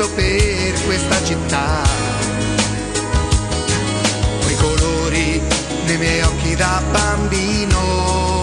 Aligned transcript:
immenso 0.00 0.10
per 0.14 0.84
questa 0.84 1.22
città. 1.24 1.82
Quei 4.42 4.56
colori 4.56 5.40
nei 5.84 5.98
miei 5.98 6.22
occhi 6.22 6.54
da 6.56 6.82
bambino, 6.90 8.40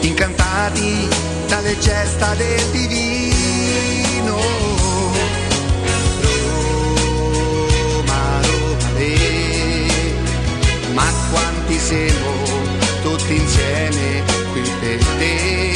incantati 0.00 1.08
dalle 1.48 1.78
gesta 1.78 2.34
del 2.34 2.64
divino. 2.70 4.36
Roma, 7.92 8.40
Roma, 8.40 8.90
le, 8.96 10.14
ma 10.94 11.12
quanti 11.30 11.78
siamo 11.78 12.32
tutti 13.02 13.34
insieme 13.36 14.22
qui 14.52 14.62
per 14.80 15.04
te. 15.18 15.75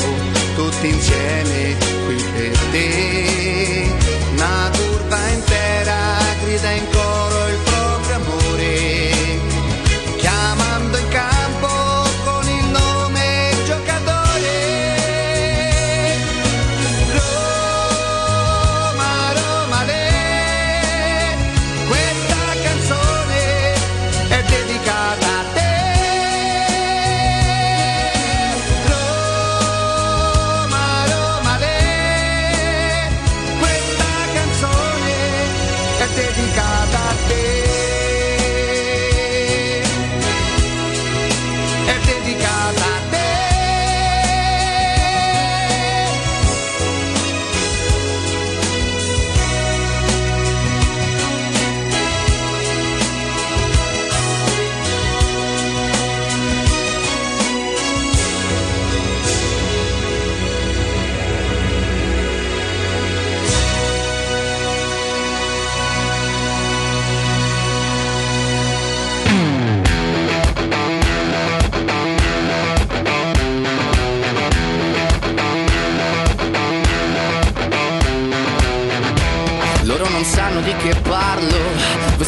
tutti 0.81 0.87
insieme 0.87 1.75
qui 2.05 2.15
per 2.33 2.57
te. 2.71 3.93
Una 4.33 4.71
curva 4.75 5.29
intera 5.29 6.17
grida 6.41 6.71
in 6.71 6.89
coro 6.91 7.20
but 82.21 82.27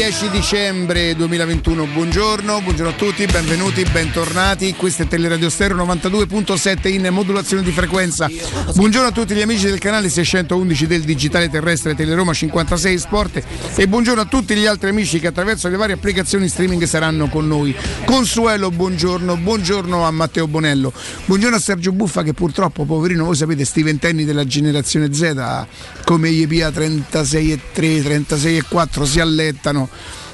10 0.00 0.30
dicembre 0.30 1.14
2021, 1.14 1.84
buongiorno, 1.84 2.62
buongiorno 2.62 2.90
a 2.90 2.96
tutti, 2.96 3.26
benvenuti, 3.26 3.84
bentornati. 3.92 4.72
Questo 4.72 5.02
è 5.02 5.06
Teleradio 5.06 5.50
Stereo 5.50 5.76
92.7 5.76 6.88
in 6.88 7.06
modulazione 7.10 7.62
di 7.62 7.70
frequenza. 7.70 8.26
Buongiorno 8.74 9.08
a 9.08 9.12
tutti 9.12 9.34
gli 9.34 9.42
amici 9.42 9.66
del 9.66 9.78
canale 9.78 10.08
611 10.08 10.86
del 10.86 11.02
digitale 11.02 11.50
terrestre 11.50 11.94
Teleroma 11.94 12.32
56 12.32 12.98
Sport 12.98 13.42
e 13.74 13.86
buongiorno 13.86 14.22
a 14.22 14.24
tutti 14.24 14.54
gli 14.54 14.64
altri 14.64 14.88
amici 14.88 15.20
che 15.20 15.26
attraverso 15.26 15.68
le 15.68 15.76
varie 15.76 15.96
applicazioni 15.96 16.48
streaming 16.48 16.82
saranno 16.84 17.28
con 17.28 17.46
noi. 17.46 17.76
Consuelo, 18.06 18.70
buongiorno, 18.70 19.36
buongiorno 19.36 20.06
a 20.06 20.10
Matteo 20.10 20.46
Bonello, 20.46 20.94
buongiorno 21.26 21.56
a 21.56 21.60
Sergio 21.60 21.92
Buffa 21.92 22.22
che 22.22 22.32
purtroppo, 22.32 22.86
poverino, 22.86 23.26
voi 23.26 23.36
sapete, 23.36 23.66
sti 23.66 23.82
ventenni 23.82 24.24
della 24.24 24.46
generazione 24.46 25.12
Z 25.12 25.66
come 26.04 26.32
gli 26.32 26.46
pia 26.48 26.70
36 26.70 27.52
e 27.52 27.60
3, 27.72 28.02
36 28.02 28.56
e 28.56 28.62
4 28.66 29.04
si 29.04 29.20
allettano. 29.20 29.88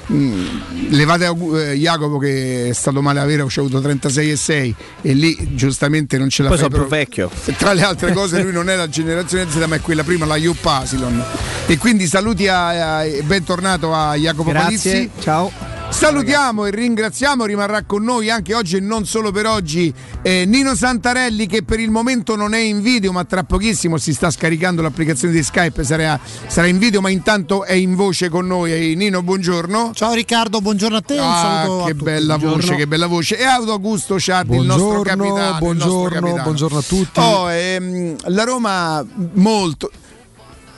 Mm, 0.09 0.91
levate 0.91 1.25
eh, 1.25 1.73
Jacopo 1.75 2.17
che 2.17 2.69
è 2.69 2.73
stato 2.73 3.01
male 3.01 3.19
a 3.19 3.23
avere, 3.23 3.41
ho 3.41 3.49
avuto 3.57 3.81
36 3.81 4.31
e 4.31 4.35
6 4.37 4.75
e 5.01 5.13
lì 5.13 5.49
giustamente 5.53 6.17
non 6.17 6.29
ce 6.29 6.43
la 6.43 6.47
Poi 6.47 6.57
fai 6.57 6.67
sono 6.69 6.79
più 6.79 6.87
però- 6.89 7.01
vecchio. 7.03 7.29
e 7.43 7.55
Tra 7.57 7.73
le 7.73 7.81
altre 7.83 8.13
cose 8.15 8.41
lui 8.41 8.53
non 8.53 8.69
è 8.69 8.75
la 8.77 8.87
generazione 8.87 9.47
Z 9.49 9.55
ma 9.67 9.75
è 9.75 9.81
quella 9.81 10.03
prima, 10.05 10.25
la 10.25 10.37
Iop 10.37 10.65
Asilon. 10.65 11.21
E 11.65 11.77
quindi 11.77 12.07
saluti 12.07 12.45
e 12.45 13.21
bentornato 13.25 13.93
a 13.93 14.15
Jacopo 14.15 14.49
Grazie, 14.51 14.91
Palizzi. 14.91 15.09
ciao. 15.19 15.66
Salutiamo 15.89 16.65
e 16.65 16.71
ringraziamo, 16.71 17.45
rimarrà 17.45 17.83
con 17.83 18.03
noi 18.03 18.29
anche 18.29 18.53
oggi 18.53 18.75
e 18.75 18.79
non 18.79 19.05
solo 19.05 19.31
per 19.31 19.45
oggi 19.45 19.91
eh, 20.21 20.45
Nino 20.45 20.75
Santarelli 20.75 21.47
che 21.47 21.63
per 21.63 21.79
il 21.79 21.89
momento 21.89 22.35
non 22.35 22.53
è 22.53 22.59
in 22.59 22.81
video 22.81 23.11
ma 23.11 23.23
tra 23.23 23.43
pochissimo 23.43 23.97
si 23.97 24.13
sta 24.13 24.29
scaricando 24.29 24.81
l'applicazione 24.81 25.33
di 25.33 25.41
Skype, 25.41 25.83
sarà, 25.83 26.19
sarà 26.47 26.67
in 26.67 26.77
video 26.77 27.01
ma 27.01 27.09
intanto 27.09 27.63
è 27.63 27.73
in 27.73 27.95
voce 27.95 28.29
con 28.29 28.45
noi. 28.45 28.73
E 28.73 28.95
Nino, 28.95 29.23
buongiorno. 29.23 29.91
Ciao 29.93 30.13
Riccardo, 30.13 30.61
buongiorno 30.61 30.97
a 30.97 31.01
te. 31.01 31.17
Ah, 31.19 31.83
che 31.85 31.95
bella 31.95 32.37
buongiorno. 32.37 32.67
voce, 32.67 32.75
che 32.75 32.87
bella 32.87 33.07
voce. 33.07 33.37
E 33.37 33.43
Augusto 33.43 34.19
Ciardi, 34.19 34.55
il 34.57 34.65
nostro 34.65 35.01
capitano. 35.01 35.57
Buongiorno, 35.57 36.09
capitano. 36.09 36.43
buongiorno 36.43 36.77
a 36.77 36.83
tutti. 36.83 37.19
Oh, 37.19 37.51
ehm, 37.51 38.15
la 38.25 38.43
Roma 38.43 39.05
molto... 39.33 39.89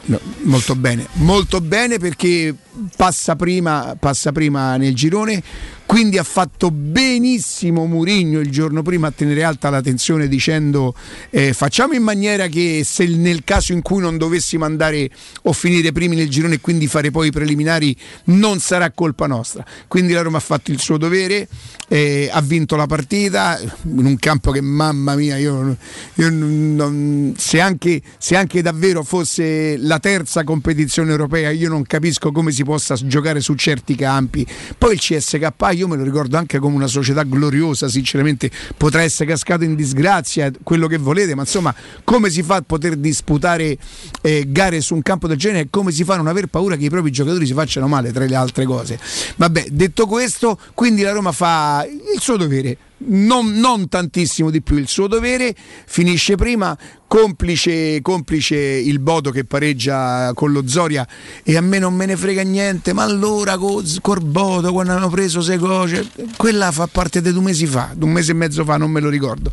No, 0.05 0.19
molto 0.43 0.75
bene, 0.75 1.05
molto 1.13 1.61
bene 1.61 1.99
perché 1.99 2.55
passa 2.95 3.35
prima, 3.35 3.95
passa 3.99 4.31
prima 4.31 4.77
nel 4.77 4.95
girone 4.95 5.41
quindi 5.89 6.19
ha 6.19 6.23
fatto 6.23 6.69
benissimo 6.69 7.87
Murigno 7.87 8.39
il 8.39 8.51
giorno 8.51 8.83
prima 8.83 9.07
a 9.07 9.11
tenere 9.11 9.43
alta 9.43 9.71
la 9.71 9.81
tensione 9.81 10.27
dicendo 10.27 10.93
eh, 11.31 11.51
facciamo 11.51 11.93
in 11.93 12.03
maniera 12.03 12.45
che 12.45 12.83
se 12.85 13.07
nel 13.07 13.43
caso 13.43 13.73
in 13.73 13.81
cui 13.81 13.99
non 13.99 14.19
dovessimo 14.19 14.65
andare 14.65 15.09
o 15.43 15.51
finire 15.51 15.91
primi 15.91 16.15
nel 16.15 16.29
girone 16.29 16.53
e 16.53 16.61
quindi 16.61 16.85
fare 16.85 17.09
poi 17.09 17.29
i 17.29 17.31
preliminari 17.31 17.97
non 18.25 18.59
sarà 18.59 18.91
colpa 18.91 19.25
nostra. 19.25 19.65
Quindi 19.87 20.13
la 20.13 20.21
Roma 20.21 20.37
ha 20.37 20.41
fatto 20.41 20.69
il 20.69 20.79
suo 20.79 20.97
dovere, 20.97 21.47
eh, 21.87 22.29
ha 22.31 22.41
vinto 22.41 22.75
la 22.75 22.85
partita 22.85 23.59
in 23.85 24.05
un 24.05 24.17
campo 24.17 24.51
che 24.51 24.61
mamma 24.61 25.15
mia, 25.15 25.37
io, 25.37 25.75
io 26.13 26.29
non, 26.29 27.33
se, 27.35 27.59
anche, 27.59 27.99
se 28.19 28.35
anche 28.35 28.61
davvero 28.61 29.01
fosse 29.01 29.75
la 29.77 29.97
terza 29.97 30.43
competizione 30.43 31.09
europea 31.09 31.49
io 31.49 31.67
non 31.67 31.81
capisco 31.81 32.31
come 32.31 32.51
si 32.51 32.58
possa 32.63 32.95
giocare 32.95 33.41
su 33.41 33.55
certi 33.55 33.95
campi. 33.95 34.45
Poi 34.77 34.93
il 34.93 34.99
CSK 34.99 35.51
io 35.73 35.87
me 35.87 35.95
lo 35.95 36.03
ricordo 36.03 36.37
anche 36.37 36.59
come 36.59 36.75
una 36.75 36.87
società 36.87 37.23
gloriosa, 37.23 37.87
sinceramente 37.87 38.49
potrà 38.77 39.01
essere 39.01 39.29
cascato 39.29 39.63
in 39.63 39.75
disgrazia, 39.75 40.51
quello 40.63 40.87
che 40.87 40.97
volete, 40.97 41.35
ma 41.35 41.41
insomma 41.41 41.73
come 42.03 42.29
si 42.29 42.43
fa 42.43 42.55
a 42.55 42.61
poter 42.61 42.95
disputare 42.95 43.77
eh, 44.21 44.45
gare 44.47 44.81
su 44.81 44.95
un 44.95 45.01
campo 45.01 45.27
del 45.27 45.37
genere 45.37 45.63
e 45.63 45.67
come 45.69 45.91
si 45.91 46.03
fa 46.03 46.13
a 46.13 46.17
non 46.17 46.27
aver 46.27 46.47
paura 46.47 46.75
che 46.75 46.85
i 46.85 46.89
propri 46.89 47.11
giocatori 47.11 47.45
si 47.45 47.53
facciano 47.53 47.87
male, 47.87 48.11
tra 48.11 48.25
le 48.25 48.35
altre 48.35 48.65
cose. 48.65 48.99
Vabbè, 49.35 49.67
detto 49.71 50.05
questo, 50.05 50.59
quindi 50.73 51.01
la 51.01 51.11
Roma 51.11 51.31
fa 51.31 51.85
il 51.87 52.19
suo 52.19 52.37
dovere 52.37 52.77
non, 53.07 53.53
non, 53.53 53.87
tantissimo 53.87 54.49
di 54.49 54.61
più. 54.61 54.77
Il 54.77 54.87
suo 54.87 55.07
dovere, 55.07 55.55
finisce 55.85 56.35
prima, 56.35 56.77
complice, 57.07 58.01
complice, 58.01 58.55
il 58.55 58.99
Bodo 58.99 59.31
che 59.31 59.45
pareggia 59.45 60.31
con 60.33 60.51
lo 60.51 60.67
Zoria. 60.67 61.07
E 61.43 61.55
a 61.55 61.61
me 61.61 61.79
non 61.79 61.93
me 61.93 62.05
ne 62.05 62.17
frega 62.17 62.41
niente, 62.41 62.93
ma 62.93 63.03
allora 63.03 63.57
con 63.57 63.83
Bodo 64.23 64.71
quando 64.71 64.93
hanno 64.93 65.09
preso 65.09 65.41
sei 65.41 65.57
cose, 65.57 66.09
quella 66.35 66.71
fa 66.71 66.87
parte 66.87 67.21
di 67.21 67.31
due 67.31 67.43
mesi 67.43 67.65
fa, 67.65 67.95
un 67.99 68.11
mese 68.11 68.31
e 68.31 68.35
mezzo 68.35 68.63
fa, 68.63 68.77
non 68.77 68.91
me 68.91 68.99
lo 68.99 69.09
ricordo. 69.09 69.51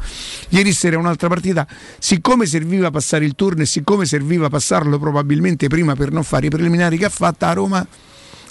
Ieri 0.50 0.72
sera 0.72 0.98
un'altra 0.98 1.28
partita, 1.28 1.66
siccome 1.98 2.46
serviva 2.46 2.90
passare 2.90 3.24
il 3.24 3.34
turno 3.34 3.62
e 3.62 3.66
siccome 3.66 4.06
serviva 4.06 4.48
passarlo 4.48 4.98
probabilmente 4.98 5.68
prima 5.68 5.94
per 5.94 6.10
non 6.10 6.24
fare 6.24 6.46
i 6.46 6.50
preliminari 6.50 6.98
che 6.98 7.04
ha 7.04 7.10
fatto 7.10 7.44
a 7.44 7.52
Roma 7.52 7.86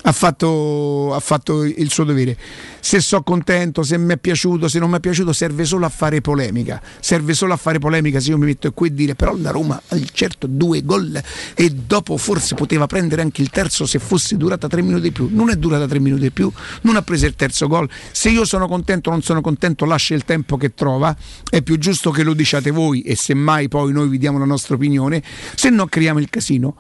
ha 0.08 0.12
fatto, 0.12 1.14
ha 1.14 1.20
fatto, 1.20 1.64
il 1.64 1.90
suo 1.90 2.04
dovere. 2.04 2.38
Se 2.80 3.00
so 3.00 3.24
contento, 3.24 3.82
se 3.82 3.98
mi 3.98 4.14
è 4.14 4.18
piaciuto, 4.18 4.68
se 4.68 4.78
non 4.78 4.92
mi 4.92 4.98
è 4.98 5.00
piaciuto, 5.00 5.34
serve 5.34 5.66
solo 5.66 5.86
a 5.86 5.90
fare 5.90 6.22
polemica. 6.22 6.80
Serve 7.00 7.34
solo 7.34 7.54
a 7.54 7.58
fare 7.58 7.80
polemica 7.80 8.20
se 8.20 8.30
io 8.30 8.38
mi 8.38 8.46
metto 8.46 8.72
qui 8.72 8.90
a 8.90 8.92
dire 8.92 9.16
però 9.16 9.36
la 9.36 9.50
Roma 9.50 9.82
ha 9.88 10.00
certo 10.12 10.46
due 10.46 10.84
gol 10.84 11.20
e 11.56 11.70
dopo 11.72 12.18
forse 12.18 12.54
poteva 12.54 12.86
prendere 12.86 13.24
anche 13.24 13.42
il 13.42 13.50
terzo 13.50 13.88
se 13.88 13.98
fosse 13.98 14.38
durata 14.38 14.68
tre 14.68 14.84
minuti 14.84 15.02
di 15.02 15.12
più. 15.12 15.28
Non 15.32 15.50
è 15.50 15.56
durata 15.56 15.88
tre 15.88 16.00
minuti 16.00 16.22
di 16.22 16.32
più, 16.32 16.52
non 16.82 16.96
ha 16.96 17.02
preso 17.02 17.26
il 17.26 17.34
terzo 17.34 17.68
gol. 17.68 17.90
Se 18.12 18.30
io 18.30 18.46
sono 18.46 18.68
contento 18.68 19.10
o 19.10 19.12
non 19.12 19.24
sono 19.24 19.42
contento, 19.42 19.86
lascia 19.86 20.14
il 20.14 20.24
tempo 20.24 20.56
che 20.58 20.76
trova. 20.76 21.16
È 21.50 21.64
più 21.64 21.80
giusto 21.80 22.12
che 22.12 22.22
lo 22.22 22.34
diciate 22.34 22.70
voi 22.70 23.02
e 23.02 23.16
semmai 23.16 23.68
poi 23.68 23.92
noi 23.92 24.08
vi 24.08 24.20
diamo 24.20 24.38
la 24.38 24.46
nostra 24.46 24.76
opinione, 24.76 25.24
se 25.56 25.72
no 25.72 25.88
creiamo 25.88 26.20
il 26.20 26.30
casino 26.30 26.76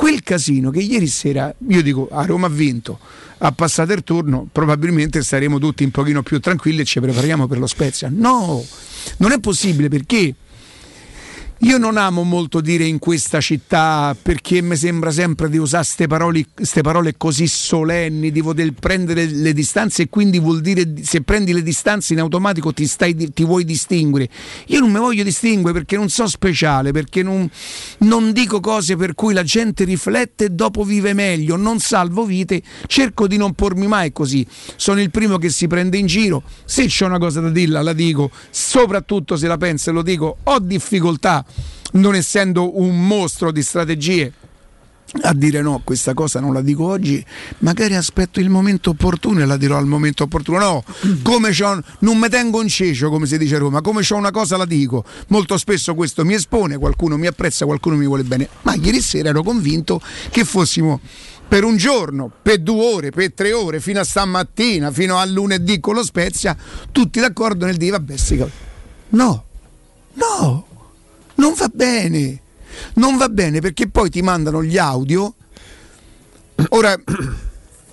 quel 0.00 0.22
casino 0.22 0.70
che 0.70 0.78
ieri 0.78 1.06
sera, 1.08 1.54
io 1.68 1.82
dico, 1.82 2.08
a 2.10 2.24
Roma 2.24 2.46
ha 2.46 2.50
vinto, 2.50 2.98
ha 3.36 3.52
passato 3.52 3.92
il 3.92 4.02
turno, 4.02 4.48
probabilmente 4.50 5.22
staremo 5.22 5.58
tutti 5.58 5.84
un 5.84 5.90
pochino 5.90 6.22
più 6.22 6.40
tranquilli 6.40 6.80
e 6.80 6.84
ci 6.86 7.00
prepariamo 7.00 7.46
per 7.46 7.58
lo 7.58 7.66
Spezia. 7.66 8.10
No, 8.10 8.64
non 9.18 9.32
è 9.32 9.38
possibile 9.40 9.90
perché 9.90 10.34
io 11.62 11.76
non 11.76 11.98
amo 11.98 12.22
molto 12.22 12.62
dire 12.62 12.84
in 12.84 12.98
questa 12.98 13.38
città 13.38 14.16
perché 14.20 14.62
mi 14.62 14.76
sembra 14.76 15.10
sempre 15.10 15.50
di 15.50 15.58
usare 15.58 15.84
queste 15.84 16.06
parole, 16.06 16.46
parole, 16.82 17.14
così 17.18 17.46
solenni, 17.46 18.30
di 18.30 18.40
voler 18.40 18.72
prendere 18.72 19.26
le 19.26 19.52
distanze 19.52 20.02
e 20.02 20.08
quindi 20.08 20.38
vuol 20.38 20.62
dire 20.62 20.94
se 21.02 21.20
prendi 21.20 21.52
le 21.52 21.62
distanze 21.62 22.14
in 22.14 22.20
automatico 22.20 22.72
ti, 22.72 22.86
stai, 22.86 23.14
ti 23.14 23.44
vuoi 23.44 23.66
distinguere. 23.66 24.28
Io 24.68 24.80
non 24.80 24.90
mi 24.90 24.98
voglio 24.98 25.22
distinguere 25.22 25.76
perché 25.76 25.96
non 25.96 26.08
so 26.08 26.26
speciale, 26.26 26.92
perché 26.92 27.22
non, 27.22 27.48
non 27.98 28.32
dico 28.32 28.60
cose 28.60 28.96
per 28.96 29.14
cui 29.14 29.34
la 29.34 29.42
gente 29.42 29.84
riflette 29.84 30.46
e 30.46 30.50
dopo 30.50 30.82
vive 30.82 31.12
meglio, 31.12 31.56
non 31.56 31.78
salvo 31.78 32.24
vite, 32.24 32.62
cerco 32.86 33.26
di 33.26 33.36
non 33.36 33.52
pormi 33.52 33.86
mai 33.86 34.12
così. 34.12 34.46
Sono 34.76 35.02
il 35.02 35.10
primo 35.10 35.36
che 35.36 35.50
si 35.50 35.66
prende 35.66 35.98
in 35.98 36.06
giro, 36.06 36.42
se 36.64 36.86
c'è 36.86 37.04
una 37.04 37.18
cosa 37.18 37.40
da 37.40 37.50
dirla 37.50 37.82
la 37.82 37.92
dico, 37.92 38.30
soprattutto 38.48 39.36
se 39.36 39.46
la 39.46 39.58
penso 39.58 39.90
e 39.90 39.92
lo 39.92 40.00
dico, 40.00 40.38
ho 40.42 40.58
difficoltà 40.58 41.44
non 41.92 42.14
essendo 42.14 42.80
un 42.80 43.06
mostro 43.06 43.50
di 43.50 43.62
strategie 43.62 44.32
a 45.22 45.34
dire 45.34 45.60
no, 45.60 45.80
questa 45.82 46.14
cosa 46.14 46.38
non 46.38 46.52
la 46.52 46.60
dico 46.60 46.84
oggi, 46.84 47.24
magari 47.58 47.96
aspetto 47.96 48.38
il 48.38 48.48
momento 48.48 48.90
opportuno 48.90 49.40
e 49.40 49.44
la 49.44 49.56
dirò 49.56 49.76
al 49.76 49.86
momento 49.86 50.24
opportuno. 50.24 50.58
No, 50.58 50.84
come 51.22 51.50
non 52.00 52.18
mi 52.18 52.28
tengo 52.28 52.62
in 52.62 52.68
cecio, 52.68 53.10
come 53.10 53.26
si 53.26 53.36
dice 53.36 53.56
a 53.56 53.58
Roma, 53.58 53.80
come 53.80 54.02
c'ho 54.02 54.16
una 54.16 54.30
cosa 54.30 54.56
la 54.56 54.66
dico. 54.66 55.04
Molto 55.28 55.58
spesso 55.58 55.94
questo 55.94 56.24
mi 56.24 56.34
espone, 56.34 56.78
qualcuno 56.78 57.16
mi 57.16 57.26
apprezza, 57.26 57.64
qualcuno 57.64 57.96
mi 57.96 58.06
vuole 58.06 58.22
bene, 58.22 58.48
ma 58.62 58.74
ieri 58.74 59.00
sera 59.00 59.30
ero 59.30 59.42
convinto 59.42 60.00
che 60.30 60.44
fossimo 60.44 61.00
per 61.48 61.64
un 61.64 61.76
giorno, 61.76 62.30
per 62.40 62.60
due 62.60 62.94
ore, 62.94 63.10
per 63.10 63.32
tre 63.32 63.52
ore, 63.52 63.80
fino 63.80 63.98
a 63.98 64.04
stamattina, 64.04 64.92
fino 64.92 65.18
a 65.18 65.24
lunedì 65.24 65.80
con 65.80 65.94
lo 65.96 66.04
Spezia, 66.04 66.56
tutti 66.92 67.18
d'accordo 67.18 67.66
nel 67.66 67.76
dire 67.76 67.92
vabbè, 67.92 68.16
sì, 68.16 68.44
no, 69.08 69.44
no, 70.12 70.66
non 71.40 71.54
va 71.54 71.68
bene. 71.72 72.40
Non 72.94 73.16
va 73.16 73.28
bene 73.28 73.60
perché 73.60 73.88
poi 73.88 74.10
ti 74.10 74.22
mandano 74.22 74.62
gli 74.62 74.78
audio. 74.78 75.34
Ora, 76.68 76.94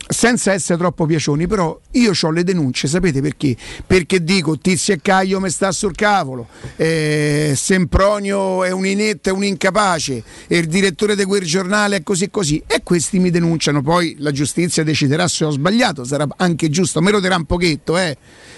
senza 0.08 0.54
essere 0.54 0.78
troppo 0.78 1.06
piacioni, 1.06 1.48
però 1.48 1.78
io 1.92 2.12
ho 2.20 2.32
le 2.32 2.44
denunce, 2.44 2.88
sapete 2.88 3.22
perché? 3.22 3.56
Perché 3.86 4.24
dico 4.24 4.58
Tizio 4.58 4.94
e 4.94 5.00
Caio 5.02 5.40
mi 5.40 5.50
sta 5.50 5.72
sul 5.72 5.96
cavolo, 5.96 6.48
eh, 6.76 7.54
Sempronio 7.56 8.64
è 8.64 8.72
un 8.72 8.86
inetto, 8.86 9.30
è 9.30 9.32
un 9.32 9.44
incapace, 9.44 10.24
e 10.48 10.58
il 10.58 10.68
direttore 10.68 11.16
di 11.16 11.26
quel 11.26 11.44
giornale 11.44 11.98
è 11.98 12.04
così 12.04 12.30
così, 12.30 12.62
e 12.66 12.82
questi 12.84 13.20
mi 13.20 13.30
denunciano, 13.30 13.82
poi 13.82 14.16
la 14.20 14.32
giustizia 14.32 14.84
deciderà 14.84 15.28
se 15.28 15.46
ho 15.46 15.50
sbagliato, 15.50 16.04
sarà 16.04 16.26
anche 16.38 16.70
giusto, 16.70 17.02
me 17.02 17.12
lo 17.12 17.20
dirà 17.20 17.36
un 17.36 17.46
pochetto, 17.46 17.98
eh 17.98 18.18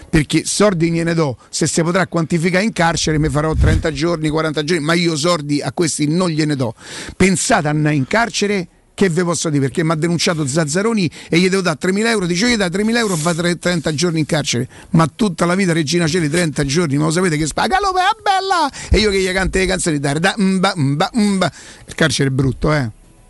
perché 0.09 0.43
sordi 0.43 0.89
gliene 0.89 1.13
do, 1.13 1.37
se 1.49 1.67
si 1.67 1.83
potrà 1.83 2.07
quantificare 2.07 2.63
in 2.63 2.73
carcere 2.73 3.19
mi 3.19 3.29
farò 3.29 3.53
30 3.53 3.91
giorni, 3.91 4.29
40 4.29 4.63
giorni, 4.63 4.83
ma 4.83 4.93
io 4.93 5.15
sordi 5.15 5.61
a 5.61 5.71
questi 5.71 6.07
non 6.07 6.29
gliene 6.29 6.55
do. 6.55 6.73
Pensate 7.15 7.67
a 7.67 7.69
andare 7.69 7.93
in 7.93 8.07
carcere 8.07 8.67
che 8.99 9.07
vi 9.07 9.23
posso 9.23 9.49
dire? 9.49 9.67
Perché 9.67 9.81
mi 9.81 9.91
ha 9.91 9.95
denunciato 9.95 10.45
Zazzaroni 10.45 11.09
e 11.29 11.39
gli 11.39 11.47
devo 11.47 11.61
dare 11.61 11.77
3.000 11.79 12.05
euro. 12.07 12.25
Dice 12.25 12.49
io 12.49 12.57
da 12.57 12.67
3.000 12.67 12.97
euro 12.97 13.15
fa 13.15 13.33
30 13.33 13.93
giorni 13.93 14.19
in 14.19 14.25
carcere. 14.25 14.67
Ma 14.89 15.07
tutta 15.07 15.45
la 15.45 15.55
vita 15.55 15.71
Regina 15.71 16.05
Celi 16.05 16.27
30 16.27 16.65
giorni 16.65 16.97
ma 16.97 17.05
lo 17.05 17.11
sapete 17.11 17.37
che 17.37 17.45
spaga? 17.45 17.79
Lo 17.79 17.93
bella! 17.93 18.69
E 18.89 18.99
io 18.99 19.09
che 19.09 19.21
gli 19.21 19.31
canto 19.31 19.57
le 19.57 19.65
canzoni 19.65 19.99
da, 19.99 20.11
da 20.19 20.33
mba, 20.35 20.73
mba, 20.75 21.11
mba. 21.13 21.51
il 21.87 21.95
carcere 21.95 22.27
è 22.27 22.31
brutto 22.33 22.73
eh. 22.73 22.89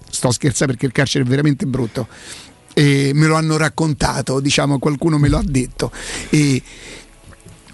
Sto 0.10 0.32
scherzando 0.32 0.74
perché 0.74 0.88
il 0.88 0.92
carcere 0.92 1.24
è 1.24 1.28
veramente 1.28 1.68
brutto. 1.68 2.08
E 2.74 3.12
me 3.14 3.28
lo 3.28 3.36
hanno 3.36 3.56
raccontato, 3.56 4.40
diciamo, 4.40 4.80
qualcuno 4.80 5.20
me 5.20 5.30
lo 5.30 5.38
ha 5.38 5.44
detto. 5.46 5.92
E 6.32 6.64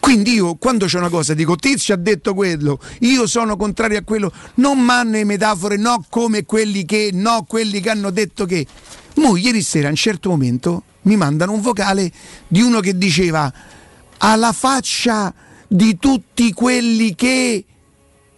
quindi 0.06 0.34
io 0.34 0.54
quando 0.58 0.86
c'è 0.86 1.00
una 1.00 1.10
cosa 1.10 1.34
dico 1.34 1.56
Tizio 1.56 1.96
ha 1.96 1.98
detto 1.98 2.36
quello, 2.36 2.80
io 3.00 3.26
sono 3.26 3.58
contrario 3.58 3.98
a 3.98 4.04
quello, 4.04 4.32
non 4.56 4.80
manno 4.80 5.14
le 5.14 5.24
metafore, 5.24 5.78
no 5.78 6.06
come 6.10 6.46
quelli 6.46 6.86
che, 6.86 7.10
no 7.12 7.44
quelli 7.48 7.80
che 7.82 7.90
hanno 7.90 8.12
detto 8.12 8.46
che. 8.46 8.68
Mo 9.16 9.36
ieri 9.36 9.64
sera 9.64 9.88
a 9.88 9.90
un 9.90 9.96
certo 9.96 10.30
momento 10.30 10.84
mi 11.04 11.16
mandano 11.16 11.54
un 11.54 11.62
vocale 11.62 12.12
di 12.48 12.62
uno 12.62 12.82
che 12.82 12.96
diceva 12.96 13.52
alla 14.18 14.52
faccia 14.52 15.34
di 15.68 15.98
tutti 15.98 16.54
quelli 16.54 17.16
che 17.16 17.66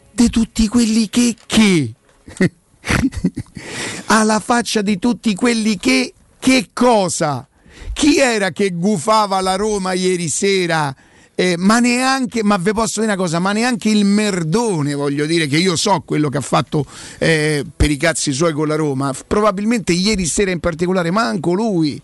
di 0.09 0.29
tutti 0.29 0.69
quelli 0.69 1.09
che 1.09 1.35
che 1.45 1.93
alla 4.07 4.39
faccia 4.39 4.81
di 4.81 4.97
tutti 4.99 5.35
quelli 5.35 5.77
che 5.77 6.13
che 6.39 6.69
cosa? 6.71 7.45
Chi 7.91 8.19
era 8.19 8.51
che 8.51 8.69
gufava 8.71 9.41
la 9.41 9.55
Roma 9.55 9.91
ieri 9.91 10.29
sera? 10.29 10.95
Eh, 11.39 11.53
ma 11.55 11.77
neanche, 11.77 12.43
ma 12.43 12.57
vi 12.57 12.73
posso 12.73 12.99
dire 12.99 13.13
una 13.13 13.21
cosa, 13.21 13.37
ma 13.37 13.51
neanche 13.51 13.89
il 13.89 14.05
Merdone, 14.05 14.95
voglio 14.95 15.27
dire 15.27 15.45
che 15.45 15.57
io 15.57 15.75
so 15.75 16.01
quello 16.03 16.29
che 16.29 16.37
ha 16.37 16.41
fatto 16.41 16.83
eh, 17.19 17.63
per 17.75 17.91
i 17.91 17.97
cazzi 17.97 18.31
suoi 18.31 18.53
con 18.53 18.67
la 18.67 18.73
Roma, 18.73 19.13
probabilmente 19.27 19.93
ieri 19.93 20.25
sera 20.25 20.49
in 20.49 20.59
particolare, 20.59 21.11
manco 21.11 21.53
lui, 21.53 22.01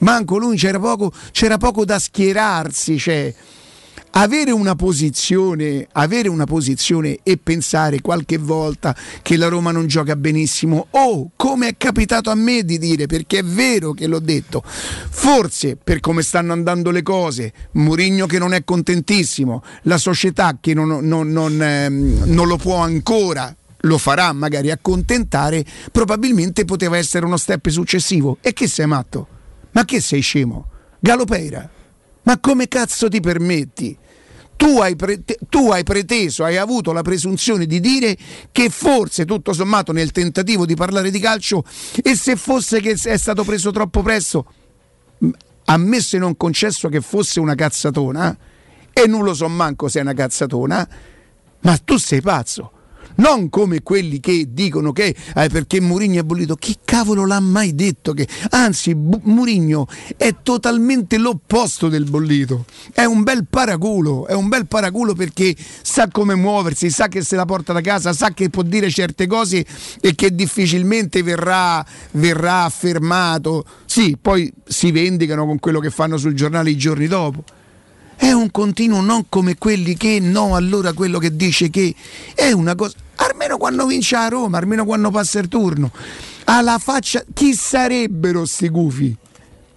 manco 0.00 0.36
lui 0.36 0.58
c'era 0.58 0.78
poco, 0.78 1.10
c'era 1.32 1.56
poco 1.56 1.86
da 1.86 1.98
schierarsi. 1.98 2.98
Cioè 2.98 3.34
avere 4.18 4.50
una 4.50 4.74
posizione, 4.74 5.86
avere 5.92 6.28
una 6.28 6.46
posizione 6.46 7.18
e 7.22 7.36
pensare 7.36 8.00
qualche 8.00 8.38
volta 8.38 8.96
che 9.20 9.36
la 9.36 9.48
Roma 9.48 9.72
non 9.72 9.86
gioca 9.86 10.16
benissimo 10.16 10.86
o 10.90 11.32
come 11.36 11.68
è 11.68 11.76
capitato 11.76 12.30
a 12.30 12.34
me 12.34 12.62
di 12.64 12.78
dire 12.78 13.06
perché 13.06 13.40
è 13.40 13.44
vero 13.44 13.92
che 13.92 14.06
l'ho 14.06 14.18
detto 14.18 14.62
forse 14.64 15.76
per 15.76 16.00
come 16.00 16.22
stanno 16.22 16.54
andando 16.54 16.90
le 16.90 17.02
cose 17.02 17.52
Murigno 17.72 18.26
che 18.26 18.38
non 18.38 18.54
è 18.54 18.64
contentissimo 18.64 19.62
la 19.82 19.98
società 19.98 20.56
che 20.60 20.72
non, 20.72 21.06
non, 21.06 21.28
non, 21.30 21.62
ehm, 21.62 22.22
non 22.24 22.46
lo 22.46 22.56
può 22.56 22.76
ancora 22.76 23.54
lo 23.80 23.98
farà 23.98 24.32
magari 24.32 24.70
accontentare 24.70 25.62
probabilmente 25.92 26.64
poteva 26.64 26.96
essere 26.96 27.26
uno 27.26 27.36
step 27.36 27.68
successivo 27.68 28.38
e 28.40 28.54
che 28.54 28.66
sei 28.66 28.86
matto? 28.86 29.28
ma 29.72 29.84
che 29.84 30.00
sei 30.00 30.22
scemo? 30.22 30.68
Galopeira 31.00 31.70
ma 32.22 32.40
come 32.40 32.66
cazzo 32.66 33.08
ti 33.08 33.20
permetti? 33.20 33.96
Tu 34.56 34.78
hai, 34.78 34.96
pre- 34.96 35.22
tu 35.48 35.70
hai, 35.70 35.82
preteso, 35.82 36.42
hai 36.42 36.56
avuto 36.56 36.92
la 36.92 37.02
presunzione 37.02 37.66
di 37.66 37.78
dire 37.78 38.16
che 38.50 38.70
forse 38.70 39.24
tutto 39.24 39.52
sommato 39.52 39.92
nel 39.92 40.12
tentativo 40.12 40.64
di 40.64 40.74
parlare 40.74 41.10
di 41.10 41.20
calcio 41.20 41.62
e 42.02 42.16
se 42.16 42.36
fosse 42.36 42.80
che 42.80 42.92
è 42.92 43.16
stato 43.18 43.44
preso 43.44 43.70
troppo 43.70 44.02
presto, 44.02 44.46
ammesso 45.66 46.16
e 46.16 46.18
non 46.18 46.36
concesso 46.36 46.88
che 46.88 47.00
fosse 47.00 47.38
una 47.38 47.54
cazzatona, 47.54 48.36
e 48.92 49.06
non 49.06 49.24
lo 49.24 49.34
so 49.34 49.46
manco 49.48 49.88
se 49.88 49.98
è 49.98 50.02
una 50.02 50.14
cazzatona, 50.14 50.88
ma 51.60 51.76
tu 51.84 51.98
sei 51.98 52.22
pazzo 52.22 52.70
non 53.16 53.48
come 53.48 53.82
quelli 53.82 54.20
che 54.20 54.48
dicono 54.50 54.92
che 54.92 55.14
eh, 55.34 55.48
perché 55.48 55.80
Murigno 55.80 56.20
è 56.20 56.24
bollito. 56.24 56.56
Chi 56.56 56.78
cavolo 56.84 57.26
l'ha 57.26 57.40
mai 57.40 57.74
detto? 57.74 58.12
Che, 58.12 58.26
anzi, 58.50 58.94
B- 58.94 59.20
Murigno 59.24 59.86
è 60.16 60.34
totalmente 60.42 61.18
l'opposto 61.18 61.88
del 61.88 62.04
bollito. 62.04 62.64
È 62.92 63.04
un 63.04 63.22
bel 63.22 63.46
paraculo, 63.48 64.26
è 64.26 64.34
un 64.34 64.48
bel 64.48 64.66
paraculo 64.66 65.14
perché 65.14 65.54
sa 65.82 66.08
come 66.08 66.34
muoversi, 66.34 66.90
sa 66.90 67.08
che 67.08 67.22
se 67.22 67.36
la 67.36 67.44
porta 67.44 67.72
da 67.72 67.80
casa, 67.80 68.12
sa 68.12 68.30
che 68.30 68.50
può 68.50 68.62
dire 68.62 68.90
certe 68.90 69.26
cose 69.26 69.64
e 70.00 70.14
che 70.14 70.34
difficilmente 70.34 71.22
verrà, 71.22 71.84
verrà 72.12 72.64
affermato. 72.64 73.64
Sì, 73.84 74.16
poi 74.20 74.52
si 74.66 74.90
vendicano 74.90 75.46
con 75.46 75.58
quello 75.58 75.80
che 75.80 75.90
fanno 75.90 76.16
sul 76.16 76.34
giornale 76.34 76.70
i 76.70 76.76
giorni 76.76 77.06
dopo 77.06 77.44
è 78.16 78.32
un 78.32 78.50
continuo 78.50 79.00
non 79.02 79.26
come 79.28 79.56
quelli 79.56 79.94
che 79.94 80.18
no, 80.20 80.56
allora 80.56 80.92
quello 80.94 81.18
che 81.18 81.36
dice 81.36 81.68
che 81.68 81.94
è 82.34 82.50
una 82.50 82.74
cosa, 82.74 82.94
almeno 83.16 83.56
quando 83.56 83.86
vince 83.86 84.16
a 84.16 84.28
Roma, 84.28 84.58
almeno 84.58 84.84
quando 84.84 85.10
passa 85.10 85.38
il 85.38 85.48
turno, 85.48 85.90
alla 86.44 86.78
faccia, 86.78 87.24
chi 87.32 87.54
sarebbero 87.54 88.44
sti 88.44 88.68
gufi? 88.68 89.16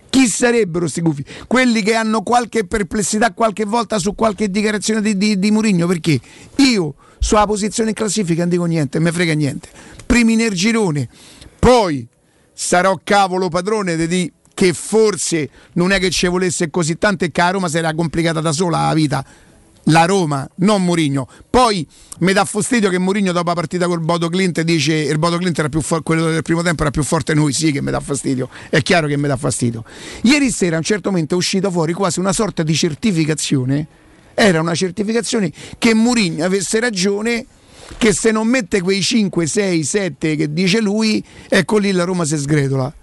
Chi 0.10 0.28
sarebbero 0.28 0.88
sti 0.88 1.02
gufi? 1.02 1.26
Quelli 1.48 1.82
che 1.82 1.96
hanno 1.96 2.22
qualche 2.22 2.66
perplessità 2.66 3.32
qualche 3.32 3.66
volta 3.66 4.00
su 4.00 4.16
qualche 4.16 4.50
dichiarazione 4.50 5.02
di, 5.02 5.18
di, 5.18 5.40
di 5.40 5.52
Murigno, 5.52 5.88
perché 5.88 6.20
io 6.58 6.96
sulla 7.20 7.46
posizione 7.46 7.90
in 7.90 7.96
classifica 7.96 8.42
non 8.42 8.50
dico 8.50 8.66
niente, 8.66 9.00
me 9.00 9.12
frega 9.12 9.34
niente. 9.34 9.70
Primi 10.06 10.36
nel 10.36 10.54
girone, 10.54 11.08
poi 11.60 12.08
sarò 12.54 13.00
cavolo 13.04 13.50
padrone 13.50 14.08
di 14.08 14.32
che 14.54 14.74
forse 14.74 15.50
non 15.74 15.92
è 15.92 16.00
che 16.00 16.10
ci 16.10 16.28
volesse 16.28 16.70
così 16.70 16.98
tanto 16.98 17.24
e 17.24 17.32
che 17.32 17.40
a 17.40 17.52
Roma 17.52 17.70
si 17.70 17.78
era 17.78 17.94
complicata 17.94 18.42
da 18.42 18.52
sola 18.52 18.88
la 18.88 18.94
vita. 18.94 19.26
La 19.86 20.06
Roma, 20.06 20.48
non 20.56 20.84
Mourinho. 20.84 21.28
Poi 21.50 21.88
mi 22.20 22.34
dà 22.34 22.46
fastidio 22.46 22.90
che 22.90 23.00
Mourinho 23.00 23.32
dopo 23.32 23.48
la 23.50 23.56
partita 23.56 23.88
col 23.88 24.02
Bodo 24.02 24.30
Clint 24.30 24.62
dice 24.62 24.94
il 24.94 25.18
Bodo 25.18 25.38
Clint 25.38 25.58
era 25.58 25.70
più 25.70 25.82
forte, 25.82 26.04
quello 26.04 26.30
del 26.30 26.42
primo 26.42 26.62
tempo 26.62 26.82
era 26.82 26.92
più 26.92 27.04
forte 27.04 27.34
di 27.34 27.40
noi, 27.40 27.54
sì 27.54 27.72
che 27.72 27.82
mi 27.82 27.92
dà 27.92 28.00
fastidio. 28.00 28.50
È 28.70 28.82
chiaro 28.82 29.08
che 29.08 29.18
mi 29.18 29.28
dà 29.28 29.38
fastidio. 29.38 29.84
Ieri 30.24 30.52
sera 30.52 30.76
a 30.76 30.80
un 30.80 30.84
certo 30.84 31.10
momento 31.10 31.36
è 31.36 31.38
uscita 31.38 31.72
fuori 31.72 31.94
quasi 31.94 32.20
una 32.20 32.34
sorta 32.34 32.64
di 32.64 32.76
certificazione. 32.76 33.88
Era 34.34 34.62
una 34.62 34.76
certificazione 34.76 35.52
che 35.78 35.94
Mourinho 35.94 36.46
avesse 36.46 36.80
ragione 36.80 37.46
che 37.98 38.14
se 38.14 38.32
non 38.32 38.48
mette 38.48 38.82
quei 38.82 39.02
5, 39.02 39.48
6, 39.48 39.84
7 39.84 40.36
che 40.36 40.54
dice 40.54 40.80
lui, 40.80 41.24
ecco 41.48 41.78
lì 41.78 41.92
la 41.92 42.04
Roma 42.04 42.24
si 42.24 42.38
sgretola 42.38 42.94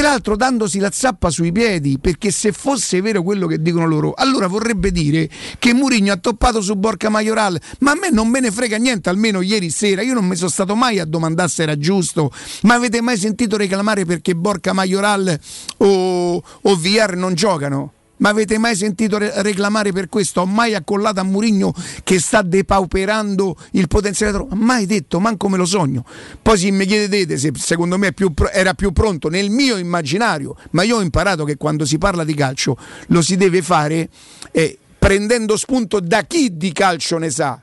peraltro 0.00 0.34
dandosi 0.34 0.78
la 0.78 0.90
zappa 0.90 1.28
sui 1.28 1.52
piedi, 1.52 1.98
perché 2.00 2.30
se 2.30 2.52
fosse 2.52 3.02
vero 3.02 3.22
quello 3.22 3.46
che 3.46 3.60
dicono 3.60 3.84
loro, 3.84 4.14
allora 4.14 4.46
vorrebbe 4.46 4.90
dire 4.92 5.28
che 5.58 5.74
Murigno 5.74 6.14
ha 6.14 6.16
toppato 6.16 6.62
su 6.62 6.74
Borca 6.74 7.10
Majoral, 7.10 7.60
ma 7.80 7.90
a 7.90 7.94
me 7.94 8.08
non 8.10 8.28
me 8.28 8.40
ne 8.40 8.50
frega 8.50 8.78
niente, 8.78 9.10
almeno 9.10 9.42
ieri 9.42 9.68
sera, 9.68 10.00
io 10.00 10.14
non 10.14 10.24
mi 10.24 10.36
sono 10.36 10.48
stato 10.48 10.74
mai 10.74 11.00
a 11.00 11.04
domandare 11.04 11.50
se 11.50 11.64
era 11.64 11.76
giusto, 11.76 12.32
ma 12.62 12.76
avete 12.76 13.02
mai 13.02 13.18
sentito 13.18 13.58
reclamare 13.58 14.06
perché 14.06 14.34
Borca 14.34 14.72
Majoral 14.72 15.38
o, 15.76 16.36
o 16.36 16.76
VR 16.76 17.16
non 17.16 17.34
giocano? 17.34 17.92
Ma 18.20 18.30
avete 18.30 18.58
mai 18.58 18.76
sentito 18.76 19.18
reclamare 19.18 19.92
per 19.92 20.08
questo? 20.08 20.42
Ho 20.42 20.46
mai 20.46 20.74
accollato 20.74 21.20
a 21.20 21.22
Murigno 21.22 21.74
che 22.04 22.18
sta 22.18 22.42
depauperando 22.42 23.56
il 23.72 23.88
potenziale? 23.88 24.46
Mai 24.54 24.86
detto, 24.86 25.20
manco 25.20 25.48
me 25.48 25.56
lo 25.56 25.66
sogno. 25.66 26.04
Poi 26.40 26.58
se 26.58 26.70
mi 26.70 26.86
chiedete 26.86 27.36
se 27.36 27.52
secondo 27.56 27.98
me 27.98 28.12
più, 28.12 28.32
era 28.52 28.74
più 28.74 28.92
pronto 28.92 29.28
nel 29.28 29.50
mio 29.50 29.76
immaginario, 29.76 30.56
ma 30.70 30.82
io 30.82 30.96
ho 30.96 31.02
imparato 31.02 31.44
che 31.44 31.56
quando 31.56 31.84
si 31.84 31.98
parla 31.98 32.24
di 32.24 32.34
calcio 32.34 32.76
lo 33.08 33.22
si 33.22 33.36
deve 33.36 33.62
fare 33.62 34.08
eh, 34.52 34.78
prendendo 34.98 35.56
spunto 35.56 36.00
da 36.00 36.22
chi 36.22 36.56
di 36.56 36.72
calcio 36.72 37.18
ne 37.18 37.30
sa 37.30 37.60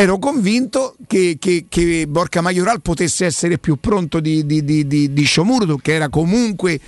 ero 0.00 0.20
convinto 0.20 0.94
che, 1.08 1.38
che, 1.40 1.66
che, 1.68 2.06
Borca 2.06 2.40
Majoral 2.40 2.80
potesse 2.80 3.26
essere 3.26 3.58
più 3.58 3.80
pronto 3.80 4.20
di, 4.20 4.46
di, 4.46 4.64
di, 4.64 4.86
di, 4.86 5.12
di 5.12 5.24
Sciomurdo, 5.24 5.76
che 5.76 5.94
era 5.94 6.08
comunque 6.08 6.78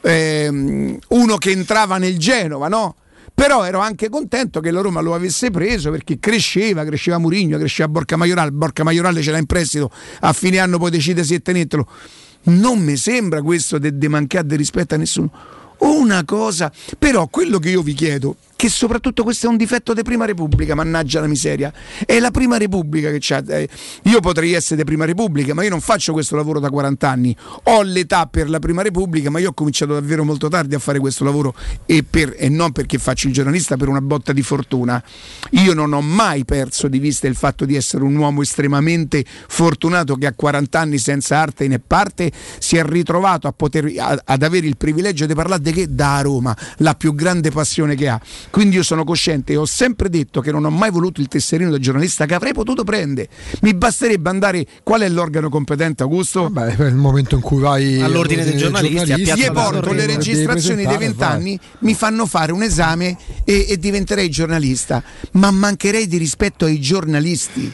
ehm, 0.00 0.98
uno 1.08 1.36
che 1.36 1.50
entrava 1.50 1.98
nel 1.98 2.16
Genova, 2.16 2.68
no? 2.68 2.96
Però 3.34 3.64
ero 3.64 3.80
anche 3.80 4.08
contento 4.08 4.60
che 4.60 4.70
la 4.70 4.80
Roma 4.80 5.02
lo 5.02 5.12
avesse 5.12 5.50
preso 5.50 5.90
perché 5.90 6.18
cresceva, 6.18 6.86
cresceva 6.86 7.18
Murigno, 7.18 7.58
cresceva 7.58 7.88
Borca 7.88 8.16
Majoral, 8.16 8.50
Borca 8.52 8.82
Majoral 8.82 9.20
ce 9.20 9.30
l'ha 9.30 9.38
in 9.38 9.46
prestito, 9.46 9.90
a 10.20 10.32
fine 10.32 10.58
anno 10.58 10.78
poi 10.78 10.90
decide 10.90 11.22
se 11.22 11.40
tenertelo. 11.40 11.86
Non 12.44 12.78
mi 12.78 12.96
sembra 12.96 13.42
questo 13.42 13.76
di 13.76 14.08
mancare 14.08 14.46
di 14.46 14.56
rispetto 14.56 14.94
a 14.94 14.96
nessuno. 14.96 15.30
Una 15.80 16.24
cosa, 16.24 16.72
però 16.98 17.26
quello 17.26 17.58
che 17.58 17.68
io 17.68 17.82
vi 17.82 17.92
chiedo 17.92 18.36
che 18.56 18.68
soprattutto 18.68 19.22
questo 19.22 19.46
è 19.46 19.48
un 19.48 19.56
difetto 19.56 19.92
di 19.94 20.02
Prima 20.02 20.24
Repubblica, 20.24 20.74
mannaggia 20.74 21.20
la 21.20 21.26
miseria. 21.26 21.72
È 22.04 22.18
la 22.18 22.30
Prima 22.30 22.56
Repubblica 22.56 23.10
che 23.10 23.18
c'ha. 23.20 23.42
Eh, 23.46 23.68
io 24.04 24.20
potrei 24.20 24.52
essere 24.52 24.76
di 24.76 24.84
Prima 24.84 25.04
Repubblica, 25.04 25.54
ma 25.54 25.62
io 25.62 25.70
non 25.70 25.80
faccio 25.80 26.12
questo 26.12 26.36
lavoro 26.36 26.60
da 26.60 26.70
40 26.70 27.08
anni. 27.08 27.36
Ho 27.64 27.82
l'età 27.82 28.26
per 28.26 28.48
la 28.48 28.58
Prima 28.58 28.82
Repubblica, 28.82 29.30
ma 29.30 29.38
io 29.38 29.50
ho 29.50 29.52
cominciato 29.52 29.92
davvero 29.92 30.24
molto 30.24 30.48
tardi 30.48 30.74
a 30.74 30.78
fare 30.78 30.98
questo 30.98 31.24
lavoro 31.24 31.54
e, 31.86 32.04
per, 32.04 32.34
e 32.36 32.48
non 32.48 32.72
perché 32.72 32.98
faccio 32.98 33.26
il 33.26 33.32
giornalista 33.32 33.76
per 33.76 33.88
una 33.88 34.00
botta 34.00 34.32
di 34.32 34.42
fortuna. 34.42 35.02
Io 35.50 35.74
non 35.74 35.92
ho 35.92 36.00
mai 36.00 36.44
perso 36.44 36.88
di 36.88 36.98
vista 36.98 37.26
il 37.26 37.34
fatto 37.34 37.64
di 37.64 37.74
essere 37.74 38.04
un 38.04 38.14
uomo 38.16 38.42
estremamente 38.42 39.24
fortunato 39.48 40.16
che 40.16 40.26
a 40.26 40.32
40 40.32 40.78
anni 40.78 40.98
senza 40.98 41.38
arte 41.38 41.66
né 41.68 41.78
parte 41.78 42.30
si 42.58 42.76
è 42.76 42.84
ritrovato 42.84 43.46
a 43.46 43.52
poter, 43.52 43.92
a, 43.98 44.20
ad 44.24 44.42
avere 44.42 44.66
il 44.66 44.76
privilegio 44.76 45.26
di 45.26 45.34
parlare 45.34 45.62
di 45.62 45.72
che 45.72 45.94
da 45.94 46.20
Roma, 46.20 46.56
la 46.78 46.94
più 46.94 47.14
grande 47.14 47.50
passione 47.50 47.94
che 47.94 48.08
ha. 48.08 48.20
Quindi 48.54 48.76
io 48.76 48.84
sono 48.84 49.02
cosciente 49.02 49.52
e 49.52 49.56
ho 49.56 49.64
sempre 49.64 50.08
detto 50.08 50.40
che 50.40 50.52
non 50.52 50.64
ho 50.64 50.70
mai 50.70 50.92
voluto 50.92 51.20
il 51.20 51.26
tesserino 51.26 51.70
da 51.70 51.78
giornalista 51.80 52.24
che 52.24 52.34
avrei 52.34 52.52
potuto 52.52 52.84
prendere. 52.84 53.28
Mi 53.62 53.74
basterebbe 53.74 54.30
andare. 54.30 54.64
Qual 54.84 55.00
è 55.00 55.08
l'organo 55.08 55.48
competente, 55.48 56.04
Augusto? 56.04 56.48
Beh, 56.50 56.74
per 56.76 56.86
il 56.86 56.94
momento 56.94 57.34
in 57.34 57.40
cui 57.40 57.60
vai 57.60 58.00
all'ordine 58.00 58.44
dei 58.44 58.56
giornalisti, 58.56 59.06
giornalisti 59.06 59.40
gli 59.40 59.50
porto 59.50 59.92
le 59.92 60.06
registrazioni 60.06 60.86
dei 60.86 60.98
vent'anni, 60.98 61.58
mi 61.80 61.94
fanno 61.94 62.26
fare 62.26 62.52
un 62.52 62.62
esame 62.62 63.16
e, 63.42 63.66
e 63.70 63.76
diventerei 63.76 64.30
giornalista. 64.30 65.02
Ma 65.32 65.50
mancherei 65.50 66.06
di 66.06 66.16
rispetto 66.16 66.64
ai 66.64 66.78
giornalisti 66.78 67.72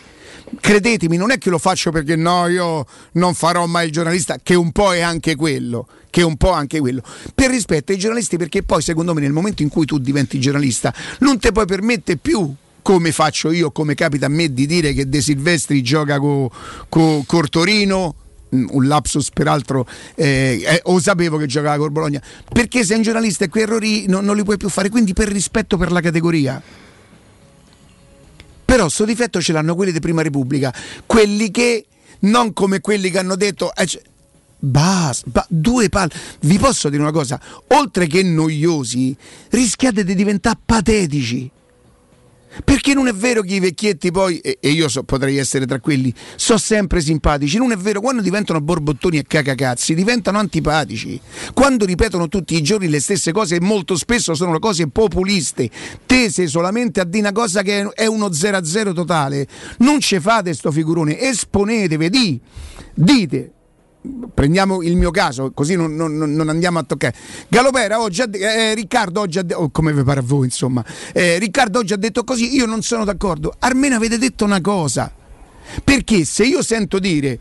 credetemi, 0.61 1.17
non 1.17 1.31
è 1.31 1.39
che 1.39 1.51
lo 1.51 1.59
faccio 1.59 1.91
perché 1.91 2.17
no, 2.17 2.47
io 2.47 2.87
non 3.13 3.35
farò 3.35 3.67
mai 3.67 3.87
il 3.87 3.93
giornalista, 3.93 4.39
che 4.43 4.55
un 4.55 4.71
po' 4.71 4.93
è 4.93 5.01
anche 5.01 5.35
quello, 5.35 5.87
che 6.11 6.23
un 6.23 6.37
po' 6.37 6.53
anche 6.53 6.79
quello. 6.79 7.03
Per 7.35 7.51
rispetto 7.51 7.93
ai 7.93 7.99
giornalisti, 7.99 8.37
perché 8.37 8.63
poi 8.63 8.83
secondo 8.83 9.15
me 9.15 9.21
nel 9.21 9.33
momento 9.33 9.63
in 9.63 9.69
cui 9.69 9.87
tu 9.87 9.99
diventi 9.99 10.39
giornalista, 10.39 10.95
non 11.21 11.39
ti 11.39 11.51
puoi 11.51 11.67
permettere 11.67 12.19
più 12.19 12.55
come 12.83 13.13
faccio 13.13 13.51
io, 13.51 13.71
come 13.71 13.95
capita 13.95 14.27
a 14.27 14.29
me 14.29 14.53
di 14.53 14.67
dire 14.67 14.93
che 14.93 15.09
De 15.09 15.21
Silvestri 15.21 15.83
gioca 15.83 16.19
con 16.19 16.49
co, 16.89 17.23
co 17.27 17.43
Torino, 17.49 18.15
mm, 18.55 18.67
un 18.71 18.87
lapsus 18.87 19.31
peraltro 19.31 19.87
eh, 20.15 20.63
eh, 20.65 20.81
o 20.85 20.99
sapevo 20.99 21.37
che 21.37 21.47
giocava 21.47 21.77
con 21.77 21.93
Bologna 21.93 22.23
perché 22.53 22.85
sei 22.85 22.97
un 22.97 23.03
giornalista 23.03 23.45
e 23.45 23.49
quei 23.49 23.65
errori 23.65 24.07
non, 24.07 24.25
non 24.25 24.35
li 24.35 24.45
puoi 24.45 24.57
più 24.57 24.69
fare 24.69 24.89
quindi 24.89 25.13
per 25.13 25.29
rispetto 25.29 25.77
per 25.77 25.93
la 25.93 26.01
categoria 26.01 26.61
però 28.71 28.89
sto 28.89 29.05
difetto 29.05 29.41
ce 29.41 29.53
l'hanno 29.53 29.75
quelli 29.75 29.91
di 29.91 29.99
Prima 29.99 30.23
Repubblica, 30.23 30.73
quelli 31.05 31.51
che 31.51 31.87
non 32.21 32.53
come 32.53 32.81
quelli 32.81 33.11
che 33.11 33.19
hanno 33.19 33.35
detto 33.35 33.75
eh, 33.75 33.89
Basta, 34.61 35.29
ba, 35.29 35.45
due 35.49 35.89
palle. 35.89 36.13
Vi 36.43 36.57
posso 36.57 36.89
dire 36.89 37.03
una 37.03 37.11
cosa, 37.11 37.41
oltre 37.69 38.07
che 38.07 38.23
noiosi, 38.23 39.17
rischiate 39.49 40.05
di 40.05 40.15
diventare 40.15 40.57
patetici. 40.65 41.51
Perché 42.65 42.95
non 42.95 43.07
è 43.07 43.13
vero 43.13 43.43
che 43.43 43.55
i 43.55 43.61
vecchietti 43.61 44.11
poi, 44.11 44.39
e, 44.39 44.59
e 44.61 44.71
io 44.71 44.89
so, 44.89 45.05
potrei 45.05 45.37
essere 45.37 45.67
tra 45.67 45.79
quelli, 45.81 46.13
sono 46.37 46.59
sempre 46.59 47.01
simpatici. 47.01 47.59
Non 47.59 47.73
è 47.73 47.77
vero, 47.77 48.01
quando 48.01 48.23
diventano 48.23 48.61
borbottoni 48.61 49.19
e 49.19 49.25
cacacazzi, 49.27 49.95
diventano 49.95 50.39
antipatici. 50.39 51.21
Quando 51.55 51.85
ripetono 51.85 52.29
tutti 52.29 52.57
i 52.57 52.63
giorni 52.63 52.89
le 52.89 53.01
stesse 53.01 53.33
cose, 53.33 53.57
e 53.57 53.61
molto 53.61 53.97
spesso 53.97 54.35
sono 54.35 54.59
cose 54.59 54.89
populiste, 54.89 55.71
tese 56.07 56.47
solamente 56.47 57.01
a 57.01 57.05
dire 57.05 57.19
una 57.21 57.33
cosa 57.33 57.63
che 57.63 57.89
è 57.89 58.07
uno 58.07 58.29
0-0 58.29 58.93
totale. 58.93 59.47
Non 59.79 60.01
ce 60.01 60.21
fate 60.21 60.53
sto 60.55 60.73
figurone, 60.73 61.21
esponetevi, 61.21 62.11
di, 62.11 62.41
dite 62.95 63.53
prendiamo 64.33 64.83
il 64.83 64.97
mio 64.97 65.11
caso, 65.11 65.53
così 65.53 65.75
non, 65.75 65.95
non, 65.95 66.17
non 66.17 66.49
andiamo 66.49 66.79
a 66.79 66.83
toccare. 66.83 67.15
Galopera 67.49 68.01
oggi 68.01 68.23
ha, 68.23 68.29
eh, 68.33 68.75
Riccardo 68.75 69.21
oggi 69.21 69.41
detto, 69.43 69.61
oh, 69.61 69.71
come 69.71 69.93
vi 69.93 70.03
pare 70.03 70.21
a 70.21 70.23
voi, 70.25 70.47
insomma, 70.47 70.85
eh, 71.13 71.39
Riccardo 71.39 71.81
oggi 71.81 71.93
ha 71.93 71.97
detto 71.97 72.25
così, 72.25 72.55
io 72.55 72.67
non 72.67 72.83
sono 72.83 73.05
d'accordo. 73.05 73.55
Almeno 73.59 73.97
avete 73.97 74.19
detto 74.19 74.45
una 74.45 74.61
cosa. 74.61 75.13
Perché 75.85 76.25
se 76.25 76.43
io 76.45 76.63
sento 76.63 76.99
dire 76.99 77.39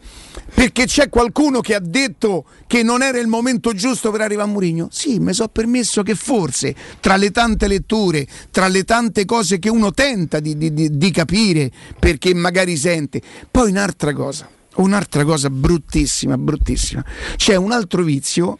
perché 0.54 0.86
c'è 0.86 1.10
qualcuno 1.10 1.62
che 1.62 1.74
ha 1.74 1.80
detto 1.80 2.46
che 2.68 2.84
non 2.84 3.02
era 3.02 3.18
il 3.18 3.26
momento 3.26 3.74
giusto 3.74 4.12
per 4.12 4.22
arrivare 4.22 4.48
a 4.48 4.52
Murigno, 4.52 4.88
sì, 4.92 5.18
mi 5.18 5.34
so 5.34 5.48
permesso 5.48 6.04
che 6.04 6.14
forse 6.14 6.76
tra 7.00 7.16
le 7.16 7.32
tante 7.32 7.68
letture, 7.68 8.28
tra 8.52 8.68
le 8.68 8.84
tante 8.84 9.26
cose 9.26 9.58
che 9.58 9.70
uno 9.70 9.92
tenta 9.92 10.40
di, 10.40 10.56
di, 10.58 10.72
di, 10.72 10.96
di 10.96 11.12
capire 11.12 11.72
perché 11.98 12.36
magari 12.36 12.78
sente, 12.78 13.20
poi 13.50 13.72
un'altra 13.72 14.14
cosa 14.14 14.58
un'altra 14.82 15.24
cosa 15.24 15.50
bruttissima, 15.50 16.38
bruttissima. 16.38 17.04
C'è 17.36 17.56
un 17.56 17.72
altro 17.72 18.04
vizio, 18.04 18.58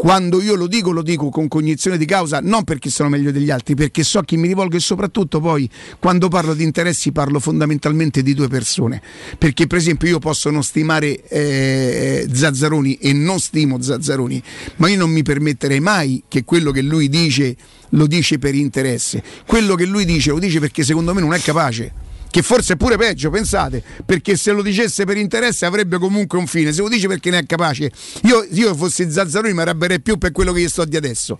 quando 0.00 0.40
io 0.40 0.54
lo 0.54 0.66
dico, 0.66 0.92
lo 0.92 1.02
dico 1.02 1.28
con 1.28 1.46
cognizione 1.46 1.98
di 1.98 2.06
causa, 2.06 2.40
non 2.40 2.64
perché 2.64 2.88
sono 2.88 3.10
meglio 3.10 3.30
degli 3.30 3.50
altri, 3.50 3.74
perché 3.74 4.02
so 4.02 4.20
a 4.20 4.24
chi 4.24 4.38
mi 4.38 4.48
rivolgo 4.48 4.76
e 4.76 4.80
soprattutto 4.80 5.40
poi 5.40 5.68
quando 5.98 6.28
parlo 6.28 6.54
di 6.54 6.64
interessi 6.64 7.12
parlo 7.12 7.38
fondamentalmente 7.38 8.22
di 8.22 8.32
due 8.32 8.48
persone. 8.48 9.02
Perché 9.36 9.66
per 9.66 9.76
esempio 9.76 10.08
io 10.08 10.18
posso 10.18 10.48
non 10.48 10.62
stimare 10.62 11.22
eh, 11.28 12.26
Zazzaroni 12.32 12.94
e 12.94 13.12
non 13.12 13.40
stimo 13.40 13.80
Zazzaroni, 13.82 14.42
ma 14.76 14.88
io 14.88 14.96
non 14.96 15.10
mi 15.10 15.22
permetterei 15.22 15.80
mai 15.80 16.22
che 16.28 16.44
quello 16.44 16.70
che 16.70 16.80
lui 16.80 17.10
dice 17.10 17.54
lo 17.90 18.06
dice 18.06 18.38
per 18.38 18.54
interesse. 18.54 19.22
Quello 19.46 19.74
che 19.74 19.84
lui 19.84 20.06
dice 20.06 20.30
lo 20.30 20.38
dice 20.38 20.60
perché 20.60 20.82
secondo 20.82 21.12
me 21.12 21.20
non 21.20 21.34
è 21.34 21.40
capace 21.40 22.08
che 22.30 22.42
forse 22.42 22.74
è 22.74 22.76
pure 22.76 22.96
peggio, 22.96 23.30
pensate, 23.30 23.82
perché 24.06 24.36
se 24.36 24.52
lo 24.52 24.62
dicesse 24.62 25.04
per 25.04 25.16
interesse 25.16 25.66
avrebbe 25.66 25.98
comunque 25.98 26.38
un 26.38 26.46
fine, 26.46 26.72
se 26.72 26.80
lo 26.80 26.88
dice 26.88 27.08
perché 27.08 27.30
ne 27.30 27.38
è 27.38 27.46
capace. 27.46 27.90
Io, 28.22 28.46
io 28.50 28.74
fossi 28.74 29.10
Zazzaroni 29.10 29.52
mi 29.52 29.60
arrabbierei 29.60 30.00
più 30.00 30.16
per 30.16 30.30
quello 30.32 30.52
che 30.52 30.60
gli 30.60 30.68
sto 30.68 30.84
di 30.84 30.96
adesso. 30.96 31.38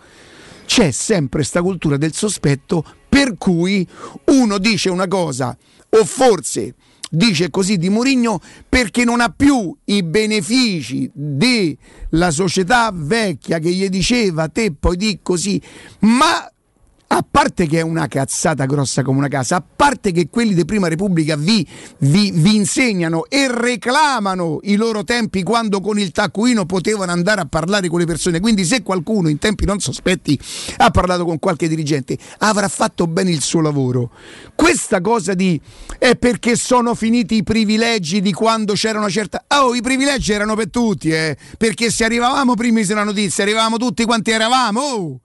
C'è 0.66 0.90
sempre 0.90 1.40
questa 1.40 1.62
cultura 1.62 1.96
del 1.96 2.12
sospetto 2.12 2.84
per 3.08 3.36
cui 3.38 3.86
uno 4.26 4.58
dice 4.58 4.88
una 4.88 5.08
cosa 5.08 5.56
o 5.88 6.04
forse 6.04 6.74
dice 7.10 7.50
così 7.50 7.76
di 7.76 7.88
Mourinho 7.88 8.40
perché 8.68 9.04
non 9.04 9.20
ha 9.20 9.34
più 9.36 9.76
i 9.86 10.04
benefici 10.04 11.10
della 11.12 12.30
società 12.30 12.92
vecchia 12.94 13.58
che 13.58 13.70
gli 13.70 13.88
diceva 13.88 14.48
te 14.48 14.72
poi 14.72 14.96
di 14.96 15.18
così, 15.22 15.60
ma 16.00 16.48
a 17.12 17.24
parte 17.28 17.66
che 17.66 17.78
è 17.78 17.82
una 17.82 18.06
cazzata 18.06 18.66
grossa 18.66 19.02
come 19.02 19.18
una 19.18 19.28
casa, 19.28 19.56
a 19.56 19.62
parte 19.62 20.12
che 20.12 20.28
quelli 20.30 20.54
di 20.54 20.64
Prima 20.64 20.86
Repubblica 20.86 21.34
vi, 21.34 21.66
vi, 21.98 22.30
vi, 22.30 22.54
insegnano 22.54 23.24
e 23.28 23.48
reclamano 23.52 24.60
i 24.62 24.76
loro 24.76 25.02
tempi 25.02 25.42
quando 25.42 25.80
con 25.80 25.98
il 25.98 26.12
taccuino 26.12 26.66
potevano 26.66 27.10
andare 27.10 27.40
a 27.40 27.46
parlare 27.46 27.88
con 27.88 27.98
le 27.98 28.06
persone, 28.06 28.38
quindi 28.38 28.64
se 28.64 28.82
qualcuno 28.82 29.28
in 29.28 29.38
tempi 29.38 29.64
non 29.64 29.80
sospetti 29.80 30.38
ha 30.76 30.90
parlato 30.90 31.24
con 31.24 31.40
qualche 31.40 31.66
dirigente 31.66 32.16
avrà 32.38 32.68
fatto 32.68 33.08
bene 33.08 33.30
il 33.30 33.42
suo 33.42 33.60
lavoro. 33.60 34.12
Questa 34.54 35.00
cosa 35.00 35.34
di 35.34 35.60
è 35.98 36.14
perché 36.14 36.54
sono 36.54 36.94
finiti 36.94 37.36
i 37.36 37.42
privilegi 37.42 38.20
di 38.20 38.32
quando 38.32 38.74
c'era 38.74 38.98
una 38.98 39.08
certa... 39.08 39.44
Oh, 39.48 39.74
i 39.74 39.82
privilegi 39.82 40.32
erano 40.32 40.54
per 40.54 40.70
tutti, 40.70 41.10
eh, 41.10 41.36
perché 41.58 41.90
se 41.90 42.04
arrivavamo 42.04 42.54
prima 42.54 42.80
di 42.80 42.92
una 42.92 43.02
notizia, 43.02 43.42
arrivavamo 43.42 43.78
tutti 43.78 44.04
quanti 44.04 44.30
eravamo. 44.30 44.80
Oh! 44.80 45.20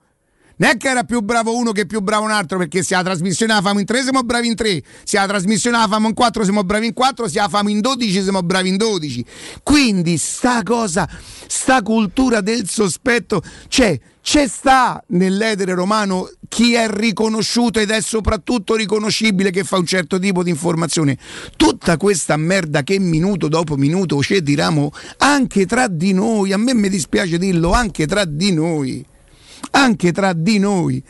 Non 0.57 0.69
è 0.69 0.77
che 0.77 0.87
era 0.87 1.03
più 1.03 1.19
bravo 1.19 1.55
uno 1.55 1.73
che 1.73 1.85
più 1.85 1.99
bravo 1.99 2.23
un 2.23 2.31
altro, 2.31 2.57
perché 2.57 2.81
se 2.81 2.95
la 2.95 3.03
trasmissione 3.03 3.53
la 3.53 3.61
famo 3.61 3.79
in 3.79 3.85
tre 3.85 4.01
siamo 4.03 4.23
bravi 4.23 4.47
in 4.47 4.55
tre, 4.55 4.81
se 5.03 5.17
la 5.17 5.27
trasmissione 5.27 5.77
la 5.77 5.87
famo 5.87 6.07
in 6.07 6.13
quattro 6.13 6.43
siamo 6.43 6.63
bravi 6.63 6.87
in 6.87 6.93
quattro, 6.93 7.27
se 7.27 7.39
la 7.39 7.49
famo 7.49 7.69
in 7.69 7.81
dodici 7.81 8.21
siamo 8.21 8.41
bravi 8.41 8.69
in 8.69 8.77
dodici. 8.77 9.25
Quindi 9.63 10.17
sta 10.17 10.63
cosa, 10.63 11.09
sta 11.47 11.81
cultura 11.81 12.39
del 12.39 12.69
sospetto, 12.69 13.41
c'è, 13.67 13.99
c'è 14.21 14.47
sta 14.47 15.03
nell'edere 15.07 15.73
romano 15.73 16.29
chi 16.47 16.73
è 16.73 16.87
riconosciuto 16.89 17.81
ed 17.81 17.89
è 17.89 17.99
soprattutto 17.99 18.75
riconoscibile 18.75 19.51
che 19.51 19.65
fa 19.65 19.77
un 19.77 19.85
certo 19.85 20.19
tipo 20.19 20.41
di 20.41 20.51
informazione. 20.51 21.17
Tutta 21.57 21.97
questa 21.97 22.37
merda 22.37 22.81
che 22.83 22.97
minuto 22.97 23.49
dopo 23.49 23.75
minuto 23.75 24.21
ci 24.21 24.41
diriamo 24.41 24.89
anche 25.17 25.65
tra 25.65 25.89
di 25.89 26.13
noi, 26.13 26.53
a 26.53 26.57
me 26.57 26.73
mi 26.73 26.87
dispiace 26.87 27.37
dirlo, 27.37 27.73
anche 27.73 28.07
tra 28.07 28.23
di 28.23 28.53
noi 28.53 29.05
anche 29.71 30.11
tra 30.11 30.33
di 30.33 30.59
noi. 30.59 31.03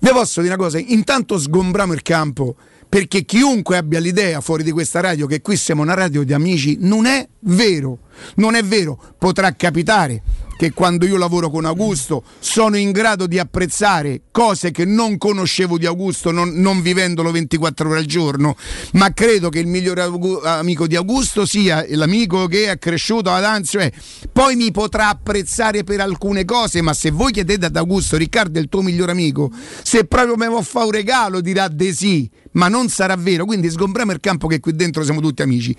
Vi 0.00 0.10
posso 0.10 0.40
dire 0.40 0.54
una 0.54 0.62
cosa, 0.62 0.78
intanto 0.78 1.38
sgombriamo 1.38 1.92
il 1.92 2.02
campo 2.02 2.56
perché 2.88 3.24
chiunque 3.24 3.78
abbia 3.78 4.00
l'idea 4.00 4.42
fuori 4.42 4.62
di 4.62 4.70
questa 4.70 5.00
radio 5.00 5.26
che 5.26 5.40
qui 5.40 5.56
siamo 5.56 5.80
una 5.80 5.94
radio 5.94 6.24
di 6.24 6.34
amici 6.34 6.76
non 6.80 7.06
è 7.06 7.26
vero, 7.40 8.00
non 8.36 8.54
è 8.54 8.62
vero, 8.62 8.98
potrà 9.18 9.54
capitare 9.54 10.22
che 10.62 10.72
quando 10.72 11.06
io 11.06 11.16
lavoro 11.16 11.50
con 11.50 11.64
Augusto 11.64 12.22
sono 12.38 12.76
in 12.76 12.92
grado 12.92 13.26
di 13.26 13.40
apprezzare 13.40 14.22
cose 14.30 14.70
che 14.70 14.84
non 14.84 15.18
conoscevo 15.18 15.76
di 15.76 15.86
Augusto, 15.86 16.30
non, 16.30 16.50
non 16.50 16.82
vivendolo 16.82 17.32
24 17.32 17.88
ore 17.88 17.98
al 17.98 18.04
giorno, 18.04 18.56
ma 18.92 19.12
credo 19.12 19.48
che 19.48 19.58
il 19.58 19.66
migliore 19.66 20.08
amico 20.44 20.86
di 20.86 20.94
Augusto 20.94 21.46
sia 21.46 21.84
l'amico 21.88 22.46
che 22.46 22.70
è 22.70 22.78
cresciuto 22.78 23.32
ad 23.32 23.42
Anzio. 23.42 23.80
Eh. 23.80 23.92
Poi 24.30 24.54
mi 24.54 24.70
potrà 24.70 25.08
apprezzare 25.08 25.82
per 25.82 26.00
alcune 26.00 26.44
cose, 26.44 26.80
ma 26.80 26.94
se 26.94 27.10
voi 27.10 27.32
chiedete 27.32 27.66
ad 27.66 27.76
Augusto, 27.76 28.16
Riccardo 28.16 28.60
è 28.60 28.62
il 28.62 28.68
tuo 28.68 28.82
migliore 28.82 29.10
amico, 29.10 29.50
se 29.82 30.04
proprio 30.04 30.36
me 30.36 30.46
lo 30.46 30.62
fa 30.62 30.84
un 30.84 30.92
regalo 30.92 31.40
dirà 31.40 31.66
di 31.66 31.92
sì 31.92 32.30
ma 32.52 32.68
non 32.68 32.88
sarà 32.88 33.16
vero. 33.16 33.44
Quindi 33.44 33.70
sgombriamo 33.70 34.12
il 34.12 34.20
campo 34.20 34.46
che 34.46 34.60
qui 34.60 34.74
dentro 34.74 35.02
siamo 35.04 35.20
tutti 35.20 35.42
amici. 35.42 35.76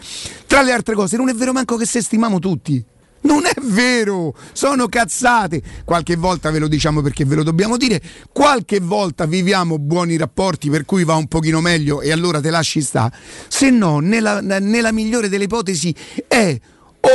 Tra 0.48 0.62
le 0.62 0.72
altre 0.72 0.96
cose, 0.96 1.18
non 1.18 1.30
è 1.30 1.34
vero 1.34 1.52
manco 1.52 1.78
che 1.78 1.86
se 1.86 2.02
stimiamo 2.24 2.40
tutti. 2.40 2.84
Non 3.22 3.46
è 3.46 3.54
vero, 3.62 4.36
sono 4.52 4.88
cazzate. 4.88 5.62
Qualche 5.86 6.18
volta 6.18 6.52
ve 6.52 6.60
lo 6.60 6.68
diciamo 6.68 7.02
perché 7.02 7.24
ve 7.24 7.36
lo 7.36 7.44
dobbiamo 7.44 7.78
dire, 7.78 8.02
qualche 8.34 8.82
volta 8.82 9.26
viviamo 9.26 9.80
buoni 9.80 10.18
rapporti 10.18 10.70
per 10.70 10.84
cui 10.84 11.06
va 11.06 11.16
un 11.16 11.28
pochino 11.28 11.62
meglio 11.62 12.02
e 12.02 12.12
allora 12.12 12.42
te 12.42 12.50
lasci 12.50 12.82
sta. 12.82 13.12
Se 13.48 13.70
no, 13.70 14.00
nella, 14.00 14.42
nella 14.42 14.92
migliore 14.92 15.30
delle 15.30 15.46
ipotesi 15.46 15.96
è 16.28 16.60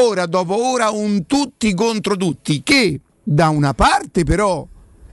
ora 0.03 0.25
dopo 0.25 0.67
ora 0.67 0.91
un 0.91 1.27
tutti 1.27 1.75
contro 1.75 2.17
tutti 2.17 2.63
che 2.63 3.01
da 3.23 3.49
una 3.49 3.75
parte 3.75 4.25
però 4.25 4.67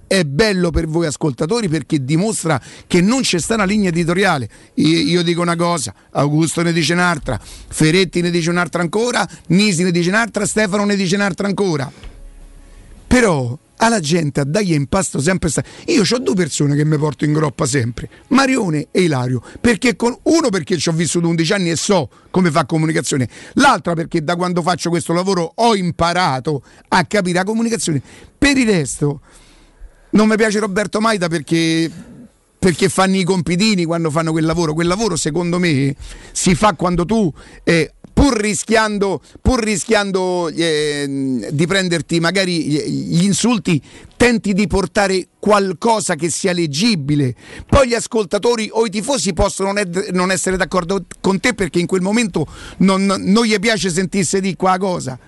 è 0.08 0.24
bello 0.24 0.72
per 0.72 0.88
voi 0.88 1.06
ascoltatori 1.06 1.68
perché 1.68 2.04
dimostra 2.04 2.62
che 2.88 3.02
non 3.02 3.22
c'è 3.22 3.40
sta 3.40 3.56
una 3.56 3.66
linea 3.66 3.90
editoriale. 3.90 4.50
Io, 4.76 5.24
dico 5.24 5.42
una 5.42 5.56
cosa, 5.56 5.94
Augusto 6.12 6.62
ne 6.62 6.74
dice 6.74 6.94
un'altra, 6.94 7.40
Feretti 7.40 8.22
ne 8.22 8.30
dice 8.30 8.50
un'altra 8.50 8.82
ancora, 8.82 9.28
Nisi 9.48 9.84
ne 9.84 9.92
dice 9.92 10.10
un'altra, 10.10 10.46
Stefano 10.46 10.86
ne 10.86 10.96
dice 10.96 11.16
un'altra 11.16 11.48
ancora. 11.48 11.92
Però 13.08 13.58
alla 13.78 14.00
gente 14.00 14.40
a 14.40 14.44
dargli 14.46 14.74
impasto 14.74 15.20
sempre 15.20 15.50
sta. 15.50 15.64
Io 15.88 16.04
ho 16.10 16.18
due 16.20 16.34
persone 16.34 16.76
che 16.76 16.86
mi 16.86 16.98
porto 16.98 17.26
in 17.26 17.34
groppa 17.34 17.66
sempre, 17.66 18.10
Marione 18.30 18.88
e 18.92 19.04
Ilario, 19.04 19.42
perché 19.60 19.96
con... 19.96 20.18
uno 20.24 20.50
perché 20.50 20.78
ci 20.78 20.90
ho 20.90 20.94
vissuto 20.94 21.28
11 21.28 21.54
anni 21.54 21.70
e 21.70 21.76
so 21.76 22.10
come 22.32 22.52
fa 22.52 22.66
comunicazione, 22.66 23.30
l'altra 23.54 23.94
perché 23.94 24.24
da 24.24 24.36
quando 24.36 24.62
faccio 24.62 24.90
questo 24.90 25.14
lavoro 25.14 25.52
ho 25.56 25.76
imparato 25.76 26.64
a 26.90 27.06
capire 27.06 27.40
la 27.40 27.44
comunicazione. 27.44 28.02
Per 28.38 28.58
il 28.58 28.68
resto 28.68 29.22
non 30.16 30.28
mi 30.28 30.36
piace 30.36 30.60
Roberto 30.60 31.00
Maida 31.00 31.28
perché 31.28 31.92
perché 32.58 32.90
fanno 32.90 33.16
i 33.16 33.24
compitini 33.24 33.86
quando 33.86 34.10
fanno 34.10 34.32
quel 34.32 34.44
lavoro. 34.44 34.74
Quel 34.74 34.88
lavoro, 34.88 35.16
secondo 35.16 35.60
me, 35.60 35.96
si 36.32 36.56
fa 36.56 36.74
quando 36.74 37.06
tu, 37.06 37.32
eh, 37.64 37.94
pur 38.12 38.36
rischiando, 38.36 39.22
pur 39.40 39.62
rischiando 39.62 40.48
eh, 40.48 41.48
di 41.52 41.68
prenderti 41.68 42.20
magari 42.20 42.64
gli 42.64 43.24
insulti, 43.24 43.80
tenti 44.18 44.54
di 44.54 44.66
portare 44.66 45.28
qualcosa 45.38 46.16
che 46.16 46.32
sia 46.32 46.54
leggibile. 46.54 47.36
Poi 47.68 47.90
gli 47.90 47.94
ascoltatori 47.94 48.68
o 48.72 48.84
i 48.88 48.90
tifosi 48.90 49.34
possono 49.34 49.72
non 50.14 50.32
essere 50.32 50.58
d'accordo 50.58 51.06
con 51.22 51.40
te 51.40 51.54
perché 51.54 51.78
in 51.78 51.86
quel 51.86 52.02
momento 52.02 52.48
non, 52.78 53.06
non 53.06 53.46
gli 53.46 53.60
piace 53.60 53.92
sentirsi 53.92 54.42
di 54.42 54.56
qua 54.56 54.80
cosa. 54.80 55.20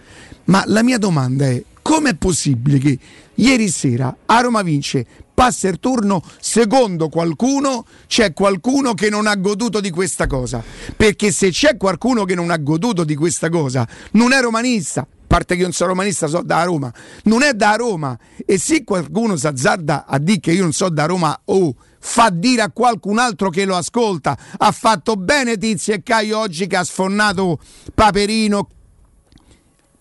Ma 0.46 0.64
la 0.66 0.82
mia 0.82 0.98
domanda 0.98 1.46
è 1.46 1.62
Com'è 1.88 2.16
possibile 2.16 2.80
che 2.80 3.00
ieri 3.36 3.70
sera 3.70 4.14
a 4.26 4.42
Roma 4.42 4.62
vince, 4.62 5.08
passa 5.34 5.70
il 5.70 5.80
turno, 5.80 6.22
secondo 6.38 7.08
qualcuno 7.08 7.86
c'è 8.08 8.34
qualcuno 8.34 8.94
che 8.94 9.10
non 9.10 9.26
ha 9.26 9.38
goduto 9.38 9.80
di 9.80 9.90
questa 9.90 10.28
cosa? 10.28 10.62
Perché 10.98 11.32
se 11.32 11.50
c'è 11.50 11.78
qualcuno 11.78 12.26
che 12.26 12.36
non 12.36 12.52
ha 12.52 12.58
goduto 12.58 13.06
di 13.06 13.16
questa 13.16 13.48
cosa, 13.48 13.88
non 14.12 14.34
è 14.34 14.42
romanista. 14.42 15.00
A 15.00 15.08
parte 15.26 15.54
che 15.54 15.60
io 15.62 15.68
non 15.68 15.72
sono 15.72 15.92
romanista, 15.92 16.28
so 16.28 16.42
da 16.44 16.62
Roma. 16.64 16.94
Non 17.24 17.42
è 17.42 17.54
da 17.54 17.76
Roma. 17.76 18.20
E 18.46 18.60
se 18.60 18.84
qualcuno 18.84 19.38
si 19.38 19.48
azzarda 19.48 20.06
a 20.08 20.20
dire 20.20 20.42
che 20.42 20.52
io 20.52 20.64
non 20.64 20.74
so 20.74 20.90
da 20.90 21.06
Roma, 21.06 21.40
oh, 21.46 21.74
fa 22.00 22.30
dire 22.30 22.64
a 22.64 22.70
qualcun 22.70 23.18
altro 23.18 23.50
che 23.50 23.64
lo 23.64 23.78
ascolta. 23.78 24.38
Ha 24.58 24.74
fatto 24.74 25.16
bene 25.16 25.58
Tizio 25.58 25.94
e 25.94 26.04
Caio 26.04 26.38
oggi 26.38 26.68
che 26.68 26.76
ha 26.76 26.84
sfonnato 26.84 27.60
Paperino. 27.94 28.68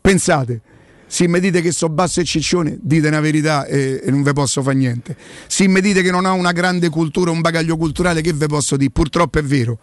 Pensate, 0.01 0.63
se 1.07 1.29
mi 1.29 1.41
dite 1.41 1.61
che 1.61 1.71
so 1.73 1.89
basso 1.89 2.21
e 2.21 2.25
ciccione, 2.25 2.79
dite 2.81 3.09
una 3.09 3.21
verità 3.21 3.65
e, 3.67 4.01
e 4.05 4.11
non 4.11 4.23
ve 4.23 4.33
posso 4.33 4.63
fare 4.63 4.77
niente. 4.77 5.17
Se 5.47 5.67
mi 5.69 5.81
dite 5.81 6.03
che 6.03 6.11
non 6.11 6.25
ho 6.25 6.35
una 6.35 6.53
grande 6.53 6.89
cultura, 6.89 7.31
un 7.31 7.41
bagaglio 7.41 7.77
culturale, 7.77 8.21
che 8.21 8.33
ve 8.33 8.47
posso 8.47 8.77
dire? 8.77 8.91
Purtroppo 8.91 9.39
è 9.39 9.43
vero. 9.43 9.79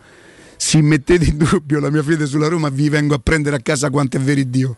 Se 0.57 0.81
mettete 0.81 1.25
in 1.25 1.38
dubbio 1.38 1.79
la 1.79 1.89
mia 1.89 2.03
fede 2.03 2.25
sulla 2.25 2.47
Roma, 2.47 2.69
vi 2.69 2.89
vengo 2.89 3.15
a 3.15 3.19
prendere 3.19 3.55
a 3.55 3.59
casa 3.59 3.89
quanto 3.89 4.17
è 4.17 4.19
vero 4.19 4.41
Dio. 4.43 4.77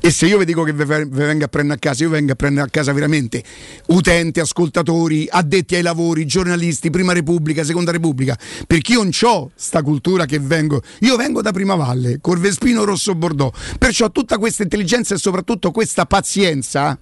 E 0.00 0.10
se 0.12 0.26
io 0.26 0.38
vi 0.38 0.44
dico 0.44 0.62
che 0.62 0.72
vi 0.72 0.84
vengo 0.84 1.44
a 1.44 1.48
prendere 1.48 1.76
a 1.76 1.78
casa, 1.80 2.04
io 2.04 2.10
vengo 2.10 2.32
a 2.32 2.34
prendere 2.36 2.66
a 2.66 2.70
casa 2.70 2.92
veramente 2.92 3.42
utenti, 3.86 4.38
ascoltatori, 4.40 5.26
addetti 5.28 5.74
ai 5.74 5.82
lavori, 5.82 6.24
giornalisti, 6.24 6.88
prima 6.88 7.12
Repubblica, 7.12 7.64
seconda 7.64 7.90
Repubblica, 7.90 8.38
perché 8.66 8.92
io 8.92 9.02
non 9.02 9.10
ho 9.22 9.50
sta 9.54 9.82
cultura 9.82 10.24
che 10.24 10.38
vengo, 10.38 10.82
io 11.00 11.16
vengo 11.16 11.42
da 11.42 11.50
Prima 11.50 11.74
Valle, 11.74 12.18
Corvespino 12.20 12.84
Rosso 12.84 13.14
Bordeaux, 13.14 13.52
perciò 13.76 14.10
tutta 14.10 14.38
questa 14.38 14.62
intelligenza 14.62 15.14
e 15.14 15.18
soprattutto 15.18 15.72
questa 15.72 16.06
pazienza 16.06 16.98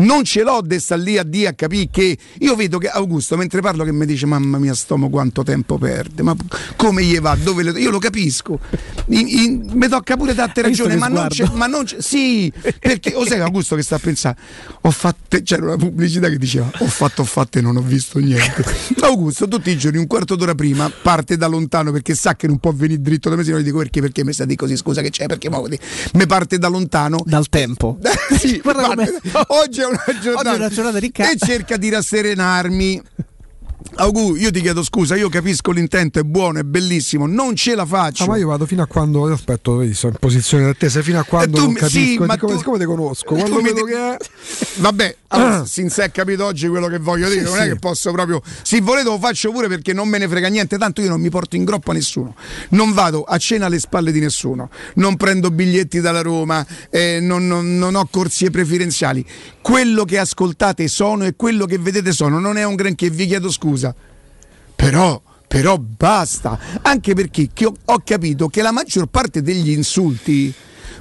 non 0.00 0.24
ce 0.24 0.42
l'ho 0.42 0.60
di 0.62 0.78
stare 0.78 1.02
lì 1.02 1.18
a 1.18 1.22
dire 1.22 1.48
a 1.48 1.52
capire 1.52 1.88
che 1.90 2.18
io 2.38 2.56
vedo 2.56 2.78
che 2.78 2.88
Augusto 2.88 3.36
mentre 3.36 3.60
parlo 3.60 3.84
che 3.84 3.92
mi 3.92 4.06
dice 4.06 4.26
mamma 4.26 4.58
mia 4.58 4.74
stomo 4.74 5.08
quanto 5.08 5.42
tempo 5.42 5.78
perde 5.78 6.22
ma 6.22 6.34
come 6.76 7.02
gli 7.04 7.18
va? 7.20 7.34
Dove 7.34 7.62
le... 7.62 7.78
io 7.78 7.90
lo 7.90 7.98
capisco. 7.98 8.58
In, 9.06 9.26
in, 9.28 9.70
mi 9.74 9.88
tocca 9.88 10.16
pure 10.16 10.34
date 10.34 10.62
ragione 10.62 10.96
ma 10.96 11.08
non, 11.08 11.28
c'è, 11.28 11.48
ma 11.52 11.66
non 11.66 11.84
c'è 11.84 11.96
sì 12.00 12.52
perché 12.78 13.14
o 13.14 13.24
sai 13.24 13.40
Augusto 13.40 13.74
che 13.76 13.82
sta 13.82 13.96
a 13.96 13.98
pensare 13.98 14.36
ho 14.82 14.90
fatto 14.90 15.40
c'era 15.42 15.64
una 15.64 15.76
pubblicità 15.76 16.28
che 16.28 16.38
diceva 16.38 16.70
ho 16.78 16.86
fatto 16.86 17.22
ho 17.22 17.24
fatto 17.24 17.58
e 17.58 17.60
non 17.60 17.76
ho 17.76 17.82
visto 17.82 18.18
niente 18.18 18.64
Augusto 19.00 19.48
tutti 19.48 19.70
i 19.70 19.76
giorni 19.76 19.98
un 19.98 20.06
quarto 20.06 20.36
d'ora 20.36 20.54
prima 20.54 20.90
parte 20.90 21.36
da 21.36 21.46
lontano 21.46 21.90
perché 21.90 22.14
sa 22.14 22.36
che 22.36 22.46
non 22.46 22.58
può 22.58 22.72
venire 22.72 23.00
dritto 23.00 23.28
da 23.28 23.36
me 23.36 23.44
se 23.44 23.50
non 23.50 23.60
gli 23.60 23.64
dico 23.64 23.78
perché 23.78 24.00
perché 24.00 24.24
mi 24.24 24.32
sta 24.32 24.44
di 24.44 24.56
così? 24.56 24.76
Scusa 24.76 25.00
che 25.02 25.10
c'è 25.10 25.26
perché 25.26 25.48
mi 26.12 26.26
parte 26.26 26.58
da 26.58 26.68
lontano. 26.68 27.22
Dal 27.24 27.48
tempo. 27.48 27.98
Sì, 28.40 28.58
parte, 28.62 29.20
oggi 29.48 29.80
è 29.80 29.86
una 29.90 30.18
giornata, 30.20 30.52
una 30.54 30.68
giornata 30.68 30.98
ricca. 30.98 31.30
e 31.30 31.36
cerca 31.36 31.76
di 31.76 31.88
rasserenarmi. 31.88 33.02
Augu, 33.96 34.36
io 34.36 34.50
ti 34.50 34.60
chiedo 34.60 34.82
scusa, 34.82 35.16
io 35.16 35.28
capisco 35.28 35.72
l'intento, 35.72 36.20
è 36.20 36.22
buono, 36.22 36.58
è 36.58 36.62
bellissimo, 36.62 37.26
non 37.26 37.56
ce 37.56 37.74
la 37.74 37.86
faccio. 37.86 38.24
Ah, 38.24 38.26
ma 38.28 38.36
io 38.36 38.46
vado 38.46 38.66
fino 38.66 38.82
a 38.82 38.86
quando. 38.86 39.26
Aspetto, 39.26 39.76
vedi, 39.76 39.94
sono 39.94 40.12
in 40.12 40.18
posizione 40.18 40.64
d'attesa 40.64 41.02
fino 41.02 41.18
a 41.18 41.24
quando 41.24 41.56
tu, 41.56 41.64
non 41.64 41.72
capisco. 41.72 41.98
Sì, 41.98 42.18
ma 42.18 42.36
come, 42.36 42.52
tu, 42.52 42.58
siccome 42.58 42.78
ti 42.78 42.84
conosco, 42.84 43.34
quando 43.34 43.60
vedo 43.60 43.84
ti... 43.84 43.92
che 43.92 43.96
è. 43.96 44.16
Vabbè, 44.76 45.16
allora, 45.28 45.64
sin 45.64 45.88
se 45.88 46.04
è 46.04 46.10
capito 46.10 46.44
oggi 46.44 46.68
quello 46.68 46.88
che 46.88 46.98
voglio 46.98 47.28
dire, 47.28 47.40
sì, 47.40 47.46
non 47.46 47.56
sì. 47.56 47.62
è 47.62 47.68
che 47.68 47.76
posso 47.76 48.12
proprio. 48.12 48.42
Se 48.62 48.80
volete 48.80 49.08
lo 49.08 49.18
faccio 49.18 49.50
pure 49.50 49.68
perché 49.68 49.92
non 49.92 50.08
me 50.08 50.18
ne 50.18 50.28
frega 50.28 50.48
niente, 50.48 50.76
tanto 50.78 51.00
io 51.00 51.08
non 51.08 51.20
mi 51.20 51.30
porto 51.30 51.56
in 51.56 51.64
groppa 51.64 51.92
nessuno. 51.92 52.34
Non 52.70 52.92
vado 52.92 53.22
a 53.22 53.38
cena 53.38 53.66
alle 53.66 53.78
spalle 53.78 54.12
di 54.12 54.20
nessuno, 54.20 54.70
non 54.94 55.16
prendo 55.16 55.50
biglietti 55.50 56.00
dalla 56.00 56.22
Roma, 56.22 56.66
eh, 56.90 57.18
non, 57.20 57.46
non, 57.46 57.78
non 57.78 57.94
ho 57.94 58.06
corsie 58.10 58.50
preferenziali. 58.50 59.24
Quello 59.62 60.04
che 60.04 60.18
ascoltate 60.18 60.88
sono 60.88 61.24
e 61.24 61.34
quello 61.36 61.66
che 61.66 61.78
vedete 61.78 62.12
sono, 62.12 62.38
non 62.38 62.56
è 62.56 62.64
un 62.64 62.74
granché, 62.74 63.10
vi 63.10 63.26
chiedo 63.26 63.50
scusa 63.50 63.69
scusa. 63.70 63.94
Però, 64.74 65.22
però 65.46 65.78
basta, 65.78 66.58
anche 66.82 67.14
perché 67.14 67.48
ho 67.84 68.02
capito 68.04 68.48
che 68.48 68.62
la 68.62 68.72
maggior 68.72 69.06
parte 69.06 69.42
degli 69.42 69.70
insulti 69.70 70.52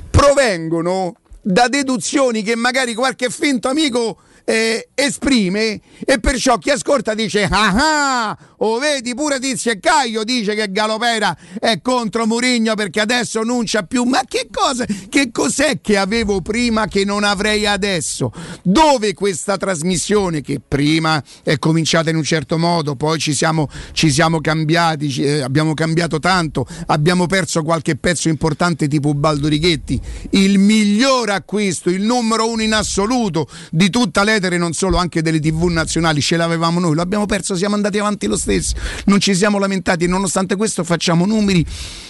provengono 0.10 1.16
da 1.42 1.68
deduzioni 1.68 2.44
che 2.44 2.56
magari 2.56 2.94
qualche 2.94 3.30
finto 3.30 3.70
amico 3.70 4.18
eh, 4.50 4.90
esprime 4.96 5.80
e 6.04 6.20
perciò 6.20 6.58
chi 6.58 6.72
ascolta 6.72 7.14
dice 7.14 7.44
ah 7.44 7.74
ah 7.76 8.38
o 8.58 8.80
vedi 8.80 9.14
pure 9.14 9.40
Tizio 9.40 9.72
e 9.72 9.80
Caio 9.80 10.24
dice 10.24 10.56
che 10.56 10.72
Galopera 10.72 11.38
è 11.60 11.80
contro 11.82 12.26
Murigno 12.26 12.74
perché 12.74 13.00
adesso 13.00 13.44
non 13.44 13.64
c'ha 13.66 13.84
più. 13.84 14.04
Ma 14.04 14.22
che 14.28 14.48
cosa 14.52 14.86
che 15.08 15.30
cos'è 15.32 15.80
che 15.82 15.98
avevo 15.98 16.42
prima 16.42 16.88
che 16.88 17.06
non 17.06 17.24
avrei 17.24 17.68
adesso? 17.68 18.32
Dove 18.64 19.14
questa 19.14 19.56
trasmissione 19.58 20.42
che 20.42 20.60
prima 20.66 21.24
è 21.44 21.60
cominciata 21.60 22.10
in 22.10 22.16
un 22.16 22.24
certo 22.24 22.58
modo 22.58 22.96
poi 22.96 23.20
ci 23.20 23.34
siamo, 23.34 23.70
ci 23.92 24.10
siamo 24.10 24.42
cambiati 24.42 25.10
ci, 25.12 25.24
eh, 25.24 25.42
abbiamo 25.42 25.76
cambiato 25.76 26.20
tanto 26.20 26.66
abbiamo 26.88 27.28
perso 27.28 27.62
qualche 27.62 27.96
pezzo 27.96 28.30
importante 28.30 28.88
tipo 28.88 29.14
Baldo 29.14 29.48
Righetti 29.48 30.00
il 30.32 30.58
miglior 30.58 31.30
acquisto 31.30 31.90
il 31.90 32.02
numero 32.02 32.50
uno 32.50 32.64
in 32.64 32.74
assoluto 32.74 33.48
di 33.70 33.90
tutta 33.90 34.24
l'era 34.24 34.39
etere 34.40 34.58
non 34.58 34.74
solo 34.74 34.98
anche 34.98 35.22
delle 35.22 35.40
tv 35.40 35.66
nazionali 35.66 36.22
ce 36.22 36.36
l'avevamo 36.36 36.80
noi, 36.80 36.96
l'abbiamo 36.96 37.26
perso, 37.26 37.56
siamo 37.56 37.76
andati 37.76 38.00
avanti 38.00 38.28
lo 38.28 38.38
stesso, 38.38 38.76
non 39.06 39.20
ci 39.20 39.36
siamo 39.36 39.60
lamentati 39.60 40.06
e 40.06 40.08
nonostante 40.08 40.56
questo 40.56 40.84
facciamo 40.84 41.26
numeri 41.26 41.66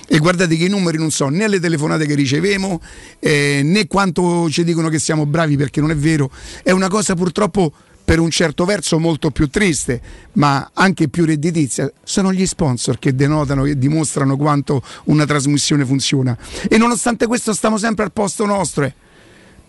e 0.07 0.17
guardate 0.17 0.55
che 0.55 0.65
i 0.65 0.69
numeri 0.69 0.97
non 0.97 1.11
sono 1.11 1.35
né 1.35 1.47
le 1.47 1.59
telefonate 1.59 2.05
che 2.05 2.15
ricevemo 2.15 2.81
eh, 3.19 3.61
né 3.63 3.87
quanto 3.87 4.49
ci 4.49 4.63
dicono 4.63 4.89
che 4.89 4.99
siamo 4.99 5.25
bravi 5.25 5.57
perché 5.57 5.81
non 5.81 5.91
è 5.91 5.95
vero, 5.95 6.31
è 6.63 6.71
una 6.71 6.87
cosa 6.87 7.13
purtroppo 7.13 7.73
per 8.09 8.17
un 8.17 8.31
certo 8.31 8.65
verso 8.65 8.97
molto 8.97 9.29
più 9.29 9.49
triste, 9.49 10.01
ma 10.33 10.71
anche 10.73 11.09
più 11.09 11.25
redditizia, 11.25 11.91
sono 12.03 12.33
gli 12.33 12.43
sponsor 12.47 12.97
che 12.97 13.13
denotano 13.13 13.65
e 13.65 13.77
dimostrano 13.77 14.35
quanto 14.35 14.81
una 15.05 15.27
trasmissione 15.27 15.85
funziona. 15.85 16.35
E 16.67 16.79
nonostante 16.79 17.27
questo 17.27 17.53
stiamo 17.53 17.77
sempre 17.77 18.05
al 18.05 18.11
posto 18.11 18.47
nostro. 18.47 18.85
Eh. 18.85 18.93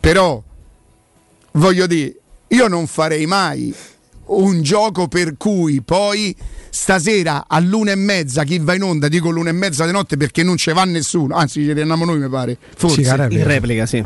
Però, 0.01 0.42
voglio 1.53 1.87
dire, 1.87 2.14
io 2.51 2.69
non 2.69 2.87
farei 2.87 3.27
mai 3.27 3.75
un 4.27 4.63
gioco 4.63 5.09
per 5.09 5.35
cui 5.37 5.81
poi 5.83 6.35
stasera 6.71 7.47
all'una 7.49 7.91
e 7.91 7.97
mezza 7.97 8.45
chi 8.45 8.59
va 8.61 8.75
in 8.75 8.83
onda 8.83 9.09
dico 9.09 9.31
l'una 9.31 9.51
e 9.51 9.53
mezza 9.53 9.87
di 9.87 9.93
notte 9.93 10.17
perché 10.17 10.45
non 10.45 10.57
ce 10.57 10.73
va 10.73 10.85
nessuno. 10.85 11.35
Anzi 11.35 11.65
ci 11.65 11.75
teniamo 11.75 12.05
noi 12.05 12.21
mi 12.21 12.29
pare. 12.29 12.57
Forse. 12.77 13.03
Sì, 13.03 13.11
in 13.11 13.45
replica 13.45 13.87
sì. 13.87 14.05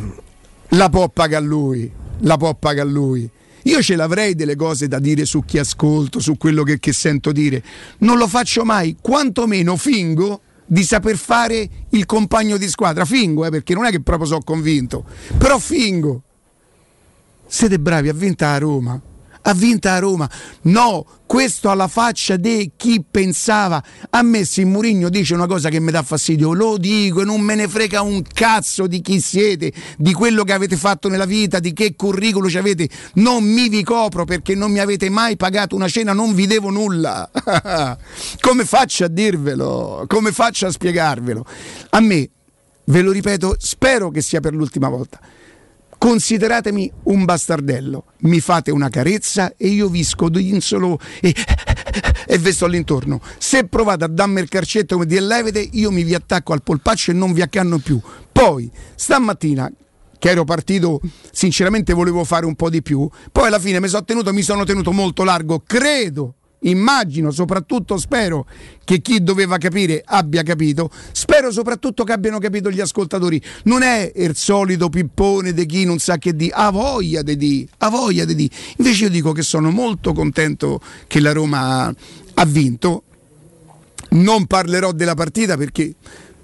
La 0.69 0.89
può 0.89 1.09
pagare 1.09 1.45
lui 1.45 2.03
la 2.25 2.37
può 2.37 2.55
pagare 2.55 2.89
lui. 2.89 3.29
Io 3.67 3.81
ce 3.81 3.97
l'avrei 3.97 4.35
delle 4.35 4.57
cose 4.57 4.89
da 4.89 4.99
dire 4.99 5.25
su 5.25 5.43
chi 5.45 5.59
ascolto 5.59 6.21
su 6.21 6.37
quello 6.37 6.63
che, 6.65 6.79
che 6.79 6.93
sento 6.93 7.33
dire. 7.33 7.63
Non 7.99 8.19
lo 8.19 8.29
faccio 8.29 8.65
mai 8.65 8.97
quantomeno 9.01 9.77
fingo 9.77 10.41
di 10.67 10.83
saper 10.83 11.17
fare 11.17 11.69
il 11.91 12.05
compagno 12.05 12.59
di 12.59 12.69
squadra. 12.69 13.05
Fingo 13.05 13.45
eh, 13.47 13.51
perché 13.51 13.75
non 13.75 13.87
è 13.87 13.91
che 13.91 14.03
proprio 14.03 14.27
sono 14.27 14.43
convinto. 14.43 15.05
Però 15.39 15.59
fingo 15.59 16.24
siete 17.55 17.79
bravi, 17.79 18.09
ha 18.09 18.13
vinto 18.13 18.45
a 18.45 18.59
Roma. 18.59 19.01
Ha 19.47 19.55
vinto 19.55 19.89
a 19.89 20.01
Roma. 20.01 20.29
No, 20.63 21.07
questo 21.25 21.71
alla 21.71 21.87
faccia 21.87 22.37
di 22.37 22.73
chi 22.75 23.05
pensava. 23.09 23.81
A 24.11 24.23
me 24.23 24.45
se 24.45 24.65
Murigno 24.65 25.09
dice 25.09 25.35
una 25.35 25.47
cosa 25.47 25.69
che 25.69 25.79
mi 25.79 25.93
dà 25.93 26.03
fastidio, 26.03 26.53
lo 26.53 26.77
dico 26.79 27.21
e 27.21 27.25
non 27.25 27.41
me 27.43 27.55
ne 27.55 27.69
frega 27.69 28.03
un 28.03 28.23
cazzo 28.23 28.89
di 28.89 29.01
chi 29.01 29.21
siete, 29.21 29.73
di 29.97 30.13
quello 30.13 30.43
che 30.43 30.53
avete 30.53 30.77
fatto 30.77 31.09
nella 31.09 31.27
vita, 31.27 31.61
di 31.61 31.73
che 31.73 31.95
curriculum 31.95 32.49
ci 32.49 32.59
avete. 32.59 32.89
Non 33.15 33.45
mi 33.45 33.69
vi 33.69 33.85
copro 33.85 34.25
perché 34.25 34.57
non 34.57 34.73
mi 34.73 34.81
avete 34.81 35.09
mai 35.09 35.37
pagato 35.37 35.77
una 35.77 35.87
cena, 35.87 36.13
non 36.13 36.35
vi 36.35 36.49
devo 36.49 36.71
nulla. 36.71 37.31
Come 38.41 38.65
faccio 38.65 39.05
a 39.05 39.09
dirvelo? 39.09 40.07
Come 40.09 40.33
faccio 40.33 40.67
a 40.67 40.73
spiegarvelo? 40.73 41.47
A 41.91 42.01
me, 42.01 42.29
ve 42.87 43.01
lo 43.01 43.13
ripeto, 43.13 43.55
spero 43.61 44.11
che 44.11 44.23
sia 44.23 44.41
per 44.41 44.55
l'ultima 44.55 44.89
volta 44.89 45.21
Consideratemi 45.99 46.91
un 47.05 47.25
bastardello, 47.25 48.05
mi 48.21 48.41
fate 48.41 48.71
una 48.71 48.89
carezza 48.89 49.55
e 49.57 49.69
io 49.69 49.89
vi 49.89 50.05
scodinzolo 50.05 50.99
e, 51.21 51.35
e 52.27 52.39
vi 52.39 52.53
sto 52.53 52.67
all'intorno. 52.67 53.21
Se 53.39 53.67
provate 53.67 54.05
a 54.05 54.09
darmi 54.09 54.41
il 54.41 54.49
carcetto 54.49 54.95
come 54.95 55.07
di 55.07 55.19
levete, 55.19 55.67
io 55.73 55.91
mi 55.91 56.05
vi 56.05 56.15
attacco 56.15 56.53
al 56.53 56.63
polpaccio 56.63 57.11
e 57.11 57.15
non 57.15 57.33
vi 57.33 57.43
accanno 57.43 57.79
più. 57.79 58.01
Poi, 58.31 58.71
stamattina, 58.95 59.71
che 60.19 60.31
ero 60.31 60.45
partito, 60.45 61.01
sinceramente 61.33 61.93
volevo 61.93 62.25
fare 62.25 62.47
un 62.47 62.55
po' 62.55 62.71
di 62.71 62.83
più, 62.83 63.09
poi 63.33 63.47
alla 63.47 63.59
fine 63.59 63.81
mi 63.81 63.89
sono 63.89 64.05
tenuto, 64.05 64.33
mi 64.33 64.43
sono 64.43 64.65
tenuto 64.65 64.93
molto 64.93 65.23
largo, 65.23 65.63
credo 65.67 66.37
immagino, 66.65 67.31
soprattutto 67.31 67.97
spero 67.97 68.47
che 68.85 69.01
chi 69.01 69.23
doveva 69.23 69.59
capire 69.59 70.03
abbia 70.05 70.43
capito, 70.43 70.91
spero 71.13 71.51
soprattutto 71.51 72.05
che 72.05 72.13
abbiano 72.13 72.39
capito 72.39 72.71
gli 72.71 72.81
ascoltatori. 72.81 73.41
Non 73.65 73.83
è 73.83 74.13
il 74.15 74.37
solito 74.37 74.89
pippone 74.89 75.53
di 75.53 75.67
chi 75.67 75.85
non 75.85 75.99
sa 75.99 76.19
che 76.19 76.35
di, 76.35 76.51
ha 76.53 76.71
voglia 76.71 77.23
di 77.23 77.37
di, 77.37 77.69
ha 77.79 77.89
voglia 77.89 78.25
di 78.25 78.35
di. 78.35 78.51
Invece 78.79 79.05
io 79.05 79.11
dico 79.11 79.33
che 79.33 79.43
sono 79.43 79.71
molto 79.71 80.13
contento 80.13 80.81
che 81.07 81.21
la 81.21 81.33
Roma 81.33 81.93
ha 82.35 82.45
vinto. 82.45 83.03
Non 84.11 84.47
parlerò 84.47 84.93
della 84.93 85.15
partita 85.15 85.57
perché 85.57 85.95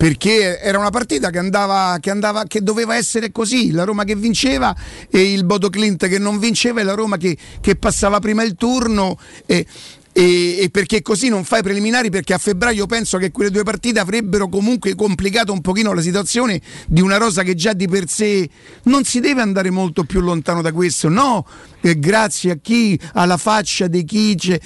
perché 0.00 0.58
era 0.58 0.78
una 0.78 0.88
partita 0.88 1.28
che 1.28 1.36
andava, 1.36 1.98
che 2.00 2.08
andava, 2.08 2.44
che 2.44 2.62
doveva 2.62 2.96
essere 2.96 3.30
così, 3.30 3.70
la 3.70 3.84
Roma 3.84 4.04
che 4.04 4.16
vinceva 4.16 4.74
e 5.10 5.30
il 5.30 5.44
Bodo 5.44 5.68
Clint 5.68 6.08
che 6.08 6.18
non 6.18 6.38
vinceva 6.38 6.80
e 6.80 6.84
la 6.84 6.94
Roma 6.94 7.18
che, 7.18 7.36
che 7.60 7.76
passava 7.76 8.18
prima 8.18 8.42
il 8.42 8.54
turno. 8.54 9.18
E 9.44 9.66
e, 10.12 10.58
e, 10.60 10.70
perché 10.70 11.02
così 11.02 11.28
non 11.28 11.44
fai 11.44 11.62
preliminari 11.62 12.10
perché 12.10 12.34
a 12.34 12.38
febbraio 12.38 12.86
penso 12.86 13.18
che 13.18 13.30
quelle 13.30 13.50
due 13.50 13.62
partite 13.62 14.00
avrebbero 14.00 14.48
comunque 14.48 14.94
complicato 14.94 15.52
un 15.52 15.60
pochino 15.60 15.92
la 15.92 16.00
situazione 16.00 16.60
di 16.86 17.00
una 17.00 17.16
rosa 17.16 17.42
che 17.42 17.54
già 17.54 17.72
di 17.72 17.86
per 17.86 18.08
sé 18.08 18.48
non 18.84 19.04
si 19.04 19.20
deve 19.20 19.40
andare 19.40 19.70
molto 19.70 20.04
più 20.04 20.20
lontano 20.20 20.62
da 20.62 20.72
questo. 20.72 21.08
No 21.08 21.46
eh, 21.80 21.98
grazie 21.98 22.52
a 22.52 22.58
chi 22.60 22.98
alla 23.14 23.36
faccia 23.36 23.86
di 23.86 24.04
chi 24.04 24.34
c'è. 24.36 24.58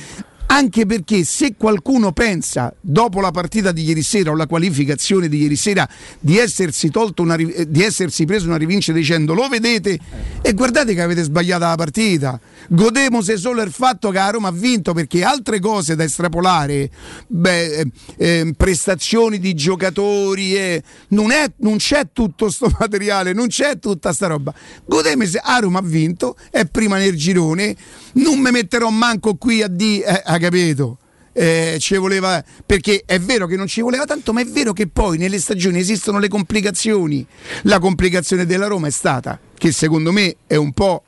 Anche 0.46 0.84
perché 0.86 1.24
se 1.24 1.54
qualcuno 1.56 2.12
pensa 2.12 2.72
dopo 2.80 3.20
la 3.20 3.30
partita 3.30 3.72
di 3.72 3.82
ieri 3.82 4.02
sera 4.02 4.30
o 4.30 4.36
la 4.36 4.46
qualificazione 4.46 5.28
di 5.28 5.38
ieri 5.38 5.56
sera 5.56 5.88
di 6.20 6.38
essersi, 6.38 6.90
una, 7.16 7.34
eh, 7.34 7.68
di 7.68 7.82
essersi 7.82 8.24
preso 8.24 8.46
una 8.46 8.56
rivincita 8.56 8.96
dicendo 8.96 9.34
lo 9.34 9.48
vedete? 9.48 9.98
E 10.42 10.52
guardate 10.52 10.94
che 10.94 11.00
avete 11.00 11.22
sbagliato 11.22 11.64
la 11.64 11.74
partita 11.74 12.38
godemose 12.68 13.36
solo 13.36 13.62
il 13.62 13.72
fatto 13.72 14.10
che 14.10 14.18
la 14.18 14.30
Roma 14.30 14.48
ha 14.48 14.52
vinto 14.52 14.92
perché 14.92 15.22
altre 15.22 15.60
cose 15.60 15.94
da 15.94 16.04
estrapolare 16.04 16.90
beh, 17.26 17.86
eh, 18.16 18.54
prestazioni 18.56 19.38
di 19.38 19.54
giocatori 19.54 20.56
eh, 20.56 20.82
non, 21.08 21.30
è, 21.30 21.50
non, 21.58 21.76
c'è 21.76 22.08
tutto 22.12 22.50
sto 22.50 22.70
materiale 22.78 23.32
non 23.32 23.48
c'è 23.48 23.78
tutta 23.78 24.12
sta 24.12 24.26
roba 24.26 24.52
godemose 24.84 25.40
a 25.42 25.58
Roma 25.58 25.78
ha 25.78 25.82
vinto 25.82 26.36
è 26.50 26.64
prima 26.66 26.98
nel 26.98 27.16
girone 27.16 27.76
non 28.14 28.38
mi 28.38 28.50
metterò 28.50 28.88
manco 28.90 29.34
qui 29.36 29.62
a 29.62 29.68
dire 29.68 30.04
eh, 30.06 30.22
ha 30.24 30.38
capito? 30.38 30.98
Eh, 31.36 31.78
ci 31.80 31.96
voleva 31.96 32.44
perché 32.64 33.02
è 33.04 33.18
vero 33.18 33.46
che 33.46 33.56
non 33.56 33.66
ci 33.66 33.80
voleva 33.80 34.04
tanto, 34.04 34.32
ma 34.32 34.40
è 34.40 34.44
vero 34.44 34.72
che 34.72 34.86
poi 34.86 35.18
nelle 35.18 35.40
stagioni 35.40 35.80
esistono 35.80 36.20
le 36.20 36.28
complicazioni. 36.28 37.26
La 37.62 37.80
complicazione 37.80 38.46
della 38.46 38.68
Roma 38.68 38.86
è 38.86 38.90
stata 38.90 39.40
che 39.56 39.72
secondo 39.72 40.12
me 40.12 40.36
è 40.46 40.54
un 40.54 40.72
po' 40.72 41.02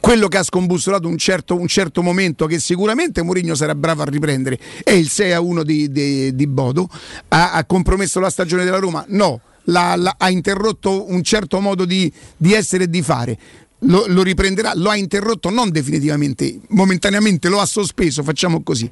quello 0.00 0.28
che 0.28 0.38
ha 0.38 0.42
scombussolato 0.42 1.08
un 1.08 1.18
certo, 1.18 1.58
un 1.58 1.66
certo 1.66 2.02
momento 2.02 2.46
che 2.46 2.58
sicuramente 2.58 3.22
Mourinho 3.22 3.54
sarà 3.54 3.74
bravo 3.74 4.02
a 4.02 4.06
riprendere 4.06 4.58
è 4.84 4.92
il 4.92 5.08
6 5.08 5.32
a 5.32 5.40
1 5.40 5.62
di, 5.62 5.90
di, 5.90 6.34
di 6.34 6.46
Bodo 6.46 6.88
ha, 7.28 7.52
ha, 7.52 7.64
compromesso 7.64 8.20
la 8.20 8.30
stagione 8.30 8.64
della 8.64 8.78
Roma 8.78 9.04
no 9.08 9.40
la, 9.64 9.96
la, 9.96 10.14
ha 10.16 10.30
interrotto 10.30 11.10
un 11.10 11.22
certo 11.22 11.60
modo 11.60 11.84
di, 11.84 12.10
di 12.36 12.52
essere 12.54 12.84
e 12.84 12.88
di 12.90 13.02
fare 13.02 13.38
lo, 13.80 14.04
lo, 14.08 14.22
riprenderà, 14.22 14.72
lo 14.74 14.90
ha 14.90 14.96
interrotto 14.96 15.50
non 15.50 15.70
definitivamente, 15.70 16.58
momentaneamente 16.68 17.48
lo 17.48 17.60
ha 17.60 17.66
sospeso, 17.66 18.22
facciamo 18.22 18.62
così. 18.62 18.90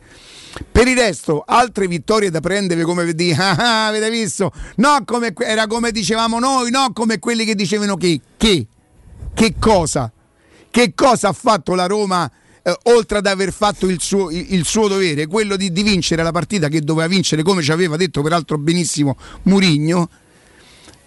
Per 0.71 0.87
il 0.87 0.97
resto, 0.97 1.43
altre 1.47 1.87
vittorie 1.87 2.31
da 2.31 2.41
prendere 2.41 2.83
come 2.83 3.05
vedi, 3.05 3.33
ah, 3.37 3.89
avete 3.89 4.11
visto? 4.11 4.53
No, 4.77 5.03
come, 5.05 5.33
era 5.39 5.67
come 5.67 5.91
dicevamo 5.91 6.39
noi, 6.39 6.71
no 6.71 6.93
come 6.93 7.19
quelli 7.19 7.45
che 7.45 7.55
dicevano 7.55 7.97
che, 7.97 8.21
che, 8.37 8.67
che 9.35 9.55
cosa? 9.59 10.11
Che 10.77 10.93
cosa 10.95 11.29
ha 11.29 11.33
fatto 11.33 11.75
la 11.75 11.87
Roma? 11.87 12.31
Eh, 12.63 12.79
oltre 12.91 13.17
ad 13.17 13.27
aver 13.27 13.51
fatto 13.51 13.89
il 13.89 13.99
suo, 13.99 14.31
il, 14.31 14.67
suo 14.67 14.89
dovere, 14.89 15.27
quello 15.27 15.57
di, 15.57 15.73
di, 15.73 15.83
vincere 15.83 16.23
la 16.23 16.33
partita 16.33 16.69
che 16.69 16.83
doveva 16.83 17.09
vincere, 17.09 17.43
come 17.43 17.63
ci 17.63 17.73
aveva 17.73 17.97
detto 17.97 18.21
peraltro 18.21 18.59
benissimo 18.59 19.17
Murigno, 19.45 20.11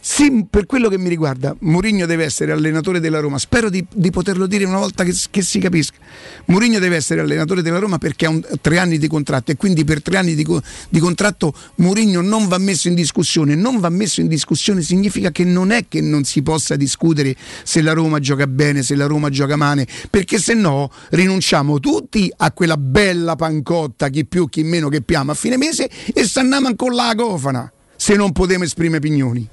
sì, 0.02 0.46
per 0.50 0.66
quello 0.66 0.88
che 0.88 0.98
mi 0.98 1.10
riguarda, 1.10 1.54
Mourinho 1.60 2.06
deve 2.06 2.24
essere 2.24 2.54
allenatore 2.54 3.02
della 3.02 3.20
Roma. 3.20 3.38
Spero 3.38 3.70
di, 3.70 3.86
di 3.94 4.12
poterlo 4.12 4.48
dire 4.48 4.64
una 4.64 4.78
volta 4.78 5.04
che, 5.04 5.14
che, 5.30 5.42
si 5.42 5.60
capisca. 5.60 5.98
Mourinho 6.46 6.80
deve 6.80 6.96
essere 6.96 7.20
allenatore 7.20 7.62
della 7.62 7.80
Roma 7.80 7.98
perché 7.98 8.26
ha 8.26 8.30
un, 8.30 8.42
tre 8.62 8.78
anni 8.78 8.98
di 8.98 9.08
contratto 9.08 9.52
e 9.52 9.58
quindi 9.58 9.84
per 9.84 10.02
tre 10.02 10.18
anni 10.18 10.36
di, 10.36 10.48
di, 10.90 11.00
contratto 11.00 11.54
Mourinho 11.76 12.22
non 12.22 12.48
va 12.48 12.58
messo 12.58 12.88
in 12.88 12.96
discussione. 12.96 13.56
Non 13.56 13.80
va 13.80 13.90
messo 13.90 14.22
in 14.22 14.28
discussione 14.28 14.82
significa 14.82 15.32
che 15.32 15.44
non 15.44 15.72
è 15.72 15.86
che 15.90 16.00
non 16.00 16.24
si 16.24 16.42
possa 16.42 16.78
discutere 16.78 17.36
se 17.64 17.82
la 17.82 17.92
Roma 17.92 18.20
gioca 18.20 18.48
bene, 18.48 18.84
se 18.84 18.96
la 18.96 19.06
Roma 19.06 19.30
gioca 19.30 19.58
male, 19.58 19.86
perché 20.10 20.40
se 20.40 20.54
no 20.54 20.90
rinunciamo 21.10 21.80
tutti 21.80 22.32
a 22.38 22.54
quella 22.54 22.78
bella 22.78 23.36
pancotta, 23.36 24.08
chi 24.08 24.26
più, 24.26 24.48
chi 24.48 24.64
meno 24.64 24.88
che 24.88 25.02
piamo 25.02 25.32
a 25.32 25.36
fine 25.36 25.58
mese 25.58 25.90
e 26.14 26.24
stanniamo 26.24 26.74
con 26.76 26.96
la 26.96 27.14
cofana 27.18 27.70
se 27.98 28.16
non 28.16 28.32
potremo 28.32 28.64
esprimere 28.64 29.02
pignoni. 29.02 29.48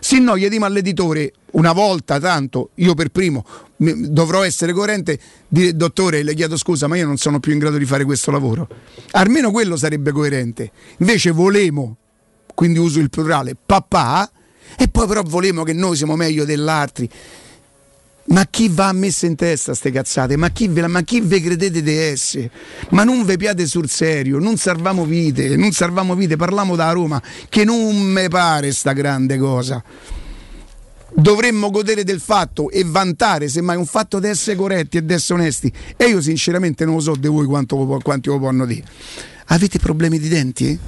Se 0.00 0.18
no, 0.18 0.36
gli 0.36 0.48
diamo 0.48 0.64
all'editore 0.64 1.32
una 1.52 1.72
volta 1.72 2.18
tanto, 2.18 2.70
io 2.76 2.94
per 2.94 3.10
primo 3.10 3.44
dovrò 3.76 4.42
essere 4.42 4.72
coerente, 4.72 5.18
dire 5.48 5.74
dottore 5.74 6.22
le 6.22 6.34
chiedo 6.34 6.56
scusa 6.56 6.86
ma 6.86 6.96
io 6.96 7.06
non 7.06 7.16
sono 7.16 7.40
più 7.40 7.52
in 7.52 7.58
grado 7.58 7.76
di 7.76 7.84
fare 7.84 8.04
questo 8.04 8.30
lavoro. 8.30 8.68
Almeno 9.12 9.50
quello 9.50 9.76
sarebbe 9.76 10.12
coerente. 10.12 10.70
Invece 10.98 11.30
volemo, 11.30 11.96
quindi 12.54 12.78
uso 12.78 13.00
il 13.00 13.10
plurale, 13.10 13.54
papà, 13.54 14.30
e 14.78 14.88
poi 14.88 15.06
però 15.06 15.22
volemo 15.22 15.64
che 15.64 15.72
noi 15.72 15.96
siamo 15.96 16.16
meglio 16.16 16.44
dell'altri. 16.44 17.08
Ma 18.24 18.46
chi 18.48 18.68
va 18.68 18.88
a 18.88 18.92
messa 18.92 19.26
in 19.26 19.34
testa 19.34 19.74
ste 19.74 19.90
cazzate? 19.90 20.36
Ma 20.36 20.50
chi 20.50 20.68
ve, 20.68 20.86
ma 20.86 21.02
chi 21.02 21.20
ve 21.20 21.40
credete 21.40 21.82
di 21.82 21.92
essere? 21.92 22.50
Ma 22.90 23.02
non 23.02 23.24
ve 23.24 23.36
piate 23.36 23.66
sul 23.66 23.88
serio, 23.88 24.38
non 24.38 24.56
salviamo 24.56 25.04
vite, 25.04 25.56
non 25.56 25.72
salviamo 25.72 26.14
vite, 26.14 26.36
parliamo 26.36 26.76
da 26.76 26.92
Roma, 26.92 27.20
che 27.48 27.64
non 27.64 27.96
mi 27.96 28.28
pare 28.28 28.72
sta 28.72 28.92
grande 28.92 29.38
cosa. 29.38 29.82
Dovremmo 31.14 31.70
godere 31.70 32.04
del 32.04 32.20
fatto 32.20 32.70
e 32.70 32.84
vantare 32.84 33.48
semmai 33.48 33.76
un 33.76 33.86
fatto 33.86 34.18
di 34.18 34.28
essere 34.28 34.56
corretti 34.56 34.96
e 34.98 35.04
di 35.04 35.12
essere 35.12 35.40
onesti. 35.40 35.70
E 35.96 36.06
io 36.06 36.22
sinceramente 36.22 36.84
non 36.84 36.94
lo 36.94 37.00
so 37.00 37.14
di 37.16 37.28
voi 37.28 37.44
quanto, 37.46 37.76
quanti 38.02 38.28
lo 38.28 38.38
possono 38.38 38.64
dire. 38.64 38.84
Avete 39.46 39.78
problemi 39.78 40.18
di 40.18 40.28
denti? 40.28 40.78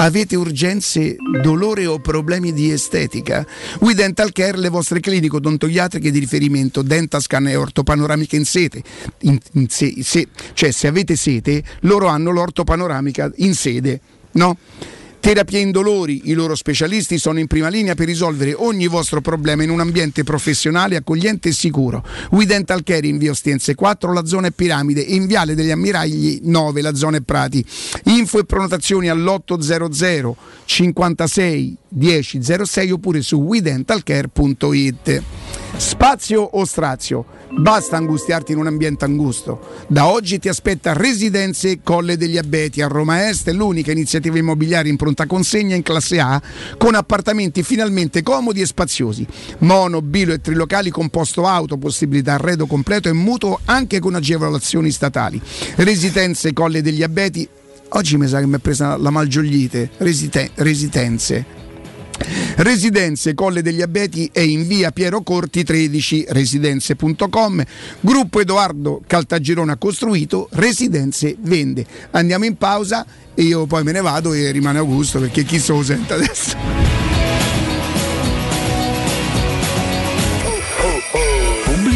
Avete 0.00 0.34
urgenze, 0.34 1.14
dolore 1.42 1.84
o 1.84 1.98
problemi 1.98 2.54
di 2.54 2.70
estetica? 2.70 3.46
We 3.80 3.92
Dental 3.92 4.32
Care, 4.32 4.56
le 4.56 4.70
vostre 4.70 4.98
cliniche 4.98 5.36
odontoiatriche 5.36 6.10
di 6.10 6.18
riferimento, 6.18 6.80
Dentascan 6.80 7.48
e 7.48 7.56
ortopanoramica 7.56 8.34
in 8.34 8.46
sede. 8.46 8.82
In, 9.20 9.38
in 9.52 9.68
se, 9.68 9.92
se, 10.02 10.28
cioè 10.54 10.70
se 10.70 10.86
avete 10.86 11.16
sete, 11.16 11.62
loro 11.80 12.06
hanno 12.06 12.30
l'ortopanoramica 12.30 13.30
in 13.36 13.54
sede, 13.54 14.00
no? 14.32 14.56
Terapia 15.20 15.58
indolori, 15.58 16.22
i 16.30 16.32
loro 16.32 16.54
specialisti 16.54 17.18
sono 17.18 17.38
in 17.38 17.46
prima 17.46 17.68
linea 17.68 17.94
per 17.94 18.06
risolvere 18.06 18.54
ogni 18.54 18.86
vostro 18.86 19.20
problema 19.20 19.62
in 19.62 19.68
un 19.68 19.80
ambiente 19.80 20.24
professionale, 20.24 20.96
accogliente 20.96 21.50
e 21.50 21.52
sicuro. 21.52 22.02
We 22.30 22.46
Dental 22.46 22.82
Care 22.82 23.06
in 23.06 23.18
via 23.18 23.30
Ostiense 23.30 23.74
4, 23.74 24.14
la 24.14 24.24
zona 24.24 24.46
è 24.46 24.50
Piramide 24.50 25.06
e 25.06 25.14
in 25.14 25.26
viale 25.26 25.54
degli 25.54 25.70
Ammiragli 25.70 26.40
9, 26.42 26.80
la 26.80 26.94
zona 26.94 27.18
è 27.18 27.20
Prati. 27.20 27.62
Info 28.04 28.38
e 28.38 28.44
prenotazioni 28.44 29.10
all'800 29.10 30.32
56 30.64 31.76
10 31.86 32.40
06 32.64 32.90
oppure 32.90 33.20
su 33.20 33.36
wedentalcare.it. 33.36 35.22
Spazio 35.80 36.42
o 36.42 36.66
strazio? 36.66 37.24
Basta 37.58 37.96
angustiarti 37.96 38.52
in 38.52 38.58
un 38.58 38.66
ambiente 38.66 39.06
angusto. 39.06 39.60
Da 39.86 40.08
oggi 40.08 40.38
ti 40.38 40.50
aspetta 40.50 40.92
Residenze 40.92 41.80
Colle 41.82 42.18
degli 42.18 42.36
Abeti 42.36 42.82
a 42.82 42.86
Roma 42.86 43.30
Est, 43.30 43.48
l'unica 43.48 43.90
iniziativa 43.90 44.36
immobiliare 44.36 44.90
in 44.90 44.96
pronta 44.96 45.24
consegna 45.24 45.74
in 45.74 45.82
classe 45.82 46.20
A 46.20 46.40
con 46.76 46.94
appartamenti 46.94 47.62
finalmente 47.62 48.22
comodi 48.22 48.60
e 48.60 48.66
spaziosi. 48.66 49.26
Mono, 49.60 50.02
bilo 50.02 50.34
e 50.34 50.42
trilocali 50.42 50.90
con 50.90 51.08
posto 51.08 51.46
auto, 51.46 51.78
possibilità 51.78 52.34
arredo 52.34 52.66
completo 52.66 53.08
e 53.08 53.14
mutuo 53.14 53.58
anche 53.64 54.00
con 54.00 54.14
agevolazioni 54.14 54.90
statali. 54.90 55.40
Residenze 55.76 56.52
Colle 56.52 56.82
degli 56.82 57.02
Abeti 57.02 57.48
Oggi 57.92 58.16
mi 58.18 58.28
sa 58.28 58.38
che 58.38 58.46
mi 58.46 58.54
è 58.54 58.58
presa 58.58 58.96
la 58.98 59.10
malgioglite. 59.10 59.90
Resite- 59.96 60.50
residenze. 60.56 61.69
Residenze 62.56 63.34
Colle 63.34 63.62
degli 63.62 63.82
Abeti 63.82 64.28
è 64.32 64.40
in 64.40 64.66
via 64.66 64.90
Piero 64.90 65.22
Corti 65.22 65.64
13 65.64 66.26
residenze.com 66.28 67.62
gruppo 68.00 68.40
Edoardo 68.40 69.02
Caltagirone 69.06 69.72
ha 69.72 69.76
costruito 69.76 70.48
Residenze 70.52 71.36
vende. 71.40 71.84
Andiamo 72.12 72.44
in 72.44 72.56
pausa 72.56 73.06
e 73.34 73.42
io 73.42 73.66
poi 73.66 73.82
me 73.82 73.92
ne 73.92 74.00
vado 74.00 74.32
e 74.32 74.50
rimane 74.50 74.78
Augusto 74.78 75.20
perché 75.20 75.44
chi 75.44 75.58
se 75.58 75.72
lo 75.72 75.82
sente 75.82 76.14
adesso 76.14 76.99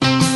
Thank 0.00 0.22
you. 0.22 0.35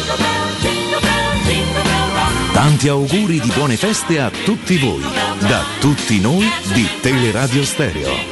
Tanti 2.53 2.89
auguri 2.89 3.39
di 3.39 3.49
buone 3.55 3.77
feste 3.77 4.19
a 4.19 4.29
tutti 4.29 4.77
voi, 4.77 5.01
da 5.39 5.63
tutti 5.79 6.19
noi 6.19 6.45
di 6.73 6.85
Teleradio 7.01 7.63
Stereo. 7.63 8.30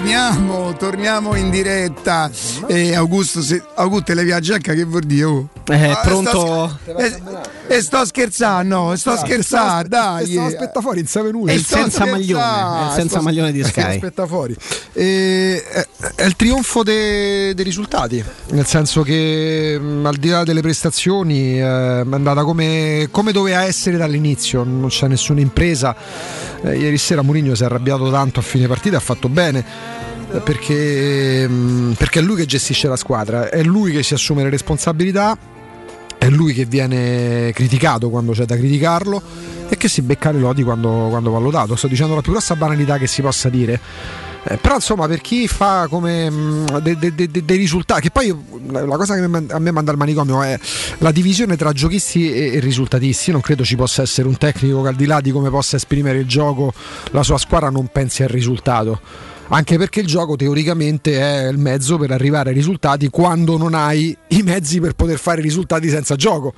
Torniamo, 0.00 0.74
torniamo 0.76 1.34
in 1.34 1.50
diretta. 1.50 2.30
Eh, 2.66 2.94
Augusto, 2.94 3.42
se, 3.42 3.62
Augusto, 3.74 4.12
le 4.14 4.24
via 4.24 4.40
giacca 4.40 4.74
che 4.74 4.84
vuol 4.84 5.02
dire? 5.02 5.24
Oh. 5.24 5.48
Eh, 5.68 5.96
pronto? 6.02 6.78
Sto, 6.82 6.96
e, 6.98 7.22
e 7.68 7.80
sto 7.80 8.04
scherzando, 8.04 8.94
sto 8.96 9.16
scherzando, 9.16 9.88
dai. 9.88 10.26
Sto 10.26 10.42
aspetta 10.42 10.80
fuori, 10.80 10.98
non 10.98 11.06
sa 11.06 11.22
venuto. 11.22 11.50
È 11.50 11.58
senza 11.58 12.04
maglione, 12.06 12.90
è 12.90 12.94
senza 12.94 13.20
maglione 13.20 13.52
di 13.52 13.62
Sky. 13.64 13.94
Aspetta 13.96 14.26
fuori. 14.26 14.56
Eh, 14.92 15.62
è, 15.62 15.86
è, 16.16 16.24
il 16.24 16.36
trionfo 16.36 16.82
dei, 16.82 17.54
dei, 17.54 17.64
risultati, 17.64 18.22
nel 18.50 18.66
senso 18.66 19.02
che 19.02 19.78
mh, 19.78 20.06
al 20.06 20.16
di 20.16 20.28
là 20.28 20.44
delle 20.44 20.60
prestazioni 20.60 21.58
eh, 21.58 22.00
è 22.00 22.04
andata 22.10 22.42
come, 22.42 23.08
come, 23.10 23.32
doveva 23.32 23.62
essere 23.62 23.96
dall'inizio, 23.96 24.64
non 24.64 24.88
c'è 24.88 25.06
nessuna 25.06 25.40
impresa. 25.40 25.94
Eh, 26.62 26.76
ieri 26.76 26.98
sera 26.98 27.22
Mourinho 27.22 27.54
si 27.54 27.62
è 27.62 27.66
arrabbiato 27.66 28.10
tanto 28.10 28.40
a 28.40 28.42
fine 28.42 28.66
partita, 28.66 28.96
ha 28.96 29.00
fatto 29.00 29.28
bene 29.28 30.08
perché, 30.38 31.48
perché 31.96 32.20
è 32.20 32.22
lui 32.22 32.36
che 32.36 32.46
gestisce 32.46 32.86
la 32.86 32.96
squadra, 32.96 33.48
è 33.48 33.62
lui 33.62 33.90
che 33.90 34.04
si 34.04 34.14
assume 34.14 34.44
le 34.44 34.50
responsabilità, 34.50 35.36
è 36.16 36.28
lui 36.28 36.52
che 36.52 36.66
viene 36.66 37.50
criticato 37.52 38.10
quando 38.10 38.32
c'è 38.32 38.44
da 38.44 38.56
criticarlo 38.56 39.20
e 39.68 39.76
che 39.76 39.88
si 39.88 40.02
becca 40.02 40.30
le 40.30 40.38
lodi 40.38 40.62
quando, 40.62 41.08
quando 41.08 41.30
va 41.30 41.38
lodato. 41.38 41.74
Sto 41.74 41.88
dicendo 41.88 42.14
la 42.14 42.20
più 42.20 42.32
grossa 42.32 42.54
banalità 42.54 42.98
che 42.98 43.06
si 43.06 43.22
possa 43.22 43.48
dire. 43.48 43.80
Eh, 44.42 44.56
però 44.56 44.76
insomma 44.76 45.06
per 45.06 45.20
chi 45.20 45.46
fa 45.48 45.86
come 45.86 46.30
dei 46.80 46.96
de, 46.96 47.14
de, 47.14 47.28
de, 47.30 47.54
risultati 47.56 48.00
che 48.00 48.10
poi 48.10 48.34
la 48.70 48.96
cosa 48.96 49.14
che 49.14 49.20
a 49.20 49.58
me 49.58 49.70
manda 49.70 49.90
al 49.90 49.98
manicomio 49.98 50.42
è 50.42 50.58
la 50.98 51.10
divisione 51.10 51.58
tra 51.58 51.72
giochisti 51.72 52.32
e, 52.32 52.54
e 52.54 52.58
risultatisti 52.58 53.32
non 53.32 53.42
credo 53.42 53.64
ci 53.64 53.76
possa 53.76 54.00
essere 54.00 54.28
un 54.28 54.38
tecnico 54.38 54.80
che 54.80 54.88
al 54.88 54.94
di 54.94 55.04
là 55.04 55.20
di 55.20 55.30
come 55.30 55.50
possa 55.50 55.76
esprimere 55.76 56.20
il 56.20 56.26
gioco 56.26 56.72
la 57.10 57.22
sua 57.22 57.36
squadra 57.36 57.68
non 57.68 57.88
pensi 57.92 58.22
al 58.22 58.30
risultato 58.30 58.98
anche 59.52 59.78
perché 59.78 60.00
il 60.00 60.06
gioco 60.06 60.36
teoricamente 60.36 61.18
è 61.18 61.48
il 61.48 61.58
mezzo 61.58 61.98
per 61.98 62.12
arrivare 62.12 62.50
ai 62.50 62.54
risultati 62.54 63.08
quando 63.08 63.56
non 63.56 63.74
hai 63.74 64.16
i 64.28 64.42
mezzi 64.42 64.80
per 64.80 64.94
poter 64.94 65.18
fare 65.18 65.40
risultati 65.40 65.88
senza 65.88 66.14
gioco 66.16 66.54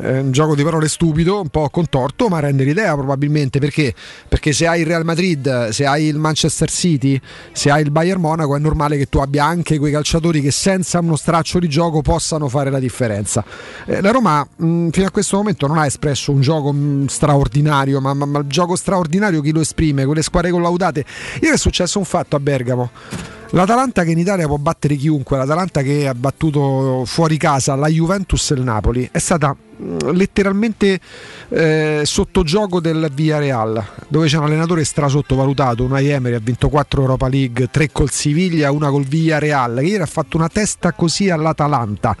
è 0.00 0.18
un 0.20 0.30
gioco 0.30 0.54
di 0.54 0.62
parole 0.62 0.88
stupido, 0.88 1.40
un 1.40 1.48
po' 1.48 1.68
contorto, 1.70 2.28
ma 2.28 2.38
rende 2.38 2.62
l'idea 2.62 2.94
probabilmente 2.94 3.58
perché? 3.58 3.92
Perché 4.28 4.52
se 4.52 4.68
hai 4.68 4.80
il 4.80 4.86
Real 4.86 5.04
Madrid, 5.04 5.70
se 5.70 5.86
hai 5.86 6.04
il 6.04 6.18
Manchester 6.18 6.70
City, 6.70 7.20
se 7.50 7.70
hai 7.70 7.82
il 7.82 7.90
Bayern 7.90 8.20
Monaco, 8.20 8.54
è 8.54 8.60
normale 8.60 8.96
che 8.96 9.08
tu 9.08 9.18
abbia 9.18 9.44
anche 9.44 9.78
quei 9.78 9.90
calciatori 9.90 10.40
che 10.40 10.52
senza 10.52 11.00
uno 11.00 11.16
straccio 11.16 11.58
di 11.58 11.68
gioco 11.68 12.00
possano 12.00 12.48
fare 12.48 12.70
la 12.70 12.78
differenza. 12.78 13.44
Eh, 13.86 14.00
la 14.00 14.12
Roma 14.12 14.46
mh, 14.56 14.90
fino 14.90 15.06
a 15.06 15.10
questo 15.10 15.36
momento 15.36 15.66
non 15.66 15.78
ha 15.78 15.86
espresso 15.86 16.30
un 16.30 16.40
gioco 16.40 16.72
mh, 16.72 17.06
straordinario, 17.06 18.00
ma, 18.00 18.14
ma, 18.14 18.24
ma 18.24 18.38
il 18.38 18.46
gioco 18.46 18.76
straordinario 18.76 19.40
chi 19.40 19.50
lo 19.50 19.60
esprime? 19.60 20.06
Quelle 20.06 20.22
squadre 20.22 20.50
collaudate. 20.50 21.04
Ieri 21.40 21.54
è 21.54 21.58
successo 21.58 21.98
un 21.98 22.04
fatto 22.04 22.36
a 22.36 22.40
Bergamo. 22.40 22.90
L'Atalanta 23.50 24.04
che 24.04 24.10
in 24.10 24.18
Italia 24.18 24.46
può 24.46 24.58
battere 24.58 24.94
chiunque, 24.94 25.38
l'Atalanta 25.38 25.80
che 25.82 26.06
ha 26.06 26.14
battuto 26.14 27.04
fuori 27.06 27.38
casa 27.38 27.74
la 27.74 27.88
Juventus 27.88 28.50
e 28.50 28.54
il 28.54 28.60
Napoli, 28.60 29.08
è 29.10 29.18
stata 29.18 29.56
letteralmente 30.12 31.00
eh, 31.50 32.02
sotto 32.04 32.42
gioco 32.42 32.80
del 32.80 33.10
Villarreal 33.12 33.84
dove 34.08 34.26
c'è 34.26 34.36
un 34.36 34.44
allenatore 34.44 34.84
strasottovalutato 34.84 35.84
Unai 35.84 36.08
Emery 36.08 36.34
ha 36.34 36.40
vinto 36.40 36.68
4 36.68 37.00
Europa 37.00 37.28
League 37.28 37.68
3 37.70 37.92
col 37.92 38.10
Siviglia 38.10 38.72
una 38.72 38.90
col 38.90 39.04
Villarreal 39.04 39.78
che 39.78 39.86
ieri 39.86 40.02
ha 40.02 40.06
fatto 40.06 40.36
una 40.36 40.48
testa 40.48 40.92
così 40.92 41.30
all'Atalanta 41.30 42.16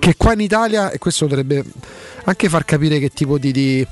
che 0.00 0.14
qua 0.16 0.32
in 0.32 0.40
Italia 0.40 0.90
e 0.90 0.98
questo 0.98 1.26
dovrebbe 1.26 1.62
anche 2.24 2.48
far 2.48 2.64
capire 2.64 2.98
che 2.98 3.10
tipo 3.10 3.38
di, 3.38 3.52
di, 3.52 3.86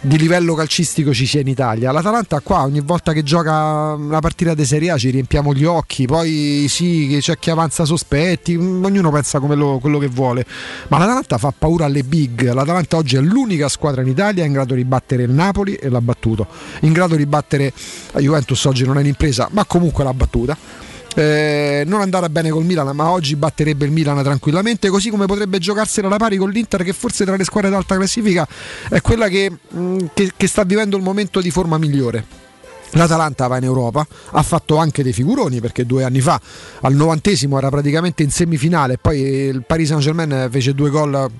di, 0.00 0.18
livello 0.18 0.54
calcistico 0.54 1.12
ci 1.12 1.26
sia 1.26 1.40
in 1.40 1.48
Italia. 1.48 1.92
L'Atalanta 1.92 2.40
qua 2.40 2.62
ogni 2.62 2.80
volta 2.80 3.12
che 3.12 3.22
gioca 3.22 3.94
una 3.94 4.20
partita 4.20 4.54
di 4.54 4.64
Serie 4.64 4.90
A 4.90 4.96
ci 4.96 5.10
riempiamo 5.10 5.54
gli 5.54 5.64
occhi, 5.64 6.06
poi 6.06 6.66
sì, 6.68 7.18
c'è 7.20 7.38
chi 7.38 7.50
avanza 7.50 7.84
sospetti, 7.84 8.54
ognuno 8.56 9.10
pensa 9.10 9.40
come 9.40 9.54
lo, 9.54 9.78
quello 9.78 9.98
che 9.98 10.08
vuole, 10.08 10.44
ma 10.88 10.98
l'Atalanta 10.98 11.38
fa 11.38 11.52
paura 11.56 11.84
alle 11.86 12.02
big, 12.02 12.52
l'Atalanta 12.52 12.96
oggi 12.96 13.16
è 13.16 13.20
l'unica 13.20 13.68
squadra 13.68 14.02
in 14.02 14.08
Italia 14.08 14.44
in 14.44 14.52
grado 14.52 14.74
di 14.74 14.84
battere 14.84 15.24
il 15.24 15.30
Napoli 15.30 15.74
e 15.74 15.88
l'ha 15.88 16.00
battuto, 16.00 16.46
in 16.80 16.92
grado 16.92 17.16
di 17.16 17.26
battere 17.26 17.72
la 18.12 18.20
Juventus 18.20 18.64
oggi 18.64 18.84
non 18.84 18.96
è 18.98 19.00
un'impresa, 19.00 19.48
ma 19.52 19.64
comunque 19.64 20.04
l'ha 20.04 20.14
battuta 20.14 20.84
eh, 21.16 21.82
non 21.86 22.02
andare 22.02 22.28
bene 22.28 22.50
col 22.50 22.64
Milan, 22.64 22.94
ma 22.94 23.10
oggi 23.10 23.36
batterebbe 23.36 23.86
il 23.86 23.90
Milan 23.90 24.22
tranquillamente, 24.22 24.88
così 24.90 25.08
come 25.08 25.24
potrebbe 25.24 25.58
giocarsela 25.58 26.08
alla 26.08 26.18
pari 26.18 26.36
con 26.36 26.50
l'Inter, 26.50 26.82
che 26.82 26.92
forse 26.92 27.24
tra 27.24 27.36
le 27.36 27.44
squadre 27.44 27.70
d'alta 27.70 27.96
classifica 27.96 28.46
è 28.90 29.00
quella 29.00 29.28
che, 29.28 29.50
mh, 29.50 29.96
che, 30.12 30.32
che 30.36 30.46
sta 30.46 30.64
vivendo 30.64 30.96
il 30.96 31.02
momento 31.02 31.40
di 31.40 31.50
forma 31.50 31.78
migliore. 31.78 32.44
L'Atalanta 32.90 33.46
va 33.46 33.56
in 33.56 33.64
Europa, 33.64 34.06
ha 34.30 34.42
fatto 34.42 34.76
anche 34.76 35.02
dei 35.02 35.12
figuroni 35.12 35.60
perché 35.60 35.84
due 35.84 36.04
anni 36.04 36.20
fa 36.20 36.40
al 36.82 36.94
novantesimo 36.94 37.58
era 37.58 37.68
praticamente 37.68 38.22
in 38.22 38.30
semifinale, 38.30 38.98
poi 38.98 39.20
il 39.20 39.64
Paris 39.66 39.88
Saint 39.88 40.02
Germain 40.02 40.48
fece 40.50 40.72
due 40.72 40.90
gol 40.90 41.30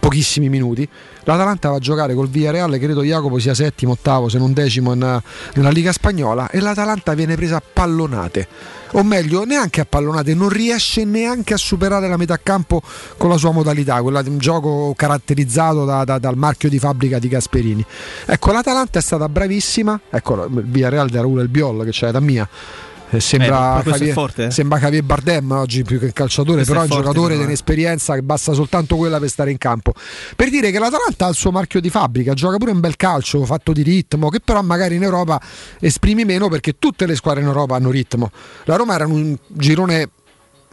pochissimi 0.00 0.48
minuti. 0.48 0.86
L'Atalanta 1.24 1.68
va 1.68 1.76
a 1.76 1.78
giocare 1.78 2.14
col 2.14 2.28
Villarreal, 2.28 2.78
credo 2.78 3.02
Jacopo 3.02 3.38
sia 3.38 3.54
settimo, 3.54 3.92
ottavo, 3.92 4.28
se 4.28 4.38
non 4.38 4.52
decimo 4.52 4.92
in, 4.92 5.22
nella 5.54 5.70
Liga 5.70 5.92
Spagnola 5.92 6.50
e 6.50 6.58
l'Atalanta 6.60 7.14
viene 7.14 7.36
presa 7.36 7.56
a 7.56 7.62
pallonate. 7.62 8.48
O 8.92 9.04
meglio, 9.04 9.44
neanche 9.44 9.80
a 9.80 9.84
pallonate, 9.84 10.34
non 10.34 10.48
riesce 10.48 11.04
neanche 11.04 11.54
a 11.54 11.56
superare 11.56 12.08
la 12.08 12.16
metà 12.16 12.38
campo 12.42 12.82
con 13.16 13.28
la 13.28 13.36
sua 13.36 13.52
modalità, 13.52 14.02
quella 14.02 14.22
di 14.22 14.28
un 14.28 14.38
gioco 14.38 14.92
caratterizzato 14.96 15.84
da, 15.84 16.04
da, 16.04 16.18
dal 16.18 16.36
marchio 16.36 16.68
di 16.68 16.78
fabbrica 16.78 17.18
di 17.18 17.28
Gasperini. 17.28 17.84
Ecco, 18.26 18.52
l'Atalanta 18.52 18.98
è 18.98 19.02
stata 19.02 19.28
bravissima, 19.28 20.00
ecco, 20.10 20.44
il 20.44 20.64
Villarreal 20.64 21.08
di 21.08 21.16
Raul 21.16 21.40
El 21.40 21.48
Biol 21.48 21.84
che 21.84 21.90
c'è 21.90 22.10
da 22.10 22.20
mia 22.20 22.48
sembra, 23.18 23.80
eh, 23.80 23.90
Javier, 23.90 24.12
forte, 24.12 24.44
eh? 24.46 24.50
sembra 24.50 24.78
Javier 24.78 25.02
Bardem 25.02 25.50
oggi 25.52 25.82
più 25.82 25.98
che 25.98 26.06
un 26.06 26.12
calciatore, 26.12 26.56
questo 26.56 26.72
però 26.72 26.84
è 26.84 26.88
un 26.88 26.90
forte, 26.90 27.04
giocatore 27.06 27.36
di 27.36 27.42
un'esperienza 27.42 28.14
che 28.14 28.22
basta 28.22 28.52
soltanto 28.52 28.96
quella 28.96 29.18
per 29.18 29.28
stare 29.28 29.50
in 29.50 29.58
campo. 29.58 29.92
Per 30.36 30.50
dire 30.50 30.70
che 30.70 30.78
l'Atalanta 30.78 31.26
ha 31.26 31.28
il 31.28 31.34
suo 31.34 31.50
marchio 31.50 31.80
di 31.80 31.90
fabbrica, 31.90 32.34
gioca 32.34 32.56
pure 32.56 32.70
un 32.70 32.80
bel 32.80 32.96
calcio 32.96 33.44
fatto 33.44 33.72
di 33.72 33.82
ritmo, 33.82 34.28
che 34.28 34.40
però 34.40 34.62
magari 34.62 34.96
in 34.96 35.02
Europa 35.02 35.40
esprimi 35.80 36.24
meno 36.24 36.48
perché 36.48 36.78
tutte 36.78 37.06
le 37.06 37.16
squadre 37.16 37.40
in 37.40 37.48
Europa 37.48 37.74
hanno 37.74 37.90
ritmo. 37.90 38.30
La 38.64 38.76
Roma 38.76 38.94
era 38.94 39.04
in 39.04 39.10
un 39.10 39.36
girone 39.48 40.10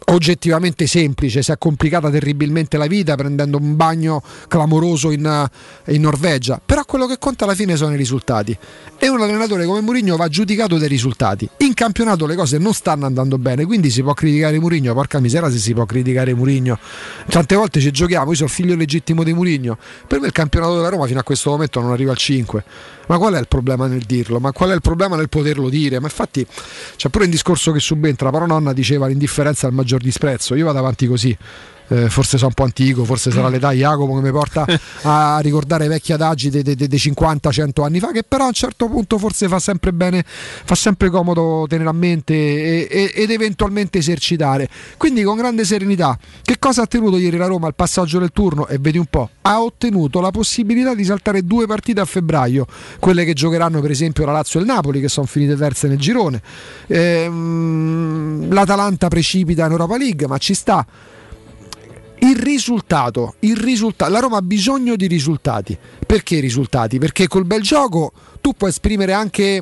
oggettivamente 0.09 0.87
semplice, 0.87 1.41
si 1.41 1.51
è 1.51 1.57
complicata 1.57 2.09
terribilmente 2.09 2.77
la 2.77 2.87
vita 2.87 3.15
prendendo 3.15 3.57
un 3.57 3.75
bagno 3.75 4.21
clamoroso 4.47 5.11
in, 5.11 5.49
in, 5.87 6.01
Norvegia, 6.01 6.61
però 6.63 6.85
quello 6.85 7.07
che 7.07 7.17
conta 7.17 7.43
alla 7.43 7.55
fine 7.55 7.75
sono 7.75 7.93
i 7.93 7.97
risultati 7.97 8.57
e 8.97 9.09
un 9.09 9.21
allenatore 9.21 9.65
come 9.65 9.81
Mourinho 9.81 10.15
va 10.15 10.27
giudicato 10.29 10.77
dai 10.77 10.87
risultati. 10.87 11.49
In 11.57 11.73
campionato 11.73 12.25
le 12.25 12.35
cose 12.35 12.57
non 12.57 12.73
stanno 12.73 13.05
andando 13.05 13.37
bene, 13.37 13.65
quindi 13.65 13.89
si 13.89 14.01
può 14.01 14.13
criticare 14.13 14.59
Mourinho, 14.59 14.93
porca 14.93 15.19
misera 15.19 15.51
se 15.51 15.57
si 15.57 15.73
può 15.73 15.85
criticare 15.85 16.33
Mourinho. 16.33 16.79
Tante 17.27 17.55
volte 17.55 17.79
ci 17.81 17.91
giochiamo, 17.91 18.29
io 18.29 18.37
sono 18.37 18.49
figlio 18.49 18.75
legittimo 18.75 19.23
di 19.23 19.33
Mourinho, 19.33 19.77
per 20.07 20.21
me 20.21 20.27
il 20.27 20.33
campionato 20.33 20.75
della 20.75 20.89
Roma 20.89 21.05
fino 21.05 21.19
a 21.19 21.23
questo 21.23 21.49
momento 21.49 21.81
non 21.81 21.91
arriva 21.91 22.11
al 22.11 22.17
5. 22.17 22.63
Ma 23.07 23.17
qual 23.17 23.35
è 23.35 23.39
il 23.39 23.47
problema 23.47 23.87
nel 23.87 24.01
dirlo? 24.01 24.39
Ma 24.39 24.51
qual 24.51 24.71
è 24.71 24.73
il 24.73 24.81
problema 24.81 25.15
nel 25.15 25.29
poterlo 25.29 25.69
dire? 25.69 25.99
Ma 25.99 26.07
infatti 26.07 26.45
c'è 26.95 27.09
pure 27.09 27.23
un 27.25 27.29
discorso 27.29 27.71
che 27.71 27.79
subentra, 27.79 28.29
però 28.29 28.45
nonna 28.45 28.73
diceva 28.73 29.07
l'indifferenza 29.07 29.65
è 29.65 29.69
il 29.69 29.75
maggior 29.97 30.01
disprezzo, 30.01 30.55
io 30.55 30.65
vado 30.65 30.77
avanti 30.77 31.07
così. 31.07 31.35
Eh, 31.89 32.09
forse 32.09 32.37
sono 32.37 32.49
un 32.49 32.53
po' 32.53 32.63
antico, 32.63 33.05
forse 33.05 33.31
sarà 33.31 33.47
l'età 33.47 33.71
Jacopo 33.71 34.15
che 34.15 34.21
mi 34.21 34.31
porta 34.31 34.65
a 35.03 35.39
ricordare 35.39 35.87
vecchi 35.87 36.11
adagi 36.11 36.49
dei, 36.49 36.61
dei, 36.61 36.75
dei 36.75 36.89
50-100 36.89 37.83
anni 37.83 37.99
fa, 37.99 38.11
che 38.11 38.23
però 38.23 38.43
a 38.43 38.47
un 38.47 38.53
certo 38.53 38.87
punto 38.89 39.17
forse 39.17 39.47
fa 39.47 39.59
sempre 39.59 39.93
bene, 39.93 40.23
fa 40.25 40.75
sempre 40.75 41.09
comodo 41.09 41.65
tenere 41.67 41.87
a 41.87 41.93
mente 41.93 42.33
e, 42.33 42.87
e, 42.89 43.11
ed 43.15 43.31
eventualmente 43.31 43.99
esercitare. 43.99 44.67
Quindi 44.97 45.23
con 45.23 45.37
grande 45.37 45.63
serenità, 45.63 46.17
che 46.41 46.59
cosa 46.59 46.81
ha 46.81 46.87
tenuto 46.87 47.17
ieri 47.17 47.37
la 47.37 47.47
Roma 47.47 47.67
al 47.67 47.75
passaggio 47.75 48.19
del 48.19 48.31
turno? 48.33 48.67
E 48.67 48.77
vedi 48.79 48.97
un 48.97 49.05
po', 49.05 49.29
ha 49.43 49.61
ottenuto 49.61 50.19
la 50.19 50.31
possibilità 50.31 50.93
di 50.93 51.05
saltare 51.05 51.43
due 51.43 51.67
partite 51.67 52.01
a 52.01 52.05
febbraio, 52.05 52.65
quelle 52.99 53.23
che 53.23 53.31
giocheranno 53.33 53.79
per 53.79 53.91
esempio 53.91 54.25
la 54.25 54.33
Lazio 54.33 54.59
e 54.59 54.63
il 54.63 54.67
Napoli, 54.67 54.99
che 54.99 55.07
sono 55.07 55.25
finite 55.25 55.55
terze 55.55 55.87
nel 55.87 55.97
girone. 55.97 56.41
Ehm, 56.87 58.51
L'Atalanta 58.51 59.07
precipita 59.07 59.65
in 59.65 59.71
Europa 59.71 59.97
League, 59.97 60.27
ma 60.27 60.37
ci 60.37 60.53
sta 60.53 60.85
il 62.19 62.35
risultato, 62.35 63.35
il 63.39 63.55
risultato, 63.55 64.11
la 64.11 64.19
Roma 64.19 64.37
ha 64.37 64.41
bisogno 64.41 64.95
di 64.95 65.07
risultati. 65.07 65.77
Perché 66.05 66.39
risultati? 66.39 66.97
Perché 66.97 67.27
col 67.27 67.45
bel 67.45 67.61
gioco 67.61 68.11
tu 68.41 68.53
puoi 68.53 68.69
esprimere 68.69 69.13
anche. 69.13 69.61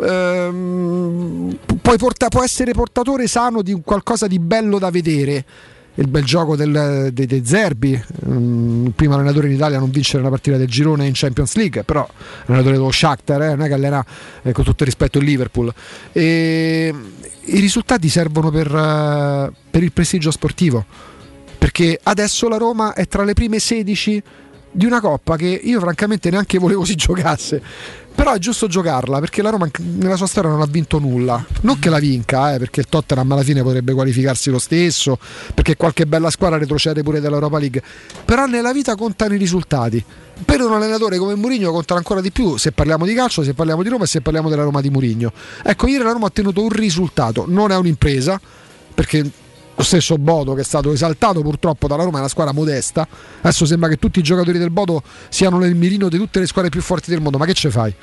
Ehm, 0.00 1.58
puoi, 1.82 1.98
porta, 1.98 2.28
puoi 2.28 2.44
essere 2.44 2.72
portatore 2.72 3.26
sano 3.26 3.62
di 3.62 3.80
qualcosa 3.84 4.26
di 4.26 4.38
bello 4.38 4.78
da 4.78 4.90
vedere. 4.90 5.44
Il 5.94 6.06
bel 6.06 6.24
gioco 6.24 6.54
del, 6.54 7.10
dei, 7.12 7.26
dei 7.26 7.44
Zerbi, 7.44 8.00
mm, 8.26 8.86
il 8.86 8.92
primo 8.92 9.14
allenatore 9.14 9.48
in 9.48 9.54
Italia 9.54 9.76
a 9.76 9.80
non 9.80 9.90
vincere 9.90 10.20
una 10.20 10.30
partita 10.30 10.56
del 10.56 10.68
girone 10.68 11.06
in 11.06 11.12
Champions 11.14 11.56
League, 11.56 11.82
però 11.82 12.08
allenatore 12.46 12.76
dello 12.76 12.92
Shakhtar, 12.92 13.42
eh, 13.42 13.48
non 13.48 13.62
è 13.62 13.66
che 13.66 13.74
allena 13.74 14.06
eh, 14.42 14.52
con 14.52 14.64
tutto 14.64 14.84
il 14.84 14.88
rispetto 14.88 15.18
il 15.18 15.24
Liverpool. 15.24 15.74
E, 16.12 16.94
I 17.44 17.58
risultati 17.58 18.08
servono 18.08 18.50
per, 18.50 18.72
uh, 18.72 19.52
per 19.68 19.82
il 19.82 19.92
prestigio 19.92 20.30
sportivo 20.30 21.09
perché 21.70 22.00
adesso 22.02 22.48
la 22.48 22.56
Roma 22.56 22.94
è 22.94 23.06
tra 23.06 23.22
le 23.22 23.32
prime 23.32 23.60
16 23.60 24.22
di 24.72 24.86
una 24.86 25.00
coppa 25.00 25.36
che 25.36 25.46
io 25.46 25.78
francamente 25.78 26.28
neanche 26.28 26.58
volevo 26.58 26.84
si 26.84 26.96
giocasse. 26.96 27.62
Però 28.12 28.32
è 28.32 28.38
giusto 28.38 28.66
giocarla 28.66 29.20
perché 29.20 29.40
la 29.40 29.50
Roma 29.50 29.70
nella 29.78 30.16
sua 30.16 30.26
storia 30.26 30.50
non 30.50 30.60
ha 30.60 30.66
vinto 30.66 30.98
nulla. 30.98 31.46
Non 31.60 31.78
che 31.78 31.88
la 31.88 32.00
vinca, 32.00 32.54
eh, 32.54 32.58
perché 32.58 32.80
il 32.80 32.86
Tottenham 32.88 33.30
alla 33.30 33.44
fine 33.44 33.62
potrebbe 33.62 33.92
qualificarsi 33.92 34.50
lo 34.50 34.58
stesso, 34.58 35.16
perché 35.54 35.76
qualche 35.76 36.06
bella 36.06 36.28
squadra 36.30 36.58
retrocede 36.58 37.04
pure 37.04 37.20
dall'Europa 37.20 37.60
League. 37.60 37.80
Però 38.24 38.46
nella 38.46 38.72
vita 38.72 38.96
contano 38.96 39.34
i 39.34 39.38
risultati. 39.38 40.04
Per 40.44 40.60
un 40.60 40.72
allenatore 40.72 41.18
come 41.18 41.36
Mourinho 41.36 41.70
contano 41.70 42.00
ancora 42.00 42.20
di 42.20 42.32
più 42.32 42.56
se 42.56 42.72
parliamo 42.72 43.06
di 43.06 43.14
calcio, 43.14 43.44
se 43.44 43.54
parliamo 43.54 43.84
di 43.84 43.88
Roma 43.88 44.04
e 44.04 44.08
se 44.08 44.20
parliamo 44.20 44.48
della 44.48 44.64
Roma 44.64 44.80
di 44.80 44.90
Mourinho. 44.90 45.32
Ecco, 45.62 45.86
ieri 45.86 46.02
la 46.02 46.10
Roma 46.10 46.24
ha 46.24 46.28
ottenuto 46.28 46.62
un 46.62 46.70
risultato, 46.70 47.44
non 47.46 47.70
è 47.70 47.76
un'impresa, 47.76 48.40
perché 48.92 49.30
lo 49.80 49.86
stesso 49.86 50.18
Bodo 50.18 50.52
che 50.54 50.60
è 50.60 50.64
stato 50.64 50.92
esaltato 50.92 51.40
purtroppo 51.40 51.88
dalla 51.88 52.04
Roma 52.04 52.18
è 52.18 52.20
una 52.20 52.28
squadra 52.28 52.52
modesta 52.52 53.06
adesso 53.40 53.64
sembra 53.64 53.88
che 53.88 53.96
tutti 53.96 54.18
i 54.18 54.22
giocatori 54.22 54.58
del 54.58 54.70
Bodo 54.70 55.02
siano 55.30 55.58
nel 55.58 55.74
mirino 55.74 56.08
di 56.08 56.18
tutte 56.18 56.38
le 56.38 56.46
squadre 56.46 56.70
più 56.70 56.82
forti 56.82 57.10
del 57.10 57.20
mondo 57.20 57.38
ma 57.38 57.46
che 57.46 57.54
ce 57.54 57.70
fai? 57.70 57.94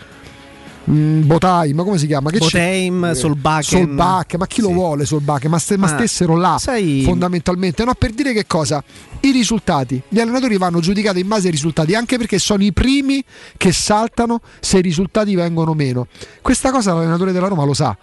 Mm, 0.89 1.25
Botaim, 1.25 1.83
come 1.83 1.97
si 1.97 2.07
chiama? 2.07 2.29
Che 2.29 2.37
Botaim, 2.37 3.11
Solbakken. 3.13 3.85
Solbakken, 3.85 4.39
ma 4.39 4.47
chi 4.47 4.61
lo 4.61 4.69
vuole 4.69 5.05
Solbakken? 5.05 5.51
Ma, 5.51 5.59
st- 5.59 5.75
ma 5.75 5.87
stessero 5.87 6.37
là 6.37 6.57
sai... 6.57 7.01
fondamentalmente. 7.03 7.83
No, 7.83 7.93
per 7.93 8.11
dire 8.11 8.31
che 8.31 8.47
cosa? 8.47 8.81
I 9.19 9.31
risultati. 9.31 10.01
Gli 10.07 10.21
allenatori 10.21 10.57
vanno 10.57 10.79
giudicati 10.79 11.19
in 11.19 11.27
base 11.27 11.47
ai 11.47 11.51
risultati, 11.51 11.93
anche 11.93 12.17
perché 12.17 12.39
sono 12.39 12.63
i 12.63 12.71
primi 12.71 13.21
che 13.57 13.73
saltano 13.73 14.39
se 14.61 14.77
i 14.77 14.81
risultati 14.81 15.35
vengono 15.35 15.73
meno. 15.73 16.07
Questa 16.41 16.71
cosa 16.71 16.93
l'allenatore 16.93 17.33
della 17.33 17.49
Roma 17.49 17.65
lo 17.65 17.73
sa. 17.73 17.97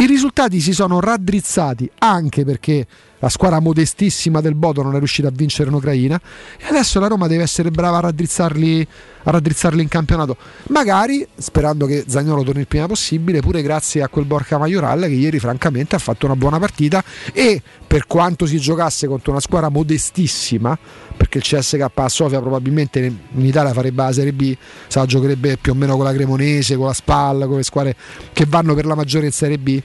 I 0.00 0.06
risultati 0.06 0.60
si 0.60 0.72
sono 0.72 1.00
raddrizzati 1.00 1.90
anche 1.98 2.44
perché 2.44 2.86
la 3.20 3.28
squadra 3.28 3.60
modestissima 3.60 4.40
del 4.40 4.54
Bodo 4.54 4.82
non 4.82 4.94
è 4.94 4.98
riuscita 4.98 5.28
a 5.28 5.32
vincere 5.34 5.68
in 5.68 5.74
Ucraina 5.74 6.20
e 6.56 6.66
adesso 6.66 7.00
la 7.00 7.08
Roma 7.08 7.26
deve 7.26 7.42
essere 7.42 7.70
brava 7.70 7.98
a 7.98 8.00
raddrizzarli, 8.00 8.86
a 9.24 9.30
raddrizzarli 9.30 9.82
in 9.82 9.88
campionato. 9.88 10.36
Magari, 10.68 11.26
sperando 11.36 11.86
che 11.86 12.04
Zagnolo 12.06 12.42
torni 12.42 12.60
il 12.60 12.68
prima 12.68 12.86
possibile, 12.86 13.40
pure 13.40 13.62
grazie 13.62 14.02
a 14.02 14.08
quel 14.08 14.24
Borca 14.24 14.58
Majoral 14.58 15.02
che 15.02 15.08
ieri 15.08 15.38
francamente 15.38 15.96
ha 15.96 15.98
fatto 15.98 16.26
una 16.26 16.36
buona 16.36 16.58
partita 16.58 17.02
e 17.32 17.60
per 17.86 18.06
quanto 18.06 18.46
si 18.46 18.58
giocasse 18.58 19.06
contro 19.06 19.32
una 19.32 19.40
squadra 19.40 19.68
modestissima, 19.68 20.78
perché 21.16 21.38
il 21.38 21.44
CSK 21.44 21.90
a 21.94 22.08
Sofia 22.08 22.40
probabilmente 22.40 23.00
in 23.00 23.44
Italia 23.44 23.72
farebbe 23.72 24.02
la 24.02 24.12
Serie 24.12 24.32
B, 24.32 24.56
se 24.86 24.98
la 24.98 25.06
giocherebbe 25.06 25.56
più 25.56 25.72
o 25.72 25.74
meno 25.74 25.96
con 25.96 26.04
la 26.04 26.12
Cremonese, 26.12 26.76
con 26.76 26.86
la 26.86 26.92
Spalla, 26.92 27.46
con 27.46 27.56
le 27.56 27.64
squadre 27.64 27.96
che 28.32 28.44
vanno 28.46 28.74
per 28.74 28.86
la 28.86 28.94
maggiore 28.94 29.26
in 29.26 29.32
Serie 29.32 29.58
B 29.58 29.82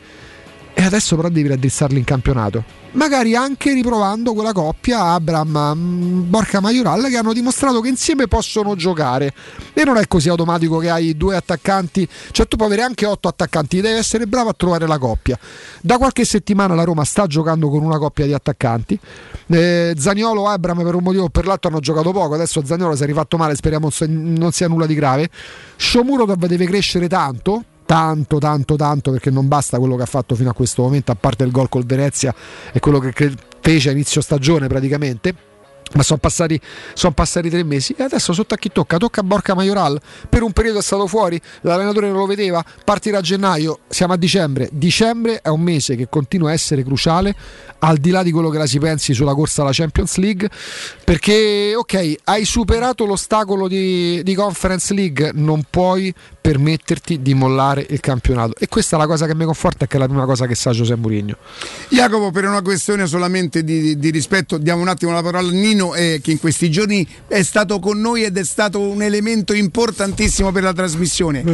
e 0.74 0.84
adesso 0.84 1.16
però 1.16 1.30
devi 1.30 1.48
raddrizzarli 1.48 1.98
in 1.98 2.04
campionato. 2.04 2.82
Magari 2.94 3.36
anche 3.36 3.74
riprovando 3.74 4.34
quella 4.34 4.52
coppia 4.52 5.14
Abram 5.14 5.74
mm, 5.76 6.30
Borca 6.30 6.60
Majoral 6.60 7.08
che 7.10 7.18
hanno 7.18 7.34
dimostrato 7.34 7.80
che 7.82 7.90
insieme 7.90 8.28
possono 8.28 8.76
giocare. 8.76 9.34
E 9.74 9.84
non 9.84 9.98
è 9.98 10.08
così 10.08 10.30
automatico 10.30 10.78
che 10.78 10.90
hai 10.90 11.18
due 11.18 11.36
attaccanti, 11.36 12.08
cioè 12.32 12.48
tu 12.48 12.56
puoi 12.56 12.68
avere 12.68 12.84
anche 12.84 13.06
otto 13.06 13.28
attaccanti, 13.28 13.82
devi 13.82 13.98
essere 13.98 14.28
bravo 14.28 14.50
a 14.50 14.54
trovare 14.54 14.86
la 14.86 14.98
coppia. 14.98 15.38
Da 15.82 15.98
qualche 15.98 16.26
settimana 16.26 16.76
la 16.76 16.84
Roma 16.84 17.04
sta 17.04 17.26
giocando 17.26 17.70
con 17.70 17.84
una 17.84 17.98
coppia 17.98 18.26
di 18.26 18.34
attaccanti. 18.34 19.00
Eh, 19.48 19.96
Zaniolo 19.98 20.50
e 20.50 20.54
Abram 20.54 20.84
per 20.84 20.96
un 20.96 21.04
motivo 21.04 21.24
o 21.24 21.30
per 21.30 21.46
l'altro 21.48 21.70
hanno 21.70 21.80
giocato 21.80 22.12
poco, 22.12 22.36
adesso 22.36 22.64
Zaniolo 22.64 22.96
si 22.96 23.04
è 23.04 23.06
rifatto 23.06 23.38
male, 23.38 23.56
speriamo 23.56 23.90
non 24.08 24.52
sia 24.52 24.68
nulla 24.68 24.86
di 24.86 24.96
grave. 24.96 25.30
Shomurodov 25.76 26.46
deve 26.46 26.66
crescere 26.66 27.08
tanto, 27.08 27.64
tanto 27.86 28.38
tanto 28.38 28.76
tanto 28.76 29.12
perché 29.12 29.30
non 29.30 29.48
basta 29.48 29.80
quello 29.80 29.96
che 29.96 30.04
ha 30.04 30.08
fatto 30.08 30.36
fino 30.36 30.50
a 30.50 30.54
questo 30.54 30.82
momento 30.82 31.12
a 31.12 31.16
parte 31.16 31.44
il 31.44 31.52
gol 31.52 31.70
col 31.70 31.86
Venezia 31.86 32.34
e 32.72 32.80
quello 32.80 33.00
che 33.00 33.14
fece 33.60 33.90
a 33.90 33.92
inizio 33.92 34.22
stagione 34.22 34.68
praticamente 34.68 35.52
ma 35.94 36.02
sono 36.02 36.20
passati, 36.20 36.60
son 36.94 37.14
passati, 37.14 37.50
tre 37.50 37.64
mesi 37.64 37.94
e 37.96 38.04
adesso 38.04 38.34
sotto 38.34 38.56
a 38.56 38.58
chi 38.58 38.72
tocca? 38.72 38.98
Tocca 38.98 39.22
a 39.22 39.24
Borca 39.24 39.54
Majoral. 39.54 40.00
Per 40.28 40.42
un 40.42 40.52
periodo 40.52 40.80
è 40.80 40.82
stato 40.82 41.06
fuori, 41.08 41.40
l'allenatore 41.62 42.08
non 42.08 42.18
lo 42.18 42.26
vedeva, 42.26 42.64
partirà 42.84 43.20
a 43.20 43.22
gennaio, 43.22 43.80
siamo 43.88 44.14
a 44.14 44.18
dicembre. 44.18 44.70
Dicembre 44.72 45.42
è 45.42 45.50
un 45.50 45.62
mese 45.62 45.96
che 45.96 46.08
continua 46.10 46.50
a 46.50 46.54
essere 46.54 46.84
cruciale, 46.84 47.36
al 47.80 47.98
di 47.98 48.10
là 48.10 48.24
di 48.24 48.32
quello 48.32 48.50
che 48.50 48.58
la 48.58 48.66
si 48.66 48.80
pensi 48.80 49.14
sulla 49.14 49.36
corsa 49.36 49.62
alla 49.62 49.72
Champions 49.72 50.16
League, 50.18 50.50
perché 51.04 51.74
ok, 51.76 52.16
hai 52.24 52.46
superato 52.46 53.06
l'ostacolo 53.06 53.68
di, 53.68 54.24
di 54.24 54.34
Conference 54.34 54.94
League, 54.94 55.32
non 55.34 55.64
puoi 55.70 56.14
permetterti 56.44 57.22
di 57.22 57.34
mollare 57.34 57.86
il 57.90 58.02
campionato. 58.02 58.56
E 58.60 58.68
questa 58.68 58.98
è 58.98 59.00
la 59.00 59.08
cosa 59.08 59.26
che 59.26 59.34
mi 59.34 59.46
conforta, 59.46 59.88
che 59.88 59.96
è 59.96 60.00
la 60.00 60.08
prima 60.08 60.26
cosa 60.26 60.46
che 60.46 60.56
sa 60.56 60.72
Giuseppe 60.72 61.00
Mourinho. 61.00 61.38
Jacopo, 61.88 62.32
per 62.32 62.44
una 62.46 62.62
questione 62.62 63.08
solamente 63.08 63.64
di, 63.64 63.98
di 63.98 64.10
rispetto, 64.10 64.58
diamo 64.58 64.82
un 64.82 64.90
attimo 64.90 65.14
la 65.14 65.22
parola 65.22 65.48
a 65.48 65.52
Nino, 65.52 65.96
eh, 65.96 66.20
che 66.22 66.32
in 66.32 66.40
questi 66.42 66.70
giorni 66.70 67.08
è 67.30 67.42
stato 67.44 67.80
con 67.80 67.98
noi 68.02 68.26
ed 68.26 68.38
è 68.38 68.44
stato 68.44 68.82
un 68.82 69.02
elemento 69.02 69.54
importantissimo 69.54 70.52
per 70.52 70.64
la 70.64 70.74
trasmissione. 70.74 71.46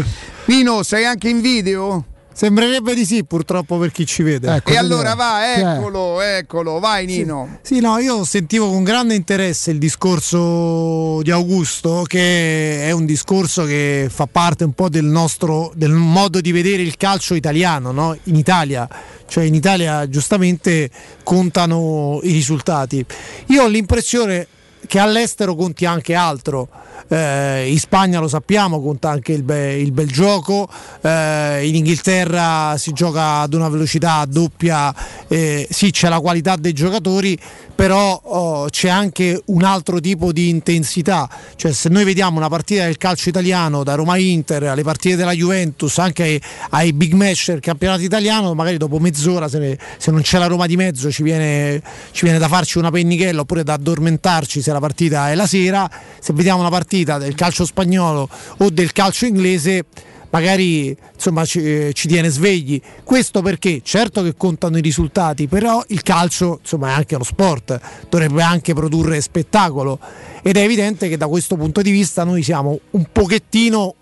Nino, 0.45 0.81
sei 0.81 1.05
anche 1.05 1.29
in 1.29 1.39
video? 1.39 2.05
Sembrerebbe 2.39 2.95
di 2.95 3.03
sì, 3.03 3.25
purtroppo 3.25 3.77
per 3.77 3.91
chi 3.91 4.05
ci 4.05 4.23
vede. 4.23 4.55
Ecco, 4.55 4.71
e 4.71 4.77
allora 4.77 5.13
va, 5.13 5.53
eccolo, 5.57 6.21
eccolo, 6.21 6.79
vai 6.79 7.05
Nino. 7.05 7.57
Sì. 7.61 7.73
sì, 7.73 7.81
no, 7.81 7.97
io 7.97 8.23
sentivo 8.23 8.69
con 8.69 8.81
grande 8.85 9.13
interesse 9.13 9.71
il 9.71 9.77
discorso 9.77 11.21
di 11.21 11.31
Augusto, 11.31 12.03
che 12.07 12.85
è 12.85 12.91
un 12.91 13.05
discorso 13.05 13.65
che 13.65 14.07
fa 14.09 14.25
parte 14.25 14.63
un 14.63 14.71
po' 14.71 14.87
del 14.87 15.03
nostro 15.03 15.73
del 15.75 15.91
modo 15.91 16.39
di 16.39 16.53
vedere 16.53 16.81
il 16.81 16.95
calcio 16.95 17.33
italiano, 17.33 17.91
no? 17.91 18.17
In 18.23 18.37
Italia. 18.37 18.87
Cioè 19.27 19.43
in 19.43 19.53
Italia 19.53 20.07
giustamente 20.07 20.89
contano 21.23 22.21
i 22.23 22.31
risultati. 22.31 23.05
Io 23.47 23.63
ho 23.63 23.67
l'impressione 23.67 24.47
che 24.87 24.97
all'estero 24.97 25.55
conti 25.55 25.83
anche 25.83 26.15
altro 26.15 26.69
eh, 27.07 27.69
in 27.69 27.79
Spagna 27.79 28.19
lo 28.19 28.27
sappiamo, 28.27 28.81
conta 28.81 29.09
anche 29.09 29.33
il, 29.33 29.43
be- 29.43 29.75
il 29.75 29.91
bel 29.91 30.11
gioco, 30.11 30.67
eh, 31.01 31.67
in 31.67 31.75
Inghilterra 31.75 32.75
si 32.77 32.91
gioca 32.91 33.39
ad 33.39 33.53
una 33.53 33.69
velocità 33.69 34.25
doppia, 34.27 34.93
eh, 35.27 35.67
sì 35.69 35.91
c'è 35.91 36.09
la 36.09 36.19
qualità 36.19 36.55
dei 36.55 36.73
giocatori, 36.73 37.37
però 37.79 38.19
oh, 38.21 38.67
c'è 38.67 38.89
anche 38.89 39.41
un 39.45 39.63
altro 39.63 40.01
tipo 40.01 40.33
di 40.33 40.49
intensità, 40.49 41.29
cioè 41.55 41.71
se 41.71 41.87
noi 41.87 42.03
vediamo 42.03 42.37
una 42.37 42.49
partita 42.49 42.83
del 42.83 42.97
calcio 42.97 43.29
italiano 43.29 43.83
da 43.83 43.95
Roma 43.95 44.17
Inter 44.17 44.63
alle 44.63 44.83
partite 44.83 45.15
della 45.15 45.31
Juventus, 45.31 45.97
anche 45.97 46.23
ai, 46.23 46.41
ai 46.71 46.91
big 46.91 47.13
match 47.13 47.51
del 47.51 47.61
campionato 47.61 48.01
italiano, 48.01 48.53
magari 48.53 48.75
dopo 48.75 48.99
mezz'ora 48.99 49.47
se, 49.47 49.59
ne, 49.59 49.77
se 49.97 50.11
non 50.11 50.21
c'è 50.21 50.37
la 50.39 50.47
Roma 50.47 50.65
di 50.65 50.75
mezzo 50.75 51.09
ci 51.09 51.23
viene, 51.23 51.81
ci 52.11 52.25
viene, 52.25 52.37
da 52.37 52.49
farci 52.49 52.79
una 52.79 52.91
pennichella 52.91 53.41
oppure 53.41 53.63
da 53.63 53.73
addormentarci 53.73 54.61
se 54.61 54.71
la 54.73 54.79
partita 54.79 55.31
è 55.31 55.35
la 55.35 55.47
sera, 55.47 55.89
se 56.19 56.33
vediamo 56.33 56.59
una 56.59 56.69
partita 56.69 56.88
del 56.97 57.35
calcio 57.35 57.65
spagnolo 57.65 58.27
o 58.57 58.69
del 58.69 58.91
calcio 58.91 59.25
inglese 59.25 59.85
magari 60.31 60.95
insomma, 61.13 61.45
ci, 61.45 61.59
eh, 61.59 61.93
ci, 61.93 62.07
tiene 62.07 62.29
svegli. 62.29 62.81
Questo 63.03 63.41
perché 63.41 63.81
certo 63.83 64.21
che 64.21 64.35
contano 64.35 64.77
i 64.77 64.81
risultati, 64.81 65.47
però 65.47 65.83
il 65.87 66.01
calcio 66.03 66.59
insomma, 66.61 66.89
è 66.89 66.91
anche 66.91 67.15
uno 67.15 67.23
sport, 67.23 67.79
dovrebbe 68.09 68.41
anche 68.41 68.73
produrre 68.73 69.21
spettacolo 69.21 69.99
ed 70.41 70.57
è 70.57 70.61
evidente 70.61 71.09
che 71.09 71.17
da 71.17 71.27
questo 71.27 71.55
punto 71.55 71.81
di 71.81 71.91
vista 71.91 72.23
noi 72.23 72.43
siamo 72.43 72.79
un 72.91 73.05
pochettino 73.11 73.95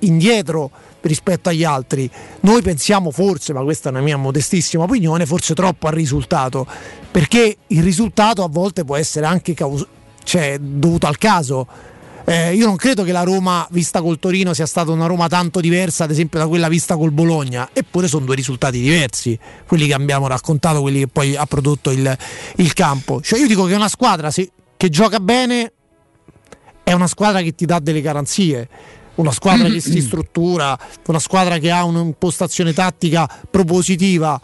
indietro 0.00 0.70
rispetto 1.02 1.48
agli 1.48 1.64
altri. 1.64 2.08
Noi 2.40 2.62
pensiamo 2.62 3.10
forse, 3.10 3.52
ma 3.52 3.62
questa 3.62 3.88
è 3.88 3.92
una 3.92 4.02
mia 4.02 4.16
modestissima 4.16 4.84
opinione, 4.84 5.26
forse 5.26 5.54
troppo 5.54 5.88
al 5.88 5.94
risultato, 5.94 6.66
perché 7.10 7.56
il 7.68 7.82
risultato 7.82 8.44
a 8.44 8.48
volte 8.48 8.84
può 8.84 8.96
essere 8.96 9.26
anche 9.26 9.54
caus- 9.54 9.86
cioè, 10.24 10.58
dovuto 10.60 11.06
al 11.06 11.18
caso 11.18 11.66
eh, 12.24 12.54
io 12.54 12.66
non 12.66 12.76
credo 12.76 13.02
che 13.02 13.12
la 13.12 13.22
Roma 13.22 13.66
vista 13.70 14.00
col 14.00 14.18
Torino 14.18 14.54
sia 14.54 14.66
stata 14.66 14.90
una 14.90 15.06
Roma 15.06 15.28
tanto 15.28 15.60
diversa, 15.60 16.04
ad 16.04 16.10
esempio, 16.10 16.38
da 16.38 16.46
quella 16.46 16.68
vista 16.68 16.96
col 16.96 17.10
Bologna, 17.10 17.70
eppure 17.72 18.08
sono 18.08 18.24
due 18.24 18.34
risultati 18.34 18.80
diversi, 18.80 19.38
quelli 19.66 19.86
che 19.86 19.94
abbiamo 19.94 20.26
raccontato, 20.28 20.80
quelli 20.80 21.00
che 21.00 21.08
poi 21.08 21.36
ha 21.36 21.46
prodotto 21.46 21.90
il, 21.90 22.16
il 22.56 22.72
campo. 22.72 23.20
Cioè, 23.20 23.38
io 23.38 23.46
dico 23.46 23.64
che 23.64 23.74
una 23.74 23.88
squadra 23.88 24.30
se, 24.30 24.50
che 24.76 24.88
gioca 24.88 25.20
bene 25.20 25.72
è 26.84 26.92
una 26.92 27.06
squadra 27.06 27.40
che 27.42 27.54
ti 27.54 27.64
dà 27.64 27.78
delle 27.78 28.00
garanzie. 28.00 28.68
Una 29.14 29.32
squadra 29.32 29.68
che 29.68 29.80
si 29.80 30.00
struttura, 30.02 30.78
una 31.06 31.18
squadra 31.18 31.58
che 31.58 31.70
ha 31.70 31.84
un'impostazione 31.84 32.72
tattica 32.72 33.28
propositiva, 33.50 34.40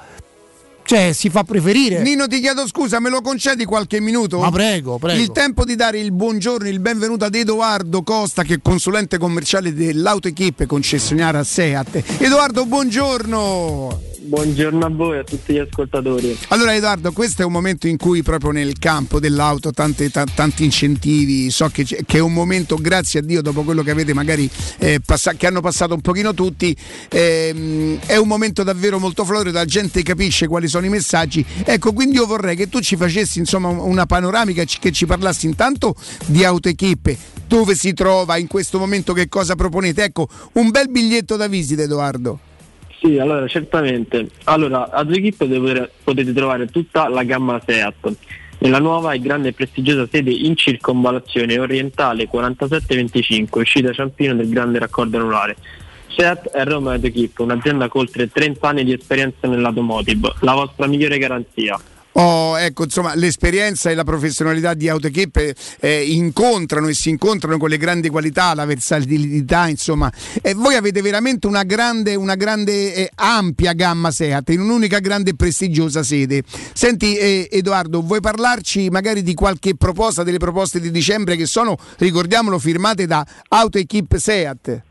cioè 0.89 1.12
si 1.12 1.28
fa 1.28 1.45
preferire. 1.45 2.01
Nino 2.01 2.26
ti 2.26 2.41
chiedo 2.41 2.66
scusa, 2.66 2.99
me 2.99 3.11
lo 3.11 3.20
concedi 3.20 3.66
qualche 3.66 4.01
minuto? 4.01 4.39
Ma 4.39 4.51
prego, 4.51 4.97
prego. 4.97 5.20
Il 5.20 5.32
tempo 5.32 5.66
di 5.66 5.76
dare 5.76 5.99
il 5.99 6.12
buongiorno, 6.12 6.66
il 6.66 6.80
benvenuto 6.80 7.26
ad 7.26 7.34
Edoardo 7.34 8.03
Costa 8.03 8.43
che 8.43 8.55
è 8.55 8.59
consulente 8.62 9.18
commerciale 9.18 9.74
dell'Autoequipe 9.74 10.64
concessionaria 10.64 11.45
Seat. 11.45 12.03
Edoardo, 12.20 12.64
buongiorno. 12.64 14.07
Buongiorno 14.28 14.84
a 14.84 14.91
voi 14.91 15.16
e 15.16 15.20
a 15.20 15.24
tutti 15.24 15.55
gli 15.55 15.59
ascoltatori. 15.59 16.36
Allora 16.49 16.74
Edoardo, 16.74 17.12
questo 17.12 17.41
è 17.41 17.45
un 17.47 17.53
momento 17.53 17.86
in 17.86 17.97
cui 17.97 18.22
proprio 18.22 18.51
nel 18.51 18.78
campo 18.78 19.20
dell'auto 19.20 19.70
tante, 19.70 20.11
t- 20.11 20.34
tanti 20.34 20.64
incentivi, 20.64 21.51
so 21.51 21.70
che, 21.72 21.84
che, 21.84 22.18
è 22.18 22.20
un 22.20 22.34
momento, 22.34 22.76
grazie 22.76 23.20
a 23.20 23.22
Dio, 23.22 23.41
dopo 23.41 23.62
quello 23.62 23.82
che 23.82 23.91
avete 23.91 24.12
magari 24.12 24.49
eh, 24.78 25.01
passa- 25.05 25.32
che 25.32 25.47
hanno 25.47 25.62
passato 25.62 25.95
un 25.95 26.03
pochino 26.03 26.34
tutti, 26.34 26.76
ehm, 27.09 28.01
è 28.05 28.16
un 28.16 28.28
momento 28.28 28.62
davvero 28.62 28.99
molto 28.99 29.24
florido, 29.24 29.57
la 29.57 29.64
gente 29.64 30.03
capisce 30.03 30.47
quali 30.47 30.68
sono 30.68 30.78
i 30.87 30.91
messaggi. 30.91 31.45
Ecco, 31.64 31.93
quindi 31.93 32.16
io 32.16 32.26
vorrei 32.26 32.57
che 32.57 32.68
tu 32.68 32.81
ci 32.81 32.97
facessi 32.97 33.39
insomma 33.39 33.68
una 33.68 34.07
panoramica, 34.07 34.64
che 34.64 34.93
ci 34.93 35.07
parlassi 35.07 35.47
intanto 35.47 35.95
di 36.26 36.45
Autoequipe, 36.45 37.16
dove 37.47 37.74
si 37.74 37.93
trova 37.93 38.37
in 38.37 38.47
questo 38.47 38.79
momento, 38.79 39.12
che 39.12 39.29
cosa 39.29 39.55
proponete. 39.55 40.05
Ecco, 40.05 40.29
un 40.55 40.70
bel 40.70 40.91
biglietto 40.91 41.37
da 41.37 41.47
visita 41.47 41.83
Edoardo. 41.83 42.41
Sì, 43.01 43.16
allora 43.18 43.47
certamente. 43.47 44.29
Allora, 44.45 44.91
ad 44.91 45.12
Equip 45.12 45.47
potete 46.03 46.33
trovare 46.33 46.66
tutta 46.66 47.09
la 47.09 47.22
gamma 47.22 47.62
Seat. 47.64 48.16
Nella 48.61 48.81
nuova 48.81 49.12
e 49.12 49.20
grande 49.20 49.51
e 49.51 49.53
prestigiosa 49.53 50.09
sede 50.11 50.33
in 50.33 50.57
circonvallazione 50.57 51.57
orientale 51.61 52.26
4725, 52.26 53.61
uscita 53.61 53.93
Ciampino 53.93 54.35
del 54.35 54.49
grande 54.49 54.81
raccordo 54.81 55.16
anulare. 55.16 55.55
Seat 56.14 56.50
è 56.50 56.64
Roma 56.64 56.94
Ed 56.94 57.04
Equip, 57.04 57.38
un'azienda 57.38 57.88
con 57.88 58.02
oltre 58.02 58.30
30 58.30 58.68
anni 58.68 58.84
di 58.84 58.92
esperienza 58.92 59.46
nell'automotive, 59.46 60.34
la 60.40 60.54
vostra 60.54 60.86
migliore 60.86 61.18
garanzia. 61.18 61.78
Oh, 62.20 62.59
ecco, 62.59 62.82
insomma, 62.82 63.14
l'esperienza 63.14 63.90
e 63.90 63.94
la 63.94 64.02
professionalità 64.02 64.74
di 64.74 64.88
AutoEquip 64.88 65.52
eh, 65.78 66.02
incontrano 66.02 66.88
e 66.88 66.94
si 66.94 67.11
incontrano 67.11 67.59
con 67.59 67.68
le 67.68 67.76
grandi 67.76 68.09
qualità, 68.09 68.54
la 68.54 68.64
versatilità, 68.64 69.68
insomma. 69.68 70.12
E 70.42 70.52
voi 70.54 70.74
avete 70.74 71.00
veramente 71.00 71.46
una 71.46 71.62
grande, 71.62 72.16
una 72.16 72.34
grande 72.34 72.92
eh, 72.92 73.11
ampia 73.14 73.72
gamma 73.72 74.11
Seat 74.11 74.48
in 74.48 74.62
un'unica 74.62 74.98
grande 74.98 75.30
e 75.30 75.36
prestigiosa 75.36 76.02
sede. 76.02 76.42
Senti, 76.72 77.16
eh, 77.16 77.48
Edoardo, 77.52 78.02
vuoi 78.02 78.20
parlarci 78.20 78.88
magari 78.88 79.22
di 79.22 79.34
qualche 79.34 79.76
proposta, 79.76 80.24
delle 80.24 80.38
proposte 80.38 80.80
di 80.80 80.90
dicembre 80.90 81.36
che 81.36 81.46
sono, 81.46 81.76
ricordiamolo, 81.98 82.59
firmate 82.59 83.06
da 83.06 83.24
AutoEquip 83.48 84.16
Seat? 84.16 84.82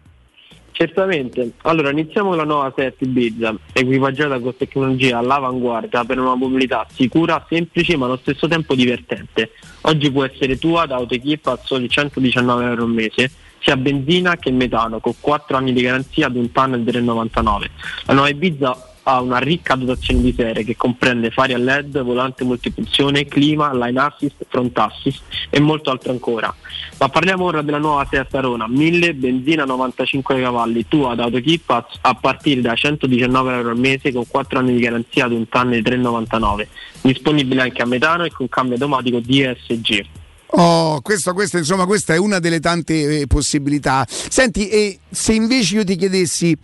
Certamente. 0.78 1.54
Allora, 1.64 1.90
iniziamo 1.90 2.30
con 2.30 2.38
la 2.38 2.44
nuova 2.44 2.72
Seat 2.76 2.98
Ibiza, 3.00 3.56
equipaggiata 3.74 4.40
con 4.40 4.56
tecnologia 4.56 5.18
all'avanguardia 5.18 6.06
per 6.06 6.20
una 6.20 6.36
mobilità 6.36 6.86
sicura, 6.94 7.44
semplice 7.50 7.98
ma 7.98 8.06
allo 8.06 8.18
stesso 8.18 8.48
tempo 8.48 8.76
divertente. 8.76 9.54
Oggi 9.82 10.12
può 10.12 10.24
essere 10.24 10.60
tua 10.60 10.86
da 10.86 10.98
AutoEquip 10.98 11.48
a 11.48 11.60
soli 11.64 11.90
119 11.90 12.64
euro 12.64 12.84
al 12.84 12.90
mese, 12.90 13.32
sia 13.58 13.76
benzina 13.76 14.36
che 14.36 14.52
metano, 14.52 15.00
con 15.00 15.14
4 15.20 15.58
anni 15.58 15.74
di 15.74 15.82
garanzia 15.82 16.28
ad 16.28 16.36
un 16.36 16.52
tunnel 16.52 16.84
del 16.84 17.02
99. 17.02 17.70
La 18.06 18.14
nuova 18.14 18.30
Ibiza 18.30 18.87
ha 19.10 19.22
una 19.22 19.38
ricca 19.38 19.76
dotazione 19.76 20.22
di 20.22 20.34
serie 20.36 20.66
che 20.66 20.76
comprende 20.76 21.30
fari 21.30 21.54
a 21.54 21.58
LED, 21.58 22.02
volante 22.02 22.44
multifunzione, 22.44 23.26
clima, 23.26 23.74
line 23.74 24.00
assist, 24.02 24.46
front 24.50 24.78
assist 24.78 25.22
e 25.50 25.62
molto 25.62 25.90
altro 25.90 26.12
ancora. 26.12 26.54
Ma 27.00 27.08
parliamo 27.08 27.46
ora 27.46 27.62
della 27.62 27.78
nuova 27.78 28.06
Seat 28.10 28.36
Arona, 28.36 28.68
1000 28.68 29.14
benzina 29.14 29.64
95 29.64 30.42
cavalli, 30.42 30.88
tu 30.90 31.04
ad 31.04 31.22
AutoKip 31.22 31.70
a, 31.70 31.88
a 32.02 32.16
partire 32.16 32.60
da 32.60 32.76
119 32.76 33.54
euro 33.56 33.70
al 33.70 33.80
mese 33.80 34.12
con 34.12 34.28
4 34.28 34.60
anni 34.60 34.74
di 34.74 34.82
garanzia 34.82 35.26
ad 35.26 35.32
un 35.32 35.48
tunnel 35.48 35.82
399, 35.82 36.68
disponibile 37.02 37.62
anche 37.62 37.82
a 37.82 37.86
metano 37.86 38.26
e 38.26 38.32
con 38.32 38.50
cambio 38.50 38.74
automatico 38.74 39.22
DSG. 39.22 40.06
Oh, 40.52 41.00
questo, 41.02 41.34
questo, 41.34 41.58
insomma, 41.58 41.86
questa 41.86 42.14
è 42.14 42.18
una 42.18 42.40
delle 42.40 42.60
tante 42.60 43.22
eh, 43.22 43.28
possibilità. 43.28 44.06
Senti, 44.08 44.70
e 44.70 45.00
se 45.10 45.34
invece 45.34 45.76
io 45.76 45.84
ti 45.84 45.96
chiedessi, 45.96 46.58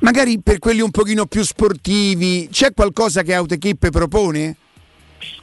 magari 0.00 0.40
per 0.42 0.58
quelli 0.58 0.80
un 0.80 0.90
pochino 0.90 1.26
più 1.26 1.42
sportivi, 1.42 2.48
c'è 2.50 2.72
qualcosa 2.74 3.22
che 3.22 3.34
Autoequip 3.34 3.90
propone? 3.90 4.56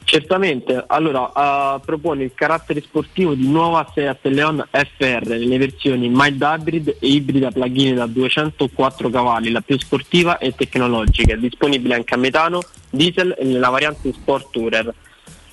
Certamente, 0.03 0.83
allora 0.87 1.31
uh, 1.33 1.79
propone 1.79 2.23
il 2.23 2.33
carattere 2.35 2.81
sportivo 2.81 3.33
di 3.33 3.47
nuova 3.47 3.89
Seat 3.93 4.25
Leon 4.25 4.67
FR 4.69 5.25
nelle 5.25 5.57
versioni 5.57 6.09
mild 6.09 6.41
hybrid 6.41 6.97
e 6.99 7.07
ibrida 7.07 7.49
plug-in 7.49 7.95
da 7.95 8.07
204 8.07 9.09
cavalli, 9.09 9.51
la 9.51 9.61
più 9.61 9.79
sportiva 9.79 10.37
e 10.37 10.53
tecnologica, 10.53 11.35
disponibile 11.35 11.95
anche 11.95 12.13
a 12.13 12.17
metano, 12.17 12.59
diesel 12.89 13.35
e 13.39 13.45
nella 13.45 13.69
variante 13.69 14.11
Sport 14.11 14.51
Tourer. 14.51 14.93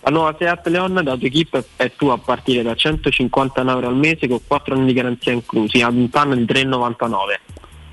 La 0.00 0.10
nuova 0.10 0.34
Seat 0.38 0.66
Leon 0.68 1.00
da 1.02 1.12
AutoEquip 1.12 1.64
è 1.76 1.92
tua 1.96 2.14
a 2.14 2.18
partire 2.18 2.62
da 2.62 2.74
150 2.74 3.60
euro 3.60 3.88
al 3.88 3.96
mese 3.96 4.26
con 4.26 4.40
4 4.44 4.74
anni 4.74 4.86
di 4.86 4.92
garanzia 4.92 5.32
inclusi, 5.32 5.82
ad 5.82 5.94
un 5.94 6.08
panno 6.08 6.34
di 6.34 6.44
3,99. 6.44 7.47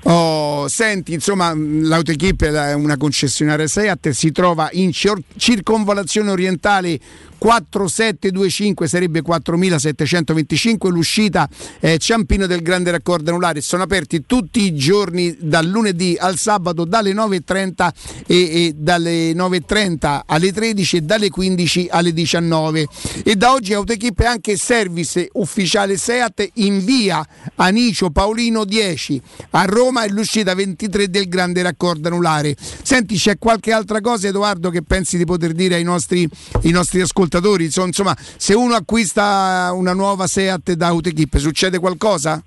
Oh, 0.08 0.68
senti, 0.68 1.14
insomma, 1.14 1.52
l'Autoequip 1.52 2.44
è 2.44 2.74
una 2.74 2.96
concessionaria 2.96 3.66
Seat, 3.66 4.10
si 4.10 4.30
trova 4.30 4.68
in 4.70 4.92
cir- 4.92 5.20
circonvalazione 5.36 6.30
orientale 6.30 7.00
4725 7.38 8.88
sarebbe 8.88 9.22
4725 9.22 10.90
l'uscita 10.90 11.48
eh, 11.80 11.98
Ciampino 11.98 12.46
del 12.46 12.62
Grande 12.62 12.90
Raccordo 12.90 13.30
Anulare. 13.30 13.60
Sono 13.60 13.82
aperti 13.82 14.24
tutti 14.26 14.62
i 14.62 14.74
giorni 14.74 15.36
dal 15.38 15.66
lunedì 15.66 16.16
al 16.18 16.38
sabato 16.38 16.84
dalle 16.84 17.12
9.30 17.12 17.90
e, 18.26 18.36
e 18.36 18.74
dalle 18.76 19.32
9.30 19.32 20.20
alle 20.26 20.52
13 20.52 20.96
e 20.96 21.00
dalle 21.02 21.28
15 21.28 21.88
alle 21.90 22.12
19 22.12 22.86
e 23.22 23.36
da 23.36 23.52
oggi 23.52 23.74
Autoequip 23.74 24.22
è 24.22 24.26
anche 24.26 24.56
service 24.56 25.28
ufficiale 25.34 25.96
Seat 25.96 26.50
in 26.54 26.84
via 26.84 27.26
Anicio 27.56 28.10
Paolino 28.10 28.64
10 28.64 29.20
a 29.50 29.64
Roma 29.64 29.95
è 30.04 30.08
l'uscita 30.08 30.54
23 30.54 31.08
del 31.08 31.28
Grande 31.28 31.62
Raccordo 31.62 32.08
Anulare 32.08 32.54
senti 32.58 33.16
c'è 33.16 33.38
qualche 33.38 33.72
altra 33.72 34.00
cosa 34.00 34.28
Edoardo 34.28 34.70
che 34.70 34.82
pensi 34.82 35.16
di 35.16 35.24
poter 35.24 35.52
dire 35.52 35.76
ai 35.76 35.84
nostri, 35.84 36.28
ai 36.62 36.70
nostri 36.70 37.00
ascoltatori 37.00 37.64
insomma 37.64 38.16
se 38.36 38.54
uno 38.54 38.74
acquista 38.74 39.70
una 39.74 39.92
nuova 39.92 40.26
Seat 40.26 40.72
da 40.72 40.88
Autoequip 40.88 41.36
succede 41.36 41.78
qualcosa? 41.78 42.42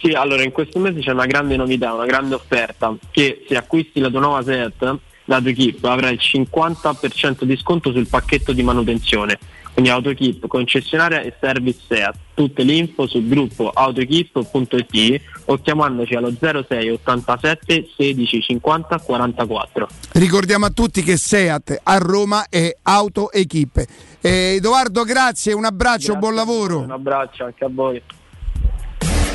Sì, 0.00 0.12
allora 0.12 0.42
in 0.42 0.52
questo 0.52 0.78
mese 0.78 1.00
c'è 1.00 1.10
una 1.10 1.26
grande 1.26 1.56
novità, 1.56 1.94
una 1.94 2.04
grande 2.04 2.34
offerta, 2.34 2.94
che 3.10 3.44
se 3.48 3.56
acquisti 3.56 3.98
la 3.98 4.10
tua 4.10 4.20
nuova 4.20 4.42
Seat 4.42 4.98
da 5.24 5.36
AutoEquip 5.36 5.84
avrai 5.84 6.14
il 6.14 6.20
50% 6.22 7.44
di 7.44 7.56
sconto 7.56 7.92
sul 7.92 8.06
pacchetto 8.06 8.52
di 8.52 8.62
manutenzione. 8.62 9.38
Quindi 9.76 9.92
AutoEquip, 9.92 10.46
concessionaria 10.46 11.20
e 11.20 11.34
service 11.38 11.80
SEAT. 11.86 12.16
Tutte 12.32 12.62
le 12.62 12.72
info 12.72 13.06
sul 13.06 13.28
gruppo 13.28 13.68
autoequip.it 13.68 15.20
o 15.44 15.58
chiamandoci 15.58 16.14
allo 16.14 16.32
06 16.34 16.88
87 16.88 17.90
16 17.94 18.40
50 18.40 18.98
44. 19.00 19.88
Ricordiamo 20.12 20.64
a 20.64 20.70
tutti 20.70 21.02
che 21.02 21.18
Seat 21.18 21.78
a 21.82 21.98
Roma 21.98 22.46
è 22.48 22.74
AutoEquip. 22.80 23.84
Eh, 24.22 24.54
Edoardo, 24.56 25.04
grazie, 25.04 25.52
un 25.52 25.66
abbraccio, 25.66 26.12
Grazie 26.12 26.18
buon 26.20 26.34
lavoro. 26.34 26.78
Un 26.78 26.92
abbraccio 26.92 27.44
anche 27.44 27.64
a 27.66 27.68
voi. 27.70 28.00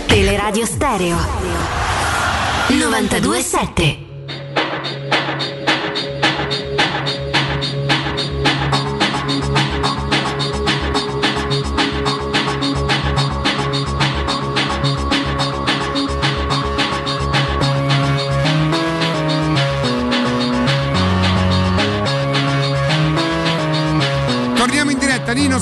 Teleradio 0.08 0.66
Stereo 0.66 1.18
927 2.68 4.11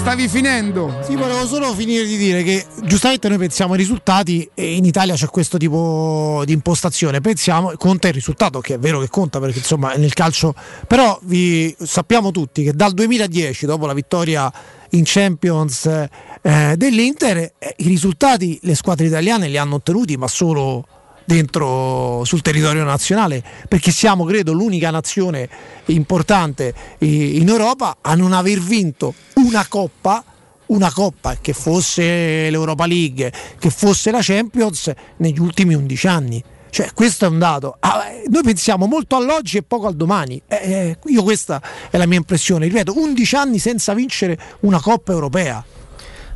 stavi 0.09 0.27
finendo. 0.27 1.01
Sì, 1.03 1.15
volevo 1.15 1.45
solo 1.45 1.71
finire 1.75 2.03
di 2.03 2.17
dire 2.17 2.41
che 2.41 2.65
giustamente 2.81 3.29
noi 3.29 3.37
pensiamo 3.37 3.73
ai 3.73 3.77
risultati 3.77 4.49
e 4.55 4.75
in 4.75 4.83
Italia 4.83 5.13
c'è 5.13 5.27
questo 5.27 5.59
tipo 5.59 6.41
di 6.47 6.53
impostazione. 6.53 7.21
Pensiamo, 7.21 7.73
conta 7.77 8.07
il 8.07 8.15
risultato, 8.15 8.59
che 8.59 8.73
è 8.73 8.79
vero 8.79 9.01
che 9.01 9.07
conta 9.07 9.39
perché 9.39 9.59
insomma 9.59 9.93
nel 9.93 10.11
calcio. 10.13 10.55
Però 10.87 11.19
vi 11.25 11.75
sappiamo 11.79 12.31
tutti 12.31 12.63
che 12.63 12.73
dal 12.73 12.93
2010, 12.93 13.67
dopo 13.67 13.85
la 13.85 13.93
vittoria 13.93 14.51
in 14.91 15.03
Champions 15.05 15.85
eh, 15.85 16.73
dell'Inter, 16.75 17.37
eh, 17.37 17.75
i 17.77 17.87
risultati 17.87 18.57
le 18.63 18.73
squadre 18.73 19.05
italiane 19.05 19.47
li 19.47 19.57
hanno 19.57 19.75
ottenuti, 19.75 20.17
ma 20.17 20.27
solo 20.27 20.87
dentro 21.29 22.23
sul 22.25 22.41
territorio 22.41 22.83
nazionale 22.83 23.43
perché 23.67 23.91
siamo 23.91 24.25
credo 24.25 24.51
l'unica 24.51 24.89
nazione 24.89 25.47
importante 25.85 26.73
in 26.99 27.47
Europa 27.47 27.97
a 28.01 28.15
non 28.15 28.33
aver 28.33 28.59
vinto 28.59 29.13
una 29.35 29.63
coppa 29.67 30.23
una 30.67 30.91
coppa 30.91 31.37
che 31.39 31.53
fosse 31.53 32.49
l'Europa 32.49 32.87
League 32.87 33.31
che 33.59 33.69
fosse 33.69 34.09
la 34.09 34.21
Champions 34.23 34.91
negli 35.17 35.39
ultimi 35.39 35.75
11 35.75 36.07
anni 36.07 36.43
cioè, 36.71 36.91
questo 36.93 37.25
è 37.25 37.27
un 37.27 37.39
dato. 37.39 37.77
Ah, 37.79 38.11
noi 38.27 38.43
pensiamo 38.43 38.85
molto 38.85 39.15
all'oggi 39.15 39.57
e 39.57 39.63
poco 39.63 39.87
al 39.87 39.95
domani. 39.95 40.39
Eh, 40.47 40.55
eh, 40.55 40.97
io 41.05 41.23
questa 41.23 41.59
è 41.89 41.97
la 41.97 42.05
mia 42.05 42.19
impressione. 42.19 42.67
Ripeto, 42.67 42.95
11 42.95 43.35
anni 43.35 43.57
senza 43.57 43.95
vincere 43.95 44.37
una 44.59 44.79
Coppa 44.79 45.11
europea. 45.11 45.65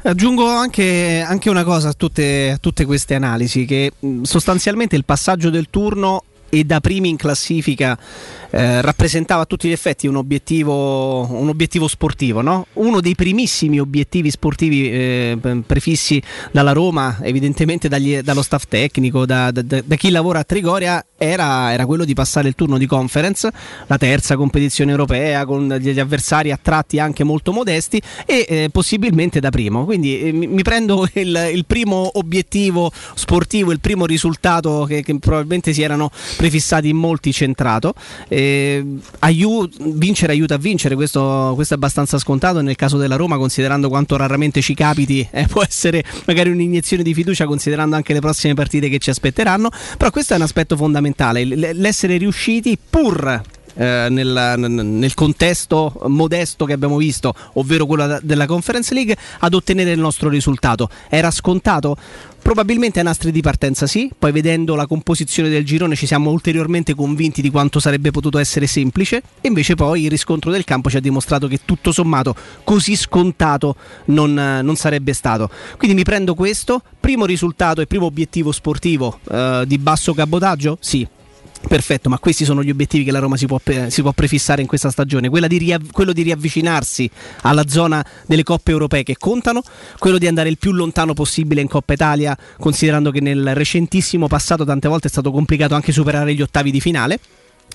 Aggiungo 0.05 0.49
anche, 0.49 1.23
anche 1.25 1.49
una 1.49 1.63
cosa 1.63 1.89
a 1.89 1.93
tutte, 1.93 2.51
a 2.51 2.57
tutte 2.57 2.83
queste 2.83 3.15
analisi, 3.15 3.63
che 3.63 3.93
sostanzialmente 4.23 4.97
il 4.97 5.05
passaggio 5.05 5.49
del 5.49 5.69
turno 5.69 6.23
e 6.53 6.63
da 6.65 6.79
primi 6.79 7.09
in 7.09 7.17
classifica 7.17 7.97
eh, 8.55 8.81
rappresentava 8.81 9.41
a 9.41 9.45
tutti 9.45 9.67
gli 9.67 9.71
effetti 9.71 10.05
un 10.05 10.15
obiettivo, 10.15 11.25
un 11.27 11.49
obiettivo 11.49 11.87
sportivo, 11.87 12.41
no? 12.41 12.67
uno 12.73 13.01
dei 13.01 13.15
primissimi 13.15 13.79
obiettivi 13.79 14.29
sportivi 14.29 14.91
eh, 14.91 15.61
prefissi 15.65 16.21
dalla 16.51 16.71
Roma, 16.71 17.17
evidentemente 17.23 17.87
dagli, 17.87 18.19
dallo 18.19 18.43
staff 18.43 18.65
tecnico, 18.69 19.25
da, 19.25 19.49
da, 19.49 19.63
da, 19.63 19.95
chi 19.95 20.11
lavora 20.11 20.39
a 20.39 20.43
Trigoria, 20.43 21.03
era, 21.17 21.73
era, 21.73 21.87
quello 21.87 22.05
di 22.05 22.13
passare 22.13 22.47
il 22.47 22.53
turno 22.53 22.77
di 22.77 22.85
conference, 22.85 23.49
la 23.87 23.97
terza 23.97 24.35
competizione 24.35 24.91
europea 24.91 25.45
con 25.45 25.67
degli 25.67 25.99
avversari 25.99 26.51
a 26.51 26.59
tratti 26.61 26.99
anche 26.99 27.23
molto 27.23 27.53
modesti 27.53 27.99
e 28.25 28.45
eh, 28.47 28.69
possibilmente 28.71 29.39
da 29.39 29.49
primo. 29.49 29.85
Quindi 29.85 30.19
eh, 30.19 30.31
mi, 30.31 30.45
mi, 30.45 30.61
prendo 30.61 31.07
il, 31.13 31.49
il, 31.53 31.65
primo 31.65 32.07
obiettivo 32.19 32.91
sportivo, 33.15 33.71
il 33.71 33.79
primo 33.79 34.05
risultato 34.05 34.85
che, 34.87 35.01
che 35.01 35.17
probabilmente 35.17 35.73
si 35.73 35.81
erano 35.81 36.11
prefissati 36.43 36.89
in 36.89 36.97
molti 36.97 37.31
centrato. 37.31 37.93
Eh, 38.27 38.83
aiu- 39.19 39.69
vincere 39.93 40.33
aiuta 40.33 40.55
a 40.55 40.57
vincere, 40.57 40.95
questo, 40.95 41.53
questo, 41.55 41.73
è 41.73 41.77
abbastanza 41.77 42.17
scontato 42.17 42.59
nel 42.59 42.75
caso 42.75 42.97
della 42.97 43.15
Roma, 43.15 43.37
considerando 43.37 43.87
quanto 43.87 44.17
raramente 44.17 44.61
ci 44.61 44.73
capiti, 44.73 45.25
eh, 45.31 45.47
può 45.47 45.63
essere 45.63 46.03
magari 46.25 46.49
un'iniezione 46.49 47.01
di 47.01 47.13
fiducia 47.13 47.45
considerando 47.45 47.95
anche 47.95 48.11
le 48.11 48.19
prossime 48.19 48.55
partite 48.55 48.89
che 48.89 48.99
ci 48.99 49.09
aspetteranno, 49.09 49.69
però 49.97 50.11
questo 50.11 50.33
è 50.33 50.35
un 50.35 50.41
aspetto 50.41 50.75
fondamentale, 50.75 51.45
l- 51.45 51.69
l'essere 51.75 52.17
riusciti 52.17 52.77
pur 52.89 53.41
eh, 53.75 54.07
nel, 54.09 54.53
nel, 54.57 55.13
contesto 55.13 55.93
modesto 56.07 56.65
che 56.65 56.73
abbiamo 56.73 56.97
visto, 56.97 57.33
ovvero 57.53 57.85
quello 57.85 58.19
della 58.21 58.45
Conference 58.45 58.93
League, 58.93 59.15
ad 59.39 59.53
ottenere 59.53 59.91
il 59.91 59.99
nostro 59.99 60.29
risultato. 60.29 60.89
Era 61.09 61.31
scontato? 61.31 61.97
Probabilmente 62.43 62.99
a 62.99 63.03
nastri 63.03 63.31
di 63.31 63.39
partenza 63.39 63.87
sì, 63.87 64.11
poi 64.19 64.33
vedendo 64.33 64.75
la 64.75 64.85
composizione 64.85 65.47
del 65.47 65.63
girone 65.63 65.95
ci 65.95 66.05
siamo 66.05 66.29
ulteriormente 66.29 66.93
convinti 66.93 67.41
di 67.41 67.49
quanto 67.49 67.79
sarebbe 67.79 68.11
potuto 68.11 68.37
essere 68.37 68.67
semplice 68.67 69.23
e 69.39 69.47
invece 69.47 69.75
poi 69.75 70.03
il 70.03 70.09
riscontro 70.09 70.51
del 70.51 70.65
campo 70.65 70.89
ci 70.89 70.97
ha 70.97 70.99
dimostrato 70.99 71.47
che 71.47 71.61
tutto 71.63 71.93
sommato 71.93 72.35
così 72.65 72.97
scontato 72.97 73.77
non, 74.07 74.33
non 74.33 74.75
sarebbe 74.75 75.13
stato. 75.13 75.49
Quindi 75.77 75.95
mi 75.95 76.03
prendo 76.03 76.35
questo, 76.35 76.81
primo 76.99 77.25
risultato 77.25 77.79
e 77.79 77.87
primo 77.87 78.05
obiettivo 78.07 78.51
sportivo 78.51 79.19
eh, 79.31 79.63
di 79.65 79.77
basso 79.77 80.13
cabotaggio? 80.13 80.77
Sì, 80.81 81.07
Perfetto, 81.67 82.09
ma 82.09 82.19
questi 82.19 82.45
sono 82.45 82.61
gli 82.61 82.69
obiettivi 82.69 83.03
che 83.03 83.11
la 83.11 83.19
Roma 83.19 83.37
si 83.37 83.45
può, 83.45 83.59
si 83.87 84.01
può 84.01 84.11
prefissare 84.11 84.61
in 84.61 84.67
questa 84.67 84.91
stagione, 84.91 85.29
di 85.29 85.57
riav- 85.57 85.91
quello 85.91 86.11
di 86.13 86.21
riavvicinarsi 86.21 87.09
alla 87.41 87.67
zona 87.67 88.05
delle 88.27 88.43
coppe 88.43 88.71
europee 88.71 89.03
che 89.03 89.15
contano, 89.17 89.63
quello 89.97 90.17
di 90.17 90.27
andare 90.27 90.49
il 90.49 90.57
più 90.57 90.71
lontano 90.71 91.13
possibile 91.13 91.61
in 91.61 91.67
Coppa 91.67 91.93
Italia, 91.93 92.37
considerando 92.59 93.11
che 93.11 93.21
nel 93.21 93.55
recentissimo 93.55 94.27
passato 94.27 94.65
tante 94.65 94.87
volte 94.87 95.07
è 95.07 95.09
stato 95.09 95.31
complicato 95.31 95.73
anche 95.73 95.91
superare 95.91 96.33
gli 96.35 96.41
ottavi 96.41 96.69
di 96.69 96.81
finale 96.81 97.19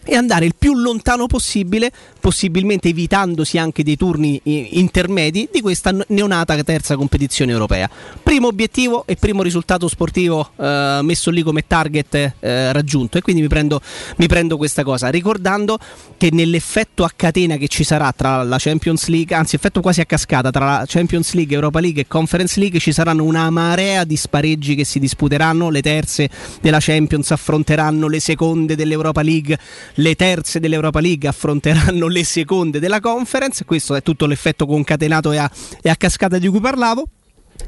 e 0.04 0.14
andare 0.14 0.44
il 0.44 0.54
più 0.56 0.74
lontano 0.74 1.26
possibile, 1.26 1.90
possibilmente 2.28 2.90
evitandosi 2.90 3.56
anche 3.56 3.82
dei 3.82 3.96
turni 3.96 4.38
intermedi 4.44 5.48
di 5.50 5.62
questa 5.62 5.96
neonata 6.08 6.62
terza 6.62 6.94
competizione 6.94 7.52
europea. 7.52 7.88
Primo 8.22 8.48
obiettivo 8.48 9.04
e 9.06 9.16
primo 9.16 9.42
risultato 9.42 9.88
sportivo 9.88 10.50
eh, 10.56 11.00
messo 11.00 11.30
lì 11.30 11.40
come 11.40 11.64
target 11.66 12.34
eh, 12.38 12.70
raggiunto 12.74 13.16
e 13.16 13.22
quindi 13.22 13.40
mi 13.40 13.48
prendo, 13.48 13.80
mi 14.16 14.26
prendo, 14.26 14.58
questa 14.58 14.82
cosa, 14.82 15.08
ricordando 15.08 15.78
che 16.18 16.28
nell'effetto 16.30 17.02
a 17.02 17.10
catena 17.16 17.56
che 17.56 17.66
ci 17.66 17.82
sarà 17.82 18.12
tra 18.12 18.42
la 18.42 18.58
Champions 18.58 19.06
League, 19.06 19.34
anzi 19.34 19.56
effetto 19.56 19.80
quasi 19.80 20.02
a 20.02 20.04
cascata 20.04 20.50
tra 20.50 20.66
la 20.66 20.84
Champions 20.86 21.32
League, 21.32 21.54
Europa 21.54 21.80
League 21.80 22.02
e 22.02 22.06
Conference 22.06 22.60
League 22.60 22.78
ci 22.78 22.92
saranno 22.92 23.24
una 23.24 23.48
marea 23.48 24.04
di 24.04 24.16
spareggi 24.16 24.74
che 24.74 24.84
si 24.84 24.98
disputeranno, 24.98 25.70
le 25.70 25.80
terze 25.80 26.28
della 26.60 26.78
Champions 26.78 27.30
affronteranno 27.30 28.06
le 28.06 28.20
seconde 28.20 28.76
dell'Europa 28.76 29.22
League 29.22 29.58
le 29.94 30.14
terze 30.14 30.60
dell'Europa 30.60 31.00
League 31.00 31.26
affronteranno 31.26 32.06
le 32.06 32.17
seconde 32.24 32.78
della 32.80 33.00
conference, 33.00 33.64
questo 33.64 33.94
è 33.94 34.02
tutto 34.02 34.26
l'effetto 34.26 34.66
concatenato 34.66 35.32
e 35.32 35.38
a, 35.38 35.50
e 35.80 35.88
a 35.88 35.96
cascata 35.96 36.38
di 36.38 36.48
cui 36.48 36.60
parlavo 36.60 37.08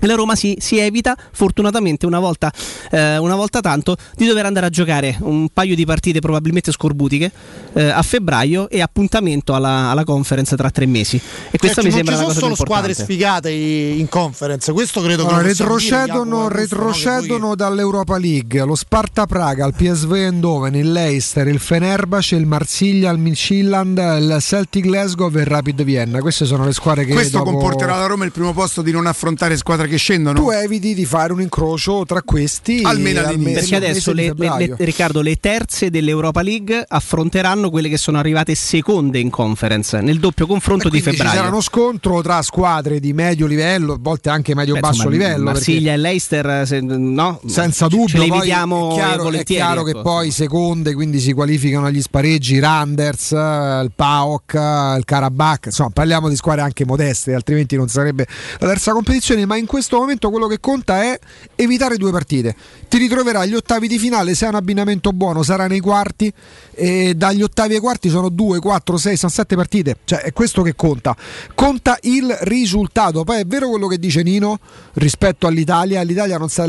la 0.00 0.14
Roma 0.14 0.34
si, 0.34 0.56
si, 0.60 0.78
evita 0.78 1.16
fortunatamente 1.32 2.06
una 2.06 2.18
volta, 2.18 2.52
eh, 2.90 3.18
una 3.18 3.34
volta, 3.34 3.60
tanto 3.60 3.96
di 4.16 4.26
dover 4.26 4.46
andare 4.46 4.66
a 4.66 4.70
giocare 4.70 5.16
un 5.20 5.48
paio 5.52 5.74
di 5.74 5.84
partite 5.84 6.20
probabilmente 6.20 6.72
scorbutiche 6.72 7.30
eh, 7.74 7.88
a 7.88 8.02
febbraio 8.02 8.68
e 8.68 8.80
appuntamento 8.80 9.54
alla, 9.54 9.90
alla, 9.90 10.04
conference 10.04 10.56
tra 10.56 10.70
tre 10.70 10.86
mesi. 10.86 11.20
E 11.50 11.58
questo 11.58 11.82
cioè, 11.82 11.90
mi 11.90 11.96
sembra 11.96 12.14
una 12.16 12.24
cosa 12.24 12.40
Non 12.40 12.50
ci 12.50 12.54
sono 12.54 12.54
solo 12.54 12.68
squadre 12.68 12.94
sfigate 12.94 13.50
in 13.50 14.08
conference 14.08 14.72
questo 14.72 15.02
credo 15.02 15.26
che 15.26 15.32
no, 15.32 15.40
retrocedono, 15.40 16.48
dire, 16.48 16.60
retrocedono 16.60 17.48
no, 17.48 17.54
dall'Europa 17.54 18.18
League. 18.18 18.64
Lo 18.64 18.74
Sparta 18.74 19.26
Praga, 19.26 19.66
il 19.66 19.74
PSV 19.74 20.12
Eindhoven 20.12 20.74
il 20.74 20.92
Leicester, 20.92 21.46
il 21.48 21.58
Fenerbahce 21.58 22.36
il 22.36 22.46
Marsiglia, 22.46 23.10
il 23.10 23.18
Midtjylland 23.18 23.98
il 23.98 24.36
Celtic 24.40 24.84
Glasgow 24.84 25.30
e 25.34 25.40
il 25.40 25.46
Rapid 25.46 25.82
Vienna. 25.82 26.20
Queste 26.20 26.44
sono 26.44 26.64
le 26.64 26.72
squadre 26.72 27.04
che 27.04 27.12
questo 27.12 27.38
dopo... 27.38 27.52
comporterà 27.52 27.96
la 27.96 28.06
Roma 28.06 28.24
il 28.24 28.32
primo 28.32 28.52
posto 28.52 28.82
di 28.82 28.92
non 28.92 29.06
affrontare 29.06 29.56
squadre 29.56 29.79
che 29.86 29.96
scendono. 29.96 30.38
Tu 30.38 30.50
eviti 30.50 30.94
di 30.94 31.04
fare 31.04 31.32
un 31.32 31.40
incrocio 31.40 32.04
tra 32.04 32.22
questi 32.22 32.82
almeno 32.84 33.20
all'inizio. 33.20 33.52
Perché 33.52 33.76
adesso 33.76 34.12
le, 34.12 34.32
le, 34.36 34.54
le, 34.58 34.74
Riccardo, 34.78 35.20
le 35.20 35.36
terze 35.36 35.90
dell'Europa 35.90 36.42
League 36.42 36.84
affronteranno 36.86 37.70
quelle 37.70 37.88
che 37.88 37.96
sono 37.96 38.18
arrivate 38.18 38.54
seconde 38.54 39.18
in 39.18 39.30
conference 39.30 40.00
nel 40.00 40.18
doppio 40.18 40.46
confronto 40.46 40.88
di 40.88 41.00
febbraio. 41.00 41.30
Ci 41.30 41.36
sarà 41.36 41.48
uno 41.48 41.60
scontro 41.60 42.22
tra 42.22 42.42
squadre 42.42 43.00
di 43.00 43.12
medio 43.12 43.46
livello, 43.46 43.94
a 43.94 43.98
volte 44.00 44.30
anche 44.30 44.54
medio-basso 44.54 45.08
livello. 45.08 45.44
Marsiglia 45.44 45.92
perché... 45.92 45.92
e 45.92 45.96
Leicester, 45.96 46.66
se, 46.66 46.80
no? 46.80 47.40
senza 47.46 47.86
dubbio. 47.86 48.08
Ce 48.08 48.18
le 48.18 48.24
evitiamo 48.26 48.90
è 48.90 48.94
chiaro, 48.94 49.30
è 49.30 49.44
chiaro 49.44 49.80
ecco. 49.80 49.92
che 49.92 50.02
poi 50.02 50.30
seconde, 50.30 50.94
quindi 50.94 51.20
si 51.20 51.32
qualificano 51.32 51.86
agli 51.86 52.00
spareggi 52.00 52.58
Randers, 52.58 53.30
il 53.32 53.92
PAOK, 53.94 54.54
il 54.98 55.04
Karabakh. 55.04 55.66
Insomma, 55.66 55.90
parliamo 55.90 56.28
di 56.28 56.36
squadre 56.36 56.62
anche 56.62 56.84
modeste, 56.84 57.34
altrimenti 57.34 57.76
non 57.76 57.88
sarebbe 57.88 58.26
la 58.58 58.66
terza 58.66 58.92
competizione. 58.92 59.46
Ma 59.46 59.56
in 59.56 59.66
questo 59.70 59.98
momento 59.98 60.30
quello 60.30 60.48
che 60.48 60.58
conta 60.58 61.00
è 61.00 61.16
evitare 61.54 61.96
due 61.96 62.10
partite. 62.10 62.56
Ti 62.88 62.98
ritroverai 62.98 63.44
agli 63.44 63.54
ottavi 63.54 63.86
di 63.86 64.00
finale, 64.00 64.34
se 64.34 64.46
hai 64.46 64.50
un 64.50 64.56
abbinamento 64.56 65.12
buono 65.12 65.44
sarà 65.44 65.68
nei 65.68 65.78
quarti 65.78 66.32
e 66.74 67.14
dagli 67.14 67.40
ottavi 67.40 67.74
ai 67.74 67.80
quarti 67.80 68.08
sono 68.08 68.30
2, 68.30 68.58
4, 68.58 68.96
6, 68.96 69.16
sono 69.16 69.30
7 69.30 69.54
partite. 69.54 69.98
Cioè 70.02 70.22
è 70.22 70.32
questo 70.32 70.62
che 70.62 70.74
conta. 70.74 71.16
Conta 71.54 71.96
il 72.02 72.36
risultato. 72.40 73.22
Poi 73.22 73.38
è 73.38 73.44
vero 73.46 73.68
quello 73.68 73.86
che 73.86 73.98
dice 73.98 74.24
Nino 74.24 74.58
rispetto 74.94 75.46
all'Italia. 75.46 76.02
L'Italia 76.02 76.36
non 76.36 76.48
sta 76.48 76.66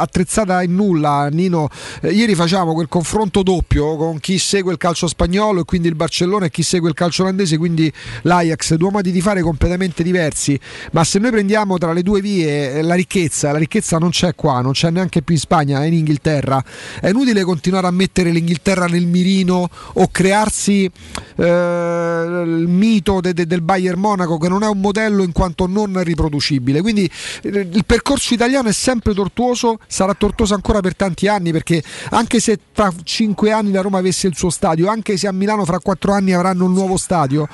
attrezzata 0.00 0.62
in 0.62 0.74
nulla. 0.74 1.28
Nino, 1.30 1.68
eh, 2.00 2.12
ieri 2.12 2.34
facciamo 2.34 2.72
quel 2.72 2.88
confronto 2.88 3.42
doppio 3.42 3.96
con 3.96 4.20
chi 4.20 4.38
segue 4.38 4.72
il 4.72 4.78
calcio 4.78 5.06
spagnolo 5.06 5.60
e 5.60 5.64
quindi 5.64 5.88
il 5.88 5.96
Barcellona 5.96 6.46
e 6.46 6.50
chi 6.50 6.62
segue 6.62 6.88
il 6.88 6.94
calcio 6.94 7.24
olandese, 7.24 7.58
quindi 7.58 7.92
l'Ajax, 8.22 8.74
due 8.76 8.90
modi 8.90 9.12
di 9.12 9.20
fare 9.20 9.42
completamente 9.42 10.02
diversi. 10.02 10.58
Ma 10.92 11.04
se 11.04 11.18
noi 11.18 11.30
prendiamo 11.30 11.76
tra 11.76 11.92
le 11.92 12.02
due 12.02 12.22
vie 12.22 12.36
la 12.44 12.94
ricchezza, 12.94 13.52
la 13.52 13.58
ricchezza 13.58 13.98
non 13.98 14.10
c'è 14.10 14.34
qua, 14.34 14.60
non 14.60 14.72
c'è 14.72 14.90
neanche 14.90 15.22
più 15.22 15.34
in 15.34 15.40
Spagna, 15.40 15.82
è 15.82 15.86
in 15.86 15.94
Inghilterra. 15.94 16.62
È 17.00 17.08
inutile 17.08 17.44
continuare 17.44 17.86
a 17.86 17.90
mettere 17.90 18.30
l'Inghilterra 18.30 18.86
nel 18.86 19.06
mirino 19.06 19.68
o 19.94 20.08
crearsi 20.10 20.90
eh, 21.36 21.42
il 21.44 22.66
mito 22.68 23.20
de, 23.20 23.32
de, 23.32 23.46
del 23.46 23.62
Bayern 23.62 23.98
Monaco 23.98 24.38
che 24.38 24.48
non 24.48 24.62
è 24.62 24.68
un 24.68 24.80
modello 24.80 25.22
in 25.22 25.32
quanto 25.32 25.66
non 25.66 26.02
riproducibile. 26.02 26.80
Quindi 26.80 27.10
eh, 27.42 27.68
il 27.70 27.84
percorso 27.84 28.34
italiano 28.34 28.68
è 28.68 28.72
sempre 28.72 29.14
tortuoso, 29.14 29.78
sarà 29.86 30.14
tortuoso 30.14 30.54
ancora 30.54 30.80
per 30.80 30.96
tanti 30.96 31.28
anni 31.28 31.52
perché 31.52 31.82
anche 32.10 32.40
se 32.40 32.58
tra 32.72 32.92
cinque 33.04 33.52
anni 33.52 33.72
la 33.72 33.80
Roma 33.80 33.98
avesse 33.98 34.26
il 34.26 34.36
suo 34.36 34.50
stadio, 34.50 34.88
anche 34.88 35.16
se 35.16 35.26
a 35.26 35.32
Milano 35.32 35.64
fra 35.64 35.78
quattro 35.78 36.12
anni 36.12 36.32
avranno 36.32 36.64
un 36.64 36.72
nuovo 36.72 36.96
stadio, 36.96 37.48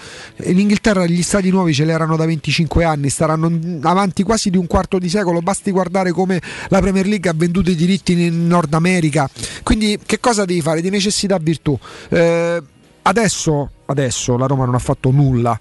in 0.44 0.58
Inghilterra 0.58 1.06
gli 1.06 1.22
stadi 1.22 1.50
nuovi 1.50 1.72
ce 1.74 1.84
li 1.84 1.90
erano 1.90 2.16
da 2.16 2.26
25 2.26 2.84
anni, 2.84 3.08
staranno 3.08 3.50
avanti 3.82 4.22
quasi 4.22 4.50
di 4.50 4.56
un 4.56 4.66
quarto 4.74 4.98
di 4.98 5.08
secolo, 5.08 5.38
basti 5.38 5.70
guardare 5.70 6.10
come 6.10 6.42
la 6.68 6.80
Premier 6.80 7.06
League 7.06 7.30
ha 7.30 7.32
venduto 7.32 7.70
i 7.70 7.76
diritti 7.76 8.20
in 8.20 8.48
Nord 8.48 8.74
America. 8.74 9.30
Quindi 9.62 10.00
che 10.04 10.18
cosa 10.18 10.44
devi 10.44 10.60
fare? 10.60 10.80
Di 10.80 10.90
necessità 10.90 11.38
virtù. 11.38 11.78
Eh, 12.08 12.60
adesso, 13.02 13.70
adesso 13.86 14.36
la 14.36 14.46
Roma 14.46 14.64
non 14.64 14.74
ha 14.74 14.80
fatto 14.80 15.12
nulla, 15.12 15.56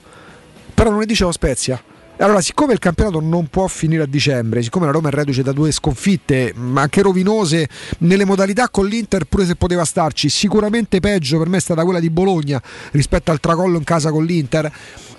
però 0.73 0.89
non 0.89 0.97
ne 0.97 1.05
dice 1.05 1.25
lo 1.25 1.31
Spezia. 1.31 1.79
Allora, 2.23 2.39
siccome 2.39 2.71
il 2.71 2.79
campionato 2.79 3.19
non 3.19 3.47
può 3.47 3.67
finire 3.67 4.03
a 4.03 4.05
dicembre, 4.05 4.63
siccome 4.63 4.85
la 4.85 4.93
Roma 4.93 5.09
è 5.09 5.11
reduce 5.11 5.43
da 5.43 5.51
due 5.51 5.73
sconfitte, 5.73 6.53
ma 6.55 6.83
anche 6.83 7.01
rovinose 7.01 7.67
nelle 7.97 8.23
modalità 8.23 8.69
con 8.69 8.85
l'Inter, 8.85 9.25
pure 9.25 9.45
se 9.45 9.57
poteva 9.57 9.83
starci, 9.83 10.29
sicuramente 10.29 11.01
peggio 11.01 11.37
per 11.37 11.49
me 11.49 11.57
è 11.57 11.59
stata 11.59 11.83
quella 11.83 11.99
di 11.99 12.09
Bologna 12.09 12.61
rispetto 12.91 13.31
al 13.31 13.41
tracollo 13.41 13.77
in 13.77 13.83
casa 13.83 14.09
con 14.09 14.23
l'Inter. 14.23 14.71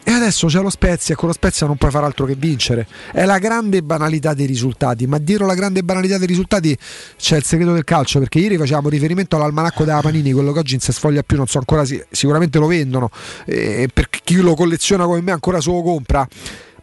E 0.03 0.11
adesso 0.13 0.47
c'è 0.47 0.63
lo 0.63 0.71
Spezia 0.71 1.13
e 1.13 1.17
con 1.19 1.29
lo 1.29 1.35
Spezia 1.35 1.67
non 1.67 1.77
puoi 1.77 1.91
fare 1.91 2.07
altro 2.07 2.25
che 2.25 2.37
vincere. 2.37 2.87
È 3.13 3.27
la 3.27 3.37
grande 3.37 3.83
banalità 3.83 4.33
dei 4.33 4.47
risultati, 4.47 5.07
ma 5.07 5.19
dietro 5.19 5.45
la 5.45 5.55
grande 5.55 5.83
banalità 5.83 6.17
dei 6.17 6.27
risultati 6.27 6.75
c'è 7.19 7.37
il 7.37 7.45
segreto 7.45 7.75
del 7.75 7.85
calcio, 7.85 8.19
perché 8.19 8.39
ieri 8.39 8.57
facevamo 8.57 8.89
riferimento 8.89 9.37
all'almanacco 9.37 9.85
della 9.85 10.01
Panini, 10.01 10.33
quello 10.33 10.53
che 10.53 10.61
oggi 10.61 10.73
non 10.73 10.81
si 10.81 10.93
sfoglia 10.93 11.23
più, 11.23 11.37
non 11.37 11.49
so 11.49 11.59
ancora, 11.59 11.85
sicuramente 12.11 12.59
lo 12.59 12.67
vendono, 12.67 13.11
e 13.45 13.91
per 13.93 14.09
chi 14.09 14.37
lo 14.37 14.55
colleziona 14.55 15.05
come 15.05 15.21
me 15.21 15.33
ancora 15.33 15.61
solo 15.61 15.83
compra 15.83 16.27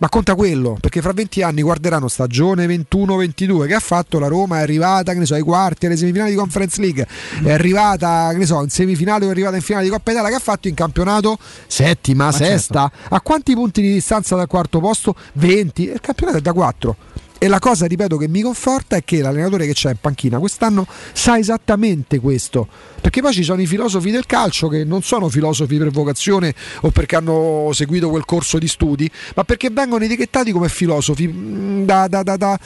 ma 0.01 0.09
conta 0.09 0.33
quello, 0.33 0.77
perché 0.81 0.99
fra 0.99 1.13
20 1.13 1.43
anni 1.43 1.61
guarderanno 1.61 2.07
stagione 2.07 2.65
21-22 2.65 3.67
che 3.67 3.75
ha 3.75 3.79
fatto 3.79 4.17
la 4.17 4.25
Roma, 4.25 4.57
è 4.57 4.61
arrivata, 4.61 5.13
che 5.13 5.19
ne 5.19 5.27
so, 5.27 5.35
ai 5.35 5.43
quarti, 5.43 5.85
alle 5.85 5.95
semifinali 5.95 6.31
di 6.31 6.37
Conference 6.37 6.81
League, 6.81 7.07
è 7.43 7.51
arrivata, 7.51 8.29
che 8.31 8.37
ne 8.37 8.47
so, 8.47 8.63
in 8.63 8.69
semifinale 8.69 9.25
o 9.25 9.27
è 9.27 9.31
arrivata 9.31 9.57
in 9.57 9.61
finale 9.61 9.85
di 9.85 9.91
Coppa 9.91 10.09
Italia, 10.09 10.29
che 10.29 10.35
ha 10.35 10.39
fatto 10.39 10.67
in 10.67 10.73
campionato 10.73 11.37
settima, 11.67 12.25
ma 12.25 12.31
sesta. 12.31 12.91
Certo. 12.91 13.13
A 13.13 13.21
quanti 13.21 13.53
punti 13.53 13.81
di 13.81 13.93
distanza 13.93 14.35
dal 14.35 14.47
quarto 14.47 14.79
posto? 14.79 15.15
20, 15.33 15.89
e 15.89 15.93
il 15.93 16.01
campionato 16.01 16.39
è 16.39 16.41
da 16.41 16.53
4. 16.53 16.95
E 17.43 17.47
la 17.47 17.57
cosa, 17.57 17.87
ripeto, 17.87 18.17
che 18.17 18.27
mi 18.27 18.41
conforta 18.41 18.97
è 18.97 19.03
che 19.03 19.19
l'allenatore 19.19 19.65
che 19.65 19.73
c'è 19.73 19.89
in 19.89 19.97
panchina 19.99 20.37
quest'anno 20.37 20.85
sa 21.11 21.39
esattamente 21.39 22.19
questo. 22.19 22.67
Perché 23.01 23.19
poi 23.19 23.33
ci 23.33 23.41
sono 23.41 23.59
i 23.59 23.65
filosofi 23.65 24.11
del 24.11 24.27
calcio 24.27 24.67
che 24.67 24.83
non 24.83 25.01
sono 25.01 25.27
filosofi 25.27 25.75
per 25.77 25.89
vocazione 25.89 26.53
o 26.81 26.91
perché 26.91 27.15
hanno 27.15 27.71
seguito 27.73 28.11
quel 28.11 28.25
corso 28.25 28.59
di 28.59 28.67
studi, 28.67 29.09
ma 29.33 29.43
perché 29.43 29.71
vengono 29.71 30.03
etichettati 30.03 30.51
come 30.51 30.69
filosofi 30.69 31.27
mm, 31.27 31.83
da, 31.83 32.07
da, 32.07 32.21
da, 32.21 32.37
da 32.37 32.59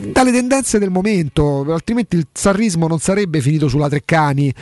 dalle 0.00 0.32
tendenze 0.32 0.78
del 0.78 0.90
momento, 0.90 1.64
altrimenti 1.72 2.16
il 2.16 2.26
sarrismo 2.32 2.88
non 2.88 2.98
sarebbe 2.98 3.40
finito 3.40 3.68
sulla 3.68 3.88
Treccani, 3.88 4.52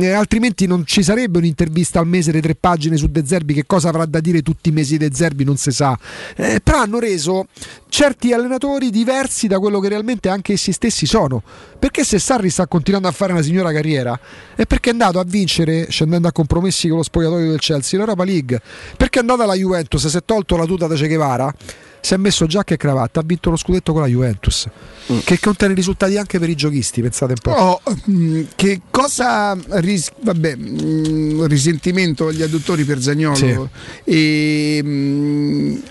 eh, 0.00 0.10
altrimenti 0.10 0.66
non 0.66 0.84
ci 0.84 1.02
sarebbe 1.02 1.38
un'intervista 1.38 2.00
al 2.00 2.06
mese 2.06 2.32
di 2.32 2.40
tre 2.40 2.54
pagine 2.54 2.96
su 2.96 3.06
De 3.06 3.24
Zerbi, 3.24 3.54
che 3.54 3.64
cosa 3.66 3.88
avrà 3.88 4.04
da 4.06 4.20
dire 4.20 4.42
tutti 4.42 4.68
i 4.68 4.72
mesi 4.72 4.96
De 4.96 5.10
Zerbi 5.12 5.44
non 5.44 5.56
si 5.56 5.70
sa, 5.70 5.98
eh, 6.36 6.60
però 6.62 6.80
hanno 6.80 6.98
reso 6.98 7.46
certi 7.88 8.32
allenatori 8.32 8.90
diversi 8.90 9.46
da 9.46 9.58
quello 9.58 9.80
che 9.80 9.88
realmente 9.88 10.28
anche 10.28 10.54
essi 10.54 10.72
stessi 10.72 11.06
sono, 11.06 11.42
perché 11.78 12.04
se 12.04 12.18
Sarri 12.18 12.50
sta 12.50 12.66
continuando 12.66 13.08
a 13.08 13.12
fare 13.12 13.32
una 13.32 13.42
signora 13.42 13.72
carriera 13.72 14.18
è 14.54 14.66
perché 14.66 14.90
è 14.90 14.92
andato 14.92 15.18
a 15.18 15.24
vincere 15.24 15.90
scendendo 15.90 16.28
a 16.28 16.32
compromessi 16.32 16.88
con 16.88 16.98
lo 16.98 17.02
spogliatoio 17.02 17.50
del 17.50 17.60
Chelsea, 17.60 17.98
l'Europa 17.98 18.24
League, 18.24 18.60
perché 18.96 19.18
è 19.18 19.20
andata 19.22 19.44
alla 19.44 19.54
Juventus, 19.54 20.06
si 20.06 20.16
è 20.16 20.22
tolto 20.24 20.56
la 20.56 20.64
tuta 20.64 20.86
da 20.86 20.94
Che 20.94 21.06
Guevara 21.06 21.52
si 22.00 22.14
è 22.14 22.16
messo 22.16 22.46
giacca 22.46 22.74
e 22.74 22.76
cravatta, 22.76 23.20
ha 23.20 23.22
vinto 23.24 23.50
lo 23.50 23.56
scudetto 23.56 23.92
con 23.92 24.02
la 24.02 24.06
Juventus, 24.06 24.68
mm. 25.12 25.18
che 25.24 25.38
contiene 25.40 25.74
risultati 25.74 26.16
anche 26.16 26.38
per 26.38 26.48
i 26.48 26.54
giochisti, 26.54 27.02
pensate 27.02 27.32
un 27.32 27.40
po'. 27.42 27.50
Oh, 27.50 27.80
mh, 28.04 28.40
che 28.54 28.82
cosa 28.90 29.56
ris- 29.80 30.12
vabbè, 30.20 30.56
mh, 30.56 31.46
risentimento 31.46 32.28
agli 32.28 32.42
adduttori 32.42 32.84
per 32.84 33.02
Zagnolo 33.02 33.34
Sì. 33.34 33.56
e 34.04 34.82
mh, 34.82 35.82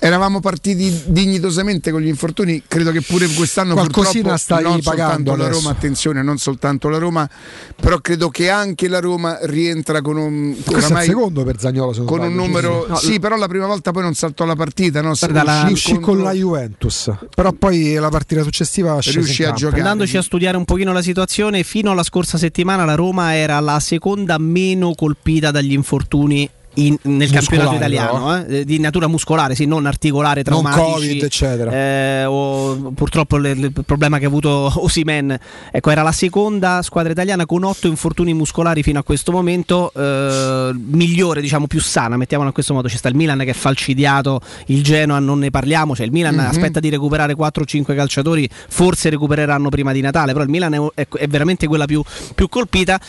eravamo 0.00 0.40
partiti 0.40 1.02
dignitosamente 1.06 1.90
con 1.90 2.00
gli 2.00 2.06
infortuni, 2.06 2.62
credo 2.66 2.90
che 2.92 3.02
pure 3.02 3.26
quest'anno 3.28 3.74
Qualcosina 3.74 4.12
purtroppo 4.32 4.36
stai 4.38 4.62
non 4.62 4.80
soltanto 4.82 5.34
la 5.36 5.44
adesso. 5.44 5.60
Roma, 5.60 5.70
attenzione, 5.70 6.22
non 6.22 6.38
soltanto 6.38 6.88
la 6.88 6.98
Roma, 6.98 7.28
però 7.74 7.98
credo 8.00 8.28
che 8.28 8.48
anche 8.50 8.88
la 8.88 9.00
Roma 9.00 9.38
rientra 9.42 10.00
con 10.00 10.16
un 10.16 10.52
Questo 10.52 10.70
è 10.72 10.76
il 10.78 10.84
oramai- 10.84 11.06
secondo 11.06 11.44
per 11.44 11.58
Zagnolo, 11.58 11.92
con 12.04 12.20
un 12.20 12.26
sbaglio, 12.26 12.28
numero 12.34 12.86
sì, 12.94 13.06
sì. 13.06 13.12
sì, 13.12 13.18
però 13.20 13.36
la 13.36 13.48
prima 13.48 13.66
volta 13.66 13.90
poi 13.90 14.02
non 14.02 14.14
saltò 14.14 14.44
la 14.44 14.54
partita, 14.56 15.00
no? 15.02 15.12
Guarda, 15.18 15.42
la- 15.42 15.60
Uscì 15.62 15.72
uscì 15.72 15.92
contro- 15.94 16.12
con 16.14 16.22
la 16.22 16.32
Juventus, 16.32 17.10
però 17.34 17.52
poi 17.52 17.94
la 17.94 18.08
partita 18.08 18.42
successiva 18.42 18.98
Riuscì 19.00 19.44
a 19.44 19.52
giocare. 19.52 19.80
Andandoci 19.80 20.16
a 20.16 20.22
studiare 20.22 20.56
un 20.56 20.64
pochino 20.64 20.92
la 20.92 21.02
situazione, 21.02 21.62
fino 21.62 21.90
alla 21.90 22.02
scorsa 22.02 22.38
settimana 22.38 22.84
la 22.84 22.94
Roma 22.94 23.34
era 23.34 23.58
la 23.60 23.80
seconda 23.80 24.38
meno 24.38 24.94
colpita 24.94 25.50
dagli 25.50 25.72
infortuni 25.72 26.48
in- 26.86 26.96
nel 27.02 27.28
Muscolare, 27.30 27.38
campionato 27.46 27.74
italiano, 27.76 28.18
no? 28.18 28.44
eh, 28.46 28.64
di 28.64 28.78
natura 28.78 29.06
muscolare, 29.08 29.54
sì, 29.54 29.64
non 29.66 29.86
articolare, 29.86 30.42
Non 30.46 30.62
traumatici, 30.62 31.06
Covid, 31.08 31.22
eccetera. 31.22 31.72
eh, 31.72 32.24
o 32.24 32.92
purtroppo 32.94 33.36
le- 33.36 33.54
le- 33.54 33.66
il 33.66 33.84
problema 33.84 34.18
che 34.18 34.24
ha 34.24 34.28
avuto 34.28 34.72
Osimen. 34.82 35.36
Ecco, 35.70 35.90
era 35.90 36.02
la 36.02 36.12
seconda 36.12 36.82
squadra 36.82 37.12
italiana 37.12 37.46
con 37.46 37.64
otto 37.64 37.86
infortuni 37.88 38.34
muscolari 38.34 38.82
fino 38.82 38.98
a 38.98 39.02
questo 39.02 39.32
momento, 39.32 39.92
eh, 39.94 40.72
migliore, 40.74 41.40
diciamo 41.40 41.66
più 41.66 41.80
sana, 41.80 42.16
mettiamola 42.16 42.48
in 42.48 42.54
questo 42.54 42.74
modo. 42.74 42.88
C'è 42.88 42.96
sta 42.96 43.08
il 43.08 43.14
Milan 43.14 43.38
che 43.38 43.50
è 43.50 43.54
falcidiato, 43.54 44.40
il 44.66 44.82
Genoa 44.82 45.18
non 45.18 45.38
ne 45.38 45.50
parliamo, 45.50 45.94
cioè 45.94 46.06
il 46.06 46.12
Milan 46.12 46.34
Mhm. 46.34 46.40
aspetta 46.46 46.80
di 46.80 46.88
recuperare 46.90 47.34
4-5 47.34 47.94
calciatori, 47.94 48.48
forse 48.68 49.10
recupereranno 49.10 49.68
prima 49.68 49.92
di 49.92 50.00
Natale, 50.00 50.32
però 50.32 50.44
il 50.44 50.50
Milan 50.50 50.74
è, 50.74 50.78
è- 50.94 51.08
è 51.18 51.26
veramente 51.26 51.66
quella 51.66 51.86
più, 51.86 52.02
più 52.34 52.48
colpita. 52.48 53.00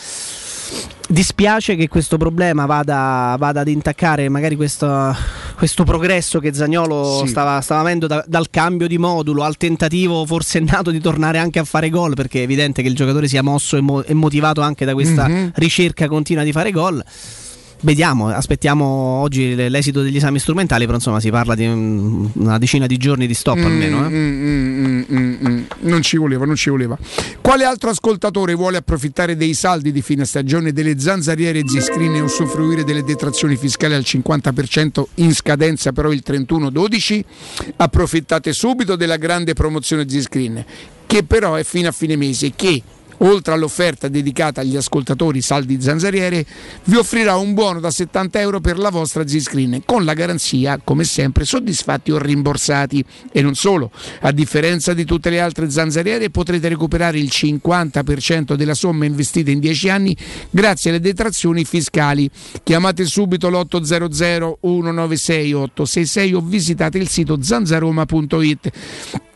Dispiace 1.08 1.74
che 1.74 1.88
questo 1.88 2.16
problema 2.18 2.66
vada, 2.66 3.34
vada 3.36 3.60
ad 3.62 3.68
intaccare 3.68 4.28
magari 4.28 4.54
questo, 4.54 5.12
questo 5.56 5.82
progresso 5.82 6.38
che 6.38 6.54
Zagnolo 6.54 7.22
Sì. 7.24 7.26
stava, 7.28 7.60
stava 7.60 7.80
avendo 7.80 8.06
da- 8.06 8.24
dal 8.28 8.48
cambio 8.48 8.86
di 8.86 8.96
modulo 8.96 9.42
al 9.42 9.56
tentativo 9.56 10.24
forse 10.24 10.60
nato 10.60 10.92
di 10.92 11.00
tornare 11.00 11.38
anche 11.38 11.58
a 11.58 11.64
fare 11.64 11.88
gol 11.90 12.14
perché 12.14 12.38
è 12.38 12.42
evidente 12.42 12.80
che 12.82 12.88
il 12.88 12.94
giocatore 12.94 13.26
sia 13.26 13.42
mosso 13.42 13.76
e, 13.76 13.80
mo- 13.80 14.04
e 14.04 14.14
motivato 14.14 14.60
anche 14.60 14.84
da 14.84 14.92
questa 14.92 15.26
Mhm. 15.26 15.50
ricerca 15.56 16.06
continua 16.06 16.44
di 16.44 16.52
fare 16.52 16.70
gol. 16.70 17.02
Vediamo, 17.82 18.28
aspettiamo 18.28 18.84
oggi 18.84 19.54
l'esito 19.54 20.02
degli 20.02 20.16
esami 20.16 20.38
strumentali, 20.38 20.84
però 20.84 20.96
insomma 20.98 21.18
si 21.18 21.30
parla 21.30 21.54
di 21.54 21.64
un- 21.66 22.28
una 22.34 22.58
decina 22.58 22.86
di 22.86 22.98
giorni 22.98 23.26
di 23.26 23.32
stop 23.32 23.56
almeno. 23.56 24.04
eh. 24.04 24.10
Mm, 24.10 24.14
mm, 24.14 24.84
mm, 24.84 25.02
mm, 25.10 25.48
mm. 25.48 25.62
Non 25.80 26.02
ci 26.02 26.18
voleva, 26.18 26.44
non 26.44 26.56
ci 26.56 26.68
voleva. 26.68 26.98
Quale 27.40 27.64
altro 27.64 27.88
ascoltatore 27.88 28.52
vuole 28.52 28.76
approfittare 28.76 29.34
dei 29.34 29.54
saldi 29.54 29.92
di 29.92 30.02
fine 30.02 30.26
stagione 30.26 30.72
delle 30.74 30.98
zanzariere 31.00 31.62
Ziscreen 31.66 32.16
e 32.16 32.20
usufruire 32.20 32.84
delle 32.84 33.02
detrazioni 33.02 33.56
fiscali 33.56 33.94
al 33.94 34.02
50% 34.04 35.02
in 35.14 35.34
scadenza 35.34 35.92
però 35.92 36.12
il 36.12 36.22
31-12? 36.24 37.24
Approfittate 37.76 38.52
subito 38.52 38.94
della 38.94 39.16
grande 39.16 39.54
promozione 39.54 40.06
Ziscreen 40.06 40.64
che 41.06 41.24
però 41.24 41.54
è 41.54 41.64
fino 41.64 41.88
a 41.88 41.92
fine 41.92 42.14
mese 42.14 42.52
che 42.54 42.80
oltre 43.20 43.54
all'offerta 43.54 44.08
dedicata 44.08 44.60
agli 44.60 44.76
ascoltatori 44.76 45.40
saldi 45.40 45.80
zanzariere, 45.80 46.44
vi 46.84 46.96
offrirà 46.96 47.36
un 47.36 47.54
buono 47.54 47.80
da 47.80 47.90
70 47.90 48.40
euro 48.40 48.60
per 48.60 48.78
la 48.78 48.90
vostra 48.90 49.26
Z-Screen, 49.26 49.82
con 49.84 50.04
la 50.04 50.14
garanzia, 50.14 50.80
come 50.82 51.04
sempre, 51.04 51.44
soddisfatti 51.44 52.10
o 52.12 52.18
rimborsati. 52.18 53.04
E 53.32 53.42
non 53.42 53.54
solo, 53.54 53.90
a 54.20 54.32
differenza 54.32 54.94
di 54.94 55.04
tutte 55.04 55.30
le 55.30 55.40
altre 55.40 55.70
zanzariere, 55.70 56.30
potrete 56.30 56.68
recuperare 56.68 57.18
il 57.18 57.30
50% 57.32 58.54
della 58.54 58.74
somma 58.74 59.04
investita 59.04 59.50
in 59.50 59.60
10 59.60 59.88
anni 59.88 60.16
grazie 60.50 60.90
alle 60.90 61.00
detrazioni 61.00 61.64
fiscali. 61.64 62.30
Chiamate 62.62 63.04
subito 63.04 63.48
l'800 63.48 64.08
196 64.60 65.52
866 65.52 66.34
o 66.34 66.40
visitate 66.40 66.98
il 66.98 67.08
sito 67.08 67.42
zanzaroma.it. 67.42 69.29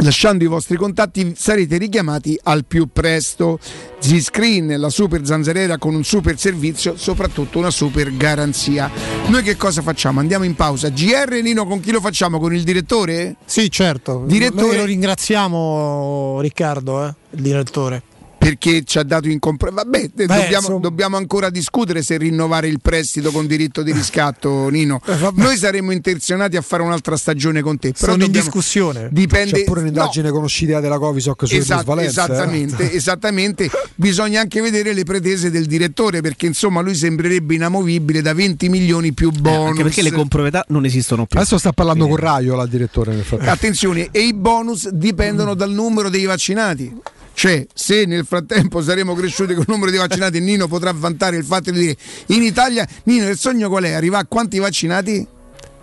Lasciando 0.00 0.44
i 0.44 0.46
vostri 0.46 0.76
contatti 0.76 1.32
sarete 1.36 1.78
richiamati 1.78 2.38
al 2.42 2.64
più 2.66 2.88
presto. 2.92 3.58
Z-Screen, 3.98 4.78
la 4.78 4.90
super 4.90 5.24
zanzariera 5.24 5.78
con 5.78 5.94
un 5.94 6.04
super 6.04 6.38
servizio, 6.38 6.96
soprattutto 6.96 7.58
una 7.58 7.70
super 7.70 8.14
garanzia. 8.14 8.90
Noi 9.28 9.42
che 9.42 9.56
cosa 9.56 9.80
facciamo? 9.80 10.20
Andiamo 10.20 10.44
in 10.44 10.54
pausa. 10.54 10.90
GR 10.90 11.40
Nino 11.42 11.66
con 11.66 11.80
chi 11.80 11.92
lo 11.92 12.00
facciamo? 12.00 12.38
Con 12.38 12.54
il 12.54 12.62
direttore? 12.62 13.36
Sì, 13.46 13.70
certo. 13.70 14.24
Direttore- 14.26 14.66
Noi 14.66 14.76
lo 14.76 14.84
ringraziamo 14.84 16.38
Riccardo, 16.42 17.04
eh, 17.06 17.14
il 17.30 17.42
direttore. 17.42 18.02
Perché 18.48 18.84
ci 18.84 18.98
ha 18.98 19.02
dato 19.02 19.28
in 19.28 19.38
compra. 19.38 19.70
Vabbè, 19.70 19.98
eh, 19.98 20.10
dobbiamo, 20.26 20.56
insomma. 20.56 20.78
dobbiamo 20.78 21.16
ancora 21.16 21.50
discutere 21.50 22.02
se 22.02 22.16
rinnovare 22.16 22.68
il 22.68 22.80
prestito 22.80 23.30
con 23.32 23.46
diritto 23.46 23.82
di 23.82 23.92
riscatto, 23.92 24.68
Nino. 24.70 25.00
Eh, 25.04 25.16
vabbè. 25.16 25.42
Noi 25.42 25.56
saremmo 25.56 25.90
intenzionati 25.92 26.56
a 26.56 26.60
fare 26.62 26.82
un'altra 26.82 27.16
stagione 27.16 27.60
con 27.62 27.78
te. 27.78 27.90
Però 27.92 28.12
Sono 28.12 28.24
in 28.24 28.30
dobbiamo- 28.30 28.44
discussione. 28.46 29.08
Dipende. 29.10 29.50
C'è 29.58 29.64
pure 29.64 29.80
un'indagine 29.80 30.30
conoscitiva 30.30 30.78
della 30.80 30.98
Covisoc 30.98 31.46
sulle 31.46 31.58
Esatto, 31.58 31.82
plusvalenze, 31.84 32.20
eh. 32.20 32.24
esattamente, 32.24 32.92
esattamente. 32.94 33.70
Bisogna 33.96 34.40
anche 34.42 34.60
vedere 34.60 34.92
le 34.92 35.02
pretese 35.04 35.50
del 35.50 35.66
direttore 35.66 36.20
perché 36.20 36.46
insomma 36.46 36.80
lui 36.82 36.94
sembrerebbe 36.94 37.54
inamovibile 37.54 38.22
da 38.22 38.32
20 38.32 38.68
milioni 38.68 39.12
più 39.12 39.30
bonus. 39.30 39.64
Eh, 39.64 39.68
Anche 39.70 39.82
perché 39.82 40.02
le 40.02 40.12
comproprietà 40.12 40.64
non 40.68 40.84
esistono 40.84 41.26
più. 41.26 41.38
Adesso 41.38 41.58
sta 41.58 41.72
parlando 41.72 42.06
con 42.06 42.16
Raio, 42.16 42.62
il 42.62 42.68
direttore. 42.68 43.12
Nel 43.14 43.24
frattempo. 43.24 43.52
Attenzione, 43.52 44.08
e 44.12 44.20
i 44.20 44.34
bonus 44.34 44.88
dipendono 44.90 45.54
dal 45.54 45.70
numero 45.72 46.08
dei 46.08 46.24
vaccinati. 46.24 46.94
Cioè, 47.36 47.66
se 47.74 48.06
nel 48.06 48.24
frattempo 48.24 48.80
saremo 48.80 49.12
cresciuti 49.12 49.52
con 49.52 49.64
il 49.66 49.70
numero 49.70 49.90
di 49.90 49.98
vaccinati, 49.98 50.40
Nino 50.40 50.68
potrà 50.68 50.90
vantare 50.94 51.36
il 51.36 51.44
fatto 51.44 51.70
di 51.70 51.78
dire 51.78 51.96
in 52.28 52.42
Italia, 52.42 52.88
Nino, 53.04 53.28
il 53.28 53.36
sogno 53.36 53.68
qual 53.68 53.84
è? 53.84 53.92
Arriva 53.92 54.16
a 54.16 54.24
quanti 54.24 54.58
vaccinati? 54.58 55.26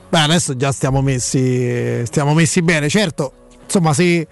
Beh, 0.10 0.20
adesso 0.20 0.56
già 0.56 0.72
stiamo 0.72 1.04
messi, 1.04 2.02
stiamo 2.06 2.34
messi 2.34 2.64
bene. 2.64 2.90
Certo, 2.90 3.34
insomma, 3.66 3.94
se, 3.94 4.28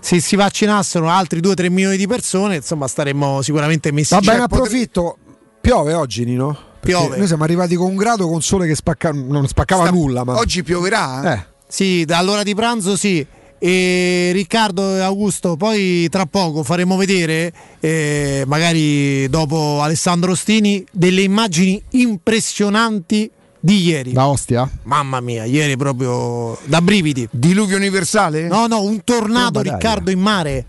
se 0.00 0.20
si 0.20 0.34
vaccinassero 0.34 1.08
altri 1.08 1.38
2-3 1.38 1.70
milioni 1.70 1.96
di 1.96 2.08
persone, 2.08 2.56
insomma, 2.56 2.88
staremmo 2.88 3.40
sicuramente 3.40 3.92
messi 3.92 4.12
Va 4.14 4.20
bene, 4.20 4.38
Cioè, 4.38 4.48
potre- 4.48 4.64
approfitto. 4.64 5.16
Piove 5.60 5.94
oggi, 5.94 6.24
Nino? 6.24 6.48
Perché 6.80 6.98
Piove. 6.98 7.16
Noi 7.16 7.28
siamo 7.28 7.44
arrivati 7.44 7.76
con 7.76 7.90
un 7.90 7.96
grado 7.96 8.26
con 8.26 8.42
sole 8.42 8.66
che 8.66 8.74
spacca, 8.74 9.12
non 9.12 9.46
spaccava 9.46 9.84
Sta- 9.84 9.92
nulla. 9.92 10.24
Ma... 10.24 10.36
Oggi 10.36 10.64
pioverà? 10.64 11.32
Eh. 11.32 11.46
Sì, 11.68 12.04
dall'ora 12.04 12.42
di 12.42 12.56
pranzo 12.56 12.96
sì. 12.96 13.24
E 13.66 14.28
Riccardo 14.34 14.96
e 14.96 15.00
Augusto, 15.00 15.56
poi 15.56 16.06
tra 16.10 16.26
poco 16.26 16.62
faremo 16.62 16.98
vedere, 16.98 17.50
eh, 17.80 18.44
magari 18.46 19.26
dopo 19.30 19.80
Alessandro 19.80 20.32
Ostini, 20.32 20.84
delle 20.92 21.22
immagini 21.22 21.82
impressionanti 21.92 23.30
di 23.58 23.84
ieri. 23.84 24.12
Da 24.12 24.26
Ostia? 24.26 24.70
Mamma 24.82 25.20
mia, 25.20 25.46
ieri 25.46 25.78
proprio 25.78 26.58
da 26.66 26.82
brividi. 26.82 27.26
Diluvio 27.30 27.78
universale? 27.78 28.48
No, 28.48 28.66
no, 28.66 28.82
un 28.82 29.02
tornado, 29.02 29.60
Oh, 29.60 29.62
dai. 29.62 29.72
Riccardo, 29.72 30.10
in 30.10 30.20
mare. 30.20 30.64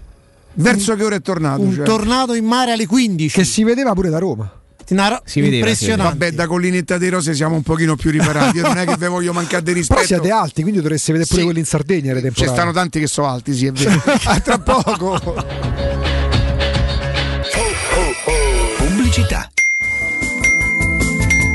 Verso 0.54 0.96
che 0.96 1.04
ora 1.04 1.16
è 1.16 1.22
tornato? 1.22 1.64
Un 1.64 1.74
cioè? 1.74 1.84
tornado 1.84 2.34
in 2.34 2.46
mare 2.46 2.72
alle 2.72 2.88
15. 2.88 3.36
Che 3.36 3.44
si 3.44 3.66
vedeva 3.66 3.92
pure 3.92 4.08
da 4.08 4.20
Roma. 4.20 4.50
Una 4.90 5.22
Si 5.26 5.40
vedeva, 5.42 5.58
impressionante. 5.58 6.18
Vabbè, 6.18 6.32
da 6.32 6.48
Collinetta 6.48 6.98
dei 6.98 7.10
Rose 7.10 7.34
siamo 7.34 7.56
un 7.56 7.64
pochino 7.64 7.96
più 7.96 8.12
riparati. 8.12 8.58
Io 8.58 8.64
non 8.64 8.78
è 8.78 8.86
che 8.86 8.96
vi 8.98 9.08
voglio 9.08 9.34
mancare 9.34 9.64
di 9.64 9.72
rispetto. 9.74 10.02
Però 10.02 10.20
siete 10.22 10.32
alti, 10.32 10.62
quindi 10.62 10.80
dovreste 10.82 11.12
vedere 11.12 11.28
pure 11.28 11.40
Sì. 11.42 11.46
quelli 11.46 11.60
in 11.62 11.66
Sardegna. 11.66 12.32
Ci 12.32 12.46
stanno 12.48 12.72
tanti 12.72 13.00
che 13.00 13.08
sono 13.08 13.28
alti, 13.28 13.54
sì, 13.54 13.66
è 13.66 13.72
vero. 13.72 14.02
A 14.26 14.40
tra 14.40 14.60
poco. 14.60 15.44
Pubblicità. 18.78 19.50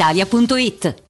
brispalitalia.it. 0.00 1.09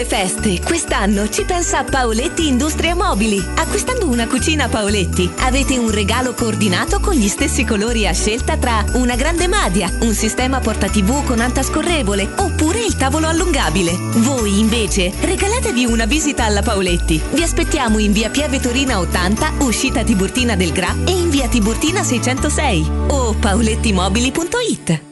Le 0.00 0.06
feste. 0.06 0.62
Quest'anno 0.62 1.28
ci 1.28 1.44
pensa 1.44 1.84
Paoletti 1.84 2.48
Industria 2.48 2.94
Mobili. 2.94 3.38
Acquistando 3.56 4.08
una 4.08 4.26
cucina 4.26 4.66
Paoletti 4.66 5.30
avete 5.40 5.76
un 5.76 5.90
regalo 5.90 6.32
coordinato 6.32 7.00
con 7.00 7.12
gli 7.12 7.28
stessi 7.28 7.66
colori 7.66 8.06
a 8.06 8.14
scelta 8.14 8.56
tra 8.56 8.82
una 8.94 9.14
grande 9.14 9.46
madia, 9.46 9.92
un 10.00 10.14
sistema 10.14 10.58
porta 10.60 10.88
TV 10.88 11.22
con 11.26 11.40
alta 11.40 11.62
scorrevole 11.62 12.26
oppure 12.36 12.80
il 12.80 12.96
tavolo 12.96 13.26
allungabile. 13.26 13.94
Voi 14.14 14.58
invece 14.58 15.12
regalatevi 15.20 15.84
una 15.84 16.06
visita 16.06 16.44
alla 16.44 16.62
Paoletti. 16.62 17.20
Vi 17.32 17.42
aspettiamo 17.42 17.98
in 17.98 18.12
via 18.12 18.30
Pieve 18.30 18.58
Torina 18.58 19.00
80, 19.00 19.52
uscita 19.58 20.02
Tiburtina 20.02 20.56
del 20.56 20.72
Gra 20.72 20.96
e 21.04 21.10
in 21.10 21.28
via 21.28 21.46
Tiburtina 21.46 22.02
606 22.02 22.90
o 23.08 23.34
paolettimobili.it. 23.34 25.09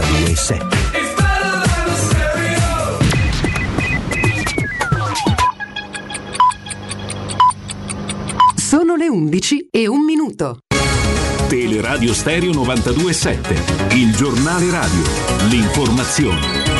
e 0.00 0.34
7. 0.34 0.76
Sono 8.56 8.96
le 8.96 9.08
11 9.08 9.68
e 9.70 9.86
un 9.86 10.04
minuto. 10.04 10.60
Teleradio 11.48 12.14
Stereo 12.14 12.52
92.7. 12.52 13.96
Il 13.96 14.16
giornale 14.16 14.70
radio. 14.70 15.02
L'informazione. 15.50 16.71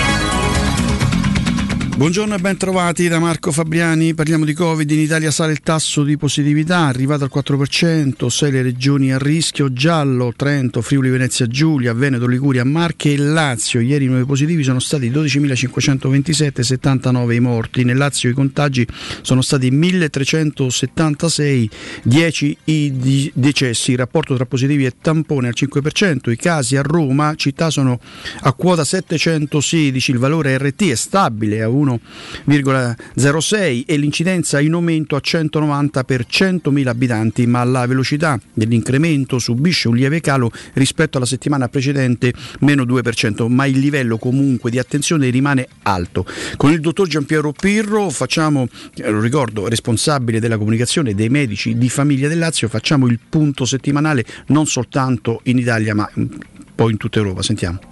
Buongiorno 1.95 2.34
e 2.34 2.38
ben 2.38 2.57
trovati 2.57 3.07
da 3.07 3.18
Marco 3.18 3.53
Fabriani, 3.53 4.14
parliamo 4.14 4.47
di 4.47 4.55
Covid, 4.55 4.90
in 4.90 4.99
Italia 4.99 5.30
sale 5.30 5.53
il 5.53 5.61
tasso 5.61 6.03
di 6.03 6.16
positività, 6.16 6.86
arrivato 6.86 7.24
al 7.24 7.30
4%, 7.32 8.26
6 8.26 8.51
le 8.51 8.62
regioni 8.62 9.12
a 9.12 9.18
rischio, 9.18 9.72
giallo, 9.72 10.32
Trento, 10.34 10.80
Friuli, 10.80 11.11
Venezia 11.11 11.47
Giulia, 11.47 11.93
Veneto, 11.93 12.26
Liguria, 12.26 12.64
Marche 12.64 13.12
e 13.12 13.18
Lazio, 13.18 13.78
ieri 13.78 14.07
i 14.07 14.09
nuovi 14.09 14.24
positivi 14.24 14.64
sono 14.64 14.80
stati 14.80 15.11
12.527, 15.11 16.61
79 16.62 17.34
i 17.34 17.40
morti, 17.40 17.84
nel 17.84 17.99
Lazio 17.99 18.30
i 18.30 18.32
contagi 18.32 18.86
sono 19.20 19.43
stati 19.43 19.70
1.376, 19.70 21.68
10 22.05 22.57
i 22.64 23.30
decessi, 23.34 23.90
il 23.93 23.99
rapporto 23.99 24.34
tra 24.34 24.47
positivi 24.47 24.86
e 24.86 24.95
tampone 25.01 25.49
al 25.49 25.55
5%, 25.55 26.30
i 26.30 26.36
casi 26.36 26.76
a 26.76 26.82
Roma, 26.82 27.34
città 27.36 27.68
sono 27.70 28.01
a 28.40 28.53
quota 28.55 28.82
716, 28.82 30.11
il 30.11 30.18
valore 30.18 30.57
RT 30.57 30.88
è 30.88 30.95
stabile 30.95 31.62
a 31.62 31.68
1,06 31.85 33.85
e 33.87 33.97
l'incidenza 33.97 34.61
in 34.61 34.72
aumento 34.72 35.16
a 35.16 35.20
190 35.20 36.05
per 36.05 36.26
100.000 36.28 36.87
abitanti, 36.87 37.47
ma 37.47 37.64
la 37.64 37.87
velocità 37.87 38.39
dell'incremento 38.53 39.39
subisce 39.39 39.89
un 39.89 39.97
lieve 39.97 40.20
calo 40.20 40.51
rispetto 40.74 41.16
alla 41.16 41.26
settimana 41.26 41.68
precedente, 41.68 42.33
meno 42.61 42.85
2%, 42.85 43.49
ma 43.49 43.66
il 43.66 43.78
livello 43.78 44.18
comunque 44.18 44.70
di 44.70 44.78
attenzione 44.78 45.30
rimane 45.30 45.68
alto. 45.83 46.24
Con 46.57 46.72
il 46.72 46.80
dottor 46.80 47.09
Giampiero 47.09 47.53
Pirro 47.53 48.11
facciamo, 48.11 48.68
eh, 48.97 49.11
lo 49.11 49.20
ricordo, 49.20 49.68
responsabile 49.68 50.41
della 50.41 50.59
comunicazione 50.59 51.14
dei 51.14 51.28
medici 51.28 51.76
di 51.76 51.89
famiglia 51.89 52.28
del 52.28 52.39
Lazio, 52.39 52.68
facciamo 52.68 53.07
il 53.07 53.18
punto 53.28 53.64
settimanale 53.64 54.24
non 54.47 54.66
soltanto 54.66 55.41
in 55.45 55.59
Italia 55.59 55.95
ma 55.95 56.09
mm, 56.18 56.26
poi 56.74 56.93
in 56.93 56.97
tutta 56.97 57.18
Europa. 57.18 57.43
Sentiamo. 57.43 57.91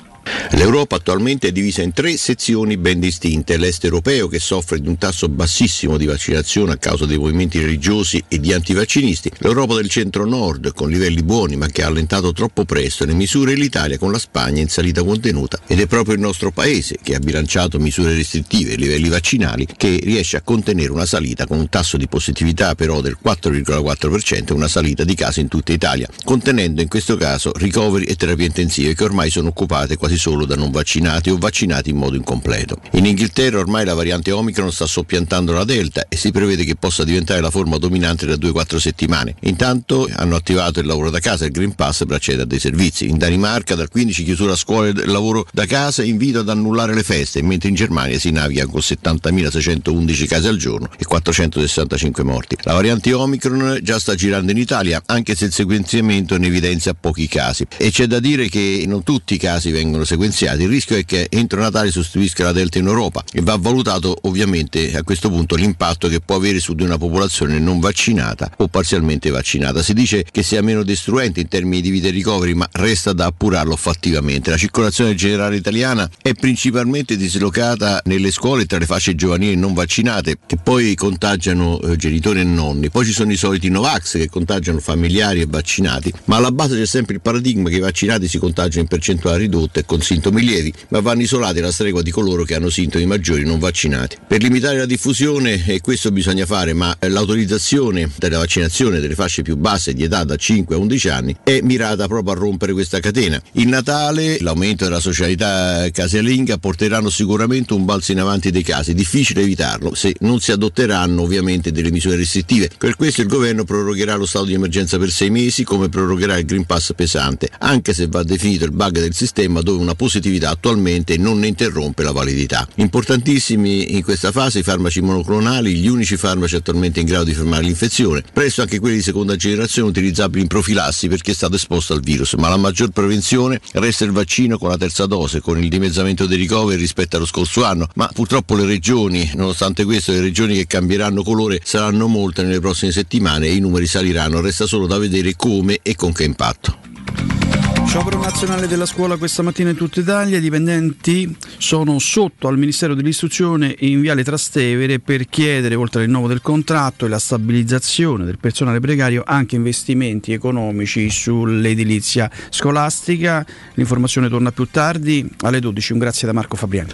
L'Europa 0.53 0.97
attualmente 0.97 1.49
è 1.49 1.53
divisa 1.53 1.83
in 1.83 1.93
tre 1.93 2.17
sezioni 2.17 2.77
ben 2.77 3.01
distinte. 3.01 3.57
L'est 3.57 3.85
europeo 3.85 4.29
che 4.29 4.39
soffre 4.39 4.81
di 4.81 4.89
un 4.89 4.99
tasso 4.99 5.29
bassissimo 5.29 5.97
di 5.97 6.07
vaccinazione 6.07 6.73
a 6.73 6.77
causa 6.77 7.07
dei 7.07 7.19
movimenti 7.19 7.61
religiosi 7.61 8.23
e 8.29 8.39
di 8.41 8.53
antivaccinisti, 8.53 9.31
l'Europa 9.39 9.75
del 9.75 9.89
centro-nord 9.89 10.73
con 10.75 10.91
livelli 10.91 11.23
buoni 11.23 11.57
ma 11.57 11.67
che 11.69 11.83
ha 11.83 11.87
allentato 11.87 12.33
troppo 12.33 12.65
presto. 12.65 13.05
Le 13.05 13.15
misure 13.15 13.53
e 13.53 13.55
l'Italia 13.55 13.99
con 13.99 14.13
la 14.13 14.19
Spagna 14.19 14.61
in 14.61 14.69
salita 14.69 15.03
contenuta. 15.03 15.61
Ed 15.67 15.81
è 15.81 15.87
proprio 15.87 16.15
il 16.15 16.21
nostro 16.21 16.51
paese 16.51 16.99
che 17.03 17.15
ha 17.15 17.21
bilanciato 17.21 17.79
misure 17.79 18.15
restrittive 18.15 18.73
e 18.73 18.77
livelli 18.77 19.09
vaccinali 19.09 19.67
che 19.77 20.01
riesce 20.03 20.37
a 20.37 20.43
contenere 20.43 20.91
una 20.91 21.07
salita 21.07 21.47
con 21.47 21.59
un 21.59 21.69
tasso 21.69 21.97
di 21.97 22.09
positività 22.09 22.75
però 22.75 23.01
del 23.01 23.19
4,4% 23.23 24.49
e 24.49 24.53
una 24.53 24.69
salita 24.69 25.05
di 25.05 25.15
casi 25.15 25.41
in 25.41 25.49
tutta 25.49 25.73
Italia, 25.73 26.09
contenendo 26.25 26.83
in 26.83 26.89
questo 26.89 27.17
caso 27.17 27.53
ricoveri 27.57 28.05
e 28.05 28.17
terapie 28.17 28.47
intensive 28.47 28.95
che 28.95 29.05
ormai 29.05 29.31
sono 29.31 29.49
occupate 29.49 29.97
quasi 29.97 30.10
solo 30.17 30.45
da 30.45 30.57
non 30.57 30.71
vaccinati 30.71 31.31
o 31.31 31.39
vaccinati 31.39 31.91
in 31.91 31.97
modo 31.97 32.17
incompleto. 32.17 32.79
In 32.93 33.07
Inghilterra 33.07 33.59
ormai 33.59 33.85
la 33.85 33.95
variante 33.95 34.31
Omicron 34.31 34.73
sta 34.73 34.87
soppiantando 34.87 35.53
la 35.53 35.65
Delta 35.65 36.07
e 36.09 36.17
si 36.17 36.31
prevede 36.31 36.65
che 36.65 36.77
possa 36.77 37.05
diventare 37.05 37.41
la 37.41 37.51
forma 37.51 37.79
dominante 37.79 38.27
da 38.27 38.35
2-4 38.35 38.77
settimane. 38.77 39.35
Intanto 39.41 40.09
hanno 40.13 40.37
attivato 40.37 40.81
il 40.81 40.87
lavoro 40.87 41.11
da 41.11 41.19
casa 41.19 41.45
e 41.45 41.49
il 41.49 41.53
Green 41.53 41.75
Pass 41.75 42.05
per 42.07 42.17
accedere 42.17 42.45
a 42.45 42.47
dei 42.47 42.59
servizi. 42.59 43.09
In 43.09 43.19
Danimarca 43.19 43.75
dal 43.75 43.89
15 43.89 44.25
chiusura 44.25 44.53
a 44.53 44.57
scuola 44.57 44.89
e 44.89 45.07
lavoro 45.07 45.47
da 45.53 45.67
casa 45.67 46.03
invito 46.03 46.41
ad 46.41 46.49
annullare 46.49 46.95
le 46.95 47.03
feste, 47.03 47.43
mentre 47.43 47.69
in 47.69 47.75
Germania 47.75 48.19
si 48.19 48.31
naviga 48.31 48.67
con 48.67 48.81
70.611 48.81 50.27
casi 50.27 50.49
al 50.49 50.57
giorno 50.57 50.91
e 50.99 51.05
465 51.05 52.25
morti. 52.25 52.57
La 52.63 52.75
variante 52.75 53.13
Omicron 53.13 53.81
già 53.83 53.99
sta 53.99 54.15
girando 54.15 54.51
in 54.53 54.59
Italia, 54.59 55.03
anche 55.07 55.35
se 55.35 55.47
il 55.47 55.53
sequenziamento 55.53 56.37
ne 56.37 56.47
evidenzia 56.47 56.95
pochi 56.95 57.29
casi. 57.29 57.67
E 57.77 57.91
c'è 57.91 58.07
da 58.07 58.21
dire 58.21 58.49
che 58.49 58.85
non 58.87 59.03
tutti 59.03 59.35
i 59.35 59.39
casi 59.39 59.71
vengono 59.71 60.00
sequenziati. 60.05 60.63
Il 60.63 60.69
rischio 60.69 60.97
è 60.97 61.05
che 61.05 61.27
entro 61.31 61.61
Natale 61.61 61.91
sostituisca 61.91 62.45
la 62.45 62.53
Delta 62.53 62.79
in 62.79 62.87
Europa 62.87 63.25
e 63.33 63.41
va 63.41 63.57
valutato 63.57 64.17
ovviamente 64.23 64.97
a 64.97 65.03
questo 65.03 65.29
punto 65.29 65.55
l'impatto 65.55 66.09
che 66.09 66.21
può 66.21 66.37
avere 66.37 66.61
su 66.61 66.75
di 66.75 66.83
una 66.83 66.99
popolazione 66.99 67.59
non 67.59 67.81
vaccinata 67.81 68.51
o 68.57 68.69
parzialmente 68.69 69.31
vaccinata. 69.31 69.83
Si 69.83 69.95
dice 69.95 70.25
che 70.31 70.43
sia 70.43 70.63
meno 70.63 70.83
destruente 70.83 71.41
in 71.41 71.49
termini 71.49 71.81
di 71.81 71.91
vite 71.91 72.09
e 72.09 72.11
ricoveri, 72.11 72.55
ma 72.55 72.69
resta 72.73 73.13
da 73.13 73.27
appurarlo 73.27 73.77
fattivamente. 73.77 74.51
La 74.51 74.57
circolazione 74.57 75.15
generale 75.15 75.57
italiana 75.57 76.09
è 76.23 76.33
principalmente 76.35 77.17
dislocata 77.17 78.01
nelle 78.05 78.31
scuole 78.31 78.67
tra 78.67 78.79
le 78.79 78.87
fasce 78.87 79.15
giovanili 79.15 79.57
non 79.57 79.75
vaccinate 79.75 80.39
che 80.47 80.57
poi 80.57 80.95
contagiano 80.95 81.81
eh, 81.81 81.97
genitori 81.97 82.41
e 82.41 82.45
nonni. 82.45 82.91
Poi 82.91 83.05
ci 83.05 83.13
sono 83.13 83.33
i 83.33 83.37
soliti 83.37 83.69
Novax 83.69 84.13
che 84.13 84.29
contagiano 84.29 84.79
familiari 84.79 85.41
e 85.41 85.47
vaccinati, 85.49 86.13
ma 86.27 86.37
alla 86.37 86.53
base 86.53 86.77
c'è 86.77 86.87
sempre 86.87 87.15
il 87.15 87.21
paradigma 87.21 87.69
che 87.69 87.77
i 87.77 87.81
vaccinati 87.81 88.29
si 88.29 88.39
contagiano 88.39 88.83
in 88.83 88.89
percentuale 88.89 89.39
ridotta 89.39 89.81
e 89.81 89.85
con 89.91 90.03
sintomi 90.03 90.45
lievi, 90.45 90.73
ma 90.91 91.01
vanno 91.01 91.23
isolati 91.23 91.59
alla 91.59 91.73
stregua 91.73 92.01
di 92.01 92.13
coloro 92.13 92.45
che 92.45 92.55
hanno 92.55 92.71
sintomi 92.71 93.07
maggiori 93.07 93.45
non 93.45 93.59
vaccinati. 93.59 94.19
Per 94.25 94.41
limitare 94.41 94.79
la 94.79 94.87
diffusione, 94.87 95.67
e 95.67 95.81
questo 95.81 96.13
bisogna 96.13 96.47
fare, 96.47 96.75
ma 96.75 96.97
l'autorizzazione 97.01 98.09
della 98.17 98.39
vaccinazione 98.39 99.01
delle 99.01 99.17
fasce 99.17 99.43
più 99.43 99.57
basse 99.57 99.93
di 99.93 100.05
età 100.05 100.23
da 100.23 100.37
5 100.37 100.77
a 100.77 100.79
11 100.79 101.09
anni 101.09 101.37
è 101.43 101.59
mirata 101.63 102.07
proprio 102.07 102.35
a 102.35 102.39
rompere 102.39 102.73
questa 102.73 103.01
catena. 103.01 103.43
Il 103.55 103.67
Natale, 103.67 104.39
l'aumento 104.39 104.85
della 104.85 105.01
socialità 105.01 105.89
casalinga 105.91 106.59
porteranno 106.59 107.11
sicuramente 107.11 107.75
un 107.75 107.85
balzo 107.85 108.13
in 108.13 108.21
avanti 108.21 108.53
dei 108.53 108.63
casi, 108.63 108.95
difficile 108.95 109.43
evitarlo 109.43 109.97
se 109.97 110.15
non 110.21 110.39
si 110.39 110.53
adotteranno 110.53 111.23
ovviamente 111.23 111.73
delle 111.73 111.91
misure 111.91 112.15
restrittive. 112.15 112.71
Per 112.79 112.95
questo 112.95 113.23
il 113.23 113.27
governo 113.27 113.65
prorogherà 113.65 114.15
lo 114.15 114.27
stato 114.27 114.45
di 114.45 114.55
emergenza 114.55 114.99
per 114.99 115.11
sei 115.11 115.31
mesi 115.31 115.65
come 115.65 115.89
prorogherà 115.89 116.39
il 116.39 116.45
Green 116.45 116.65
Pass 116.65 116.93
pesante, 116.95 117.51
anche 117.59 117.93
se 117.93 118.07
va 118.07 118.23
definito 118.23 118.65
il 118.65 118.71
bug 118.71 119.01
del 119.01 119.15
sistema 119.15 119.61
dove 119.61 119.79
una 119.81 119.95
positività 119.95 120.51
attualmente 120.51 121.17
non 121.17 121.39
ne 121.39 121.49
interrompe 121.49 122.03
la 122.03 122.13
validità. 122.13 122.67
Importantissimi 122.77 123.95
in 123.95 124.03
questa 124.03 124.33
fase 124.33 124.61
i 124.61 124.63
farmaci 124.63 125.01
monoclonali, 125.01 125.75
gli 125.75 125.89
unici 125.89 126.17
farmaci 126.17 126.57
attualmente 126.57 127.01
in 127.01 127.07
grado 127.07 127.25
di 127.25 127.35
fermare 127.35 127.65
l'infezione, 127.65 128.23
presto 128.33 128.63
anche 128.63 128.79
quelli 128.79 128.97
di 128.97 129.03
seconda 129.03 129.37
generazione 129.37 129.89
utilizzabili 129.89 130.43
in 130.43 130.49
profilassi 130.49 131.09
per 131.09 131.21
chi 131.21 131.31
è 131.31 131.35
stato 131.35 131.57
esposto 131.57 131.93
al 131.93 132.01
virus, 132.01 132.35
ma 132.35 132.49
la 132.49 132.57
maggior 132.57 132.91
prevenzione 132.91 133.61
resta 133.73 134.05
il 134.05 134.13
vaccino 134.13 134.59
con 134.59 134.69
la 134.69 134.77
terza 134.77 135.07
dose, 135.07 135.41
con 135.41 135.63
il 135.63 135.69
dimezzamento 135.69 136.27
dei 136.27 136.39
ricoveri 136.39 136.81
rispetto 136.81 137.17
allo 137.17 137.27
scorso 137.27 137.65
anno, 137.65 137.89
ma 137.95 138.09
purtroppo 138.13 138.55
le 138.55 138.65
regioni, 138.65 139.31
nonostante 139.35 139.85
questo, 139.85 140.13
le 140.13 140.21
regioni 140.21 140.55
che 140.55 140.67
cambieranno 140.67 141.23
colore 141.23 141.61
saranno 141.65 142.07
molte 142.07 142.43
nelle 142.43 142.61
prossime 142.61 142.93
settimane 142.93 143.47
e 143.47 143.55
i 143.55 143.61
numeri 143.61 143.87
saliranno, 143.87 144.41
resta 144.41 144.67
solo 144.67 144.87
da 144.87 144.99
vedere 144.99 145.35
come 145.37 145.81
e 145.83 145.95
con 145.95 146.13
che 146.13 146.25
impatto. 146.25 147.40
Sciopero 147.87 148.21
nazionale 148.21 148.69
della 148.69 148.87
scuola 148.87 149.17
questa 149.17 149.43
mattina 149.43 149.71
in 149.71 149.77
tutta 149.77 150.01
Italia, 150.01 150.39
i 150.39 150.41
dipendenti 150.41 151.37
sono 151.59 151.99
sotto 151.99 152.49
al 152.49 152.57
Ministero 152.57 152.95
dell'Istruzione 152.95 153.75
in 153.81 154.01
Viale 154.01 154.23
Trastevere 154.23 155.01
per 155.01 155.27
chiedere, 155.29 155.75
oltre 155.75 156.01
al 156.01 156.07
rinnovo 156.07 156.29
del 156.29 156.41
contratto 156.41 157.05
e 157.05 157.09
la 157.09 157.19
stabilizzazione 157.19 158.25
del 158.25 158.39
personale 158.39 158.81
precario, 158.81 159.23
anche 159.27 159.57
investimenti 159.57 160.33
economici 160.33 161.11
sull'edilizia 161.11 162.31
scolastica. 162.49 163.45
L'informazione 163.75 164.29
torna 164.29 164.53
più 164.53 164.67
tardi 164.71 165.29
alle 165.41 165.61
12. 165.61 165.93
Un 165.93 165.99
grazie 165.99 166.27
da 166.27 166.33
Marco 166.33 166.57
Fabriani. 166.57 166.93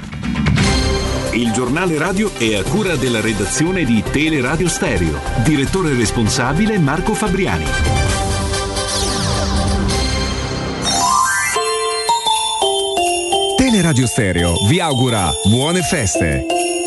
Il 1.32 1.52
giornale 1.52 1.98
radio 1.98 2.32
è 2.32 2.54
a 2.54 2.62
cura 2.62 2.96
della 2.96 3.20
redazione 3.20 3.84
di 3.84 4.02
Teleradio 4.10 4.68
Stereo. 4.68 5.20
Direttore 5.44 5.94
responsabile 5.94 6.78
Marco 6.78 7.12
Fabriani. 7.12 8.15
Teleradio 13.76 14.06
Stereo 14.06 14.54
vi 14.68 14.80
augura 14.80 15.30
buone 15.44 15.82
feste. 15.82 16.85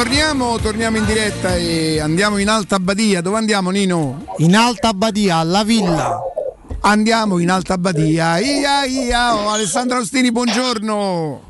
Torniamo, 0.00 0.58
torniamo 0.58 0.96
in 0.96 1.04
diretta 1.04 1.56
e 1.56 2.00
andiamo 2.00 2.38
in 2.38 2.48
Alta 2.48 2.78
Badia. 2.78 3.20
Dove 3.20 3.36
andiamo 3.36 3.68
Nino? 3.68 4.24
In 4.38 4.56
Alta 4.56 4.94
Badia, 4.94 5.36
alla 5.36 5.62
villa. 5.62 6.18
Andiamo 6.80 7.36
in 7.38 7.50
Alta 7.50 7.76
Badia. 7.76 8.38
Ia, 8.38 8.86
ia, 8.86 9.36
oh, 9.36 9.50
Alessandro 9.50 9.98
Austini, 9.98 10.32
buongiorno. 10.32 11.42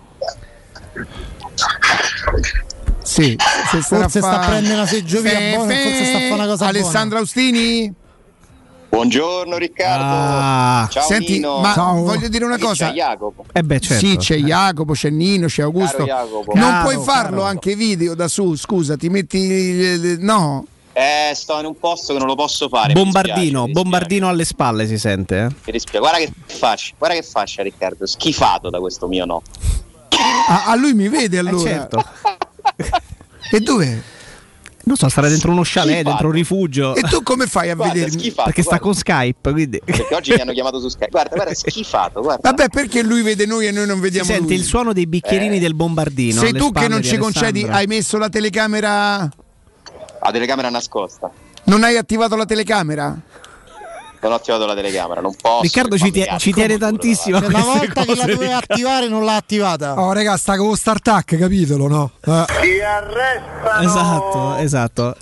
Sì, 3.04 3.36
se 3.70 3.82
Forse 3.82 4.18
a 4.18 4.22
sta 4.22 4.40
fa- 4.40 4.46
prendendo 4.48 4.72
una 4.74 4.86
seggiovia 4.86 5.30
Fe- 5.30 5.54
buona, 5.54 5.72
fe- 5.72 5.82
forse 5.82 6.04
sta 6.06 6.16
a 6.16 6.20
fare 6.20 6.32
una 6.32 6.46
cosa 6.46 6.66
Alessandro 6.66 7.18
Austini? 7.18 7.94
Buongiorno 8.90 9.56
Riccardo. 9.56 10.04
Ah. 10.04 10.88
Ciao 10.90 11.04
Senti, 11.06 11.34
Nino. 11.34 11.60
ma 11.60 11.72
voglio 11.74 12.28
dire 12.28 12.44
una 12.44 12.58
cosa. 12.58 12.88
C'è 12.88 12.92
Jacopo. 12.94 13.44
Eh 13.52 13.62
beh, 13.62 13.80
certo. 13.80 14.04
Sì, 14.06 14.16
c'è 14.16 14.36
Jacopo, 14.38 14.92
c'è 14.94 15.10
Nino, 15.10 15.46
c'è 15.46 15.62
Augusto. 15.62 16.04
Caro. 16.04 16.42
Non 16.54 16.68
Caro, 16.70 16.82
puoi 16.90 17.04
farlo 17.04 17.36
caro. 17.38 17.42
anche 17.44 17.76
video 17.76 18.14
da 18.14 18.26
su, 18.28 18.56
scusa, 18.56 18.96
ti 18.96 19.08
metti. 19.08 19.38
il- 19.38 20.16
No. 20.20 20.66
Eh, 20.92 21.32
sto 21.36 21.58
in 21.60 21.66
un 21.66 21.78
posto 21.78 22.12
che 22.12 22.18
non 22.18 22.26
lo 22.26 22.34
posso 22.34 22.68
fare. 22.68 22.92
Bombardino, 22.92 23.68
bombardino 23.68 24.28
alle 24.28 24.44
spalle 24.44 24.88
si 24.88 24.98
sente. 24.98 25.36
Eh? 25.36 25.46
dispiace, 25.46 25.62
mi 25.66 25.72
dispiace. 25.72 25.98
Guarda 26.00 26.18
che 26.18 26.32
faccia, 26.46 26.94
guarda 26.98 27.16
che 27.16 27.22
faccia 27.22 27.62
Riccardo, 27.62 28.06
schifato 28.06 28.70
da 28.70 28.80
questo 28.80 29.06
mio 29.06 29.24
no. 29.24 29.42
A, 30.48 30.64
a 30.66 30.74
lui 30.74 30.92
mi 30.94 31.08
vede 31.08 31.38
allora. 31.38 31.70
certo. 31.70 32.04
E 33.52 33.58
dov'è? 33.60 33.98
Non 34.90 34.96
so, 34.98 35.08
stare 35.08 35.28
dentro 35.28 35.52
uno 35.52 35.62
chalet, 35.64 35.88
Schifato. 35.94 36.08
dentro 36.08 36.26
un 36.26 36.32
rifugio. 36.32 36.94
E 36.96 37.02
tu 37.02 37.22
come 37.22 37.46
fai 37.46 37.70
a 37.70 37.74
Guarda, 37.76 37.94
vedermi? 37.94 38.18
schifato, 38.18 38.42
Perché 38.44 38.62
sta 38.62 38.78
guarda. 38.78 38.84
con 38.86 38.94
Skype, 38.96 39.52
quindi. 39.52 39.80
Perché 39.84 40.14
oggi 40.14 40.32
mi 40.32 40.40
hanno 40.40 40.52
chiamato 40.52 40.80
su 40.80 40.88
Skype. 40.88 41.10
Guarda, 41.10 41.34
guarda, 41.36 41.54
schifato, 41.54 42.20
guarda. 42.22 42.50
Vabbè, 42.50 42.68
perché 42.70 43.02
lui 43.02 43.22
vede 43.22 43.46
noi 43.46 43.66
e 43.68 43.70
noi 43.70 43.86
non 43.86 44.00
vediamo 44.00 44.26
sente 44.26 44.42
lui? 44.48 44.54
il 44.56 44.62
suono 44.64 44.92
dei 44.92 45.06
bicchierini 45.06 45.56
Eh. 45.56 45.60
del 45.60 45.74
bombardino. 45.74 46.40
Sei 46.40 46.52
tu 46.52 46.72
che 46.72 46.88
non 46.88 47.02
ci 47.02 47.16
concedi, 47.18 47.62
hai 47.68 47.86
messo 47.86 48.18
la 48.18 48.28
telecamera. 48.28 49.28
La 50.22 50.30
telecamera 50.32 50.68
nascosta. 50.70 51.30
Non 51.64 51.84
hai 51.84 51.96
attivato 51.96 52.34
la 52.36 52.44
telecamera? 52.46 53.16
Non 54.22 54.32
ho 54.32 54.34
attivato 54.34 54.66
la 54.66 54.74
telecamera, 54.74 55.20
non 55.20 55.34
posso. 55.34 55.62
Riccardo 55.62 55.96
ci, 55.96 56.10
tie- 56.10 56.34
ci 56.38 56.52
tiene 56.52 56.76
tantissimo. 56.76 57.38
Cioè, 57.40 57.48
una 57.48 57.64
volta 57.64 58.04
che 58.04 58.14
la 58.14 58.26
doveva 58.26 58.56
attivare 58.58 59.08
non 59.08 59.24
l'ha 59.24 59.36
attivata. 59.36 60.00
Oh, 60.00 60.12
raga, 60.12 60.36
sta 60.36 60.56
con 60.56 60.68
lo 60.68 60.74
start 60.76 61.24
capitolo, 61.24 61.88
no? 61.88 62.10
Eh. 62.24 62.44
Esatto, 63.82 64.56
esatto. 64.56 65.16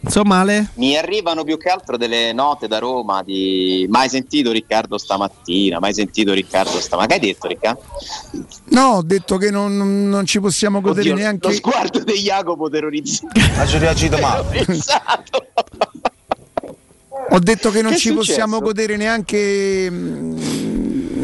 Insomma, 0.00 0.40
Ale? 0.40 0.70
Mi 0.74 0.96
arrivano 0.96 1.42
più 1.44 1.58
che 1.58 1.68
altro 1.68 1.96
delle 1.96 2.32
note 2.32 2.68
da 2.68 2.78
Roma 2.78 3.22
di 3.22 3.86
mai 3.88 4.08
sentito 4.08 4.52
Riccardo 4.52 4.96
stamattina, 4.96 5.80
mai 5.80 5.92
sentito 5.92 6.32
Riccardo 6.32 6.78
stamattina. 6.80 7.18
Che 7.18 7.26
hai 7.26 7.32
detto 7.32 7.46
Riccardo? 7.48 7.82
No, 8.70 8.86
ho 8.96 9.02
detto 9.02 9.36
che 9.38 9.50
non, 9.50 9.76
non- 9.76 10.08
non 10.08 10.24
ci 10.26 10.40
possiamo 10.40 10.80
godere 10.80 11.10
Oddio, 11.10 11.22
neanche. 11.22 11.48
Lo 11.48 11.54
sguardo 11.54 12.02
di 12.02 12.12
Jacopo 12.14 12.68
terrorizzato. 12.68 13.38
Ha 13.56 13.78
reagito 13.78 14.18
male. 14.18 14.66
Ho 17.30 17.38
detto 17.40 17.70
che 17.70 17.82
non 17.82 17.92
Che 17.92 17.98
ci 17.98 18.08
successo? 18.08 18.26
possiamo 18.26 18.58
godere 18.60 18.96
neanche 18.96 19.88
mm, 19.90 20.38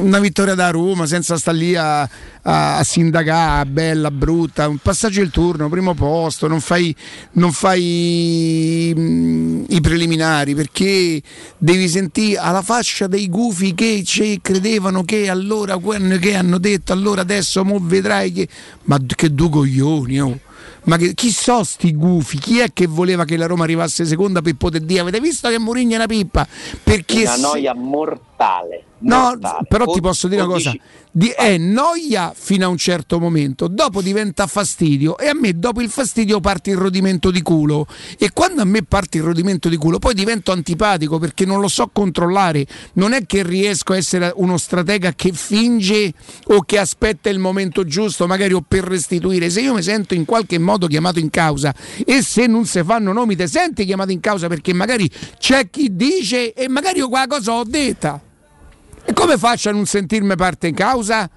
una 0.01 0.19
vittoria 0.19 0.55
da 0.55 0.69
Roma 0.69 1.07
senza 1.07 1.39
stare 1.39 1.57
lì 1.57 1.75
a, 1.77 2.03
a, 2.03 2.77
a 2.77 2.85
sindacare, 2.85 3.67
bella, 3.71 4.11
brutta, 4.11 4.69
un 4.69 4.77
passaggio 4.77 5.23
il 5.23 5.31
turno, 5.31 5.71
primo 5.71 5.95
posto, 5.95 6.47
non 6.47 6.61
fai, 6.61 6.95
non 7.33 7.53
fai 7.53 8.93
mm, 8.95 9.65
i 9.69 9.81
preliminari 9.81 10.55
perché 10.55 11.23
devi 11.57 11.89
sentire 11.89 12.39
alla 12.39 12.63
faccia 12.63 13.07
dei 13.07 13.29
gufi 13.31 13.75
che 13.75 14.03
ci 14.05 14.41
credevano 14.43 15.05
che 15.05 15.31
allora 15.31 15.79
che 16.21 16.35
hanno 16.35 16.59
detto 16.59 16.93
allora 16.93 17.23
adesso 17.23 17.65
mo 17.65 17.79
vedrai 17.81 18.31
che 18.31 18.47
ma 18.85 18.99
che 19.07 19.33
due 19.33 19.49
coglioni 19.49 20.21
oh. 20.21 20.39
Ma 20.85 20.97
che, 20.97 21.15
chi 21.15 21.31
so 21.31 21.65
sti 21.65 21.95
gufi? 21.95 22.39
Chi 22.39 22.59
è 22.59 22.73
che 22.73 22.87
voleva 22.87 23.25
che 23.25 23.37
la 23.37 23.47
Roma 23.47 23.65
arrivasse 23.65 24.05
seconda 24.05 24.43
per 24.43 24.55
poter 24.55 24.83
dire 24.83 25.01
avete 25.01 25.21
visto 25.21 25.49
che 25.49 25.59
Mourinho 25.59 25.93
è 25.93 25.97
una 25.97 26.07
pippa? 26.07 26.47
Perché 26.83 27.23
Una 27.23 27.37
noia 27.37 27.75
mortale. 27.75 28.85
No, 29.05 29.19
mortale. 29.19 29.67
però 29.69 29.85
ti 29.87 30.01
posso 30.01 30.29
dire 30.29 30.43
una 30.43 30.53
cosa. 30.53 30.71
11 30.71 30.83
Di- 31.17 31.29
è 31.29 31.59
noia 31.59 32.33
fino 32.35 32.65
a 32.65 32.69
un 32.69 32.77
certo 32.77 33.21
momento, 33.21 33.69
dopo 33.69 34.03
diventa 34.03 34.49
fastidio 34.49 35.17
e 35.17 35.29
a 35.29 35.35
me 35.35 35.57
dopo 35.57 35.81
il 35.81 35.89
fastidio 35.89 36.41
parte 36.41 36.71
il 36.71 36.77
rodimento 36.77 37.31
di 37.31 37.41
culo 37.41 37.87
e 38.19 38.31
quando 38.33 38.63
a 38.63 38.65
me 38.65 38.83
parte 38.83 39.19
il 39.19 39.23
rodimento 39.23 39.69
di 39.69 39.77
culo 39.77 39.99
poi 40.01 40.15
divento 40.15 40.51
antipatico 40.51 41.19
perché 41.19 41.45
non 41.45 41.61
lo 41.61 41.69
so 41.69 41.89
controllare, 41.93 42.67
non 42.95 43.13
è 43.13 43.27
che 43.27 43.45
riesco 43.45 43.93
a 43.93 43.97
essere 43.97 44.33
uno 44.35 44.57
stratega 44.57 45.13
che 45.13 45.31
finge 45.33 46.13
o 46.47 46.63
che 46.63 46.79
aspetta 46.79 47.29
il 47.29 47.39
momento 47.39 47.85
giusto 47.85 48.27
magari 48.27 48.55
o 48.55 48.65
per 48.67 48.83
restituire, 48.83 49.51
se 49.51 49.61
io 49.61 49.75
mi 49.75 49.83
sento 49.83 50.15
in 50.15 50.25
qualche 50.25 50.59
modo 50.59 50.89
chiamato 50.89 51.21
in 51.21 51.31
causa 51.31 51.73
e 52.05 52.23
se 52.23 52.49
non 52.49 52.65
si 52.67 52.83
fanno 52.83 53.13
nomi 53.13 53.37
te 53.37 53.47
senti 53.47 53.85
chiamato 53.85 54.11
in 54.11 54.21
causa 54.21 54.49
perché 54.49 54.73
magari 54.73 55.09
c'è 55.39 55.71
chi 55.71 55.95
dice 55.95 56.53
e 56.55 56.69
magari 56.69 56.99
io 56.99 57.09
qua 57.09 57.27
cosa 57.29 57.53
ho 57.53 57.63
detta. 57.65 58.24
E 59.05 59.13
come 59.13 59.37
faccio 59.37 59.69
a 59.69 59.73
non 59.73 59.87
sentirmi 59.87 60.35
parte 60.37 60.69
in 60.69 60.75
causa? 60.75 61.31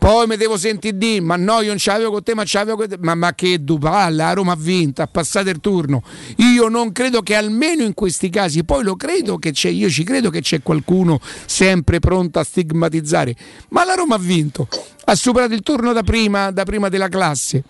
Poi 0.00 0.26
mi 0.26 0.38
devo 0.38 0.56
sentire 0.56 0.96
dire, 0.96 1.20
ma 1.20 1.36
no, 1.36 1.60
io 1.60 1.68
non 1.68 1.76
ce 1.76 1.90
l'avevo 1.90 2.12
con 2.12 2.22
te, 2.22 2.34
ma 2.34 2.42
ce 2.44 2.56
l'avevo 2.56 2.78
con 2.78 2.88
te. 2.88 2.96
Ma, 3.00 3.14
ma 3.14 3.34
che 3.34 3.62
dupalla, 3.62 4.28
la 4.28 4.32
Roma 4.32 4.52
ha 4.52 4.56
vinto, 4.56 5.02
ha 5.02 5.06
passato 5.06 5.50
il 5.50 5.60
turno. 5.60 6.02
Io 6.36 6.68
non 6.68 6.90
credo 6.92 7.20
che 7.20 7.34
almeno 7.34 7.82
in 7.82 7.92
questi 7.92 8.30
casi, 8.30 8.64
poi 8.64 8.82
lo 8.82 8.96
credo 8.96 9.36
che 9.36 9.52
c'è, 9.52 9.68
io 9.68 9.90
ci 9.90 10.02
credo 10.02 10.30
che 10.30 10.40
c'è 10.40 10.62
qualcuno 10.62 11.20
sempre 11.44 11.98
pronto 11.98 12.38
a 12.38 12.44
stigmatizzare. 12.44 13.36
Ma 13.68 13.84
la 13.84 13.92
Roma 13.92 14.14
ha 14.14 14.18
vinto, 14.18 14.68
ha 15.04 15.14
superato 15.14 15.52
il 15.52 15.60
turno 15.60 15.92
da 15.92 16.02
prima, 16.02 16.50
da 16.50 16.64
prima 16.64 16.88
della 16.88 17.08
classe. 17.08 17.62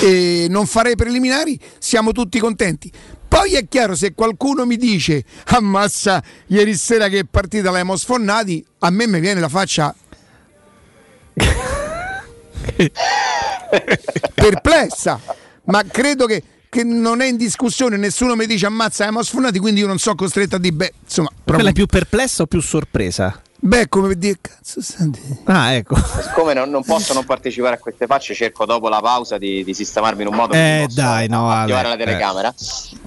E 0.00 0.46
non 0.48 0.64
farei 0.64 0.96
preliminari, 0.96 1.60
siamo 1.78 2.12
tutti 2.12 2.38
contenti. 2.38 2.90
Poi 3.36 3.52
è 3.52 3.68
chiaro, 3.68 3.94
se 3.94 4.14
qualcuno 4.14 4.64
mi 4.64 4.78
dice 4.78 5.22
ammazza 5.48 6.22
ieri 6.46 6.74
sera 6.74 7.08
che 7.08 7.26
partita 7.26 7.64
l'abbiamo 7.64 7.94
sfonnati, 7.94 8.64
a 8.78 8.88
me 8.88 9.06
mi 9.06 9.20
viene 9.20 9.40
la 9.40 9.50
faccia 9.50 9.94
perplessa, 14.34 15.20
ma 15.64 15.84
credo 15.84 16.24
che, 16.24 16.42
che 16.70 16.82
non 16.82 17.20
è 17.20 17.26
in 17.26 17.36
discussione, 17.36 17.98
nessuno 17.98 18.36
mi 18.36 18.46
dice 18.46 18.64
ammazza 18.64 19.04
l'abbiamo 19.04 19.22
sfonnati, 19.22 19.58
quindi 19.58 19.80
io 19.80 19.86
non 19.86 19.98
sono 19.98 20.14
costretto 20.14 20.56
a 20.56 20.58
dire, 20.58 20.74
beh, 20.74 20.94
insomma, 21.04 21.28
Quella 21.28 21.42
proprio, 21.44 21.68
è 21.68 21.72
più 21.72 21.84
perplessa 21.84 22.44
o 22.44 22.46
più 22.46 22.62
sorpresa? 22.62 23.42
Beh, 23.60 23.88
come 23.88 24.08
per 24.08 24.16
dire, 24.16 24.38
cazzo, 24.40 24.80
senti. 24.80 25.20
Ah, 25.44 25.72
ecco. 25.72 25.96
Siccome 25.96 26.54
non, 26.54 26.70
non 26.70 26.84
posso 26.84 27.12
non 27.12 27.24
partecipare 27.24 27.76
a 27.76 27.78
queste 27.78 28.06
facce, 28.06 28.34
cerco 28.34 28.64
dopo 28.64 28.88
la 28.88 29.00
pausa 29.00 29.38
di, 29.38 29.64
di 29.64 29.74
sistemarmi 29.74 30.22
in 30.22 30.28
un 30.28 30.34
modo 30.34 30.54
Eh, 30.54 30.86
che 30.88 30.94
dai, 30.94 31.28
no, 31.28 31.50
attivare 31.50 31.88
la 31.88 31.94
eh. 31.94 31.98
telecamera. 31.98 32.54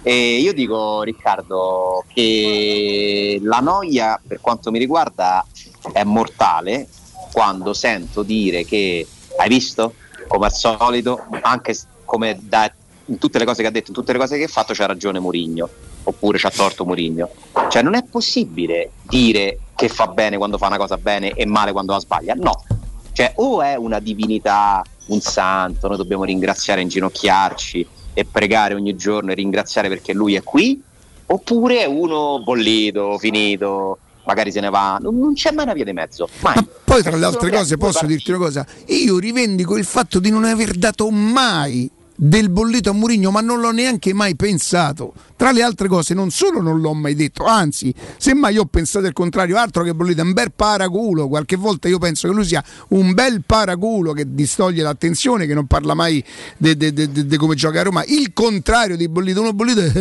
E 0.03 0.37
io 0.37 0.53
dico, 0.53 1.03
Riccardo, 1.03 2.03
che 2.13 3.39
la 3.43 3.59
noia, 3.59 4.19
per 4.25 4.39
quanto 4.41 4.71
mi 4.71 4.79
riguarda, 4.79 5.45
è 5.91 6.03
mortale 6.03 6.87
quando 7.31 7.73
sento 7.73 8.23
dire 8.23 8.65
che 8.65 9.07
hai 9.37 9.49
visto, 9.49 9.93
come 10.27 10.45
al 10.47 10.53
solito, 10.53 11.25
anche 11.41 11.77
come 12.05 12.37
da 12.41 12.71
in 13.05 13.17
tutte 13.17 13.39
le 13.39 13.45
cose 13.45 13.61
che 13.61 13.67
ha 13.67 13.71
detto, 13.71 13.89
in 13.89 13.95
tutte 13.95 14.13
le 14.13 14.19
cose 14.19 14.37
che 14.37 14.43
ha 14.43 14.47
fatto, 14.47 14.73
c'ha 14.73 14.85
ragione 14.85 15.19
Murigno. 15.19 15.69
Oppure 16.03 16.37
c'ha 16.37 16.49
torto 16.49 16.85
Murigno. 16.85 17.29
Cioè, 17.69 17.81
non 17.81 17.95
è 17.95 18.03
possibile 18.03 18.91
dire 19.03 19.59
che 19.79 19.87
fa 19.87 20.07
bene 20.07 20.35
quando 20.35 20.57
fa 20.57 20.67
una 20.67 20.75
cosa 20.75 20.97
bene 20.97 21.31
e 21.31 21.45
male 21.45 21.71
quando 21.71 21.93
la 21.93 22.01
sbaglia. 22.01 22.33
No, 22.35 22.65
cioè, 23.13 23.31
o 23.35 23.61
è 23.61 23.75
una 23.75 23.99
divinità, 23.99 24.83
un 25.05 25.21
santo, 25.21 25.87
noi 25.87 25.95
dobbiamo 25.95 26.25
ringraziare, 26.25 26.81
inginocchiarci 26.81 27.87
e 28.13 28.25
pregare 28.25 28.73
ogni 28.73 28.97
giorno 28.97 29.31
e 29.31 29.35
ringraziare 29.35 29.87
perché 29.87 30.11
lui 30.11 30.35
è 30.35 30.43
qui, 30.43 30.83
oppure 31.27 31.79
è 31.79 31.85
uno 31.85 32.41
bollito, 32.43 33.17
finito, 33.19 33.99
magari 34.25 34.51
se 34.51 34.59
ne 34.59 34.69
va. 34.69 34.97
Non, 34.99 35.17
non 35.17 35.33
c'è 35.33 35.51
mai 35.53 35.63
una 35.63 35.73
via 35.73 35.85
di 35.85 35.93
mezzo. 35.93 36.27
Mai. 36.41 36.55
Poi 36.83 37.01
tra 37.01 37.15
le 37.15 37.23
altre 37.23 37.47
Sono 37.47 37.59
cose 37.61 37.77
posso 37.77 38.05
dirti 38.05 38.31
una 38.31 38.39
cosa, 38.39 38.65
io 38.87 39.17
rivendico 39.17 39.77
il 39.77 39.85
fatto 39.85 40.19
di 40.19 40.29
non 40.29 40.43
aver 40.43 40.73
dato 40.73 41.09
mai 41.09 41.89
del 42.21 42.49
bollito 42.49 42.89
a 42.89 42.93
Murigno, 42.93 43.31
ma 43.31 43.39
non 43.39 43.61
l'ho 43.61 43.71
neanche 43.71 44.13
mai 44.13 44.35
pensato. 44.35 45.13
Tra 45.37 45.51
le 45.51 45.63
altre 45.63 45.87
cose, 45.87 46.13
non 46.13 46.31
solo 46.31 46.61
non 46.61 46.81
l'ho 46.81 46.93
mai 46.93 47.15
detto, 47.15 47.45
anzi, 47.45 47.93
semmai 48.17 48.55
io 48.55 48.63
ho 48.63 48.65
pensato 48.65 49.05
il 49.05 49.13
contrario, 49.13 49.57
altro 49.57 49.83
che 49.83 49.93
bollito, 49.93 50.19
è 50.19 50.25
un 50.25 50.33
bel 50.33 50.51
paraculo. 50.53 51.29
Qualche 51.29 51.55
volta 51.55 51.87
io 51.87 51.97
penso 51.97 52.27
che 52.27 52.33
lui 52.33 52.43
sia 52.43 52.61
un 52.89 53.13
bel 53.13 53.43
paraculo 53.45 54.11
che 54.11 54.25
distoglie 54.27 54.83
l'attenzione, 54.83 55.45
che 55.45 55.53
non 55.53 55.65
parla 55.65 55.93
mai 55.93 56.21
di 56.57 57.37
come 57.37 57.55
gioca 57.55 57.79
a 57.79 57.83
Roma. 57.83 58.03
Il 58.05 58.33
contrario 58.33 58.97
di 58.97 59.07
bollito, 59.07 59.39
uno 59.39 59.53
bollito, 59.53 59.81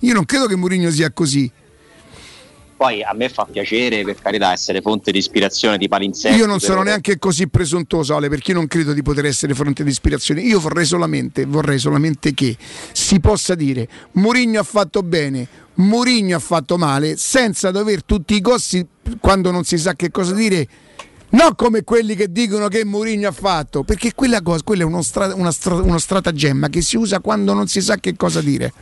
io 0.00 0.12
non 0.12 0.26
credo 0.26 0.46
che 0.46 0.56
Murigno 0.56 0.90
sia 0.90 1.10
così. 1.12 1.50
Poi 2.78 3.02
a 3.02 3.12
me 3.12 3.28
fa 3.28 3.44
piacere, 3.44 4.04
per 4.04 4.14
carità, 4.22 4.52
essere 4.52 4.80
fonte 4.80 5.10
di 5.10 5.18
ispirazione 5.18 5.78
di 5.78 5.88
palinsetti. 5.88 6.36
Io 6.38 6.46
non 6.46 6.60
sono 6.60 6.74
però- 6.74 6.84
neanche 6.84 7.18
così 7.18 7.48
presuntuoso, 7.48 8.14
Ale, 8.14 8.28
perché 8.28 8.52
io 8.52 8.58
non 8.58 8.68
credo 8.68 8.92
di 8.92 9.02
poter 9.02 9.24
essere 9.24 9.52
fonte 9.52 9.82
di 9.82 9.90
ispirazione. 9.90 10.42
Io 10.42 10.60
vorrei 10.60 10.84
solamente, 10.84 11.44
vorrei 11.44 11.80
solamente 11.80 12.32
che 12.34 12.56
si 12.92 13.18
possa 13.18 13.56
dire 13.56 13.88
Mourinho 14.12 14.60
ha 14.60 14.62
fatto 14.62 15.02
bene, 15.02 15.48
Mourinho 15.74 16.36
ha 16.36 16.38
fatto 16.38 16.78
male, 16.78 17.16
senza 17.16 17.72
dover 17.72 18.04
tutti 18.04 18.34
i 18.34 18.40
gossi, 18.40 18.86
quando 19.18 19.50
non 19.50 19.64
si 19.64 19.76
sa 19.76 19.94
che 19.96 20.12
cosa 20.12 20.32
dire, 20.32 20.68
Non 21.30 21.54
come 21.56 21.84
quelli 21.84 22.14
che 22.14 22.32
dicono 22.32 22.68
che 22.68 22.84
Mourinho 22.84 23.28
ha 23.28 23.32
fatto, 23.32 23.82
perché 23.82 24.14
quella 24.14 24.40
cosa, 24.40 24.62
quella 24.62 24.82
è 24.82 24.86
uno, 24.86 25.02
stra- 25.02 25.34
una 25.34 25.50
stra- 25.50 25.74
uno 25.74 25.98
stratagemma 25.98 26.68
che 26.68 26.80
si 26.80 26.96
usa 26.96 27.20
quando 27.20 27.52
non 27.52 27.66
si 27.66 27.82
sa 27.82 27.96
che 27.96 28.16
cosa 28.16 28.40
dire. 28.40 28.72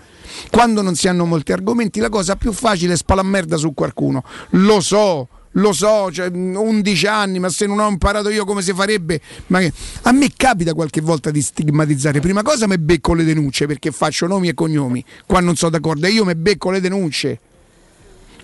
Quando 0.51 0.82
non 0.82 0.94
si 0.94 1.09
hanno 1.09 1.24
molti 1.24 1.52
argomenti, 1.52 1.98
la 1.98 2.09
cosa 2.09 2.36
più 2.36 2.52
facile 2.52 2.93
è 2.93 2.97
spalare 2.97 3.27
merda 3.27 3.56
su 3.56 3.74
qualcuno. 3.74 4.23
Lo 4.51 4.81
so, 4.81 5.28
lo 5.52 5.73
so, 5.73 6.12
cioè, 6.12 6.31
mh, 6.31 6.56
11 6.56 7.06
anni, 7.06 7.39
ma 7.40 7.48
se 7.48 7.66
non 7.66 7.81
ho 7.81 7.89
imparato 7.89 8.28
io 8.28 8.44
come 8.44 8.62
si 8.62 8.73
farebbe. 8.73 9.20
Che- 9.48 9.73
a 10.02 10.12
me 10.12 10.31
capita 10.36 10.73
qualche 10.74 11.01
volta 11.01 11.32
di 11.32 11.43
stigmatizzare. 11.43 12.20
Prima 12.20 12.43
cosa 12.43 12.68
mi 12.68 12.78
becco 12.78 13.14
le 13.14 13.24
denunce 13.24 13.66
perché 13.66 13.90
faccio 13.90 14.27
nomi 14.28 14.48
e 14.48 14.55
cognomi. 14.55 15.05
Qua 15.27 15.40
non 15.40 15.56
sono 15.56 15.73
d'accordo, 15.73 16.06
e 16.06 16.10
io 16.10 16.24
mi 16.24 16.35
becco 16.36 16.70
le 16.70 16.81
denunce. 16.81 17.40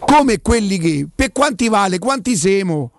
Come 0.00 0.40
quelli 0.40 0.78
che, 0.78 1.06
per 1.14 1.30
quanti 1.30 1.68
vale, 1.68 2.00
quanti 2.00 2.36
siamo? 2.36 2.91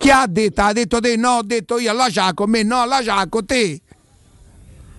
Chi 0.00 0.08
ha 0.08 0.26
detto? 0.26 0.62
Ha 0.62 0.72
detto 0.72 0.98
te? 0.98 1.14
No, 1.16 1.32
ho 1.32 1.42
detto 1.42 1.78
io, 1.78 1.92
la 1.92 2.08
Ciaco, 2.08 2.46
me 2.46 2.62
no, 2.62 2.86
la 2.86 3.02
Ciaco, 3.02 3.44
te. 3.44 3.82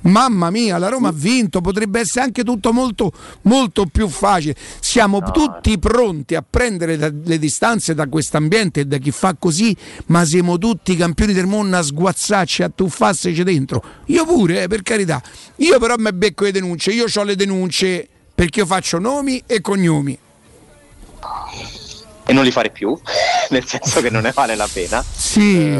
Mamma 0.01 0.51
mia, 0.51 0.77
la 0.77 0.89
Roma 0.89 1.07
ha 1.07 1.11
vinto, 1.11 1.59
potrebbe 1.59 2.01
essere 2.01 2.25
anche 2.25 2.43
tutto 2.43 2.71
molto, 2.71 3.11
molto 3.43 3.87
più 3.87 4.07
facile. 4.07 4.55
Siamo 4.79 5.31
tutti 5.31 5.79
pronti 5.79 6.35
a 6.35 6.45
prendere 6.47 6.97
da- 6.97 7.11
le 7.11 7.39
distanze 7.39 7.95
da 7.95 8.05
questo 8.05 8.37
ambiente 8.37 8.81
e 8.81 8.85
da 8.85 8.99
chi 8.99 9.09
fa 9.09 9.35
così, 9.39 9.75
ma 10.07 10.23
siamo 10.23 10.59
tutti 10.59 10.95
campioni 10.95 11.33
del 11.33 11.47
mondo 11.47 11.77
a 11.77 11.81
sguazzarci, 11.81 12.61
a 12.61 12.69
tuffarsi 12.69 13.31
dentro. 13.41 13.83
Io 14.05 14.23
pure, 14.23 14.61
eh, 14.61 14.67
per 14.67 14.83
carità. 14.83 15.19
Io 15.55 15.79
però 15.79 15.95
mi 15.97 16.13
becco 16.13 16.43
le 16.43 16.51
denunce, 16.51 16.91
io 16.91 17.05
ho 17.11 17.23
le 17.23 17.35
denunce 17.35 18.07
perché 18.35 18.59
io 18.59 18.65
faccio 18.67 18.99
nomi 18.99 19.41
e 19.47 19.61
cognomi. 19.61 20.15
E 22.31 22.33
non 22.33 22.45
li 22.45 22.51
fare 22.51 22.69
più, 22.69 22.97
nel 23.51 23.65
senso 23.65 23.99
che 23.99 24.09
non 24.09 24.21
ne 24.21 24.31
vale 24.31 24.55
la 24.55 24.69
pena. 24.71 25.03
Sì. 25.03 25.77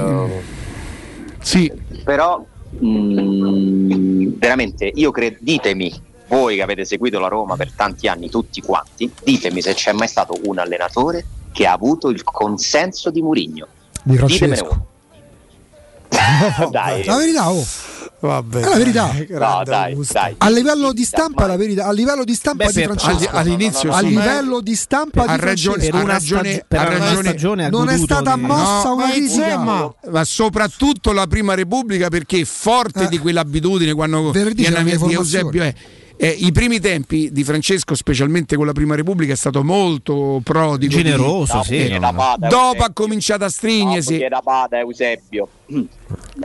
sì. 1.42 1.72
Però 2.04 2.46
mm, 2.84 4.34
veramente 4.36 4.92
io 4.94 5.12
credo, 5.12 5.38
ditemi, 5.40 5.98
voi 6.28 6.58
che 6.58 6.62
avete 6.62 6.84
seguito 6.84 7.20
la 7.20 7.30
Roma 7.30 7.56
per 7.56 7.72
tanti 7.72 8.10
anni, 8.10 8.30
tutti 8.30 8.60
quanti, 8.60 9.10
ditemi 9.24 9.62
se 9.62 9.76
c'è 9.76 9.94
mai 9.94 10.10
stato 10.10 10.38
un 10.44 10.60
allenatore 10.60 11.26
che 11.54 11.66
ha 11.66 11.72
avuto 11.72 12.10
il 12.10 12.22
consenso 12.22 13.12
di 13.12 13.22
Murigno. 13.22 13.68
Di 14.04 14.18
Ditemene 14.18 14.56
Francesco. 14.58 14.88
uno. 16.60 16.68
dai. 16.70 17.06
La 17.06 17.16
verità, 17.16 17.50
oh. 17.50 17.66
Vabbè. 18.22 18.60
È 18.60 18.70
la 18.70 18.76
verità. 18.78 19.12
No, 19.42 19.62
dai, 19.66 19.98
dai. 20.12 20.36
A 20.38 20.50
livello 20.50 20.94
di 20.94 21.04
stampa, 21.04 21.48
la 21.48 21.58
verità, 21.58 21.88
a 21.88 21.92
livello 21.92 22.24
di 22.24 22.34
stampa 22.36 22.66
Beh, 22.66 22.72
di 22.72 22.80
per- 22.82 22.98
Francesco, 23.00 23.30
all- 23.32 23.38
all'inizio 23.38 23.92
a 23.92 23.98
sì. 24.00 24.08
livello 24.10 24.62
di 24.62 24.76
stampa 24.76 25.26
di 25.26 25.42
ragione, 25.44 25.84
Francesco, 25.86 25.98
ha 25.98 26.04
ragione, 26.14 26.66
ha 26.68 26.84
ragione. 27.22 27.70
non 27.70 27.90
è 27.90 27.98
stata 27.98 28.36
mossa 28.36 28.90
No, 28.90 28.94
una 28.94 29.06
ma 29.06 29.12
critica. 29.12 29.48
insomma, 29.48 29.94
ma 30.10 30.24
soprattutto 30.24 31.12
la 31.12 31.26
prima 31.28 31.56
Repubblica 31.56 32.10
perché 32.10 32.46
forte 32.46 33.08
di 33.08 33.18
quell'abitudine 33.18 33.94
quando 33.94 34.32
Venerdì 34.32 34.68
viene 34.68 34.78
a. 34.94 35.12
Eusebio 35.12 35.64
è 35.64 35.74
eh, 36.18 36.28
I 36.30 36.52
primi 36.52 36.80
tempi 36.80 37.32
di 37.32 37.44
Francesco, 37.44 37.96
specialmente 37.96 38.56
con 38.56 38.66
la 38.66 38.74
Prima 38.74 38.96
Repubblica, 38.96 39.34
è 39.34 39.36
stato 39.36 39.64
molto 39.64 40.40
prodigo. 40.44 40.94
Generoso, 40.94 41.60
di- 41.60 41.66
sì. 41.66 41.88
eh, 41.88 42.00
da 42.00 42.14
Pada, 42.14 42.48
dopo 42.48 42.84
ha 42.84 42.92
cominciato 42.94 43.44
a 43.44 43.50
stringersi. 43.50 44.18
Chiede 44.18 44.30
da 44.30 44.42
Pada, 44.42 44.80
Eusebio. 44.80 45.48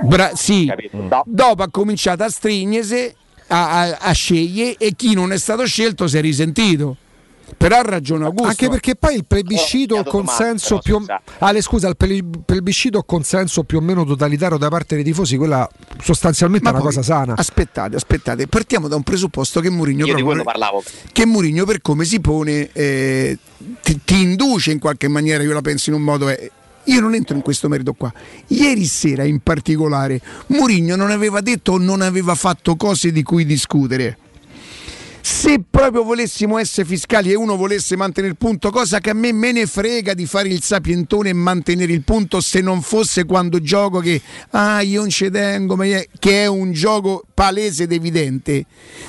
Bra- 0.02 0.34
sì? 0.34 0.70
No. 0.92 1.22
dopo 1.26 1.62
ha 1.62 1.68
cominciato 1.70 2.22
a 2.22 2.28
stringersi, 2.28 3.14
a, 3.48 3.80
a, 3.80 3.96
a 4.00 4.12
scegliere 4.12 4.76
e 4.78 4.92
chi 4.96 5.14
non 5.14 5.32
è 5.32 5.38
stato 5.38 5.64
scelto 5.66 6.06
si 6.06 6.16
è 6.16 6.20
risentito. 6.20 6.96
Però 7.56 7.76
ha 7.76 7.82
ragione 7.82 8.24
Augusto. 8.24 8.48
Anche 8.48 8.68
perché 8.68 8.96
poi 8.96 9.14
il 9.14 9.24
plebiscito 9.24 9.94
Oh, 9.96 10.00
il 10.00 10.06
consenso 10.06 10.78
più 10.78 11.02
Ale, 11.38 11.62
scusa, 11.62 11.88
il 11.88 11.96
ple- 11.96 12.22
plebiscito 12.44 13.02
consenso 13.02 13.62
più 13.62 13.78
o 13.78 13.80
meno 13.80 14.04
totalitario 14.04 14.56
da 14.56 14.68
parte 14.68 14.94
dei 14.96 15.04
tifosi, 15.04 15.36
quella 15.36 15.68
sostanzialmente 16.02 16.66
è 16.66 16.70
una 16.70 16.80
poi, 16.80 16.88
cosa 16.88 17.02
sana. 17.02 17.34
Aspettate, 17.36 17.96
aspettate, 17.96 18.46
partiamo 18.48 18.88
da 18.88 18.96
un 18.96 19.02
presupposto 19.02 19.60
che 19.60 19.70
Mourinho 19.70 20.04
che 21.12 21.24
Mourinho 21.24 21.64
per 21.64 21.80
come 21.82 22.04
si 22.04 22.20
pone 22.20 22.70
eh, 22.72 23.38
ti, 23.82 24.00
ti 24.04 24.20
induce 24.20 24.72
in 24.72 24.78
qualche 24.78 25.08
maniera, 25.08 25.42
io 25.42 25.52
la 25.52 25.62
penso 25.62 25.90
in 25.90 25.96
un 25.96 26.02
modo 26.02 26.28
eh, 26.28 26.50
io 26.84 27.00
non 27.00 27.14
entro 27.14 27.36
in 27.36 27.42
questo 27.42 27.68
merito 27.68 27.94
qua. 27.94 28.12
Ieri 28.48 28.84
sera 28.84 29.24
in 29.24 29.40
particolare 29.40 30.20
Mourinho 30.48 30.96
non 30.96 31.10
aveva 31.10 31.40
detto 31.40 31.72
o 31.72 31.78
non 31.78 32.00
aveva 32.00 32.34
fatto 32.34 32.76
cose 32.76 33.12
di 33.12 33.22
cui 33.22 33.44
discutere. 33.44 34.18
Se 35.28 35.58
proprio 35.68 36.04
volessimo 36.04 36.56
essere 36.56 36.86
fiscali 36.86 37.32
e 37.32 37.34
uno 37.34 37.56
volesse 37.56 37.96
mantenere 37.96 38.32
il 38.34 38.38
punto, 38.38 38.70
cosa 38.70 39.00
che 39.00 39.10
a 39.10 39.12
me 39.12 39.32
me 39.32 39.50
ne 39.50 39.66
frega 39.66 40.14
di 40.14 40.24
fare 40.24 40.46
il 40.48 40.62
sapientone 40.62 41.30
e 41.30 41.32
mantenere 41.32 41.92
il 41.92 42.02
punto 42.04 42.40
se 42.40 42.60
non 42.60 42.80
fosse 42.80 43.24
quando 43.24 43.60
gioco 43.60 43.98
che 43.98 44.22
ah 44.50 44.82
io 44.82 45.00
non 45.00 45.08
ci 45.10 45.28
tengo, 45.28 45.74
ma 45.74 45.84
io- 45.84 46.04
che 46.20 46.44
è 46.44 46.46
un 46.46 46.70
gioco 46.70 47.24
palese 47.34 47.82
ed 47.82 47.92
evidente. 47.92 48.66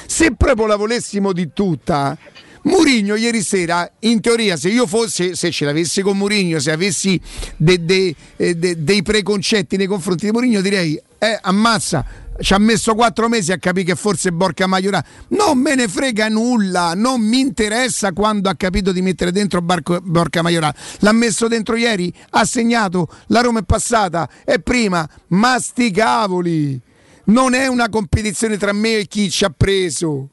Se 0.07 0.33
proprio 0.33 0.65
la 0.65 0.75
volessimo 0.75 1.33
di 1.33 1.51
tutta, 1.53 2.17
Murigno 2.63 3.13
ieri 3.13 3.43
sera, 3.43 3.87
in 3.99 4.19
teoria, 4.19 4.57
se 4.57 4.69
io 4.69 4.87
fossi, 4.87 5.35
se 5.35 5.51
ce 5.51 5.65
l'avessi 5.65 6.01
con 6.01 6.17
Murigno, 6.17 6.57
se 6.57 6.71
avessi 6.71 7.21
de- 7.57 7.85
de- 7.85 8.15
eh, 8.37 8.55
de- 8.55 8.83
dei 8.83 9.03
preconcetti 9.03 9.77
nei 9.77 9.85
confronti 9.85 10.25
di 10.25 10.31
Murigno, 10.31 10.61
direi, 10.61 10.99
eh, 11.19 11.37
ammazza, 11.43 12.03
ci 12.39 12.53
ha 12.53 12.57
messo 12.57 12.95
quattro 12.95 13.27
mesi 13.27 13.51
a 13.51 13.57
capire 13.57 13.85
che 13.85 13.95
forse 13.95 14.31
Borca 14.31 14.67
Maiorà. 14.67 15.03
Non 15.29 15.57
me 15.57 15.75
ne 15.75 15.87
frega 15.87 16.27
nulla, 16.29 16.93
non 16.95 17.21
mi 17.21 17.39
interessa 17.39 18.11
quando 18.13 18.49
ha 18.49 18.55
capito 18.55 18.91
di 18.91 19.01
mettere 19.01 19.31
dentro 19.31 19.61
Barco- 19.61 20.01
Borca 20.01 20.41
Maiorà. 20.41 20.73
L'ha 20.99 21.11
messo 21.11 21.47
dentro 21.47 21.75
ieri, 21.75 22.13
ha 22.31 22.45
segnato, 22.45 23.07
la 23.27 23.41
Roma 23.41 23.59
è 23.59 23.63
passata, 23.63 24.29
è 24.43 24.59
prima, 24.59 25.07
ma 25.27 25.59
sti 25.59 25.91
cavoli! 25.91 26.81
Non 27.25 27.53
è 27.53 27.67
una 27.67 27.89
competizione 27.89 28.57
tra 28.57 28.71
me 28.71 28.99
e 28.99 29.07
chi 29.07 29.29
ci 29.29 29.43
ha 29.43 29.53
preso 29.55 30.29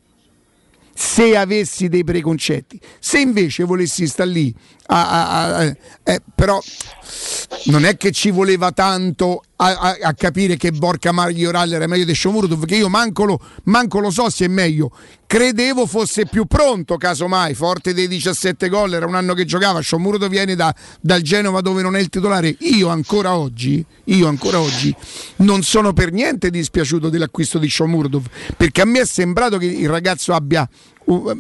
se 0.95 1.37
avessi 1.37 1.89
dei 1.89 2.05
preconcetti. 2.05 2.81
Se 3.01 3.19
invece 3.19 3.65
volessi 3.65 4.07
stare 4.07 4.31
lì, 4.31 4.55
a- 4.87 5.09
a- 5.09 5.57
a- 5.57 5.77
eh, 6.03 6.21
però 6.35 6.61
non 7.67 7.85
è 7.85 7.97
che 7.97 8.11
ci 8.13 8.31
voleva 8.31 8.73
tanto 8.73 9.43
a, 9.57 9.97
a- 10.03 10.15
capire 10.15 10.57
che 10.57 10.73
Borca 10.73 11.13
Maglioral 11.13 11.73
era 11.73 11.87
meglio 11.87 12.05
di 12.05 12.15
Shomurov, 12.15 12.59
perché 12.59 12.77
io 12.77 12.89
manco 12.89 13.25
lo, 13.25 13.41
manco 13.65 14.01
lo 14.01 14.11
so 14.11 14.29
se 14.29 14.45
è 14.47 14.49
meglio. 14.49 14.91
Credevo 15.27 15.87
fosse 15.87 16.27
più 16.27 16.45
pronto, 16.47 16.97
casomai, 16.97 17.55
forte 17.55 17.95
dei 17.95 18.07
17 18.09 18.69
gol, 18.69 18.93
era 18.95 19.07
un 19.07 19.15
anno 19.15 19.33
che 19.35 19.45
giocava, 19.47 19.81
Shomurov 19.81 20.29
viene 20.29 20.55
da- 20.55 20.75
dal 21.01 21.23
Genova 21.23 21.61
dove 21.61 21.81
non 21.83 21.97
è 21.97 22.01
il 22.01 22.09
titolare. 22.09 22.55
Io 22.61 22.89
ancora 22.89 23.37
oggi, 23.37 23.85
io 24.05 24.29
ancora 24.29 24.61
oggi 24.61 24.95
non 25.37 25.63
sono 25.63 25.93
per 25.93 26.13
niente 26.13 26.51
dispiaciuto 26.51 27.09
dell'acquisto 27.09 27.59
di 27.59 27.71
Shomurdov, 27.71 28.27
perché 28.57 28.83
a 28.83 28.85
me 28.85 29.01
è 29.01 29.07
sembrato 29.07 29.57
che 29.57 29.67
il 29.67 29.89
ragazzo 29.89 30.35
abbia 30.35 30.69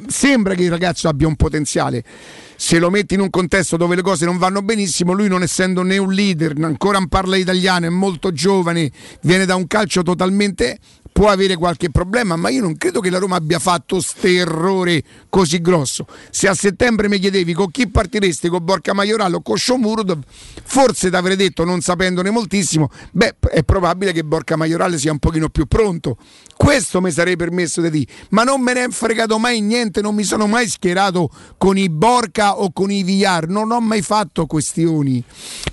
sembra 0.08 0.54
che 0.54 0.62
il 0.62 0.70
ragazzo 0.70 1.08
abbia 1.08 1.26
un 1.26 1.36
potenziale. 1.36 2.04
Se 2.66 2.78
lo 2.78 2.88
metti 2.88 3.12
in 3.12 3.20
un 3.20 3.28
contesto 3.28 3.76
dove 3.76 3.94
le 3.94 4.00
cose 4.00 4.24
non 4.24 4.38
vanno 4.38 4.62
benissimo, 4.62 5.12
lui 5.12 5.28
non 5.28 5.42
essendo 5.42 5.82
né 5.82 5.98
un 5.98 6.14
leader, 6.14 6.54
ancora 6.62 6.96
non 6.96 7.08
parla 7.08 7.36
italiano, 7.36 7.84
è 7.84 7.90
molto 7.90 8.32
giovane, 8.32 8.90
viene 9.20 9.44
da 9.44 9.54
un 9.54 9.66
calcio 9.66 10.02
totalmente 10.02 10.78
può 11.14 11.28
avere 11.28 11.54
qualche 11.54 11.90
problema, 11.90 12.34
ma 12.34 12.48
io 12.48 12.60
non 12.60 12.76
credo 12.76 12.98
che 12.98 13.08
la 13.08 13.18
Roma 13.18 13.36
abbia 13.36 13.60
fatto 13.60 14.00
ste 14.00 14.34
errore 14.34 15.00
così 15.28 15.60
grosso. 15.60 16.08
Se 16.28 16.48
a 16.48 16.54
settembre 16.54 17.08
mi 17.08 17.20
chiedevi 17.20 17.52
con 17.54 17.70
chi 17.70 17.88
partiresti, 17.88 18.48
con 18.48 18.64
Borca 18.64 18.92
Maiorallo 18.94 19.36
o 19.36 19.40
con 19.40 19.56
Shomurov, 19.56 20.18
forse 20.64 21.10
ti 21.10 21.14
avrei 21.14 21.36
detto, 21.36 21.62
non 21.62 21.80
sapendone 21.82 22.30
moltissimo, 22.30 22.90
beh, 23.12 23.36
è 23.52 23.62
probabile 23.62 24.10
che 24.10 24.24
Borca 24.24 24.56
Maiorale 24.56 24.98
sia 24.98 25.12
un 25.12 25.20
pochino 25.20 25.48
più 25.50 25.66
pronto. 25.66 26.16
Questo 26.56 27.00
mi 27.00 27.12
sarei 27.12 27.36
permesso 27.36 27.80
di 27.80 27.90
dire, 27.90 28.10
ma 28.30 28.42
non 28.42 28.60
me 28.60 28.72
ne 28.72 28.84
è 28.86 28.88
fregato 28.88 29.38
mai 29.38 29.60
niente, 29.60 30.00
non 30.00 30.16
mi 30.16 30.24
sono 30.24 30.48
mai 30.48 30.68
schierato 30.68 31.30
con 31.56 31.78
i 31.78 31.88
Borca 31.88 32.58
o 32.58 32.72
con 32.72 32.90
i 32.90 33.04
Villar, 33.04 33.46
non 33.46 33.70
ho 33.70 33.80
mai 33.80 34.02
fatto 34.02 34.46
questioni. 34.46 35.22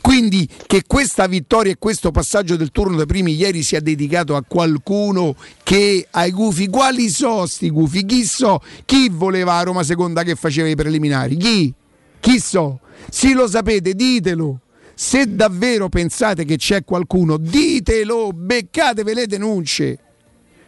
Quindi 0.01 0.47
che 0.68 0.84
questa 0.85 1.26
vittoria 1.26 1.72
e 1.72 1.77
questo 1.80 2.11
passaggio 2.11 2.55
del 2.57 2.69
turno 2.69 2.97
dei 2.97 3.05
primi 3.07 3.34
ieri 3.34 3.63
sia 3.63 3.80
dedicato 3.80 4.35
a 4.35 4.43
qualcuno 4.47 5.30
che 5.63 6.07
ai 6.11 6.31
gufi, 6.31 6.67
quali 6.67 7.09
so 7.09 7.45
sti 7.45 7.69
gufi? 7.69 8.05
Chi 8.05 8.23
so? 8.23 8.61
Chi 8.85 9.09
voleva 9.09 9.55
a 9.55 9.63
Roma 9.63 9.83
seconda 9.83 10.23
che 10.23 10.35
faceva 10.35 10.67
i 10.67 10.75
preliminari? 10.75 11.37
Chi? 11.37 11.73
Chi 12.19 12.39
so? 12.39 12.79
Se 13.09 13.33
lo 13.33 13.47
sapete, 13.47 13.93
ditelo. 13.93 14.59
Se 14.93 15.33
davvero 15.35 15.89
pensate 15.89 16.45
che 16.45 16.57
c'è 16.57 16.83
qualcuno, 16.83 17.37
ditelo, 17.37 18.31
beccatevi 18.33 19.13
le 19.13 19.27
denunce. 19.27 19.99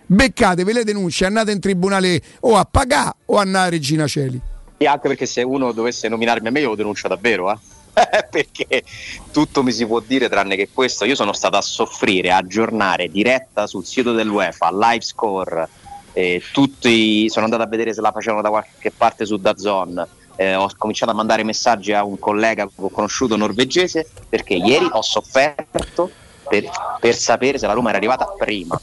Beccatevi 0.06 0.74
le 0.74 0.84
denunce, 0.84 1.26
andate 1.26 1.52
in 1.52 1.60
tribunale 1.60 2.22
o 2.42 2.58
a 2.58 2.66
pagà 2.66 3.16
o 3.26 3.38
a 3.38 3.70
Regina 3.70 4.08
Celi. 4.08 4.42
E 4.78 4.86
anche 4.86 5.08
perché 5.08 5.26
se 5.26 5.44
uno 5.44 5.72
dovesse 5.72 6.08
nominarmi 6.10 6.48
a 6.48 6.52
me 6.52 6.60
io 6.60 6.70
lo 6.70 6.76
denuncio 6.76 7.08
davvero, 7.08 7.52
eh. 7.52 7.58
perché 8.30 8.84
tutto 9.32 9.64
mi 9.64 9.72
si 9.72 9.86
può 9.86 10.00
dire 10.00 10.30
tranne 10.30 10.56
che 10.56 10.70
questo. 10.74 11.06
Io 11.06 11.16
sono 11.16 11.34
stato 11.34 11.58
a 11.58 11.62
soffrire, 11.62 12.32
a 12.32 12.38
aggiornare 12.38 13.10
diretta 13.10 13.68
sul 13.68 13.86
sito 13.86 14.14
dell'UEFA, 14.14 14.70
live 14.72 15.02
score, 15.02 15.70
eh, 16.14 16.42
tutti, 16.52 17.30
sono 17.30 17.46
andato 17.46 17.64
a 17.64 17.68
vedere 17.68 17.94
se 17.94 18.02
la 18.02 18.12
facevano 18.12 18.42
da 18.42 18.50
qualche 18.50 18.92
parte 18.92 19.26
su 19.26 19.38
Dazon. 19.38 20.06
eh, 20.36 20.56
ho 20.56 20.70
cominciato 20.78 21.12
a 21.12 21.16
mandare 21.16 21.44
messaggi 21.44 21.94
a 21.94 22.04
un 22.04 22.18
collega 22.18 22.66
che 22.66 22.74
ho 22.76 22.90
conosciuto 22.90 23.36
norvegese 23.36 24.10
perché 24.28 24.56
ieri 24.56 24.88
ho 24.92 25.02
sofferto 25.02 26.10
per, 26.48 26.70
per 27.00 27.16
sapere 27.16 27.58
se 27.60 27.68
la 27.68 27.74
Roma 27.74 27.90
era 27.90 27.98
arrivata 27.98 28.26
prima. 28.38 28.80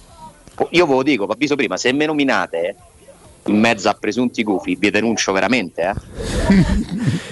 Io 0.71 0.87
ve 0.87 0.93
lo 0.93 1.03
dico, 1.03 1.27
vi 1.27 1.33
avviso 1.33 1.57
prima, 1.57 1.77
se 1.77 1.93
me 1.93 2.07
nominate 2.07 2.77
in 3.47 3.59
mezzo 3.59 3.89
a 3.89 3.95
presunti 3.95 4.43
gufi, 4.43 4.77
vi 4.79 4.91
denuncio 4.91 5.33
veramente. 5.33 5.83
Eh. 5.83 6.65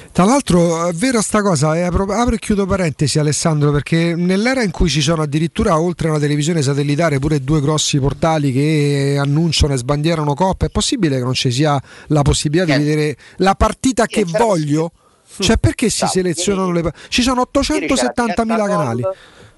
Tra 0.18 0.24
l'altro 0.24 0.88
è 0.88 0.92
vera 0.92 1.20
sta 1.20 1.42
cosa, 1.42 1.76
eh, 1.76 1.82
apro, 1.82 2.32
e 2.32 2.38
chiudo 2.38 2.66
parentesi 2.66 3.18
Alessandro, 3.20 3.70
perché 3.70 4.16
nell'era 4.16 4.62
in 4.62 4.72
cui 4.72 4.88
ci 4.88 5.00
sono 5.00 5.22
addirittura 5.22 5.78
oltre 5.78 6.08
a 6.08 6.10
una 6.10 6.20
televisione 6.20 6.60
satellitare 6.60 7.20
pure 7.20 7.40
due 7.40 7.60
grossi 7.60 8.00
portali 8.00 8.52
che 8.52 9.16
annunciano 9.20 9.74
e 9.74 9.76
sbandierano 9.76 10.34
coppe, 10.34 10.66
è 10.66 10.70
possibile 10.70 11.18
che 11.18 11.22
non 11.22 11.34
ci 11.34 11.52
sia 11.52 11.80
la 12.08 12.22
possibilità 12.22 12.76
di 12.76 12.82
vedere 12.82 13.16
la 13.36 13.54
partita 13.54 14.06
che 14.06 14.24
voglio? 14.24 14.90
Cioè 15.38 15.56
perché 15.56 15.88
si 15.88 16.04
selezionano 16.06 16.72
le 16.72 16.82
partite? 16.82 17.06
Ci 17.10 17.22
sono 17.22 17.48
870.000 17.52 18.44
canali. 18.46 19.02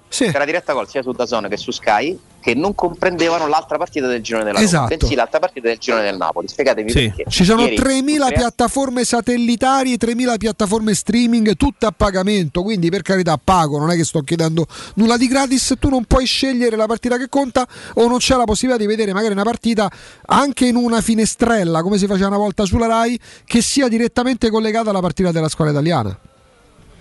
Sì. 0.08 0.24
C'era 0.26 0.44
diretta 0.44 0.74
gol 0.74 0.88
sia 0.88 1.02
su 1.02 1.12
Dazon 1.12 1.46
che 1.48 1.56
su 1.56 1.70
Sky 1.70 2.18
che 2.40 2.54
non 2.54 2.74
comprendevano 2.74 3.46
l'altra 3.46 3.76
partita 3.76 4.06
del 4.06 4.22
girone 4.22 4.44
della 4.44 4.60
Esatto. 4.60 4.84
Roma, 4.88 4.96
bensì 4.96 5.14
l'altra 5.14 5.38
partita 5.38 5.68
del 5.68 5.78
girone 5.78 6.02
del 6.04 6.16
Napoli. 6.16 6.48
Spiegatemi 6.48 6.92
perché. 6.92 7.24
Ci 7.28 7.44
sono 7.44 7.62
Ieri, 7.62 7.76
3.000 7.76 8.26
tre- 8.26 8.34
piattaforme 8.36 9.04
satellitari, 9.04 9.96
3.000 9.96 10.36
piattaforme 10.38 10.94
streaming, 10.94 11.54
tutte 11.56 11.86
a 11.86 11.92
pagamento, 11.92 12.62
quindi 12.62 12.88
per 12.90 13.02
carità 13.02 13.38
pago, 13.42 13.78
non 13.78 13.90
è 13.90 13.96
che 13.96 14.04
sto 14.04 14.20
chiedendo 14.20 14.66
nulla 14.94 15.16
di 15.16 15.28
gratis, 15.28 15.74
tu 15.78 15.88
non 15.88 16.04
puoi 16.04 16.24
scegliere 16.24 16.76
la 16.76 16.86
partita 16.86 17.16
che 17.18 17.28
conta 17.28 17.66
o 17.94 18.08
non 18.08 18.18
c'è 18.18 18.36
la 18.36 18.44
possibilità 18.44 18.80
di 18.82 18.88
vedere 18.88 19.12
magari 19.12 19.32
una 19.32 19.42
partita 19.44 19.90
anche 20.26 20.66
in 20.66 20.76
una 20.76 21.00
finestrella, 21.00 21.82
come 21.82 21.98
si 21.98 22.06
faceva 22.06 22.28
una 22.28 22.38
volta 22.38 22.64
sulla 22.64 22.86
RAI, 22.86 23.18
che 23.44 23.60
sia 23.62 23.88
direttamente 23.88 24.48
collegata 24.50 24.90
alla 24.90 25.00
partita 25.00 25.30
della 25.30 25.48
squadra 25.48 25.74
italiana. 25.74 26.18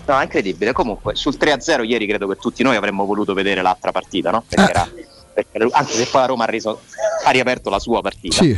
No, 0.05 0.19
è 0.19 0.23
incredibile. 0.23 0.71
Comunque, 0.71 1.13
sul 1.15 1.35
3-0 1.39 1.83
ieri 1.83 2.07
credo 2.07 2.27
che 2.27 2.35
tutti 2.37 2.63
noi 2.63 2.75
avremmo 2.75 3.05
voluto 3.05 3.35
vedere 3.35 3.61
l'altra 3.61 3.91
partita, 3.91 4.31
no? 4.31 4.43
Perché 4.47 4.71
era- 4.71 4.89
perché- 5.49 5.67
anche 5.71 5.93
se 5.93 6.05
poi 6.05 6.21
la 6.21 6.27
Roma 6.27 6.43
ha, 6.43 6.47
reso- 6.47 6.81
ha 7.23 7.29
riaperto 7.31 7.69
la 7.69 7.79
sua 7.79 8.01
partita. 8.01 8.41
Sì. 8.41 8.57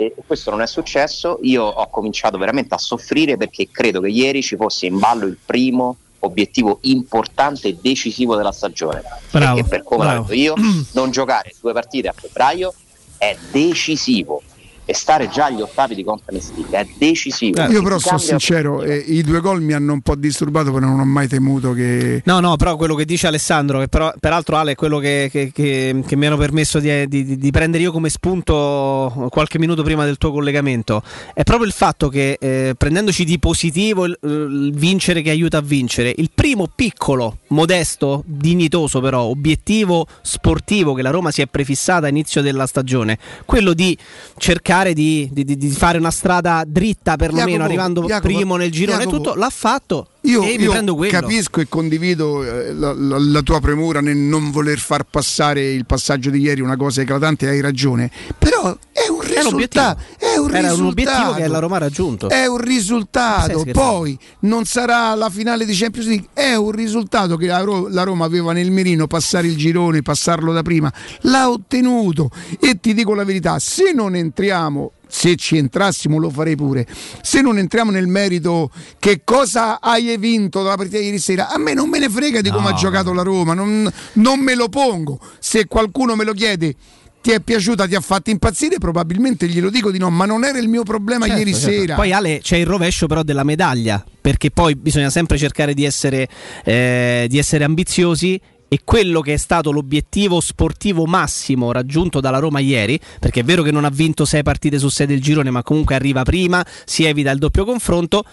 E 0.00 0.14
questo 0.26 0.50
non 0.50 0.62
è 0.62 0.66
successo. 0.66 1.38
Io 1.42 1.64
ho 1.64 1.88
cominciato 1.90 2.38
veramente 2.38 2.74
a 2.74 2.78
soffrire 2.78 3.36
perché 3.36 3.68
credo 3.70 4.00
che 4.00 4.08
ieri 4.08 4.42
ci 4.42 4.54
fosse 4.56 4.86
in 4.86 4.98
ballo 4.98 5.26
il 5.26 5.36
primo 5.44 5.96
obiettivo 6.20 6.78
importante 6.82 7.68
e 7.68 7.78
decisivo 7.80 8.36
della 8.36 8.52
stagione. 8.52 9.02
Bravo, 9.30 9.54
perché 9.56 9.68
per 9.68 9.82
come 9.82 10.04
l'ho 10.04 10.10
bravo. 10.10 10.22
detto 10.28 10.34
io, 10.34 10.54
non 10.92 11.10
giocare 11.10 11.52
due 11.60 11.72
partite 11.72 12.08
a 12.08 12.14
febbraio 12.16 12.72
è 13.16 13.36
decisivo. 13.50 14.42
E 14.90 14.94
stare 14.94 15.28
già 15.28 15.44
agli 15.44 15.60
ottavi 15.60 15.94
di 15.94 16.02
Conference 16.02 16.50
League 16.56 16.78
è 16.78 16.86
decisivo. 16.96 17.60
Io 17.64 17.82
però 17.82 17.98
sono 17.98 18.16
sincero, 18.16 18.80
eh, 18.82 18.96
i 18.96 19.20
due 19.22 19.40
gol 19.40 19.60
mi 19.60 19.74
hanno 19.74 19.92
un 19.92 20.00
po' 20.00 20.14
disturbato, 20.14 20.72
però 20.72 20.86
non 20.86 20.98
ho 20.98 21.04
mai 21.04 21.28
temuto 21.28 21.74
che... 21.74 22.22
No, 22.24 22.40
no, 22.40 22.56
però 22.56 22.76
quello 22.76 22.94
che 22.94 23.04
dice 23.04 23.26
Alessandro, 23.26 23.80
che 23.80 23.88
però, 23.88 24.10
peraltro 24.18 24.56
Ale 24.56 24.72
è 24.72 24.74
quello 24.76 24.98
che, 24.98 25.28
che- 25.30 25.50
che- 25.52 26.02
che 26.06 26.16
mi 26.16 26.24
hanno 26.24 26.38
permesso 26.38 26.80
di, 26.80 27.06
di- 27.06 27.36
di 27.36 27.50
prendere 27.50 27.82
io 27.82 27.92
come 27.92 28.08
spunto 28.08 29.28
qualche 29.30 29.58
minuto 29.58 29.82
prima 29.82 30.06
del 30.06 30.16
tuo 30.16 30.32
collegamento, 30.32 31.02
è 31.34 31.42
proprio 31.42 31.66
il 31.66 31.72
fatto 31.74 32.08
che 32.08 32.38
eh, 32.40 32.74
prendendoci 32.76 33.24
di 33.24 33.38
positivo 33.38 34.06
il, 34.06 34.18
il 34.22 34.72
vincere 34.74 35.20
che 35.20 35.28
aiuta 35.28 35.58
a 35.58 35.62
vincere, 35.62 36.14
il 36.16 36.30
primo 36.34 36.66
piccolo, 36.74 37.38
modesto, 37.48 38.22
dignitoso 38.26 39.00
però, 39.00 39.22
obiettivo 39.22 40.06
sportivo 40.22 40.94
che 40.94 41.02
la 41.02 41.10
Roma 41.10 41.30
si 41.30 41.42
è 41.42 41.46
prefissata 41.46 42.06
a 42.06 42.08
inizio 42.08 42.42
della 42.42 42.66
stagione, 42.66 43.18
quello 43.44 43.72
di 43.74 43.96
cercare 44.36 44.92
di, 44.94 45.28
di- 45.32 45.44
di- 45.44 45.56
di 45.56 45.68
fare 45.70 45.98
una 45.98 46.10
strada 46.10 46.64
dritta 46.66 47.16
perlomeno, 47.16 47.48
Jacopo, 47.50 47.64
arrivando 47.68 48.02
Jacopo, 48.04 48.26
primo 48.34 48.56
nel 48.56 48.70
girone, 48.70 48.98
Jacopo, 49.04 49.16
tutto 49.16 49.34
l'ha 49.34 49.50
fatto. 49.50 50.08
Io, 50.22 50.42
io 50.42 50.96
capisco 51.08 51.60
e 51.60 51.68
condivido 51.68 52.42
eh, 52.44 52.74
la, 52.74 52.92
la- 52.92 53.18
la 53.18 53.42
tua 53.42 53.60
premura 53.60 54.00
nel 54.00 54.16
non 54.16 54.50
voler 54.50 54.78
far 54.78 55.04
passare 55.04 55.72
il 55.72 55.86
passaggio 55.86 56.28
di 56.30 56.40
ieri, 56.40 56.60
una 56.60 56.76
cosa 56.76 57.00
eclatante, 57.02 57.48
hai 57.48 57.60
ragione. 57.60 58.10
Però 58.36 58.76
è 58.92 59.08
un 59.08 59.16
un 59.18 59.22
risultato. 59.24 60.02
È 60.18 60.36
un 60.36 60.48
Era 60.54 60.72
un 60.72 60.80
risultato. 60.80 60.88
obiettivo 60.88 61.32
che 61.34 61.46
la 61.48 61.58
Roma 61.60 61.76
ha 61.76 61.78
raggiunto. 61.78 62.28
È 62.28 62.46
un 62.46 62.58
risultato, 62.58 63.64
poi 63.72 64.18
non 64.40 64.64
sarà 64.64 65.14
la 65.14 65.30
finale 65.30 65.64
di 65.64 65.74
Champions 65.74 66.08
League, 66.08 66.28
è 66.34 66.54
un 66.54 66.72
risultato 66.72 67.36
che 67.36 67.46
la, 67.46 67.60
Ro- 67.60 67.86
la 67.88 68.02
Roma 68.02 68.24
aveva 68.24 68.52
nel 68.52 68.70
mirino, 68.70 69.06
passare 69.06 69.46
il 69.46 69.56
girone, 69.56 70.02
passarlo 70.02 70.52
da 70.52 70.62
prima, 70.62 70.92
l'ha 71.22 71.48
ottenuto 71.48 72.30
e 72.60 72.78
ti 72.80 72.92
dico 72.94 73.14
la 73.14 73.24
verità, 73.24 73.58
se 73.60 73.92
non 73.94 74.16
entriamo, 74.16 74.92
se 75.08 75.36
ci 75.36 75.56
entrassimo 75.56 76.18
lo 76.18 76.30
farei 76.30 76.56
pure, 76.56 76.86
se 77.22 77.40
non 77.40 77.58
entriamo 77.58 77.90
nel 77.90 78.06
merito 78.06 78.70
che 78.98 79.22
cosa 79.24 79.80
hai 79.80 80.16
vinto 80.18 80.62
dalla 80.62 80.76
partita 80.76 80.98
di 80.98 81.06
ieri 81.06 81.18
sera, 81.18 81.48
a 81.48 81.58
me 81.58 81.74
non 81.74 81.88
me 81.88 81.98
ne 81.98 82.08
frega 82.08 82.40
di 82.40 82.50
come 82.50 82.68
ha 82.68 82.74
giocato 82.74 83.12
la 83.12 83.22
Roma, 83.22 83.54
non, 83.54 83.90
non 84.14 84.38
me 84.40 84.54
lo 84.54 84.68
pongo, 84.68 85.18
se 85.38 85.66
qualcuno 85.66 86.14
me 86.14 86.24
lo 86.24 86.32
chiede 86.32 86.74
ti 87.20 87.32
è 87.32 87.40
piaciuta, 87.40 87.86
ti 87.86 87.94
ha 87.94 88.00
fatto 88.00 88.30
impazzire, 88.30 88.78
probabilmente 88.78 89.48
glielo 89.48 89.70
dico 89.70 89.90
di 89.90 89.98
no, 89.98 90.08
ma 90.08 90.24
non 90.24 90.44
era 90.44 90.58
il 90.58 90.68
mio 90.68 90.82
problema 90.82 91.26
Certo, 91.26 91.38
ieri 91.40 91.52
certo. 91.52 91.68
sera. 91.68 91.94
Poi 91.96 92.12
Ale 92.12 92.38
c'è 92.40 92.56
il 92.56 92.66
rovescio 92.66 93.06
però 93.06 93.22
della 93.22 93.44
medaglia, 93.44 94.02
perché 94.20 94.50
poi 94.50 94.76
bisogna 94.76 95.10
sempre 95.10 95.36
cercare 95.36 95.74
di 95.74 95.84
essere, 95.84 96.28
eh, 96.64 97.26
di 97.28 97.36
essere 97.36 97.64
ambiziosi 97.64 98.40
e 98.68 98.80
quello 98.84 99.20
che 99.20 99.32
è 99.32 99.36
stato 99.36 99.72
l'obiettivo 99.72 100.40
sportivo 100.40 101.06
massimo 101.06 101.72
raggiunto 101.72 102.20
dalla 102.20 102.38
Roma 102.38 102.60
ieri, 102.60 103.00
perché 103.18 103.40
è 103.40 103.44
vero 103.44 103.62
che 103.62 103.70
non 103.70 103.84
ha 103.84 103.90
vinto 103.90 104.24
sei 104.24 104.42
partite 104.42 104.78
su 104.78 104.88
sei 104.88 105.06
del 105.06 105.20
girone, 105.20 105.50
ma 105.50 105.62
comunque 105.62 105.94
arriva 105.94 106.22
prima, 106.22 106.64
si 106.84 107.04
evita 107.04 107.30
il 107.30 107.38
doppio 107.38 107.64
confronto. 107.64 108.24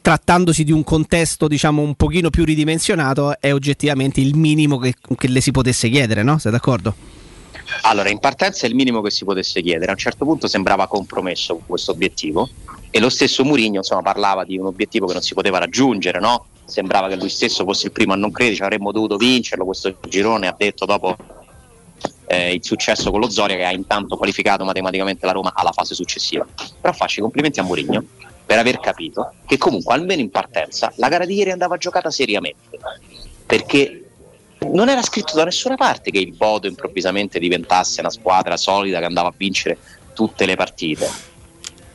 Trattandosi 0.00 0.64
di 0.64 0.72
un 0.72 0.84
contesto 0.84 1.48
diciamo 1.48 1.82
un 1.82 1.94
pochino 1.94 2.30
più 2.30 2.44
ridimensionato, 2.44 3.40
è 3.40 3.52
oggettivamente 3.52 4.20
il 4.20 4.36
minimo 4.36 4.78
che, 4.78 4.94
che 5.16 5.28
le 5.28 5.40
si 5.40 5.50
potesse 5.50 5.88
chiedere, 5.88 6.22
no? 6.22 6.38
Sei 6.38 6.50
d'accordo? 6.50 6.94
Allora, 7.82 8.08
in 8.08 8.18
partenza 8.18 8.64
è 8.64 8.68
il 8.68 8.74
minimo 8.74 9.02
che 9.02 9.10
si 9.10 9.24
potesse 9.24 9.60
chiedere. 9.60 9.90
A 9.90 9.94
un 9.94 9.98
certo 9.98 10.24
punto 10.24 10.46
sembrava 10.46 10.86
compromesso 10.86 11.60
questo 11.66 11.92
obiettivo 11.92 12.48
e 12.90 13.00
lo 13.00 13.10
stesso 13.10 13.44
Murigno 13.44 13.80
parlava 14.02 14.44
di 14.44 14.56
un 14.56 14.66
obiettivo 14.66 15.06
che 15.06 15.12
non 15.12 15.22
si 15.22 15.34
poteva 15.34 15.58
raggiungere, 15.58 16.20
no? 16.20 16.46
Sembrava 16.68 17.08
che 17.08 17.16
lui 17.16 17.30
stesso 17.30 17.64
fosse 17.64 17.86
il 17.86 17.92
primo 17.92 18.12
a 18.12 18.16
non 18.16 18.30
credere, 18.30 18.64
avremmo 18.64 18.92
dovuto 18.92 19.16
vincerlo. 19.16 19.64
Questo 19.64 19.96
girone 20.08 20.46
ha 20.46 20.54
detto 20.56 20.84
dopo 20.84 21.16
eh, 22.26 22.52
il 22.52 22.64
successo 22.64 23.10
con 23.10 23.20
lo 23.20 23.30
Zoria 23.30 23.56
che 23.56 23.64
ha 23.64 23.72
intanto 23.72 24.16
qualificato 24.16 24.64
matematicamente 24.64 25.24
la 25.24 25.32
Roma 25.32 25.52
alla 25.54 25.72
fase 25.72 25.94
successiva. 25.94 26.46
Però 26.80 26.92
faccio 26.92 27.20
i 27.20 27.22
complimenti 27.22 27.58
a 27.58 27.62
Mourinho 27.62 28.04
per 28.44 28.58
aver 28.58 28.80
capito 28.80 29.32
che 29.46 29.58
comunque 29.58 29.94
almeno 29.94 30.20
in 30.20 30.30
partenza 30.30 30.92
la 30.96 31.08
gara 31.08 31.26
di 31.26 31.34
ieri 31.34 31.50
andava 31.50 31.76
giocata 31.76 32.10
seriamente 32.10 32.78
perché 33.44 34.10
non 34.72 34.88
era 34.88 35.02
scritto 35.02 35.34
da 35.34 35.44
nessuna 35.44 35.74
parte 35.74 36.10
che 36.10 36.18
il 36.18 36.32
Bodo 36.32 36.66
improvvisamente 36.66 37.38
diventasse 37.38 38.00
una 38.00 38.08
squadra 38.08 38.56
solida 38.56 39.00
che 39.00 39.04
andava 39.04 39.28
a 39.28 39.34
vincere 39.36 39.76
tutte 40.14 40.46
le 40.46 40.56
partite 40.56 41.10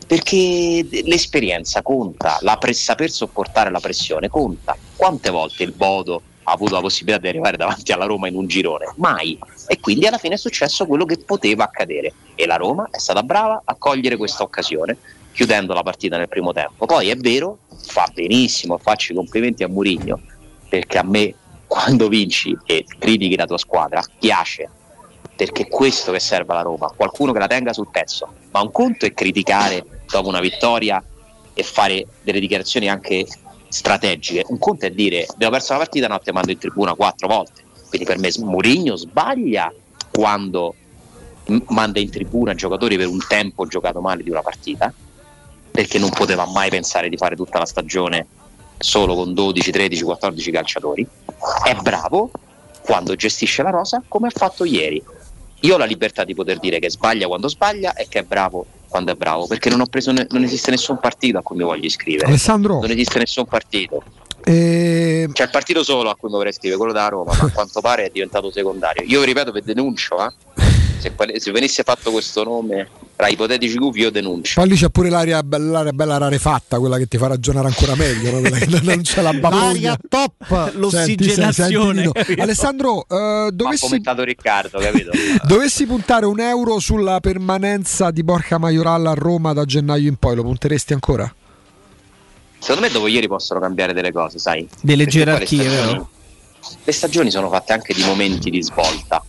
perché 0.06 0.86
l'esperienza 1.06 1.82
conta, 1.82 2.38
la 2.42 2.58
pre- 2.58 2.74
saper 2.74 3.10
sopportare 3.10 3.70
la 3.70 3.80
pressione 3.80 4.30
conta. 4.30 4.76
Quante 4.96 5.30
volte 5.30 5.64
il 5.64 5.72
Bodo 5.72 6.22
ha 6.44 6.52
avuto 6.52 6.74
la 6.74 6.82
possibilità 6.82 7.22
di 7.22 7.28
arrivare 7.28 7.58
davanti 7.58 7.92
alla 7.92 8.06
Roma 8.06 8.28
in 8.28 8.36
un 8.36 8.48
girone? 8.48 8.94
Mai. 8.98 9.38
E 9.68 9.80
quindi 9.80 10.06
alla 10.06 10.18
fine 10.18 10.36
è 10.36 10.38
successo 10.38 10.86
quello 10.86 11.06
che 11.06 11.18
poteva 11.18 11.64
accadere 11.64 12.14
e 12.36 12.46
la 12.46 12.56
Roma 12.56 12.88
è 12.92 13.00
stata 13.00 13.24
brava 13.24 13.62
a 13.64 13.76
cogliere 13.76 14.18
questa 14.18 14.44
occasione 14.44 14.98
chiudendo 15.32 15.74
la 15.74 15.84
partita 15.84 16.18
nel 16.18 16.28
primo 16.28 16.54
tempo. 16.54 16.86
Poi 16.86 17.10
è 17.10 17.16
vero, 17.16 17.60
fa 17.86 18.10
benissimo, 18.14 18.78
faccio 18.78 19.14
i 19.14 19.16
complimenti 19.16 19.64
a 19.64 19.68
Murigno 19.68 20.22
perché 20.70 20.98
a 20.98 21.04
me 21.04 21.34
quando 21.68 22.08
vinci 22.08 22.56
e 22.66 22.86
critichi 23.00 23.36
la 23.36 23.46
tua 23.46 23.58
squadra 23.58 24.04
piace 24.20 24.70
perché 25.36 25.64
è 25.64 25.68
questo 25.68 26.12
che 26.12 26.20
serve 26.20 26.54
alla 26.54 26.62
Roma, 26.62 26.92
qualcuno 26.96 27.32
che 27.32 27.40
la 27.40 27.48
tenga 27.48 27.74
sul 27.74 27.90
pezzo. 27.90 28.28
Ma 28.52 28.62
un 28.62 28.72
conto 28.72 29.06
è 29.06 29.14
criticare 29.14 29.84
dopo 30.08 30.28
una 30.28 30.40
vittoria 30.40 31.04
e 31.54 31.64
fare 31.64 32.06
delle 32.22 32.40
dichiarazioni 32.40 32.90
anche 32.90 33.26
strategiche. 33.68 34.46
Un 34.48 34.60
conto 34.60 34.86
è 34.86 34.92
dire 34.92 35.26
abbiamo 35.28 35.54
perso 35.54 35.74
la 35.74 35.80
partita, 35.80 36.08
no, 36.08 36.20
mando 36.32 36.52
in 36.52 36.58
tribuna 36.58 36.94
quattro 36.94 37.28
volte. 37.28 37.64
Quindi 37.90 38.08
per 38.08 38.20
me 38.20 38.32
Mourinho 38.40 38.96
sbaglia 38.96 39.72
quando 40.12 40.76
manda 41.68 42.00
in 42.00 42.10
tribuna 42.10 42.54
giocatori 42.54 42.98
per 42.98 43.08
un 43.08 43.20
tempo 43.28 43.66
giocato 43.66 44.00
male 44.02 44.24
di 44.24 44.30
una 44.30 44.42
partita, 44.42 44.94
perché 45.72 46.00
non 46.00 46.10
poteva 46.10 46.46
mai 46.46 46.70
pensare 46.70 47.10
di 47.10 47.18
fare 47.18 47.36
tutta 47.36 47.60
la 47.60 47.66
stagione 47.66 48.28
solo 48.78 49.16
con 49.16 49.34
12, 49.34 49.72
13, 49.72 50.04
14 50.04 50.52
calciatori. 50.52 51.08
È 51.64 51.76
bravo 51.82 52.32
quando 52.82 53.16
gestisce 53.16 53.64
la 53.64 53.70
rosa 53.70 54.04
come 54.08 54.28
ha 54.28 54.32
fatto 54.34 54.66
ieri. 54.66 55.04
Io 55.64 55.76
ho 55.76 55.78
la 55.78 55.86
libertà 55.86 56.24
di 56.26 56.34
poter 56.34 56.60
dire 56.60 56.80
che 56.80 56.90
sbaglia 56.90 57.28
quando 57.28 57.48
sbaglia 57.48 57.94
e 57.94 58.08
che 58.10 58.20
è 58.20 58.24
bravo 58.24 58.66
quando 58.90 59.12
è 59.12 59.16
bravo, 59.16 59.48
perché 59.48 59.70
non 59.72 59.82
ho 59.82 59.88
preso 59.88 60.12
ne- 60.12 60.28
non 60.30 60.44
esiste 60.44 60.70
nessun 60.70 61.00
partito 61.00 61.40
a 61.40 61.42
cui 61.42 61.56
mi 61.58 61.64
voglio 61.64 61.86
iscrivere. 61.86 62.28
Alessandro. 62.28 62.80
Non 62.80 62.92
esiste 62.92 63.18
nessun 63.18 63.46
partito. 63.46 64.04
Eh, 64.44 65.28
C'è 65.32 65.44
il 65.44 65.50
partito 65.50 65.84
solo 65.84 66.10
a 66.12 66.16
cui 66.16 66.30
mi 66.30 66.36
vorrei 66.36 66.52
iscrivere, 66.52 66.78
quello 66.78 66.94
da 66.94 67.08
Roma, 67.08 67.34
ma 67.34 67.46
a 67.46 67.50
quanto 67.52 67.82
pare 67.82 68.06
è 68.06 68.10
diventato 68.12 68.52
secondario. 68.52 69.04
Io 69.08 69.24
ripeto, 69.24 69.52
vi 69.52 69.62
denuncio, 69.64 70.24
eh. 70.24 70.32
Se, 71.00 71.14
se 71.40 71.52
venisse 71.52 71.84
fatto 71.84 72.12
questo 72.12 72.44
nome 72.44 72.88
tra 73.16 73.28
ipotetici 73.28 73.76
gufi 73.78 74.00
io 74.00 74.10
denuncio. 74.12 74.60
Poi 74.60 74.70
lì 74.72 74.76
c'è 74.76 74.90
pure 74.90 75.10
l'aria, 75.10 75.42
l'aria 75.48 75.92
bella 75.94 76.18
rarefatta, 76.18 76.80
quella 76.80 76.98
che 76.98 77.06
ti 77.08 77.18
fa 77.18 77.28
ragionare 77.28 77.68
ancora 77.68 77.96
meglio, 77.96 78.32
no? 78.32 78.40
quella 78.42 78.58
che 78.60 78.80
non 78.82 79.02
c'è 79.02 79.22
la 79.22 79.32
L'aria 79.32 79.40
baboglia. 79.40 79.98
top. 80.10 80.72
L'ossigenazione, 80.76 82.10
capito? 82.12 82.42
Alessandro, 82.42 83.06
eh, 83.08 83.16
Ha 83.16 83.52
dovessi, 83.52 83.86
commentato 83.86 84.24
Riccardo, 84.24 84.80
dovessi 85.46 85.86
puntare 85.86 86.26
un 86.26 86.40
euro 86.40 86.80
sulla 86.80 87.20
permanenza 87.20 88.10
di 88.12 88.24
Borca 88.24 88.58
Majoral 88.58 89.06
a 89.06 89.14
Roma 89.14 89.54
da 89.54 89.66
gennaio 89.66 90.08
in 90.10 90.16
poi, 90.16 90.36
lo 90.36 90.44
punteresti 90.44 90.94
ancora? 90.94 91.34
Secondo 92.60 92.82
me 92.88 92.90
dopo 92.94 93.08
ieri 93.08 93.28
possono 93.28 93.60
cambiare 93.60 93.94
delle 93.94 94.12
cose, 94.12 94.40
sai? 94.40 94.68
Delle 94.82 95.04
Perché 95.04 95.20
gerarchie, 95.20 95.58
le 95.58 95.64
stagioni- 95.70 95.92
vero? 95.92 96.10
Le 96.86 96.92
stagioni 96.94 97.30
sono 97.32 97.50
fatte 97.50 97.74
anche 97.74 97.94
di 97.94 98.04
momenti 98.06 98.50
di 98.50 98.64
svolta. 98.64 99.22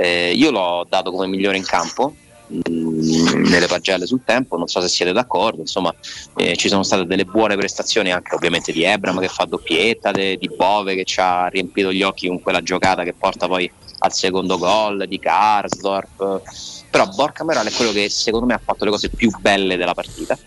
Eh, 0.00 0.32
io 0.32 0.52
l'ho 0.52 0.86
dato 0.88 1.10
come 1.10 1.26
migliore 1.26 1.56
in 1.56 1.64
campo 1.64 2.14
mh, 2.46 3.48
nelle 3.48 3.66
pagelle 3.66 4.06
sul 4.06 4.22
tempo, 4.24 4.56
non 4.56 4.68
so 4.68 4.80
se 4.80 4.86
siete 4.86 5.12
d'accordo, 5.12 5.60
insomma 5.60 5.92
eh, 6.36 6.54
ci 6.54 6.68
sono 6.68 6.84
state 6.84 7.04
delle 7.04 7.24
buone 7.24 7.56
prestazioni 7.56 8.12
anche 8.12 8.36
ovviamente 8.36 8.70
di 8.70 8.84
Ebram 8.84 9.18
che 9.18 9.26
fa 9.26 9.44
doppietta, 9.44 10.12
de- 10.12 10.36
di 10.36 10.48
Bove 10.54 10.94
che 10.94 11.02
ci 11.02 11.18
ha 11.18 11.48
riempito 11.48 11.92
gli 11.92 12.02
occhi 12.02 12.28
con 12.28 12.40
quella 12.40 12.62
giocata 12.62 13.02
che 13.02 13.12
porta 13.12 13.48
poi 13.48 13.68
al 14.00 14.12
secondo 14.12 14.56
gol, 14.56 15.06
di 15.08 15.18
Karsdorp, 15.18 16.42
però 16.88 17.06
Borca 17.08 17.42
Meral 17.42 17.66
è 17.66 17.72
quello 17.72 17.90
che 17.90 18.08
secondo 18.08 18.46
me 18.46 18.54
ha 18.54 18.60
fatto 18.62 18.84
le 18.84 18.92
cose 18.92 19.08
più 19.08 19.30
belle 19.40 19.76
della 19.76 19.94
partita. 19.94 20.38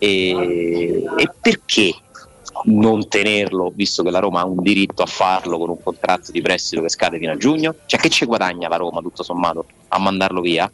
E, 0.00 1.04
e 1.16 1.30
perché 1.40 1.92
non 2.64 3.08
tenerlo 3.08 3.72
visto 3.74 4.02
che 4.02 4.10
la 4.10 4.18
Roma 4.18 4.40
ha 4.40 4.44
un 4.44 4.60
diritto 4.60 5.02
a 5.02 5.06
farlo 5.06 5.58
con 5.58 5.70
un 5.70 5.82
contratto 5.82 6.32
di 6.32 6.40
prestito 6.40 6.82
che 6.82 6.88
scade 6.88 7.18
fino 7.18 7.32
a 7.32 7.36
giugno? 7.36 7.74
Cioè 7.86 8.00
che 8.00 8.08
ci 8.08 8.24
guadagna 8.24 8.68
la 8.68 8.76
Roma 8.76 9.00
tutto 9.00 9.22
sommato 9.22 9.66
a 9.88 9.98
mandarlo 9.98 10.40
via? 10.40 10.70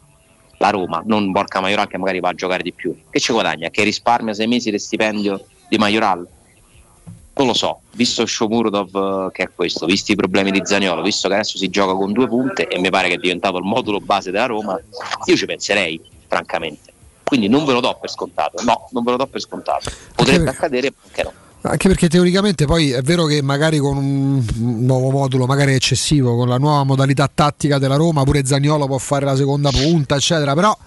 La 0.57 0.69
Roma, 0.69 1.03
non 1.05 1.31
Borca 1.31 1.59
Majoral 1.59 1.87
che 1.87 1.97
magari 1.97 2.19
va 2.19 2.29
a 2.29 2.33
giocare 2.33 2.63
di 2.63 2.71
più. 2.71 2.95
Che 3.09 3.19
ci 3.19 3.33
guadagna? 3.33 3.69
Che 3.69 3.83
risparmia 3.83 4.33
sei 4.33 4.47
mesi 4.47 4.71
di 4.71 4.79
stipendio 4.79 5.45
di 5.67 5.77
Majoral? 5.77 6.27
Non 7.37 7.47
lo 7.47 7.53
so, 7.53 7.81
visto 7.91 8.25
Shomurodov 8.25 9.27
eh, 9.27 9.31
che 9.33 9.43
è 9.43 9.49
questo, 9.53 9.85
visti 9.85 10.13
i 10.13 10.15
problemi 10.15 10.51
di 10.51 10.61
Zaniolo, 10.63 11.01
visto 11.01 11.27
che 11.27 11.33
adesso 11.33 11.57
si 11.57 11.69
gioca 11.69 11.93
con 11.93 12.13
due 12.13 12.29
punte 12.29 12.65
e 12.67 12.79
mi 12.79 12.89
pare 12.89 13.09
che 13.09 13.15
è 13.15 13.17
diventato 13.17 13.57
il 13.57 13.65
modulo 13.65 13.99
base 13.99 14.31
della 14.31 14.45
Roma, 14.45 14.79
io 15.25 15.35
ci 15.35 15.45
penserei, 15.45 15.99
francamente. 16.27 16.93
Quindi 17.25 17.49
non 17.49 17.65
ve 17.65 17.73
lo 17.73 17.81
do 17.81 17.97
per 17.99 18.09
scontato, 18.09 18.63
no, 18.63 18.87
non 18.91 19.03
ve 19.03 19.11
lo 19.11 19.17
do 19.17 19.27
per 19.27 19.41
scontato. 19.41 19.91
Potrebbe 20.15 20.49
accadere, 20.49 20.93
perché 20.93 21.23
no? 21.23 21.33
Anche 21.67 21.87
perché 21.87 22.07
teoricamente 22.07 22.65
poi 22.65 22.91
è 22.91 23.01
vero 23.01 23.25
che 23.25 23.41
magari 23.41 23.79
con 23.79 23.97
un 23.97 24.45
nuovo 24.85 25.09
modulo, 25.09 25.45
magari 25.45 25.73
eccessivo, 25.73 26.35
con 26.35 26.47
la 26.47 26.57
nuova 26.57 26.83
modalità 26.83 27.29
tattica 27.33 27.79
della 27.79 27.95
Roma, 27.95 28.23
pure 28.23 28.45
Zagnolo 28.45 28.85
può 28.85 28.99
fare 28.99 29.25
la 29.25 29.35
seconda 29.35 29.71
punta, 29.71 30.15
eccetera, 30.15 30.53
però 30.53 30.77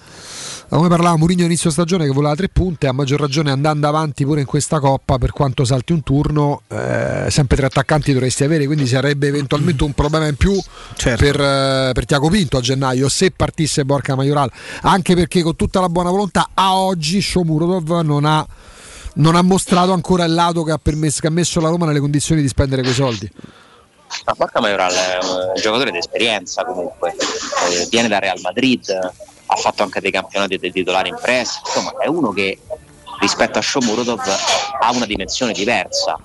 come 0.68 0.88
parlava 0.88 1.16
Mourinho 1.16 1.44
inizio 1.44 1.70
stagione 1.70 2.04
che 2.04 2.12
voleva 2.12 2.34
tre 2.34 2.48
punte, 2.48 2.86
a 2.86 2.92
maggior 2.92 3.18
ragione 3.18 3.50
andando 3.50 3.88
avanti 3.88 4.24
pure 4.24 4.40
in 4.40 4.46
questa 4.46 4.78
coppa, 4.80 5.16
per 5.16 5.32
quanto 5.32 5.64
salti 5.64 5.92
un 5.92 6.02
turno, 6.02 6.62
eh, 6.68 7.26
sempre 7.30 7.56
tre 7.56 7.66
attaccanti 7.66 8.12
dovresti 8.12 8.44
avere, 8.44 8.66
quindi 8.66 8.86
sarebbe 8.86 9.28
eventualmente 9.28 9.82
un 9.82 9.94
problema 9.94 10.26
in 10.26 10.36
più 10.36 10.52
Certo. 10.94 11.24
per, 11.24 11.40
eh, 11.40 11.90
per 11.92 12.04
Tiago 12.04 12.28
Pinto 12.28 12.58
a 12.58 12.60
gennaio 12.60 13.08
se 13.08 13.30
partisse 13.30 13.84
Borca 13.84 14.14
Majoral, 14.14 14.50
anche 14.82 15.14
perché 15.14 15.42
con 15.42 15.56
tutta 15.56 15.80
la 15.80 15.88
buona 15.88 16.10
volontà 16.10 16.50
a 16.52 16.76
oggi 16.76 17.22
Shomurodov 17.22 18.02
non 18.02 18.26
ha 18.26 18.46
non 19.18 19.36
ha 19.36 19.42
mostrato 19.42 19.92
ancora 19.92 20.24
il 20.24 20.34
lato 20.34 20.62
che 20.62 20.72
ha, 20.72 20.78
permesso, 20.78 21.20
che 21.20 21.26
ha 21.28 21.30
messo 21.30 21.60
la 21.60 21.68
Roma 21.68 21.86
nelle 21.86 22.00
condizioni 22.00 22.40
di 22.40 22.48
spendere 22.48 22.82
quei 22.82 22.94
soldi. 22.94 23.30
Ma 24.24 24.32
Borca 24.32 24.60
Majoral 24.60 24.92
è 24.92 25.18
un 25.22 25.60
giocatore 25.60 25.90
di 25.90 25.98
esperienza 25.98 26.64
comunque, 26.64 27.14
eh, 27.14 27.86
viene 27.90 28.08
da 28.08 28.18
Real 28.18 28.40
Madrid, 28.40 28.88
ha 28.90 29.56
fatto 29.56 29.82
anche 29.82 30.00
dei 30.00 30.10
campionati 30.10 30.56
dei 30.56 30.72
titolari 30.72 31.10
in 31.10 31.18
press, 31.20 31.60
insomma 31.64 31.92
è 31.98 32.06
uno 32.06 32.30
che 32.30 32.58
rispetto 33.20 33.58
a 33.58 33.62
Shomurodov 33.62 34.22
ha 34.80 34.90
una 34.92 35.06
dimensione 35.06 35.52
diversa. 35.52 36.18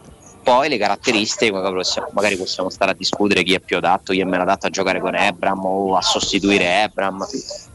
Poi 0.43 0.67
le 0.67 0.77
caratteristiche, 0.77 1.51
magari 1.51 2.35
possiamo, 2.35 2.69
stare 2.69 2.91
a 2.91 2.93
discutere 2.93 3.43
chi 3.43 3.53
è 3.53 3.59
più 3.59 3.77
adatto, 3.77 4.11
chi 4.11 4.19
è 4.19 4.25
meno 4.25 4.43
adatto 4.43 4.67
a 4.67 4.69
giocare 4.69 4.99
con 4.99 5.15
Ebram 5.15 5.63
o 5.63 5.95
a 5.95 6.01
sostituire 6.01 6.83
Ebram. 6.83 7.25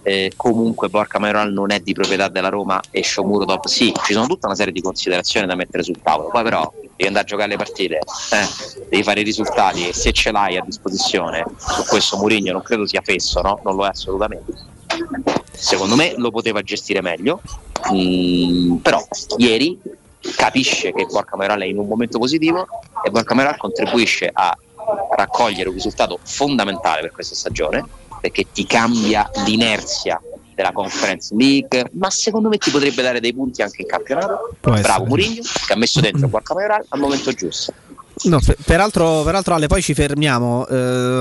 Eh, 0.02 0.32
comunque 0.36 0.88
Borca 0.88 1.18
Majoral 1.18 1.52
non 1.52 1.70
è 1.70 1.80
di 1.80 1.92
proprietà 1.92 2.28
della 2.28 2.48
Roma 2.48 2.80
e 2.90 3.02
Shomurodov 3.02 3.64
sì, 3.66 3.92
ci 4.04 4.12
sono 4.12 4.26
tutta 4.26 4.46
una 4.46 4.56
serie 4.56 4.72
di 4.72 4.80
considerazioni 4.80 5.46
da 5.46 5.54
mettere 5.54 5.82
sul 5.82 6.00
tavolo. 6.02 6.28
Poi 6.28 6.42
però 6.42 6.70
devi 6.78 7.06
andare 7.06 7.24
a 7.24 7.28
giocare 7.28 7.48
le 7.48 7.56
partite, 7.56 7.96
eh, 7.96 8.86
devi 8.88 9.02
fare 9.02 9.20
i 9.20 9.24
risultati 9.24 9.88
e 9.88 9.92
se 9.94 10.12
ce 10.12 10.30
l'hai 10.30 10.56
a 10.56 10.62
disposizione, 10.64 11.44
su 11.56 11.84
questo 11.84 12.16
Mourinho 12.18 12.52
non 12.52 12.62
credo 12.62 12.86
sia 12.86 13.00
fesso, 13.02 13.40
no? 13.40 13.60
non 13.64 13.76
lo 13.76 13.86
è 13.86 13.88
assolutamente. 13.88 14.52
Secondo 15.52 15.96
me 15.96 16.14
lo 16.16 16.30
poteva 16.30 16.62
gestire 16.62 17.00
meglio, 17.00 17.40
Mm, 17.92 18.76
però 18.76 19.02
ieri 19.36 19.78
capisce 20.36 20.92
che 20.92 21.06
Borca 21.06 21.36
Majoral 21.36 21.60
è 21.60 21.66
in 21.66 21.78
un 21.78 21.86
momento 21.86 22.18
positivo 22.18 22.66
e 23.04 23.10
Borca 23.10 23.34
Majoral 23.34 23.56
contribuisce 23.56 24.30
a 24.32 24.56
raccogliere 25.16 25.68
un 25.68 25.74
risultato 25.74 26.18
fondamentale 26.22 27.02
per 27.02 27.12
questa 27.12 27.34
stagione 27.34 27.84
perché 28.20 28.46
ti 28.52 28.66
cambia 28.66 29.30
l'inerzia 29.44 30.20
della 30.54 30.72
Conference 30.72 31.32
League, 31.36 31.90
ma 31.92 32.10
secondo 32.10 32.48
me 32.48 32.58
ti 32.58 32.70
potrebbe 32.70 33.00
dare 33.00 33.20
dei 33.20 33.32
punti 33.32 33.62
anche 33.62 33.82
in 33.82 33.88
campionato. 33.88 34.56
Può. 34.58 34.72
Bravo 34.80 35.04
Mourinho 35.04 35.42
che 35.66 35.72
ha 35.72 35.76
messo 35.76 36.00
dentro 36.00 36.26
Borca 36.26 36.54
Majoral 36.54 36.84
al 36.88 36.98
momento 36.98 37.30
giusto. 37.32 37.72
No, 38.24 38.40
per- 38.44 38.56
peraltro, 38.64 39.22
peraltro 39.22 39.54
Ale, 39.54 39.68
poi 39.68 39.80
ci 39.80 39.94
fermiamo. 39.94 40.66
eh, 40.66 40.74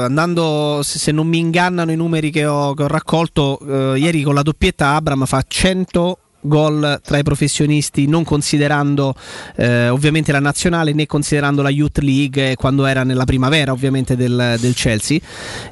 andando, 0.03 0.81
se, 0.81 0.97
se 0.97 1.11
non 1.11 1.27
mi 1.27 1.37
ingannano 1.37 1.91
i 1.91 1.95
numeri 1.95 2.31
che 2.31 2.47
ho, 2.47 2.73
che 2.73 2.83
ho 2.83 2.87
raccolto, 2.87 3.59
eh, 3.59 3.99
ieri 3.99 4.23
con 4.23 4.33
la 4.33 4.41
doppietta 4.41 4.95
Abram 4.95 5.25
fa 5.25 5.43
100 5.47 6.17
gol 6.47 6.99
tra 7.03 7.17
i 7.17 7.23
professionisti, 7.23 8.07
non 8.07 8.23
considerando 8.23 9.13
eh, 9.55 9.89
ovviamente 9.89 10.31
la 10.31 10.39
nazionale 10.39 10.93
né 10.93 11.05
considerando 11.05 11.61
la 11.61 11.69
Youth 11.69 11.99
League 11.99 12.51
eh, 12.51 12.55
quando 12.55 12.85
era 12.85 13.03
nella 13.03 13.25
primavera 13.25 13.71
ovviamente 13.71 14.15
del, 14.15 14.57
del 14.59 14.73
Chelsea, 14.73 15.19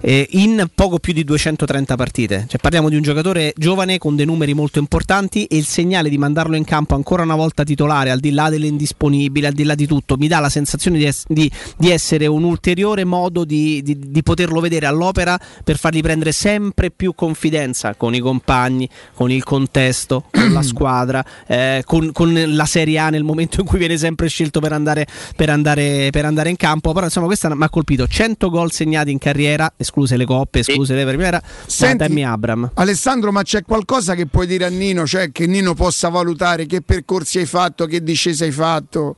eh, 0.02 0.28
in 0.32 0.68
poco 0.74 1.00
più 1.00 1.14
di 1.14 1.24
230 1.24 1.96
partite. 1.96 2.46
Cioè, 2.48 2.60
parliamo 2.60 2.90
di 2.90 2.96
un 2.96 3.02
giocatore 3.02 3.54
giovane 3.56 3.98
con 3.98 4.16
dei 4.16 4.26
numeri 4.26 4.54
molto 4.54 4.80
importanti 4.80 5.46
e 5.46 5.58
il 5.58 5.66
segnale 5.66 6.10
di 6.10 6.18
mandarlo 6.18 6.56
in 6.56 6.64
campo 6.64 6.96
ancora 6.96 7.24
una 7.24 7.36
volta 7.36 7.64
titolare, 7.64 8.12
al 8.12 8.20
di 8.20 8.32
là 8.32 8.50
delle 8.50 8.68
indisponibili, 8.68 9.46
al 9.46 9.54
di 9.54 9.64
là 9.64 9.76
di 9.76 9.88
tutto, 9.88 10.18
mi 10.18 10.28
dà 10.28 10.40
la 10.40 10.50
sensazione 10.50 10.98
di, 10.98 11.06
ess- 11.06 11.26
di- 11.28 11.50
di 11.78 11.90
essere 11.90 12.28
un 12.28 12.44
ulteriore 12.44 13.04
modo 13.04 13.46
di- 13.46 13.82
di 13.84 14.24
poterlo 14.24 14.60
vedere 14.60 14.86
all'opera 14.86 15.40
per 15.64 15.78
fargli 15.78 16.02
prendere 16.02 16.32
sempre 16.32 16.92
più 16.92 17.14
confidenza 17.16 17.96
con 17.96 18.14
i 18.14 18.20
compagni, 18.20 18.90
con 19.14 19.32
il 19.32 19.44
contesto, 19.44 20.26
con 20.32 20.52
la 20.54 20.62
squadra, 20.68 21.24
eh, 21.48 21.84
con, 21.86 22.12
con 22.12 22.34
la 22.48 22.66
Serie 22.66 22.98
A 23.00 23.10
nel 23.10 23.24
momento 23.24 23.62
in 23.62 23.66
cui 23.66 23.78
viene 23.80 23.98
sempre 23.98 24.28
scelto 24.28 24.60
per 24.60 24.72
andare, 24.74 25.08
per 25.36 25.50
andare, 25.50 26.10
per 26.12 26.26
andare 26.26 26.50
in 26.50 26.56
campo. 26.56 26.94
Però 26.94 27.06
insomma 27.06 27.28
questa 27.28 27.54
mi 27.54 27.64
ha 27.64 27.70
colpito 27.70 28.08
100 28.08 28.50
gol 28.50 28.72
segnati 28.72 29.12
in 29.12 29.18
carriera, 29.18 29.74
escluse 29.78 30.18
le 30.18 30.26
coppe, 30.26 30.60
escluse 30.60 30.94
le 30.96 31.06
primera, 31.06 31.40
da 31.40 31.48
Senti, 31.66 31.98
Tammy 31.98 32.24
Abram. 32.24 32.72
Alessandro, 32.74 33.32
ma 33.32 33.44
c'è 33.44 33.64
qualcosa 33.64 34.16
che 34.16 34.28
puoi 34.28 34.48
dire 34.48 34.66
a 34.66 34.70
Nino, 34.70 35.06
cioè 35.06 35.32
che 35.32 35.48
Nino 35.48 35.74
possa 35.74 36.10
valutare 36.10 36.66
che 36.66 36.82
percorsi 36.82 37.40
hai 37.40 37.46
fatto, 37.46 37.86
che 37.86 38.04
discesa 38.04 38.46
hai 38.46 38.52
fatto? 38.52 39.18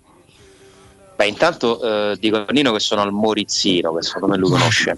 Beh, 1.15 1.27
intanto 1.27 1.81
eh, 1.81 2.17
dico 2.19 2.37
a 2.37 2.45
Nino 2.51 2.71
che 2.71 2.79
sono 2.79 3.01
al 3.01 3.11
Morizzino, 3.11 3.93
che 3.95 4.03
secondo 4.03 4.27
me 4.27 4.37
lui 4.37 4.51
conosce. 4.51 4.97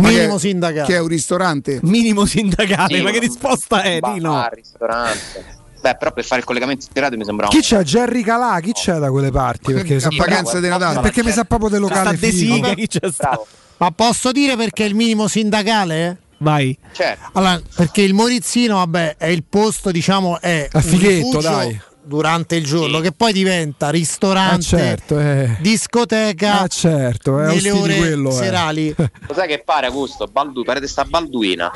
Minimo 0.00 0.34
che, 0.34 0.40
sindacale. 0.40 0.86
Che 0.86 0.94
è 0.94 1.00
un 1.00 1.08
ristorante? 1.08 1.78
Minimo 1.82 2.24
sindacale, 2.26 2.96
Sì, 2.96 3.02
ma 3.02 3.10
che 3.10 3.18
risposta 3.18 3.82
è? 3.82 3.98
bar, 4.00 4.12
Dino? 4.12 4.48
ristorante. 4.52 5.58
Beh, 5.80 5.96
però 5.96 6.12
per 6.12 6.24
fare 6.24 6.40
il 6.40 6.46
collegamento 6.46 6.84
integrato 6.86 7.16
mi 7.16 7.24
sembra 7.24 7.46
un 7.46 7.52
Chi 7.52 7.60
c'è? 7.60 7.82
Jerry 7.82 8.22
Calà? 8.22 8.60
Chi 8.60 8.72
c'è 8.72 8.98
da 8.98 9.10
quelle 9.10 9.30
parti? 9.30 9.72
Perché 9.72 9.96
A 9.96 10.08
vacanza 10.16 10.60
di 10.60 10.68
Natale. 10.68 11.00
Perché 11.00 11.24
mi 11.24 11.30
sa 11.32 11.44
proprio 11.44 11.70
del 11.70 11.80
locale 11.80 12.16
Sta. 12.16 12.26
Sica, 12.30 12.74
chi 12.74 12.86
c'è 12.86 13.10
sta? 13.10 13.40
Ma 13.78 13.90
posso 13.92 14.30
dire 14.30 14.56
perché 14.56 14.84
è 14.84 14.88
il 14.88 14.94
minimo 14.94 15.26
sindacale? 15.26 16.18
Vai. 16.38 16.76
Certo. 16.92 17.30
Allora, 17.32 17.60
perché 17.74 18.02
il 18.02 18.12
Morizzino, 18.12 18.76
vabbè, 18.76 19.16
è 19.16 19.26
il 19.26 19.42
posto, 19.48 19.90
diciamo, 19.90 20.38
è 20.40 20.68
A 20.70 20.80
fighetto, 20.80 21.14
rifugio 21.28 21.40
dai. 21.40 21.80
Durante 22.10 22.56
il 22.56 22.64
giorno, 22.64 22.96
Sì. 22.96 23.02
che 23.04 23.12
poi 23.12 23.32
diventa 23.32 23.88
ristorante, 23.90 24.54
Ah, 24.74 24.78
certo, 24.78 25.18
eh. 25.20 25.56
discoteca 25.60 26.60
Ah, 26.62 26.66
certo, 26.66 27.38
è 27.40 27.46
nelle 27.46 27.70
ore 27.70 27.96
quello. 27.96 28.30
eh. 28.30 28.32
serali. 28.32 28.94
Lo 28.98 29.34
sai 29.34 29.46
che 29.46 29.62
pare 29.64 29.86
Augusto? 29.86 30.26
Baldu, 30.26 30.64
parete 30.64 30.88
sta 30.88 31.04
Balduina. 31.04 31.70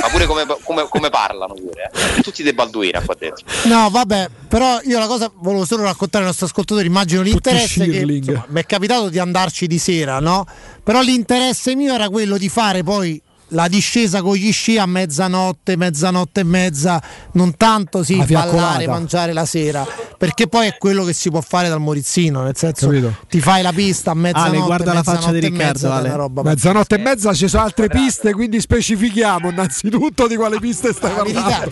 Ma 0.00 0.08
pure 0.08 0.26
come, 0.26 0.44
come- 0.64 0.86
come 0.88 1.10
parlano 1.10 1.54
pure. 1.54 1.90
eh. 2.16 2.22
Tutti 2.22 2.42
dei 2.42 2.54
Balduina 2.54 3.00
qua 3.02 3.14
dentro. 3.18 3.44
No, 3.64 3.88
vabbè, 3.90 4.28
però 4.48 4.80
io 4.84 4.98
la 4.98 5.06
cosa 5.06 5.30
volevo 5.34 5.64
solo 5.64 5.82
raccontare 5.84 6.24
ai 6.24 6.30
nostri 6.30 6.46
ascoltatori, 6.46 6.86
immagino 6.86 7.22
l'interesse 7.22 7.86
che 7.88 8.04
mi 8.04 8.60
è 8.60 8.64
capitato 8.64 9.08
di 9.10 9.18
andarci 9.18 9.66
di 9.66 9.78
sera, 9.78 10.18
no? 10.18 10.46
Però 10.82 11.00
l'interesse 11.02 11.76
mio 11.76 11.92
era 11.94 12.08
quello 12.08 12.36
di 12.38 12.48
fare 12.48 12.82
poi 12.82 13.20
la 13.52 13.68
discesa 13.68 14.20
con 14.22 14.34
gli 14.34 14.50
sci 14.52 14.78
a 14.78 14.86
mezzanotte, 14.86 15.76
mezzanotte 15.76 16.40
e 16.40 16.44
mezza, 16.44 17.02
non 17.32 17.56
tanto 17.56 18.02
sì, 18.02 18.16
La 18.16 18.24
ballare, 18.24 18.86
mangiare 18.86 19.32
la 19.32 19.44
sera, 19.44 19.86
perché 20.18 20.46
poi 20.48 20.66
è 20.68 20.76
quello 20.78 21.04
che 21.04 21.12
si 21.12 21.30
può 21.30 21.40
fare 21.40 21.68
dal 21.68 21.80
Morizzino, 21.80 22.42
nel 22.42 22.56
senso 22.56 22.88
Capito. 22.88 23.16
ti 23.28 23.40
fai 23.40 23.62
la 23.62 23.72
pista 23.72 24.12
a 24.12 24.14
mezzanotte, 24.14 24.58
guarda 24.58 24.92
la 24.92 25.02
faccia 25.02 25.30
di 25.32 25.40
mezzanotte 25.40 25.46
e 25.46 25.50
Riccardo, 25.50 25.88
mezza, 25.88 25.94
Ale. 25.94 26.16
roba 26.16 26.42
Mezzanotte 26.42 26.94
e 26.94 26.98
mezza 26.98 27.32
ci 27.34 27.48
sono 27.48 27.62
altre 27.64 27.88
piste, 27.88 28.32
quindi 28.32 28.60
specifichiamo 28.60 29.50
innanzitutto 29.50 30.26
di 30.26 30.36
quale 30.36 30.58
piste 30.58 30.92
stai 30.92 31.12
parlando. 31.12 31.70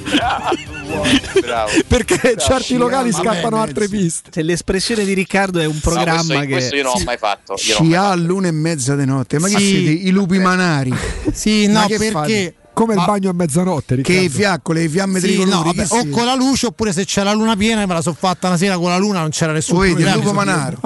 Perché 1.86 2.34
certi 2.38 2.76
locali 2.76 3.12
scappano 3.12 3.60
altre 3.60 3.88
piste. 3.88 4.30
Se 4.32 4.42
l'espressione 4.42 5.04
di 5.04 5.12
Riccardo 5.14 5.60
è 5.60 5.66
un 5.66 5.78
programma 5.80 6.40
che 6.40 6.48
questo 6.48 6.76
io 6.76 6.82
non 6.84 6.92
l'ho 6.96 7.04
mai 7.04 7.16
fatto. 7.16 7.54
Io 7.66 7.78
mai 7.80 7.94
all'una 7.94 8.48
e 8.48 8.52
mezza 8.52 8.94
di 8.96 9.04
notte. 9.04 9.38
Ma 9.38 9.48
che 9.48 9.58
Sì. 9.58 9.66
siete? 9.66 9.90
I 9.90 10.10
lupi 10.10 10.38
manari? 10.38 10.92
Sì, 11.32 11.66
no, 11.72 11.86
che 11.86 11.96
perché 11.96 12.10
fate? 12.12 12.54
Come 12.72 12.94
il 12.94 13.02
bagno 13.04 13.28
a 13.30 13.32
mezzanotte, 13.34 13.96
Che 13.96 14.02
Riccardo. 14.02 14.22
i 14.22 14.28
fiaccole, 14.30 14.80
le 14.82 14.88
fiamme 14.88 15.18
Sì, 15.20 15.26
tricolori. 15.26 15.50
no, 15.50 15.62
vabbè, 15.64 15.86
che 15.86 15.98
o 15.98 16.08
con 16.08 16.24
la 16.24 16.34
luce 16.34 16.66
oppure 16.66 16.92
se 16.92 17.04
c'è 17.04 17.22
la 17.22 17.32
luna 17.32 17.54
piena 17.56 17.84
me 17.84 17.92
la 17.92 18.00
sono 18.00 18.16
fatta 18.18 18.46
una 18.46 18.56
sera 18.56 18.78
con 18.78 18.88
la 18.88 18.96
luna 18.96 19.20
non 19.20 19.30
c'era 19.30 19.52
nessun 19.52 19.74
Lo 19.74 19.80
vedi, 19.82 20.10
lupo 20.12 20.32
manaro. 20.32 20.78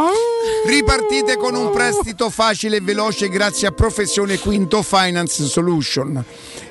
Ripartite 0.66 1.36
con 1.36 1.54
un 1.54 1.70
prestito 1.70 2.30
facile 2.30 2.76
e 2.76 2.80
veloce 2.80 3.28
grazie 3.28 3.68
a 3.68 3.70
Professione 3.70 4.38
Quinto 4.38 4.82
Finance 4.82 5.44
Solution. 5.44 6.24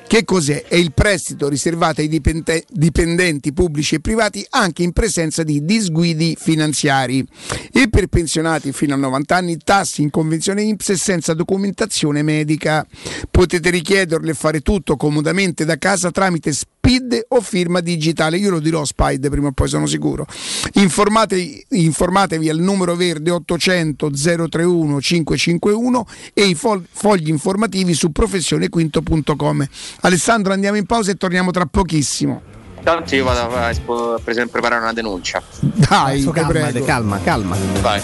Che 0.06 0.24
cos'è? 0.24 0.64
È 0.64 0.76
il 0.76 0.92
prestito 0.92 1.48
riservato 1.48 2.00
ai 2.00 2.08
dipende- 2.08 2.64
dipendenti 2.68 3.52
pubblici 3.52 3.96
e 3.96 4.00
privati 4.00 4.46
anche 4.50 4.82
in 4.82 4.92
presenza 4.92 5.42
di 5.42 5.64
disguidi 5.64 6.36
finanziari. 6.38 7.26
E 7.72 7.88
per 7.88 8.06
pensionati 8.06 8.72
fino 8.72 8.94
a 8.94 8.98
90 8.98 9.34
anni 9.34 9.56
tassi 9.56 10.02
in 10.02 10.10
convenzione 10.10 10.62
INPS 10.62 10.90
e 10.90 10.96
senza 10.96 11.34
documentazione 11.34 12.22
medica. 12.22 12.86
Potete 13.30 13.70
richiederlo 13.70 14.30
e 14.30 14.34
fare 14.34 14.60
tutto 14.60 14.96
comodamente 14.96 15.64
da 15.64 15.78
casa 15.78 16.10
tramite 16.10 16.52
SPID 16.84 17.24
o 17.28 17.40
firma 17.40 17.80
digitale. 17.80 18.36
Io 18.36 18.50
lo 18.50 18.60
dirò 18.60 18.84
SPID 18.84 19.30
prima 19.30 19.48
o 19.48 19.52
poi 19.52 19.68
sono 19.68 19.86
sicuro. 19.86 20.26
Informate- 20.74 21.64
informatevi 21.70 22.48
al 22.50 22.58
numero 22.58 22.94
verde 22.94 23.30
800 23.30 24.10
031 24.10 25.00
551 25.00 26.06
e 26.34 26.44
i 26.44 26.54
fol- 26.54 26.84
fogli 26.90 27.28
informativi 27.30 27.94
su 27.94 28.12
professionequinto.com. 28.12 29.66
Alessandro 30.02 30.52
andiamo 30.52 30.76
in 30.76 30.84
pausa 30.84 31.10
e 31.10 31.14
torniamo 31.14 31.50
tra 31.50 31.64
pochissimo. 31.66 32.42
Tanto 32.82 33.14
io 33.14 33.24
vado 33.24 33.54
a, 33.56 33.68
a- 33.68 33.74
per 33.74 34.30
esempio, 34.32 34.52
preparare 34.52 34.82
una 34.82 34.92
denuncia. 34.92 35.42
Dai, 35.60 36.22
calma, 36.24 36.70
calma, 36.84 37.20
calma. 37.22 37.56
Vai. 37.80 38.02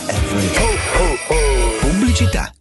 Pubblicità. 1.81 2.51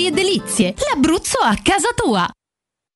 e 0.00 0.10
Delizie, 0.10 0.74
l'Abruzzo 0.88 1.38
a 1.38 1.54
casa 1.62 1.90
tua. 1.94 2.26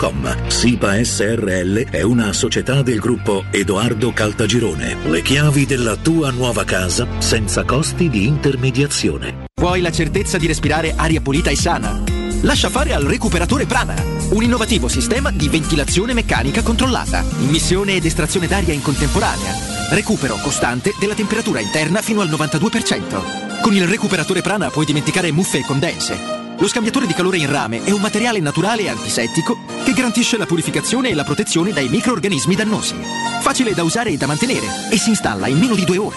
www.keicalt.com. 0.00 0.48
SIPA 0.48 1.04
SRL 1.04 1.90
è 1.90 2.02
una 2.02 2.32
società 2.32 2.82
del 2.82 2.98
gruppo 2.98 3.44
Edoardo 3.50 4.12
Caltagirone. 4.12 4.96
Le 5.04 5.22
chiavi 5.22 5.66
della 5.66 5.96
tua 5.96 6.30
nuova 6.30 6.64
casa 6.64 7.06
senza 7.18 7.64
costi 7.64 8.08
di 8.08 8.26
intermediazione. 8.26 9.44
Vuoi 9.60 9.82
la 9.82 9.92
certezza 9.92 10.38
di 10.38 10.46
respirare 10.46 10.94
aria 10.96 11.20
pulita 11.20 11.50
e 11.50 11.56
sana? 11.56 12.02
Lascia 12.42 12.70
fare 12.70 12.94
al 12.94 13.02
recuperatore 13.02 13.66
Prana, 13.66 13.94
un 14.30 14.42
innovativo 14.42 14.88
sistema 14.88 15.30
di 15.30 15.48
ventilazione 15.48 16.14
meccanica 16.14 16.62
controllata, 16.62 17.22
immissione 17.40 17.96
ed 17.96 18.06
estrazione 18.06 18.46
d'aria 18.46 18.72
in 18.72 18.80
contemporanea, 18.80 19.54
recupero 19.90 20.36
costante 20.36 20.94
della 20.98 21.14
temperatura 21.14 21.60
interna 21.60 22.00
fino 22.00 22.22
al 22.22 22.30
92%. 22.30 23.60
Con 23.60 23.74
il 23.74 23.86
recuperatore 23.86 24.40
Prana 24.40 24.70
puoi 24.70 24.86
dimenticare 24.86 25.30
muffe 25.32 25.58
e 25.58 25.64
condense. 25.66 26.39
Lo 26.60 26.68
scambiatore 26.68 27.06
di 27.06 27.14
calore 27.14 27.38
in 27.38 27.50
rame 27.50 27.82
è 27.84 27.90
un 27.90 28.02
materiale 28.02 28.38
naturale 28.38 28.82
e 28.82 28.90
antisettico 28.90 29.60
che 29.82 29.94
garantisce 29.94 30.36
la 30.36 30.44
purificazione 30.44 31.08
e 31.08 31.14
la 31.14 31.24
protezione 31.24 31.72
dai 31.72 31.88
microorganismi 31.88 32.54
dannosi. 32.54 32.96
Facile 33.40 33.72
da 33.72 33.82
usare 33.82 34.10
e 34.10 34.18
da 34.18 34.26
mantenere 34.26 34.66
e 34.90 34.98
si 34.98 35.08
installa 35.08 35.46
in 35.46 35.58
meno 35.58 35.74
di 35.74 35.86
due 35.86 35.96
ore. 35.96 36.16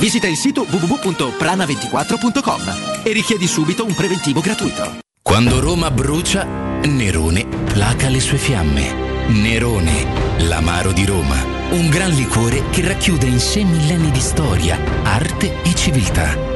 Visita 0.00 0.26
il 0.26 0.36
sito 0.36 0.66
www.prana24.com 0.68 3.02
e 3.04 3.12
richiedi 3.12 3.46
subito 3.46 3.84
un 3.84 3.94
preventivo 3.94 4.40
gratuito. 4.40 4.98
Quando 5.22 5.60
Roma 5.60 5.92
brucia, 5.92 6.44
Nerone 6.82 7.46
placa 7.46 8.08
le 8.08 8.18
sue 8.18 8.38
fiamme. 8.38 9.28
Nerone, 9.28 10.04
l'amaro 10.48 10.90
di 10.90 11.06
Roma. 11.06 11.36
Un 11.70 11.88
gran 11.90 12.10
liquore 12.10 12.64
che 12.70 12.84
racchiude 12.84 13.26
in 13.26 13.38
sé 13.38 13.62
millenni 13.62 14.10
di 14.10 14.20
storia, 14.20 14.80
arte 15.04 15.62
e 15.62 15.72
civiltà. 15.76 16.55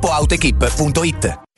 gruppoautoequip.it. 0.01 1.50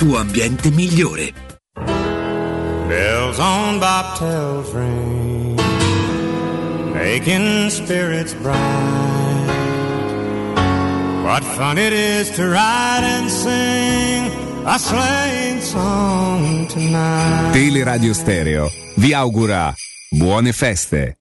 tuo 0.00 0.16
ambiente 0.16 0.70
migliore. 0.70 1.34
Bells 2.88 3.38
on 3.38 3.78
bobtails 3.78 4.72
ring, 4.72 5.60
making 6.94 7.68
spirits 7.68 8.32
bright. 8.32 8.56
What 11.22 11.44
fun 11.44 11.76
it 11.76 11.92
is 11.92 12.30
to 12.30 12.48
ride 12.48 13.04
and 13.04 13.30
sing 13.30 14.32
a 14.66 14.78
sleighing 14.78 15.60
song 15.60 16.66
tonight. 16.66 17.52
Teleradio 17.52 18.14
Stereo 18.14 18.70
vi 18.96 19.12
augura 19.12 19.74
buone 20.10 20.52
feste. 20.54 21.16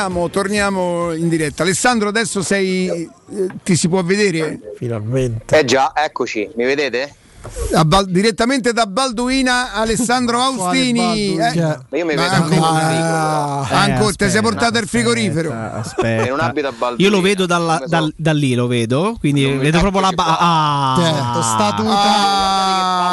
Torniamo, 0.00 0.30
torniamo 0.30 1.12
in 1.12 1.28
diretta. 1.28 1.62
Alessandro, 1.62 2.08
adesso 2.08 2.40
sei. 2.42 2.88
eh, 2.88 3.08
ti 3.62 3.76
si 3.76 3.86
può 3.88 4.02
vedere? 4.02 4.58
Finalmente. 4.78 5.58
Eh 5.58 5.64
già, 5.66 5.92
eccoci, 5.94 6.48
mi 6.56 6.64
vedete? 6.64 7.14
A 7.74 7.84
Bal- 7.86 8.04
direttamente 8.10 8.72
da 8.74 8.84
Balduina, 8.86 9.72
Alessandro 9.74 10.40
Austini. 10.44 11.36
Eh, 11.38 11.52
Io 11.98 12.04
mi 12.04 12.14
vedo 12.14 12.22
ancora, 12.22 12.68
anche 12.68 13.74
Ah, 13.74 13.86
in 13.86 13.92
ancora, 13.92 14.12
ti 14.12 14.28
sei 14.30 14.40
portato 14.42 14.78
il 14.78 14.86
frigorifero. 14.86 15.50
Aspetta. 15.52 16.28
Non 16.30 16.40
abito 16.40 16.68
a 16.68 16.72
Balduina. 16.72 17.08
Io 17.10 17.14
lo 17.14 17.20
vedo 17.22 17.44
dalla- 17.46 17.82
dal- 17.86 18.12
da 18.16 18.32
lì, 18.32 18.54
lo 18.54 18.66
vedo, 18.66 19.16
quindi 19.18 19.44
vedo 19.56 19.78
proprio 19.80 20.00
la 20.02 20.10
ba- 20.12 20.36
ah. 20.38 20.94
Certo, 20.98 21.42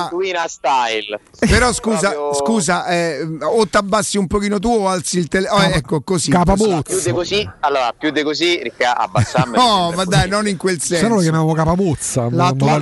Balduina 0.10 0.48
style. 0.48 1.20
Però 1.40 1.72
scusa, 1.74 2.12
Proprio- 2.12 2.34
scusa, 2.34 2.86
eh, 2.88 3.28
o 3.42 3.68
ti 3.68 3.78
abbassi 3.78 4.18
un 4.18 4.28
pochino 4.28 4.60
tu 4.60 4.70
o 4.70 4.88
alzi 4.90 5.20
il 5.20 5.28
telefono. 5.28 5.64
ecco 5.64 6.02
così. 6.02 6.32
Più 6.32 7.00
di 7.04 7.12
così, 7.12 7.50
allora, 7.62 7.94
più 7.98 8.12
di 8.12 8.24
così, 8.24 8.62
Ricca, 8.64 8.98
abbassarmi. 8.98 9.56
No, 9.68 9.92
ma 9.96 10.04
dai, 10.06 10.28
non 10.30 10.48
in 10.48 10.58
quel 10.58 10.80
senso. 10.80 11.04
Se 11.04 11.08
no 11.10 11.16
lo 11.16 11.22
chiamavo 11.22 11.54
capapuzza. 11.54 12.28
La 12.32 12.52
tua. 12.52 12.80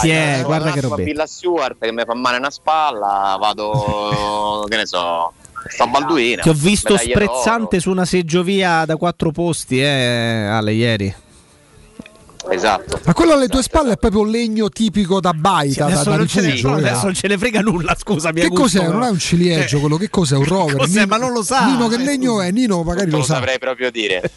Sì, 0.00 0.10
eh, 0.10 0.32
Sono 0.36 0.46
guarda 0.46 0.70
che 0.70 0.74
nato 0.76 0.86
a 0.86 0.88
robetta. 0.90 1.02
Villa 1.02 1.26
Stewart 1.26 1.76
che 1.78 1.92
mi 1.92 2.02
fa 2.06 2.14
male 2.14 2.38
una 2.38 2.50
spalla, 2.50 3.36
vado, 3.38 4.64
che 4.68 4.76
ne 4.76 4.86
so, 4.86 5.32
sto 5.68 5.82
a 5.82 5.86
Balduina. 5.86 6.42
Ti 6.42 6.48
ho 6.48 6.54
visto 6.54 6.96
sprezzante 6.96 7.80
su 7.80 7.90
una 7.90 8.04
seggiovia 8.04 8.84
da 8.84 8.96
quattro 8.96 9.30
posti, 9.30 9.80
eh, 9.80 10.46
Ale, 10.50 10.72
ieri. 10.72 11.14
Esatto. 12.48 13.00
Ma 13.04 13.12
quello 13.12 13.32
alle 13.32 13.48
tue 13.48 13.62
spalle 13.62 13.92
è 13.92 13.96
proprio 13.96 14.20
un 14.22 14.30
legno 14.30 14.68
tipico 14.68 15.20
da 15.20 15.32
baita, 15.32 15.86
da, 15.86 15.92
Adesso, 15.94 16.10
da 16.10 16.16
non 16.16 16.26
ce 16.28 16.40
ne, 16.40 16.46
rifugio. 16.50 16.68
però 16.74 16.78
eh. 16.78 16.88
adesso 16.88 17.04
non 17.04 17.14
ce 17.14 17.28
ne 17.28 17.38
frega 17.38 17.60
nulla, 17.60 17.94
scusami. 17.98 18.40
Che 18.40 18.48
cos'è? 18.50 18.78
però. 18.80 18.92
Non 18.92 19.02
è 19.02 19.10
un 19.10 19.18
ciliegio 19.18 19.80
quello, 19.80 19.96
che 19.96 20.08
cos'è? 20.10 20.36
Un 20.36 20.44
rover? 20.44 20.76
Cos'è? 20.76 20.92
Nino- 21.00 21.06
Ma 21.06 21.16
non 21.16 21.32
lo 21.32 21.42
sa. 21.42 21.66
Nino, 21.66 21.88
che 21.88 21.96
Eh, 21.96 22.04
legno 22.04 22.40
è? 22.40 22.50
Nino 22.50 22.82
magari 22.82 23.10
Non 23.10 23.14
lo 23.14 23.18
lo 23.18 23.24
sa. 23.24 23.34
saprei 23.34 23.58
proprio 23.58 23.90
dire. 23.90 24.30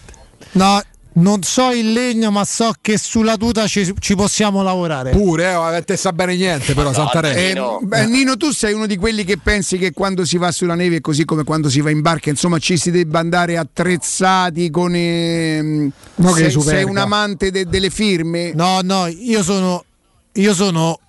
No, 0.51 0.81
non 1.11 1.41
so 1.43 1.71
il 1.71 1.91
legno, 1.91 2.31
ma 2.31 2.45
so 2.45 2.71
che 2.81 2.97
sulla 2.97 3.35
tuta 3.35 3.67
ci, 3.67 3.93
ci 3.99 4.15
possiamo 4.15 4.61
lavorare. 4.61 5.11
Pure, 5.11 5.43
eh, 5.43 5.53
a 5.53 5.81
te 5.81 5.97
sa 5.97 6.13
bene 6.13 6.35
niente, 6.35 6.73
però, 6.73 6.93
Santarelli. 6.93 7.57
Eh, 7.59 7.77
beh, 7.81 8.05
Nino, 8.05 8.37
tu 8.37 8.51
sei 8.51 8.73
uno 8.73 8.85
di 8.85 8.95
quelli 8.95 9.23
che 9.23 9.37
pensi 9.37 9.77
che 9.77 9.91
quando 9.91 10.23
si 10.23 10.37
va 10.37 10.51
sulla 10.51 10.75
neve 10.75 10.97
è 10.97 11.01
così 11.01 11.25
come 11.25 11.43
quando 11.43 11.69
si 11.69 11.81
va 11.81 11.89
in 11.89 12.01
barca, 12.01 12.29
insomma, 12.29 12.57
ci 12.59 12.77
si 12.77 12.91
debba 12.91 13.19
andare 13.19 13.57
attrezzati 13.57 14.69
con. 14.69 14.93
ehm, 14.95 15.91
No, 16.15 16.31
che 16.31 16.49
sei, 16.49 16.61
sei 16.61 16.83
un 16.83 16.97
amante 16.97 17.51
de- 17.51 17.65
delle 17.65 17.89
firme? 17.89 18.51
No, 18.53 18.79
no, 18.83 19.07
io 19.07 19.43
sono. 19.43 19.83
Io 20.33 20.53
sono. 20.53 20.99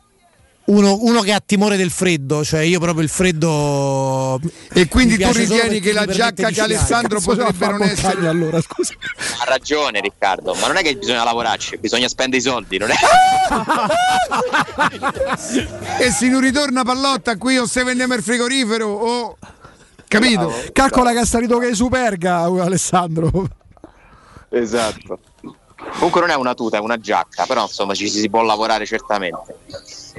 Uno, 0.71 0.99
uno 1.01 1.21
che 1.23 1.33
ha 1.33 1.43
timore 1.45 1.77
del 1.77 1.91
freddo, 1.91 2.45
cioè 2.45 2.61
io 2.61 2.79
proprio 2.79 3.03
il 3.03 3.09
freddo. 3.09 4.41
E 4.73 4.87
quindi 4.87 5.19
tu 5.19 5.33
ritieni 5.33 5.81
che 5.81 5.93
la 5.93 6.07
giacca 6.07 6.47
di 6.47 6.55
che. 6.55 6.61
Alessandro 6.61 7.21
potrebbe 7.21 7.67
non 7.67 7.83
essere. 7.83 8.29
allora, 8.29 8.61
scusa. 8.61 8.95
Ha 9.41 9.45
ragione 9.47 10.01
Riccardo, 10.01 10.55
ma 10.55 10.69
non 10.69 10.77
è 10.77 10.83
che 10.83 10.97
bisogna 10.97 11.25
lavorarci, 11.25 11.77
bisogna 11.79 12.07
spendere 12.07 12.41
i 12.41 12.45
soldi, 12.45 12.79
non 12.79 12.91
è... 12.91 12.95
E 15.99 16.11
se 16.13 16.29
non 16.29 16.41
ritorna 16.41 16.85
pallotta 16.85 17.37
qui 17.37 17.59
o 17.59 17.67
se 17.67 17.83
vendiamo 17.83 18.15
il 18.15 18.23
frigorifero 18.23 18.87
o. 18.87 19.39
Capito? 20.07 20.53
Calcola 20.73 21.13
che 21.13 21.27
sta 21.27 21.41
ridotto 21.41 21.61
che 21.61 21.71
è 21.71 21.75
superga, 21.75 22.43
Alessandro. 22.43 23.49
Esatto. 24.51 25.19
Comunque 25.95 26.21
non 26.21 26.31
è 26.31 26.35
una 26.35 26.55
tuta, 26.55 26.79
è 26.79 26.81
una 26.81 26.99
giacca, 26.99 27.47
però 27.47 27.63
insomma 27.63 27.95
ci 27.95 28.09
si 28.09 28.29
può 28.31 28.43
lavorare 28.43 28.87
certamente, 28.87 29.59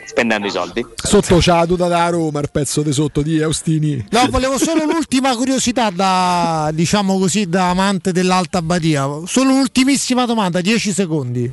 spendendo 0.06 0.48
i 0.48 0.52
soldi. 0.52 0.86
Sotto 0.96 1.38
c'ha 1.40 1.58
la 1.58 1.66
tuta 1.66 1.88
da 1.88 2.10
Roma, 2.10 2.40
il 2.40 2.50
pezzo 2.52 2.82
di 2.82 2.92
sotto 2.92 3.22
di 3.22 3.42
Austini. 3.42 4.06
No, 4.10 4.28
volevo 4.30 4.58
solo 4.58 4.86
l'ultima 4.86 5.36
curiosità 5.36 5.90
da, 5.90 6.70
diciamo 6.74 7.18
così, 7.18 7.48
da 7.48 7.70
amante 7.70 8.12
dell'Alta 8.12 8.62
Badia. 8.62 9.08
Solo 9.26 9.52
un'ultimissima 9.52 10.26
domanda, 10.26 10.62
10 10.62 10.94
secondi. 10.94 11.52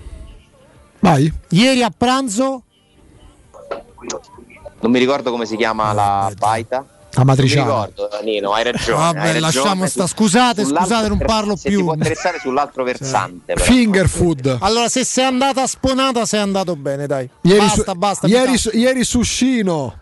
Vai. 1.01 1.33
Ieri 1.51 1.83
a 1.83 1.93
pranzo 1.97 2.65
Non 4.81 4.91
mi 4.91 4.99
ricordo 4.99 5.31
come 5.31 5.47
si 5.47 5.57
chiama 5.57 5.93
la 5.93 6.33
baita. 6.37 6.87
La 7.19 7.25
matriciana. 7.25 7.67
Non 7.71 7.81
mi 7.81 7.87
ricordo, 7.95 8.19
Nino, 8.25 8.53
hai 8.53 8.65
ragione. 8.65 8.99
Vabbè, 9.03 9.19
hai 9.19 9.25
ragione. 9.27 9.41
lasciamo 9.41 9.87
sta- 9.87 10.07
scusate, 10.07 10.65
scusate, 10.65 11.09
non 11.09 11.19
parlo 11.19 11.57
se 11.57 11.69
più. 11.69 11.79
ti 11.79 11.85
può 11.85 11.93
interessare 11.95 12.39
sull'altro 12.39 12.85
versante. 12.85 13.55
però. 13.55 13.65
Finger 13.65 14.09
food. 14.09 14.59
Allora, 14.61 14.89
se 14.89 15.05
sei 15.05 15.25
andata 15.25 15.67
sponata, 15.67 16.25
sei 16.25 16.41
andato 16.41 16.77
bene, 16.77 17.07
dai. 17.07 17.29
Ieri, 17.43 17.59
basta, 17.59 17.93
su, 17.93 17.99
basta. 17.99 18.27
ieri, 18.27 18.51
mi 18.53 18.57
su, 18.59 18.71
ieri 18.73 19.05
suscino. 19.05 20.01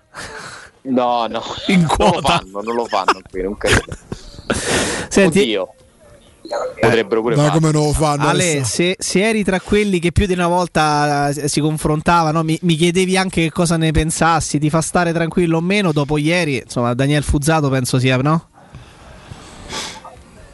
No, 0.83 1.27
no, 1.27 1.43
In 1.69 1.81
non 1.81 1.89
lo 1.99 2.11
quota. 2.11 2.37
fanno, 2.39 2.61
non 2.63 2.75
lo 2.75 2.85
fanno 2.85 3.21
qui, 3.29 3.43
non 3.43 3.57
credo. 3.57 3.83
Senti- 5.09 5.41
Oddio. 5.41 5.75
Potrebbero 6.81 7.21
pure 7.23 7.37
Ma 7.37 7.51
come 7.51 7.71
non 7.71 7.85
lo 7.85 7.93
fanno? 7.93 8.29
Ale, 8.29 8.65
se, 8.65 8.97
se 8.99 9.27
eri 9.27 9.45
tra 9.45 9.61
quelli 9.61 9.99
che 9.99 10.13
più 10.13 10.27
di 10.27 10.33
una 10.33 10.49
volta 10.49 11.29
eh, 11.29 11.49
si 11.49 11.61
confrontava, 11.61 12.31
no? 12.31 12.43
mi, 12.43 12.59
mi 12.63 12.75
chiedevi 12.77 13.17
anche 13.17 13.43
che 13.43 13.51
cosa 13.51 13.77
ne 13.77 13.91
pensassi, 13.91 14.59
ti 14.59 14.71
fa 14.71 14.81
stare 14.81 15.13
tranquillo 15.13 15.59
o 15.59 15.61
meno, 15.61 15.93
dopo 15.93 16.19
ieri, 16.19 16.63
insomma, 16.65 16.95
Daniel 16.95 17.23
Fuzzato 17.23 17.69
penso 17.69 17.99
sia, 17.99 18.17
no? 18.19 18.49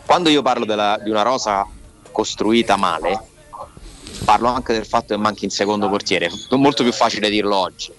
Quando 0.07 0.29
io 0.29 0.43
parlo 0.43 0.65
della- 0.65 0.99
di 1.03 1.11
una 1.11 1.23
rosa 1.23 1.67
costruita 2.11 2.77
male, 2.77 3.19
parlo 4.25 4.49
anche 4.49 4.73
del 4.73 4.87
fatto 4.87 5.15
che 5.15 5.21
manchi 5.21 5.45
in 5.45 5.51
secondo 5.51 5.89
portiere. 5.89 6.27
È 6.27 6.55
molto 6.57 6.83
più 6.83 6.93
facile 6.93 7.31
dirlo 7.31 7.57
oggi. 7.57 7.93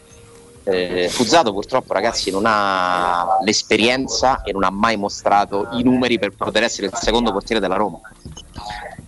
Eh, 0.65 1.10
Fuzzato 1.10 1.52
purtroppo 1.52 1.91
ragazzi 1.91 2.31
non 2.31 2.44
ha 2.45 3.38
l'esperienza 3.44 4.44
e 4.44 4.53
non 4.53 4.64
ha 4.64 4.69
mai 4.69 4.95
mostrato 4.95 5.68
i 5.73 5.84
numeri 5.84 6.18
per 6.18 6.31
poter 6.31 6.64
essere 6.64 6.88
il 6.88 6.94
secondo 6.95 7.31
portiere 7.31 7.60
della 7.60 7.76
Roma. 7.76 7.99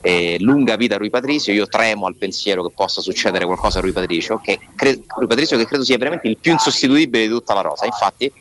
Eh, 0.01 0.37
lunga 0.39 0.75
vita 0.75 0.95
a 0.95 0.97
Rui 0.97 1.09
Patricio, 1.09 1.51
io 1.51 1.67
tremo 1.67 2.05
al 2.05 2.15
pensiero 2.15 2.61
che 2.63 2.71
possa 2.75 3.01
succedere 3.01 3.45
qualcosa 3.45 3.79
a 3.79 3.81
Rui 3.81 3.91
Patricio, 3.91 4.37
che, 4.37 4.59
cre- 4.75 5.01
Rui 5.07 5.25
Patricio 5.25 5.57
che 5.57 5.65
credo 5.65 5.83
sia 5.83 5.97
veramente 5.97 6.27
il 6.27 6.37
più 6.37 6.51
insostituibile 6.51 7.23
di 7.23 7.29
tutta 7.29 7.55
la 7.55 7.61
rosa. 7.61 7.85
Infatti 7.85 8.31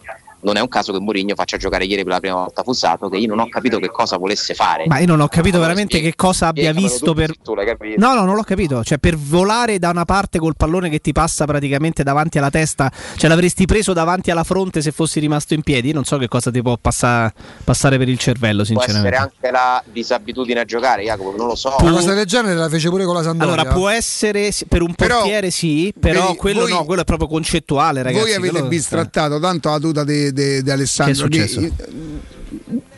non 0.45 0.57
è 0.57 0.61
un 0.61 0.69
caso 0.69 0.93
che 0.93 1.01
Mourinho 1.01 1.35
faccia 1.35 1.57
giocare 1.57 1.85
ieri 1.85 2.03
per 2.03 2.13
la 2.13 2.21
prima 2.21 2.37
volta 2.37 2.63
Fuzzato, 2.63 3.09
che 3.09 3.17
io 3.17 3.29
non 3.29 3.41
ho 3.41 3.49
capito 3.49 3.79
che 3.79 3.89
cosa 3.91 4.17
volesse 4.19 4.55
fare. 4.55 4.85
Ma 4.87 4.99
io 4.99 5.07
non 5.07 5.21
ho 5.21 5.29
capito 5.29 5.59
veramente 5.59 6.01
che 6.01 6.15
cosa 6.15 6.49
abbia 6.49 6.73
visto 6.73 7.07
tu, 7.07 7.15
per... 7.15 7.37
tu 7.39 7.55
l'hai 7.55 7.67
capito. 7.67 7.95
No, 7.99 8.15
no, 8.15 8.25
non 8.25 8.35
l'ho 8.37 8.43
capito. 8.43 8.85
Cioè, 8.85 8.99
per 8.99 9.17
volare 9.17 9.79
da 9.79 9.91
una 9.91 10.05
parte 10.05 10.39
col 10.39 10.55
pallone 10.57 10.89
che 10.91 11.01
ti 11.01 11.13
passa 11.13 11.45
praticamente 11.47 12.03
davanti 12.03 12.39
alla 12.39 12.51
testa, 12.51 12.91
ce 13.17 13.27
l'avresti 13.29 13.65
preso 13.65 13.93
davanti 13.93 14.31
alla 14.31 14.45
fronte 14.45 14.83
se 14.83 14.93
fossi 14.93 15.19
rimasto 15.21 15.55
in 15.55 15.63
piedi. 15.63 15.93
Non 15.93 16.05
so 16.05 16.19
che 16.19 16.29
cosa 16.29 16.51
ti 16.51 16.61
può 16.63 16.77
passa- 16.81 17.33
passare 17.65 17.97
per 17.99 18.09
il 18.09 18.19
cervello, 18.19 18.63
Può 18.65 18.83
essere 18.83 18.93
sinceramente. 18.93 19.17
anche 19.17 19.51
la 19.51 19.83
disabitudine 19.91 20.61
a 20.61 20.65
giocare, 20.65 21.03
Jacopo, 21.05 21.35
non 21.37 21.47
lo 21.47 21.55
so. 21.55 21.75
Una 21.81 21.93
cosa 21.93 22.13
del 22.15 22.27
genere 22.27 22.55
la 22.55 22.69
fece 22.69 22.89
pure 22.91 23.05
con 23.05 23.15
la 23.15 23.23
Sampdoria. 23.23 23.55
Allora, 23.55 23.73
può 23.73 23.89
essere 23.89 24.51
per 24.69 24.83
un 24.83 24.95
Però, 24.95 25.17
portiere 25.19 25.51
sì, 25.51 25.93
però 25.99 26.27
vedi, 26.27 26.37
quello 26.37 26.61
voi- 26.61 26.71
no, 26.73 26.85
quello 26.85 27.01
è 27.03 27.05
proprio 27.05 27.29
concettuale, 27.29 28.03
ragazzi. 28.03 28.23
Voi 28.23 28.35
avete 28.35 28.51
quello- 28.51 28.69
bistrattato 28.69 29.41
tanto 29.41 29.71
la 29.71 29.79
tuta 29.79 30.05
di 30.05 30.33
Alessandro 30.71 31.29
Che 31.29 31.45
è 31.45 31.47
successo? 31.47 31.75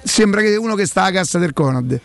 sembra 0.03 0.41
che 0.41 0.57
uno 0.57 0.75
che 0.75 0.87
sta 0.87 1.03
alla 1.03 1.13
cassa 1.13 1.39
del 1.39 1.53
Conad. 1.53 1.99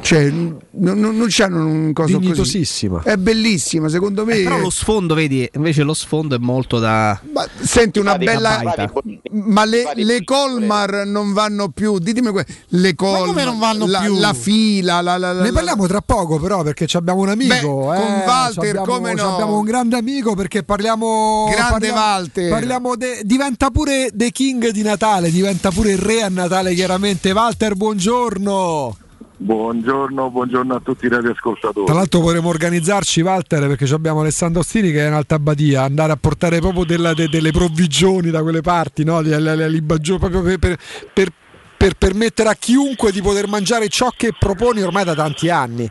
Cioè, 0.00 0.30
non, 0.30 0.58
non, 0.70 1.16
non 1.16 1.26
c'hanno 1.28 1.66
un 1.66 1.92
coso 1.92 2.14
così. 2.14 2.18
Dignitosissima. 2.20 3.02
È 3.02 3.16
bellissima, 3.16 3.88
secondo 3.88 4.24
me. 4.24 4.36
Eh, 4.36 4.42
però 4.44 4.58
lo 4.58 4.70
sfondo, 4.70 5.12
vedi, 5.14 5.46
invece 5.54 5.82
lo 5.82 5.92
sfondo 5.92 6.36
è 6.36 6.38
molto 6.38 6.78
da... 6.78 7.20
Ma 7.32 7.46
senti 7.60 7.98
una 7.98 8.16
bella. 8.16 8.60
baita. 8.62 8.92
Ma 9.32 9.64
le, 9.64 9.82
le 9.96 10.24
Colmar 10.24 11.04
non 11.04 11.32
vanno 11.32 11.68
più. 11.68 11.98
Ditemi 11.98 12.30
que- 12.30 12.46
le 12.68 12.94
Colmar. 12.94 13.26
come 13.26 13.44
non 13.44 13.58
vanno 13.58 13.86
la, 13.86 14.00
più? 14.00 14.18
La 14.18 14.32
fila. 14.32 15.00
La, 15.02 15.18
la, 15.18 15.32
la- 15.32 15.42
Ne 15.42 15.52
parliamo 15.52 15.86
tra 15.86 16.00
poco, 16.00 16.38
però, 16.38 16.62
perché 16.62 16.86
ci 16.86 16.96
abbiamo 16.96 17.20
un 17.20 17.28
amico. 17.30 17.54
Beh, 17.88 17.96
eh, 17.96 18.00
con 18.00 18.22
Walter, 18.24 18.54
c'abbiamo- 18.74 18.84
come 18.86 19.14
no? 19.14 19.22
c'abbiamo 19.22 19.58
un 19.58 19.64
grande 19.64 19.96
amico 19.96 20.34
perché 20.34 20.62
parliamo. 20.62 21.48
Grande 21.50 21.70
parliamo, 21.88 21.98
Walter. 22.00 22.48
Parliamo 22.50 22.96
de- 22.96 23.20
diventa 23.24 23.70
pure 23.70 24.10
The 24.14 24.30
King 24.30 24.68
di 24.70 24.82
Natale, 24.82 25.30
diventa 25.30 25.70
pure 25.70 25.90
il 25.90 25.98
re 25.98 26.22
a 26.22 26.28
Natale, 26.28 26.72
chiaramente. 26.72 27.30
Walter, 27.32 27.74
buongiorno. 27.74 28.96
Buongiorno, 29.40 30.30
buongiorno 30.30 30.74
a 30.74 30.80
tutti 30.80 31.06
i 31.06 31.08
radioascoltatori. 31.08 31.86
Tra 31.86 31.94
l'altro 31.94 32.18
potremmo 32.20 32.48
organizzarci, 32.48 33.20
Walter, 33.20 33.68
perché 33.68 33.84
abbiamo 33.94 34.20
Alessandro 34.20 34.60
Ostini 34.60 34.90
che 34.90 35.04
è 35.04 35.06
in 35.06 35.12
Alta 35.12 35.38
Badia, 35.38 35.82
andare 35.84 36.10
a 36.10 36.16
portare 36.16 36.58
proprio 36.58 36.84
della- 36.84 37.14
de- 37.14 37.28
delle 37.28 37.52
provvigioni 37.52 38.30
da 38.30 38.42
quelle 38.42 38.62
parti, 38.62 39.04
no? 39.04 39.20
Li- 39.20 39.70
li 39.70 39.80
baggiò- 39.80 40.18
proprio 40.18 40.42
per, 40.42 40.58
per- 40.58 40.78
per- 41.12 41.32
per 41.76 41.94
permettere 41.94 42.48
a 42.48 42.54
chiunque 42.58 43.12
di 43.12 43.22
poter 43.22 43.46
mangiare 43.46 43.86
ciò 43.86 44.10
che 44.16 44.32
proponi 44.36 44.82
ormai 44.82 45.04
da 45.04 45.14
tanti 45.14 45.48
anni. 45.48 45.88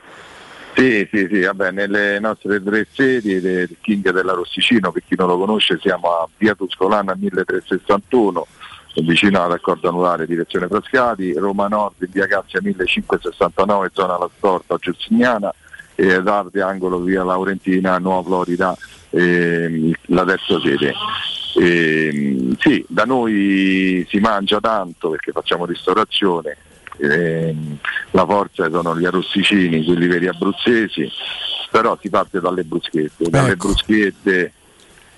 Sì, 0.75 1.07
sì, 1.09 1.27
sì, 1.31 1.39
vabbè, 1.39 1.71
nelle 1.71 2.19
nostre 2.19 2.61
tre 2.61 2.85
sedi 2.91 3.39
del 3.39 3.77
King 3.79 4.11
della 4.11 4.33
Rossicino, 4.33 4.91
per 4.91 5.03
chi 5.07 5.15
non 5.17 5.27
lo 5.29 5.37
conosce, 5.39 5.79
siamo 5.81 6.09
a 6.09 6.27
Via 6.37 6.53
Tuscolana 6.53 7.15
1361, 7.17 8.45
vicino 9.03 9.41
al 9.41 9.49
raccordo 9.49 9.89
anulare 9.89 10.25
direzione 10.25 10.67
Frascati, 10.67 11.33
Roma 11.33 11.67
Nord 11.67 11.95
in 11.99 12.09
via 12.11 12.27
Cassia 12.27 12.59
1569, 12.61 13.89
zona 13.93 14.17
La 14.17 14.29
Storta, 14.37 14.77
Giussignana 14.77 15.53
e 15.95 16.13
ad 16.13 16.27
Arde, 16.27 16.61
angolo 16.61 16.99
via 16.99 17.23
Laurentina, 17.23 17.97
Nuova 17.97 18.23
Florida, 18.23 18.75
ehm, 19.09 19.91
la 20.07 20.25
terza 20.25 20.59
sede. 20.59 20.93
Ehm, 21.59 22.55
sì, 22.59 22.85
da 22.87 23.03
noi 23.05 24.05
si 24.09 24.19
mangia 24.19 24.59
tanto 24.59 25.09
perché 25.09 25.31
facciamo 25.31 25.65
ristorazione, 25.65 26.57
ehm, 26.97 27.77
la 28.11 28.25
forza 28.25 28.69
sono 28.69 28.97
gli 28.97 29.05
arrosticini, 29.05 29.83
quelli 29.83 30.07
veri 30.07 30.27
abruzzesi, 30.27 31.09
però 31.71 31.97
si 32.01 32.09
parte 32.09 32.39
dalle 32.39 32.63
bruschette, 32.63 33.29
dalle 33.29 33.51
Ecco. 33.53 33.67
bruschette 33.67 34.53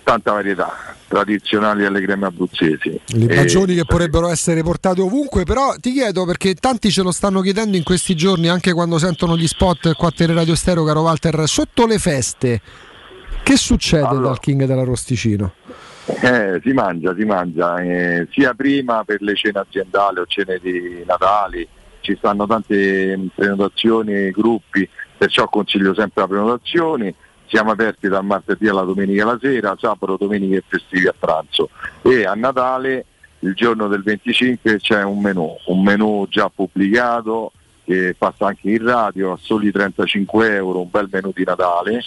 tanta 0.10 0.32
varietà, 0.32 0.96
tradizionali 1.08 1.86
alle 1.86 2.02
creme 2.02 2.26
abruzzesi. 2.26 3.00
Le 3.06 3.26
E- 3.26 3.36
bagioni 3.36 3.76
che 3.76 3.86
potrebbero 3.86 4.28
essere 4.30 4.64
portate 4.64 5.02
ovunque, 5.02 5.44
però 5.44 5.76
ti 5.80 5.92
chiedo 5.92 6.26
perché 6.26 6.56
tanti 6.56 6.90
ce 6.90 7.04
lo 7.04 7.12
stanno 7.12 7.42
chiedendo 7.42 7.78
in 7.78 7.84
questi 7.84 8.16
giorni, 8.16 8.48
anche 8.48 8.74
quando 8.74 8.98
sentono 8.98 9.38
gli 9.38 9.46
spot 9.46 9.94
qua 9.94 10.08
a 10.08 10.12
Tele 10.12 10.34
Radio 10.34 10.56
Stereo, 10.56 10.84
caro 10.84 11.02
Walter, 11.02 11.48
sotto 11.48 11.86
le 11.86 12.00
feste, 12.00 12.60
che 13.44 13.56
succede 13.56 14.20
dal 14.20 14.40
King 14.40 14.66
dell'Arrosticino? 14.66 15.54
Eh, 16.06 16.60
si 16.64 16.72
mangia, 16.72 17.14
si 17.16 17.24
mangia, 17.24 17.78
eh, 17.78 18.28
sia 18.32 18.56
prima 18.56 19.04
per 19.04 19.22
le 19.22 19.36
cene 19.36 19.60
aziendali 19.60 20.18
o 20.18 20.26
cene 20.26 20.58
di 20.60 21.04
Natali, 21.06 21.68
ci 22.02 22.16
stanno 22.18 22.48
tante 22.48 23.30
prenotazioni, 23.36 24.32
gruppi, 24.32 24.90
perciò 25.16 25.48
consiglio 25.48 25.94
sempre 25.94 26.24
la 26.24 26.28
prenotazione. 26.28 27.14
Siamo 27.50 27.72
aperti 27.72 28.08
dal 28.08 28.24
martedì 28.24 28.68
alla 28.68 28.84
domenica 28.84 29.26
la 29.26 29.38
sera, 29.42 29.76
sabato, 29.80 30.18
domenica 30.18 30.58
e 30.58 30.64
festivi 30.68 31.08
a 31.08 31.16
pranzo. 31.18 31.70
E 32.04 32.24
a 32.26 32.34
Natale, 32.36 33.06
il 33.40 33.54
giorno 33.56 33.88
del 33.88 34.04
25, 34.04 34.78
c'è 34.78 35.04
un 35.04 35.20
menù, 35.20 35.56
un 35.68 35.82
menù 35.82 36.28
già 36.30 36.50
pubblicato 36.54 37.52
che 37.84 38.14
passa 38.16 38.46
anche 38.46 38.70
in 38.70 38.84
radio 38.84 39.32
a 39.32 39.40
soli 39.42 39.72
35 39.72 40.54
euro, 40.54 40.82
un 40.82 40.90
bel 40.92 41.10
menù 41.12 41.32
di 41.34 41.44
Natale. 41.44 42.02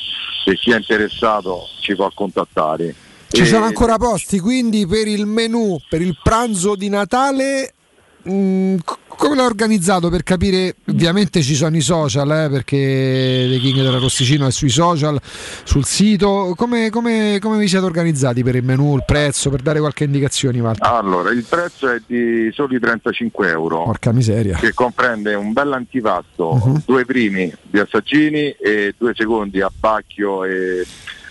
Se 0.44 0.54
chi 0.54 0.70
è 0.70 0.76
interessato 0.76 1.66
ci 1.80 1.96
può 1.96 2.08
contattare. 2.14 2.94
Ci 3.28 3.42
E- 3.42 3.46
sono 3.46 3.64
ancora 3.64 3.96
posti, 3.96 4.38
quindi 4.38 4.86
per 4.86 5.08
il 5.08 5.26
menù, 5.26 5.76
per 5.88 6.02
il 6.02 6.16
pranzo 6.22 6.76
di 6.76 6.88
Natale, 6.88 7.74
mh, 8.22 8.76
c- 8.76 8.98
come 9.22 9.36
l'ha 9.36 9.44
organizzato 9.44 10.10
per 10.10 10.24
capire? 10.24 10.74
Ovviamente 10.88 11.42
ci 11.42 11.54
sono 11.54 11.76
i 11.76 11.80
social, 11.80 12.28
eh, 12.28 12.48
perché 12.50 13.46
The 13.48 13.58
King 13.58 13.76
dell'Arrosticino 13.76 14.48
è 14.48 14.50
sui 14.50 14.68
social, 14.68 15.16
sul 15.62 15.84
sito. 15.84 16.54
Come, 16.56 16.90
come- 16.90 17.38
come 17.40 17.56
vi 17.56 17.68
siete 17.68 17.84
organizzati 17.84 18.42
per 18.42 18.56
il 18.56 18.64
menù, 18.64 18.96
il 18.96 19.04
prezzo, 19.06 19.48
per 19.48 19.62
dare 19.62 19.78
qualche 19.78 20.02
indicazione, 20.04 20.58
Walter? 20.58 20.90
Allora, 20.92 21.30
il 21.30 21.44
prezzo 21.48 21.88
è 21.88 22.02
di 22.04 22.50
soli 22.52 22.80
35 22.80 23.48
euro. 23.48 23.84
Porca 23.84 24.10
miseria. 24.10 24.56
Che 24.56 24.74
comprende 24.74 25.34
un 25.34 25.52
bel 25.52 25.72
antipasto, 25.72 26.54
Mhm. 26.54 26.82
due 26.84 27.04
primi 27.04 27.52
di 27.62 27.78
assaggini 27.78 28.50
e 28.60 28.92
due 28.98 29.12
secondi 29.14 29.60
a 29.60 29.70
bacchio 29.72 30.44
e 30.44 30.84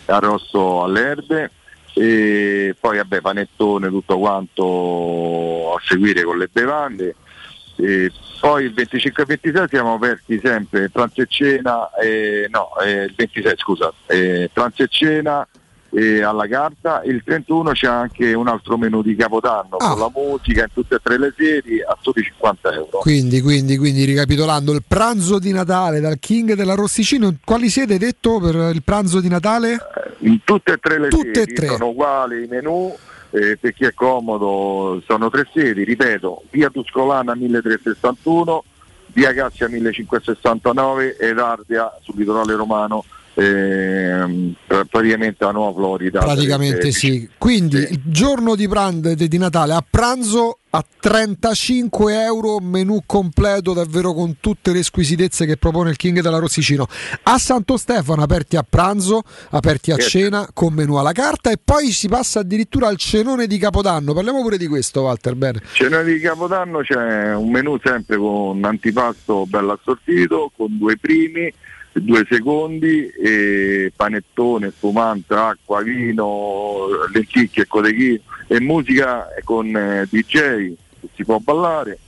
arrosto 0.05 0.83
alle 0.83 1.01
erbe 1.01 1.51
e 1.93 2.73
poi 2.79 2.95
vabbè 2.97 3.19
panettone 3.19 3.89
tutto 3.89 4.17
quanto 4.17 5.73
a 5.75 5.81
seguire 5.85 6.23
con 6.23 6.37
le 6.37 6.47
bevande. 6.49 7.15
E 7.81 8.11
poi 8.39 8.65
il 8.65 8.73
25 8.73 9.23
e 9.23 9.25
26 9.25 9.67
siamo 9.69 9.95
aperti 9.95 10.39
sempre 10.43 10.89
pranzo 10.89 11.21
e 11.21 11.25
cena, 11.27 11.89
eh, 11.95 12.47
no, 12.49 12.77
eh, 12.83 13.03
il 13.03 13.13
26 13.15 13.53
scusa, 13.57 13.91
eh, 14.07 14.49
pranzo 14.53 14.83
e 14.83 14.87
cena 14.87 15.47
eh, 15.93 16.21
alla 16.21 16.47
carta, 16.47 17.01
il 17.03 17.21
31 17.23 17.71
c'è 17.71 17.87
anche 17.87 18.33
un 18.33 18.47
altro 18.47 18.77
menù 18.77 19.01
di 19.01 19.15
Capodanno 19.15 19.75
Ah. 19.77 19.89
con 19.89 19.99
la 19.99 20.11
musica 20.13 20.61
in 20.61 20.69
tutte 20.73 20.95
e 20.95 20.99
tre 21.03 21.17
le 21.19 21.33
sedi 21.37 21.81
a 21.81 21.97
soli 21.99 22.23
50 22.23 22.71
euro. 22.71 22.99
Quindi, 22.99 23.41
quindi, 23.41 23.77
quindi, 23.77 24.05
ricapitolando, 24.05 24.71
il 24.71 24.83
pranzo 24.87 25.37
di 25.37 25.51
Natale 25.51 25.99
dal 25.99 26.17
King 26.19 26.53
dell'Arrosticino, 26.53 27.35
quali 27.43 27.69
siete 27.69 27.97
detto 27.97 28.39
per 28.39 28.55
il 28.73 28.83
pranzo 28.83 29.19
di 29.19 29.27
Natale? 29.27 29.77
In 30.19 30.39
tutte 30.43 30.73
e 30.73 30.77
tre 30.77 30.99
le 30.99 31.09
Tutte 31.09 31.43
sedi 31.45 31.65
sono 31.67 31.89
uguali 31.89 32.43
i 32.43 32.47
menù, 32.47 32.95
eh, 33.31 33.57
per 33.57 33.73
chi 33.73 33.85
è 33.85 33.93
comodo 33.93 35.01
sono 35.05 35.29
tre 35.29 35.47
sedi, 35.53 35.83
ripeto, 35.83 36.43
via 36.51 36.69
Tuscolana 36.69 37.33
1361, 37.33 38.63
via 39.07 39.33
Cassia 39.33 39.67
1569 39.67 41.17
ed 41.17 41.39
Ardia 41.39 41.91
sul 42.01 42.15
litorale 42.17 42.55
romano 42.55 43.03
pra- 43.33 44.85
praticamente 44.85 45.43
la 45.45 45.51
nuova 45.51 45.73
Florida. 45.73 46.19
Praticamente 46.19 46.87
Eh, 46.87 46.91
sì. 46.91 47.29
Quindi 47.37 47.77
il 47.77 48.01
giorno 48.05 48.55
di, 48.55 48.67
pran- 48.67 48.99
di 49.15 49.37
Natale 49.37 49.73
a 49.73 49.83
pranzo 49.87 50.57
a 50.73 50.85
35 50.99 52.23
euro 52.23 52.59
menù 52.59 53.01
completo 53.05 53.73
davvero 53.73 54.13
con 54.13 54.37
tutte 54.39 54.71
le 54.71 54.83
squisitezze 54.83 55.45
che 55.45 55.57
propone 55.57 55.89
il 55.89 55.97
King 55.97 56.21
della 56.21 56.37
Rossicino. 56.39 56.87
A 57.23 57.37
Santo 57.37 57.75
Stefano 57.75 58.21
aperti 58.23 58.55
a 58.55 58.63
pranzo, 58.67 59.23
aperti 59.49 59.91
a 59.91 59.95
Certo. 59.97 60.09
cena 60.09 60.47
con 60.53 60.73
menù 60.73 60.95
alla 60.95 61.11
carta 61.11 61.51
e 61.51 61.57
poi 61.61 61.91
si 61.91 62.07
passa 62.07 62.39
addirittura 62.39 62.87
al 62.87 62.95
cenone 62.97 63.47
di 63.47 63.57
Capodanno. 63.57 64.13
Parliamo 64.13 64.41
pure 64.41 64.57
di 64.57 64.67
questo 64.67 65.01
Walter 65.01 65.35
bene. 65.35 65.61
Cena 65.73 66.01
di 66.03 66.19
Capodanno 66.19 66.79
c'è 66.79 67.35
un 67.35 67.49
menù 67.51 67.77
sempre 67.83 68.15
con 68.17 68.63
antipasto 68.63 69.45
bello 69.47 69.73
assortito, 69.73 70.51
con 70.55 70.77
due 70.77 70.95
primi, 70.97 71.51
due 71.93 72.25
secondi, 72.29 73.07
e 73.07 73.91
panettone, 73.95 74.71
spumante, 74.71 75.33
acqua, 75.33 75.81
vino, 75.81 76.87
lenticchie, 77.11 77.67
cotechino 77.67 78.19
e 78.47 78.59
musica 78.59 79.27
con 79.43 79.75
eh, 79.75 80.07
DJ, 80.09 80.73
si 81.13 81.23
può 81.23 81.37
ballare. 81.39 81.99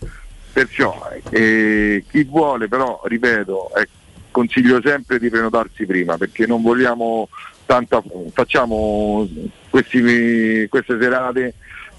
Perciò 0.51 1.09
eh, 1.29 2.03
chi 2.09 2.23
vuole 2.23 2.67
però, 2.67 3.01
ripeto, 3.05 3.75
eh, 3.75 3.87
consiglio 4.29 4.81
sempre 4.83 5.19
di 5.19 5.29
prenotarsi 5.29 5.85
prima 5.85 6.17
perché 6.17 6.45
non 6.45 6.61
vogliamo 6.61 7.29
tanta 7.65 8.03
facciamo 8.33 9.27
questi, 9.69 10.67
queste 10.69 10.97
serate 10.99 11.53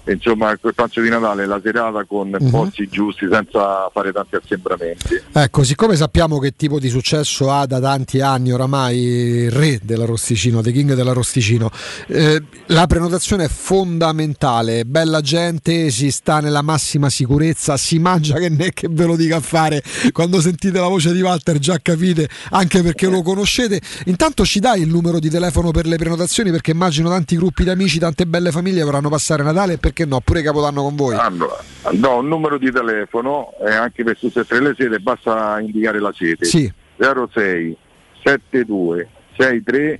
insomma 0.07 0.55
quel 0.57 0.73
pranzo 0.73 1.01
di 1.01 1.09
Natale 1.09 1.45
la 1.45 1.59
serata 1.63 2.03
con 2.05 2.35
Mhm. 2.39 2.49
posti 2.49 2.87
giusti 2.87 3.27
senza 3.31 3.89
fare 3.93 4.11
tanti 4.11 4.35
assembramenti 4.35 5.21
Ecco, 5.31 5.63
siccome 5.63 5.95
sappiamo 5.95 6.39
che 6.39 6.53
tipo 6.55 6.79
di 6.79 6.89
successo 6.89 7.51
ha 7.51 7.65
da 7.65 7.79
tanti 7.79 8.21
anni 8.21 8.51
oramai 8.51 8.97
il 8.97 9.51
re 9.51 9.79
dell'arrosticino, 9.81 10.61
The 10.61 10.71
King 10.71 10.93
dell'arrosticino, 10.93 11.69
eh, 12.07 12.41
la 12.67 12.87
prenotazione 12.87 13.45
è 13.45 13.47
fondamentale, 13.47 14.85
bella 14.85 15.21
gente, 15.21 15.89
si 15.89 16.11
sta 16.11 16.39
nella 16.39 16.61
massima 16.61 17.09
sicurezza, 17.09 17.77
si 17.77 17.99
mangia 17.99 18.35
che 18.37 18.49
ne 18.49 18.71
che 18.73 18.87
ve 18.89 19.05
lo 19.05 19.15
dica 19.15 19.37
a 19.37 19.39
fare, 19.41 19.81
quando 20.11 20.39
sentite 20.41 20.79
la 20.79 20.87
voce 20.87 21.13
di 21.13 21.21
Walter 21.21 21.57
già 21.59 21.79
capite, 21.81 22.29
anche 22.51 22.81
perché 22.81 23.07
lo 23.07 23.21
conoscete. 23.21 23.81
Intanto 24.05 24.45
ci 24.45 24.59
dai 24.59 24.81
il 24.81 24.89
numero 24.89 25.19
di 25.19 25.29
telefono 25.29 25.71
per 25.71 25.85
le 25.85 25.97
prenotazioni 25.97 26.51
perché 26.51 26.71
immagino 26.71 27.09
tanti 27.09 27.35
gruppi 27.37 27.63
di 27.63 27.69
amici, 27.69 27.99
tante 27.99 28.25
belle 28.25 28.51
famiglie 28.51 28.83
vorranno 28.83 29.09
passare 29.09 29.43
Natale, 29.43 29.77
perché 29.77 29.94
no, 30.03 30.19
pure 30.19 30.41
Capodanno 30.41 30.81
con 30.83 30.95
voi. 30.97 31.15
allora 31.15 31.55
do 31.93 32.15
un 32.17 32.27
numero 32.27 32.57
di 32.57 32.69
telefono 32.69 33.53
e 33.65 33.71
anche 33.73 34.03
per 34.03 34.17
tutte 34.19 34.45
le 34.59 34.73
sede 34.77 34.99
basta 34.99 35.57
indicare 35.61 35.99
la 35.99 36.11
sede 36.13 36.43
Sì. 36.45 36.69
06 36.97 37.77
72 38.23 39.07
63 39.37 39.99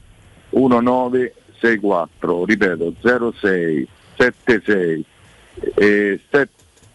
1964 0.50 2.46
ripeto 2.46 2.94
06 3.02 3.88
76 4.18 5.06
e 5.76 6.20
7 6.30 6.50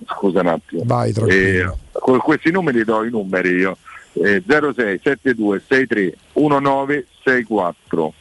scusa 0.06 0.40
un 0.40 0.46
attimo 0.48 0.82
Vai, 0.84 1.12
tranquillo. 1.12 1.72
Eh, 1.72 1.76
con 1.92 2.18
questi 2.18 2.50
numeri 2.50 2.84
do 2.84 3.04
i 3.04 3.10
numeri 3.10 3.50
io 3.50 3.76
eh, 4.14 4.42
06 4.46 5.00
72 5.02 5.60
63 5.66 6.14
1964 6.34 8.14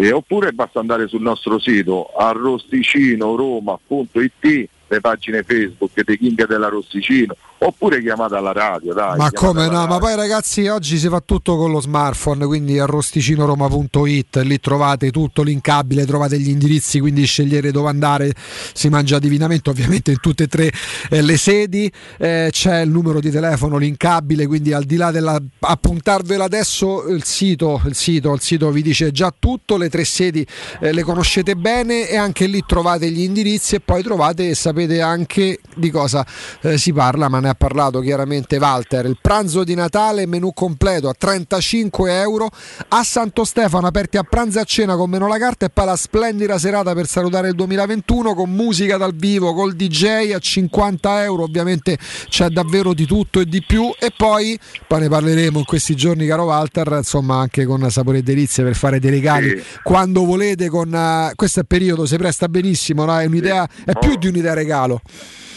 Eh, 0.00 0.12
oppure 0.12 0.52
basta 0.52 0.78
andare 0.78 1.08
sul 1.08 1.22
nostro 1.22 1.58
sito 1.58 2.12
arrosticinoroma.it 2.16 4.68
le 4.86 5.00
pagine 5.00 5.42
Facebook 5.42 6.04
dei 6.04 6.16
King 6.16 6.46
della 6.46 6.68
Rosticino 6.68 7.34
oppure 7.58 8.00
chiamate 8.00 8.34
alla 8.36 8.52
radio 8.52 8.94
dai, 8.94 9.16
Ma 9.16 9.30
come 9.32 9.68
no? 9.68 9.86
Ma 9.86 9.98
poi 9.98 10.14
ragazzi 10.14 10.66
oggi 10.68 10.98
si 10.98 11.08
fa 11.08 11.20
tutto 11.20 11.56
con 11.56 11.70
lo 11.70 11.80
smartphone, 11.80 12.46
quindi 12.46 12.78
arrosticinoroma.it, 12.78 14.36
lì 14.44 14.60
trovate 14.60 15.10
tutto 15.10 15.42
linkabile, 15.42 16.06
trovate 16.06 16.38
gli 16.38 16.48
indirizzi, 16.48 17.00
quindi 17.00 17.24
scegliere 17.24 17.70
dove 17.70 17.88
andare, 17.88 18.32
si 18.72 18.88
mangia 18.88 19.18
divinamente, 19.18 19.70
ovviamente 19.70 20.10
in 20.10 20.20
tutte 20.20 20.44
e 20.44 20.46
tre 20.46 20.72
eh, 21.10 21.22
le 21.22 21.36
sedi, 21.36 21.90
Eh, 22.18 22.48
c'è 22.50 22.80
il 22.80 22.90
numero 22.90 23.20
di 23.20 23.30
telefono 23.30 23.76
linkabile, 23.76 24.46
quindi 24.46 24.72
al 24.72 24.84
di 24.84 24.96
là 24.96 25.10
della 25.10 25.40
appuntarvela 25.60 26.44
adesso 26.44 27.06
il 27.08 27.24
sito, 27.24 27.80
il 27.86 27.94
sito, 27.94 28.32
il 28.32 28.40
sito 28.40 28.70
vi 28.70 28.82
dice 28.82 29.10
già 29.10 29.32
tutto, 29.36 29.76
le 29.76 29.88
tre 29.88 30.04
sedi 30.04 30.46
eh, 30.80 30.92
le 30.92 31.02
conoscete 31.02 31.54
bene 31.54 32.08
e 32.08 32.16
anche 32.16 32.46
lì 32.46 32.62
trovate 32.66 33.10
gli 33.10 33.20
indirizzi 33.20 33.76
e 33.76 33.80
poi 33.80 34.02
trovate 34.02 34.48
e 34.48 34.54
sapete 34.54 35.00
anche 35.00 35.60
di 35.74 35.90
cosa 35.90 36.26
eh, 36.62 36.78
si 36.78 36.92
parla, 36.92 37.28
ma 37.28 37.40
ne 37.40 37.47
ha 37.48 37.54
parlato 37.54 38.00
chiaramente 38.00 38.56
Walter. 38.58 39.06
Il 39.06 39.18
pranzo 39.20 39.64
di 39.64 39.74
Natale, 39.74 40.26
menù 40.26 40.52
completo 40.52 41.08
a 41.08 41.14
35 41.16 42.20
euro 42.20 42.48
a 42.88 43.02
Santo 43.02 43.44
Stefano, 43.44 43.86
aperti 43.86 44.16
a 44.16 44.22
pranzo 44.22 44.58
e 44.58 44.62
a 44.62 44.64
cena 44.64 44.96
con 44.96 45.10
meno 45.10 45.26
la 45.26 45.38
carta 45.38 45.66
e 45.66 45.70
poi 45.70 45.86
la 45.86 45.96
splendida 45.96 46.58
serata 46.58 46.94
per 46.94 47.06
salutare 47.06 47.48
il 47.48 47.54
2021 47.54 48.34
con 48.34 48.50
musica 48.50 48.96
dal 48.96 49.14
vivo, 49.14 49.54
col 49.54 49.74
DJ 49.74 50.32
a 50.32 50.38
50 50.38 51.24
euro, 51.24 51.42
ovviamente 51.44 51.98
c'è 52.28 52.48
davvero 52.48 52.94
di 52.94 53.06
tutto 53.06 53.40
e 53.40 53.46
di 53.46 53.62
più 53.62 53.90
e 53.98 54.12
poi, 54.16 54.58
poi 54.86 55.00
ne 55.00 55.08
parleremo 55.08 55.58
in 55.58 55.64
questi 55.64 55.94
giorni 55.94 56.26
caro 56.26 56.44
Walter, 56.44 56.94
insomma 56.96 57.36
anche 57.36 57.64
con 57.64 57.88
Sapore 57.90 58.18
e 58.18 58.22
Delizie 58.22 58.64
per 58.64 58.74
fare 58.74 58.98
dei 58.98 59.10
regali 59.10 59.48
Sì. 59.50 59.62
quando 59.82 60.24
volete 60.24 60.68
con 60.68 60.92
eh, 60.94 61.32
questo 61.34 61.60
è 61.60 61.64
periodo, 61.64 62.06
si 62.06 62.16
presta 62.16 62.48
benissimo, 62.48 63.04
no? 63.04 63.18
è 63.18 63.24
un'idea, 63.24 63.68
è 63.84 63.92
più 63.98 64.16
di 64.16 64.26
un'idea 64.28 64.54
regalo. 64.54 65.00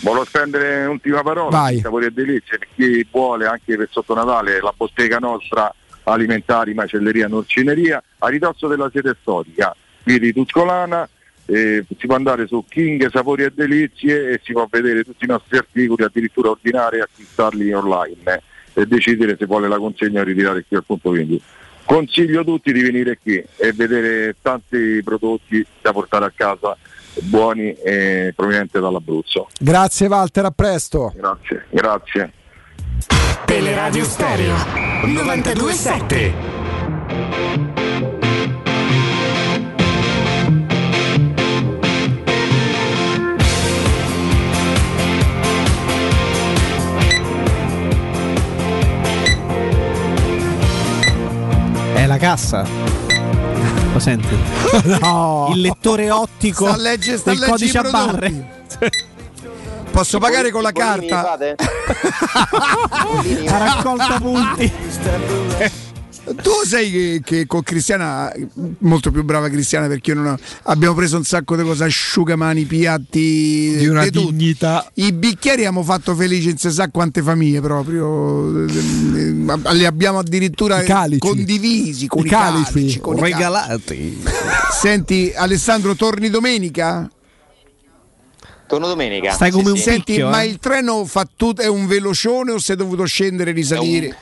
Volevo 0.02 0.26
spendere 0.26 0.86
un'ultima 0.86 1.22
parola 1.22 1.50
Vai. 1.50 1.80
sapori 1.80 2.06
e 2.06 2.12
delizie 2.12 2.58
per 2.58 2.68
chi 2.76 3.06
vuole 3.12 3.46
anche 3.46 3.78
per 3.78 3.88
sotto 3.92 4.16
Natale 4.16 4.60
la 4.60 4.74
bottega 4.76 5.20
nostra 5.20 5.74
alimentari, 6.04 6.74
macelleria, 6.74 7.28
norcineria 7.28 8.02
a 8.20 8.28
ridosso 8.28 8.68
della 8.68 8.90
sede 8.92 9.16
storica 9.22 9.76
qui 10.04 10.20
di 10.20 10.34
Tuscolana 10.34 11.08
eh, 11.46 11.86
si 11.98 12.08
può 12.08 12.16
andare 12.16 12.48
su 12.48 12.64
King 12.68 13.10
Sapori 13.12 13.44
e 13.44 13.52
Delizie 13.54 14.32
e 14.32 14.42
si 14.44 14.54
può 14.54 14.68
vedere 14.70 15.04
tutti 15.04 15.26
i 15.26 15.28
nostri 15.28 15.58
articoli 15.58 16.04
addirittura 16.04 16.50
ordinare 16.50 16.98
e 16.98 17.02
acquistarli 17.02 17.72
online 17.74 18.42
e 18.74 18.86
decidere 18.86 19.36
se 19.38 19.46
vuole 19.46 19.68
la 19.68 19.78
consegna 19.78 20.22
o 20.22 20.24
ritirare 20.24 20.64
qui 20.66 20.78
al 20.78 20.86
punto 20.86 21.12
vendita. 21.12 21.44
Consiglio 21.84 22.42
a 22.42 22.44
tutti 22.44 22.72
di 22.72 22.82
venire 22.82 23.18
qui 23.18 23.36
e 23.36 23.74
vedere 23.74 24.36
tanti 24.42 25.02
prodotti 25.04 25.66
da 25.82 25.92
portare 25.92 26.26
a 26.26 26.32
casa 26.34 26.78
buoni 27.22 27.74
e 27.74 28.34
provenienti 28.36 28.80
dall'Abruzzo. 28.80 29.48
Grazie 29.60 30.08
Walter, 30.08 30.46
a 30.46 30.52
presto. 30.52 31.12
Grazie, 31.16 31.66
grazie. 31.70 32.34
Teleradio 33.46 34.04
Stereo 34.04 34.56
927 35.04 36.62
È 51.94 52.08
la 52.08 52.18
cassa. 52.18 53.01
Lo 53.94 54.00
senti? 54.00 54.38
No. 55.02 55.52
Il 55.54 55.62
lettore 55.62 56.10
ottico 56.10 56.66
Sta 56.66 56.74
a 56.74 56.78
leggere- 56.78 57.18
sta 57.18 57.32
del 57.32 57.44
codice 57.44 57.78
a 57.78 57.90
barre. 57.90 58.60
Posso 59.92 60.20
pagare 60.20 60.52
con 60.52 60.62
la 60.62 60.72
carta? 60.72 61.22
fate? 61.24 61.56
La 63.44 63.58
raccolta 63.58 64.20
punti. 64.20 64.72
Tu 66.24 66.52
sai 66.66 66.92
che, 66.92 67.22
che 67.24 67.46
con 67.48 67.64
Cristiana, 67.64 68.32
molto 68.80 69.10
più 69.12 69.24
brava 69.24 69.50
Cristiana 69.50 69.88
perché 69.88 70.12
io 70.12 70.18
non 70.18 70.26
ho- 70.34 70.38
abbiamo 70.64 70.94
preso 70.94 71.18
un 71.18 71.24
sacco 71.24 71.56
di 71.56 71.64
cose, 71.64 71.84
asciugamani, 71.86 72.66
piatti, 72.66 73.76
Di 73.78 73.88
una 73.88 74.04
di 74.04 74.12
tutto. 74.12 74.30
dignità. 74.30 74.88
I 74.96 75.14
bicchieri 75.14 75.62
abbiamo 75.66 75.84
fatto 75.84 76.16
felici 76.16 76.50
in 76.52 76.58
si 76.58 76.70
sa 76.70 76.90
quante 76.90 77.24
famiglie 77.24 77.60
proprio, 77.60 78.66
eh, 78.68 78.72
li 79.74 79.86
abbiamo 79.86 80.20
addirittura 80.20 80.84
I 80.84 81.18
condivisi 81.18 82.06
con 82.08 82.22
I 82.24 82.28
i, 82.28 82.30
calici. 82.30 82.72
calici, 82.74 83.00
con 83.00 83.16
i 83.18 83.20
calici. 83.20 83.34
Regalati. 83.38 84.24
Senti 84.80 85.34
Alessandro, 85.36 85.96
torni 85.96 86.30
domenica? 86.30 87.10
Torno 88.68 88.88
domenica. 88.88 89.32
Stai 89.34 89.52
come 89.52 89.72
un 89.72 89.78
Senti, 89.78 90.04
picchio, 90.14 90.30
ma 90.30 90.44
eh. 90.44 90.48
il 90.48 90.60
treno 90.60 91.04
fa 91.06 91.28
tutto, 91.36 91.62
è 91.62 91.68
un 91.68 91.88
velocione 91.88 92.52
o 92.52 92.58
sei 92.60 92.76
dovuto 92.78 93.04
scendere 93.06 93.50
e 93.50 93.54
risalire? 93.54 94.16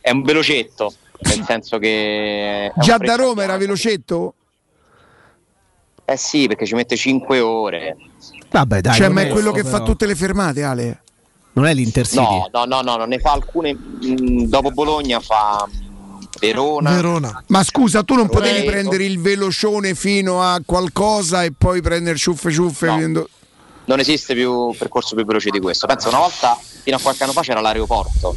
È 0.00 0.10
un 0.10 0.22
velocetto, 0.22 0.92
nel 1.22 1.44
senso 1.44 1.78
che... 1.78 2.72
Già 2.76 2.96
da. 2.98 3.14
Roma 3.16 3.42
era 3.42 3.56
velocetto? 3.56 4.34
Eh 6.04 6.16
sì, 6.16 6.46
perché 6.48 6.66
ci 6.66 6.74
mette 6.74 6.96
5 6.96 7.40
ore. 7.40 7.96
Vabbè, 8.50 8.80
dai. 8.80 8.94
cioè, 8.94 9.06
non 9.06 9.14
ma 9.14 9.22
è 9.22 9.28
quello 9.28 9.52
che 9.52 9.62
però. 9.62 9.76
fa 9.78 9.82
tutte 9.84 10.06
le 10.06 10.16
fermate, 10.16 10.62
Ale. 10.64 11.02
Non 11.52 11.66
è 11.66 11.74
l'Intercity. 11.74 12.20
No, 12.22 12.48
no, 12.52 12.64
no, 12.64 12.80
no, 12.80 12.96
non 12.96 13.08
ne 13.08 13.18
fa 13.18 13.32
alcune. 13.32 13.72
mh, 13.74 14.44
dopo 14.46 14.70
Bologna 14.72 15.20
fa 15.20 15.68
mh, 15.70 16.28
Verona. 16.40 16.90
Verona. 16.94 17.44
Ma 17.48 17.62
scusa, 17.62 18.02
tu 18.02 18.14
non 18.14 18.28
potevi 18.28 18.60
Prego. 18.64 18.70
prendere 18.70 19.04
il 19.04 19.20
velocione 19.20 19.94
fino 19.94 20.42
a 20.42 20.60
qualcosa 20.64 21.44
e 21.44 21.52
poi 21.56 21.80
prendere 21.80 22.16
ciuffe 22.16 22.50
ciuffe? 22.50 22.86
No. 22.86 22.94
vedendo- 22.94 23.28
Non 23.84 24.00
esiste 24.00 24.34
più 24.34 24.74
percorso 24.76 25.14
più 25.14 25.24
veloce 25.24 25.50
di 25.50 25.60
questo. 25.60 25.86
Penso 25.86 26.08
una 26.08 26.18
volta, 26.18 26.58
fino 26.60 26.96
a 26.96 27.00
qualche 27.00 27.22
anno 27.22 27.32
fa, 27.32 27.42
c'era 27.42 27.60
l'aeroporto. 27.60 28.34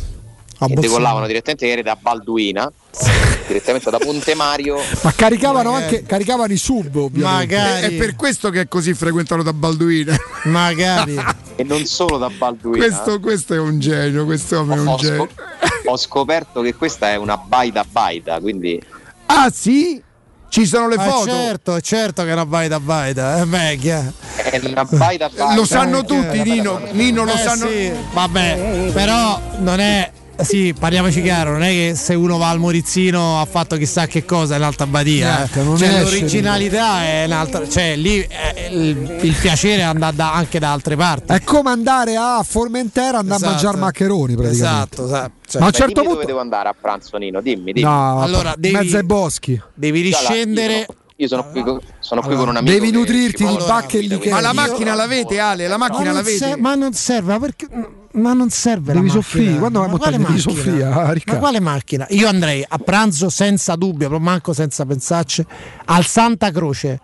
Bolzano. 0.67 0.81
decollavano 0.81 1.27
direttamente 1.27 1.65
ieri 1.65 1.81
da 1.83 1.97
Balduina, 1.99 2.71
direttamente 3.47 3.89
da 3.89 3.97
Ponte 3.97 4.35
Mario. 4.35 4.77
Ma 5.01 5.11
caricavano 5.13 5.71
anche 5.73 6.03
caricavano 6.03 6.53
i 6.53 6.57
sub, 6.57 6.95
ovviamente. 6.95 7.55
È, 7.55 7.79
è 7.81 7.91
per 7.93 8.15
questo 8.15 8.49
che 8.49 8.61
è 8.61 8.67
così 8.67 8.93
frequentato 8.93 9.41
da 9.43 9.53
Balduina. 9.53 10.15
Magari. 10.43 11.15
e 11.55 11.63
non 11.63 11.85
solo 11.85 12.17
da 12.17 12.29
Balduina. 12.29 12.85
questo, 12.85 13.19
questo 13.19 13.53
è 13.53 13.59
un 13.59 13.79
genio, 13.79 14.25
questo 14.25 14.55
uomo 14.57 14.75
è 14.75 14.79
un 14.79 14.87
ho, 14.87 14.95
genio. 14.97 15.15
scop- 15.27 15.41
ho 15.85 15.97
scoperto 15.97 16.61
che 16.61 16.73
questa 16.75 17.11
è 17.11 17.15
una 17.15 17.37
baita 17.37 17.83
baita, 17.89 18.39
quindi 18.39 18.81
Ah 19.25 19.49
sì? 19.53 20.01
Ci 20.49 20.67
sono 20.67 20.87
le 20.87 20.95
Ah, 20.97 21.09
foto? 21.09 21.31
certo, 21.31 21.81
certo 21.81 22.21
che 22.23 22.29
è 22.29 22.33
una 22.33 22.45
baita 22.45 22.79
baita, 22.79 23.37
è 23.41 23.45
vecchia. 23.45 24.13
è 24.35 24.61
una 24.63 24.83
baita 24.85 25.27
baita. 25.27 25.55
Lo 25.55 25.65
sanno 25.65 26.01
Eh, 26.01 26.05
tutti, 26.05 26.43
Nino. 26.43 26.79
Nino 26.91 27.23
lo 27.23 27.33
Eh, 27.33 27.37
sanno. 27.37 27.67
sì, 27.67 27.91
vabbè, 28.11 28.91
però 28.93 29.41
non 29.57 29.79
è. 29.79 30.11
Sì, 30.41 30.73
parliamoci 30.77 31.21
chiaro, 31.21 31.51
non 31.51 31.61
è 31.63 31.69
che 31.69 31.93
se 31.95 32.15
uno 32.15 32.37
va 32.37 32.49
al 32.49 32.59
Morizzino 32.59 33.39
ha 33.39 33.45
fatto 33.45 33.77
chissà 33.77 34.07
che 34.07 34.25
cosa 34.25 34.55
è 34.55 34.57
un'altra 34.57 34.85
badia. 34.87 35.37
Niente, 35.37 35.59
eh. 35.59 35.63
non 35.63 35.77
Cioè, 35.77 36.01
l'originalità 36.01 37.03
è 37.03 37.25
un'altra. 37.25 37.69
Cioè, 37.69 37.95
lì 37.95 38.19
eh, 38.19 38.67
il, 38.71 39.19
il 39.21 39.33
piacere 39.39 39.81
è 39.81 39.85
andare 39.85 40.15
da- 40.15 40.33
anche 40.33 40.59
da 40.59 40.71
altre 40.73 40.95
parti. 40.95 41.31
È 41.33 41.41
come 41.43 41.69
andare 41.69 42.15
a 42.17 42.43
Formentera 42.45 43.17
e 43.17 43.19
andare 43.19 43.35
Esatto. 43.35 43.45
a 43.45 43.53
mangiare 43.53 43.77
maccheroni 43.77 44.35
praticamente. 44.35 44.65
Esatto, 44.65 45.05
esatto. 45.05 45.31
Cioè, 45.47 45.59
Ma 45.61 45.65
a 45.67 45.69
un 45.69 45.73
certo 45.73 45.87
dimmi 45.93 45.95
punto 46.05 46.13
dove 46.13 46.25
devo 46.25 46.39
andare 46.39 46.69
a 46.69 46.75
pranzo, 46.79 47.17
Nino? 47.17 47.39
Dimmi, 47.39 47.71
dimmi. 47.71 47.81
No, 47.87 48.21
Allora, 48.21 48.53
devi- 48.57 48.75
mezzo 48.75 48.97
ai 48.97 49.03
boschi. 49.03 49.61
devi 49.73 50.01
riscendere. 50.01 50.87
Io 51.17 51.27
sono 51.27 51.47
qui, 51.51 51.63
sono 51.99 52.21
qui 52.21 52.35
con 52.35 52.49
un 52.49 52.57
amico. 52.57 52.73
Devi 52.73 52.91
nutrirti 52.91 53.45
di 53.45 53.57
bacche 53.67 53.99
e 53.99 54.01
licheri. 54.01 54.31
Ma 54.31 54.41
la 54.41 54.51
macchina 54.51 54.95
l'avete, 54.95 55.39
Ale? 55.39 55.67
La 55.67 55.77
Ma 55.77 55.87
macchina 55.87 56.05
non, 56.05 56.13
l'avete? 56.15 56.37
se- 56.37 56.57
ma 56.57 56.73
non 56.75 56.91
serve, 56.93 57.33
ma 57.33 57.39
perché? 57.39 57.67
Ma 58.13 58.33
non 58.33 58.49
serve 58.51 58.93
Devi 58.93 59.07
la 59.07 59.13
soffrire, 59.13 59.43
macchina. 59.45 59.59
quando 59.59 59.79
vai 59.79 59.87
a 59.87 59.91
Ma 59.91 59.97
montagna 59.97 60.17
quale 60.17 60.33
devi 60.35 60.45
macchina? 60.45 60.63
soffrire, 60.63 61.31
ah, 61.31 61.33
Ma 61.33 61.39
quale 61.39 61.59
macchina? 61.59 62.05
Io 62.09 62.27
andrei 62.27 62.63
a 62.67 62.77
pranzo 62.77 63.29
senza 63.29 63.75
dubbio, 63.75 64.07
proprio 64.07 64.19
manco 64.19 64.53
senza 64.53 64.85
pensarci, 64.85 65.43
al 65.85 66.05
Santa 66.05 66.51
Croce. 66.51 66.99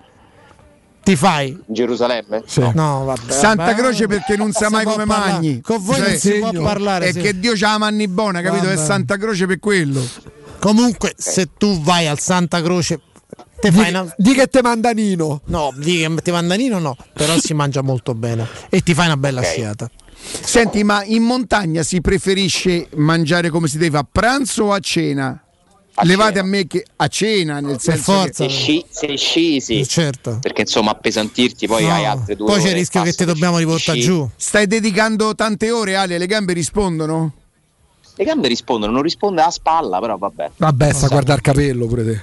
Ti 1.02 1.16
fai? 1.16 1.58
Gerusalemme? 1.66 2.44
No, 2.76 3.06
vabbè. 3.06 3.32
Santa 3.32 3.64
vabbè. 3.66 3.76
Croce 3.76 4.06
perché 4.08 4.36
non 4.38 4.52
sa 4.52 4.70
mai 4.70 4.84
come 4.86 5.06
parlare. 5.06 5.32
magni. 5.32 5.62
Con 5.62 5.82
voi 5.82 5.96
Cioè, 5.96 6.08
non 6.10 6.18
si 6.18 6.32
può 6.34 6.52
parlare. 6.62 7.08
È 7.08 7.12
sì. 7.14 7.20
che 7.22 7.40
Dio 7.40 7.54
c'ha 7.56 7.72
la 7.72 7.78
manni 7.80 8.08
buona, 8.08 8.42
capito? 8.42 8.66
È 8.66 8.76
Vabbè. 8.76 8.86
Santa 8.86 9.18
Croce 9.18 9.48
per 9.48 9.58
quello. 9.60 10.06
Comunque, 10.60 11.14
se 11.18 11.50
tu 11.58 11.82
vai 11.82 12.06
al 12.06 12.20
Santa 12.20 12.62
Croce, 12.62 13.00
te 13.60 13.72
Di, 13.72 13.78
fai 13.78 13.90
una. 13.90 14.14
di 14.18 14.34
che 14.34 14.46
te 14.48 14.62
manda 14.62 14.92
Nino. 14.92 15.42
No, 15.46 15.74
di 15.76 15.98
che 16.00 16.14
ti 16.22 16.30
mandanino 16.32 16.78
no, 16.78 16.96
però 17.14 17.40
si 17.40 17.54
mangia 17.56 17.82
molto 17.82 18.14
bene 18.14 18.46
e 18.70 18.82
ti 18.82 18.94
fai 18.94 19.08
una 19.08 19.18
bella 19.18 19.42
sciata. 19.42 19.90
Senti, 20.22 20.84
ma 20.84 21.04
in 21.04 21.24
montagna 21.24 21.84
si 21.84 22.02
preferisce 22.02 22.88
mangiare 22.96 23.50
come 23.50 23.68
si 23.68 23.78
deve 23.78 23.98
a 23.98 24.06
pranzo 24.10 24.66
o 24.66 24.74
a 24.74 24.80
cena? 24.80 25.42
Levate 26.02 26.40
a 26.40 26.44
me 26.44 26.66
che 26.66 26.86
a 26.96 27.08
cena, 27.08 27.60
nel 27.60 27.80
senso 27.80 28.14
forza. 28.14 28.44
Se 28.48 28.50
sci, 28.50 28.86
se 28.90 29.18
sci 29.18 29.60
sì. 29.60 29.86
Certo. 29.86 30.40
Perché 30.40 30.62
insomma 30.62 30.92
appesantirti 30.92 31.68
poi 31.68 31.84
No, 31.84 31.94
hai 31.94 32.06
altre 32.06 32.36
due 32.36 32.46
Poi 32.48 32.62
c'è 32.62 32.70
il 32.70 32.76
rischio 32.76 33.02
che 33.02 33.12
ti 33.12 33.26
dobbiamo 33.26 33.58
riportare 33.58 34.00
sci. 34.00 34.08
giù. 34.08 34.26
che 34.26 34.34
stai 34.38 34.68
dedicando 34.68 35.36
tante 35.36 35.72
ore, 35.72 35.96
Ale, 35.96 36.18
le 36.18 36.26
gambe 36.26 36.54
rispondono? 36.54 37.34
Le 38.16 38.24
gambe 38.24 38.48
rispondono, 38.48 38.92
non 38.94 39.02
risponde 39.02 39.42
a 39.42 39.50
spalla, 39.50 40.00
però 40.00 40.18
vabbè. 40.18 40.52
Vabbè, 40.58 40.94
sta 40.94 41.06
a 41.08 41.10
guardare 41.10 41.38
il 41.38 41.44
capello 41.44 41.86
pure 41.88 42.06
te. 42.06 42.22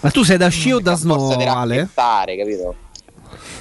Ma 0.00 0.10
tu 0.10 0.22
sei 0.22 0.36
da 0.36 0.48
sci 0.48 0.72
o 0.72 0.80
da 0.80 0.94
snow, 0.94 1.30
Ale? 1.30 1.88
capito? 1.94 2.74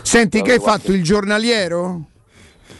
Senti, 0.01 0.41
che 0.41 0.53
hai 0.53 0.59
fatto 0.59 0.91
il 0.91 1.03
giornaliero? 1.03 2.01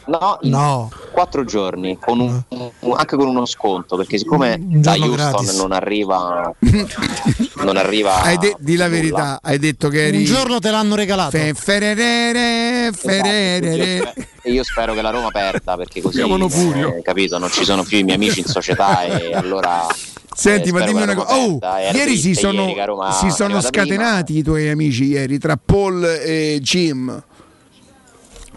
No, 0.08 0.38
in 0.40 0.50
No. 0.50 0.90
quattro 1.12 1.44
giorni, 1.44 1.98
con 2.00 2.18
un- 2.20 2.42
un- 2.48 2.94
anche 2.96 3.14
con 3.16 3.26
uno 3.28 3.44
sconto, 3.44 3.96
perché 3.96 4.16
siccome 4.16 4.56
da 4.58 4.92
Houston 4.92 5.10
gratis. 5.12 5.56
non 5.58 5.72
arriva, 5.72 6.50
non 7.62 7.76
arriva 7.76 8.22
Hai 8.22 8.38
de- 8.38 8.56
di 8.58 8.76
la 8.76 8.86
nulla. 8.86 8.96
verità, 9.00 9.38
hai 9.42 9.58
detto 9.58 9.88
che 9.88 10.06
eri 10.06 10.16
Un 10.18 10.24
giorno 10.24 10.58
te 10.60 10.70
l'hanno 10.70 10.94
regalato. 10.94 11.30
Fe- 11.36 11.52
fererere, 11.54 12.88
Esatto, 12.88 13.08
fererere. 13.08 13.96
io 13.96 14.06
spe- 14.08 14.26
E 14.42 14.50
io 14.52 14.64
spero 14.64 14.94
che 14.94 15.02
la 15.02 15.10
Roma 15.10 15.28
perda 15.30 15.76
perché 15.76 16.00
così 16.00 16.20
eh, 16.20 17.02
capito, 17.02 17.36
non 17.38 17.50
ci 17.50 17.64
sono 17.64 17.82
più 17.84 17.98
i 17.98 18.02
miei 18.02 18.16
amici 18.16 18.40
in 18.40 18.46
società 18.46 19.02
e 19.04 19.34
allora 19.34 19.86
Senti, 20.34 20.68
eh, 20.68 20.72
ma 20.72 20.84
dimmi 20.84 21.02
una 21.02 21.14
cosa. 21.16 21.34
Oh, 21.36 21.58
ieri 21.92 22.16
si 22.16 22.32
sono, 22.34 22.68
ieri 22.68 22.84
si 23.12 23.30
sono 23.30 23.56
arrivata 23.56 23.70
prima. 23.70 23.84
scatenati 23.84 24.38
i 24.38 24.42
tuoi 24.42 24.68
amici 24.68 25.04
ieri 25.06 25.36
tra 25.38 25.58
Paul 25.62 26.04
e 26.04 26.60
Jim. 26.62 27.24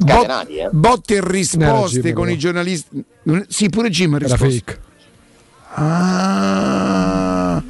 Scatenati, 0.04 0.56
eh? 0.58 0.70
Botte 0.72 1.14
e 1.14 1.18
Era 1.18 1.28
risposte 1.28 2.02
Jim, 2.02 2.14
con 2.14 2.24
però. 2.24 2.36
i 2.36 2.38
giornalisti. 2.38 3.04
Sì, 3.48 3.70
pure 3.70 3.90
Jim 3.90 4.14
ha 4.14 4.18
Era 4.18 4.26
risposto. 4.36 4.48
fake. 4.50 4.80
Ah, 5.74 7.62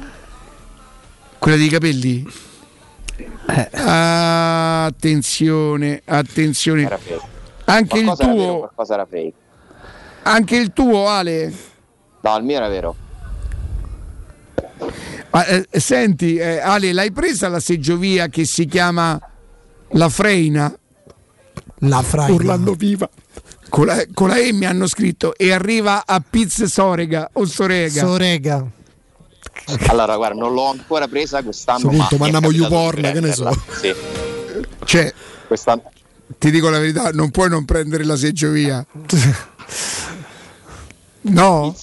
quella 1.38 1.56
dei 1.56 1.68
capelli? 1.68 2.26
Eh. 3.48 3.68
Ah, 3.74 4.84
attenzione, 4.86 6.02
attenzione. 6.04 6.82
Era. 6.82 6.98
Anche 7.64 7.98
il 7.98 8.06
era 8.06 8.14
vero, 8.14 8.32
tuo, 8.34 8.58
qualcosa 8.58 8.94
era 8.94 9.06
fake. 9.06 9.32
anche 10.22 10.56
il 10.56 10.72
tuo, 10.72 11.08
Ale. 11.08 11.52
No, 12.20 12.36
il 12.36 12.44
mio 12.44 12.56
era 12.56 12.68
vero. 12.68 12.96
Ma, 15.30 15.44
eh, 15.46 15.66
senti, 15.72 16.36
eh, 16.36 16.58
Ale, 16.60 16.92
l'hai 16.92 17.10
presa 17.12 17.48
la 17.48 17.60
seggiovia 17.60 18.28
che 18.28 18.44
si 18.44 18.66
chiama 18.66 19.18
La 19.90 20.08
Freina? 20.08 20.74
La 21.84 22.02
fraina. 22.02 22.34
Urlando 22.34 22.74
viva. 22.74 23.08
Con 23.68 23.86
la, 23.86 24.04
con 24.12 24.28
la 24.28 24.36
E 24.36 24.52
mi 24.52 24.66
hanno 24.66 24.86
scritto 24.86 25.34
e 25.36 25.50
arriva 25.52 26.04
a 26.06 26.22
Piz 26.28 26.64
Sorega 26.64 27.30
o 27.32 27.44
Sorega. 27.46 28.00
Sorega. 28.04 28.66
Allora, 29.88 30.16
guarda, 30.16 30.38
non 30.38 30.52
l'ho 30.52 30.70
ancora 30.70 31.08
presa 31.08 31.42
quest'anno. 31.42 31.88
Punto, 31.88 32.16
ma 32.16 32.30
capitato 32.30 32.52
YouPorn, 32.52 33.00
che 33.12 33.20
ne 33.20 33.32
so. 33.32 33.50
Sì, 33.80 33.94
cioè, 34.84 35.12
quest'anno. 35.46 35.90
ti 36.38 36.50
dico 36.50 36.68
la 36.68 36.78
verità, 36.78 37.10
non 37.10 37.30
puoi 37.30 37.48
non 37.48 37.64
prendere 37.64 38.04
la 38.04 38.16
seggiovia. 38.16 38.84
No? 41.22 41.74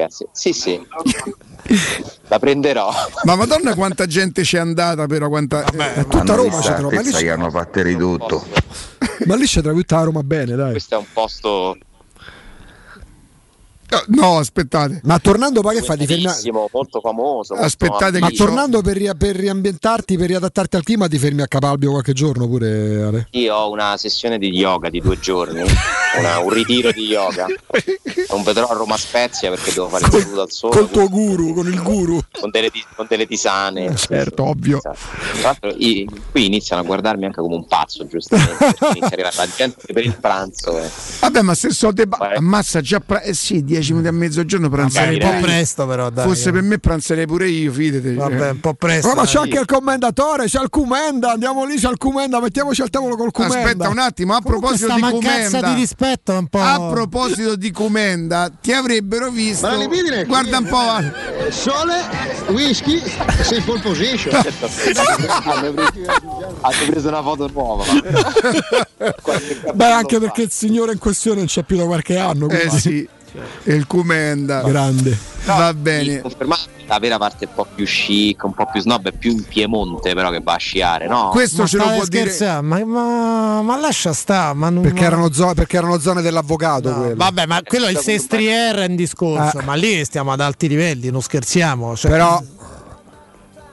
Ragazzi, 0.00 0.26
sì, 0.32 0.52
sì. 0.52 0.80
La 2.28 2.38
prenderò. 2.38 2.90
Ma 3.24 3.36
madonna 3.36 3.74
quanta 3.74 4.06
gente 4.06 4.42
c'è 4.42 4.58
andata 4.58 5.06
però 5.06 5.28
quanta... 5.28 5.62
eh, 5.94 6.06
Tutta 6.08 6.34
Roma 6.34 6.60
ci 6.62 6.72
trova. 6.74 6.94
Ma 6.94 7.00
lì, 7.02 7.10
che 7.10 7.30
hanno 7.30 7.50
fatto 7.50 7.82
ridotto. 7.82 8.46
ma 9.26 9.36
lì 9.36 9.46
trova 9.60 9.76
tutta 9.76 10.02
Roma 10.02 10.22
bene, 10.22 10.54
dai. 10.56 10.70
Questo 10.70 10.94
è 10.94 10.98
un 10.98 11.04
posto 11.12 11.76
No, 14.08 14.38
aspettate. 14.38 15.00
Ma 15.04 15.18
tornando 15.18 15.60
poi 15.60 15.76
che 15.76 15.82
fai? 15.82 15.96
Ti 15.98 16.06
fermi 16.06 16.50
molto 16.72 17.00
famoso. 17.00 17.54
molto 17.54 17.66
Aspettate 17.66 18.12
Ma 18.12 18.18
che 18.18 18.24
ambito. 18.24 18.44
tornando 18.44 18.82
per, 18.82 18.96
ri- 18.96 19.10
per 19.16 19.36
riambientarti, 19.36 20.16
per 20.16 20.28
riadattarti 20.28 20.76
al 20.76 20.82
clima, 20.82 21.08
ti 21.08 21.18
fermi 21.18 21.42
a 21.42 21.46
Capalbio 21.48 21.90
qualche 21.90 22.12
giorno 22.12 22.46
pure, 22.48 23.02
Ale? 23.02 23.26
Io 23.32 23.54
ho 23.54 23.70
una 23.70 23.96
sessione 23.96 24.38
di 24.38 24.48
yoga 24.50 24.88
di 24.90 25.00
due 25.00 25.18
giorni, 25.18 25.60
una- 26.18 26.38
un 26.38 26.50
ritiro 26.50 26.90
di 26.92 27.04
yoga. 27.06 27.46
Non 28.30 28.42
vedrò 28.42 28.66
a 28.68 28.74
Roma 28.74 28.96
Spezia 28.96 29.50
perché 29.50 29.72
devo 29.72 29.88
fare 29.88 30.04
il 30.06 30.12
saluto 30.12 30.40
al 30.42 30.50
sole. 30.50 30.76
Col 30.76 30.90
tuo 30.90 31.08
guru, 31.08 31.54
con 31.54 31.66
il 31.66 31.82
guru. 31.82 32.20
Con 32.40 32.50
delle, 32.50 32.70
con 32.94 33.06
delle 33.08 33.26
tisane. 33.26 33.94
Certo, 33.96 34.44
ovvio. 34.44 34.78
Esatto. 34.78 34.98
Tra 35.32 35.42
l'altro, 35.42 35.74
i- 35.76 36.08
qui 36.30 36.46
iniziano 36.46 36.82
a 36.82 36.84
guardarmi 36.84 37.24
anche 37.24 37.40
come 37.40 37.54
un 37.56 37.66
pazzo, 37.66 38.06
giustamente. 38.06 38.64
Inizia 38.80 39.06
a 39.06 39.06
arrivare 39.12 39.36
la 39.36 39.48
gente 39.56 39.92
per 39.92 40.04
il 40.04 40.16
pranzo. 40.18 40.78
eh. 40.78 40.88
Vabbè, 41.20 41.42
ma 41.42 41.54
se 41.54 41.70
so 41.70 41.92
Vai. 42.06 42.36
ammazza 42.36 42.80
già 42.80 43.00
pra- 43.00 43.20
eh 43.22 43.34
sì, 43.34 43.64
10 43.80 43.92
minuti 43.92 44.08
a 44.08 44.12
mezzogiorno 44.12 44.68
Vabbè, 44.68 44.80
pranzerei 44.82 45.14
un 45.22 45.28
po' 45.28 45.34
io. 45.36 45.40
presto 45.42 45.86
però, 45.86 46.10
dai. 46.10 46.26
Fosse 46.26 46.52
per 46.52 46.62
me 46.62 46.78
pranzerei 46.78 47.26
pure 47.26 47.48
io, 47.48 47.72
fidate. 47.72 48.02
cioè. 48.04 48.14
Vabbè, 48.14 48.50
un 48.50 48.60
po' 48.60 48.74
presto. 48.74 49.08
Oh, 49.08 49.14
ma 49.14 49.24
c'è 49.24 49.38
anche 49.38 49.58
il 49.58 49.64
commendatore, 49.66 50.44
c'è 50.46 50.60
il 50.62 50.68
Cumenda, 50.68 51.32
andiamo 51.32 51.64
lì, 51.64 51.76
c'è 51.76 51.88
il 51.90 51.96
Cumenda, 51.96 52.40
mettiamoci 52.40 52.82
al 52.82 52.90
tavolo 52.90 53.16
col 53.16 53.30
Cumenda. 53.32 53.58
Aspetta 53.58 53.88
un 53.88 53.98
attimo, 53.98 54.34
a 54.34 54.40
Comunque 54.42 54.68
proposito 54.68 54.86
sta 54.86 54.94
di 54.94 55.00
mancanza 55.00 55.46
Comenda. 55.48 55.68
di 55.74 55.80
rispetto 55.80 56.32
un 56.32 56.46
po'. 56.46 56.60
A 56.60 56.88
proposito 56.90 57.56
di 57.56 57.70
Comenda, 57.70 58.50
ti 58.60 58.72
avrebbero 58.72 59.30
visto. 59.30 59.68
Guarda 60.26 60.58
un 60.58 60.66
po'. 60.66 60.78
Ale. 60.78 61.12
Sole, 61.50 61.94
whisky, 62.48 63.02
sei 63.42 63.60
pole 63.62 63.80
position. 63.80 64.34
hanno, 64.34 65.72
preso, 65.72 65.92
hanno 66.60 66.84
preso 66.90 67.08
una 67.08 67.22
foto 67.22 67.50
nuova. 67.52 67.84
Beh, 69.74 69.90
anche 69.90 70.18
perché 70.18 70.42
il 70.42 70.50
signore 70.50 70.92
in 70.92 70.98
questione 70.98 71.38
non 71.38 71.46
c'è 71.46 71.62
più 71.62 71.76
da 71.76 71.84
qualche 71.84 72.16
anno. 72.18 72.48
Eh 72.48 72.68
sì, 72.70 73.08
e 73.64 73.74
il 73.74 73.86
Comenda. 73.86 74.62
Grande. 74.62 75.16
Va 75.44 75.72
bene. 75.74 76.20
Confermato 76.20 76.68
la 76.86 76.98
vera 76.98 77.18
parte 77.18 77.44
un 77.46 77.52
po' 77.54 77.66
più 77.72 77.84
chic, 77.84 78.42
un 78.42 78.52
po' 78.52 78.66
più 78.70 78.80
snob, 78.80 79.06
è 79.08 79.12
più 79.12 79.30
in 79.30 79.44
Piemonte 79.44 80.12
però 80.14 80.30
che 80.30 80.40
va 80.42 80.54
a 80.54 80.58
sciare, 80.58 81.06
no? 81.06 81.28
Questo 81.30 81.62
Ma 81.62 81.68
ce 81.68 81.76
lo 81.76 81.84
può 81.84 82.04
dire. 82.04 82.24
scherzando? 82.30 82.66
Ma, 82.66 82.84
ma, 82.84 83.62
ma 83.62 83.78
lascia 83.78 84.12
sta. 84.12 84.52
Ma 84.54 84.70
non, 84.70 84.82
Perché 84.82 85.00
ma- 85.02 85.06
erano, 85.06 85.32
zo- 85.32 85.54
perché 85.54 85.76
erano 85.76 85.98
zone 86.00 86.20
dell'avvocato. 86.20 86.90
No, 86.90 86.96
quelle. 86.98 87.14
vabbè, 87.14 87.46
ma 87.46 87.60
quello 87.62 87.86
è 87.86 87.90
il 87.90 87.98
Sestrier 87.98 88.74
è 88.76 88.86
in 88.86 88.96
discorso, 88.96 89.60
Eh. 89.60 89.62
ma 89.62 89.74
lì 89.74 90.04
stiamo 90.04 90.32
ad 90.32 90.40
alti 90.40 90.66
livelli, 90.68 91.10
non 91.10 91.22
scherziamo. 91.22 91.96
cioè- 91.96 92.10
Però 92.10 92.42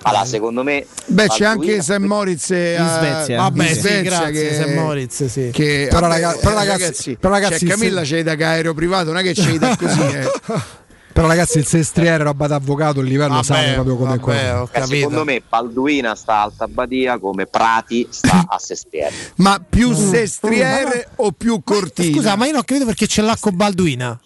Allora, 0.09 0.25
secondo 0.25 0.63
me 0.63 0.85
Beh, 1.05 1.27
c'è 1.27 1.45
anche 1.45 1.81
St. 1.81 1.97
Moritz 1.97 2.51
eh, 2.51 2.75
In 2.79 2.87
Svezia. 2.87 3.37
Vabbè, 3.41 3.63
in 3.63 3.73
sì, 3.73 3.79
Svezia 3.79 4.01
grazie, 4.01 4.31
che, 4.31 4.53
St. 4.55 4.73
Moritz, 4.73 5.25
sì. 5.25 5.49
che- 5.51 5.87
Però 5.89 6.07
vabbè, 6.07 6.13
raga- 6.21 6.37
però 6.39 6.55
ragazzi- 6.55 7.17
però 7.19 7.33
ragazzi, 7.33 7.65
cioè, 7.67 7.77
Camilla 7.77 8.03
se- 8.05 8.15
c'è 8.17 8.23
da 8.23 8.35
che 8.35 8.43
aereo 8.43 8.73
privato, 8.73 9.05
non 9.11 9.17
è 9.17 9.23
che 9.23 9.33
c'è 9.33 9.53
da 9.57 9.75
così. 9.75 9.99
eh. 10.01 10.31
Però 11.17 11.27
ragazzi 11.29 11.57
il 11.57 11.65
sestriere 11.65 12.21
roba 12.23 12.45
d'avvocato, 12.45 12.99
il 12.99 13.07
livello 13.07 13.33
Vabbè, 13.33 13.43
sale 13.43 13.73
proprio 13.73 13.95
come 13.95 14.19
quello. 14.19 14.69
Eh, 14.71 14.85
secondo 14.85 15.23
me 15.23 15.41
Balduina 15.49 16.13
sta 16.13 16.33
a 16.35 16.41
Alta 16.43 16.67
Badia 16.67 17.17
come 17.17 17.47
Prati 17.47 18.05
sta 18.11 18.45
a 18.47 18.59
Sestiere. 18.59 19.11
Ma 19.37 19.59
più 19.67 19.93
sestriere 19.95 21.07
o 21.15 21.31
più 21.31 21.63
cortina? 21.63 22.13
Scusa, 22.15 22.35
ma 22.35 22.45
io 22.45 22.51
non 22.51 22.59
ho 22.59 22.63
capito 22.63 22.85
perché 22.85 23.07
c'è 23.07 23.23
l'acco 23.23 23.51
Balduina. 23.51 24.19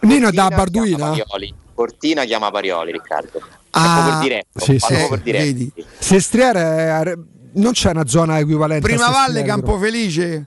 Nino 0.00 0.28
è 0.28 0.32
da 0.32 0.48
Barduina? 0.48 1.14
Cortina 1.74 2.24
chiama 2.24 2.50
Parioli, 2.50 2.92
Riccardo. 2.92 3.40
Ah, 3.76 4.18
diretto, 4.22 4.60
sì, 4.60 4.78
sì, 4.78 4.94
per 5.08 5.20
diretto. 5.20 5.44
vedi. 5.44 5.72
Sestriere 5.98 6.60
è- 6.60 7.14
non 7.54 7.72
c'è 7.72 7.90
una 7.90 8.06
zona 8.06 8.38
equivalente. 8.38 8.86
Prima 8.86 9.06
a 9.06 9.10
Valle. 9.10 9.42
Campofelice, 9.42 10.46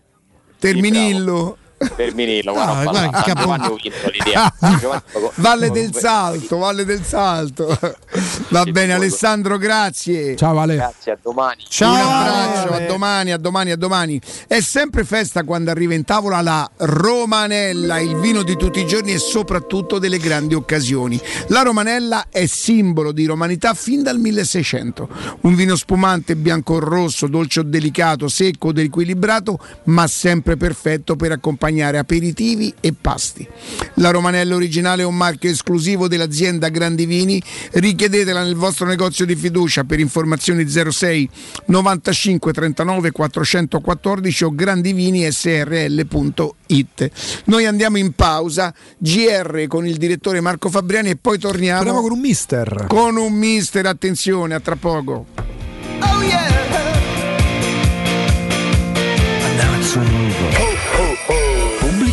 Terminillo. 0.60 1.58
Terminillo, 1.96 2.54
Ah, 2.54 2.84
guarda, 2.84 2.84
guarda 2.84 3.10
guarda, 3.10 3.22
che 3.24 3.92
Giovanni. 3.92 4.80
Giovanni- 4.80 5.02
Valle 5.36 5.70
del 5.70 5.94
Salto, 5.94 6.58
Valle 6.58 6.86
del 6.86 7.04
Salto. 7.04 7.78
Va 8.50 8.64
bene 8.64 8.94
Alessandro, 8.94 9.58
grazie. 9.60 10.36
Ciao 10.36 10.56
Vale. 10.56 10.76
Grazie, 10.76 11.12
a 11.12 11.18
domani. 11.22 11.64
Un 11.82 11.88
abbraccio, 11.88 12.74
a 12.74 12.80
domani, 12.88 13.32
a 13.32 13.38
domani, 13.38 13.72
a 13.72 13.76
domani. 13.76 14.20
È 14.48 14.60
sempre 14.60 15.04
festa 15.04 15.44
quando 15.44 15.70
arriva 15.70 15.94
in 15.94 16.04
tavola 16.04 16.42
la 16.42 16.68
Romanella, 16.78 18.00
il 18.00 18.16
vino 18.16 18.42
di 18.42 18.56
tutti 18.58 18.80
i 18.80 18.88
giorni 18.88 19.14
e 19.14 19.20
soprattutto 19.20 20.00
delle 20.00 20.18
grandi 20.18 20.56
occasioni. 20.56 21.22
La 21.50 21.62
Romanella 21.62 22.26
è 22.30 22.48
simbolo 22.48 23.12
di 23.12 23.26
romanità 23.26 23.76
fin 23.76 24.02
dal 24.02 24.18
1600. 24.18 25.08
Un 25.42 25.54
vino 25.54 25.76
spumante, 25.76 26.36
bianco 26.36 26.74
o 26.76 26.80
rosso, 26.80 27.28
dolce 27.28 27.60
o 27.60 27.64
delicato, 27.64 28.28
secco 28.28 28.70
o 28.70 28.74
equilibrato, 28.76 29.60
ma 29.86 30.08
sempre 30.08 30.58
perfetto 30.58 31.16
per 31.16 31.34
accompagnare 31.34 31.66
aperitivi 32.00 32.74
e 32.80 32.94
pasti. 33.00 33.48
La 33.96 34.12
Romanella 34.12 34.56
originale 34.56 35.02
è 35.02 35.06
un 35.06 35.16
marchio 35.16 35.50
esclusivo 35.50 36.08
dell'azienda 36.08 36.70
Grandi 36.70 37.06
Vini. 37.06 37.42
Richiedetela 37.74 38.44
nel 38.44 38.56
vostro 38.56 38.86
negozio 38.86 39.26
di 39.26 39.36
fiducia 39.36 39.84
per 39.84 40.00
informazioni 40.00 40.66
06 40.68 41.30
95 41.66 42.54
39 42.54 43.12
414 43.12 44.44
o 44.44 44.56
grandivinisrl.it. 44.56 47.12
Noi 47.46 47.66
andiamo 47.66 47.98
in 47.98 48.14
pausa, 48.14 48.74
GR 48.98 49.66
con 49.68 49.86
il 49.86 49.98
direttore 49.98 50.42
Marco 50.42 50.70
Fabriani 50.70 51.10
e 51.10 51.18
poi 51.18 51.38
torniamo 51.38 51.84
Torniamo 51.84 52.02
con 52.02 52.12
un 52.12 52.20
mister. 52.20 52.86
con 52.88 53.16
un 53.18 53.34
mister, 53.34 53.86
attenzione, 53.86 54.56
a 54.56 54.60
tra 54.60 54.76
poco. 54.76 55.26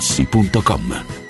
artigianamaterassi.com. 0.00 1.29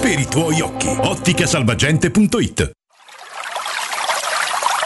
per 0.00 0.18
i 0.18 0.26
tuoi 0.26 0.60
occhi. 0.60 0.88
Otticasalvagente.it 0.88 2.79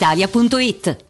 brispalitalia.it. 0.00 1.09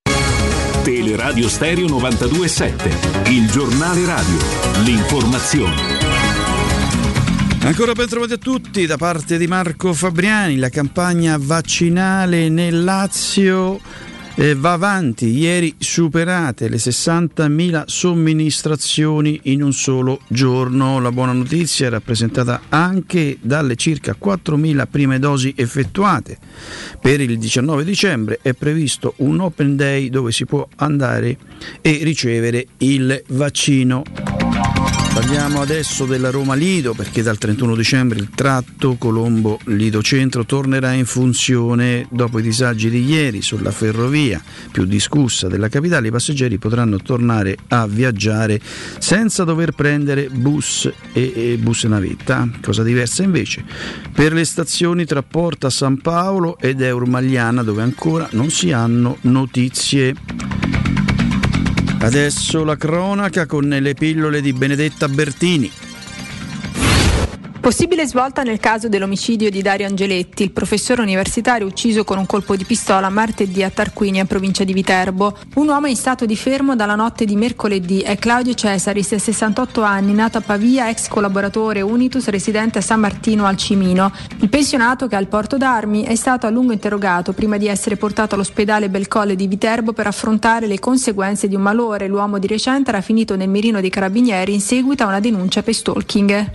Teleradio 0.82 1.48
Stereo 1.48 1.86
92.7 1.86 3.30
Il 3.30 3.50
giornale 3.50 4.04
radio. 4.04 4.36
L'informazione. 4.84 5.74
Ancora 7.62 7.92
ben 7.92 8.06
trovati 8.06 8.34
a 8.34 8.38
tutti 8.38 8.84
da 8.84 8.98
parte 8.98 9.38
di 9.38 9.46
Marco 9.46 9.94
Fabriani, 9.94 10.56
la 10.56 10.68
campagna 10.68 11.38
vaccinale 11.40 12.50
nel 12.50 12.84
Lazio 12.84 13.80
eh, 14.40 14.54
va 14.54 14.72
avanti, 14.72 15.36
ieri 15.36 15.74
superate 15.78 16.68
le 16.68 16.76
60.000 16.76 17.82
somministrazioni 17.86 19.40
in 19.44 19.64
un 19.64 19.72
solo 19.72 20.20
giorno. 20.28 21.00
La 21.00 21.10
buona 21.10 21.32
notizia 21.32 21.88
è 21.88 21.90
rappresentata 21.90 22.62
anche 22.68 23.38
dalle 23.40 23.74
circa 23.74 24.14
4.000 24.16 24.86
prime 24.88 25.18
dosi 25.18 25.52
effettuate. 25.56 26.38
Per 27.00 27.20
il 27.20 27.36
19 27.36 27.82
dicembre 27.82 28.38
è 28.40 28.52
previsto 28.52 29.14
un 29.16 29.40
open 29.40 29.74
day 29.74 30.08
dove 30.08 30.30
si 30.30 30.46
può 30.46 30.68
andare 30.76 31.36
e 31.80 31.98
ricevere 32.02 32.64
il 32.78 33.20
vaccino. 33.30 34.47
Parliamo 35.18 35.60
adesso 35.60 36.04
della 36.04 36.30
Roma 36.30 36.54
Lido 36.54 36.94
perché 36.94 37.22
dal 37.22 37.38
31 37.38 37.74
dicembre 37.74 38.20
il 38.20 38.30
tratto 38.30 38.94
Colombo 38.94 39.58
Lido 39.64 40.00
Centro 40.00 40.44
tornerà 40.44 40.92
in 40.92 41.06
funzione 41.06 42.06
dopo 42.08 42.38
i 42.38 42.42
disagi 42.42 42.88
di 42.88 43.04
ieri 43.04 43.42
sulla 43.42 43.72
ferrovia 43.72 44.40
più 44.70 44.84
discussa 44.84 45.48
della 45.48 45.68
capitale. 45.68 46.06
I 46.06 46.12
passeggeri 46.12 46.58
potranno 46.58 46.98
tornare 46.98 47.56
a 47.66 47.88
viaggiare 47.88 48.60
senza 49.00 49.42
dover 49.42 49.72
prendere 49.72 50.28
bus 50.28 50.88
e, 51.12 51.32
e 51.34 51.56
bus 51.58 51.82
navetta, 51.82 52.48
cosa 52.62 52.84
diversa 52.84 53.24
invece 53.24 53.64
per 54.12 54.32
le 54.32 54.44
stazioni 54.44 55.04
tra 55.04 55.24
Porta 55.24 55.68
San 55.68 56.00
Paolo 56.00 56.56
ed 56.60 56.80
Eurmagliana 56.80 57.64
dove 57.64 57.82
ancora 57.82 58.28
non 58.30 58.50
si 58.50 58.70
hanno 58.70 59.18
notizie. 59.22 60.77
Adesso 62.00 62.64
la 62.64 62.76
cronaca 62.76 63.46
con 63.46 63.68
le 63.68 63.94
pillole 63.94 64.40
di 64.40 64.52
Benedetta 64.52 65.08
Bertini. 65.08 65.87
Possibile 67.68 68.06
svolta 68.06 68.44
nel 68.44 68.60
caso 68.60 68.88
dell'omicidio 68.88 69.50
di 69.50 69.60
Dario 69.60 69.86
Angeletti, 69.86 70.42
il 70.42 70.52
professore 70.52 71.02
universitario 71.02 71.66
ucciso 71.66 72.02
con 72.02 72.16
un 72.16 72.24
colpo 72.24 72.56
di 72.56 72.64
pistola 72.64 73.10
martedì 73.10 73.62
a 73.62 73.68
Tarquinia, 73.68 74.24
provincia 74.24 74.64
di 74.64 74.72
Viterbo. 74.72 75.36
Un 75.56 75.68
uomo 75.68 75.86
in 75.86 75.94
stato 75.94 76.24
di 76.24 76.34
fermo 76.34 76.76
dalla 76.76 76.94
notte 76.94 77.26
di 77.26 77.36
mercoledì 77.36 78.00
è 78.00 78.16
Claudio 78.16 78.54
Cesaris, 78.54 79.16
68 79.16 79.82
anni, 79.82 80.14
nato 80.14 80.38
a 80.38 80.40
Pavia, 80.40 80.88
ex 80.88 81.08
collaboratore 81.08 81.82
Unitus, 81.82 82.28
residente 82.28 82.78
a 82.78 82.80
San 82.80 83.00
Martino 83.00 83.44
al 83.44 83.58
Cimino. 83.58 84.12
Il 84.40 84.48
pensionato, 84.48 85.06
che 85.06 85.16
ha 85.16 85.20
il 85.20 85.28
porto 85.28 85.58
d'armi, 85.58 86.04
è 86.04 86.14
stato 86.14 86.46
a 86.46 86.50
lungo 86.50 86.72
interrogato 86.72 87.34
prima 87.34 87.58
di 87.58 87.66
essere 87.66 87.98
portato 87.98 88.34
all'ospedale 88.34 88.88
Belcolle 88.88 89.36
di 89.36 89.46
Viterbo 89.46 89.92
per 89.92 90.06
affrontare 90.06 90.66
le 90.66 90.78
conseguenze 90.78 91.48
di 91.48 91.54
un 91.54 91.60
malore. 91.60 92.08
L'uomo 92.08 92.38
di 92.38 92.46
recente 92.46 92.88
era 92.88 93.02
finito 93.02 93.36
nel 93.36 93.50
mirino 93.50 93.82
dei 93.82 93.90
carabinieri 93.90 94.54
in 94.54 94.62
seguito 94.62 95.02
a 95.02 95.08
una 95.08 95.20
denuncia 95.20 95.62
per 95.62 95.74
stalking. 95.74 96.50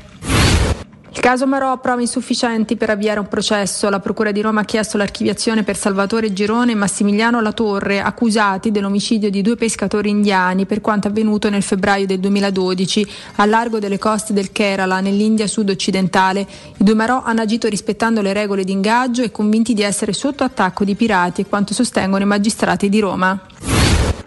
Il 1.15 1.19
caso 1.19 1.45
Marò 1.45 1.71
ha 1.71 1.77
prove 1.77 2.01
insufficienti 2.01 2.75
per 2.75 2.89
avviare 2.89 3.19
un 3.19 3.27
processo. 3.27 3.87
La 3.87 3.99
Procura 3.99 4.31
di 4.31 4.41
Roma 4.41 4.61
ha 4.61 4.65
chiesto 4.65 4.97
l'archiviazione 4.97 5.61
per 5.61 5.77
Salvatore 5.77 6.33
Girone 6.33 6.71
e 6.71 6.75
Massimiliano 6.75 7.39
Latorre, 7.39 8.01
accusati 8.01 8.71
dell'omicidio 8.71 9.29
di 9.29 9.43
due 9.43 9.55
pescatori 9.55 10.09
indiani 10.09 10.65
per 10.65 10.81
quanto 10.81 11.07
avvenuto 11.07 11.51
nel 11.51 11.61
febbraio 11.61 12.07
del 12.07 12.19
2012 12.19 13.07
a 13.35 13.45
largo 13.45 13.77
delle 13.77 13.99
coste 13.99 14.33
del 14.33 14.51
Kerala, 14.51 15.01
nell'India 15.01 15.45
sud-occidentale. 15.45 16.47
I 16.77 16.83
due 16.83 16.95
Marò 16.95 17.21
hanno 17.23 17.41
agito 17.41 17.67
rispettando 17.67 18.21
le 18.21 18.33
regole 18.33 18.63
di 18.63 18.71
ingaggio 18.71 19.21
e 19.21 19.29
convinti 19.29 19.75
di 19.75 19.83
essere 19.83 20.13
sotto 20.13 20.43
attacco 20.43 20.83
di 20.83 20.95
pirati, 20.95 21.45
quanto 21.45 21.75
sostengono 21.75 22.23
i 22.23 22.27
magistrati 22.27 22.89
di 22.89 22.99
Roma. 22.99 23.39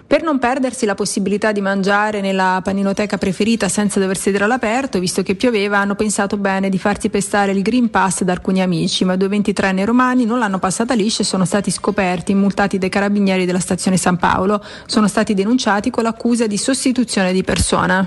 Per 0.09 0.23
non 0.23 0.39
perdersi 0.39 0.87
la 0.87 0.95
possibilità 0.95 1.51
di 1.51 1.61
mangiare 1.61 2.20
nella 2.20 2.61
paninoteca 2.62 3.19
preferita 3.19 3.69
senza 3.69 3.99
dover 3.99 4.16
sedere 4.16 4.45
all'aperto, 4.45 5.01
visto 5.01 5.24
che 5.24 5.35
pioveva, 5.35 5.78
hanno 5.78 5.97
pensato 5.97 6.37
bene 6.37 6.69
di 6.69 6.78
farsi 6.78 7.09
pestare 7.09 7.51
il 7.51 7.61
Green 7.61 7.91
Pass 7.91 8.23
da 8.23 8.31
alcuni 8.31 8.62
amici, 8.62 9.05
ma 9.05 9.16
due 9.16 9.27
23 9.27 9.85
romani 9.85 10.24
non 10.24 10.39
l'hanno 10.39 10.61
passata 10.61 10.95
liscia 10.95 11.23
e 11.23 11.24
sono 11.24 11.45
stati 11.45 11.73
scoperti, 11.73 12.35
multati 12.35 12.78
dai 12.78 12.89
carabinieri 12.89 13.47
della 13.47 13.59
stazione 13.59 13.97
San 13.97 14.16
Paolo. 14.16 14.62
Sono 14.87 15.09
stati 15.09 15.35
denunciati 15.35 15.91
con 15.91 16.05
l'accusa 16.05 16.47
di 16.47 16.57
sostituzione 16.57 17.33
di 17.33 17.43
persona. 17.43 18.07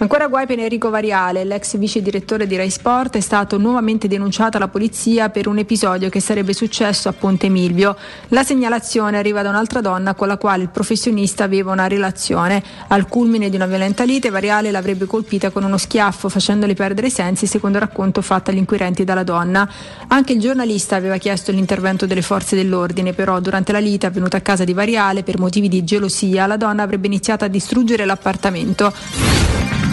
Ancora 0.00 0.28
guai 0.28 0.46
per 0.46 0.58
Enrico 0.58 0.88
Variale, 0.88 1.44
l'ex 1.44 1.76
vice 1.76 2.00
direttore 2.00 2.46
di 2.46 2.56
Rai 2.56 2.70
Sport, 2.70 3.18
è 3.18 3.20
stato 3.20 3.58
nuovamente 3.58 4.08
denunciato 4.08 4.56
alla 4.56 4.68
polizia 4.68 5.28
per 5.28 5.46
un 5.46 5.58
episodio 5.58 6.08
che 6.08 6.20
sarebbe 6.20 6.54
successo 6.54 7.10
a 7.10 7.12
Ponte 7.12 7.50
Milvio. 7.50 7.94
La 8.28 8.42
segnalazione 8.42 9.18
arriva 9.18 9.42
da 9.42 9.50
un'altra 9.50 9.82
donna 9.82 10.14
con 10.14 10.26
la 10.26 10.38
quale 10.38 10.62
il 10.62 10.70
professionista 10.70 11.44
aveva 11.44 11.72
una 11.72 11.86
relazione. 11.86 12.62
Al 12.88 13.08
culmine 13.08 13.50
di 13.50 13.56
una 13.56 13.66
violenta 13.66 14.04
lite, 14.04 14.30
Variale 14.30 14.70
l'avrebbe 14.70 15.04
colpita 15.04 15.50
con 15.50 15.64
uno 15.64 15.76
schiaffo, 15.76 16.30
facendole 16.30 16.72
perdere 16.72 17.08
i 17.08 17.10
sensi, 17.10 17.46
secondo 17.46 17.76
il 17.76 17.84
racconto 17.84 18.22
fatto 18.22 18.50
agli 18.50 18.56
inquirenti 18.56 19.04
dalla 19.04 19.22
donna. 19.22 19.70
Anche 20.08 20.32
il 20.32 20.40
giornalista 20.40 20.96
aveva 20.96 21.18
chiesto 21.18 21.52
l'intervento 21.52 22.06
delle 22.06 22.22
forze 22.22 22.56
dell'ordine, 22.56 23.12
però 23.12 23.38
durante 23.38 23.70
la 23.70 23.80
lite 23.80 24.06
avvenuta 24.06 24.38
a 24.38 24.40
casa 24.40 24.64
di 24.64 24.72
Variale 24.72 25.22
per 25.24 25.38
motivi 25.38 25.68
di 25.68 25.84
gelosia, 25.84 26.46
la 26.46 26.56
donna 26.56 26.84
avrebbe 26.84 27.06
iniziato 27.06 27.44
a 27.44 27.48
distruggere 27.48 28.06
l'appartamento. 28.06 29.89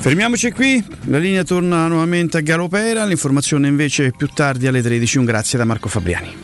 Fermiamoci 0.00 0.50
qui, 0.50 0.82
la 1.04 1.18
linea 1.18 1.44
torna 1.44 1.86
nuovamente 1.86 2.38
a 2.38 2.40
Galopera, 2.40 3.04
l'informazione 3.04 3.68
invece 3.68 4.12
più 4.16 4.28
tardi 4.28 4.66
alle 4.66 4.80
13. 4.80 5.18
Un 5.18 5.26
grazie 5.26 5.58
da 5.58 5.66
Marco 5.66 5.90
Fabriani. 5.90 6.34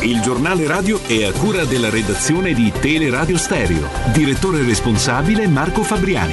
Il 0.00 0.22
giornale 0.22 0.66
radio 0.66 0.98
è 1.06 1.24
a 1.24 1.32
cura 1.32 1.66
della 1.66 1.90
redazione 1.90 2.54
di 2.54 2.72
Teleradio 2.80 3.36
Stereo. 3.36 3.88
Direttore 4.14 4.62
responsabile 4.64 5.46
Marco 5.46 5.82
Fabriani. 5.82 6.32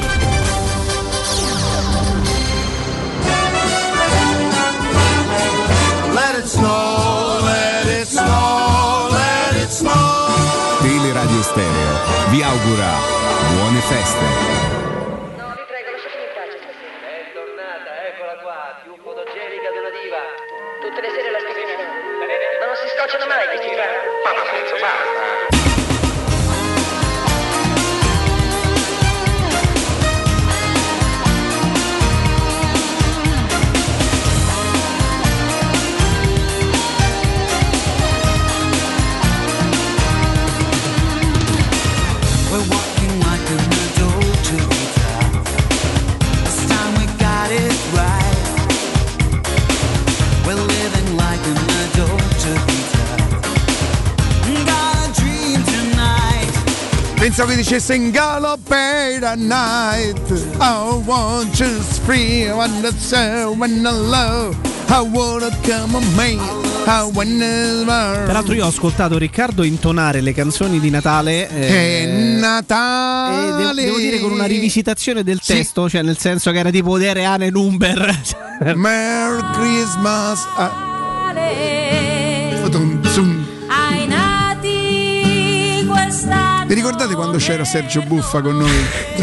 Let 6.13 6.37
it 6.37 6.45
snow, 6.45 7.43
let 7.43 8.01
it 8.01 8.07
snow, 8.07 9.09
let 9.09 9.61
it 9.61 9.69
snow. 9.69 10.79
Teleradio 10.81 11.41
Stereo 11.41 12.29
vi 12.29 12.41
augura 12.41 12.89
buone 13.53 13.79
feste. 13.81 14.50
Ma 23.11 23.17
non 23.17 23.27
si 23.27 23.27
scocciano 23.27 23.27
mai 23.27 23.45
questi 23.47 23.75
qua. 23.75 23.83
Ma 24.23 24.37
Lorenzo, 24.37 24.75
basta. 24.79 25.40
Pensavo 57.21 57.49
che 57.49 57.57
dicesse 57.57 57.93
in 57.93 58.09
Galopera 58.09 59.35
night. 59.35 60.17
I 60.59 61.01
want 61.05 61.59
you 61.59 61.69
free 62.03 62.49
when 62.49 62.81
the 62.81 62.91
sun, 62.97 63.57
when 63.59 63.83
the 63.83 63.91
love. 63.91 64.55
I 64.87 64.99
wanna 65.07 65.49
come 65.63 65.97
on 65.97 66.03
me. 66.15 66.39
I 66.87 67.09
wanna- 67.13 68.23
Peraltro 68.25 68.55
io 68.55 68.65
ho 68.65 68.69
ascoltato 68.69 69.19
Riccardo 69.19 69.61
intonare 69.61 70.19
le 70.21 70.33
canzoni 70.33 70.79
di 70.79 70.89
Natale 70.89 71.47
eh, 71.47 72.07
Natale. 72.39 73.35
e 73.35 73.51
devo, 73.55 73.73
devo 73.73 73.97
dire 73.97 74.19
con 74.19 74.31
una 74.31 74.45
rivisitazione 74.45 75.21
del 75.23 75.39
Sì. 75.43 75.53
testo, 75.53 75.87
cioè 75.87 76.01
nel 76.01 76.17
senso 76.17 76.49
che 76.51 76.57
era 76.57 76.71
tipo 76.71 76.97
Dere 76.97 77.23
Ane 77.23 77.51
Number. 77.51 78.19
Merry 78.75 79.41
Christmas. 79.53 80.43
ah. 80.55 80.89
Vi 86.71 86.77
ricordate 86.77 87.15
quando 87.15 87.37
c'era 87.37 87.65
Sergio 87.65 88.01
Buffa 88.03 88.39
con 88.39 88.55
noi? 88.55 88.71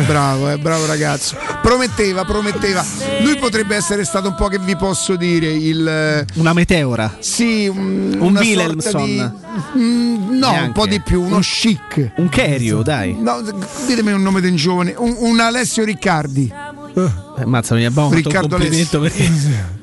Bravo, 0.05 0.51
eh, 0.51 0.59
bravo 0.59 0.85
ragazzo. 0.85 1.35
Prometteva, 1.63 2.27
prometteva. 2.27 2.85
Lui 3.23 3.39
potrebbe 3.39 3.75
essere 3.75 4.05
stato 4.05 4.29
un 4.29 4.35
po' 4.35 4.49
che 4.49 4.59
vi 4.59 4.77
posso 4.77 5.17
dire 5.17 5.47
il 5.47 6.27
Una 6.35 6.53
meteora. 6.53 7.17
Sì, 7.21 7.67
un, 7.67 8.19
Un 8.21 8.37
Wilhelmson. 8.37 9.03
di- 9.03 9.47
Mm, 9.79 10.39
no, 10.39 10.49
un 10.49 10.53
Neanche. 10.53 10.73
po' 10.73 10.87
di 10.87 11.01
più, 11.01 11.23
uno 11.23 11.39
chic. 11.39 12.13
Un 12.17 12.29
Kerio, 12.29 12.83
dai. 12.83 13.17
No, 13.19 13.41
ditemi 13.87 14.13
un 14.13 14.21
nome 14.21 14.43
di 14.43 14.49
un 14.49 14.57
giovane, 14.57 14.95
un, 14.99 15.17
un 15.19 15.41
Alessio 15.41 15.85
Riccardi. 15.85 16.53
Eh, 16.95 17.45
mazza, 17.47 17.73
non 17.73 17.83
gli 17.83 17.87
abbiamo 17.87 18.11
fatto 18.11 18.21
Riccardo 18.29 18.55
un 18.57 18.61
complimento 18.61 19.01
perché 19.01 19.23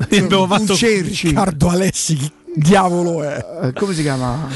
gli 0.10 0.18
abbiamo 0.18 0.46
fatto 0.46 0.72
un 0.74 0.78
Cerci. 0.78 1.30
Riccardo 1.30 1.70
Alessi, 1.70 2.16
chi 2.16 2.32
diavolo 2.54 3.24
è? 3.24 3.44
Eh, 3.64 3.74
Come 3.74 3.96
si 3.96 4.04
chiama? 4.04 4.48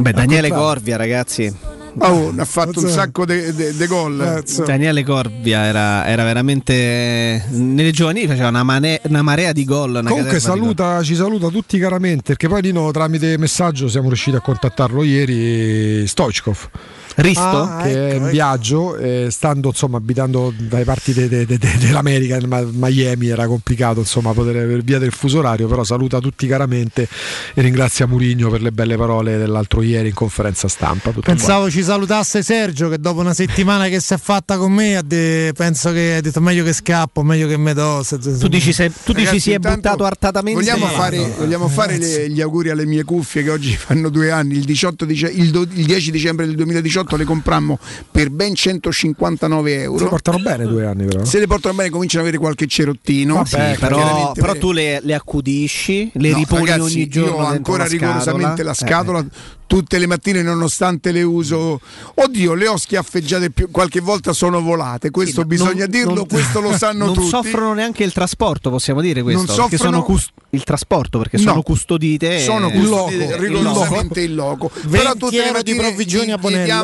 Beh, 0.00 0.12
Daniele. 0.12 0.48
Corvia, 0.48 0.96
ragazzi. 0.96 1.80
Oh, 1.98 2.30
ne 2.30 2.40
ha 2.42 2.44
fatto 2.44 2.80
un 2.80 2.88
sacco 2.88 3.24
di 3.26 3.86
gol. 3.86 4.42
Daniele 4.64 5.04
Corvia 5.04 5.64
era, 5.64 6.06
era 6.06 6.24
veramente. 6.24 7.44
Nelle 7.50 7.90
giovanili 7.90 8.26
faceva 8.26 8.48
una, 8.48 8.62
mane- 8.62 9.00
una 9.04 9.22
marea 9.22 9.52
di 9.52 9.64
gol. 9.64 9.90
una 9.90 10.08
Comunque 10.08 10.38
di 10.38 10.44
gol. 10.44 10.56
saluta, 10.56 11.02
ci 11.02 11.14
saluta 11.14 11.48
tutti 11.48 11.78
caramente 11.78 12.22
perché 12.28 12.48
poi 12.48 12.62
Nino 12.62 12.90
tramite 12.90 13.36
messaggio 13.38 13.88
siamo 13.88 14.08
riusciti 14.08 14.36
a 14.36 14.40
contattarlo 14.40 15.02
ieri 15.02 16.06
Stoichkov. 16.06 16.68
Risto? 17.16 17.40
Ah, 17.42 17.80
che 17.82 18.10
è 18.10 18.14
in 18.14 18.28
viaggio, 18.30 18.96
eh, 18.96 19.28
stando 19.30 19.68
insomma 19.68 19.98
abitando 19.98 20.52
dai 20.56 20.84
parti 20.84 21.12
de- 21.12 21.28
de- 21.28 21.44
de- 21.46 21.58
de- 21.58 21.76
dell'America, 21.78 22.36
in 22.36 22.48
Ma- 22.48 22.64
Miami 22.72 23.28
era 23.28 23.46
complicato 23.46 24.00
insomma 24.00 24.32
poter 24.32 24.66
per 24.66 24.82
via 24.82 24.98
del 24.98 25.12
fuso 25.12 25.38
orario, 25.38 25.68
però 25.68 25.84
saluta 25.84 26.18
tutti 26.20 26.46
caramente 26.46 27.06
e 27.54 27.60
ringrazia 27.60 28.06
Murigno 28.06 28.48
per 28.50 28.62
le 28.62 28.72
belle 28.72 28.96
parole 28.96 29.36
dell'altro 29.36 29.82
ieri 29.82 30.08
in 30.08 30.14
conferenza 30.14 30.68
stampa. 30.68 31.10
Tutto 31.10 31.20
Pensavo 31.22 31.70
ci 31.70 31.82
salutasse 31.82 32.42
Sergio 32.42 32.88
che 32.88 32.98
dopo 32.98 33.20
una 33.20 33.34
settimana 33.34 33.88
che 33.88 34.00
si 34.00 34.14
è 34.14 34.18
fatta 34.18 34.56
con 34.56 34.72
me 34.72 34.96
ha 34.96 35.02
de- 35.02 35.52
penso 35.54 35.92
che 35.92 36.16
ha 36.16 36.20
detto 36.20 36.40
meglio 36.40 36.64
che 36.64 36.72
scappo, 36.72 37.22
meglio 37.22 37.46
che 37.46 37.56
me 37.58 37.74
do. 37.74 38.02
se- 38.02 38.18
se- 38.20 38.38
Tu 38.38 38.48
dici, 38.48 38.72
se- 38.72 38.90
tu 39.04 39.12
dici 39.12 39.24
Ragazzi, 39.26 39.40
si 39.40 39.52
è 39.52 39.58
buttato 39.58 40.04
artatamente. 40.04 40.58
Vogliamo 40.60 40.86
fare, 40.86 41.16
no. 41.18 41.28
vogliamo 41.38 41.68
fare 41.68 41.98
le- 41.98 42.30
gli 42.30 42.40
auguri 42.40 42.70
alle 42.70 42.86
mie 42.86 43.04
cuffie 43.04 43.42
che 43.42 43.50
oggi 43.50 43.74
fanno 43.76 44.08
due 44.08 44.30
anni. 44.30 44.54
Il, 44.56 44.64
18 44.64 45.04
dice- 45.04 45.28
il 45.30 45.50
do- 45.50 45.66
il 45.72 45.84
10 45.84 46.10
dicembre 46.10 46.46
del 46.46 46.54
2018 46.56 47.00
le 47.16 47.24
comprammo 47.24 47.78
per 48.10 48.30
ben 48.30 48.54
159 48.54 49.70
Si 49.70 49.76
euro. 49.82 50.08
portano 50.08 50.38
bene 50.38 50.66
due 50.66 50.86
anni 50.86 51.04
però. 51.04 51.24
Se 51.24 51.38
le 51.38 51.46
portano 51.46 51.74
bene 51.74 51.90
cominciano 51.90 52.22
ad 52.22 52.28
avere 52.28 52.42
qualche 52.42 52.66
cerottino. 52.66 53.34
Vabbè, 53.34 53.72
Sì, 53.74 53.78
però, 53.80 54.32
però 54.32 54.52
per- 54.52 54.58
tu 54.58 54.72
le, 54.72 55.00
le 55.02 55.14
accudisci, 55.14 56.10
le 56.14 56.30
No, 56.30 56.36
riponi 56.38 56.66
ragazzi, 56.66 56.80
ogni 56.96 57.08
giorno. 57.08 57.30
Io 57.36 57.42
ho 57.42 57.46
ancora 57.46 57.86
rigorosamente 57.86 58.62
la 58.62 58.74
scatola. 58.74 59.18
scatola. 59.20 59.26
Tutte 59.72 59.98
le 59.98 60.06
mattine, 60.06 60.42
nonostante 60.42 61.12
le 61.12 61.22
uso, 61.22 61.80
oddio, 62.16 62.52
le 62.52 62.68
ho 62.68 62.76
schiaffeggiate 62.76 63.48
più. 63.50 63.70
Qualche 63.70 64.00
volta 64.00 64.34
sono 64.34 64.60
volate. 64.60 65.10
Questo 65.10 65.40
Sì, 65.42 65.46
bisogna 65.46 65.86
non- 65.86 65.90
dirlo, 65.90 66.12
non- 66.14 66.26
questo 66.26 66.60
lo 66.60 66.76
sanno 66.76 67.06
non 67.06 67.14
tutti. 67.14 67.28
soffrono 67.28 67.72
neanche 67.72 68.04
il 68.04 68.12
trasporto, 68.12 68.68
possiamo 68.68 69.00
dire 69.00 69.22
questo. 69.22 69.46
Non 69.46 69.56
perché 69.56 69.76
soffrono- 69.78 70.02
sono 70.02 70.04
cus- 70.04 70.28
il 70.50 70.62
trasporto 70.64 71.16
perché 71.18 71.38
No. 71.38 71.42
sono 71.44 71.62
custodite. 71.62 72.40
sono 72.40 72.68
e- 72.68 72.72
custodite 72.72 73.24
il 73.24 73.32
rigorosamente 73.36 74.20
in 74.20 74.34
loco. 74.34 74.68
Però 74.68 75.04
20 75.04 75.18
tutte 75.18 75.36
le 75.38 75.46
euro 75.46 75.62
di 75.62 75.70
mattine 75.72 75.76
provvigioni 75.88 76.26
vi 76.26 76.32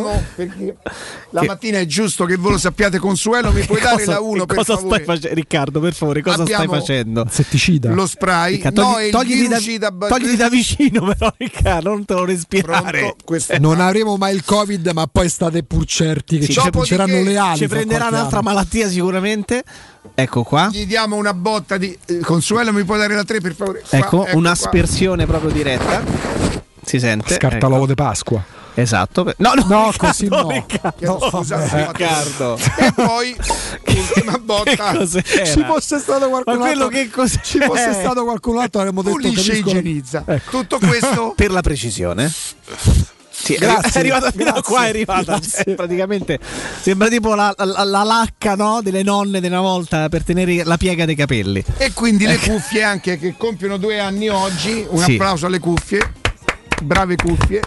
chiediamo 0.08 0.22
perché 0.34 0.76
la 1.30 1.40
Che- 1.40 1.46
mattina 1.46 1.78
è 1.78 1.86
giusto 1.86 2.24
che 2.24 2.36
voi 2.36 2.52
lo 2.52 2.58
sappiate. 2.58 2.98
Consuelo, 2.98 3.52
mi 3.52 3.62
puoi 3.64 3.80
dare 3.80 3.96
Cosa- 3.96 4.12
la 4.12 4.20
1 4.20 4.40
che 4.40 4.46
per 4.46 4.56
cosa 4.56 4.74
favore? 4.76 4.94
stai 5.02 5.04
facendo, 5.16 5.34
Riccardo? 5.34 5.80
Per 5.80 5.94
favore, 5.94 6.22
cosa 6.22 6.42
Abbiamo 6.42 6.64
stai 6.64 6.78
facendo? 6.78 7.26
Setticida. 7.30 7.90
Lo 7.92 8.06
spray, 8.06 8.52
Riccardo, 8.56 8.82
no, 8.82 8.92
togli- 8.92 9.04
il 9.42 9.48
togliti, 9.48 9.78
da, 9.78 9.90
ba- 9.92 10.08
togliti 10.08 10.36
da 10.36 10.48
vicino, 10.48 11.04
però, 11.04 11.32
Riccardo, 11.36 11.88
non 11.90 12.04
te 12.04 12.14
lo 12.14 12.24
respirare. 12.24 13.14
Pronto? 13.24 13.58
Non 13.58 13.80
avremo 13.80 14.16
mai 14.16 14.34
il 14.34 14.44
Covid, 14.44 14.88
ma 14.94 15.06
poi 15.06 15.28
state 15.28 15.62
pur 15.62 15.84
certi 15.84 16.38
che 16.38 16.46
Sì, 16.46 16.52
ci 16.54 16.70
punceranno 16.70 17.22
le 17.22 17.36
ali. 17.36 17.58
Ci 17.58 17.68
prenderà 17.68 18.08
un'altra 18.08 18.38
anno. 18.38 18.48
malattia 18.50 18.88
sicuramente. 18.88 19.62
Ecco 20.14 20.42
qua. 20.42 20.68
Gli 20.72 20.86
diamo 20.86 21.16
una 21.16 21.34
botta 21.34 21.76
di 21.76 21.96
eh, 22.06 22.18
Consuelo, 22.20 22.72
mi 22.72 22.82
puoi 22.84 22.98
dare 22.98 23.14
la 23.14 23.24
3 23.24 23.40
per 23.40 23.54
favore? 23.54 23.82
Qua, 23.88 23.98
Ecco, 23.98 24.26
ecco 24.26 24.36
un'aspersione 24.36 25.26
proprio 25.26 25.50
diretta. 25.50 26.02
Si 26.84 26.98
sente. 26.98 27.34
Scarta 27.34 27.56
ecco. 27.58 27.68
l'uovo 27.68 27.86
di 27.86 27.94
Pasqua. 27.94 28.42
Esatto. 28.80 29.24
No, 29.38 29.54
no, 29.54 29.64
No, 29.66 29.90
Riccardo, 29.90 29.96
così 29.98 30.28
no. 30.28 30.48
Riccardo. 30.50 30.94
Chiedo 30.98 31.28
scusa, 31.30 31.64
Riccardo. 31.86 32.58
E 32.76 32.92
poi 32.94 33.36
ultima 33.88 34.38
botta. 34.38 35.04
Ci 35.06 35.64
fosse 35.66 35.98
stato 35.98 36.28
qualcun 36.28 36.54
Ma 36.54 36.58
quello 36.60 36.84
altro 36.84 36.98
che 36.98 37.10
cos'è? 37.10 37.40
Ci 37.42 37.58
fosse 37.58 37.92
stato 37.92 38.22
qualcun 38.24 38.58
altro 38.58 38.80
avremmo 38.80 39.02
detto 39.02 39.16
Pulisce 39.16 39.52
e 39.52 39.56
igienizza. 39.58 40.22
Ecco. 40.26 40.60
Tutto 40.60 40.78
questo 40.78 41.32
Per 41.36 41.50
la 41.50 41.60
precisione. 41.60 42.32
Sì, 43.30 43.54
è 43.54 43.58
Grazie, 43.58 43.90
è 43.92 43.98
arrivata 43.98 44.30
fino 44.32 44.48
a 44.48 44.52
grazie, 44.52 44.62
qua, 44.62 44.84
è 44.84 44.88
arrivata. 44.88 45.40
Cioè, 45.40 45.74
praticamente 45.74 46.38
sembra 46.80 47.08
tipo 47.08 47.34
la, 47.34 47.52
la- 47.56 47.84
la 47.84 48.02
lacca 48.04 48.54
no? 48.56 48.80
delle 48.82 49.02
nonne 49.02 49.40
di 49.40 49.46
una 49.46 49.60
volta 49.60 50.08
per 50.08 50.22
tenere 50.24 50.62
la 50.64 50.76
piega 50.76 51.04
dei 51.04 51.14
capelli. 51.16 51.64
E 51.78 51.92
quindi 51.92 52.26
le 52.26 52.38
cuffie 52.38 52.82
anche 52.82 53.18
che 53.18 53.34
compiono 53.36 53.76
due 53.76 53.98
anni 54.00 54.28
oggi. 54.28 54.84
Un 54.88 54.98
Sì. 55.02 55.12
applauso 55.14 55.46
alle 55.46 55.58
cuffie. 55.60 56.12
Brave 56.82 57.16
cuffie. 57.16 57.60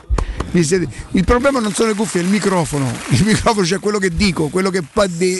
Mi 0.52 0.64
siete- 0.64 0.88
Il 1.12 1.24
problema 1.24 1.60
non 1.60 1.74
sono 1.74 1.90
le 1.90 1.95
cuffie, 1.95 2.22
è 2.22 2.24
il 2.24 2.30
microfono. 2.30 2.91
Il 3.10 3.24
microfono 3.26 3.66
c'è 3.66 3.80
quello 3.80 3.98
che 3.99 4.10
dico, 4.16 4.48
quello 4.48 4.70
che 4.70 4.82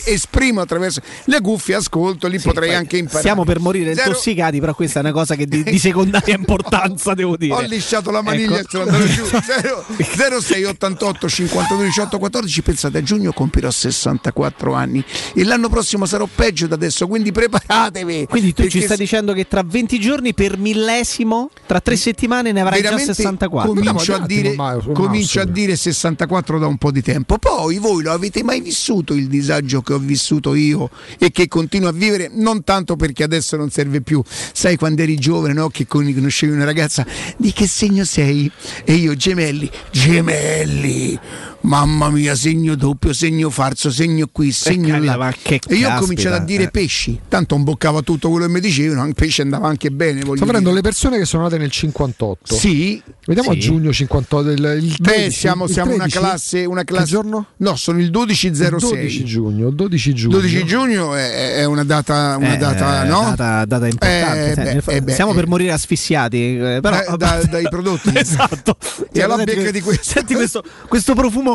esprimo 0.06 0.62
attraverso 0.62 1.02
le 1.26 1.42
cuffie, 1.42 1.76
ascolto, 1.76 2.28
lì 2.28 2.40
potrei 2.40 2.70
Poi 2.70 2.78
anche 2.78 2.98
imparare. 2.98 3.22
Stiamo 3.22 3.44
per 3.44 3.60
morire 3.60 3.94
Zero- 3.94 4.10
intossicati, 4.10 4.60
però 4.60 4.74
questa 4.74 5.00
è 5.00 5.04
una 5.04 5.12
cosa 5.12 5.36
che 5.36 5.48
di, 5.48 5.64
di 5.64 5.80
secondaria 5.80 6.36
importanza, 6.36 7.14
devo 7.14 7.38
dire. 7.38 7.54
Ho 7.54 7.62
lisciato 7.62 8.12
la 8.12 8.22
maniglia 8.22 8.60
Ecco. 8.60 8.60
e 8.60 8.66
sono 8.70 8.84
andato 8.84 9.06
giù. 9.08 10.40
06 10.42 10.64
88 10.66 11.30
52 11.30 11.86
18 11.86 12.20
14. 12.20 12.62
Pensate, 12.62 12.98
a 12.98 13.04
giugno 13.04 13.32
compirò 13.34 13.70
64 13.70 14.74
anni 14.74 15.04
e 15.34 15.44
l'anno 15.44 15.70
prossimo 15.70 16.06
sarò 16.06 16.28
peggio 16.34 16.68
da 16.68 16.76
adesso, 16.82 17.08
quindi 17.08 17.32
preparatevi. 17.32 18.26
Quindi 18.28 18.54
tu 18.54 18.68
ci 18.68 18.82
stai 18.82 18.98
dicendo 18.98 19.34
che 19.34 19.48
tra 19.48 19.64
20 19.64 20.00
giorni 20.00 20.34
per 20.34 20.58
millesimo, 20.58 21.50
tra 21.66 21.80
tre 21.80 21.96
settimane 21.96 22.52
ne 22.52 22.62
avrai 22.62 22.78
già 22.82 22.90
veramente 22.90 23.14
64. 23.14 23.74
comincio, 23.74 24.16
a 24.16 24.20
dire, 24.26 24.54
Mauro, 24.56 24.81
comincio 24.94 25.42
a 25.42 25.46
dire 25.46 25.76
64 25.76 26.60
da 26.60 26.68
un 26.68 26.78
po' 26.78 26.92
di 26.92 27.02
tempo. 27.02 27.38
Poi 27.38 27.78
voi 27.78 28.04
lo 28.04 28.12
avete 28.12 28.44
mai 28.44 28.62
vissuto 28.62 29.14
il 29.14 29.28
disagio 29.28 29.82
che 29.82 29.94
ho 29.94 30.00
vissuto 30.00 30.56
io 30.56 30.90
e 31.18 31.32
che 31.32 31.48
continuo 31.48 31.90
a 31.90 31.94
vivere? 31.94 32.30
Non 32.32 32.64
tanto 32.64 32.96
perché 32.96 33.24
adesso 33.24 33.56
non 33.56 33.70
serve 33.70 34.02
più. 34.02 34.22
Sai 34.26 34.76
quando 34.76 35.02
eri 35.02 35.18
giovane, 35.18 35.54
no? 35.54 35.70
Che 35.70 35.88
con- 35.88 36.12
conoscevi 36.14 36.54
una 36.54 36.66
ragazza, 36.66 37.06
di 37.38 37.52
che 37.52 37.68
segno 37.68 38.04
sei? 38.04 38.52
E 38.84 38.94
io 38.94 39.16
gemelli, 39.16 39.70
gemelli. 39.92 41.20
Mamma 41.64 42.10
mia, 42.10 42.34
segno 42.36 42.76
doppio, 42.76 43.14
segno 43.14 43.50
farso, 43.52 43.92
segno 43.92 44.28
qui, 44.32 44.52
segno 44.52 44.98
là. 45.00 45.16
ma 45.16 45.32
che 45.40 45.60
e 45.68 45.76
io 45.76 45.90
ho 45.94 46.00
cominciato 46.00 46.36
a 46.36 46.40
dire 46.40 46.64
eh. 46.64 46.70
pesci. 46.72 47.20
Tanto 47.28 47.56
imboccava 47.56 48.02
tutto 48.02 48.30
quello 48.30 48.46
che 48.48 48.52
mi 48.52 48.60
dicevano, 48.60 49.06
il 49.08 49.14
pesce 49.14 49.44
andava 49.44 49.68
anche 49.68 49.92
bene. 49.92 50.22
Sto 50.22 50.34
prendendo 50.34 50.72
le 50.72 50.82
persone 50.82 51.18
che 51.20 51.26
sono 51.26 51.44
nate 51.44 51.58
nel 51.60 51.70
58. 51.70 52.56
Sì, 52.56 53.02
Vediamo 53.26 53.52
Sì. 53.52 53.58
a 53.58 53.62
giugno 53.62 53.94
58. 53.94 54.50
Il, 54.50 54.80
il 54.82 54.96
Beh, 55.00 55.12
13, 55.12 55.32
siamo, 55.40 55.66
il 55.66 55.72
siamo 55.72 55.90
una 55.94 56.04
13? 56.06 56.18
classe, 56.20 56.66
una 56.66 56.84
classe. 56.84 57.04
Che 57.06 57.10
giorno? 57.12 57.46
No, 57.58 57.76
sono 57.76 58.00
il 58.00 58.10
1206. 58.12 58.90
Il 58.92 58.96
12 58.98 59.24
giugno. 59.26 59.68
Il 59.68 59.76
12 59.76 60.14
giugno. 60.16 60.34
12 60.38 60.66
giugno 60.66 61.14
è, 61.16 61.54
è 61.58 61.64
una 61.66 61.84
data, 61.84 62.38
una 62.40 62.54
Eh, 62.56 62.58
data, 62.58 63.04
no? 63.04 63.22
data, 63.36 63.66
data 63.66 63.86
importante. 63.88 64.52
Eh, 64.52 64.56
beh, 64.74 64.82
fa- 64.82 64.92
eh, 64.94 65.02
beh, 65.02 65.14
Siamo 65.14 65.32
eh. 65.32 65.36
per 65.36 65.48
morire 65.48 65.72
asfissiati, 65.72 66.58
eh, 66.58 66.80
però, 66.82 67.04
Da- 67.06 67.16
da- 67.18 67.44
dai 67.48 67.70
prodotti. 67.70 68.12
esatto. 68.18 68.76
E 69.12 69.22
alla 69.22 69.36
senti 69.36 69.54
becca 69.56 69.72
di 69.72 69.82
questo. 69.82 70.00
Senti 70.12 70.34
questo, 70.34 70.64
questo 70.88 71.14
profumo 71.14 71.51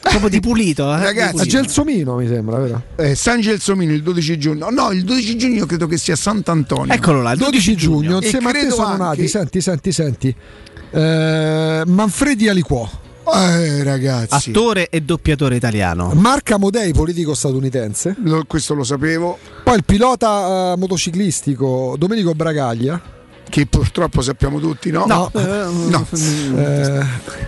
proprio 0.00 0.28
di 0.28 0.40
pulito. 0.40 0.84
Eh? 0.94 0.98
Ragazzi, 1.02 1.32
Di 1.32 1.38
pulito. 1.38 1.56
Gelsomino 1.56 2.16
mi 2.16 2.26
sembra, 2.26 2.58
vero? 2.58 2.82
Eh, 2.96 3.14
San 3.14 3.40
Gelsomino 3.40 3.92
il 3.92 4.02
12 4.02 4.38
giugno. 4.38 4.70
No, 4.70 4.90
il 4.92 5.04
12 5.04 5.36
giugno 5.36 5.66
credo 5.66 5.86
che 5.86 5.96
sia 5.98 6.16
Sant'Antonio. 6.16 6.92
Eccolo 6.92 7.22
là, 7.22 7.32
il 7.32 7.38
12 7.38 7.76
giugno, 7.76 8.20
E 8.20 8.24
insieme 8.24 8.50
a 8.50 8.52
te 8.52 8.70
sono 8.70 8.86
anche- 8.86 9.02
nati, 9.02 9.28
senti, 9.28 9.60
senti, 9.60 9.92
senti. 9.92 10.34
Eh, 10.92 11.82
Manfredi 11.86 12.48
Aliquò, 12.48 12.88
Eh, 13.32 13.84
ragazzi, 13.84 14.50
Attore 14.50 14.88
e 14.88 15.02
doppiatore 15.02 15.54
italiano. 15.54 16.10
Marca 16.14 16.56
Modei, 16.58 16.92
politico 16.92 17.32
statunitense, 17.34 18.16
lo- 18.24 18.42
questo 18.46 18.74
lo 18.74 18.82
sapevo. 18.82 19.38
poi 19.62 19.76
il 19.76 19.84
pilota 19.84 20.72
eh, 20.72 20.76
motociclistico 20.76 21.94
Domenico 21.96 22.34
Bragaglia, 22.34 23.00
che 23.50 23.66
purtroppo 23.66 24.22
sappiamo 24.22 24.58
tutti, 24.60 24.90
no? 24.90 25.04
No. 25.06 25.30
No. 25.34 26.06
Eh, 26.56 27.00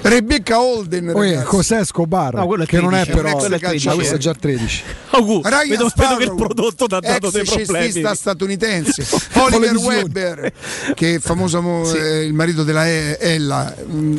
Rebecca 0.02 0.60
Holden, 0.60 1.12
poi 1.12 1.30
ragazzi. 1.30 1.46
cos'è 1.46 1.78
Escobar? 1.78 2.34
No, 2.34 2.46
che 2.66 2.80
non 2.80 2.92
è 2.94 3.04
13, 3.04 3.10
però. 3.22 3.36
quello 3.36 3.54
è 3.54 3.58
13. 3.58 3.86
Ma 3.88 3.94
questo 3.94 4.14
è 4.16 4.18
già 4.18 4.30
il 4.30 4.36
13. 4.38 4.82
Augu, 5.10 5.40
Ryan 5.42 5.60
vedo, 5.68 5.70
vedo 5.76 5.88
Sparrow, 5.88 6.18
che 6.18 6.24
il 6.24 6.34
prodotto 6.34 6.86
ti 6.86 6.94
ha 6.94 7.00
dato 7.00 7.30
dei 7.30 7.44
problemi. 7.44 8.14
statunitense 8.14 9.06
Oliver. 9.40 9.76
Webber 9.76 10.52
che 10.94 11.14
è 11.14 11.18
famoso 11.20 11.62
mo- 11.62 11.90
eh, 11.92 12.24
il 12.24 12.34
marito 12.34 12.62
della 12.64 12.86
E- 12.86 13.16
Ella 13.20 13.74
Mm, 13.90 14.16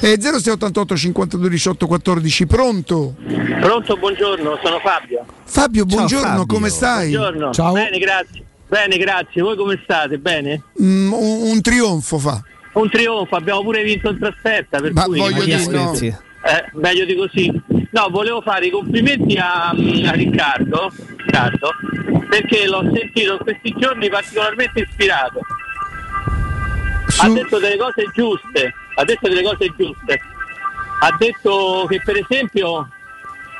eh, 0.00 0.18
0688 0.20 0.96
52 0.96 1.48
18 1.48 1.86
14 1.86 2.46
pronto 2.46 3.14
Pronto, 3.60 3.96
buongiorno, 3.96 4.58
sono 4.62 4.78
Fabio. 4.80 5.24
Fabio 5.44 5.84
buongiorno 5.84 6.26
Fabio. 6.28 6.46
come 6.46 6.68
stai? 6.68 7.10
Buongiorno. 7.10 7.52
Ciao. 7.52 7.72
Bene, 7.72 7.98
grazie. 7.98 8.44
Bene, 8.68 8.96
grazie. 8.96 9.42
Voi 9.42 9.56
come 9.56 9.80
state? 9.82 10.18
Bene? 10.18 10.62
Mm, 10.82 11.12
un, 11.12 11.40
un 11.50 11.60
trionfo 11.60 12.18
fa 12.18 12.42
Un 12.72 12.90
trionfo, 12.90 13.36
abbiamo 13.36 13.62
pure 13.62 13.82
vinto 13.82 14.10
in 14.10 14.18
trasferta, 14.18 14.80
per 14.80 14.92
Ma 14.92 15.04
cui 15.04 15.18
voglio 15.18 15.44
dire, 15.44 15.66
no. 15.68 15.92
eh, 15.94 16.70
meglio 16.74 17.04
di 17.04 17.14
così. 17.14 17.50
No, 17.90 18.08
volevo 18.10 18.40
fare 18.42 18.66
i 18.66 18.70
complimenti 18.70 19.36
a, 19.36 19.68
a 19.70 20.12
Riccardo, 20.12 20.92
Riccardo, 21.16 21.70
perché 22.28 22.66
l'ho 22.66 22.82
sentito 22.92 23.32
in 23.32 23.38
questi 23.38 23.74
giorni 23.78 24.08
particolarmente 24.10 24.80
ispirato. 24.80 25.40
Ha 27.18 27.24
Su- 27.24 27.32
detto 27.32 27.58
delle 27.58 27.76
cose 27.78 28.04
giuste, 28.14 28.74
ha 28.96 29.04
detto 29.04 29.28
delle 29.28 29.42
cose 29.42 29.72
giuste. 29.78 30.20
Ha 31.00 31.14
detto 31.18 31.86
che 31.88 32.00
per 32.04 32.16
esempio 32.16 32.88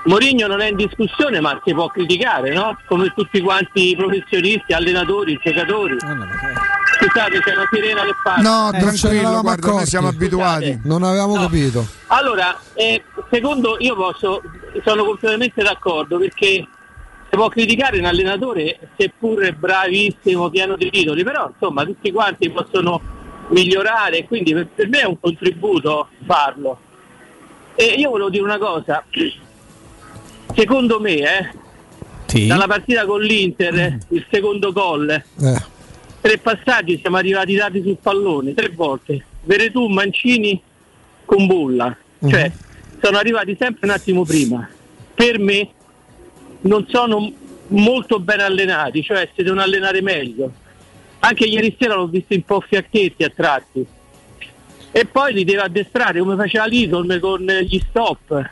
Mourinho 0.07 0.47
non 0.47 0.61
è 0.61 0.69
in 0.71 0.77
discussione 0.77 1.41
ma 1.41 1.61
si 1.65 1.73
può 1.75 1.89
criticare, 1.89 2.53
no? 2.55 2.79
Come 2.87 3.13
tutti 3.15 3.41
quanti 3.41 3.91
i 3.91 3.97
professionisti, 3.97 4.73
allenatori, 4.73 5.39
giocatori. 5.43 5.97
Scusate, 5.99 7.41
c'è 7.41 7.55
una 7.55 7.69
sirena 7.71 8.03
che 8.03 8.15
parla. 8.23 8.43
no 8.49 8.73
Eh, 8.73 8.79
tranquillo 8.79 9.41
guarda 9.43 9.71
noi 9.73 9.87
siamo 9.87 10.09
abituati 10.09 10.81
Non 10.85 11.03
avevamo 11.03 11.35
No. 11.35 11.43
capito. 11.43 11.87
Allora, 12.07 12.59
eh, 12.75 13.03
secondo 13.31 13.77
io 13.81 13.95
posso, 13.97 14.41
sono 14.85 15.05
completamente 15.05 15.63
d'accordo 15.63 16.19
perché 16.19 16.67
si 17.29 17.37
può 17.37 17.49
criticare 17.49 17.99
un 17.99 18.05
allenatore 18.07 18.79
seppur 18.97 19.53
bravissimo, 19.55 20.49
pieno 20.51 20.77
di 20.77 20.89
titoli, 20.89 21.25
però 21.25 21.51
insomma 21.53 21.85
tutti 21.85 22.13
quanti 22.13 22.49
possono 22.51 23.01
migliorare, 23.49 24.25
quindi 24.25 24.55
per, 24.55 24.69
per 24.75 24.89
me 24.89 25.01
è 25.01 25.05
un 25.07 25.19
contributo 25.21 26.09
farlo. 26.25 26.79
E 27.75 27.85
io 27.99 28.09
volevo 28.11 28.31
dire 28.31 28.43
una 28.45 28.59
cosa, 28.59 29.05
secondo 30.57 30.99
me, 31.01 31.15
eh, 31.17 31.51
Sì. 32.27 32.47
dalla 32.47 32.67
partita 32.67 33.05
con 33.05 33.21
l'Inter, 33.21 33.99
il 34.09 34.27
secondo 34.31 34.73
gol, 34.73 35.11
Eh. 35.11 35.23
tre 36.21 36.39
passaggi 36.39 36.99
siamo 37.01 37.17
arrivati 37.19 37.55
tardi 37.55 37.83
sul 37.83 37.99
pallone, 38.01 38.55
tre 38.55 38.71
volte. 38.71 39.25
Veretù, 39.45 39.87
Mancini, 39.87 40.61
con 41.25 41.47
Bulla. 41.47 41.97
Cioè, 42.27 42.51
sono 43.01 43.19
arrivati 43.19 43.57
sempre 43.59 43.87
un 43.87 43.93
attimo 43.93 44.25
prima. 44.25 44.69
Per 45.15 45.39
me 45.39 45.69
non 46.63 46.87
sono 46.89 47.31
molto 47.69 48.19
ben 48.19 48.41
allenati, 48.41 49.03
cioè 49.03 49.29
si 49.35 49.43
devono 49.43 49.61
allenare 49.63 50.01
meglio. 50.03 50.53
Anche 51.21 51.45
ieri 51.45 51.77
sera 51.79 51.95
l'ho 51.95 52.07
visto 52.07 52.35
un 52.35 52.43
po' 52.43 52.61
fiacchetti 52.61 53.23
a 53.23 53.31
tratti. 53.35 53.87
E 54.93 55.05
poi 55.05 55.33
li 55.35 55.45
deve 55.45 55.61
addestrare 55.63 56.19
come 56.21 56.37
faceva 56.37 56.65
l'Idol 56.67 57.19
con 57.21 57.45
gli 57.45 57.81
stop. 57.89 58.51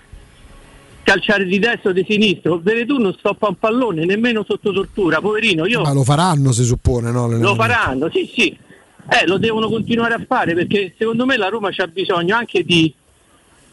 Calciare 1.04 1.44
di 1.44 1.58
destra 1.58 1.90
o 1.90 1.92
di 1.92 2.04
sinistro. 2.08 2.58
Veretù 2.62 2.96
non 2.96 3.14
stoppa 3.18 3.48
un 3.48 3.56
pallone, 3.58 4.04
nemmeno 4.06 4.42
sotto 4.48 4.72
tortura. 4.72 5.20
Poverino, 5.20 5.66
io 5.66 5.82
Ma 5.82 5.92
lo 5.92 6.02
faranno, 6.02 6.50
si 6.50 6.64
suppone, 6.64 7.10
no? 7.10 7.28
lo 7.28 7.54
faranno, 7.54 8.10
sì, 8.10 8.28
sì. 8.34 8.56
Eh, 9.10 9.26
lo 9.26 9.36
devono 9.36 9.68
continuare 9.68 10.14
a 10.14 10.24
fare 10.26 10.54
perché 10.54 10.94
secondo 10.98 11.26
me 11.26 11.36
la 11.36 11.48
Roma 11.48 11.68
c'ha 11.70 11.86
bisogno 11.86 12.34
anche 12.34 12.62
di, 12.64 12.90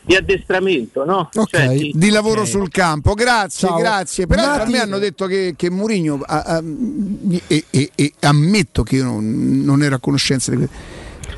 di 0.01 0.13
addestramento, 0.13 1.05
no? 1.05 1.29
Ok. 1.33 1.49
Cioè, 1.49 1.69
di- 1.69 1.93
di 1.95 2.09
lavoro 2.09 2.43
sul 2.43 2.67
campo 2.69 3.13
grazie 3.13 3.69
Ciao. 3.69 3.77
grazie 3.77 4.27
peraltro 4.27 4.53
a 4.53 4.57
Nati- 4.57 4.71
me 4.73 4.79
hanno 4.81 4.97
detto 4.99 5.25
che, 5.27 5.53
che 5.55 5.69
Mourinho 5.69 6.19
ha- 6.25 6.41
ha- 6.41 6.63
e, 7.47 7.65
e- 7.69 7.91
e 7.95 8.13
ammetto 8.19 8.83
che 8.83 8.97
io 8.97 9.05
non, 9.05 9.61
non 9.63 9.81
ero 9.81 9.95
a 9.95 9.99
conoscenza 9.99 10.51
di 10.51 10.57
questo 10.57 10.75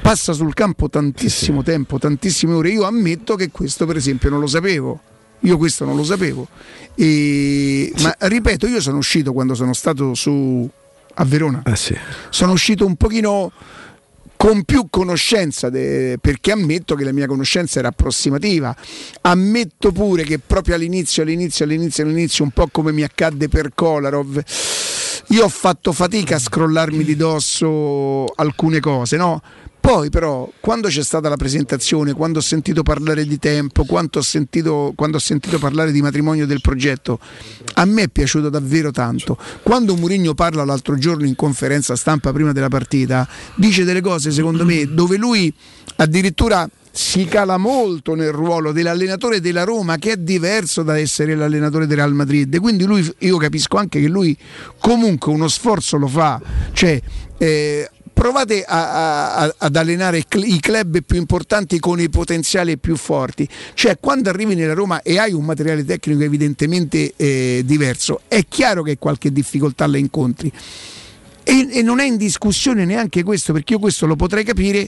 passa 0.01 0.33
sul 0.33 0.55
campo 0.55 0.89
tantissimo 0.89 1.61
tempo 1.61 1.99
tantissime 1.99 2.53
ore 2.55 2.69
io 2.71 2.83
ammetto 2.85 3.35
che 3.35 3.51
questo 3.51 3.85
per 3.85 3.95
esempio 3.95 4.29
non 4.31 4.39
lo 4.39 4.47
sapevo 4.47 4.99
io 5.43 5.57
questo 5.57 5.85
non 5.85 5.95
lo 5.95 6.03
sapevo 6.03 6.47
E- 6.95 7.91
ma 8.01 8.15
ripeto 8.19 8.67
io 8.67 8.79
sono 8.81 8.97
uscito 8.97 9.33
quando 9.33 9.55
sono 9.55 9.73
stato 9.73 10.13
su 10.13 10.69
a 11.15 11.25
Verona 11.25 11.61
Eh 11.65 11.75
sì. 11.75 11.95
sono 12.29 12.51
uscito 12.53 12.85
un 12.85 12.95
pochino 12.95 13.51
con 14.35 14.63
più 14.63 14.87
conoscenza 14.89 15.69
de- 15.69 16.17
perché 16.19 16.51
ammetto 16.51 16.95
che 16.95 17.03
la 17.03 17.11
mia 17.13 17.27
conoscenza 17.27 17.79
era 17.79 17.87
approssimativa 17.89 18.75
ammetto 19.21 19.91
pure 19.91 20.23
che 20.23 20.39
proprio 20.39 20.75
all'inizio 20.75 21.23
all'inizio 21.23 21.65
all'inizio 21.65 22.03
all'inizio 22.03 22.43
un 22.43 22.51
po' 22.51 22.67
come 22.71 22.91
mi 22.91 23.03
accadde 23.03 23.47
per 23.47 23.71
Kolarov 23.73 24.41
io 25.27 25.43
ho 25.45 25.49
fatto 25.49 25.93
fatica 25.93 26.35
a 26.35 26.39
scrollarmi 26.39 27.03
di 27.03 27.15
dosso 27.15 28.25
alcune 28.35 28.79
cose 28.81 29.15
no? 29.17 29.41
Poi 29.85 30.09
però, 30.09 30.49
quando 30.61 30.87
c'è 30.87 31.03
stata 31.03 31.27
la 31.27 31.35
presentazione, 31.35 32.13
quando 32.13 32.39
ho 32.39 32.41
sentito 32.41 32.83
parlare 32.83 33.25
di 33.25 33.37
tempo, 33.37 33.83
ho 33.85 34.21
sentito, 34.21 34.93
quando 34.95 35.17
ho 35.17 35.19
sentito 35.19 35.59
parlare 35.59 35.91
di 35.91 36.01
matrimonio 36.01 36.45
del 36.47 36.61
progetto, 36.61 37.19
a 37.73 37.83
me 37.83 38.03
è 38.03 38.07
piaciuto 38.07 38.47
davvero 38.47 38.91
tanto. 38.91 39.37
Quando 39.61 39.97
Mourinho 39.97 40.35
parla 40.35 40.63
l'altro 40.63 40.97
giorno 40.97 41.25
in 41.25 41.35
conferenza 41.35 41.97
stampa 41.97 42.31
prima 42.31 42.53
della 42.53 42.69
partita, 42.69 43.27
dice 43.55 43.83
delle 43.83 43.99
cose 43.99 44.31
secondo 44.31 44.63
me 44.63 44.85
dove 44.85 45.17
lui 45.17 45.53
addirittura 45.97 46.65
si 46.89 47.25
cala 47.25 47.57
molto 47.57 48.15
nel 48.15 48.31
ruolo 48.31 48.71
dell'allenatore 48.71 49.41
della 49.41 49.65
Roma 49.65 49.97
che 49.97 50.13
è 50.13 50.17
diverso 50.17 50.83
da 50.83 50.97
essere 50.97 51.35
l'allenatore 51.35 51.87
del 51.87 51.97
Real 51.97 52.13
Madrid 52.13 52.57
quindi 52.59 52.85
lui, 52.85 53.05
io 53.17 53.35
capisco 53.35 53.75
anche 53.75 53.99
che 53.99 54.07
lui 54.07 54.37
comunque 54.79 55.33
uno 55.33 55.47
sforzo 55.49 55.97
lo 55.97 56.07
fa 56.07 56.39
cioè 56.71 57.01
eh, 57.37 57.89
provate 58.23 58.63
a- 58.63 59.35
a- 59.35 59.55
ad 59.57 59.75
allenare 59.75 60.23
i 60.31 60.59
club 60.61 61.01
più 61.03 61.17
importanti 61.17 61.77
con 61.77 61.99
i 61.99 62.07
potenziali 62.07 62.77
più 62.77 62.95
forti 62.95 63.45
cioè 63.73 63.97
quando 63.99 64.29
arrivi 64.29 64.55
nella 64.55 64.73
Roma 64.73 65.01
e 65.01 65.19
hai 65.19 65.33
un 65.33 65.43
materiale 65.43 65.83
tecnico 65.83 66.23
evidentemente 66.23 67.11
eh, 67.17 67.63
diverso 67.65 68.21
è 68.29 68.45
chiaro 68.47 68.81
che 68.81 68.97
qualche 68.97 69.29
difficoltà 69.29 69.87
la 69.87 69.97
incontri 69.97 70.49
e, 71.43 71.67
e 71.69 71.81
non 71.81 71.99
è 71.99 72.05
in 72.05 72.15
discussione 72.15 72.85
neanche 72.85 73.23
questo 73.23 73.51
perché 73.51 73.73
io 73.73 73.79
questo 73.79 74.05
lo 74.05 74.15
potrei 74.15 74.45
capire 74.45 74.87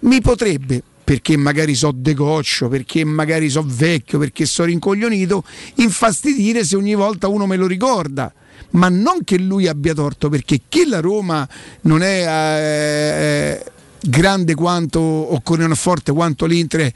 mi 0.00 0.22
potrebbe 0.22 0.82
perché 1.04 1.36
magari 1.36 1.74
so 1.74 1.92
degoccio, 1.92 2.68
perché 2.68 3.04
magari 3.04 3.50
so 3.50 3.62
vecchio, 3.66 4.20
perché 4.20 4.46
so 4.46 4.62
rincoglionito, 4.64 5.44
infastidire 5.74 6.64
se 6.64 6.76
ogni 6.76 6.94
volta 6.94 7.26
uno 7.26 7.44
me 7.44 7.56
lo 7.56 7.66
ricorda. 7.66 8.32
Ma 8.72 8.88
non 8.88 9.24
che 9.24 9.38
lui 9.38 9.66
abbia 9.68 9.94
torto, 9.94 10.28
perché 10.28 10.62
che 10.68 10.86
la 10.86 11.00
Roma 11.00 11.46
non 11.82 12.02
è 12.02 12.24
eh, 12.26 13.64
grande 14.00 14.54
quanto 14.54 14.98
o 15.00 15.40
forte 15.74 16.12
quanto 16.12 16.46
l'Inter, 16.46 16.90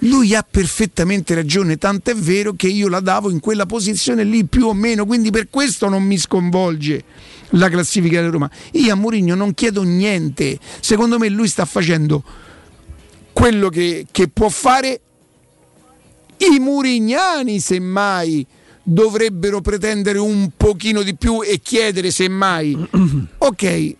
lui 0.00 0.34
ha 0.34 0.46
perfettamente 0.48 1.34
ragione, 1.34 1.78
tanto 1.78 2.10
è 2.10 2.14
vero 2.14 2.52
che 2.54 2.68
io 2.68 2.88
la 2.88 3.00
davo 3.00 3.30
in 3.30 3.40
quella 3.40 3.66
posizione 3.66 4.24
lì 4.24 4.44
più 4.44 4.66
o 4.66 4.74
meno, 4.74 5.06
quindi 5.06 5.30
per 5.30 5.48
questo 5.48 5.88
non 5.88 6.02
mi 6.02 6.18
sconvolge 6.18 7.04
la 7.50 7.68
classifica 7.68 8.18
della 8.18 8.30
Roma. 8.30 8.50
Io 8.72 8.92
a 8.92 8.96
Mourinho 8.96 9.34
non 9.34 9.54
chiedo 9.54 9.82
niente, 9.82 10.58
secondo 10.80 11.18
me 11.18 11.28
lui 11.28 11.48
sta 11.48 11.64
facendo 11.64 12.22
quello 13.32 13.68
che, 13.68 14.06
che 14.10 14.28
può 14.28 14.48
fare 14.48 15.00
i 16.38 16.58
murignani 16.58 17.60
semmai 17.60 18.46
dovrebbero 18.88 19.60
pretendere 19.60 20.18
un 20.18 20.50
pochino 20.56 21.02
di 21.02 21.16
più 21.16 21.42
e 21.42 21.58
chiedere 21.60 22.12
semmai 22.12 22.76
ok 23.38 23.94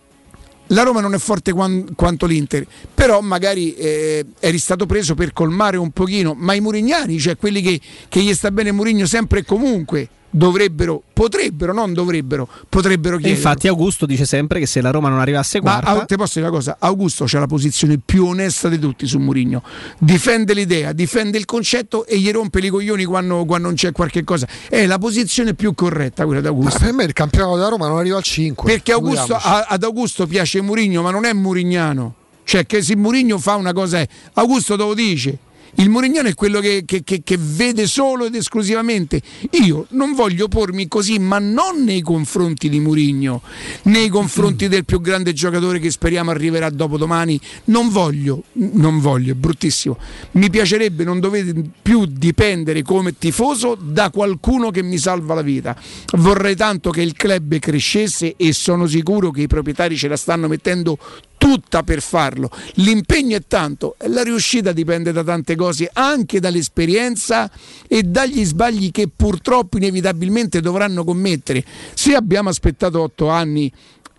la 0.67 0.83
Roma 0.83 1.01
non 1.01 1.13
è 1.13 1.17
forte 1.17 1.51
quan- 1.51 1.93
quanto 1.93 2.25
l'Inter 2.25 2.65
però 2.93 3.19
magari 3.19 3.73
eh, 3.73 4.25
eri 4.39 4.57
stato 4.57 4.85
preso 4.85 5.13
per 5.13 5.33
colmare 5.33 5.75
un 5.75 5.91
pochino 5.91 6.33
ma 6.37 6.53
i 6.53 6.61
murignani 6.61 7.19
cioè 7.19 7.35
quelli 7.35 7.61
che, 7.61 7.81
che 8.07 8.21
gli 8.21 8.33
sta 8.33 8.49
bene 8.49 8.71
Murigno 8.71 9.05
sempre 9.05 9.39
e 9.39 9.45
comunque 9.45 10.07
dovrebbero 10.29 11.01
potrebbero 11.13 11.73
non 11.73 11.93
dovrebbero 11.93 12.47
potrebbero 12.67 13.15
chiedere 13.15 13.35
infatti 13.35 13.67
Augusto 13.67 14.05
dice 14.05 14.25
sempre 14.25 14.59
che 14.59 14.65
se 14.65 14.81
la 14.81 14.91
Roma 14.91 15.07
non 15.09 15.19
arrivasse 15.19 15.61
ma 15.61 15.71
quarta 15.71 15.89
Au- 15.91 16.05
te 16.05 16.15
posso 16.17 16.33
dire 16.35 16.47
una 16.47 16.55
cosa, 16.57 16.75
Augusto 16.79 17.23
c'ha 17.25 17.39
la 17.39 17.47
posizione 17.47 17.97
più 18.03 18.25
onesta 18.25 18.67
di 18.69 18.77
tutti 18.77 19.07
su 19.07 19.19
Murigno. 19.19 19.63
Difende 19.97 20.53
l'idea, 20.53 20.91
difende 20.91 21.37
il 21.37 21.45
concetto 21.45 22.05
e 22.05 22.19
gli 22.19 22.29
rompe 22.31 22.59
i 22.59 22.69
coglioni 22.69 23.05
quando, 23.05 23.45
quando 23.45 23.67
non 23.67 23.75
c'è 23.75 23.91
qualche 23.91 24.23
cosa. 24.23 24.47
È 24.69 24.85
la 24.85 24.97
posizione 24.97 25.53
più 25.53 25.73
corretta 25.73 26.25
quella 26.25 26.41
di 26.41 26.47
Ma 26.47 26.53
Augusto. 26.53 26.79
per 26.79 26.93
me 26.93 27.03
il 27.05 27.13
campionato 27.13 27.55
della 27.55 27.69
Roma 27.69 27.87
non 27.87 27.97
arriva 27.97 28.17
al 28.17 28.23
5. 28.23 28.69
Perché 28.71 28.91
Augusto, 28.91 29.35
a- 29.35 29.65
ad 29.67 29.83
Augusto 29.83 30.27
piace 30.27 30.61
Murigno, 30.61 31.01
ma 31.01 31.11
non 31.11 31.25
è 31.25 31.33
murignano. 31.33 32.13
Cioè 32.43 32.65
che 32.65 32.81
se 32.81 32.95
Murigno 32.95 33.37
fa 33.39 33.55
una 33.55 33.73
cosa 33.73 33.99
è. 33.99 34.07
Augusto 34.33 34.75
te 34.77 34.83
lo 34.83 34.93
dice. 34.93 35.37
Il 35.79 35.89
Murignano 35.89 36.27
è 36.27 36.33
quello 36.33 36.59
che, 36.59 36.83
che- 36.85 37.03
che- 37.03 37.21
che 37.23 37.37
vede 37.39 37.85
solo 37.85 38.25
ed 38.25 38.33
esclusivamente. 38.33 39.21
Io 39.63 39.85
non 39.89 40.15
voglio 40.15 40.47
pormi 40.47 40.87
così, 40.87 41.19
ma 41.19 41.37
non 41.37 41.83
nei 41.83 42.01
confronti 42.01 42.67
di 42.67 42.79
Murigno, 42.79 43.43
nei 43.83 44.09
confronti 44.09 44.67
del 44.67 44.85
più 44.85 44.99
grande 45.01 45.33
giocatore 45.33 45.77
che 45.79 45.91
speriamo 45.91 46.31
arriverà 46.31 46.71
dopodomani. 46.71 47.39
Non 47.65 47.89
voglio, 47.89 48.43
non 48.53 48.99
voglio, 48.99 49.33
è 49.33 49.35
bruttissimo. 49.35 49.97
Mi 50.31 50.49
piacerebbe 50.49 51.03
non 51.03 51.19
dover 51.19 51.53
più 51.79 52.05
dipendere 52.05 52.81
come 52.81 53.15
tifoso 53.15 53.75
da 53.79 54.09
qualcuno 54.09 54.71
che 54.71 54.81
mi 54.81 54.97
salva 54.97 55.35
la 55.35 55.43
vita. 55.43 55.79
Vorrei 56.17 56.55
tanto 56.55 56.89
che 56.89 57.01
il 57.03 57.13
club 57.13 57.59
crescesse 57.59 58.33
e 58.35 58.51
sono 58.51 58.87
sicuro 58.87 59.29
che 59.29 59.41
i 59.41 59.47
proprietari 59.47 59.95
ce 59.95 60.07
la 60.07 60.17
stanno 60.17 60.47
mettendo 60.47 60.97
tutta 61.37 61.83
per 61.83 62.01
farlo. 62.01 62.49
L'impegno 62.75 63.37
è 63.37 63.41
tanto 63.47 63.95
e 63.99 64.07
la 64.09 64.23
riuscita 64.23 64.71
dipende 64.71 65.11
da 65.11 65.23
tante 65.23 65.55
cose, 65.55 65.89
anche 65.91 66.39
dall'esperienza 66.39 67.49
e 67.87 68.03
dagli 68.03 68.43
sbagli 68.43 68.91
che 68.91 69.09
purtroppo 69.13 69.77
inevitabilmente 69.77 70.59
dovranno 70.59 71.03
commettere. 71.03 71.63
Se 71.93 72.13
abbiamo 72.15 72.49
aspettato 72.49 73.01
otto 73.01 73.29
anni, 73.29 73.71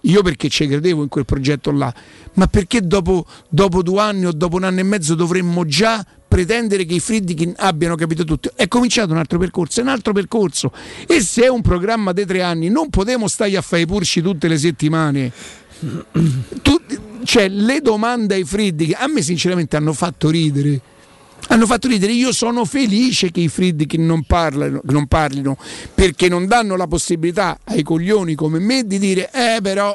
io 0.02 0.22
perché 0.22 0.48
ci 0.48 0.66
credevo 0.66 1.02
in 1.02 1.08
quel 1.08 1.24
progetto 1.24 1.70
là, 1.72 1.92
ma 2.34 2.46
perché 2.46 2.80
dopo, 2.80 3.26
dopo 3.48 3.82
due 3.82 4.00
anni 4.00 4.26
o 4.26 4.32
dopo 4.32 4.56
un 4.56 4.64
anno 4.64 4.80
e 4.80 4.84
mezzo 4.84 5.14
dovremmo 5.14 5.64
già 5.66 6.04
pretendere 6.28 6.84
che 6.84 6.94
i 6.94 7.00
Friedkin 7.00 7.54
abbiano 7.56 7.96
capito 7.96 8.24
tutto. 8.24 8.52
È 8.54 8.68
cominciato 8.68 9.12
un 9.12 9.18
altro 9.18 9.38
percorso, 9.38 9.80
è 9.80 9.82
un 9.82 9.88
altro 9.88 10.12
percorso. 10.12 10.72
E 11.06 11.20
se 11.20 11.44
è 11.44 11.48
un 11.48 11.62
programma 11.62 12.12
dei 12.12 12.26
tre 12.26 12.42
anni, 12.42 12.68
non 12.68 12.90
potremo 12.90 13.26
stare 13.28 13.56
a 13.56 13.62
fare 13.62 13.82
i 13.82 13.86
purci 13.86 14.22
tutte 14.22 14.46
le 14.46 14.58
settimane. 14.58 15.32
Tu- 16.62 16.80
cioè, 17.28 17.46
le 17.50 17.82
domande 17.82 18.36
ai 18.36 18.44
Friedkin 18.44 18.94
a 18.96 19.06
me 19.06 19.20
sinceramente 19.20 19.76
hanno 19.76 19.92
fatto 19.92 20.30
ridere. 20.30 20.80
Hanno 21.48 21.66
fatto 21.66 21.86
ridere, 21.86 22.12
io 22.12 22.32
sono 22.32 22.64
felice 22.64 23.30
che 23.30 23.40
i 23.40 23.48
Friedkin 23.48 24.06
non 24.06 24.24
parlino, 24.24 24.80
non 24.84 25.06
parlino 25.06 25.58
perché 25.94 26.30
non 26.30 26.46
danno 26.46 26.74
la 26.74 26.86
possibilità 26.86 27.58
ai 27.64 27.82
coglioni 27.82 28.34
come 28.34 28.58
me 28.60 28.86
di 28.86 28.98
dire 28.98 29.30
eh 29.30 29.60
però 29.60 29.94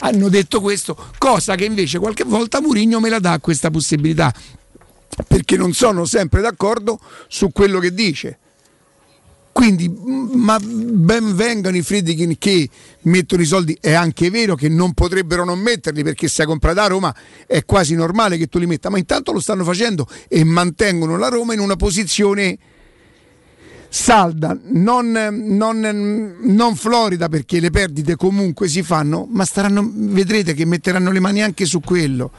hanno 0.00 0.28
detto 0.28 0.60
questo, 0.60 0.96
cosa 1.16 1.54
che 1.54 1.64
invece 1.64 2.00
qualche 2.00 2.24
volta 2.24 2.60
Murigno 2.60 2.98
me 2.98 3.08
la 3.08 3.20
dà 3.20 3.38
questa 3.38 3.70
possibilità 3.70 4.34
perché 5.28 5.56
non 5.56 5.72
sono 5.72 6.06
sempre 6.06 6.40
d'accordo 6.40 6.98
su 7.28 7.52
quello 7.52 7.78
che 7.78 7.94
dice. 7.94 8.38
Quindi, 9.58 9.92
ma 9.92 10.56
ben 10.60 11.34
vengano 11.34 11.76
i 11.76 11.82
Friedkin 11.82 12.38
che 12.38 12.68
mettono 13.02 13.42
i 13.42 13.44
soldi, 13.44 13.76
è 13.80 13.92
anche 13.92 14.30
vero 14.30 14.54
che 14.54 14.68
non 14.68 14.92
potrebbero 14.92 15.44
non 15.44 15.58
metterli 15.58 16.04
perché 16.04 16.28
se 16.28 16.42
hai 16.42 16.46
comprato 16.46 16.78
a 16.78 16.86
Roma 16.86 17.12
è 17.44 17.64
quasi 17.64 17.96
normale 17.96 18.36
che 18.36 18.46
tu 18.46 18.60
li 18.60 18.66
metta, 18.66 18.88
ma 18.88 18.98
intanto 18.98 19.32
lo 19.32 19.40
stanno 19.40 19.64
facendo 19.64 20.06
e 20.28 20.44
mantengono 20.44 21.16
la 21.16 21.26
Roma 21.26 21.54
in 21.54 21.58
una 21.58 21.74
posizione 21.74 22.56
salda, 23.88 24.56
non, 24.70 25.10
non- 25.10 26.36
non 26.40 26.76
florida 26.76 27.28
perché 27.28 27.58
le 27.60 27.70
perdite 27.70 28.16
comunque 28.16 28.68
si 28.68 28.82
fanno, 28.82 29.26
ma 29.30 29.44
staranno, 29.44 29.90
vedrete 29.94 30.54
che 30.54 30.64
metteranno 30.66 31.10
le 31.10 31.20
mani 31.20 31.42
anche 31.42 31.64
su 31.64 31.80
quello. 31.80 32.30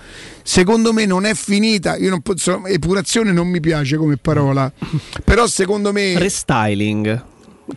Secondo 0.44 0.94
me 0.94 1.06
non 1.06 1.26
è 1.26 1.34
finita, 1.34 1.96
io 1.98 2.10
non 2.10 2.22
posso, 2.22 2.66
epurazione 2.66 3.32
non 3.32 3.48
mi 3.48 3.60
piace 3.60 3.98
come 3.98 4.18
parola, 4.18 4.72
però 5.24 5.48
secondo 5.48 5.92
me 5.92 6.18
Restyling. 6.18 7.24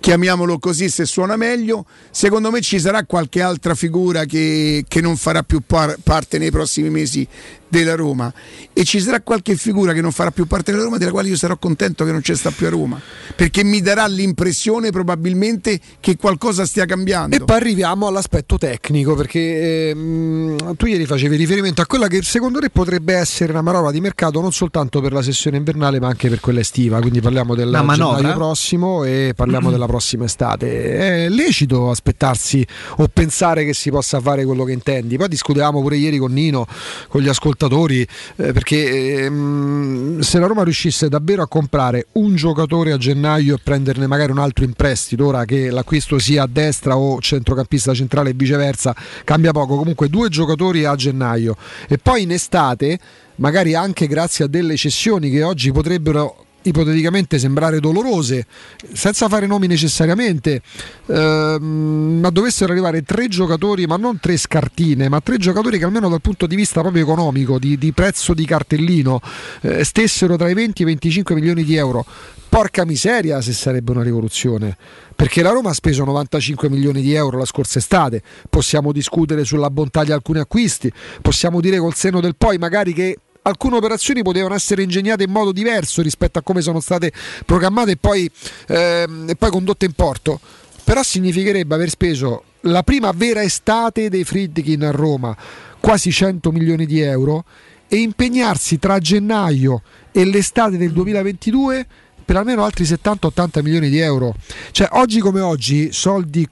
chiamiamolo 0.01 0.59
così 0.59 0.89
se 0.89 1.05
suona 1.05 1.37
meglio, 1.37 1.85
secondo 2.11 2.51
me 2.51 2.61
ci 2.61 2.79
sarà 2.81 3.05
qualche 3.05 3.43
altra 3.43 3.75
figura 3.75 4.25
che, 4.25 4.85
che 4.89 5.01
non 5.01 5.17
farà 5.17 5.43
più 5.43 5.61
par- 5.67 5.97
parte 6.03 6.39
nei 6.39 6.51
prossimi 6.51 6.89
mesi 6.91 7.27
della 7.73 7.95
Roma 7.95 8.31
e 8.75 8.85
ci 8.85 9.01
sarà 9.01 9.23
qualche 9.23 9.57
figura 9.57 9.95
che 9.95 10.03
non 10.03 10.13
farà 10.13 10.31
più 10.31 10.47
parte 10.47 10.73
della 10.73 10.85
Roma 10.85 10.99
della 10.99 11.11
quale 11.11 11.29
io 11.29 11.37
sarò 11.37 11.57
contento 11.57 12.05
che 12.05 12.13
non 12.13 12.21
c'è 12.21 12.35
sta 12.35 12.51
più 12.51 12.67
a 12.67 12.71
Roma 12.71 13.01
perché 13.35 13.65
mi 13.65 13.81
darà 13.81 14.07
l'impressione 14.07 14.91
probabilmente 14.91 15.81
che 15.99 16.17
qualcosa 16.17 16.67
stia 16.67 16.85
cambiando. 16.85 17.35
E 17.35 17.41
poi 17.41 17.57
arriviamo 17.57 18.07
all'aspetto 18.07 18.59
tecnico, 18.59 19.15
perché 19.15 19.89
ehm, 19.91 20.77
tu 20.77 20.87
ieri 20.87 21.07
facevi 21.07 21.35
riferimento 21.37 21.81
a 21.81 21.87
quella 21.87 22.09
che 22.09 22.21
secondo 22.23 22.59
te 22.61 22.69
potrebbe 22.69 23.15
essere 23.15 23.53
una 23.53 23.63
manovra 23.63 23.91
di 23.91 24.01
mercato 24.01 24.41
non 24.41 24.53
soltanto 24.53 25.01
per 25.01 25.13
la 25.13 25.23
sessione 25.23 25.57
invernale 25.57 25.99
ma 25.99 26.09
anche 26.09 26.29
per 26.29 26.41
quella 26.41 26.61
estiva, 26.61 27.01
quindi 27.01 27.21
parliamo 27.21 27.55
del 27.55 27.71
gennaio 27.71 28.35
prossimo 28.35 29.05
e 29.05 29.33
parliamo 29.35 29.71
della 29.71 29.87
prossima 29.87 30.25
estate. 30.25 31.25
È 31.25 31.29
lecito 31.31 31.91
aspettarsi 31.91 32.67
o 32.97 33.09
pensare 33.09 33.65
che 33.65 33.73
si 33.73 33.91
possa 33.91 34.21
fare 34.21 34.45
quello 34.45 34.65
che 34.65 34.73
intendi. 34.73 35.17
Poi 35.17 35.29
discutevamo 35.29 35.81
pure 35.81 35.97
ieri 35.97 36.19
con 36.19 36.33
Nino, 36.33 36.67
con 37.09 37.23
gli 37.23 37.29
ascoltatori, 37.29 37.61
eh, 37.69 38.07
perché 38.53 39.25
ehm, 39.25 40.21
se 40.21 40.39
la 40.39 40.47
Roma 40.47 40.65
riuscisse 40.65 41.09
davvero 41.09 41.43
a 41.43 41.49
comprare 41.49 42.07
un 42.13 42.35
giocatore 42.35 42.93
a 42.93 42.97
gennaio 42.97 43.57
e 43.57 43.61
prenderne 43.63 44.07
magari 44.07 44.33
un 44.33 44.39
altro 44.39 44.65
in 44.65 44.73
prestito, 44.73 45.27
ora 45.27 45.45
che 45.45 45.71
l'acquisto 45.71 46.19
sia 46.19 46.45
a 46.45 46.49
destra 46.51 46.97
o 46.97 47.21
centrocampista 47.21 47.95
centrale 47.95 48.31
e 48.31 48.35
viceversa, 48.35 48.95
cambia 49.25 49.53
poco. 49.53 49.77
Comunque 49.77 50.09
due 50.09 50.29
giocatori 50.29 50.85
a 50.85 50.95
gennaio 50.95 51.57
e 51.89 51.99
poi 51.99 52.23
in 52.23 52.33
estate, 52.33 52.99
magari 53.37 53.75
anche 53.75 54.07
grazie 54.07 54.45
a 54.45 54.49
delle 54.49 54.77
cessioni 54.77 55.31
che 55.31 55.43
oggi 55.43 55.73
potrebbero 55.73 56.42
ipoteticamente 56.63 57.39
sembrare 57.39 57.81
dolorose, 57.81 58.47
senza 58.93 59.29
fare 59.29 59.47
nomi 59.47 59.67
necessariamente, 59.67 60.63
ehm, 61.07 62.19
ma 62.21 62.31
dovessero 62.31 62.73
arrivare 62.73 63.03
tre 63.03 63.29
giocatori, 63.29 63.87
ma 63.87 63.97
non 63.97 64.19
tre 64.21 64.37
scartine, 64.37 65.09
ma 65.09 65.21
tre 65.21 65.39
giocatori 65.39 65.79
che 65.79 65.85
almeno 65.85 66.09
dal 66.09 66.21
punto 66.21 66.47
di 66.47 66.57
vista 66.57 66.81
proprio 66.81 67.03
economico, 67.03 67.59
di, 67.59 67.79
di 67.79 67.93
prezzo 67.93 68.35
di 68.35 68.45
cartellino, 68.45 69.21
eh, 69.63 69.85
stessero 69.85 70.37
tra 70.37 70.49
i 70.49 70.55
20 70.55 70.83
e 70.83 70.85
i 70.85 70.89
25 70.89 71.35
milioni 71.35 71.65
di 71.65 71.77
euro. 71.77 72.05
Porca 72.49 72.85
miseria 72.85 73.41
se 73.41 73.55
sarebbe 73.55 73.93
una 73.93 74.03
rivoluzione, 74.03 74.77
perché 75.17 75.41
la 75.41 75.53
Roma 75.53 75.71
ha 75.71 75.73
speso 75.73 76.05
95 76.05 76.69
milioni 76.69 77.01
di 77.01 77.15
euro 77.15 77.39
la 77.39 77.47
scorsa 77.47 77.79
estate, 77.79 78.23
possiamo 78.51 78.93
discutere 78.93 79.45
sulla 79.45 79.71
bontà 79.71 80.05
di 80.05 80.13
alcuni 80.13 80.39
acquisti, 80.39 80.93
possiamo 81.23 81.63
dire 81.63 81.79
col 81.79 81.95
seno 81.95 82.21
del 82.21 82.37
poi 82.37 82.59
magari 82.59 82.93
che 82.93 83.17
alcune 83.43 83.77
operazioni 83.77 84.23
potevano 84.23 84.55
essere 84.55 84.83
ingegnate 84.83 85.25
in 85.25 85.31
modo 85.31 85.53
diverso 85.53 86.03
rispetto 86.03 86.39
a 86.39 86.43
come 86.43 86.61
sono 86.61 86.81
state 86.81 87.13
programmate 87.45 87.93
e 87.93 87.97
poi, 87.97 88.31
ehm, 88.69 89.29
e 89.29 89.37
poi 89.37 89.51
condotte 89.51 89.85
in 89.85 89.93
porto. 89.93 90.41
Però 90.85 91.03
significherebbe 91.03 91.75
aver 91.75 91.91
speso 91.91 92.45
la 92.63 92.83
prima 92.83 93.13
vera 93.13 93.43
estate 93.43 94.09
dei 94.09 94.25
Friedkin 94.25 94.85
a 94.85 94.91
Roma, 94.91 95.37
quasi 95.81 96.11
100 96.11 96.51
milioni 96.51 96.87
di 96.87 97.01
euro, 97.01 97.45
e 97.89 97.97
impegnarsi 97.97 98.79
tra 98.79 98.99
gennaio 98.99 99.83
e 100.13 100.25
l'estate 100.25 100.79
del 100.79 100.93
2022 100.93 101.87
per 102.25 102.37
almeno 102.37 102.65
altri 102.65 102.85
70-80 102.85 103.63
milioni 103.63 103.91
di 103.91 103.99
euro. 103.99 104.35
Cioè, 104.71 104.89
oggi 104.93 105.21
come 105.21 105.41
oggi, 105.41 105.93
soldi 105.93 106.49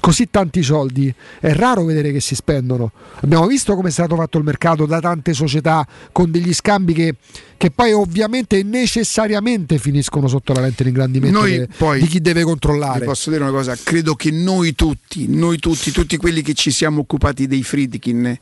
così 0.00 0.28
tanti 0.30 0.62
soldi 0.62 1.12
è 1.40 1.52
raro 1.52 1.84
vedere 1.84 2.12
che 2.12 2.20
si 2.20 2.34
spendono. 2.34 2.92
Abbiamo 3.20 3.46
visto 3.46 3.74
come 3.74 3.88
è 3.88 3.92
stato 3.92 4.16
fatto 4.16 4.38
il 4.38 4.44
mercato 4.44 4.86
da 4.86 5.00
tante 5.00 5.32
società 5.32 5.86
con 6.10 6.30
degli 6.30 6.52
scambi 6.52 6.92
che, 6.92 7.14
che 7.56 7.70
poi 7.70 7.92
ovviamente 7.92 8.62
necessariamente 8.62 9.78
finiscono 9.78 10.26
sotto 10.28 10.52
la 10.52 10.60
lente 10.60 10.82
di 10.82 10.88
ingrandimento 10.90 11.38
Noi 11.38 11.58
de- 11.58 11.68
poi- 11.76 12.00
di 12.00 12.06
chi 12.06 12.20
deve 12.20 12.42
controllare. 12.42 13.04
posso 13.04 13.30
dire 13.30 13.42
una 13.42 13.52
cosa, 13.52 13.76
credo 13.82 14.14
che 14.14 14.30
noi 14.30 14.74
tutti, 14.74 15.26
noi 15.28 15.58
tutti, 15.58 15.90
tutti 15.92 16.16
quelli 16.16 16.42
che 16.42 16.54
ci 16.54 16.70
siamo 16.70 17.00
occupati 17.00 17.46
dei 17.46 17.62
Friedkin, 17.62 18.38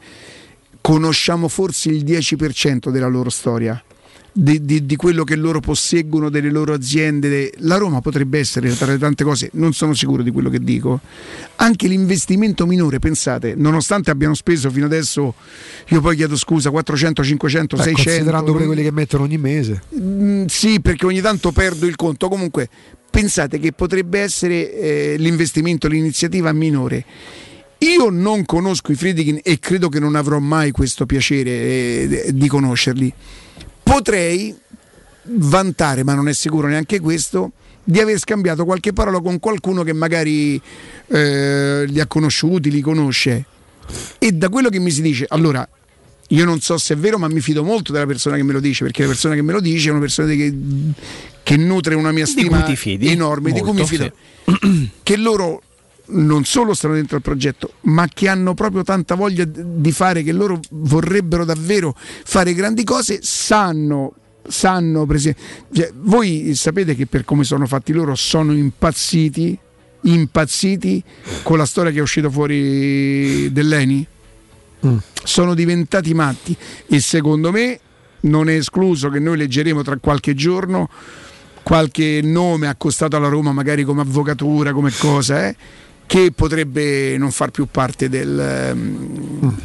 conosciamo 0.81 1.49
forse 1.49 1.91
il 1.91 2.05
10% 2.05 2.91
della 2.91 3.09
loro 3.09 3.31
storia. 3.31 3.83
Di, 4.43 4.65
di- 4.65 4.87
di 4.87 4.97
quello 4.97 5.23
che 5.23 5.37
loro 5.37 5.61
posseggono, 5.61 6.31
delle 6.31 6.51
loro 6.51 6.73
aziende. 6.73 7.53
La 7.59 7.77
Roma 7.77 8.01
potrebbe 8.01 8.39
essere, 8.39 8.75
tra 8.75 8.91
le 8.91 8.97
tante 8.97 9.23
cose, 9.23 9.51
non 9.53 9.75
sono 9.75 9.93
sicuro 9.93 10.23
di 10.23 10.31
quello 10.31 10.49
che 10.49 10.61
dico, 10.61 11.01
anche 11.57 11.87
l'investimento 11.87 12.65
minore. 12.65 12.99
Pensate, 13.01 13.55
nonostante 13.55 14.11
abbiano 14.11 14.33
speso 14.33 14.71
fino 14.71 14.87
adesso, 14.87 15.35
io 15.89 16.01
poi 16.01 16.17
chiedo 16.17 16.37
scusa, 16.37 16.71
400, 16.71 17.23
500, 17.23 17.77
Beh, 17.77 17.83
600. 17.83 18.09
considerando 18.09 18.53
pure 18.53 18.65
quelli 18.65 18.83
che 18.83 18.91
mettono 18.93 19.25
ogni 19.25 19.37
mese. 19.37 19.83
Mm, 20.01 20.47
sì, 20.47 20.81
perché 20.81 21.05
ogni 21.05 21.21
tanto 21.21 21.53
perdo 21.53 21.85
il 21.85 21.97
conto. 21.97 22.29
Comunque, 22.29 22.71
pensate 23.11 23.59
che 23.59 23.73
potrebbe 23.73 24.21
essere 24.21 24.73
eh, 24.73 25.15
l'investimento, 25.19 25.87
l'iniziativa 25.87 26.51
minore. 26.53 27.05
Io 27.77 28.09
non 28.09 28.47
conosco 28.47 28.91
i 28.91 28.95
Friedkin 28.95 29.41
e 29.43 29.59
credo 29.59 29.91
che 29.91 30.01
non 30.01 30.15
avrò 30.15 30.39
mai 30.39 30.71
questo 30.71 31.05
piacere 31.05 31.51
eh, 31.51 32.31
di 32.33 32.49
conoscerli. 32.49 33.13
Potrei 33.93 34.55
vantare, 35.25 36.05
ma 36.05 36.15
non 36.15 36.29
è 36.29 36.33
sicuro 36.33 36.69
neanche 36.69 37.01
questo, 37.01 37.53
di 37.83 37.99
aver 37.99 38.19
scambiato 38.19 38.65
qualche 38.65 38.93
parola 38.93 39.21
con 39.21 39.39
qualcuno 39.41 39.83
che 39.83 39.93
magari 39.93 40.61
eh, 41.09 41.85
li 41.87 41.99
ha 42.01 42.07
conosciuti, 42.07 42.71
li 42.71 42.81
conosce. 42.81 43.45
E 44.19 44.33
da 44.33 44.49
quello 44.49 44.69
che 44.69 44.79
mi 44.79 44.91
si 44.93 45.03
dice, 45.03 45.27
allora 45.29 45.69
io 46.29 46.45
non 46.45 46.61
so 46.61 46.79
se 46.79 46.95
è 46.95 46.97
vero, 46.97 47.19
ma 47.19 47.27
mi 47.27 47.41
fido 47.41 47.65
molto 47.65 47.91
della 47.91 48.07
persona 48.07 48.37
che 48.37 48.45
me 48.45 48.53
lo 48.53 48.61
dice, 48.61 48.85
perché 48.85 49.03
la 49.03 49.09
persona 49.09 49.35
che 49.35 49.43
me 49.43 49.53
lo 49.53 49.61
dice 49.61 49.89
è 49.89 49.91
una 49.91 50.01
persona 50.01 50.33
che, 50.33 50.55
che 51.43 51.57
nutre 51.57 51.97
una 51.97 52.13
mia 52.13 52.25
Di 52.27 52.31
stima 52.31 52.63
ti 52.63 52.77
fidi? 52.77 53.09
enorme, 53.09 53.51
di 53.51 53.59
cui 53.61 53.73
mi 53.73 53.79
Molto, 53.79 53.87
fido. 53.87 54.13
che 55.03 55.17
loro 55.17 55.63
non 56.11 56.45
solo 56.45 56.75
stanno 56.75 56.95
dentro 56.95 57.17
al 57.17 57.23
progetto, 57.23 57.73
ma 57.83 58.07
che 58.07 58.29
hanno 58.29 58.55
proprio 58.55 58.83
tanta 58.83 59.15
voglia 59.15 59.45
di 59.45 59.93
fare, 59.93 60.23
che 60.23 60.33
loro 60.33 60.61
vorrebbero 60.71 61.45
davvero 61.45 61.95
fare 61.97 62.55
grandi 62.55 62.85
cose, 62.85 63.21
sanno 63.23 64.15
sanno, 64.47 65.07
per 65.07 65.17
esempio, 65.17 65.45
cioè, 65.73 65.91
voi 65.95 66.55
sapete 66.55 66.95
che 66.95 67.07
per 67.07 67.25
come 67.25 67.45
sono 67.45 67.67
fatti 67.67 67.93
loro 67.93 68.15
sono 68.15 68.53
impazziti, 68.53 69.57
impazziti 70.03 71.03
con 71.43 71.59
la 71.59 71.67
storia 71.67 71.93
che 71.93 71.99
è 71.99 72.03
uscita 72.03 72.31
fuori 72.31 73.53
dell'Eni? 73.53 74.07
Sono 75.23 75.55
diventati 75.55 76.15
matti 76.15 76.57
e 76.87 77.01
secondo 77.01 77.51
me 77.51 77.79
non 78.21 78.49
è 78.49 78.55
escluso 78.55 79.09
che 79.11 79.19
noi 79.19 79.37
leggeremo 79.37 79.83
tra 79.83 79.97
qualche 79.99 80.35
giorno 80.35 80.89
qualche 81.63 82.21
nome 82.23 82.67
accostato 82.67 83.17
alla 83.17 83.29
Roma, 83.29 83.53
magari 83.53 83.85
come 83.85 84.01
avvocatura, 84.01 84.73
come 84.73 84.91
cosa, 84.99 85.47
eh, 85.47 85.57
che 86.11 86.33
potrebbe 86.35 87.17
non 87.19 87.31
far 87.31 87.53
più 87.53 87.69
parte 87.71 88.09
del... 88.09 88.37
ehm, 88.37 89.61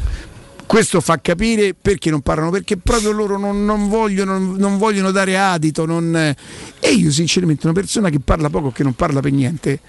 questo 0.64 1.00
fa 1.00 1.18
capire 1.20 1.74
perché 1.74 2.08
non 2.08 2.20
parlano, 2.20 2.50
perché 2.52 2.76
proprio 2.76 3.10
loro 3.10 3.36
non, 3.36 3.64
non 3.64 3.88
vogliono, 3.88 4.38
non 4.38 4.78
vogliono 4.78 5.10
dare 5.10 5.36
adito. 5.36 5.86
non- 5.86 6.14
E 6.14 6.88
io 6.92 7.10
sinceramente 7.10 7.66
una 7.66 7.74
persona 7.74 8.10
che 8.10 8.20
parla 8.20 8.48
poco, 8.48 8.70
che 8.70 8.84
non 8.84 8.94
parla 8.94 9.18
per 9.18 9.32
niente, 9.32 9.80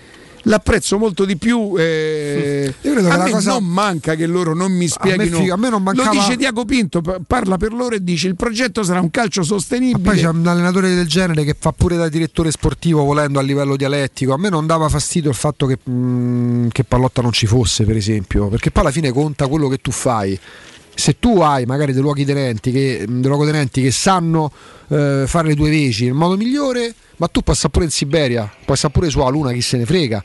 l'apprezzo 0.47 0.97
molto 0.97 1.25
di 1.25 1.37
più. 1.37 1.73
eh, 1.77 2.73
Io 2.81 2.91
credo 2.93 3.07
che 3.07 3.13
a 3.13 3.17
la 3.17 3.23
me 3.25 3.31
cosa- 3.31 3.51
non 3.51 3.65
manca 3.65 4.15
che 4.15 4.25
loro 4.25 4.53
non 4.53 4.71
mi 4.71 4.87
spieghino. 4.87 5.39
fi- 5.39 5.49
a 5.49 5.55
me 5.55 5.69
non 5.69 5.83
mancava- 5.83 6.13
Lo 6.13 6.19
dice 6.19 6.35
Diaco 6.35 6.65
Pinto, 6.65 7.01
pa- 7.01 7.19
parla 7.25 7.57
per 7.57 7.73
loro 7.73 7.95
e 7.95 8.03
dice 8.03 8.27
il 8.27 8.35
progetto 8.35 8.83
sarà 8.83 8.99
un 9.01 9.11
calcio 9.11 9.43
sostenibile. 9.43 9.99
Poi 10.09 10.17
c'è 10.19 10.27
un 10.29 10.45
allenatore 10.47 10.93
del 10.93 11.07
genere 11.07 11.43
che 11.43 11.55
fa 11.57 11.71
pure 11.71 11.95
da 11.97 12.09
direttore 12.09 12.51
sportivo 12.51 13.03
volendo 13.03 13.39
a 13.39 13.41
livello 13.41 13.75
dialettico. 13.75 14.33
A 14.33 14.37
me 14.37 14.49
non 14.49 14.65
dava 14.65 14.89
fastidio 14.89 15.29
il 15.29 15.35
fatto 15.35 15.65
che, 15.65 15.77
mh, 15.89 16.67
che 16.69 16.83
Pallotta 16.83 17.21
non 17.21 17.31
ci 17.31 17.45
fosse, 17.47 17.83
per 17.83 17.95
esempio, 17.95 18.47
perché 18.47 18.71
poi 18.71 18.83
alla 18.83 18.91
fine 18.91 19.11
conta 19.11 19.47
quello 19.47 19.67
che 19.67 19.77
tu 19.77 19.91
fai. 19.91 20.37
Se 20.99 21.17
tu 21.19 21.41
hai 21.41 21.65
magari 21.65 21.93
dei 21.93 22.01
luoghi 22.01 22.25
tenenti 22.25 22.71
che, 22.71 23.05
dei 23.07 23.27
luogotenenti 23.27 23.81
che 23.83 23.91
sanno 23.91 24.51
eh, 24.87 25.25
fare 25.27 25.49
le 25.49 25.53
due 25.53 25.69
veci 25.69 26.05
nel 26.05 26.13
modo 26.15 26.35
migliore, 26.35 26.91
ma 27.17 27.27
tu 27.27 27.41
stare 27.41 27.69
pure 27.69 27.85
in 27.85 27.91
Siberia, 27.91 28.51
stare 28.75 28.93
pure 28.93 29.09
su 29.09 29.19
Luna, 29.29 29.51
chi 29.51 29.61
se 29.61 29.77
ne 29.77 29.85
frega. 29.85 30.23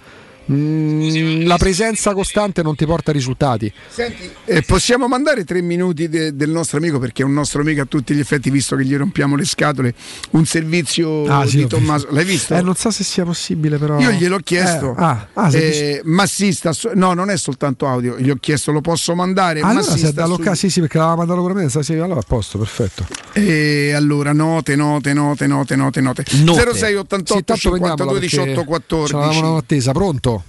Mm, 0.50 1.46
la 1.46 1.56
presenza 1.56 2.14
costante 2.14 2.62
non 2.62 2.74
ti 2.74 2.84
porta 2.84 3.12
risultati. 3.12 3.72
Senti, 3.88 4.28
eh, 4.44 4.62
possiamo 4.62 5.06
mandare 5.06 5.44
tre 5.44 5.62
minuti 5.62 6.08
de- 6.08 6.34
del 6.34 6.50
nostro 6.50 6.78
amico 6.78 6.98
perché 6.98 7.22
è 7.22 7.24
un 7.24 7.32
nostro 7.32 7.60
amico 7.60 7.82
a 7.82 7.84
tutti 7.84 8.12
gli 8.14 8.18
effetti, 8.18 8.50
visto 8.50 8.74
che 8.74 8.84
gli 8.84 8.96
rompiamo 8.96 9.36
le 9.36 9.44
scatole. 9.44 9.94
Un 10.30 10.44
servizio 10.44 11.24
Ah, 11.26 11.46
sì, 11.46 11.58
di 11.58 11.66
Tommaso. 11.66 12.08
L'hai 12.10 12.24
visto? 12.24 12.54
Eh, 12.54 12.62
non 12.62 12.74
so 12.74 12.90
se 12.90 13.04
sia 13.04 13.24
possibile, 13.24 13.78
però. 13.78 14.00
Io 14.00 14.10
gliel'ho 14.10 14.38
chiesto. 14.38 14.90
Eh, 14.92 15.02
ah, 15.02 15.28
ah, 15.34 15.50
se 15.50 15.90
Eh, 15.92 16.00
massista, 16.04 16.72
su- 16.72 16.90
no, 16.94 17.12
non 17.14 17.30
è 17.30 17.36
soltanto 17.36 17.86
audio. 17.86 18.18
Gli 18.18 18.30
ho 18.30 18.36
chiesto, 18.40 18.72
lo 18.72 18.80
posso 18.80 19.14
mandare? 19.14 19.60
Ah, 19.60 19.68
allora 19.68 19.82
se 19.84 19.90
massista 19.92 20.26
l'occasione, 20.26 20.56
su- 20.56 20.66
sì, 20.66 20.70
sì, 20.70 20.80
perché 20.80 20.98
l'aveva 20.98 21.16
mandato 21.16 21.40
pure 21.40 21.54
me, 21.54 21.68
sì, 21.68 21.92
allora 21.94 22.20
a 22.20 22.24
posto, 22.26 22.58
perfetto. 22.58 23.06
E 23.32 23.92
allora, 23.92 24.32
note, 24.32 24.74
note, 24.76 25.12
note, 25.12 25.46
note, 25.46 25.76
note, 25.76 26.00
note. 26.00 26.24
0688 26.26 27.34
Sì, 27.36 27.44
tanto 27.44 27.60
52 27.60 28.18
vediamola, 28.18 28.20
18 28.20 28.44
perché 28.46 28.64
14. 28.66 29.12
c'avevamo 29.14 29.50
un'attesa, 29.52 29.92
pronto? 29.92 30.41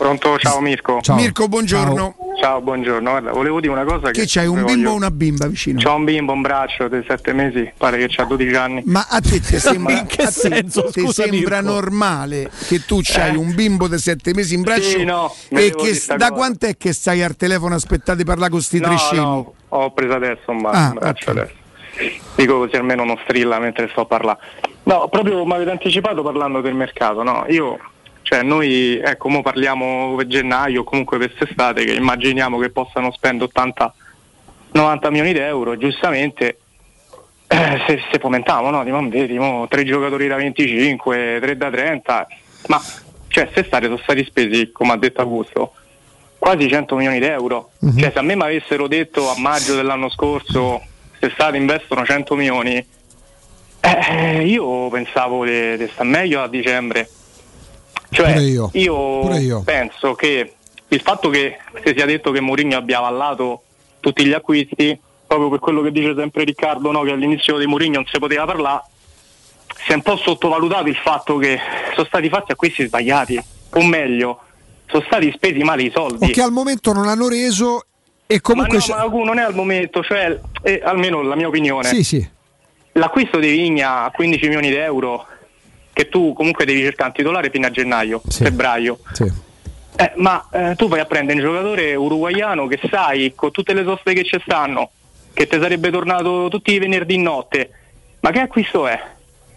Pronto, 0.00 0.38
ciao 0.38 0.60
Mirko. 0.60 1.00
Ciao. 1.02 1.14
Mirko, 1.16 1.46
buongiorno. 1.46 2.14
Ciao, 2.40 2.62
buongiorno. 2.62 3.10
Guarda, 3.10 3.32
volevo 3.32 3.60
dire 3.60 3.70
una 3.70 3.84
cosa 3.84 4.10
che... 4.10 4.20
Che 4.22 4.26
c'hai 4.26 4.46
un 4.46 4.62
voglio- 4.62 4.74
bimbo 4.74 4.90
o 4.92 4.94
una 4.94 5.10
bimba 5.10 5.46
vicino? 5.46 5.78
C'ho 5.78 5.94
un 5.94 6.04
bimbo, 6.04 6.32
un 6.32 6.40
braccio 6.40 6.88
di 6.88 7.04
7 7.06 7.34
mesi, 7.34 7.70
pare 7.76 7.98
che 7.98 8.06
c'ha 8.08 8.24
12 8.24 8.54
anni. 8.54 8.82
Ma 8.86 9.06
a 9.10 9.20
te 9.20 9.38
ti 9.40 9.58
sembra, 9.58 9.92
In 9.98 10.06
che 10.06 10.22
a 10.22 10.26
te 10.28 10.32
senso, 10.32 10.84
ti 10.84 11.02
scusa, 11.02 11.24
sembra 11.24 11.60
Mirko? 11.60 11.72
normale 11.74 12.50
che 12.66 12.82
tu 12.86 13.00
c'hai 13.02 13.34
Eh. 13.34 13.36
un 13.36 13.54
bimbo 13.54 13.88
di 13.88 13.98
sette 13.98 14.32
mesi 14.32 14.54
in 14.54 14.62
braccio 14.62 14.80
Sì, 14.88 15.04
no, 15.04 15.34
e 15.50 15.74
che 15.74 16.02
da 16.16 16.30
quant'è 16.30 16.78
che 16.78 16.94
stai 16.94 17.22
al 17.22 17.36
telefono 17.36 17.74
aspettando 17.74 18.22
di 18.22 18.26
parlare 18.26 18.50
con 18.50 18.62
sti 18.62 18.80
No, 18.80 18.86
trescini? 18.88 19.20
no, 19.20 19.52
ho 19.68 19.90
preso 19.92 20.14
adesso 20.14 20.50
un, 20.50 20.62
ba- 20.62 20.70
Ah, 20.70 20.86
un 20.88 20.94
braccio 20.94 21.30
adesso. 21.30 21.52
Dico 22.36 22.56
così 22.60 22.76
almeno 22.76 23.04
non 23.04 23.18
strilla 23.24 23.58
mentre 23.58 23.86
sto 23.90 24.00
a 24.00 24.06
parlare. 24.06 24.38
No, 24.84 25.08
proprio 25.10 25.44
mi 25.44 25.52
avete 25.52 25.70
anticipato 25.72 26.22
parlando 26.22 26.62
del 26.62 26.72
mercato, 26.74 27.22
no? 27.22 27.44
Io, 27.50 27.78
cioè 28.30 28.44
noi, 28.44 28.96
ecco, 29.02 29.28
mo 29.28 29.42
parliamo 29.42 30.14
per 30.14 30.28
gennaio 30.28 30.82
o 30.82 30.84
comunque 30.84 31.18
per 31.18 31.34
quest'estate 31.34 31.84
che 31.84 31.94
immaginiamo 31.94 32.58
che 32.58 32.70
possano 32.70 33.10
spendere 33.10 33.50
80 33.50 33.94
90 34.70 35.10
milioni 35.10 35.32
di 35.32 35.40
euro, 35.40 35.76
giustamente 35.76 36.58
eh, 37.48 37.82
se, 37.88 38.00
se 38.08 38.18
fomentiamo, 38.20 38.70
no? 38.70 38.84
Dico, 38.84 39.04
vedi, 39.08 39.36
mo, 39.36 39.66
tre 39.68 39.82
giocatori 39.84 40.28
da 40.28 40.36
25, 40.36 41.38
tre 41.40 41.56
da 41.56 41.70
30, 41.70 42.26
ma 42.68 42.80
cioè 43.26 43.50
quest'estate 43.50 43.86
sono 43.86 43.98
stati 43.98 44.22
spesi, 44.22 44.70
come 44.70 44.92
ha 44.92 44.96
detto 44.96 45.22
Augusto, 45.22 45.72
quasi 46.38 46.68
100 46.68 46.94
milioni 46.94 47.18
di 47.18 47.26
euro. 47.26 47.72
Cioè, 47.98 48.12
se 48.12 48.18
a 48.20 48.22
me 48.22 48.36
mi 48.36 48.42
avessero 48.42 48.86
detto 48.86 49.28
a 49.28 49.34
maggio 49.38 49.74
dell'anno 49.74 50.08
scorso 50.08 50.80
quest'estate 51.18 51.56
investono 51.56 52.04
100 52.04 52.36
milioni, 52.36 52.86
eh, 53.80 54.46
io 54.46 54.88
pensavo 54.88 55.44
di 55.44 55.88
stare 55.92 56.08
meglio 56.08 56.42
a 56.42 56.46
dicembre. 56.46 57.08
Cioè, 58.10 58.32
Pure 58.32 58.42
io. 58.42 58.68
Pure 58.68 59.38
io. 59.38 59.62
penso 59.62 60.14
che 60.14 60.54
il 60.88 61.00
fatto 61.00 61.28
che 61.28 61.58
si 61.84 61.92
sia 61.94 62.06
detto 62.06 62.32
che 62.32 62.40
Mourinho 62.40 62.76
abbia 62.76 62.98
avallato 62.98 63.62
tutti 64.00 64.24
gli 64.24 64.32
acquisti, 64.32 64.98
proprio 65.26 65.48
per 65.48 65.60
quello 65.60 65.82
che 65.82 65.92
dice 65.92 66.14
sempre 66.16 66.44
Riccardo, 66.44 66.90
no, 66.90 67.02
che 67.02 67.12
all'inizio 67.12 67.56
di 67.58 67.66
Mourinho 67.66 67.96
non 67.96 68.06
si 68.06 68.18
poteva 68.18 68.44
parlare, 68.44 68.82
si 69.84 69.92
è 69.92 69.94
un 69.94 70.02
po' 70.02 70.16
sottovalutato 70.16 70.88
il 70.88 70.96
fatto 70.96 71.36
che 71.38 71.58
sono 71.94 72.06
stati 72.06 72.28
fatti 72.28 72.52
acquisti 72.52 72.86
sbagliati, 72.86 73.40
o 73.74 73.84
meglio, 73.84 74.40
sono 74.86 75.04
stati 75.06 75.30
spesi 75.32 75.62
male 75.62 75.82
i 75.82 75.92
soldi. 75.94 76.24
O 76.24 76.28
che 76.28 76.42
al 76.42 76.50
momento 76.50 76.92
non 76.92 77.06
hanno 77.06 77.28
reso 77.28 77.84
e 78.26 78.40
comunque... 78.40 78.78
ma 78.88 79.02
no, 79.02 79.08
ma 79.08 79.24
non 79.24 79.38
è 79.38 79.42
al 79.42 79.54
momento, 79.54 80.02
cioè, 80.02 80.38
eh, 80.62 80.80
almeno 80.82 81.22
la 81.22 81.36
mia 81.36 81.48
opinione. 81.48 81.88
Sì, 81.88 82.02
sì. 82.02 82.28
L'acquisto 82.92 83.38
di 83.38 83.50
Vigna 83.50 84.04
a 84.04 84.10
15 84.10 84.44
milioni 84.46 84.68
di 84.68 84.76
euro, 84.76 85.26
che 85.92 86.08
tu 86.08 86.32
comunque 86.32 86.64
devi 86.64 86.82
cercare 86.82 87.08
un 87.08 87.14
titolare 87.14 87.50
fino 87.50 87.66
a 87.66 87.70
gennaio, 87.70 88.22
febbraio. 88.28 88.98
Sì. 89.12 89.48
Eh, 89.96 90.12
ma 90.16 90.48
eh, 90.50 90.74
tu 90.76 90.88
vai 90.88 91.00
a 91.00 91.04
prendere 91.04 91.38
un 91.38 91.44
giocatore 91.44 91.94
uruguaiano 91.94 92.66
che 92.66 92.80
sai, 92.88 93.32
con 93.34 93.50
tutte 93.50 93.74
le 93.74 93.84
soste 93.84 94.14
che 94.14 94.24
ci 94.24 94.40
stanno, 94.42 94.90
che 95.32 95.46
ti 95.46 95.58
sarebbe 95.60 95.90
tornato 95.90 96.48
tutti 96.48 96.72
i 96.72 96.78
venerdì 96.78 97.18
notte. 97.18 97.70
Ma 98.20 98.30
che 98.30 98.40
acquisto 98.40 98.86
è? 98.86 98.98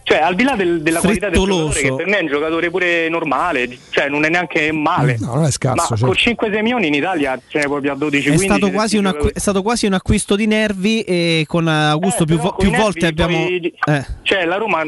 Cioè, 0.06 0.18
al 0.18 0.36
di 0.36 0.44
là 0.44 0.56
del- 0.56 0.82
della 0.82 1.00
qualità 1.00 1.30
del 1.30 1.40
giocatore, 1.40 1.80
che 1.82 1.94
per 1.96 2.06
me 2.08 2.18
è 2.18 2.22
un 2.22 2.28
giocatore 2.28 2.70
pure 2.70 3.08
normale, 3.08 3.78
cioè 3.90 4.10
non 4.10 4.26
è 4.26 4.30
neanche 4.30 4.70
male. 4.74 5.16
No, 5.20 5.36
non 5.36 5.46
è 5.46 5.52
scarso. 5.52 5.76
ma 5.82 5.88
certo. 5.88 6.06
con 6.06 6.16
5-6 6.16 6.62
milioni 6.62 6.88
in 6.88 6.94
Italia 6.94 7.40
ce 7.48 7.60
ne 7.60 7.80
più 7.80 7.90
a 7.90 7.96
12 7.96 8.28
È 8.28 8.34
15 8.34 8.46
stato, 8.60 8.72
quasi 8.74 8.98
un 8.98 9.06
acqui- 9.06 9.32
è 9.34 9.40
stato 9.40 9.62
quasi 9.62 9.86
un 9.86 9.94
acquisto 9.94 10.36
di 10.36 10.46
nervi 10.46 11.02
e 11.04 11.46
con 11.48 11.68
Augusto 11.70 12.26
più, 12.26 12.36
Eh, 12.36 12.38
però 12.38 12.50
vo- 12.50 12.56
con 12.58 12.70
più 12.70 12.78
volte 12.78 13.06
abbiamo... 13.06 13.38
poi- 13.44 13.74
eh. 13.88 14.06
Cioè, 14.24 14.44
la 14.46 14.58
Roma, 14.58 14.84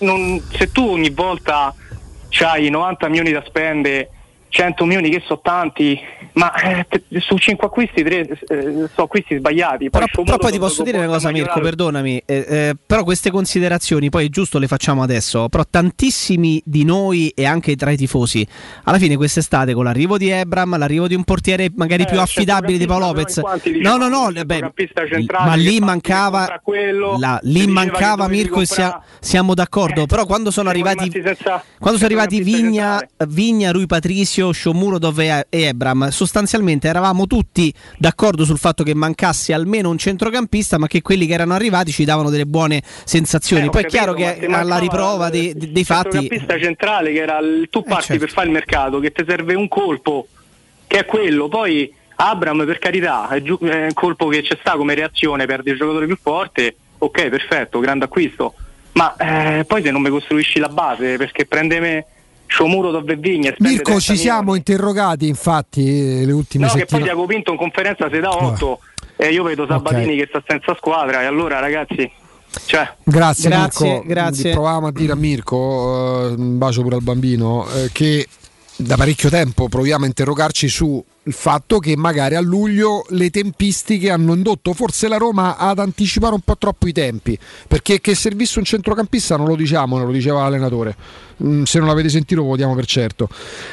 non- 0.00 0.42
se 0.52 0.70
tu 0.70 0.86
ogni 0.86 1.10
volta 1.10 1.74
c'hai 2.28 2.68
90 2.68 3.08
milioni 3.08 3.32
da 3.32 3.42
spendere, 3.46 4.10
100 4.50 4.84
milioni 4.84 5.08
che 5.08 5.22
sono 5.26 5.40
tanti, 5.42 5.98
ma 6.38 6.52
eh, 6.54 6.86
su 7.18 7.36
5 7.36 7.66
acquisti 7.66 8.02
3 8.04 8.38
sono 8.46 8.88
acquisti 8.94 9.36
sbagliati. 9.36 9.90
Però, 9.90 10.06
Sciomuro 10.06 10.36
però 10.36 10.38
poi 10.38 10.52
ti 10.52 10.58
posso 10.58 10.82
dire 10.84 10.98
una 10.98 11.08
cosa, 11.08 11.30
Mirko, 11.32 11.60
perdonami, 11.60 12.22
eh, 12.24 12.46
eh, 12.48 12.76
però 12.86 13.02
queste 13.02 13.30
considerazioni 13.30 14.08
poi 14.08 14.26
è 14.26 14.28
giusto 14.28 14.58
le 14.58 14.68
facciamo 14.68 15.02
adesso, 15.02 15.48
però 15.48 15.64
tantissimi 15.68 16.62
di 16.64 16.84
noi 16.84 17.28
e 17.34 17.44
anche 17.44 17.74
tra 17.74 17.90
i 17.90 17.96
tifosi, 17.96 18.46
alla 18.84 18.98
fine 18.98 19.16
quest'estate 19.16 19.74
con 19.74 19.84
l'arrivo 19.84 20.16
di 20.16 20.28
Ebram, 20.30 20.78
l'arrivo 20.78 21.08
di 21.08 21.14
un 21.14 21.24
portiere 21.24 21.70
magari 21.74 22.02
Eh, 22.02 22.06
più 22.06 22.20
affidabile 22.20 22.78
di 22.78 22.86
Paolo 22.86 23.06
Lopez, 23.06 23.38
no 23.82 23.96
no 23.96 24.08
no, 24.08 24.30
beh, 24.44 24.72
ma 25.44 25.54
lì 25.54 25.80
mancava, 25.80 26.60
la- 27.18 27.40
lì 27.42 27.66
mancava 27.66 28.28
Mirko 28.28 28.60
e 28.60 28.66
sia- 28.66 29.02
siamo 29.18 29.54
d'accordo, 29.54 30.06
però 30.06 30.24
quando 30.24 30.50
sono 30.52 30.68
arrivati, 30.68 31.10
senza- 31.10 31.62
quando 31.78 31.98
sono 31.98 32.04
arrivati 32.10 32.40
Vigna, 32.42 33.04
Vigna, 33.26 33.72
Rui 33.72 33.86
Patricio, 33.86 34.52
Sciomuro 34.52 34.98
dove 34.98 35.46
e 35.48 35.62
Ebram, 35.62 36.08
sostanzialmente 36.28 36.86
eravamo 36.88 37.26
tutti 37.26 37.72
d'accordo 37.96 38.44
sul 38.44 38.58
fatto 38.58 38.84
che 38.84 38.94
mancasse 38.94 39.54
almeno 39.54 39.88
un 39.88 39.96
centrocampista, 39.96 40.78
ma 40.78 40.86
che 40.86 41.00
quelli 41.00 41.26
che 41.26 41.32
erano 41.32 41.54
arrivati 41.54 41.90
ci 41.90 42.04
davano 42.04 42.28
delle 42.28 42.44
buone 42.44 42.82
sensazioni. 43.04 43.66
Eh, 43.66 43.70
Poi 43.70 43.82
è 43.82 43.86
capito, 43.86 44.12
chiaro 44.14 44.18
ma 44.18 44.34
che 44.34 44.46
alla 44.46 44.78
riprova 44.78 45.30
dei, 45.30 45.48
il 45.48 45.70
dei 45.70 45.84
fatti. 45.84 46.10
centrocampista 46.10 46.58
centrale 46.58 47.12
che 47.12 47.18
era 47.18 47.38
il, 47.38 47.68
tu 47.70 47.82
parti 47.82 48.04
certo. 48.04 48.24
per 48.24 48.32
fare 48.32 48.46
il 48.46 48.52
mercato, 48.52 49.00
che 49.00 49.10
ti 49.10 49.24
serve 49.26 49.54
un 49.54 49.68
colpo, 49.68 50.28
che 50.86 50.98
è 50.98 51.04
quello. 51.06 51.48
Poi 51.48 51.92
Abram, 52.16 52.64
per 52.66 52.78
carità, 52.78 53.28
è, 53.30 53.40
giu- 53.40 53.64
è 53.64 53.84
un 53.84 53.94
colpo 53.94 54.28
che 54.28 54.42
c'è 54.42 54.58
sta 54.60 54.76
come 54.76 54.94
reazione, 54.94 55.46
perde 55.46 55.70
il 55.70 55.78
giocatore 55.78 56.06
più 56.06 56.18
forte. 56.20 56.76
Ok, 56.98 57.28
perfetto, 57.28 57.78
grande 57.80 58.04
acquisto. 58.04 58.54
Ma 58.92 59.16
eh, 59.16 59.64
poi 59.64 59.82
se 59.82 59.90
non 59.90 60.02
mi 60.02 60.10
costruisci 60.10 60.58
la 60.58 60.68
base, 60.68 61.16
perché 61.16 61.46
prende 61.46 61.80
me 61.80 62.06
Sciomuro 62.48 62.90
dove 62.90 63.14
Vigna 63.16 63.50
e 63.50 63.52
spende 63.52 63.68
Mirko, 63.74 63.90
30 63.90 64.00
ci 64.00 64.16
siamo 64.16 64.54
interrogati 64.54 65.28
infatti 65.28 66.20
eh, 66.20 66.26
le 66.26 66.32
ultime 66.32 66.64
No, 66.64 66.72
che 66.72 66.78
poi 66.78 66.88
settimane. 66.88 67.04
Diaco 67.04 67.26
Pinto 67.26 67.52
in 67.52 67.58
conferenza 67.58 68.08
si 68.10 68.18
dà 68.18 68.30
8 68.30 68.80
e 69.16 69.28
io 69.28 69.42
vedo 69.44 69.66
Sabatini 69.68 70.16
che 70.16 70.26
sta 70.28 70.42
senza 70.46 70.74
squadra 70.76 71.22
e 71.22 71.26
allora 71.26 71.58
ragazzi, 71.58 72.10
cioè 72.64 72.90
Grazie, 73.04 73.50
Grazie, 73.50 73.88
Mirko. 73.90 74.06
grazie. 74.06 74.52
Provavamo 74.52 74.86
a 74.86 74.92
dire 74.92 75.12
a 75.12 75.16
Mirko, 75.16 76.28
eh, 76.30 76.34
un 76.36 76.56
bacio 76.58 76.82
pure 76.82 76.96
al 76.96 77.02
bambino, 77.02 77.66
eh, 77.68 77.90
che 77.92 78.26
da 78.76 78.96
parecchio 78.96 79.28
tempo 79.28 79.68
proviamo 79.68 80.04
a 80.04 80.06
interrogarci 80.06 80.68
sulle 80.68 81.04
il 81.28 81.34
fatto 81.34 81.78
che 81.78 81.94
magari 81.94 82.36
a 82.36 82.40
luglio 82.40 83.04
le 83.10 83.28
tempistiche 83.28 84.10
hanno 84.10 84.34
indotto 84.34 84.72
forse 84.72 85.08
la 85.08 85.18
Roma 85.18 85.58
ad 85.58 85.78
anticipare 85.78 86.32
un 86.32 86.40
po' 86.40 86.56
troppo 86.56 86.88
i 86.88 86.92
tempi, 86.92 87.38
perché 87.68 88.00
che 88.00 88.14
servisse 88.14 88.58
un 88.58 88.64
centrocampista 88.64 89.36
non 89.36 89.46
lo 89.46 89.54
diciamo, 89.54 89.98
non 89.98 90.06
lo 90.06 90.12
diceva 90.12 90.42
l'allenatore. 90.42 90.96
Mm, 91.44 91.64
se 91.64 91.78
non 91.78 91.86
l'avete 91.86 92.08
sentito 92.08 92.42
lo 92.42 92.56
diamo 92.56 92.74
per 92.74 92.86
certo. 92.86 93.28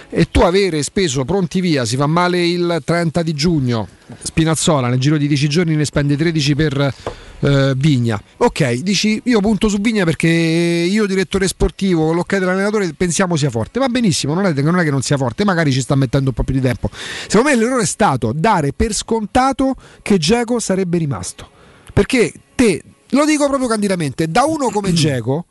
E 0.09 0.29
tu 0.29 0.41
avere 0.41 0.83
speso 0.83 1.23
pronti 1.23 1.61
via, 1.61 1.85
si 1.85 1.95
fa 1.95 2.07
male 2.07 2.45
il 2.45 2.81
30 2.83 3.23
di 3.23 3.33
giugno, 3.33 3.87
Spinazzola 4.21 4.89
nel 4.89 4.99
giro 4.99 5.17
di 5.17 5.27
10 5.27 5.49
giorni 5.49 5.75
ne 5.75 5.85
spende 5.85 6.15
13 6.15 6.55
per 6.55 6.93
eh, 7.39 7.73
Vigna. 7.75 8.21
Ok, 8.37 8.73
dici 8.73 9.21
io 9.25 9.39
punto 9.39 9.67
su 9.67 9.79
Vigna 9.79 10.03
perché 10.03 10.27
io 10.27 11.05
direttore 11.05 11.47
sportivo, 11.47 12.13
l'ok 12.13 12.37
dell'allenatore 12.37 12.93
pensiamo 12.93 13.35
sia 13.35 13.49
forte. 13.49 13.79
Va 13.79 13.87
benissimo, 13.87 14.33
non 14.33 14.45
è, 14.45 14.53
non 14.61 14.79
è 14.79 14.83
che 14.83 14.91
non 14.91 15.01
sia 15.01 15.17
forte, 15.17 15.43
magari 15.43 15.71
ci 15.71 15.81
sta 15.81 15.95
mettendo 15.95 16.29
un 16.29 16.35
po' 16.35 16.43
più 16.43 16.53
di 16.53 16.61
tempo. 16.61 16.89
Secondo 16.91 17.44
me 17.45 17.55
l'errore 17.55 17.83
è 17.83 17.85
stato 17.85 18.33
dare 18.35 18.73
per 18.73 18.93
scontato 18.93 19.75
che 20.01 20.17
Geco 20.17 20.59
sarebbe 20.59 20.97
rimasto. 20.97 21.49
Perché 21.93 22.33
te, 22.55 22.83
lo 23.09 23.25
dico 23.25 23.47
proprio 23.47 23.67
candidamente, 23.67 24.27
da 24.27 24.45
uno 24.45 24.69
come 24.69 24.91
Geco 24.93 25.45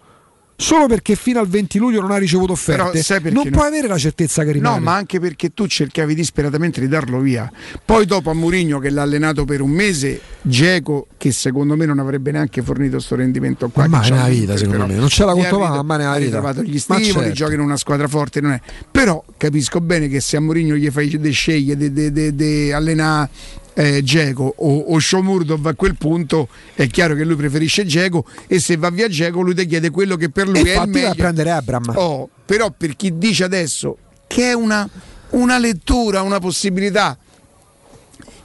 solo 0.57 0.86
perché 0.86 1.15
fino 1.16 1.41
al 1.41 1.49
20 1.49 1.78
luglio 1.78 2.00
non 2.00 2.10
ha 2.10 2.16
ricevuto 2.16 2.52
offerte, 2.52 3.31
non 3.31 3.44
no? 3.44 3.50
puoi 3.50 3.66
avere 3.66 3.89
la 3.89 3.99
certezza 3.99 4.44
che 4.44 4.52
rimane. 4.52 4.78
No, 4.78 4.84
ma 4.84 4.94
anche 4.94 5.20
perché 5.20 5.52
tu 5.52 5.66
cercavi 5.66 6.15
disperatamente 6.15 6.81
di 6.81 6.89
darlo 6.89 7.18
via. 7.18 7.50
Poi 7.84 8.07
dopo 8.07 8.31
a 8.31 8.34
Mourinho 8.34 8.78
che 8.78 8.91
l'ha 8.91 9.02
allenato 9.02 9.44
per 9.44 9.60
un 9.60 9.70
mese, 9.70 10.20
Geco 10.42 11.08
che 11.16 11.33
secondo 11.33 11.76
me 11.76 11.86
non 11.86 11.99
avrebbe 11.99 12.31
neanche 12.31 12.62
fornito 12.62 12.92
questo 12.97 13.16
rendimento 13.16 13.68
qua. 13.68 13.86
Ma 13.89 14.00
nella 14.00 14.28
vita, 14.28 14.57
secondo 14.57 14.86
me. 14.86 14.94
Non 14.94 15.08
ce 15.08 15.24
Gli 15.24 15.28
ha 15.28 15.33
controllata, 15.33 15.74
rit- 15.74 15.84
ma 15.84 15.97
nella 15.97 16.10
ha 16.10 16.15
vita. 16.15 16.24
ritrovato 16.26 16.62
gli 16.62 16.83
Ma 16.89 16.97
stimoli, 16.97 17.12
certo. 17.12 17.33
gioca 17.33 17.55
in 17.55 17.60
una 17.60 17.76
squadra 17.76 18.08
forte, 18.08 18.41
non 18.41 18.52
è. 18.52 18.60
Però 18.91 19.23
capisco 19.36 19.81
bene 19.81 20.08
che 20.08 20.20
se 20.20 20.36
a 20.36 20.41
Mourinho 20.41 20.76
gli 20.76 20.89
fai 20.91 21.08
de 21.18 21.31
sceglie 21.31 21.76
di 21.76 21.92
de, 21.92 22.12
de, 22.12 22.34
de 22.34 22.73
allenare 22.73 23.31
eh, 23.75 24.03
Geco 24.03 24.55
o, 24.57 24.78
o 24.78 24.99
Shomurdov 24.99 25.67
a 25.67 25.75
quel 25.75 25.97
punto 25.97 26.49
è 26.75 26.86
chiaro 26.86 27.15
che 27.15 27.25
lui 27.25 27.36
preferisce 27.36 27.85
Geco 27.85 28.25
e 28.47 28.61
se 28.61 28.77
va 28.77 28.91
via 28.91 29.09
Geco 29.09 29.41
lui 29.41 29.55
ti 29.55 29.67
chiede 29.67 29.91
quello 29.91 30.17
che 30.17 30.31
per 30.31 30.49
lui 30.49 30.61
E 30.61 30.75
è 30.75 30.81
il 30.83 30.89
meglio 30.89 31.15
prendere 31.15 31.51
Abram. 31.51 31.93
Oh, 31.94 32.28
però 32.44 32.73
per 32.77 32.97
chi 32.97 33.19
dice 33.19 33.44
adesso 33.44 33.99
che 34.27 34.51
è 34.51 34.53
una, 34.53 34.89
una 35.31 35.59
lettura, 35.59 36.23
una 36.23 36.39
possibilità 36.39 37.19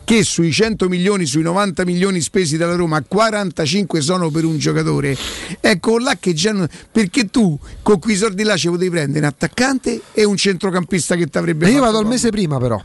che 0.09 0.23
sui 0.23 0.51
100 0.51 0.89
milioni, 0.89 1.27
sui 1.27 1.43
90 1.43 1.85
milioni 1.85 2.19
spesi 2.21 2.57
dalla 2.57 2.73
Roma, 2.73 2.99
45 3.07 4.01
sono 4.01 4.31
per 4.31 4.43
un 4.43 4.57
giocatore. 4.57 5.15
Ecco 5.59 5.99
là 5.99 6.17
che 6.19 6.33
già 6.33 6.67
perché 6.91 7.29
tu 7.29 7.57
con 7.83 7.99
quei 7.99 8.15
soldi 8.15 8.41
là 8.41 8.57
ci 8.57 8.69
potevi 8.69 8.89
prendere 8.89 9.19
un 9.19 9.25
attaccante 9.25 10.01
e 10.11 10.23
un 10.23 10.35
centrocampista 10.35 11.15
che 11.15 11.27
ti 11.27 11.37
avrebbe 11.37 11.65
Ma 11.65 11.71
io 11.71 11.81
vado 11.81 11.99
al 11.99 12.07
mese 12.07 12.31
prima 12.31 12.57
però, 12.57 12.83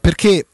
perché 0.00 0.46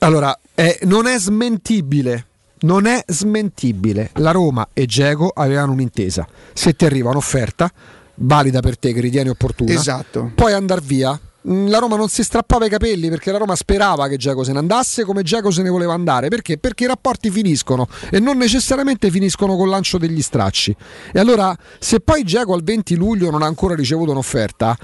allora 0.00 0.38
è- 0.54 0.78
non 0.82 1.06
è 1.06 1.18
smentibile. 1.18 2.26
Non 2.62 2.84
è 2.86 3.02
smentibile. 3.06 4.10
La 4.14 4.32
Roma 4.32 4.68
e 4.74 4.84
Geco 4.84 5.30
avevano 5.34 5.72
un'intesa. 5.72 6.26
Se 6.52 6.74
ti 6.74 6.84
arriva 6.84 7.08
un'offerta 7.10 7.70
valida 8.16 8.60
per 8.60 8.78
te 8.78 8.92
che 8.92 9.00
ritieni 9.00 9.30
opportuna, 9.30 9.72
Esatto. 9.72 10.32
puoi 10.34 10.52
andare 10.52 10.82
via. 10.84 11.18
La 11.44 11.78
Roma 11.78 11.96
non 11.96 12.08
si 12.08 12.22
strappava 12.22 12.66
i 12.66 12.68
capelli 12.68 13.08
perché 13.08 13.32
la 13.32 13.38
Roma 13.38 13.56
sperava 13.56 14.08
che 14.08 14.18
Geco 14.18 14.44
se 14.44 14.52
ne 14.52 14.58
andasse 14.58 15.04
come 15.04 15.22
Geco 15.22 15.50
se 15.50 15.62
ne 15.62 15.70
voleva 15.70 15.94
andare. 15.94 16.28
Perché? 16.28 16.58
Perché 16.58 16.84
i 16.84 16.86
rapporti 16.86 17.30
finiscono 17.30 17.88
e 18.10 18.20
non 18.20 18.36
necessariamente 18.36 19.10
finiscono 19.10 19.56
col 19.56 19.70
lancio 19.70 19.96
degli 19.96 20.20
stracci. 20.20 20.76
E 21.12 21.18
allora, 21.18 21.56
se 21.78 22.00
poi 22.00 22.24
Geco 22.24 22.52
al 22.52 22.62
20 22.62 22.94
luglio 22.96 23.30
non 23.30 23.42
ha 23.42 23.46
ancora 23.46 23.74
ricevuto 23.74 24.10
un'offerta, 24.10 24.76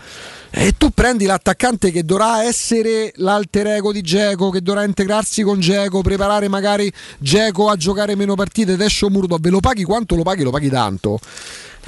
e 0.51 0.73
tu 0.79 0.91
prendi 0.91 1.27
l'attaccante 1.27 1.91
che 1.91 2.03
dovrà 2.03 2.43
essere 2.43 3.13
l'alter 3.17 3.67
ego 3.67 3.93
di 3.93 4.01
Geco, 4.01 4.49
che 4.49 4.63
dovrà 4.63 4.85
integrarsi 4.85 5.43
con 5.43 5.61
Geco, 5.61 6.01
preparare 6.01 6.49
magari 6.49 6.91
Geco 7.19 7.69
a 7.69 7.77
giocare 7.77 8.15
meno 8.15 8.35
partite, 8.35 8.73
ed 8.73 8.81
esce 8.81 9.11
Murdov, 9.11 9.41
ve 9.41 9.51
lo 9.51 9.61
paghi 9.61 9.85
quanto 9.85 10.17
lo 10.17 10.23
paghi? 10.23 10.43
Lo 10.43 10.51
paghi 10.51 10.71
tanto. 10.71 11.19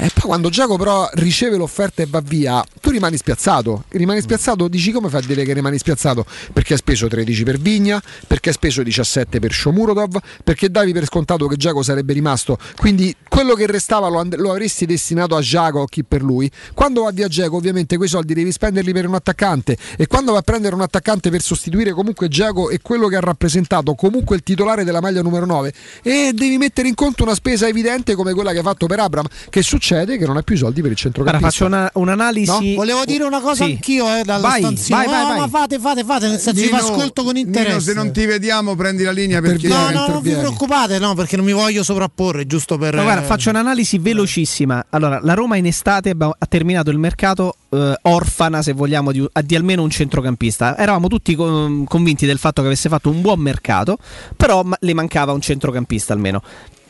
E 0.01 0.11
poi 0.19 0.27
quando 0.27 0.49
Giacomo 0.49 0.77
però 0.79 1.09
riceve 1.13 1.57
l'offerta 1.57 2.03
e 2.03 2.07
va 2.07 2.21
via, 2.21 2.65
tu 2.81 2.91
rimani 2.91 3.17
spiazzato. 3.17 3.85
Rimani 3.91 4.21
spiazzato, 4.21 4.67
dici 4.67 4.91
come 4.91 5.09
fai 5.09 5.23
a 5.23 5.27
dire 5.27 5.45
che 5.45 5.53
rimani 5.53 5.79
spiazzato? 5.79 6.27
Perché 6.53 6.73
hai 6.73 6.79
speso 6.81 7.07
13 7.07 7.45
per 7.45 7.59
Vigna, 7.59 8.03
perché 8.27 8.49
hai 8.49 8.55
speso 8.57 8.83
17 8.83 9.39
per 9.39 9.53
Shomurodov, 9.53 10.19
perché 10.43 10.73
davi 10.73 10.93
per 10.93 11.05
scontato 11.05 11.47
che 11.47 11.55
Giacomo 11.55 11.85
sarebbe 11.85 12.15
rimasto. 12.15 12.59
Quindi 12.77 13.15
quello 13.29 13.55
che 13.55 13.67
restava 13.67 14.09
lo, 14.09 14.19
and- 14.19 14.35
lo 14.39 14.51
avresti 14.51 14.87
destinato 14.87 15.37
a 15.37 15.41
Giacomo 15.41 15.85
chi 15.85 16.03
per 16.03 16.23
lui. 16.23 16.51
Quando 16.75 17.05
va 17.05 17.13
via 17.13 17.29
Giacomo, 17.29 17.59
ovviamente 17.59 17.97
quei 17.97 18.09
soldi 18.09 18.35
devi 18.35 18.51
spenderli 18.51 18.93
per 18.93 19.07
un 19.07 19.15
attaccante. 19.15 19.77
E 19.97 20.09
quando 20.09 20.33
va 20.33 20.39
a 20.39 20.43
prendere 20.43 20.75
un 20.75 20.81
attaccante 20.81 21.31
per 21.31 21.43
sostituire 21.43 21.93
comunque 21.93 22.27
Giacomo 22.27 22.71
e 22.71 22.81
quello 22.83 23.07
che 23.07 23.15
ha 23.15 23.21
rappresentato 23.21 23.95
comunque 23.95 24.35
il 24.35 24.43
titolare 24.43 24.83
della 24.83 25.01
maglia 25.01 25.23
numero 25.23 25.47
9, 25.47 25.73
e 26.03 26.33
devi 26.35 26.59
mettere 26.59 26.89
in 26.89 26.95
conto 26.97 27.23
una 27.23 27.35
spesa 27.35 27.69
evidente 27.69 28.17
come 28.17 28.33
quella 28.33 28.51
che 28.51 28.59
hai 28.59 28.65
fatto 28.65 28.87
per 28.87 28.99
Abram, 28.99 29.27
che 29.49 29.63
succede 29.63 30.08
che 30.17 30.25
non 30.27 30.37
hai 30.37 30.45
più 30.45 30.55
i 30.55 30.59
soldi 30.59 30.81
per 30.81 30.93
il 30.93 30.97
centrocampista. 30.97 31.47
faccio 31.51 31.67
una- 31.67 31.91
un'analisi. 31.95 32.75
Volevo 32.75 33.05
dire 33.05 33.25
una 33.25 33.41
cosa 33.41 33.65
Sì. 33.65 33.73
anch'io 33.73 34.07
eh, 34.17 34.23
dalla 34.25 34.49
Vai, 34.49 34.61
stanzina. 34.63 34.97
vai, 34.99 35.07
vai, 35.09 35.21
No, 35.23 35.29
vai. 35.29 35.39
ma 35.41 35.49
fate, 35.49 35.79
fate, 35.79 36.05
fate, 36.05 36.29
nel 36.29 36.39
senso 36.39 36.61
vi 36.61 36.67
Nino, 36.67 36.77
ascolto 36.79 37.23
con 37.25 37.35
Nino, 37.35 37.47
interesse. 37.49 37.81
se 37.81 37.95
non 37.95 38.13
ti 38.13 38.25
vediamo 38.25 38.75
prendi 38.77 39.03
la 39.03 39.11
linea 39.11 39.41
perché 39.41 39.69
no, 39.69 39.91
no, 39.91 40.07
non 40.07 40.23
vi 40.23 40.33
preoccupate, 40.33 40.99
no, 40.99 41.15
perché 41.15 41.37
non 41.37 41.45
mi 41.45 41.53
voglio 41.53 41.83
sovrapporre, 41.83 42.47
giusto 42.47 42.79
per 42.79 42.95
No, 42.95 43.03
guarda, 43.03 43.23
eh, 43.23 43.27
faccio 43.27 43.51
un'analisi 43.51 43.99
velocissima. 43.99 44.87
Allora, 44.91 45.19
la 45.23 45.35
Roma 45.35 45.57
in 45.57 45.67
estate 45.67 46.15
ha 46.17 46.47
terminato 46.49 46.91
il 46.91 46.99
mercato 46.99 47.55
eh, 47.71 47.95
orfana, 48.03 48.63
se 48.63 48.73
vogliamo, 48.73 49.13
di, 49.13 49.27
di 49.45 49.55
almeno 49.57 49.83
un 49.83 49.91
centrocampista. 49.91 50.77
Eravamo 50.79 51.09
tutti 51.09 51.35
con- 51.35 51.85
convinti 51.87 52.25
del 52.27 52.39
fatto 52.39 52.61
che 52.63 52.69
avesse 52.69 52.89
fatto 52.89 53.11
un 53.11 53.21
buon 53.21 53.41
mercato, 53.41 53.99
però 54.37 54.63
ma- 54.63 54.77
le 54.81 54.95
mancava 54.95 55.33
un 55.33 55.41
centrocampista 55.41 56.13
almeno. 56.13 56.43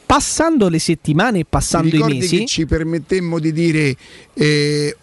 Passando 0.08 0.70
le 0.70 0.78
settimane 0.78 1.40
e 1.40 1.44
passando 1.44 1.94
i 1.94 2.02
mesi, 2.02 2.46
ci 2.46 2.64
permettemmo 2.64 3.38
di 3.38 3.52
dire 3.52 3.94
eh, 4.32 4.96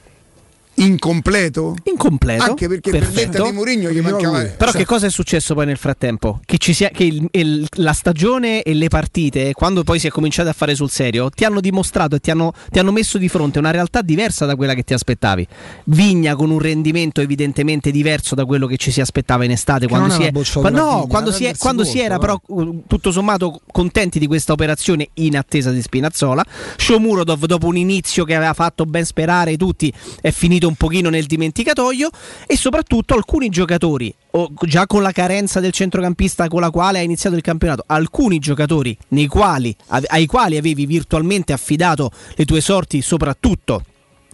incompleto? 0.76 1.76
Incompleto, 1.84 2.44
Anche 2.44 2.68
perché 2.68 2.92
per 2.92 3.00
perfetto. 3.02 3.32
detta 3.32 3.44
di 3.50 3.52
Mourinho 3.56 3.90
gli 3.92 4.00
mancava 4.02 4.44
Però 4.44 4.72
che 4.72 4.86
cosa 4.86 5.08
è 5.08 5.10
successo 5.10 5.54
poi 5.54 5.66
nel 5.66 5.78
frattempo? 5.78 6.40
Che, 6.46 6.58
ci 6.58 6.74
sia, 6.74 6.90
che 6.90 7.04
il- 7.04 7.28
il- 7.32 7.68
la 7.78 7.94
stagione 7.94 8.62
e 8.64 8.74
le 8.74 8.88
partite, 8.88 9.54
quando 9.54 9.84
poi 9.84 10.00
si 10.00 10.08
è 10.08 10.10
cominciato 10.10 10.50
a 10.50 10.54
fare 10.54 10.76
sul 10.76 10.90
serio, 10.90 11.30
ti 11.30 11.46
hanno 11.46 11.60
dimostrato 11.62 12.16
e 12.16 12.20
ti 12.20 12.32
hanno, 12.32 12.54
ti 12.72 12.80
hanno 12.80 12.92
messo 12.92 13.18
di 13.18 13.30
fronte 13.30 13.60
una 13.60 13.72
realtà 13.72 14.02
diversa 14.02 14.46
da 14.46 14.56
quella 14.56 14.74
che 14.74 14.84
ti 14.84 14.94
aspettavi. 14.94 15.48
Vigna 15.86 16.36
con 16.36 16.50
un 16.50 16.60
rendimento 16.60 17.22
evidentemente 17.22 17.92
diverso 17.92 18.36
da 18.36 18.46
quello 18.46 18.68
che 18.68 18.78
ci 18.78 18.92
si 18.92 19.02
aspettava 19.02 19.44
in 19.46 19.52
estate. 19.52 19.86
Che 19.88 19.92
Quando 19.92 20.14
si 20.14 20.24
è 20.24 20.32
qua- 20.32 20.70
no, 20.70 20.90
Vigna, 20.96 21.06
quando 21.08 21.32
si, 21.32 21.46
è- 21.46 21.56
quando 21.58 21.84
si 21.84 21.92
conto, 21.94 22.06
era 22.06 22.16
eh. 22.16 22.20
però 22.20 22.40
uh, 22.48 22.84
tutto 22.88 23.12
sommato 23.12 23.62
contenti 23.72 24.20
di 24.20 24.28
questa 24.28 24.54
operazione 24.54 25.10
in 25.16 25.38
attesa 25.38 25.72
di 25.72 25.82
Spinazzola. 25.82 26.44
Shomurodov 26.78 27.46
dopo 27.46 27.68
un 27.68 27.78
inizio 27.78 28.24
che 28.26 28.36
aveva 28.36 28.54
fatto 28.54 28.86
ben 28.86 29.06
sperare 29.06 29.56
tutti 29.58 29.92
è 30.22 30.32
finito 30.32 30.65
un 30.68 30.76
pochino 30.76 31.10
nel 31.10 31.26
dimenticatoio 31.26 32.10
e 32.46 32.58
soprattutto 32.58 33.14
alcuni 33.14 33.50
giocatori 33.50 34.14
già 34.62 34.86
con 34.86 35.02
la 35.02 35.12
carenza 35.12 35.60
del 35.60 35.72
centrocampista 35.72 36.48
con 36.48 36.60
la 36.60 36.70
quale 36.70 37.00
ha 37.00 37.02
iniziato 37.02 37.36
il 37.36 37.42
campionato, 37.42 37.84
alcuni 37.88 38.40
giocatori 38.40 38.98
quali, 39.28 39.76
ai 39.88 40.26
quali 40.26 40.58
avevi 40.58 40.86
virtualmente 40.86 41.54
affidato 41.54 42.12
le 42.36 42.46
tue 42.46 42.62
sorti 42.62 43.02
soprattutto 43.02 43.84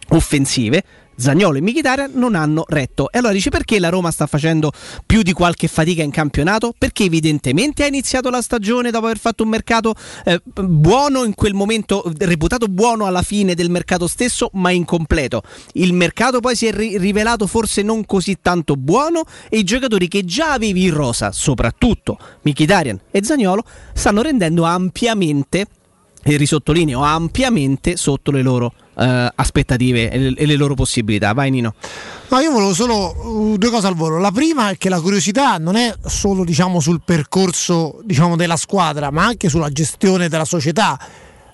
offensive, 0.10 0.84
Zagnolo 1.16 1.58
e 1.58 1.62
Mkhitaryan 1.62 2.12
non 2.16 2.36
hanno 2.36 2.64
retto. 2.68 3.12
E 3.12 3.18
allora 3.18 3.34
dice 3.34 3.50
perché 3.50 3.80
la 3.80 3.90
Roma 3.90 4.12
sta 4.12 4.28
facendo 4.28 4.72
più 5.06 5.22
di 5.22 5.34
qualche 5.34 5.68
fatica 5.68 6.04
in 6.04 6.12
campionato? 6.12 6.74
Perché 6.78 7.04
evidentemente 7.04 7.84
ha 7.84 7.88
iniziato 7.88 8.30
la 8.30 8.42
stagione 8.42 8.92
dopo 8.92 9.06
aver 9.06 9.20
fatto 9.20 9.44
un 9.44 9.50
mercato 9.50 9.94
eh, 10.26 10.42
buono 10.44 11.24
in 11.24 11.36
quel 11.36 11.54
momento, 11.54 12.04
reputato 12.18 12.68
buono 12.68 13.06
alla 13.06 13.22
fine 13.22 13.54
del 13.54 13.70
mercato 13.70 14.08
stesso, 14.08 14.50
ma 14.54 14.72
incompleto. 14.72 15.44
Il 15.74 15.94
mercato 15.94 16.40
poi 16.40 16.56
si 16.56 16.68
è 16.68 16.74
ri- 16.74 16.98
rivelato 16.98 17.48
forse 17.48 17.82
non 17.82 18.06
così 18.06 18.38
tanto 18.42 18.76
buono 18.76 19.24
e 19.50 19.60
i 19.60 19.64
giocatori 19.64 20.08
che 20.08 20.26
già 20.26 20.54
avevi 20.54 20.86
in 20.86 20.94
rosa, 20.94 21.32
soprattutto 21.32 22.18
Mkhitaryan 22.42 23.00
e 23.12 23.24
Zagnolo, 23.24 23.64
stanno 23.94 24.22
rendendo 24.22 24.64
ampiamente 24.64 25.68
e 26.24 26.38
risottolineo 26.38 27.02
ampiamente 27.02 27.98
sotto 27.98 28.32
le 28.32 28.42
loro 28.42 28.74
eh, 28.98 29.32
aspettative 29.36 30.12
e 30.12 30.18
le, 30.18 30.34
e 30.36 30.46
le 30.46 30.56
loro 30.56 30.76
possibilità. 30.76 31.34
Vai 31.34 31.50
Nino. 31.50 31.74
No, 32.30 32.40
io 32.40 32.52
volevo 32.52 32.74
solo 32.74 33.52
uh, 33.52 33.58
due 33.58 33.70
cose 33.70 33.88
al 33.88 33.96
volo. 33.96 34.18
La 34.18 34.32
prima 34.32 34.70
è 34.70 34.78
che 34.78 34.90
la 34.90 35.02
curiosità 35.02 35.58
non 35.58 35.76
è 35.76 35.94
solo 36.06 36.44
diciamo, 36.46 36.80
sul 36.80 37.02
percorso 37.04 38.00
diciamo, 38.04 38.36
della 38.36 38.58
squadra, 38.58 39.12
ma 39.12 39.26
anche 39.26 39.50
sulla 39.50 39.70
gestione 39.70 40.30
della 40.30 40.46
società. 40.46 41.00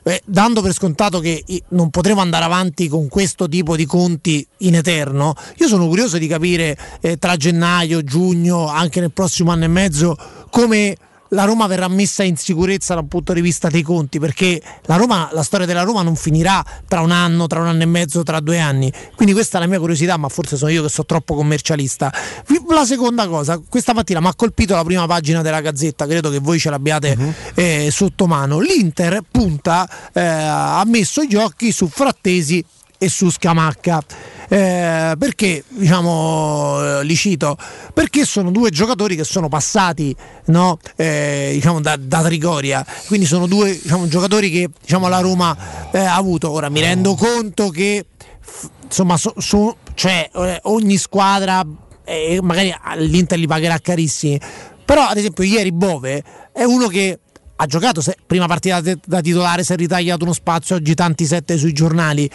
Eh, 0.04 0.22
dando 0.24 0.62
per 0.62 0.72
scontato 0.72 1.20
che 1.20 1.44
i- 1.48 1.62
non 1.70 1.90
potremo 1.90 2.22
andare 2.22 2.46
avanti 2.46 2.88
con 2.88 3.10
questo 3.10 3.50
tipo 3.50 3.76
di 3.76 3.86
conti 3.86 4.46
in 4.60 4.76
eterno, 4.76 5.34
io 5.58 5.68
sono 5.68 5.86
curioso 5.86 6.18
di 6.18 6.28
capire 6.28 6.78
eh, 7.02 7.18
tra 7.18 7.36
gennaio, 7.36 8.02
giugno, 8.04 8.70
anche 8.70 9.02
nel 9.02 9.12
prossimo 9.12 9.52
anno 9.52 9.66
e 9.66 9.68
mezzo, 9.68 10.16
come 10.50 10.96
la 11.30 11.44
Roma 11.44 11.68
verrà 11.68 11.88
messa 11.88 12.24
in 12.24 12.38
sicurezza 12.38 12.94
dal 12.94 13.06
punto 13.06 13.34
di 13.34 13.42
vista 13.42 13.70
dei 13.70 13.82
conti, 13.82 14.20
perché 14.20 14.62
la, 14.86 14.96
Roma, 14.96 15.30
la 15.32 15.44
storia 15.44 15.66
della 15.66 15.84
Roma 15.84 16.02
non 16.02 16.16
finirà 16.16 16.64
tra 16.88 17.02
un 17.02 17.12
anno, 17.12 17.48
tra 17.48 17.60
un 17.60 17.68
anno 17.68 17.84
e 17.84 17.86
mezzo, 17.86 18.24
tra 18.24 18.40
due 18.40 18.60
anni. 18.60 18.92
Quindi 19.16 19.34
questa 19.34 19.58
è 19.58 19.62
la 19.62 19.68
mia 19.68 19.80
curiosità, 19.80 20.18
ma 20.18 20.30
forse 20.30 20.58
sono 20.58 20.72
io 20.72 20.84
che 20.84 20.90
sono 20.90 21.06
troppo 21.06 21.36
commercialista. 21.36 22.12
La 22.70 22.86
seconda 22.86 23.28
cosa, 23.28 23.62
questa 23.68 23.94
mattina 23.94 24.20
mi 24.20 24.28
ha 24.28 24.36
colpito 24.36 24.76
la 24.76 24.84
prima 24.84 25.06
pagina 25.08 25.42
della 25.42 25.62
Gazzetta, 25.62 26.06
credo 26.06 26.30
che 26.30 26.40
voi 26.40 26.60
ce 26.60 26.70
l'abbiate 26.70 27.16
uh-huh. 27.18 27.34
eh, 27.56 27.90
sotto 27.92 28.28
mano. 28.28 28.60
L'Inter 28.60 29.22
punta, 29.30 29.90
eh, 30.14 30.22
ha 30.22 30.84
messo 30.86 31.24
gli 31.24 31.36
occhi 31.36 31.72
su 31.72 31.88
Frattesi 31.88 32.64
e 32.98 33.10
su 33.10 33.30
Scamacca. 33.30 34.02
Eh, 34.50 35.16
perché 35.18 35.64
diciamo 35.68 37.02
li 37.02 37.16
cito? 37.16 37.58
Perché 37.94 38.26
sono 38.26 38.50
due 38.50 38.70
giocatori 38.70 39.16
che 39.16 39.26
sono 39.26 39.50
passati 39.50 40.16
no? 40.46 40.80
eh, 40.96 41.52
diciamo 41.54 41.82
da, 41.82 41.98
da, 41.98 42.22
Trigoria, 42.24 42.86
quindi 43.08 43.26
sono 43.26 43.46
due 43.46 43.78
diciamo, 43.78 44.08
giocatori 44.08 44.50
che 44.50 44.70
diciamo, 44.82 45.10
la 45.10 45.20
Roma 45.20 45.56
eh, 45.92 46.00
ha 46.00 46.16
avuto. 46.16 46.50
Ora 46.50 46.70
mi 46.70 46.80
rendo 46.80 47.16
conto 47.16 47.70
che 47.70 48.06
insomma 48.84 49.18
so, 49.18 49.34
so, 49.38 49.78
cioè, 49.96 50.30
eh, 50.34 50.60
ogni 50.64 50.98
squadra 50.98 51.66
eh, 52.06 52.40
magari 52.42 52.74
l'Inter 53.00 53.38
li 53.38 53.48
pagherà 53.48 53.78
carissimi, 53.80 54.40
però 54.86 55.08
ad 55.08 55.18
esempio 55.18 55.44
ieri 55.44 55.74
Bove 55.74 56.24
è 56.54 56.64
uno 56.64 56.88
che 56.88 57.20
ha 57.60 57.66
giocato 57.66 58.02
se, 58.02 58.16
prima 58.26 58.46
partita 58.46 58.82
da 59.06 59.20
titolare, 59.20 59.64
si 59.64 59.74
è 59.74 59.76
ritagliato 59.76 60.24
uno 60.24 60.34
spazio, 60.34 60.76
oggi 60.76 60.94
tanti 60.94 61.26
sette 61.26 61.58
sui 61.58 61.74
giornali 61.74 62.30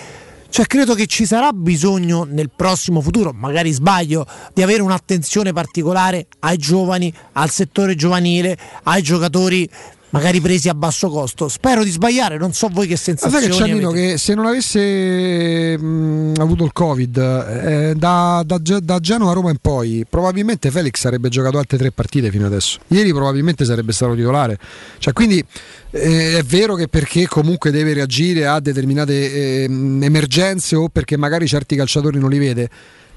cioè, 0.52 0.66
credo 0.66 0.92
che 0.92 1.06
ci 1.06 1.24
sarà 1.24 1.50
bisogno 1.54 2.24
nel 2.24 2.50
prossimo 2.54 3.00
futuro, 3.00 3.32
magari 3.32 3.70
sbaglio, 3.70 4.26
di 4.52 4.62
avere 4.62 4.82
un'attenzione 4.82 5.54
particolare 5.54 6.26
ai 6.40 6.58
giovani, 6.58 7.10
al 7.32 7.48
settore 7.48 7.94
giovanile, 7.94 8.58
ai 8.82 9.00
giocatori 9.00 9.66
magari 10.12 10.40
presi 10.40 10.68
a 10.68 10.74
basso 10.74 11.08
costo. 11.08 11.48
Spero 11.48 11.84
di 11.84 11.90
sbagliare, 11.90 12.38
non 12.38 12.52
so 12.52 12.68
voi 12.70 12.86
che 12.86 12.96
sensazioni 12.96 13.46
Ma 13.46 13.52
sai 13.52 13.66
che 13.66 13.70
Ciannino 13.70 13.90
che 13.90 14.18
se 14.18 14.34
non 14.34 14.46
avesse 14.46 15.76
mh, 15.78 16.34
avuto 16.38 16.64
il 16.64 16.72
Covid 16.72 17.16
eh, 17.16 17.94
da, 17.96 18.42
da, 18.44 18.58
da, 18.58 19.00
Genova 19.00 19.30
a 19.32 19.34
Roma 19.34 19.50
in 19.50 19.58
poi, 19.60 20.04
probabilmente 20.08 20.70
Felix 20.70 20.98
sarebbe 20.98 21.28
giocato 21.28 21.58
altre 21.58 21.78
tre 21.78 21.90
partite 21.90 22.30
fino 22.30 22.46
adesso. 22.46 22.78
Ieri 22.88 23.12
probabilmente 23.12 23.64
sarebbe 23.64 23.92
stato 23.92 24.14
titolare. 24.14 24.58
Cioè, 24.98 25.12
quindi 25.12 25.44
eh, 25.90 26.38
è 26.38 26.42
vero 26.42 26.74
che 26.74 26.88
perché 26.88 27.26
comunque 27.26 27.70
deve 27.70 27.94
reagire 27.94 28.46
a 28.46 28.60
determinate 28.60 29.12
eh, 29.12 29.64
emergenze 29.64 30.76
o 30.76 30.88
perché 30.88 31.16
magari 31.16 31.46
certi 31.46 31.76
calciatori 31.76 32.18
non 32.18 32.30
li 32.30 32.38
vede 32.38 32.70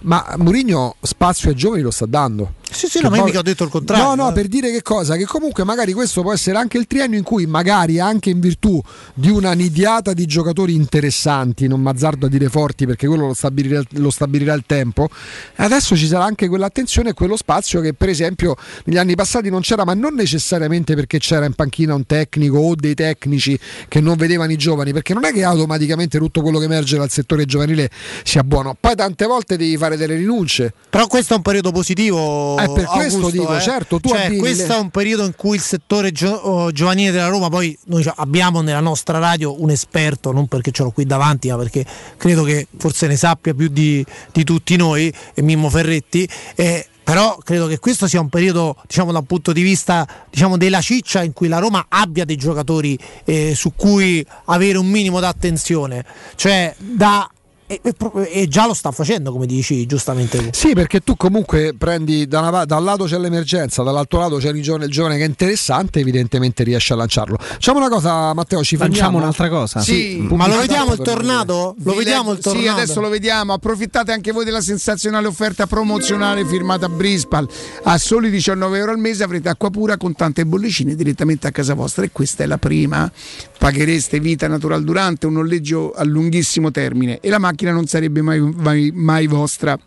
ma 0.06 0.36
Mourinho 0.38 0.96
spazio 1.02 1.50
ai 1.50 1.56
giovani 1.56 1.82
lo 1.82 1.92
sta 1.92 2.06
dando. 2.06 2.54
Sì, 2.72 2.88
sì, 2.88 3.00
no, 3.02 3.10
ma 3.10 3.18
io 3.18 3.24
mica 3.26 3.40
ho 3.40 3.44
detto 3.44 3.64
il 3.64 3.70
contrario. 3.70 4.04
No, 4.04 4.16
no, 4.16 4.32
per 4.34 4.48
dire 4.48 4.72
che 4.72 4.82
cosa? 4.82 5.16
Che 5.16 5.26
comunque 5.26 5.64
magari 5.64 5.94
questo 5.94 6.22
può 6.22 6.34
essere 6.34 6.58
anche 6.58 6.78
il 6.78 6.88
triennio 6.88 7.18
in 7.18 7.24
cui 7.24 7.46
magari 7.46 8.00
anche 8.00 8.30
in 8.30 8.40
virtù 8.40 8.82
di 9.14 9.30
una 9.30 9.54
nidiata 9.54 10.14
di 10.14 10.26
giocatori 10.26 10.74
interessanti, 10.74 11.68
non 11.68 11.82
mazzardo 11.82 12.26
a 12.26 12.30
dire 12.30 12.50
forti 12.50 12.86
perché 12.86 13.08
quello 13.08 13.28
lo 13.28 13.34
stabilirà, 13.34 13.82
lo 13.92 14.10
stabilirà 14.10 14.54
il 14.54 14.64
tempo, 14.66 15.08
adesso 15.56 15.96
ci 15.96 16.08
sarà 16.08 16.26
anche 16.26 16.48
quell'attenzione 16.48 17.10
e 17.12 17.14
quello 17.14 17.38
spazio 17.38 17.80
che 17.82 17.94
per 17.94 18.10
esempio 18.10 18.56
negli 18.86 18.98
anni 18.98 19.16
passati 19.16 19.50
non 19.50 19.62
c'era, 19.62 19.86
ma 19.86 19.94
non 19.94 20.14
necessariamente 20.16 20.96
perché 20.96 21.20
c'era 21.20 21.46
in 21.46 21.54
panchina 21.54 21.94
un 21.94 22.06
tecnico 22.06 22.58
o 22.58 22.76
dei 22.76 22.96
tecnici 22.96 23.58
che 23.88 24.02
non 24.02 24.18
vedevano 24.18 24.52
i 24.52 24.58
giovani, 24.58 24.92
perché 24.92 25.14
non 25.14 25.24
è 25.24 25.32
che 25.32 25.44
automaticamente 25.44 26.18
tutto 26.18 26.42
quello 26.42 26.60
che 26.60 26.66
emerge 26.66 26.98
dal 26.98 27.10
settore 27.10 27.46
giovanile 27.46 27.90
sia 28.24 28.44
buono, 28.44 28.76
poi 28.78 28.96
tante 28.96 29.26
volte 29.26 29.56
devi 29.56 29.78
fare 29.78 29.95
delle 29.98 30.16
rinunce. 30.16 30.74
Però 30.90 31.08
questo 31.08 31.34
è 31.34 31.38
un 31.38 31.42
periodo 31.42 31.72
positivo. 31.72 32.58
Eh, 32.58 32.72
per 32.72 32.86
questo 32.86 33.18
Augusto, 33.18 33.30
dico, 33.30 33.56
eh. 33.56 33.62
certo, 33.62 34.00
tu 34.00 34.10
cioè, 34.10 34.36
questo 34.38 34.74
è 34.74 34.78
un 34.78 34.90
periodo 34.90 35.26
in 35.26 35.36
cui 35.36 35.56
il 35.56 35.62
settore 35.62 36.12
gio- 36.12 36.70
giovanile 36.72 37.12
della 37.12 37.28
Roma, 37.28 37.50
poi 37.50 37.78
noi 37.86 38.10
abbiamo 38.16 38.62
nella 38.62 38.80
nostra 38.80 39.20
radio 39.20 39.62
un 39.62 39.70
esperto, 39.70 40.32
non 40.32 40.48
perché 40.48 40.72
ce 40.72 40.84
l'ho 40.84 40.92
qui 40.92 41.06
davanti, 41.06 41.50
ma 41.50 41.58
perché 41.58 41.86
credo 42.18 42.44
che 42.44 42.68
forse 42.78 43.08
ne 43.08 43.16
sappia 43.16 43.54
più 43.54 43.68
di, 43.68 44.06
di 44.32 44.44
tutti 44.44 44.76
noi, 44.76 45.14
e 45.34 45.42
Mimmo 45.42 45.70
Ferretti. 45.70 46.28
Eh, 46.56 46.88
però 47.06 47.38
credo 47.44 47.68
che 47.68 47.78
questo 47.78 48.08
sia 48.08 48.20
un 48.20 48.30
periodo, 48.30 48.76
diciamo, 48.88 49.12
dal 49.12 49.26
punto 49.26 49.54
di 49.54 49.62
vista 49.62 50.08
diciamo, 50.28 50.58
della 50.58 50.82
ciccia 50.82 51.22
in 51.22 51.34
cui 51.34 51.48
la 51.48 51.60
Roma 51.60 51.86
abbia 51.88 52.26
dei 52.26 52.36
giocatori 52.36 52.98
eh, 53.26 53.54
su 53.54 53.74
cui 53.76 54.26
avere 54.46 54.80
un 54.80 54.88
minimo 54.88 55.20
d'attenzione, 55.20 56.04
cioè 56.34 56.74
da 56.80 57.30
e, 57.68 57.82
e, 58.30 58.48
già 58.48 58.68
lo 58.68 58.76
sta 58.76 58.92
facendo, 58.92 59.32
come 59.32 59.48
dici 59.48 59.86
giustamente. 59.88 60.50
Sì, 60.52 60.74
perché 60.74 61.00
tu 61.00 61.18
comunque 61.18 61.74
prendi 61.76 62.28
da, 62.28 62.42
una, 62.42 62.66
da 62.66 62.78
un 62.78 62.84
lato 62.84 63.06
c'è 63.06 63.18
l'emergenza, 63.18 63.82
dall'altro 63.82 64.20
lato 64.20 64.38
c'è 64.38 64.50
il 64.50 64.62
giovane, 64.62 64.86
il 64.86 64.92
giovane, 64.92 65.18
che 65.18 65.24
è 65.24 65.28
interessante, 65.28 66.00
evidentemente 66.00 66.64
riesce 66.64 66.94
a 66.94 66.96
lanciarlo. 66.96 67.38
Facciamo 67.40 67.80
una 67.80 67.90
cosa, 67.90 68.34
Matteo, 68.34 68.64
ci 68.64 68.78
facciamo 68.78 69.18
un'altra 69.18 69.50
cosa. 69.50 69.80
Sì, 69.80 70.26
sì. 70.28 70.36
ma 70.36 70.48
lo 70.48 70.58
vediamo 70.58 70.94
il 70.94 71.00
tornado? 71.00 71.76
Lo 71.84 71.96
vediamo 71.96 72.32
il 72.34 72.40
tornado? 72.40 72.66
Sì, 72.66 72.72
adesso 72.72 73.02
lo 73.02 73.10
vediamo. 73.10 73.54
Approfittate 73.54 74.12
anche 74.12 74.32
voi 74.32 74.46
della 74.46 74.62
sensazionale 74.62 75.26
offerta 75.26 75.66
promozionale 75.66 76.46
firmata 76.46 76.86
a 76.86 76.90
Brispal. 76.90 77.48
A 77.84 77.98
soli 77.98 78.30
19 78.30 78.78
euro 78.78 78.92
al 78.92 79.00
mese 79.00 79.24
avrete 79.24 79.50
acqua 79.50 79.72
pura 79.72 79.98
con 79.98 80.14
tante 80.14 80.46
bollicine 80.46 80.94
direttamente 80.94 81.48
a 81.48 81.52
casa 81.52 81.74
vostra. 81.74 82.04
E 82.04 82.12
questa 82.12 82.44
è 82.44 82.46
la 82.46 82.58
prima. 82.58 83.12
Paghereste 83.58 84.20
vita 84.20 84.48
natural 84.48 84.84
durante 84.84 85.26
un 85.26 85.34
noleggio 85.34 85.94
a 85.96 86.04
lunghissimo 86.04 86.70
termine 86.70 87.20
e 87.20 87.30
la 87.30 87.40
macchina 87.40 87.65
non 87.72 87.88
sarebbe 87.88 88.22
mai, 88.22 88.40
mai, 88.40 88.92
mai 88.94 89.28
vostra. 89.28 89.78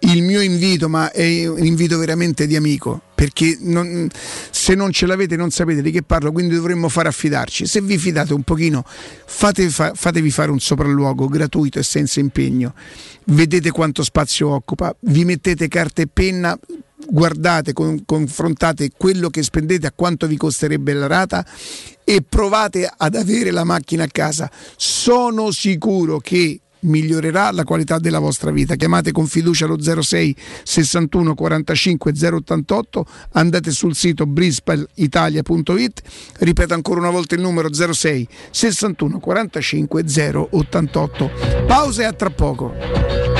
Il 0.00 0.22
mio 0.22 0.40
invito, 0.40 0.88
ma 0.88 1.10
è 1.10 1.46
un 1.46 1.64
invito 1.64 1.98
veramente 1.98 2.46
di 2.46 2.56
amico, 2.56 3.00
perché 3.14 3.58
non, 3.60 4.08
se 4.50 4.74
non 4.74 4.92
ce 4.92 5.06
l'avete 5.06 5.36
non 5.36 5.50
sapete 5.50 5.82
di 5.82 5.90
che 5.90 6.02
parlo, 6.02 6.32
quindi 6.32 6.54
dovremmo 6.54 6.88
fare 6.88 7.08
affidarci. 7.08 7.66
Se 7.66 7.80
vi 7.80 7.98
fidate 7.98 8.32
un 8.32 8.42
pochino, 8.42 8.84
fate, 8.86 9.68
fa, 9.68 9.92
fatevi 9.94 10.30
fare 10.30 10.50
un 10.50 10.60
sopralluogo 10.60 11.26
gratuito 11.26 11.78
e 11.78 11.82
senza 11.82 12.20
impegno. 12.20 12.74
Vedete 13.26 13.70
quanto 13.70 14.02
spazio 14.02 14.50
occupa, 14.50 14.94
vi 15.00 15.24
mettete 15.24 15.68
carta 15.68 16.00
e 16.00 16.06
penna, 16.06 16.58
guardate, 17.08 17.72
con, 17.72 18.04
confrontate 18.04 18.90
quello 18.96 19.30
che 19.30 19.42
spendete 19.42 19.86
a 19.86 19.92
quanto 19.94 20.26
vi 20.26 20.36
costerebbe 20.36 20.92
la 20.92 21.06
rata 21.06 21.44
e 22.04 22.22
provate 22.26 22.90
ad 22.94 23.14
avere 23.14 23.50
la 23.50 23.64
macchina 23.64 24.04
a 24.04 24.08
casa. 24.10 24.50
Sono 24.76 25.50
sicuro 25.50 26.18
che 26.18 26.60
migliorerà 26.80 27.50
la 27.50 27.64
qualità 27.64 27.98
della 27.98 28.18
vostra 28.18 28.50
vita. 28.50 28.76
Chiamate 28.76 29.12
con 29.12 29.26
fiducia 29.26 29.66
lo 29.66 29.78
06 29.80 30.36
61 30.62 31.34
45 31.34 32.12
088, 32.12 33.06
andate 33.32 33.70
sul 33.70 33.94
sito 33.94 34.26
brispalitalia.it, 34.26 36.02
ripeto 36.38 36.74
ancora 36.74 37.00
una 37.00 37.10
volta 37.10 37.34
il 37.34 37.40
numero 37.40 37.72
06 37.72 38.28
61 38.50 39.18
45 39.18 40.04
088. 40.50 41.30
Pausa 41.66 42.02
e 42.02 42.04
a 42.06 42.12
tra 42.12 42.30
poco 42.30 43.39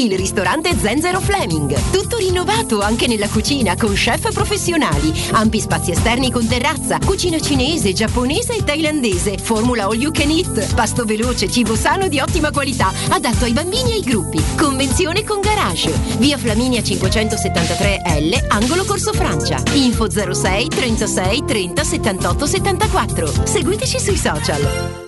Il 0.00 0.16
ristorante 0.16 0.76
Zenzero 0.78 1.18
Fleming. 1.18 1.74
Tutto 1.90 2.18
rinnovato 2.18 2.80
anche 2.80 3.08
nella 3.08 3.26
cucina 3.28 3.74
con 3.76 3.94
chef 3.94 4.32
professionali. 4.32 5.12
Ampi 5.32 5.58
spazi 5.58 5.90
esterni 5.90 6.30
con 6.30 6.46
terrazza, 6.46 6.98
cucina 7.04 7.40
cinese, 7.40 7.92
giapponese 7.92 8.54
e 8.54 8.62
thailandese. 8.62 9.38
Formula 9.38 9.86
all 9.86 9.94
you 9.94 10.12
can 10.12 10.30
eat. 10.30 10.72
Pasto 10.72 11.04
veloce, 11.04 11.50
cibo 11.50 11.74
sano 11.74 12.06
di 12.06 12.20
ottima 12.20 12.52
qualità, 12.52 12.92
adatto 13.08 13.44
ai 13.44 13.52
bambini 13.52 13.90
e 13.90 13.94
ai 13.94 14.02
gruppi. 14.02 14.40
Convenzione 14.56 15.24
con 15.24 15.40
garage. 15.40 15.90
Via 16.18 16.38
Flaminia 16.38 16.80
573L, 16.80 18.44
angolo 18.50 18.84
Corso 18.84 19.12
Francia. 19.12 19.60
Info 19.72 20.08
06 20.08 20.68
36 20.68 21.44
30 21.44 21.82
78 21.82 22.46
74. 22.46 23.32
Seguiteci 23.46 23.98
sui 23.98 24.16
social. 24.16 25.07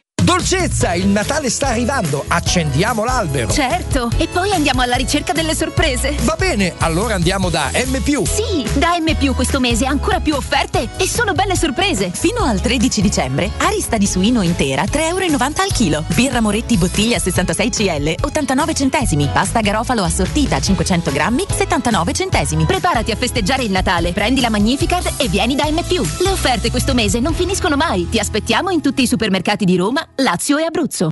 Dolcezza, 0.31 0.93
il 0.93 1.07
Natale 1.07 1.49
sta 1.49 1.67
arrivando, 1.67 2.23
accendiamo 2.25 3.03
l'albero. 3.03 3.51
Certo, 3.51 4.09
e 4.15 4.29
poi 4.29 4.53
andiamo 4.53 4.81
alla 4.81 4.95
ricerca 4.95 5.33
delle 5.33 5.53
sorprese. 5.53 6.15
Va 6.21 6.35
bene, 6.39 6.73
allora 6.77 7.15
andiamo 7.15 7.49
da 7.49 7.69
M. 7.73 8.01
Sì, 8.23 8.65
da 8.79 8.97
M 8.97 9.33
questo 9.35 9.59
mese 9.59 9.85
ancora 9.85 10.21
più 10.21 10.33
offerte 10.33 10.87
e 10.95 11.05
sono 11.05 11.33
belle 11.33 11.57
sorprese. 11.57 12.11
Fino 12.13 12.45
al 12.45 12.61
13 12.61 13.01
dicembre, 13.01 13.51
arista 13.57 13.97
di 13.97 14.07
suino 14.07 14.41
intera 14.41 14.83
3,90 14.83 14.99
euro 15.09 15.25
al 15.25 15.71
chilo. 15.73 16.05
Birra 16.15 16.39
Moretti 16.39 16.77
bottiglia 16.77 17.19
66 17.19 17.69
CL 17.69 18.15
89 18.21 18.73
centesimi. 18.73 19.29
Pasta 19.33 19.59
garofalo 19.59 20.01
assortita 20.01 20.61
500 20.61 21.11
grammi 21.11 21.45
79 21.49 22.13
centesimi. 22.13 22.63
Preparati 22.63 23.11
a 23.11 23.17
festeggiare 23.17 23.63
il 23.63 23.71
Natale, 23.71 24.13
prendi 24.13 24.39
la 24.39 24.49
Magnificat 24.49 25.11
e 25.17 25.27
vieni 25.27 25.55
da 25.55 25.69
M. 25.69 25.81
Le 25.85 26.29
offerte 26.29 26.71
questo 26.71 26.93
mese 26.93 27.19
non 27.19 27.33
finiscono 27.33 27.75
mai. 27.75 28.07
Ti 28.07 28.17
aspettiamo 28.17 28.69
in 28.69 28.79
tutti 28.79 29.01
i 29.01 29.07
supermercati 29.07 29.65
di 29.65 29.75
Roma, 29.75 30.07
Lazio 30.21 30.59
e 30.59 30.65
Abruzzo. 30.65 31.11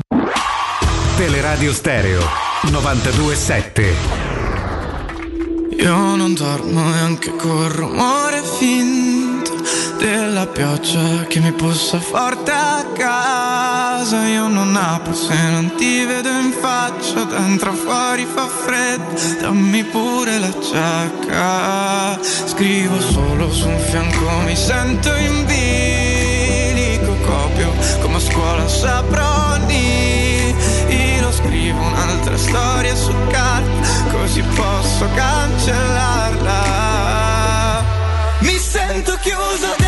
Teleradio 1.17 1.73
Stereo 1.73 2.21
927. 2.69 3.95
Io 5.79 6.15
non 6.15 6.35
dormo 6.35 6.83
neanche 6.89 7.35
col 7.35 7.69
rumore 7.69 8.43
finto 8.43 9.55
della 9.97 10.45
pioggia 10.45 11.23
che 11.27 11.39
mi 11.39 11.51
bussa 11.51 11.99
forte 11.99 12.51
a 12.51 12.85
casa. 12.93 14.27
Io 14.27 14.47
non 14.47 14.75
apro 14.75 15.13
se 15.13 15.35
non 15.49 15.73
ti 15.75 16.05
vedo 16.05 16.29
in 16.29 16.51
faccia, 16.51 17.23
dentro 17.23 17.73
fuori 17.73 18.25
fa 18.31 18.45
freddo, 18.45 19.19
dammi 19.41 19.83
pure 19.85 20.38
la 20.38 20.53
giacca. 20.59 22.19
Scrivo 22.21 23.01
solo 23.01 23.51
su 23.51 23.67
un 23.67 23.79
fianco, 23.79 24.29
mi 24.45 24.55
sento 24.55 25.15
in 25.15 25.39
copio 25.45 26.18
come 28.01 28.16
a 28.16 28.19
scuola 28.19 28.68
saproni. 28.68 30.56
Io 30.88 31.32
scrivo 31.32 31.80
un'altra 31.82 32.38
storia 32.38 32.95
su 32.95 33.14
carta, 33.30 33.88
così 34.11 34.42
posso 34.42 35.08
cancellarla. 35.16 36.88
Mi 38.40 38.58
sento 38.58 39.18
chiuso 39.22 39.78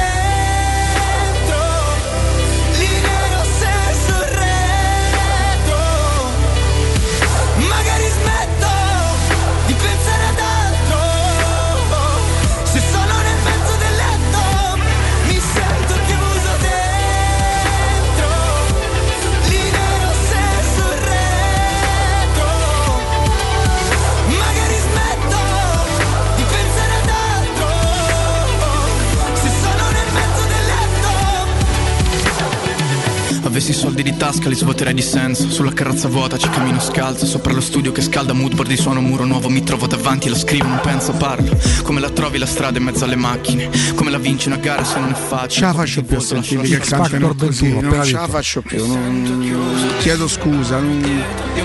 Avessi 33.52 33.74
soldi 33.74 34.02
di 34.02 34.16
tasca 34.16 34.48
li 34.48 34.56
svuoterei 34.56 34.94
di 34.94 35.02
senso 35.02 35.50
Sulla 35.50 35.74
carrozza 35.74 36.08
vuota 36.08 36.38
ci 36.38 36.50
cammino 36.50 36.80
scalzo 36.80 37.26
Sopra 37.26 37.52
lo 37.52 37.60
studio 37.60 37.92
che 37.92 38.02
scalda 38.02 38.32
moodboard 38.32 38.70
di 38.70 38.78
suono 38.78 39.02
muro 39.02 39.26
nuovo 39.26 39.50
Mi 39.50 39.62
trovo 39.62 39.88
davanti 39.88 40.30
lo 40.30 40.38
scrivo 40.38 40.68
non 40.70 40.80
penso 40.80 41.12
parlo 41.12 41.60
Come 41.84 42.00
la 42.00 42.10
trovi 42.12 42.38
la 42.38 42.46
strada 42.46 42.78
in 42.78 42.86
mezzo 42.86 43.04
alle 43.04 43.18
macchine 43.18 43.70
Come 43.94 44.10
la 44.10 44.20
vinci 44.20 44.48
una 44.48 44.56
gara 44.56 44.86
se 44.86 45.00
non 45.00 45.10
è 45.10 45.16
facile 45.16 45.50
Ce 45.50 45.62
la 45.66 45.74
faccio 45.74 46.02
più 46.04 46.16
a 46.16 46.20
sentire 46.22 46.62
che 46.62 46.78
cantano 46.78 47.36
così, 47.36 47.78
non 47.78 48.02
ce 48.06 48.14
la 48.14 48.28
faccio 48.30 48.62
più. 48.62 48.88
non- 48.88 49.98
Chiedo 50.00 50.30
scusa. 50.30 50.80
Non... 50.80 51.04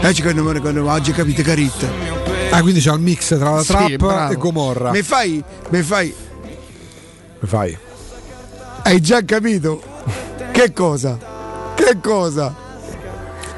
Eh, 0.03 0.81
oggi 0.81 1.13
capite 1.13 1.43
caritta. 1.43 1.87
Ah, 2.51 2.63
quindi 2.63 2.81
c'è 2.81 2.91
un 2.91 3.01
mix 3.01 3.29
tra 3.39 3.51
la 3.55 3.63
Sì, 3.63 3.97
trap 3.97 4.33
e 4.33 4.35
Gomorra. 4.35 4.91
Mi 4.91 5.03
fai, 5.03 5.41
mi 5.71 5.83
fai, 5.83 6.13
Mi 7.41 7.49
fai? 7.49 7.79
hai 8.83 9.01
già 9.01 9.25
capito? 9.25 9.81
Che 10.51 10.73
cosa? 10.73 11.35
Che 11.77 11.99
cosa? 12.03 12.55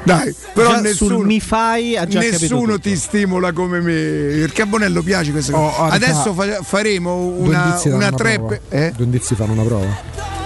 Dai, 0.03 0.33
però 0.53 0.69
Già 0.71 0.79
nessuno, 0.81 1.17
sul 1.17 1.25
mi 1.25 1.39
fai 1.39 1.97
nessuno 2.07 2.79
ti 2.79 2.95
stimola 2.95 3.51
come 3.51 3.79
me. 3.81 4.37
Perché 4.39 4.61
a 4.61 4.65
Bonello 4.65 5.01
piace 5.01 5.31
questa 5.31 5.55
Oh, 5.57 5.69
cosa. 5.71 5.93
Adesso 5.93 6.33
fa- 6.33 6.61
faremo 6.63 7.15
una, 7.15 7.79
una 7.83 7.95
una 7.95 8.11
trap. 8.11 8.35
prova. 8.37 8.59
Eh? 8.69 8.91
Due 8.95 9.03
indizi 9.05 9.35
fanno 9.35 9.51
una 9.53 9.63
prova. 9.63 9.87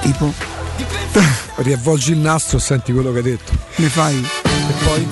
Tipo? 0.01 0.33
Riavvolgi 1.57 2.11
il 2.13 2.17
nastro 2.17 2.57
e 2.57 2.61
senti 2.61 2.91
quello 2.91 3.11
che 3.11 3.17
hai 3.19 3.23
detto. 3.23 3.51
Mi 3.75 3.87
fai? 3.87 4.17
E 4.43 4.73
poi? 4.83 5.07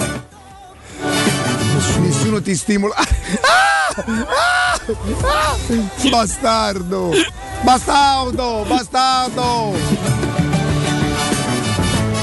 Nessuno, 1.76 2.06
nessuno 2.06 2.42
ti 2.42 2.56
stimola. 2.56 2.96
Ah! 3.94 4.80
Ah! 4.80 4.80
Ah! 5.28 5.56
Bastardo! 6.10 7.12
Bastardo! 7.62 8.66
Bastardo! 8.66 10.31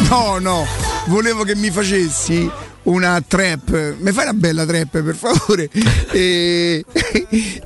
No, 0.11 0.39
no, 0.39 0.67
volevo 1.07 1.43
che 1.45 1.55
mi 1.55 1.71
facessi 1.71 2.51
una 2.85 3.23
trap. 3.27 3.97
Mi 3.99 4.11
fai 4.11 4.25
una 4.25 4.33
bella 4.33 4.65
trap 4.65 5.03
per 5.03 5.15
favore? 5.15 5.69
E, 6.13 6.83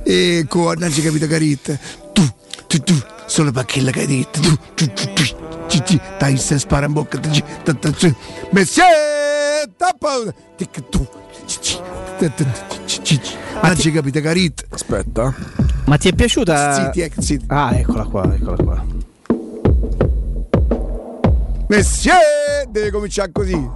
e 0.03 0.45
con 0.49 0.75
non 0.77 0.91
ci 0.91 1.01
capito 1.01 1.25
Carit. 1.25 1.79
Tu, 2.11 2.27
tu, 2.67 2.79
tu, 2.79 3.01
solo 3.25 3.51
hai 3.55 4.07
detto. 4.07 4.39
Tu, 4.41 4.57
tu, 4.73 4.87
tu, 4.93 5.13
tu. 5.13 5.23
Ci, 5.69 5.81
ci, 5.85 6.01
dai, 6.19 6.37
se 6.37 6.59
spara 6.59 6.85
in 6.85 6.91
bocca. 6.91 7.17
Ci, 7.31 7.43
ta, 7.63 7.73
ta, 7.73 7.93
ci. 7.93 8.13
Messie! 8.51 8.83
Tappa! 9.77 10.09
Tic, 10.57 10.89
tu. 10.89 11.07
Ci, 11.45 11.57
ci, 11.61 11.79
ta, 12.19 12.29
ta, 12.29 12.45
ci, 12.85 13.03
ci, 13.03 13.21
ci. 13.21 13.35
Non 13.61 13.77
ci 13.77 13.91
capito 13.91 14.19
Carit. 14.19 14.65
Aspetta. 14.69 15.33
Ma 15.85 15.97
ti 15.97 16.09
è 16.09 16.13
piaciuta? 16.13 16.91
Zitti, 16.91 17.21
zitti. 17.21 17.45
Ah, 17.47 17.73
eccola 17.73 18.03
qua, 18.03 18.35
eccola 18.35 18.55
qua. 18.57 19.02
Messie! 21.67 22.11
Deve 22.69 22.91
cominciare 22.91 23.31
così. 23.31 23.69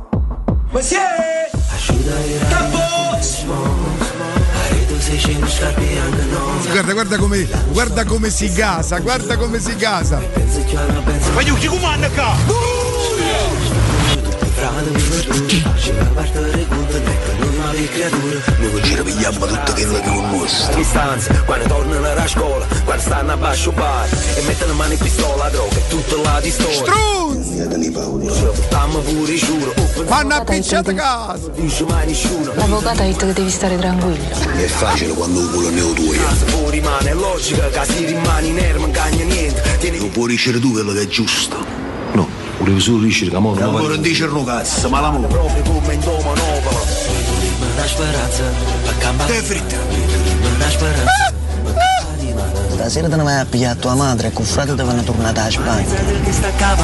Guarda, 6.72 6.93
guarda 6.93 7.17
come, 7.17 7.48
guarda 7.72 8.06
come 8.06 8.30
si 8.30 8.51
gasa, 8.51 8.99
guarda 8.99 9.38
come 9.38 9.59
si 9.59 9.75
gasa. 9.75 10.19
Voglio 11.33 11.56
chi 11.56 11.67
comanda 11.67 12.09
qua? 12.09 12.35
Noi 18.59 18.83
ci 18.83 18.95
ripigliamo 18.95 19.45
tutto 19.45 19.74
quello 19.74 19.93
che 19.93 20.01
conosco. 20.01 20.74
distanza 20.75 21.41
quando 21.43 21.67
tornano 21.67 22.14
da 22.14 22.27
scuola 22.27 22.66
quando 22.83 23.01
stanno 23.01 23.32
a 23.33 23.38
basso 23.38 23.72
bar 23.72 24.07
e 24.35 24.41
mettono 24.41 24.74
mano 24.74 24.93
in 24.93 24.99
pistola 24.99 25.49
droga 25.49 25.75
e 25.75 25.88
tutta 25.88 26.16
la 26.22 26.40
di 27.66 27.92
storia 27.92 28.53
stiamo 28.53 29.00
pure 29.00 29.36
giuro 29.36 29.74
Fanno 30.06 30.36
a 30.36 30.44
picciata 30.44 30.94
casa 30.94 31.50
dice 31.56 31.84
mai 31.86 32.08
nessuno 32.08 32.53
L'avvocato 32.53 33.02
ha 33.02 33.06
detto 33.06 33.26
che 33.26 33.34
devi 33.34 33.50
stare 33.50 33.77
tranquillo. 33.77 34.30
È 34.56 34.66
facile 34.68 35.14
quando 35.14 35.40
un 35.40 35.52
culo 35.52 35.69
ne 35.69 35.82
ho 35.82 35.94
due. 35.94 36.18
può 36.52 36.69
rimane 36.69 37.10
è 37.10 37.14
logica 37.14 37.68
che 37.69 37.86
si 37.86 38.06
rimane 38.06 38.48
in 38.48 38.60
erba 38.60 38.80
non 38.80 38.92
cagna 38.92 39.24
niente 39.24 39.92
Non 39.98 40.10
puoi 40.11 40.30
dicere 40.30 40.60
tu 40.60 40.72
quello 40.72 40.94
che 40.94 41.02
è 41.02 41.08
giusto. 41.08 41.58
no 42.14 42.27
Volevo 42.60 42.80
solo 42.80 43.00
dicere 43.03 43.32
che 43.32 43.36
amore 43.36 43.60
non 43.61 43.72
vuole 43.72 43.94
non 43.95 44.02
dire 44.02 44.26
un 44.26 44.45
cazzo, 44.45 44.90
ma 44.90 45.00
l'amore. 45.00 45.27
proprio 45.27 45.64
come 45.64 45.94
in 45.94 46.00
Doma 46.00 46.34
Nova 46.34 47.06
speranza, 47.86 48.44
Te 49.26 49.42
fritta. 49.42 49.77
speranza 50.69 51.36
Stasera 52.88 53.09
te 53.09 53.17
ne 53.17 53.24
vai 53.24 53.38
a 53.38 53.45
pigliare 53.45 53.77
tua 53.80 53.95
madre 53.95 54.30
e 54.30 54.32
con 54.32 54.45
frate 54.45 54.74
devono 54.74 55.03
tornare 55.03 55.38
a 55.38 55.49
Spagna. 55.49 55.93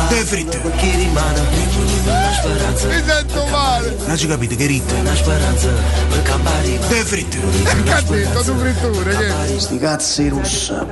Te 0.10 0.16
fritta. 0.26 0.58
Mi 2.88 3.04
sento 3.08 3.46
male. 3.50 3.96
Non 4.06 4.18
ci 4.18 4.28
capite 4.28 4.58
che 4.58 4.66
ritta. 4.66 4.94
Te 6.90 7.06
fritta. 7.06 7.38
Che 7.84 7.94
ha 7.94 8.02
detto 8.02 8.42
tu 8.42 8.54
frittura? 8.58 9.12
Che? 9.12 9.60
Sti 9.60 9.80
cazzi 9.80 10.28
russa. 10.28 10.86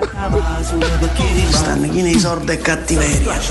Stanno 1.49 1.89
chi 1.89 2.01
nei 2.03 2.17
sordi 2.17 2.53
e 2.53 2.57
cattiveria. 2.59 3.41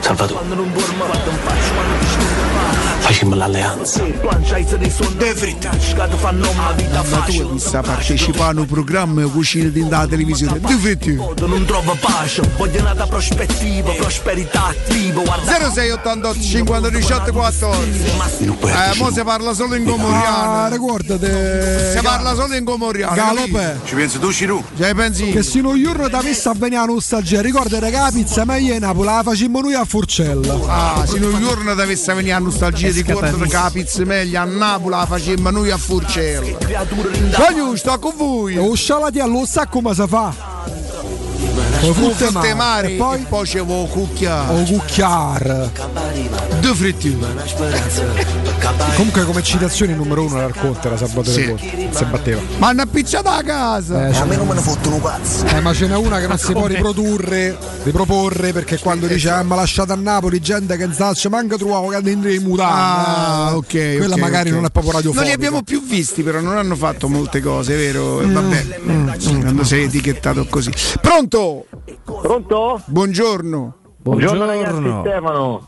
Salvatore. 0.00 0.44
Non 2.66 3.00
Facciamo 3.00 3.34
l'alleanza. 3.36 4.02
suoni 4.90 5.16
Te 5.16 5.34
fritta. 5.34 5.70
che 5.70 6.16
fanno 6.16 6.50
una 6.50 6.72
vita 6.72 6.90
Ma 6.94 7.00
tu 7.00 7.06
facile 7.06 7.44
mi 7.52 7.58
sta 7.58 7.80
partecipando 7.80 8.60
a 8.60 8.64
un 8.64 8.68
programma 8.70 9.22
cucina 9.28 9.68
della 9.68 10.06
televisione. 10.08 10.60
Tu 10.60 10.76
fritti. 10.78 11.14
non 11.14 11.64
trova 11.66 11.94
pace 12.00 12.42
voglio 12.56 12.80
una 12.80 13.06
prospettiva 13.06 13.92
prosperità 13.92 14.66
attiva 14.66 15.22
guarda 15.22 15.70
0688 15.70 16.40
50 16.40 16.88
18 16.90 17.32
14 17.32 18.02
Eh, 18.62 18.96
mo 18.98 19.10
si 19.12 19.22
parla 19.22 19.54
solo 19.54 19.74
in 19.76 19.84
gomoriano. 19.84 20.52
Ah, 20.64 20.68
ricordate. 20.68 21.92
Si 21.96 22.02
parla 22.02 22.34
solo 22.34 22.54
in 22.54 22.64
gomoriano. 22.64 23.14
Galope. 23.14 23.80
Ci 23.84 23.94
pensi 23.94 24.18
tu, 24.18 24.32
Ciru? 24.32 24.62
Cioè, 24.76 24.94
pensi? 24.94 25.30
Che 25.30 25.42
se 25.42 25.60
non 25.60 25.80
giorno 25.80 26.08
ti 26.08 26.14
avesse 26.14 26.48
a 26.48 26.54
venire 26.56 26.80
a 26.80 26.84
nostalgia, 26.86 27.40
ricorda 27.40 27.78
che 27.78 27.90
la 27.90 28.10
pizza 28.12 28.44
meglio 28.44 28.74
in 28.74 28.80
Napoli 28.80 29.06
la 29.06 29.22
facciamo 29.24 29.60
noi 29.60 29.74
a 29.74 29.84
Forcella. 29.84 30.58
Ah, 30.66 31.04
se 31.06 31.18
non 31.18 31.38
giorno 31.40 31.74
ti 31.74 31.80
avesse 31.80 32.10
a 32.10 32.14
venire 32.14 32.34
a 32.34 32.38
nostalgia 32.38 32.54
di 32.92 33.04
corto 33.04 33.36
che 33.36 33.52
la 33.52 33.70
pizza 33.72 34.04
meglio 34.04 34.40
a 34.40 34.44
Napoli 34.44 34.90
la 34.90 35.06
facemmo 35.06 35.50
noi 35.50 35.70
a 35.70 35.76
Furcella. 35.76 36.56
Voglio, 37.36 37.76
sto 37.76 37.98
con 37.98 38.14
voi. 38.16 38.56
O 38.56 38.74
scialati 38.74 39.18
allo 39.20 39.44
sa 39.44 39.66
come 39.66 39.94
si 39.94 40.04
fa. 40.06 40.55
Con 41.80 41.92
Frutte 41.94 42.26
frutte 42.26 42.54
mare 42.54 42.92
E 42.92 42.96
poi 42.96 43.24
poi 43.28 43.46
c'è 43.46 43.60
il 43.60 43.88
cucchiaio. 43.90 44.52
o 44.60 44.64
cucchiar. 44.64 45.70
Due 46.60 46.74
fritti. 46.74 47.16
Comunque 48.96 49.24
come 49.24 49.42
citazione 49.42 49.94
numero 49.94 50.24
uno 50.24 50.38
era 50.38 50.46
il 50.46 50.54
Conte, 50.54 50.86
era 50.88 50.96
Salvatore 50.96 51.32
Sì. 51.42 51.46
Conte. 51.46 51.88
Si 51.92 52.04
batteva. 52.04 52.40
Ma 52.58 52.68
hanno 52.68 52.82
appicciato 52.82 53.28
a 53.28 53.42
casa. 53.42 54.08
Eh, 54.08 54.16
A 54.16 54.24
me 54.24 54.36
non 54.36 54.46
me 54.48 54.54
ne 54.54 54.60
fottono 54.60 55.00
cazzo. 55.00 55.44
Eh, 55.46 55.60
ma 55.60 55.72
ce 55.74 55.86
n'è 55.86 55.96
una 55.96 56.18
che 56.18 56.26
non 56.26 56.38
si 56.38 56.52
può 56.52 56.66
riprodurre, 56.66 57.56
riproporre 57.84 58.52
perché 58.52 58.78
quando 58.78 59.06
dice 59.06 59.30
ah, 59.30 59.42
ma 59.42 59.54
lasciate 59.54 59.92
a 59.92 59.96
Napoli 59.96 60.40
gente 60.40 60.76
che 60.76 60.86
non 60.86 60.94
sa, 60.94 61.12
manca 61.28 61.56
trovo 61.56 61.88
che 61.88 62.00
dentro 62.00 62.30
i 62.30 62.38
mutani. 62.38 62.70
Ah, 62.72 63.56
ok. 63.56 63.74
Eh, 63.74 63.94
Quella 63.98 64.14
ok, 64.14 64.20
magari 64.20 64.48
ok. 64.48 64.54
non 64.54 64.64
è 64.64 64.70
proprio 64.70 64.92
radiofonica. 64.92 65.20
Non 65.20 65.24
li 65.38 65.44
abbiamo 65.44 65.62
più 65.62 65.84
visti, 65.86 66.22
però 66.22 66.40
non 66.40 66.56
hanno 66.56 66.74
fatto 66.74 67.08
molte 67.08 67.40
cose, 67.40 67.76
vero? 67.76 68.16
Vabbè, 68.26 68.80
quando 69.40 69.64
sei 69.64 69.84
etichettato 69.84 70.46
così. 70.48 70.70
Pronto? 71.00 71.65
Pronto? 72.04 72.80
Buongiorno. 72.86 73.74
Buongiorno, 73.98 74.46
ragazzi, 74.46 75.00
Stefano. 75.00 75.66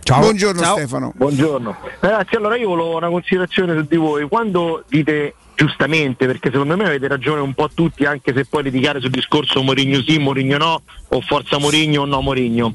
Ciao. 0.00 0.20
Buongiorno 0.20 0.62
Stefano. 0.62 1.12
Buongiorno. 1.14 1.76
Ragazzi, 2.00 2.36
allora 2.36 2.56
io 2.56 2.68
volevo 2.68 2.96
una 2.96 3.10
considerazione 3.10 3.76
su 3.76 3.86
di 3.86 3.96
voi. 3.96 4.26
Quando 4.26 4.84
dite 4.88 5.34
giustamente, 5.54 6.24
perché 6.26 6.50
secondo 6.50 6.76
me 6.76 6.84
avete 6.84 7.08
ragione 7.08 7.40
un 7.40 7.52
po' 7.52 7.68
tutti, 7.74 8.04
anche 8.04 8.32
se 8.32 8.46
poi 8.46 8.62
litigare 8.62 9.00
sul 9.00 9.10
discorso 9.10 9.62
Morigno 9.62 10.00
sì, 10.02 10.18
Morigno 10.18 10.56
no, 10.56 10.82
o 11.08 11.20
forza 11.20 11.58
Morigno 11.58 12.02
o 12.02 12.04
no 12.06 12.20
Morigno. 12.22 12.74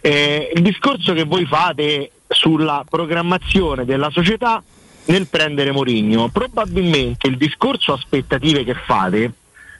Eh, 0.00 0.50
il 0.54 0.60
discorso 0.60 1.14
che 1.14 1.24
voi 1.24 1.46
fate 1.46 2.10
sulla 2.28 2.84
programmazione 2.86 3.84
della 3.84 4.10
società 4.10 4.62
nel 5.06 5.26
prendere 5.28 5.70
Morigno, 5.70 6.28
probabilmente 6.28 7.28
il 7.28 7.36
discorso 7.36 7.92
aspettative 7.92 8.64
che 8.64 8.74
fate 8.74 9.32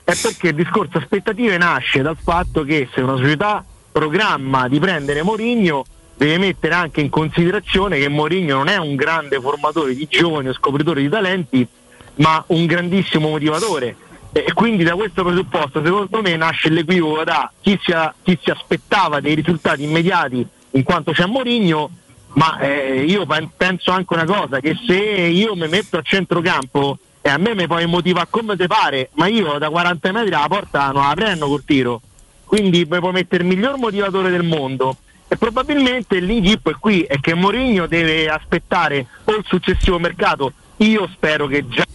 è 0.05 0.15
perché 0.21 0.49
il 0.49 0.55
discorso 0.55 0.99
aspettative 0.99 1.57
nasce 1.57 2.03
dal 2.03 2.17
fatto 2.23 2.63
che 2.63 2.89
se 2.93 3.01
una 3.01 3.17
società 3.17 3.65
programma 3.91 4.69
di 4.69 4.79
prendere 4.79 5.23
Morigno 5.23 5.85
deve 6.17 6.39
mettere 6.39 6.75
anche 6.75 7.01
in 7.01 7.09
considerazione 7.09 7.99
che 7.99 8.09
Mourinho 8.09 8.57
non 8.57 8.69
è 8.69 8.77
un 8.77 8.95
grande 8.95 9.41
formatore 9.41 9.95
di 9.95 10.07
giovani 10.09 10.49
o 10.49 10.53
scopritore 10.53 11.01
di 11.01 11.09
talenti, 11.09 11.67
ma 12.17 12.43
un 12.49 12.67
grandissimo 12.67 13.31
motivatore. 13.31 13.97
E 14.33 14.53
quindi 14.53 14.85
da 14.85 14.95
questo 14.95 15.23
presupposto, 15.25 15.83
secondo 15.85 16.21
me, 16.21 16.37
nasce 16.37 16.69
l'equivoco 16.69 17.25
da 17.25 17.51
chi 17.61 17.79
si, 17.83 17.93
chi 18.23 18.39
si 18.43 18.51
aspettava 18.51 19.21
dei 19.21 19.35
risultati 19.35 19.85
immediati 19.85 20.47
in 20.73 20.83
quanto 20.83 21.13
c'è 21.13 21.27
Mourinho, 21.27 21.91
ma 22.35 22.59
eh, 22.59 23.05
io 23.05 23.27
pen- 23.27 23.51
penso 23.57 23.93
anche 23.93 24.13
una 24.13 24.25
cosa, 24.25 24.61
che 24.61 24.77
se 24.87 24.97
io 24.97 25.55
mi 25.55 25.69
metto 25.69 25.99
a 25.99 26.03
centrocampo 26.03 26.99
e 27.27 27.31
a 27.31 27.39
me 27.39 27.55
mi 27.55 27.67
puoi 27.67 27.87
motivare 27.87 28.27
come 28.29 28.55
ti 28.55 28.67
pare, 28.67 29.09
ma 29.15 29.29
io 29.29 29.57
da 29.57 29.71
40 29.71 30.13
metri 30.13 30.35
alla 30.35 30.47
porta 30.47 30.91
non 30.91 31.09
la 31.09 31.15
prendo 31.15 31.47
col 31.47 31.65
tiro. 31.65 32.03
Quindi 32.45 32.87
mi 32.87 32.99
puoi 32.99 33.13
mettere 33.13 33.43
il 33.43 33.49
miglior 33.49 33.79
motivatore 33.79 34.29
del 34.29 34.43
mondo. 34.43 34.99
E 35.27 35.39
probabilmente 35.39 36.21
l'inghippo 36.21 36.69
è 36.69 36.75
qui, 36.79 37.01
è 37.01 37.19
che 37.21 37.33
Mourinho 37.33 37.87
deve 37.87 38.29
aspettare 38.29 39.07
o 39.25 39.37
il 39.37 39.45
successivo 39.47 39.99
mercato. 39.99 40.53
Io 40.77 41.09
spero 41.15 41.47
che 41.47 41.67
già 41.67 41.87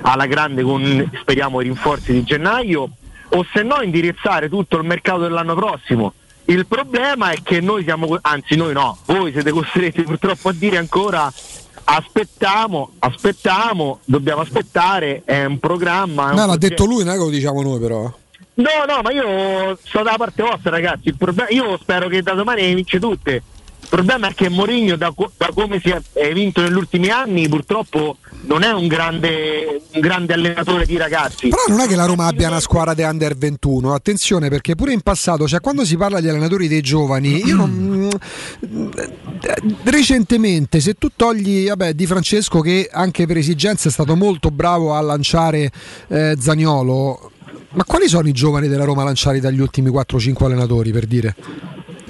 alla 0.00 0.24
grande 0.24 0.62
con 0.62 1.10
speriamo 1.20 1.60
i 1.60 1.64
rinforzi 1.64 2.14
di 2.14 2.24
gennaio, 2.24 2.88
o 3.28 3.46
se 3.52 3.62
no 3.62 3.82
indirizzare 3.82 4.48
tutto 4.48 4.78
il 4.78 4.84
mercato 4.84 5.18
dell'anno 5.20 5.54
prossimo. 5.54 6.14
Il 6.46 6.66
problema 6.66 7.32
è 7.32 7.42
che 7.42 7.60
noi 7.60 7.82
siamo, 7.82 8.16
anzi 8.18 8.56
noi 8.56 8.72
no, 8.72 8.96
voi 9.04 9.30
siete 9.30 9.50
costretti 9.50 10.04
purtroppo 10.04 10.48
a 10.48 10.52
dire 10.54 10.78
ancora 10.78 11.30
aspettiamo, 11.84 12.92
aspettiamo, 12.98 14.00
dobbiamo 14.04 14.42
aspettare, 14.42 15.22
è 15.24 15.44
un 15.44 15.58
programma. 15.58 16.28
è 16.28 16.32
un 16.32 16.36
No, 16.38 16.46
l'ha 16.46 16.56
detto 16.56 16.84
lui, 16.84 17.04
non 17.04 17.14
è 17.14 17.16
che 17.16 17.24
lo 17.24 17.30
diciamo 17.30 17.62
noi 17.62 17.78
però. 17.78 18.12
No, 18.56 18.70
no, 18.86 19.00
ma 19.02 19.10
io 19.10 19.76
sto 19.82 20.02
dalla 20.02 20.16
parte 20.16 20.42
vostra, 20.42 20.70
ragazzi. 20.70 21.08
Il 21.08 21.16
problema- 21.16 21.50
io 21.50 21.76
spero 21.76 22.08
che 22.08 22.22
da 22.22 22.34
domani 22.34 22.72
vince 22.74 23.00
tutte. 23.00 23.42
Il 23.94 24.00
problema 24.00 24.26
è 24.26 24.34
che 24.34 24.48
Mourinho, 24.48 24.96
da, 24.96 25.12
co- 25.14 25.30
da 25.36 25.50
come 25.54 25.78
si 25.78 25.88
è 25.88 26.32
vinto 26.32 26.60
negli 26.60 26.74
ultimi 26.74 27.10
anni, 27.10 27.48
purtroppo 27.48 28.16
non 28.40 28.64
è 28.64 28.72
un 28.72 28.88
grande, 28.88 29.82
un 29.92 30.00
grande 30.00 30.32
allenatore 30.32 30.84
di 30.84 30.96
ragazzi. 30.96 31.46
Però 31.46 31.62
non 31.68 31.78
è 31.78 31.86
che 31.86 31.94
la 31.94 32.04
Roma 32.04 32.26
abbia 32.26 32.48
una 32.48 32.58
squadra 32.58 32.92
di 32.92 33.02
under 33.02 33.36
21, 33.36 33.94
attenzione 33.94 34.48
perché 34.48 34.74
pure 34.74 34.92
in 34.92 35.00
passato, 35.00 35.46
cioè 35.46 35.60
quando 35.60 35.84
si 35.84 35.96
parla 35.96 36.20
di 36.20 36.28
allenatori 36.28 36.66
dei 36.66 36.80
giovani, 36.80 37.44
io 37.46 37.54
non... 37.54 38.08
recentemente 39.84 40.80
se 40.80 40.94
tu 40.94 41.10
togli 41.14 41.68
vabbè, 41.68 41.92
Di 41.92 42.06
Francesco 42.06 42.60
che 42.62 42.88
anche 42.90 43.26
per 43.26 43.36
esigenze 43.36 43.90
è 43.90 43.92
stato 43.92 44.16
molto 44.16 44.50
bravo 44.50 44.94
a 44.94 45.00
lanciare 45.02 45.70
eh, 46.08 46.34
Zaniolo, 46.36 47.30
ma 47.74 47.84
quali 47.84 48.08
sono 48.08 48.26
i 48.26 48.32
giovani 48.32 48.66
della 48.66 48.84
Roma 48.84 49.04
lanciati 49.04 49.38
dagli 49.38 49.60
ultimi 49.60 49.90
4-5 49.90 50.44
allenatori 50.46 50.90
per 50.90 51.06
dire? 51.06 51.36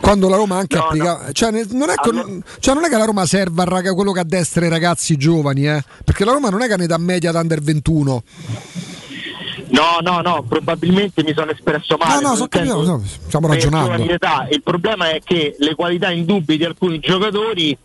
Quando 0.05 0.29
la 0.29 0.37
Roma 0.37 0.57
anche 0.57 0.77
applica, 0.77 1.33
Cioè, 1.33 1.51
ne- 1.51 1.67
non 1.71 1.89
è, 1.89 1.95
con- 1.95 2.43
cioè, 2.61 2.75
non 2.75 2.85
è 2.85 2.89
che 2.91 2.97
la 2.99 3.07
Roma 3.07 3.25
serva 3.25 3.63
al 3.63 3.69
raga- 3.69 3.95
quello 3.95 4.13
che 4.13 4.19
ha 4.19 4.23
a 4.23 4.27
destra 4.27 4.67
i 4.67 4.69
ragazzi 4.69 5.17
giovani, 5.17 5.67
eh? 5.67 5.83
perché 6.05 6.27
la 6.27 6.33
Roma 6.33 6.51
non 6.51 6.61
è 6.61 6.69
che 6.69 6.77
ne 6.77 6.87
dà 6.87 6.99
media 6.99 7.31
ad 7.31 7.37
under 7.37 7.61
21. 7.63 8.23
No, 9.69 9.99
no, 10.03 10.21
no, 10.21 10.45
probabilmente 10.47 11.25
mi 11.25 11.33
sono 11.35 11.51
espresso 11.51 11.97
male. 11.97 12.21
No, 12.23 12.29
no, 12.29 12.37
so 12.37 12.49
capito, 12.49 12.85
no, 12.85 13.03
stiamo 13.05 13.49
ragionando. 13.49 14.03
Il 14.51 14.63
problema 14.63 15.09
è 15.09 15.21
che 15.25 15.57
le 15.59 15.75
qualità 15.75 16.11
indubbie 16.11 16.59
di 16.59 16.65
alcuni 16.65 17.01
giocatori 17.01 17.77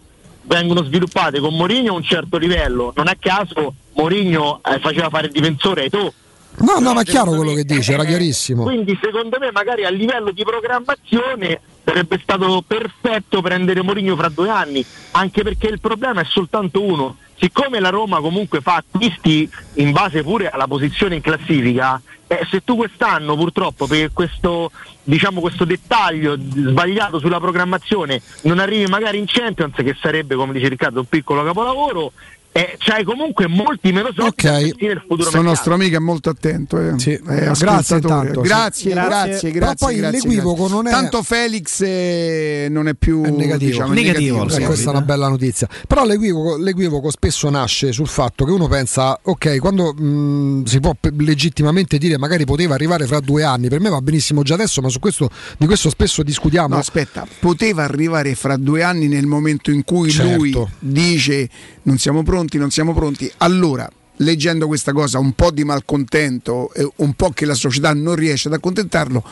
vengono 0.44 0.84
sviluppate 0.84 1.40
con 1.40 1.56
Mourinho 1.56 1.94
a 1.94 1.96
un 1.96 2.04
certo 2.04 2.38
livello. 2.38 2.92
Non 2.96 3.08
a 3.08 3.16
caso 3.18 3.74
Mourinho 3.94 4.60
eh, 4.64 4.80
faceva 4.80 5.10
fare 5.10 5.28
il 5.28 5.32
difensore 5.32 5.84
ai 5.84 5.90
to. 5.90 6.14
No, 6.58 6.80
no, 6.80 6.94
ma 6.94 7.02
è 7.02 7.06
chiaro 7.06 7.32
quello 7.32 7.54
che 7.54 7.64
dice, 7.64 7.94
era 7.94 8.04
chiarissimo. 8.04 8.64
Quindi 8.64 9.00
secondo 9.02 9.38
me 9.40 9.52
magari 9.52 9.86
a 9.86 9.90
livello 9.90 10.32
di 10.32 10.44
programmazione 10.44 11.62
sarebbe 11.84 12.20
stato 12.22 12.64
perfetto 12.66 13.42
prendere 13.42 13.82
Mourinho 13.82 14.16
fra 14.16 14.30
due 14.30 14.50
anni, 14.50 14.86
anche 15.12 15.44
perché 15.44 15.68
il 15.68 15.80
problema 15.80 16.22
è 16.22 16.26
soltanto 16.26 16.82
uno. 16.82 17.18
Siccome 17.38 17.80
la 17.80 17.90
Roma 17.90 18.20
comunque 18.20 18.60
fa 18.60 18.76
acquisti 18.76 19.50
in 19.76 19.92
base 19.92 20.24
pure 20.24 20.50
alla 20.50 20.68
posizione 20.68 21.16
in 21.16 21.22
classifica, 21.22 22.02
eh, 22.28 22.46
se 22.52 22.64
tu 22.64 22.76
quest'anno 22.76 23.36
purtroppo 23.36 23.88
per 23.88 24.12
questo, 24.14 24.72
diciamo, 25.04 25.40
questo 25.40 25.64
dettaglio 25.66 26.38
sbagliato 26.38 27.18
sulla 27.18 27.40
programmazione 27.40 28.22
non 28.42 28.60
arrivi 28.60 28.86
magari 28.86 29.18
in 29.18 29.26
Champions, 29.26 29.74
che 29.76 29.96
sarebbe 30.00 30.36
come 30.36 30.54
dice 30.54 30.68
Riccardo 30.68 31.00
un 31.00 31.08
piccolo 31.08 31.44
capolavoro, 31.44 32.12
eh, 32.60 32.76
c'hai 32.78 33.04
comunque 33.04 33.48
molti 33.48 33.92
meno 33.92 34.10
soldi 34.16 34.34
investire 34.48 34.94
nel 34.94 35.02
futuro 35.02 35.24
mercato. 35.24 35.42
nostro 35.44 35.74
amico 35.76 35.96
è 35.96 36.00
molto 36.00 36.30
attento. 36.30 36.78
Eh. 36.80 36.90
Eh, 36.90 37.20
grazie 37.24 37.58
ascoltatore. 37.60 37.98
intanto, 38.30 38.42
sì. 38.42 38.48
Grazie, 38.48 38.92
Grazie. 38.92 39.10
grazie, 39.10 39.52
grazie. 39.52 39.76
poi 39.86 39.96
grazie, 39.98 40.20
l'equivoco 40.20 40.56
grazie. 40.68 40.76
non 40.76 40.88
è- 40.88 40.92
Tanto 40.92 41.24
Felix 41.24 41.82
eh, 41.82 42.68
non 42.70 42.88
è 42.88 42.94
più 42.96 43.22
negativo, 43.22 43.58
diciamo, 43.58 43.94
negativo, 43.94 44.46
Eh, 44.46 44.50
sì. 44.52 44.64
questa 44.64 44.88
è 44.88 44.92
una 44.92 45.02
bella 45.02 45.28
notizia. 45.28 45.68
Però 45.88 46.06
l'equivoco, 46.06 46.58
l'equivoco 46.58 47.12
spesso 47.12 47.50
nasce 47.50 47.92
sul 47.92 48.08
fatto 48.08 48.46
che 48.46 48.52
uno 48.52 48.68
pensa, 48.68 49.18
ok, 49.22 49.60
quando 49.60 49.94
mh, 49.94 50.64
si 50.66 50.80
può 50.80 50.96
legittimamente 51.18 51.98
dire 51.98 52.18
magari 52.18 52.46
poteva 52.46 52.74
arrivare 52.74 53.06
fra 53.06 53.20
due 53.20 53.44
anni, 53.44 53.70
per 53.70 53.80
me 53.80 53.90
va 53.90 54.02
benissimo 54.02 54.42
già 54.44 54.56
adesso, 54.56 54.82
ma 54.82 54.90
su 54.90 55.00
questo, 55.00 55.30
di 55.58 55.66
questo 55.66 55.90
spesso 55.90 56.24
discutiamo. 56.24 56.70
No, 56.74 56.78
aspetta, 56.80 57.26
poteva 57.40 57.84
arrivare 57.84 58.36
fra 58.36 58.58
due 58.58 58.84
anni 58.84 59.08
nel 59.08 59.26
momento 59.28 59.72
in 59.72 59.84
cui 59.84 60.10
Certo. 60.10 60.36
lui 60.36 60.56
dice 60.80 61.50
non 61.84 61.98
siamo 61.98 62.24
pronti, 62.24 62.49
non 62.58 62.72
siamo 62.72 62.94
pronti. 62.94 63.32
Allora, 63.38 63.88
leggendo 64.18 64.68
questa 64.68 64.92
cosa, 64.94 65.20
un 65.20 65.34
po' 65.34 65.52
di 65.52 65.64
malcontento, 65.64 66.74
e 66.74 66.90
un 66.98 67.14
po' 67.14 67.30
che 67.32 67.46
la 67.46 67.54
società 67.54 67.94
non 67.94 68.16
riesce 68.16 68.48
ad 68.48 68.54
accontentarlo. 68.56 69.24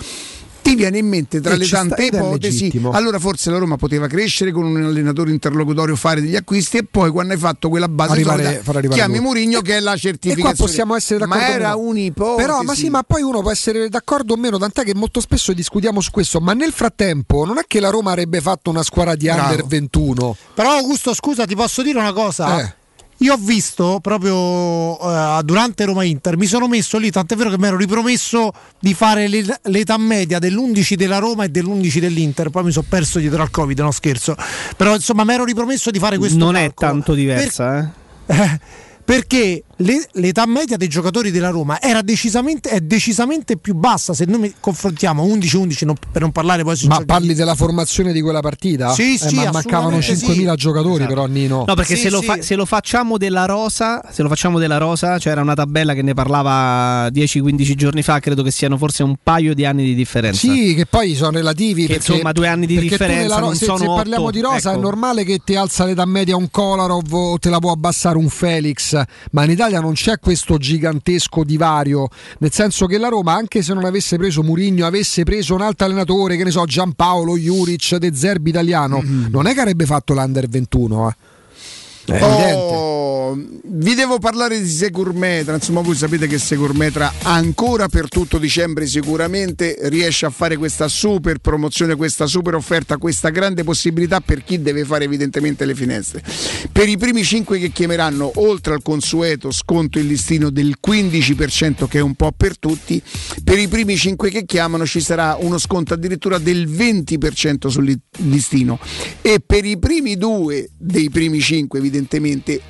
Ti 0.60 0.76
viene 0.76 0.98
in 0.98 1.08
mente 1.08 1.40
tra 1.40 1.54
E 1.54 1.58
le 1.60 1.64
sta- 1.64 1.78
tante 1.78 1.96
è 1.96 2.06
ipotesi, 2.08 2.82
allora 2.92 3.20
forse 3.20 3.50
la 3.50 3.58
Roma 3.58 3.78
poteva 3.78 4.08
crescere 4.08 4.52
con 4.52 4.66
un 4.66 4.84
allenatore 4.84 5.32
interlocutorio, 5.32 5.96
fare 5.96 6.20
degli 6.20 6.36
acquisti 6.36 6.76
e 6.76 6.84
poi 6.84 7.10
quando 7.10 7.32
hai 7.32 7.40
fatto 7.40 7.70
quella 7.70 7.88
base 7.88 8.12
Arrivare- 8.12 8.44
solida, 8.44 8.64
far 8.64 8.76
arrivare 8.76 9.00
chiami. 9.00 9.20
Mourinho 9.22 9.62
che 9.62 9.78
è 9.78 9.80
la 9.80 9.94
E 9.94 9.98
certificazione. 9.98 10.56
qua 10.56 10.66
possiamo 10.66 10.94
essere 10.98 11.20
d'accordo. 11.20 11.42
Ma 11.42 11.50
era 11.54 11.76
un'ipotesi. 11.78 12.46
Però, 12.46 12.62
ma 12.64 12.76
sì, 12.76 12.90
ma 12.90 13.02
poi 13.04 13.22
uno 13.22 13.40
può 13.40 13.50
essere 13.52 13.88
d'accordo 13.88 14.34
o 14.34 14.36
meno, 14.38 14.58
tant'è 14.58 14.84
che 14.84 14.94
molto 14.94 15.22
spesso 15.22 15.54
discutiamo 15.54 16.02
su 16.02 16.12
questo. 16.12 16.42
Ma 16.42 16.52
nel 16.52 16.74
frattempo, 16.74 17.46
non 17.46 17.60
è 17.60 17.62
che 17.66 17.80
la 17.80 17.90
Roma 17.90 18.10
avrebbe 18.12 18.42
fatto 18.42 18.70
una 18.70 18.84
squadra 18.84 19.16
di 19.16 19.28
Bravo. 19.28 19.42
under 19.52 19.66
21. 19.68 20.36
Però 20.54 20.70
Augusto, 20.72 21.14
scusa, 21.14 21.46
ti 21.46 21.56
posso 21.56 21.82
dire 21.82 21.98
una 21.98 22.12
cosa? 22.12 22.60
Eh. 22.62 22.76
Io 23.22 23.34
ho 23.34 23.38
visto 23.38 24.00
proprio 24.00 25.00
eh, 25.00 25.42
durante 25.44 25.86
Roma 25.86 26.04
Inter, 26.04 26.38
mi 26.38 26.46
sono 26.46 26.68
messo 26.68 27.00
lì, 27.00 27.10
tant'è 27.10 27.36
vero 27.36 27.50
che 27.50 27.58
mi 27.58 27.66
ero 27.66 27.76
ripromesso 27.76 28.52
di 28.80 28.94
fare 28.94 29.28
l'e- 29.28 29.60
l'età 29.64 29.98
media 29.98 30.38
dell'11 30.38 30.94
della 30.94 31.18
Roma 31.18 31.44
e 31.46 31.50
dell'11 31.50 31.98
dell'Inter, 31.98 32.50
poi 32.52 32.66
mi 32.66 32.72
sono 32.72 32.86
perso 32.88 33.18
dietro 33.18 33.42
al 33.42 33.50
Covid, 33.50 33.80
no 33.80 33.90
scherzo. 33.92 34.36
Però 34.76 34.94
insomma 34.94 35.24
mi 35.24 35.34
ero 35.34 35.46
ripromesso 35.46 35.90
di 35.90 35.98
fare 35.98 36.20
questo 36.20 36.38
Non 36.38 36.56
è 36.56 36.66
calcolo. 36.74 36.92
tanto 36.92 37.14
diversa, 37.16 37.80
eh. 38.28 38.36
Eh, 38.36 38.60
perché 39.04 39.64
l'età 39.80 40.46
media 40.48 40.76
dei 40.78 40.88
giocatori 40.88 41.30
della 41.32 41.50
Roma 41.50 41.80
era 41.82 42.02
decisamente, 42.02 42.70
è 42.70 42.80
decisamente 42.82 43.58
più 43.58 43.76
bassa 43.76 44.14
se 44.14 44.26
noi 44.26 44.40
mi- 44.40 44.54
confrontiamo 44.60 45.24
11-11 45.24 45.86
non- 45.86 45.96
per 46.12 46.22
non 46.22 46.32
parlare 46.32 46.64
poi 46.64 46.76
sui 46.76 46.88
Ma 46.88 47.04
parli 47.06 47.34
della 47.36 47.54
formazione 47.56 48.12
di 48.12 48.22
quella 48.22 48.40
partita? 48.40 48.92
Sì, 48.94 49.14
Eh, 49.14 49.18
sì, 49.18 49.36
ma 49.36 49.52
mancavano 49.52 49.98
assolutamente 49.98 50.26
5.000 50.26 50.52
sì. 50.52 50.58
giocatori, 50.58 51.06
però 51.06 51.26
Nino. 51.28 51.64
No, 51.68 51.74
perché 51.76 51.96
se, 51.96 52.10
lo 52.10 52.22
fa- 52.22 52.42
se 52.42 52.56
lo 52.56 52.66
facciamo 52.66 53.18
della 53.18 53.46
rosa, 53.46 54.02
se 54.12 54.24
lo 54.24 54.30
facciamo 54.30 54.58
della 54.60 54.78
rosa, 54.78 55.18
c'era 55.20 55.42
una 55.42 55.54
tabella 55.54 55.94
che 55.94 56.02
ne 56.02 56.14
parlava 56.14 57.10
10-15 57.10 57.76
giorni 57.76 58.02
fa, 58.02 58.20
credo 58.20 58.42
che 58.44 58.52
siano 58.52 58.78
forse 58.78 59.04
un 59.04 59.16
paio 59.22 59.54
di 59.54 59.66
anni 59.66 59.84
di 59.84 59.94
differenza. 59.96 60.40
Sì, 60.40 60.74
che 60.76 60.86
poi 60.86 61.14
sono 61.16 61.32
relativi. 61.32 61.86
Che 61.86 61.94
perché, 61.98 62.12
insomma, 62.12 62.32
due 62.32 62.48
anni 62.48 62.66
di 62.66 62.80
differenza 62.80 63.22
nella 63.22 63.38
ro- 63.40 63.46
non 63.48 63.56
se, 63.56 63.66
sono 63.66 63.78
se 63.78 63.86
parliamo 63.86 64.24
otto, 64.24 64.32
di 64.32 64.42
rosa, 64.42 64.70
ecco. 64.72 64.78
è 64.80 64.82
normale 64.82 65.24
che 65.24 65.40
ti 65.44 65.56
alza 65.56 65.86
l'età 65.86 66.06
media 66.06 66.36
un 66.36 66.50
Kolarov 66.50 67.14
o 67.14 67.38
te 67.38 67.50
la 67.50 67.60
può 67.60 67.72
abbassare 67.72 68.18
un 68.18 68.30
Felix. 68.30 69.00
Ma 69.32 69.44
in 69.44 69.52
Italia 69.52 69.66
non 69.70 69.94
c'è 69.94 70.20
questo 70.20 70.58
gigantesco 70.58 71.44
divario. 71.44 72.08
Nel 72.40 72.52
senso 72.52 72.86
che 72.86 72.98
la 72.98 73.10
Roma, 73.10 73.34
anche 73.34 73.62
se 73.62 73.74
non 73.74 73.86
avesse 73.86 74.18
preso 74.18 74.44
Murigno, 74.44 74.86
avesse 74.86 75.24
preso 75.24 75.54
un 75.54 75.62
altro 75.62 75.86
allenatore, 75.86 76.38
che 76.38 76.44
ne 76.44 76.52
so, 76.52 76.66
Giampaolo, 76.66 77.38
Juric, 77.38 77.96
De 77.98 78.14
Zerbi 78.14 78.50
italiano, 78.50 79.02
non 79.30 79.46
è 79.48 79.54
che 79.54 79.60
avrebbe 79.60 79.86
fatto 79.86 80.14
l'under 80.14 80.48
21. 80.48 81.10
Eh. 81.10 81.16
Evidente. 82.14 82.56
Oh, 82.56 83.38
vi 83.64 83.94
devo 83.94 84.20
parlare 84.20 84.60
di 84.62 84.68
Securmetra, 84.68 85.56
insomma 85.56 85.82
voi 85.82 85.96
sapete 85.96 86.28
che 86.28 86.38
Securmetra 86.38 87.12
ancora 87.24 87.88
per 87.90 88.08
tutto 88.08 88.38
dicembre 88.38 88.88
sicuramente 88.88 89.76
riesce 89.84 90.26
a 90.26 90.30
fare 90.30 90.56
questa 90.56 90.88
super 90.88 91.40
promozione, 91.40 91.96
questa 91.96 92.26
super 92.26 92.56
offerta, 92.56 92.98
questa 92.98 93.30
grande 93.30 93.64
possibilità 93.64 94.22
per 94.22 94.44
chi 94.44 94.62
deve 94.62 94.86
fare 94.86 95.04
evidentemente 95.04 95.66
le 95.66 95.76
finestre. 95.76 96.24
Per 96.72 96.88
i 96.88 96.98
primi 96.98 97.24
5 97.24 97.60
che 97.60 97.72
chiameranno, 97.72 98.32
oltre 98.36 98.74
al 98.74 98.82
consueto 98.82 99.52
sconto 99.52 100.00
in 100.00 100.08
listino 100.08 100.50
del 100.50 100.78
15% 100.86 101.88
che 101.88 101.98
è 101.98 102.02
un 102.02 102.16
po' 102.16 102.32
per 102.36 102.58
tutti, 102.58 103.02
per 103.44 103.60
i 103.60 103.68
primi 103.68 103.98
5 103.98 104.30
che 104.30 104.46
chiamano 104.46 104.86
ci 104.86 105.02
sarà 105.02 105.38
uno 105.40 105.58
sconto 105.58 105.94
addirittura 105.94 106.38
del 106.38 106.68
20% 106.68 107.68
sul 107.68 107.84
li- 107.84 108.00
listino 108.20 108.80
e 109.22 109.42
per 109.46 109.66
i 109.66 109.78
primi 109.78 110.16
due 110.16 110.70
dei 110.78 111.10
primi 111.10 111.42
5 111.42 111.78
evidentemente 111.78 111.97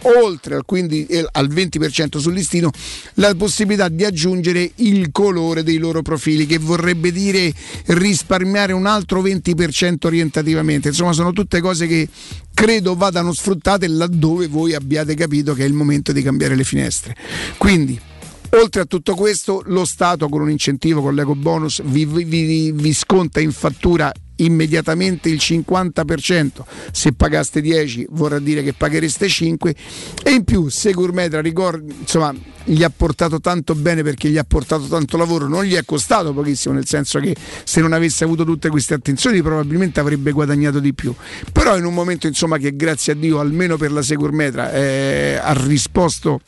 oltre 0.02 0.56
al, 0.56 0.66
15 0.66 1.06
eh, 1.06 1.28
al 1.32 1.50
20% 1.50 2.18
sul 2.18 2.34
listino 2.34 2.72
la 3.16 3.34
possibilità 3.36 3.90
di 3.90 4.04
aggiungere 4.04 4.72
il 4.76 5.12
colore 5.12 5.64
dei 5.64 5.78
loro 5.78 6.02
profili 6.02 6.46
che 6.46 6.58
vorrebbe 6.58 7.12
dire 7.12 7.52
risparmiare 7.88 8.74
un 8.74 8.86
altro 8.86 9.22
20% 9.22 9.96
orientativamente. 10.06 10.90
Insomma 10.90 11.14
sono 11.14 11.32
tutte 11.34 11.60
cose 11.62 11.88
che 11.88 12.08
credo 12.54 12.96
vadano 12.96 13.34
sfruttate 13.34 13.88
laddove 13.88 14.48
voi 14.48 14.74
abbiate 14.74 15.16
capito 15.16 15.54
che 15.54 15.64
è 15.64 15.68
il 15.68 15.74
momento 15.74 16.12
di 16.12 16.22
cambiare 16.22 16.56
le 16.56 16.64
finestre. 16.64 17.16
Quindi 17.58 18.00
Oltre 18.52 18.82
a 18.82 18.86
tutto 18.86 19.14
questo, 19.14 19.62
lo 19.66 19.84
Stato 19.84 20.30
con 20.30 20.40
un 20.40 20.50
incentivo, 20.50 21.02
con 21.02 21.14
l'eco 21.14 21.36
bonus, 21.36 21.82
vi, 21.84 22.06
vi- 22.06 22.72
vi 22.72 22.94
sconta 22.94 23.42
in 23.42 23.52
fattura 23.52 24.10
immediatamente 24.38 25.30
il 25.30 25.38
50%. 25.38 26.64
Se 26.91 27.14
pagaste 27.14 27.61
10 27.61 28.07
vorrà 28.11 28.40
dire 28.40 28.64
che 28.64 28.74
paghereste 28.74 29.27
5 29.27 29.75
e 30.24 30.32
in 30.32 30.43
più 30.43 30.69
Securmetra 30.69 31.41
ricordi, 31.41 31.95
insomma, 31.99 32.33
gli 32.64 32.83
ha 32.83 32.91
portato 32.93 33.40
tanto 33.40 33.75
bene 33.75 34.03
perché 34.03 34.30
gli 34.30 34.38
ha 34.38 34.43
portato 34.43 34.88
tanto 34.88 35.16
lavoro, 35.16 35.48
non 35.48 35.64
gli 35.64 35.75
è 35.75 35.85
costato 35.85 36.33
pochissimo, 36.33 36.74
nel 36.74 36.85
senso 36.85 37.19
che 37.19 37.35
se 37.64 37.80
non 37.80 37.93
avesse 37.93 38.24
avuto 38.24 38.43
tutte 38.43 38.69
queste 38.69 38.93
attenzioni 38.93 39.41
probabilmente 39.41 39.99
avrebbe 39.99 40.32
guadagnato 40.32 40.80
di 40.80 40.93
più. 40.93 41.14
Però 41.51 41.77
in 41.77 41.85
un 41.85 41.93
momento 41.93 42.27
insomma 42.27 42.57
che 42.57 42.75
grazie 42.75 43.14
a 43.14 43.16
Dio 43.16 43.40
almeno 43.40 43.77
per 43.77 43.91
la 43.91 44.01
Securmetra 44.01 44.72
eh, 44.74 45.40
ha 45.41 45.53
risposto 45.53 46.41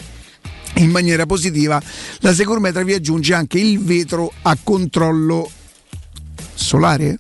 in 0.75 0.91
maniera 0.91 1.25
positiva, 1.25 1.81
la 2.19 2.33
Securmetra 2.33 2.83
vi 2.83 2.93
aggiunge 2.93 3.33
anche 3.33 3.59
il 3.59 3.79
vetro 3.79 4.31
a 4.41 4.57
controllo 4.61 5.49
solare? 6.53 7.19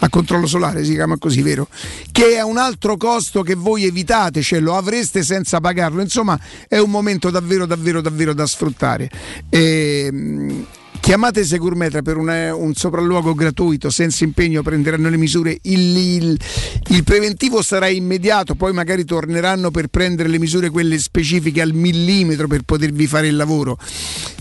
A 0.00 0.08
controllo 0.08 0.46
solare 0.46 0.84
si 0.84 0.92
chiama 0.92 1.16
così, 1.18 1.42
vero? 1.42 1.68
Che 2.12 2.36
è 2.36 2.42
un 2.42 2.58
altro 2.58 2.96
costo 2.96 3.42
che 3.42 3.54
voi 3.54 3.84
evitate, 3.84 4.42
cioè 4.42 4.60
lo 4.60 4.76
avreste 4.76 5.22
senza 5.22 5.60
pagarlo. 5.60 6.02
Insomma, 6.02 6.38
è 6.68 6.78
un 6.78 6.90
momento 6.90 7.30
davvero, 7.30 7.66
davvero, 7.66 8.00
davvero 8.00 8.32
da 8.32 8.46
sfruttare. 8.46 9.10
Ehm, 9.48 10.66
Chiamate 11.06 11.44
Securmetra 11.44 12.02
per 12.02 12.16
una- 12.16 12.52
un 12.52 12.74
sopralluogo 12.74 13.32
gratuito, 13.32 13.90
senza 13.90 14.24
impegno, 14.24 14.62
prenderanno 14.62 15.08
le 15.08 15.16
misure. 15.16 15.56
Il, 15.62 15.96
il- 15.96 16.40
il 16.88 17.04
preventivo 17.04 17.62
sarà 17.62 17.86
immediato, 17.86 18.56
poi 18.56 18.72
magari 18.72 19.04
torneranno 19.04 19.70
per 19.70 19.86
prendere 19.86 20.28
le 20.28 20.40
misure 20.40 20.68
quelle 20.68 20.98
specifiche 20.98 21.60
al 21.60 21.74
millimetro 21.74 22.48
per 22.48 22.62
potervi 22.62 23.06
fare 23.06 23.28
il 23.28 23.36
lavoro. 23.36 23.78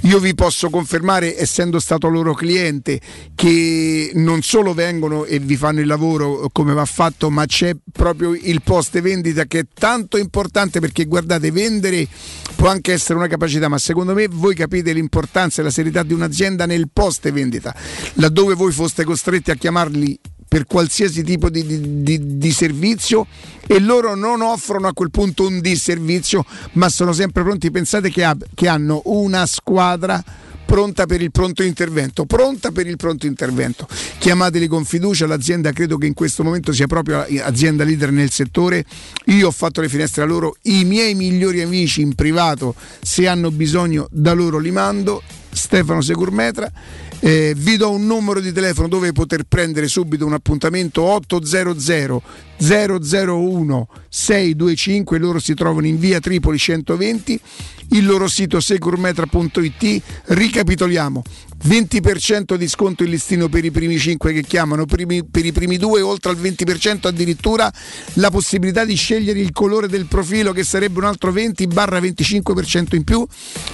Io 0.01 0.17
vi 0.17 0.33
posso 0.33 0.71
confermare, 0.71 1.39
essendo 1.39 1.79
stato 1.79 2.07
loro 2.07 2.33
cliente, 2.33 2.99
che 3.35 4.09
non 4.15 4.41
solo 4.41 4.73
vengono 4.73 5.25
e 5.25 5.37
vi 5.37 5.57
fanno 5.57 5.81
il 5.81 5.87
lavoro 5.87 6.49
come 6.51 6.73
va 6.73 6.85
fatto, 6.85 7.29
ma 7.29 7.45
c'è 7.45 7.75
proprio 7.91 8.33
il 8.33 8.63
post 8.63 8.99
vendita 9.01 9.45
che 9.45 9.59
è 9.59 9.65
tanto 9.71 10.17
importante 10.17 10.79
perché 10.79 11.05
guardate, 11.05 11.51
vendere 11.51 12.07
può 12.55 12.69
anche 12.69 12.91
essere 12.93 13.19
una 13.19 13.27
capacità, 13.27 13.67
ma 13.67 13.77
secondo 13.77 14.15
me 14.15 14.27
voi 14.27 14.55
capite 14.55 14.93
l'importanza 14.93 15.61
e 15.61 15.63
la 15.63 15.69
serietà 15.69 16.01
di 16.01 16.13
un'azienda 16.13 16.53
nel 16.65 16.87
post 16.93 17.29
vendita, 17.29 17.75
laddove 18.13 18.53
voi 18.53 18.71
foste 18.71 19.03
costretti 19.03 19.51
a 19.51 19.55
chiamarli 19.55 20.17
per 20.47 20.65
qualsiasi 20.67 21.21
tipo 21.23 21.49
di, 21.49 21.65
di- 21.65 22.01
di- 22.01 22.37
di 22.37 22.51
servizio 22.51 23.27
e 23.67 23.79
loro 23.79 24.15
non 24.15 24.41
offrono 24.41 24.87
a 24.87 24.93
quel 24.93 25.11
punto 25.11 25.45
un 25.45 25.59
disservizio, 25.59 26.45
ma 26.73 26.87
sono 26.87 27.11
sempre 27.11 27.43
pronti. 27.43 27.71
Pensate 27.71 28.09
che, 28.09 28.23
ab- 28.23 28.45
che 28.53 28.69
hanno 28.69 29.01
una 29.05 29.45
squadra 29.47 30.23
pronta 30.65 31.05
per 31.05 31.21
il 31.21 31.31
pronto 31.31 31.61
intervento, 31.61 32.25
pronta 32.25 32.71
per 32.71 32.87
il 32.87 32.95
pronto 32.95 33.25
intervento. 33.25 33.87
Chiamateli 34.17 34.67
con 34.67 34.85
fiducia, 34.85 35.27
l'azienda 35.27 35.71
credo 35.71 35.97
che 35.97 36.07
in 36.07 36.13
questo 36.13 36.43
momento 36.43 36.71
sia 36.71 36.87
proprio 36.87 37.25
azienda 37.41 37.83
leader 37.83 38.11
nel 38.11 38.31
settore. 38.31 38.85
Io 39.25 39.47
ho 39.47 39.51
fatto 39.51 39.81
le 39.81 39.89
finestre 39.89 40.23
a 40.23 40.25
loro, 40.25 40.55
i 40.63 40.85
miei 40.85 41.15
migliori 41.15 41.61
amici 41.61 42.01
in 42.01 42.15
privato, 42.15 42.75
se 43.01 43.27
hanno 43.27 43.51
bisogno 43.51 44.07
da 44.09 44.33
loro 44.33 44.57
li 44.57 44.71
mando. 44.71 45.21
Stefano 45.55 46.01
Securmetra, 46.01 46.71
eh, 47.19 47.53
vi 47.55 47.77
do 47.77 47.91
un 47.91 48.05
numero 48.05 48.39
di 48.39 48.51
telefono 48.51 48.87
dove 48.87 49.11
poter 49.13 49.43
prendere 49.43 49.87
subito 49.87 50.25
un 50.25 50.33
appuntamento 50.33 51.01
800 51.01 52.21
001 52.57 53.87
625, 54.09 55.17
loro 55.17 55.39
si 55.39 55.53
trovano 55.53 55.87
in 55.87 55.97
via 55.97 56.19
Tripoli 56.19 56.57
120, 56.57 57.39
il 57.89 58.05
loro 58.05 58.27
sito 58.27 58.59
securmetra.it, 58.59 60.01
ricapitoliamo, 60.25 61.21
20% 61.67 62.55
di 62.55 62.67
sconto 62.67 63.03
in 63.03 63.09
listino 63.09 63.47
per 63.47 63.65
i 63.65 63.71
primi 63.71 63.97
5 63.97 64.33
che 64.33 64.43
chiamano, 64.43 64.85
per 64.85 64.99
i 64.99 65.51
primi 65.51 65.77
2 65.77 66.01
oltre 66.01 66.31
al 66.31 66.37
20% 66.37 67.07
addirittura 67.07 67.71
la 68.13 68.29
possibilità 68.29 68.85
di 68.85 68.95
scegliere 68.95 69.39
il 69.39 69.51
colore 69.51 69.87
del 69.87 70.05
profilo 70.05 70.51
che 70.51 70.63
sarebbe 70.63 70.99
un 70.99 71.05
altro 71.05 71.31
20-25% 71.31 72.95
in 72.95 73.03
più, 73.03 73.25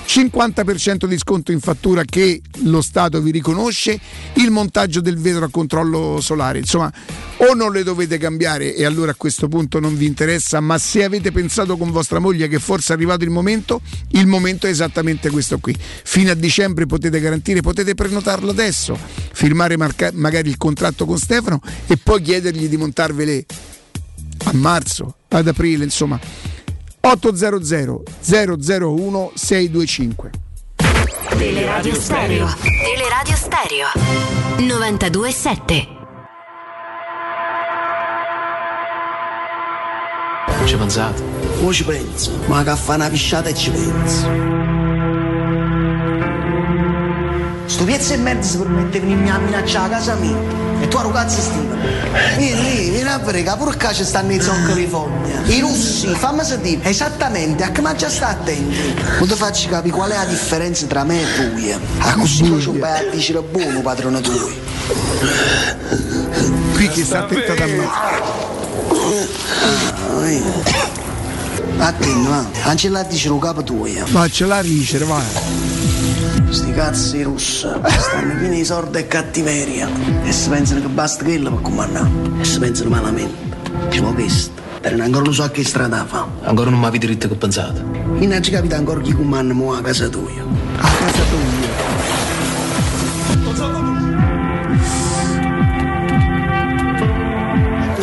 50% 0.06 1.06
di 1.06 1.18
sconto 1.18 1.52
in 1.52 1.60
fattura 1.60 2.04
che 2.04 2.42
lo 2.64 2.82
Stato 2.82 3.22
vi 3.22 3.32
riconosce, 3.32 4.00
il 4.36 4.52
montaggio 4.52 5.02
del 5.02 5.18
vetro 5.18 5.46
a 5.46 5.50
controllo 5.50 6.20
solare, 6.22 6.60
insomma 6.60 6.92
o 7.44 7.54
non 7.56 7.72
le 7.72 7.84
dovete 7.84 8.20
cambiare 8.20 8.76
e 8.76 8.86
allora 8.86 9.12
a 9.12 9.16
questo 9.16 9.48
punto 9.48 9.80
non 9.80 9.98
vi 9.98 10.06
interessa, 10.06 10.60
ma 10.60 10.78
se 10.78 11.04
avete 11.04 11.32
pensato 11.32 11.76
con 11.76 11.90
vostra 11.90 12.20
moglie 12.20 12.48
che 12.48 12.60
forse 12.60 12.94
è 12.94 12.96
arrivato 12.96 13.24
il 13.24 13.32
momento, 13.32 13.82
il 14.10 14.28
momento 14.28 14.68
è 14.68 14.70
esattamente 14.70 15.30
questo 15.30 15.60
qui. 15.60 15.76
Fino 15.78 16.32
a 16.32 16.36
dicembre 16.36 16.86
potete 16.86 17.20
garantire, 17.20 17.62
potete 17.62 17.96
prenotarlo 17.96 18.52
adesso, 18.52 18.98
firmare 19.34 19.78
marca- 19.78 20.12
magari 20.14 20.50
il 20.50 20.58
contratto 20.58 21.06
con 21.06 21.18
Stefano 21.18 21.62
e 21.88 21.98
poi 21.98 22.22
chiedergli 22.22 22.68
di 22.68 22.78
montarvele 22.78 23.46
a 24.46 24.52
marzo, 24.54 25.16
ad 25.30 25.48
aprile, 25.48 25.84
insomma. 25.84 26.20
800 27.00 28.04
001 28.22 29.32
625. 29.34 30.32
Teleradio 31.30 31.96
Stereo. 31.96 32.48
Teleradio 32.62 33.36
Stereo. 33.36 33.88
92.7. 34.58 36.01
Ci 40.72 40.78
pensate? 40.78 41.22
O 41.66 41.74
ci 41.74 41.84
penso, 41.84 42.32
ma 42.46 42.64
che 42.64 42.74
fa 42.78 42.96
una 42.96 43.10
pisciata 43.10 43.50
e 43.50 43.54
ci 43.54 43.72
penso. 43.72 44.26
Sto 47.66 47.84
piezzo 47.84 48.14
e 48.14 48.16
merda 48.16 48.42
si 48.42 48.58
permette 48.58 49.02
di 49.02 49.06
venirmi 49.06 49.30
a 49.32 49.38
minacciare 49.40 49.90
la 49.90 49.98
casa 49.98 50.16
mia. 50.16 50.38
E 50.80 50.88
tu 50.88 50.96
a 50.96 51.12
cazzo 51.12 51.42
stima. 51.42 51.76
Vieni, 52.38 52.62
vieni, 52.62 52.90
vieni 52.90 53.10
a 53.10 53.20
che 53.20 53.56
pure 53.58 53.76
qua 53.76 53.92
ci 53.92 54.06
stanno 54.06 54.32
i 54.32 54.40
zoccoli 54.40 54.86
di 54.86 54.88
foglia. 54.90 55.42
I 55.44 55.60
russi, 55.60 56.08
fammi 56.08 56.42
sentire, 56.42 56.90
esattamente, 56.90 57.64
a 57.66 57.72
che 57.72 57.82
mangia 57.82 58.08
sta 58.08 58.30
attenti. 58.30 58.96
Non 59.20 59.28
ti 59.28 59.36
faccio 59.36 59.68
capire 59.68 59.94
qual 59.94 60.12
è 60.12 60.16
la 60.16 60.24
differenza 60.24 60.86
tra 60.86 61.04
me 61.04 61.22
e 61.22 61.26
tu. 61.36 61.80
A 62.00 62.14
così 62.14 62.46
faccio 62.46 62.72
un 62.72 62.80
paio 62.80 63.10
a 63.10 63.12
dicere 63.12 63.42
buono, 63.42 63.82
padrone 63.82 64.22
tuo. 64.22 64.50
Qui 66.76 66.88
chi 66.88 67.04
sta 67.04 67.26
attento 67.26 67.56
da 67.56 67.66
me. 67.66 68.61
Attento, 71.78 72.30
va. 72.30 72.46
Anche 72.64 72.90
là 72.90 73.04
dice 73.04 73.28
lo 73.30 73.40
capo 73.40 73.64
tuo. 73.64 73.88
Ma 74.10 74.28
ce 74.30 74.46
la 74.46 74.62
ricere, 74.62 75.06
vai. 75.06 75.24
Sti 76.50 76.72
cazzi 76.74 77.24
russi 77.24 77.66
stanno 78.00 78.36
pieni 78.38 78.58
di 78.58 78.66
sordi 78.66 78.98
e 78.98 79.08
cattiveria 79.08 79.90
e 80.24 80.32
si 80.34 80.50
pensano 80.50 80.82
che 80.82 80.88
basta 80.88 81.24
quello 81.24 81.50
per 81.50 81.62
comandare 81.62 82.10
e 82.40 82.44
si 82.44 82.60
pensano 82.60 82.90
malamente. 82.90 83.50
Ci 83.90 84.00
vuole 84.00 84.16
questo, 84.16 84.62
per 84.82 84.92
non 84.92 85.02
ancora 85.02 85.26
lo 85.26 85.32
so 85.32 85.44
a 85.44 85.50
che 85.50 85.64
strada 85.64 86.06
fa. 86.06 86.28
Ancora 86.44 86.70
non 86.70 86.80
mi 86.80 86.86
avete 86.86 87.08
detto 87.08 87.30
che 87.30 87.36
pensate. 87.36 87.82
Non 87.82 88.44
ci 88.44 88.52
capita 88.52 88.76
ancora 88.76 89.00
chi 89.00 89.14
comanda 89.14 89.54
mo 89.54 89.74
a 89.74 89.82
casa 89.82 90.10
tua. 90.10 90.30
A 90.78 90.88
casa 90.88 91.24
tua. 91.30 91.61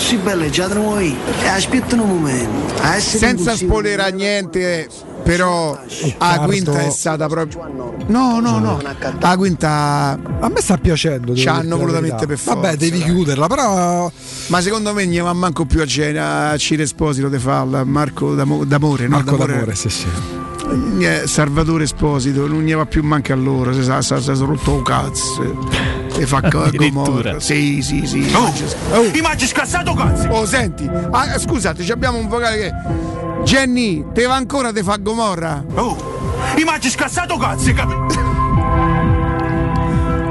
Così 0.09 0.21
belle 0.23 0.49
già 0.49 0.67
noi 0.69 1.15
e 1.43 1.49
aspettano 1.49 2.05
un 2.05 2.09
momento. 2.09 2.81
A 2.81 2.97
essere 2.97 3.19
Senza 3.19 3.55
spoilerare 3.55 4.13
niente, 4.13 4.89
però 5.23 5.79
la 6.17 6.41
quinta 6.47 6.81
è 6.81 6.89
stata 6.89 7.27
proprio. 7.27 7.71
No, 8.07 8.41
no, 8.41 8.59
no. 8.59 8.81
La 8.81 9.37
quinta. 9.37 10.19
A 10.41 10.49
me 10.49 10.63
sta 10.63 10.79
piacendo. 10.79 11.35
Ci 11.35 11.47
hanno 11.47 11.77
volutamente 11.77 12.25
verità. 12.25 12.27
per 12.27 12.39
forza. 12.39 12.59
Vabbè, 12.59 12.77
devi 12.79 13.01
dai. 13.01 13.07
chiuderla, 13.07 13.49
però. 13.49 14.11
Ma 14.47 14.61
secondo 14.63 14.95
me 14.95 15.05
non 15.05 15.25
va 15.25 15.35
manco 15.35 15.67
più 15.67 15.83
a, 15.83 15.87
Cena, 15.87 16.49
a 16.53 16.57
Cire 16.57 16.85
Esposito 16.85 17.29
de 17.29 17.39
farla, 17.39 17.85
Marco 17.85 18.35
D'Amo- 18.35 18.65
D'Amore, 18.65 19.09
no? 19.09 19.17
Marco 19.17 19.37
D'Amore, 19.37 19.75
sì, 19.75 19.91
sì. 19.91 20.07
Eh, 21.01 21.27
Salvatore 21.27 21.85
Esposito, 21.85 22.47
non 22.47 22.63
gli 22.63 22.75
va 22.75 22.87
più 22.87 23.03
manco 23.03 23.35
a 23.35 23.37
loro, 23.37 23.75
si 23.75 23.81
è 23.91 24.35
rotto 24.37 24.73
un 24.73 24.83
cazzo. 24.83 25.98
E 26.19 26.27
fa. 26.27 26.41
Gomorra. 26.41 27.39
Sì, 27.39 27.81
sì, 27.81 28.07
sì. 28.07 28.31
Oh, 28.35 28.53
mi 29.13 29.21
mangi 29.21 29.47
scassato 29.47 29.95
cazzo! 29.95 30.29
Oh, 30.29 30.45
senti, 30.47 30.89
ah, 31.11 31.39
scusate, 31.39 31.85
ci 31.85 31.93
abbiamo 31.93 32.19
un 32.19 32.29
vocale 32.29 32.59
che. 32.59 32.73
Jenny, 33.45 34.05
te 34.13 34.27
va 34.27 34.35
ancora 34.35 34.73
te 34.73 34.83
fa 34.83 34.97
Gomorra? 34.97 35.65
Oh, 35.75 35.97
mangi 36.65 36.91
scassato 36.91 37.37
cazzo, 37.37 37.73
capito? 37.73 38.28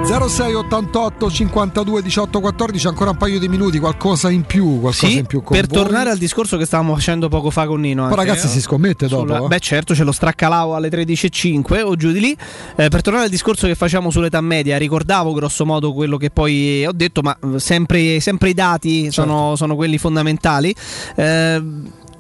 0688 0.08 1.30
52 1.30 2.02
18 2.02 2.40
14 2.40 2.88
ancora 2.88 3.10
un 3.10 3.18
paio 3.18 3.40
di 3.40 3.50
minuti 3.50 3.78
qualcosa 3.78 4.30
in 4.30 4.44
più 4.44 4.80
qualcosa 4.80 5.08
Sì, 5.08 5.18
in 5.18 5.26
più 5.26 5.42
per 5.44 5.68
voi. 5.68 5.84
tornare 5.84 6.10
al 6.10 6.18
discorso 6.18 6.56
che 6.56 6.66
stavamo 6.66 6.94
facendo 6.96 7.28
poco 7.28 7.50
fa 7.50 7.66
con 7.68 7.82
Nino. 7.82 8.04
Anche, 8.06 8.16
ragazzi 8.16 8.46
eh, 8.46 8.50
si 8.50 8.62
scommette 8.62 9.08
dopo 9.08 9.24
sulla- 9.34 9.44
eh. 9.44 9.48
Beh, 9.48 9.60
certo, 9.60 9.94
c'è 9.94 10.06
lo 10.06 10.14
straccalao 10.14 10.76
alle 10.76 10.90
13.05 10.90 11.82
o 11.84 11.96
giù 11.98 12.12
di 12.12 12.22
lì. 12.22 12.38
Eh, 12.78 12.88
per 12.88 13.02
tornare 13.02 13.26
al 13.26 13.30
discorso 13.30 13.68
che 13.68 13.76
facciamo 13.76 14.10
sull'età 14.10 14.40
media, 14.40 14.78
ricordavo 14.78 15.34
grosso 15.34 15.66
modo 15.66 15.92
quello 15.94 16.16
che 16.16 16.30
poi 16.30 16.86
ho 16.86 16.94
detto, 16.94 17.22
ma 17.22 17.38
eh, 17.56 17.60
sempre, 17.60 18.22
sempre 18.22 18.50
i 18.52 18.54
dati 18.54 19.12
sono, 19.12 19.58
sono 19.58 19.76
quelli 19.76 19.98
fondamentali. 19.98 20.74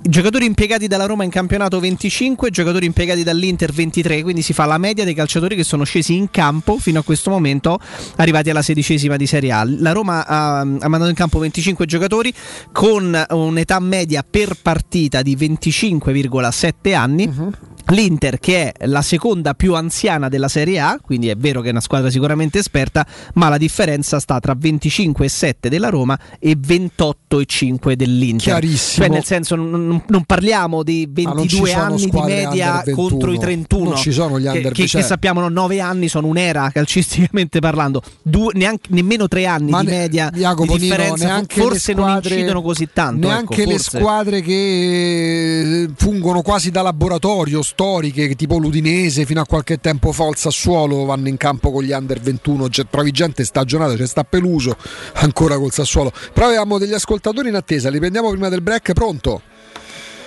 Giocatori 0.09 0.45
impiegati 0.45 0.87
dalla 0.87 1.05
Roma 1.05 1.25
in 1.25 1.29
campionato 1.29 1.81
25, 1.81 2.49
giocatori 2.49 2.85
impiegati 2.85 3.23
dall'Inter 3.23 3.73
23, 3.73 4.21
quindi 4.21 4.41
si 4.41 4.53
fa 4.53 4.63
la 4.63 4.77
media 4.77 5.03
dei 5.03 5.13
calciatori 5.13 5.53
che 5.53 5.65
sono 5.65 5.83
scesi 5.83 6.15
in 6.15 6.31
campo 6.31 6.77
fino 6.77 6.99
a 6.99 7.03
questo 7.03 7.29
momento, 7.29 7.77
arrivati 8.15 8.49
alla 8.49 8.61
sedicesima 8.61 9.17
di 9.17 9.27
Serie 9.27 9.51
A. 9.51 9.65
La 9.67 9.91
Roma 9.91 10.25
ha, 10.25 10.59
ha 10.59 10.87
mandato 10.87 11.09
in 11.09 11.13
campo 11.13 11.39
25 11.39 11.85
giocatori 11.85 12.33
con 12.71 13.21
un'età 13.31 13.81
media 13.81 14.23
per 14.23 14.55
partita 14.61 15.21
di 15.21 15.35
25,7 15.35 16.95
anni. 16.95 17.75
L'Inter 17.89 18.37
che 18.39 18.71
è 18.73 18.85
la 18.85 19.01
seconda 19.01 19.53
più 19.53 19.73
anziana 19.75 20.27
della 20.27 20.49
Serie 20.49 20.79
A, 20.79 20.99
quindi 21.01 21.29
è 21.29 21.35
vero 21.35 21.61
che 21.61 21.67
è 21.69 21.71
una 21.71 21.79
squadra 21.79 22.09
sicuramente 22.09 22.59
esperta, 22.59 23.05
ma 23.35 23.47
la 23.49 23.57
differenza 23.57 24.19
sta 24.19 24.39
tra 24.39 24.53
25,7 24.53 25.67
della 25.69 25.87
Roma 25.89 26.17
e 26.39 26.57
28,5 26.57 27.93
dell'Inter. 27.93 28.43
Chiarissimo. 28.59 29.05
Cioè 29.05 29.13
nel 29.15 29.23
senso 29.23 29.55
non, 29.55 30.03
non- 30.05 30.23
parliamo 30.25 30.83
di 30.83 31.07
Ah, 31.25 31.31
non 31.33 31.47
ci 31.47 31.59
22 31.61 31.69
sono 31.69 31.83
anni 31.83 32.05
di 32.09 32.21
media 32.21 32.69
under 32.69 32.83
21. 32.85 32.95
contro 33.07 33.31
i 33.31 33.39
31. 33.39 33.83
Non 33.85 33.95
ci 33.97 34.11
sono 34.11 34.39
gli 34.39 34.43
che, 34.43 34.49
under 34.49 34.71
che, 34.73 34.87
cioè- 34.87 35.01
che 35.01 35.07
sappiamo 35.07 35.39
no, 35.39 35.47
9 35.49 35.79
anni 35.79 36.07
sono 36.09 36.27
un'era 36.27 36.69
calcisticamente 36.73 37.59
parlando, 37.59 38.01
Due- 38.21 38.51
neanche, 38.55 38.89
nemmeno 38.91 39.27
3 39.29 39.45
anni 39.45 39.71
Ma 39.71 39.79
di 39.81 39.87
ne- 39.87 39.97
media 39.97 40.29
Jacopo 40.33 40.73
di 40.75 40.83
Nino, 40.83 40.95
differenza, 40.95 41.25
neanche 41.25 41.61
forse 41.61 41.93
squadre- 41.93 42.03
non 42.29 42.37
incidono 42.39 42.61
così 42.61 42.89
tanto. 42.91 43.27
Neanche 43.27 43.53
ecco, 43.61 43.69
le 43.71 43.77
forse. 43.77 43.97
squadre 43.99 44.41
che 44.41 45.83
eh, 45.83 45.89
fungono 45.95 46.41
quasi 46.41 46.69
da 46.71 46.81
laboratorio, 46.81 47.61
storiche, 47.77 48.33
tipo 48.33 48.57
l'Udinese, 48.57 49.23
fino 49.25 49.39
a 49.39 49.45
qualche 49.45 49.79
tempo 49.79 50.11
fa 50.11 50.27
il 50.29 50.35
Sassuolo, 50.35 51.05
vanno 51.05 51.27
in 51.27 51.37
campo 51.37 51.71
con 51.71 51.83
gli 51.83 51.91
under 51.91 52.19
21, 52.19 52.69
cioè, 52.69 52.85
trovi 52.89 53.11
gente 53.11 53.43
stagionata, 53.43 53.93
c'è 53.93 54.07
sta 54.07 54.23
Peluso 54.23 54.75
ancora 55.17 55.59
col 55.59 55.71
Sassuolo. 55.71 56.11
Però 56.33 56.47
avevamo 56.47 56.79
degli 56.79 56.93
ascoltatori 56.93 57.49
in 57.49 57.55
attesa, 57.55 57.91
li 57.91 57.99
prendiamo 57.99 58.31
prima 58.31 58.49
del 58.49 58.63
break, 58.63 58.93
pronto? 58.93 59.41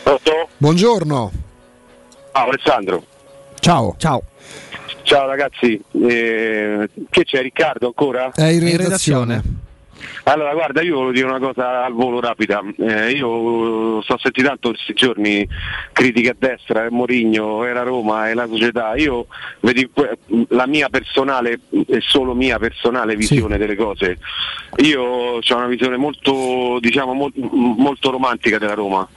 Pronto? 0.04 0.48
Buongiorno. 0.58 1.32
Ciao 2.32 2.48
Alessandro. 2.48 3.04
Ciao. 3.58 3.96
Ciao. 3.98 4.22
Ciao 5.02 5.26
ragazzi, 5.26 5.82
eh, 6.04 6.88
che 7.10 7.24
c'è 7.24 7.42
Riccardo 7.42 7.86
ancora? 7.86 8.30
È 8.32 8.44
in 8.44 8.76
redazione. 8.76 9.68
Allora, 10.24 10.52
guarda, 10.52 10.82
io 10.82 10.94
volevo 10.94 11.12
dire 11.12 11.26
una 11.26 11.38
cosa 11.38 11.84
al 11.84 11.92
volo 11.92 12.20
rapida. 12.20 12.62
Eh, 12.78 13.10
io 13.10 14.00
sto 14.02 14.18
sentendo 14.18 14.48
tanto 14.50 14.68
questi 14.70 14.92
giorni 14.92 15.46
critiche 15.92 16.30
a 16.30 16.36
destra, 16.38 16.84
eh, 16.84 16.90
Morigno, 16.90 17.64
era 17.64 17.82
Roma, 17.82 18.28
è 18.28 18.34
la 18.34 18.46
società. 18.46 18.94
Io 18.96 19.26
vedi 19.60 19.88
la 20.48 20.66
mia 20.66 20.88
personale 20.88 21.60
e 21.86 22.00
solo 22.00 22.34
mia 22.34 22.58
personale 22.58 23.16
visione 23.16 23.58
delle 23.58 23.76
cose. 23.76 24.18
Io 24.78 25.02
ho 25.02 25.40
una 25.54 25.66
visione 25.66 25.96
molto, 25.96 26.78
diciamo, 26.80 27.12
mol- 27.12 27.32
molto 27.34 28.10
romantica 28.10 28.58
della 28.58 28.74
Roma. 28.74 29.08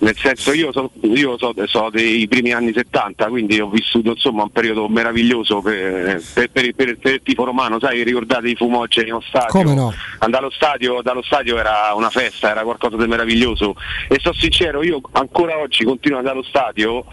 Nel 0.00 0.16
senso 0.16 0.52
io 0.52 0.70
so, 0.70 0.90
io 1.00 1.36
so, 1.38 1.52
so 1.66 1.88
dei 1.90 2.28
primi 2.28 2.52
anni 2.52 2.72
70, 2.72 3.26
quindi 3.26 3.58
ho 3.58 3.68
vissuto 3.68 4.10
insomma 4.10 4.44
un 4.44 4.50
periodo 4.50 4.88
meraviglioso 4.88 5.60
per, 5.60 6.22
per, 6.34 6.50
per, 6.52 6.72
per 6.72 7.12
il 7.14 7.20
tifo 7.22 7.44
romano, 7.44 7.80
sai, 7.80 8.04
ricordate 8.04 8.48
i 8.48 8.54
fumogeni 8.54 9.10
allo 9.10 9.22
stadio? 9.26 9.48
No? 9.74 9.92
Andare 10.20 10.44
allo 10.44 10.54
stadio, 10.54 11.02
dallo 11.02 11.22
stadio 11.22 11.58
era 11.58 11.92
una 11.94 12.10
festa, 12.10 12.50
era 12.50 12.62
qualcosa 12.62 12.96
di 12.96 13.06
meraviglioso. 13.08 13.74
E 14.08 14.18
sto 14.20 14.32
sincero, 14.32 14.84
io 14.84 15.00
ancora 15.12 15.58
oggi 15.58 15.84
continuo 15.84 16.20
ad 16.20 16.26
andare 16.26 16.38
allo 16.38 16.48
stadio, 16.48 17.04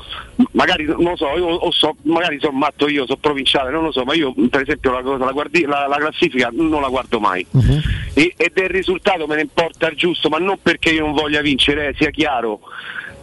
magari 0.51 0.85
non 0.85 1.01
lo 1.01 1.15
so, 1.15 1.27
io, 1.35 1.71
so 1.71 1.95
magari 2.03 2.37
sono 2.39 2.57
matto 2.57 2.87
io, 2.87 3.05
sono 3.05 3.17
provinciale, 3.19 3.71
non 3.71 3.83
lo 3.83 3.91
so, 3.91 4.03
ma 4.03 4.13
io 4.13 4.31
per 4.47 4.61
esempio 4.61 4.91
la, 4.91 5.01
la, 5.17 5.31
guardi- 5.31 5.65
la, 5.65 5.87
la 5.87 5.97
classifica 5.97 6.49
non 6.51 6.81
la 6.81 6.89
guardo 6.89 7.19
mai. 7.19 7.45
E, 8.13 8.33
e 8.37 8.51
del 8.53 8.69
risultato 8.69 9.25
me 9.25 9.35
ne 9.35 9.41
importa 9.41 9.89
il 9.89 9.97
giusto, 9.97 10.29
ma 10.29 10.37
non 10.37 10.57
perché 10.61 10.91
io 10.91 11.03
non 11.05 11.13
voglia 11.13 11.41
vincere, 11.41 11.87
eh, 11.87 11.95
sia 11.97 12.11
chiaro, 12.11 12.59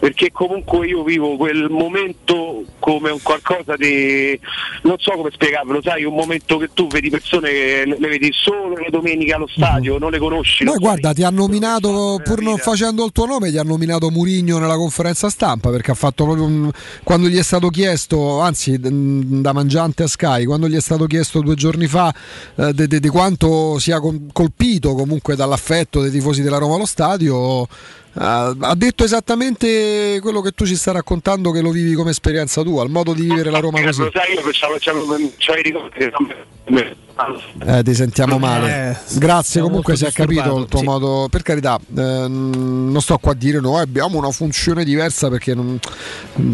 perché 0.03 0.33
comunque 0.33 0.89
io 0.89 1.05
vivo 1.05 1.37
quel 1.37 1.69
momento 1.71 2.65
come 2.81 3.11
un 3.11 3.23
qualcosa 3.23 3.77
di 3.77 4.37
non 4.83 4.97
so 4.99 5.13
come 5.13 5.31
spiegarvelo, 5.33 5.81
sai, 5.81 6.03
un 6.03 6.15
momento 6.15 6.57
che 6.57 6.71
tu 6.75 6.89
vedi 6.89 7.09
persone 7.09 7.51
che 7.51 7.85
le 7.87 8.09
vedi 8.09 8.33
solo 8.33 8.75
le 8.75 8.89
domeniche 8.91 9.33
allo 9.33 9.47
stadio, 9.47 9.99
non 9.99 10.11
le 10.11 10.19
conosci. 10.19 10.65
Ma 10.65 10.73
non 10.73 10.81
guarda, 10.81 11.13
ti 11.13 11.23
ha 11.23 11.31
nominato, 11.31 12.21
pur 12.25 12.43
non 12.43 12.57
facendo 12.59 13.05
il 13.05 13.13
tuo 13.13 13.27
nome, 13.27 13.51
ti 13.51 13.59
ha 13.59 13.63
nominato 13.63 14.11
Murigno 14.11 14.59
nella 14.59 14.75
conferenza 14.75 15.31
stampa 15.31 15.71
perché 15.71 15.93
ha 15.93 15.95
fatto 15.95 16.25
proprio 16.25 16.47
un, 16.47 16.69
quando 17.05 17.29
gli 17.29 17.39
è 17.39 17.43
stato 17.45 17.69
chiesto, 17.69 18.41
anzi 18.41 18.81
da 18.81 19.53
mangiante 19.53 20.03
a 20.03 20.09
Sky, 20.09 20.47
quando 20.47 20.69
gli 20.69 20.75
è 20.75 20.81
stato 20.81 21.07
chiesto 21.07 21.41
due 21.43 21.55
giorni 21.55 21.87
fa 21.87 22.13
eh, 22.57 22.73
di- 22.73 22.89
di 22.89 22.99
di 22.99 23.09
quanto 23.09 23.79
sia 23.79 24.01
colpito 24.01 24.95
comunque 24.95 25.37
dall'affetto 25.37 26.01
dei 26.01 26.11
tifosi 26.11 26.43
della 26.43 26.59
Roma 26.59 26.75
allo 26.75 26.87
stadio. 26.87 27.69
Eh, 28.15 28.57
ha 28.59 28.75
detto 28.75 29.05
esattamente 29.05 30.19
quello 30.21 30.41
che 30.41 30.53
tu 30.53 30.67
ci 30.67 30.77
stai 30.77 30.95
raccontando, 30.95 31.51
che 31.51 31.61
lo 31.61 31.71
vivi 31.71 31.95
come 31.95 32.11
esperienza 32.11 32.63
tua, 32.63 32.85
il 32.85 32.91
modo 32.91 33.15
di 33.15 33.23
vivere 33.23 33.51
la 33.51 33.59
Roma 33.59 33.81
così. 33.83 34.01
Lo 34.03 34.11
sai, 34.13 34.35
io 34.35 34.41
c'avevo, 34.51 34.79
c'avevo 34.79 35.17
i 35.17 35.63
ricordi 35.63 36.11
Eh, 37.65 37.83
ti 37.83 37.95
sentiamo 37.95 38.39
male. 38.39 38.91
Eh, 38.91 39.19
Grazie, 39.19 39.61
comunque 39.61 39.97
si 39.97 40.05
è 40.05 40.13
capito 40.13 40.59
il 40.59 40.67
tuo 40.67 40.81
sì. 40.81 40.85
modo. 40.85 41.29
Per 41.31 41.43
carità, 41.43 41.79
ehm, 41.97 42.91
non 42.91 43.01
sto 43.01 43.19
qua 43.19 43.33
a 43.33 43.35
dire 43.35 43.61
noi 43.61 43.81
abbiamo 43.81 44.19
una 44.19 44.31
funzione 44.31 44.85
diversa 44.85 45.29
perché 45.29 45.55
non- 45.55 45.79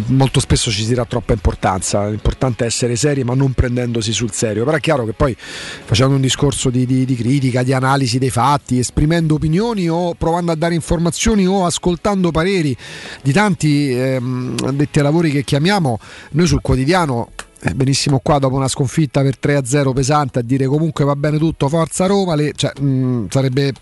molto 0.06 0.40
spesso 0.40 0.70
ci 0.70 0.84
si 0.84 0.94
dà 0.94 1.04
troppa 1.04 1.32
importanza. 1.32 2.08
L'importante 2.08 2.64
è 2.64 2.66
essere 2.66 2.96
seri, 2.96 3.24
ma 3.24 3.34
non 3.34 3.52
prendendosi 3.52 4.12
sul 4.12 4.32
serio. 4.32 4.64
Però 4.64 4.76
è 4.76 4.80
chiaro 4.80 5.04
che 5.04 5.12
poi 5.12 5.36
facendo 5.38 6.14
un 6.14 6.20
discorso 6.20 6.70
di, 6.70 6.84
di- 6.86 7.04
di 7.04 7.14
critica, 7.16 7.62
di 7.62 7.72
analisi 7.72 8.18
dei 8.18 8.30
fatti, 8.30 8.78
esprimendo 8.78 9.34
opinioni 9.34 9.88
o 9.88 10.14
provando 10.14 10.52
a 10.52 10.56
dare 10.56 10.74
informazioni 10.74 11.46
o 11.46 11.64
ascoltando 11.64 12.30
pareri 12.30 12.76
di 13.22 13.32
tanti 13.32 13.90
ehm, 13.92 14.56
addetti 14.64 14.98
ai 14.98 15.04
lavori 15.04 15.30
che 15.30 15.44
chiamiamo, 15.44 15.98
noi 16.32 16.46
sul 16.46 16.60
quotidiano 16.60 17.28
eh, 17.30 17.46
benissimo 17.74 18.20
qua 18.22 18.38
dopo 18.38 18.56
una 18.56 18.68
sconfitta 18.68 19.22
per 19.22 19.36
3-0 19.40 19.92
pesante 19.92 20.38
a 20.38 20.42
dire 20.42 20.66
comunque 20.66 21.04
va 21.04 21.16
bene 21.16 21.38
tutto, 21.38 21.68
forza 21.68 22.06
Roma, 22.06 22.34
le- 22.34 22.52
cioè, 22.54 22.72
mh, 22.80 23.26
sarebbe, 23.30 23.72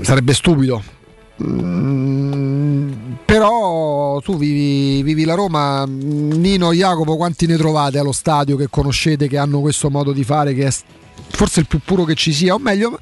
sarebbe 0.00 0.34
stupido. 0.34 0.82
Mm, 1.42 2.92
però 3.26 4.20
tu 4.20 4.38
vivi, 4.38 5.02
vivi 5.02 5.24
la 5.24 5.34
Roma, 5.34 5.84
Nino, 5.86 6.72
Jacopo, 6.72 7.16
quanti 7.16 7.46
ne 7.46 7.56
trovate 7.56 7.98
allo 7.98 8.12
stadio 8.12 8.56
che 8.56 8.68
conoscete 8.70 9.28
che 9.28 9.36
hanno 9.36 9.60
questo 9.60 9.90
modo 9.90 10.12
di 10.12 10.24
fare 10.24 10.54
che 10.54 10.66
è 10.66 10.72
forse 11.28 11.60
il 11.60 11.66
più 11.66 11.80
puro 11.84 12.04
che 12.04 12.14
ci 12.14 12.32
sia, 12.32 12.54
o 12.54 12.58
meglio 12.58 12.98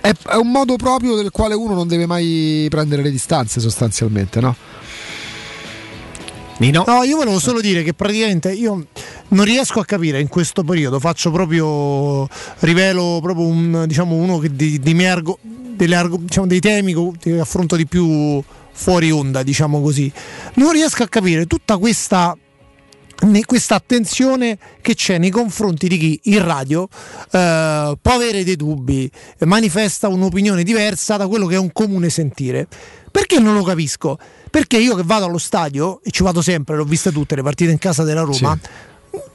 è, 0.00 0.12
è 0.28 0.34
un 0.36 0.50
modo 0.50 0.76
proprio 0.76 1.14
del 1.14 1.30
quale 1.30 1.54
uno 1.54 1.74
non 1.74 1.86
deve 1.86 2.06
mai 2.06 2.66
prendere 2.68 3.02
le 3.02 3.10
distanze 3.10 3.60
sostanzialmente, 3.60 4.40
no? 4.40 4.56
No, 6.86 7.04
io 7.04 7.16
volevo 7.16 7.38
solo 7.38 7.60
dire 7.60 7.82
che 7.82 7.94
praticamente 7.94 8.52
io 8.52 8.86
non 9.28 9.44
riesco 9.44 9.78
a 9.80 9.84
capire 9.84 10.20
in 10.20 10.28
questo 10.28 10.64
periodo, 10.64 10.98
faccio 10.98 11.30
proprio, 11.30 12.28
rivelo 12.60 13.20
proprio 13.22 13.46
un, 13.46 13.84
diciamo, 13.86 14.14
uno 14.14 14.38
che 14.38 14.54
di, 14.54 14.78
di 14.80 14.94
delle 15.78 15.94
argo- 15.94 16.18
diciamo, 16.20 16.46
dei 16.46 16.60
temi 16.60 16.94
che 17.18 17.38
affronto 17.38 17.76
di 17.76 17.86
più 17.86 18.42
fuori 18.72 19.10
onda, 19.10 19.42
diciamo 19.42 19.80
così. 19.80 20.10
Non 20.54 20.72
riesco 20.72 21.04
a 21.04 21.08
capire 21.08 21.46
tutta 21.46 21.76
questa 21.76 22.36
questa 23.46 23.74
attenzione 23.74 24.56
che 24.80 24.94
c'è 24.94 25.18
nei 25.18 25.30
confronti 25.30 25.88
di 25.88 25.98
chi 25.98 26.20
in 26.24 26.44
radio 26.44 26.88
eh, 27.32 27.98
può 28.00 28.12
avere 28.12 28.44
dei 28.44 28.54
dubbi, 28.54 29.10
manifesta 29.40 30.06
un'opinione 30.06 30.62
diversa 30.62 31.16
da 31.16 31.26
quello 31.26 31.46
che 31.46 31.56
è 31.56 31.58
un 31.58 31.72
comune 31.72 32.10
sentire. 32.10 32.68
Perché 33.18 33.40
non 33.40 33.54
lo 33.56 33.64
capisco? 33.64 34.16
Perché 34.48 34.78
io 34.78 34.94
che 34.94 35.02
vado 35.04 35.24
allo 35.24 35.38
stadio, 35.38 35.98
e 36.04 36.12
ci 36.12 36.22
vado 36.22 36.40
sempre, 36.40 36.76
l'ho 36.76 36.84
viste 36.84 37.10
tutte 37.10 37.34
le 37.34 37.42
partite 37.42 37.72
in 37.72 37.78
casa 37.78 38.04
della 38.04 38.20
Roma, 38.20 38.56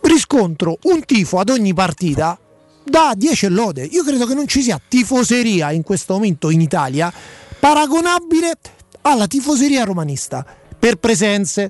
riscontro 0.03 0.77
un 0.83 1.03
tifo 1.03 1.37
ad 1.37 1.49
ogni 1.49 1.73
partita 1.73 2.39
da 2.81 3.11
10 3.13 3.49
lode. 3.49 3.83
Io 3.83 4.05
credo 4.05 4.25
che 4.25 4.35
non 4.35 4.47
ci 4.47 4.61
sia 4.61 4.79
tifoseria 4.87 5.71
in 5.71 5.83
questo 5.83 6.13
momento 6.13 6.49
in 6.49 6.61
Italia 6.61 7.11
paragonabile 7.59 8.53
alla 9.01 9.27
tifoseria 9.27 9.83
romanista 9.83 10.45
per 10.79 10.95
presenze, 10.95 11.69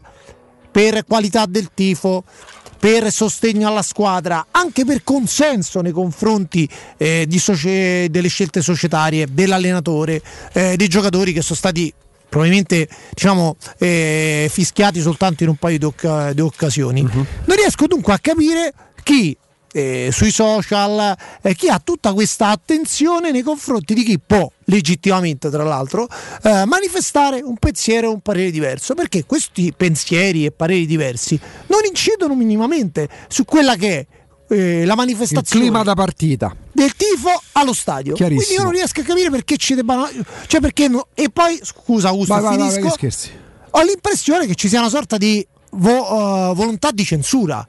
per 0.70 1.06
qualità 1.06 1.48
del 1.48 1.72
tifo, 1.74 2.26
per 2.84 3.14
sostegno 3.14 3.70
alla 3.70 3.82
squadra, 3.82 4.48
anche 4.52 4.84
per 4.84 5.06
consenso 5.06 5.80
nei 5.80 5.94
confronti 5.94 6.68
eh, 6.98 7.24
di 7.26 7.40
socie- 7.40 8.10
delle 8.10 8.28
scelte 8.28 8.62
societarie, 8.62 9.26
dell'allenatore, 9.32 10.22
eh, 10.52 10.76
dei 10.76 10.90
giocatori 10.90 11.32
che 11.32 11.42
sono 11.42 11.56
stati 11.56 11.94
probabilmente 12.28 12.90
diciamo, 13.14 13.56
eh, 13.78 14.50
fischiati 14.52 15.00
soltanto 15.00 15.44
in 15.44 15.50
un 15.50 15.56
paio 15.56 15.78
di, 15.78 15.86
occa- 15.86 16.34
di 16.34 16.42
occasioni. 16.42 17.02
Non 17.04 17.56
riesco 17.56 17.88
dunque 17.88 18.12
a 18.12 18.20
capire 18.20 18.74
chi 19.02 19.38
eh, 19.72 20.10
sui 20.12 20.32
social, 20.32 21.16
eh, 21.42 21.56
chi 21.56 21.70
ha 21.70 21.80
tutta 21.80 22.12
questa 22.12 22.50
attenzione 22.50 23.32
nei 23.32 23.44
confronti 23.44 23.94
di 23.94 24.04
chi 24.04 24.20
può 24.20 24.52
legittimamente, 24.66 25.50
tra 25.50 25.64
l'altro, 25.64 26.08
eh, 26.44 26.66
manifestare 26.66 27.42
un 27.42 27.58
pensiero 27.58 28.10
o 28.10 28.14
un 28.14 28.20
parere 28.22 28.52
diverso, 28.52 28.94
perché 28.94 29.26
questi 29.26 29.74
pensieri 29.76 30.46
e 30.46 30.52
pareri 30.52 30.86
diversi 30.86 31.40
non 31.68 31.80
incidono 31.88 32.36
minimamente 32.36 33.08
su 33.28 33.46
quella 33.46 33.76
che 33.76 34.00
è 34.00 34.06
eh, 34.54 34.86
la 34.86 34.92
Il 34.92 34.98
manifestazione 34.98 35.66
clima 35.66 35.84
da 35.84 35.94
partita. 35.96 36.56
del 36.72 36.94
tifo 36.96 37.30
allo 37.54 37.74
stadio. 37.74 38.14
Quindi 38.16 38.44
io 38.52 38.64
non 38.64 38.72
riesco 38.72 39.00
a 39.00 39.04
capire 39.04 39.30
perché 39.30 39.58
ci 39.58 39.74
debbano. 39.74 40.08
Cioè 40.48 40.60
perché 40.60 40.88
no- 40.88 41.08
E 41.14 41.30
poi, 41.32 41.60
scusa 41.64 42.10
Augusto, 42.10 42.34
Vai, 42.34 42.44
vai, 42.44 42.58
vai, 42.58 42.70
finisco. 42.70 42.90
che 42.90 43.10
scherzi. 43.10 43.32
ho 43.72 43.82
l'impressione 43.82 44.46
che 44.46 44.54
ci 44.56 44.68
sia 44.68 44.80
una 44.80 44.90
sorta 44.90 45.18
di 45.18 45.46
vo- 45.72 46.52
eh, 46.52 46.54
volontà 46.56 46.92
di 46.92 47.04
censura. 47.06 47.66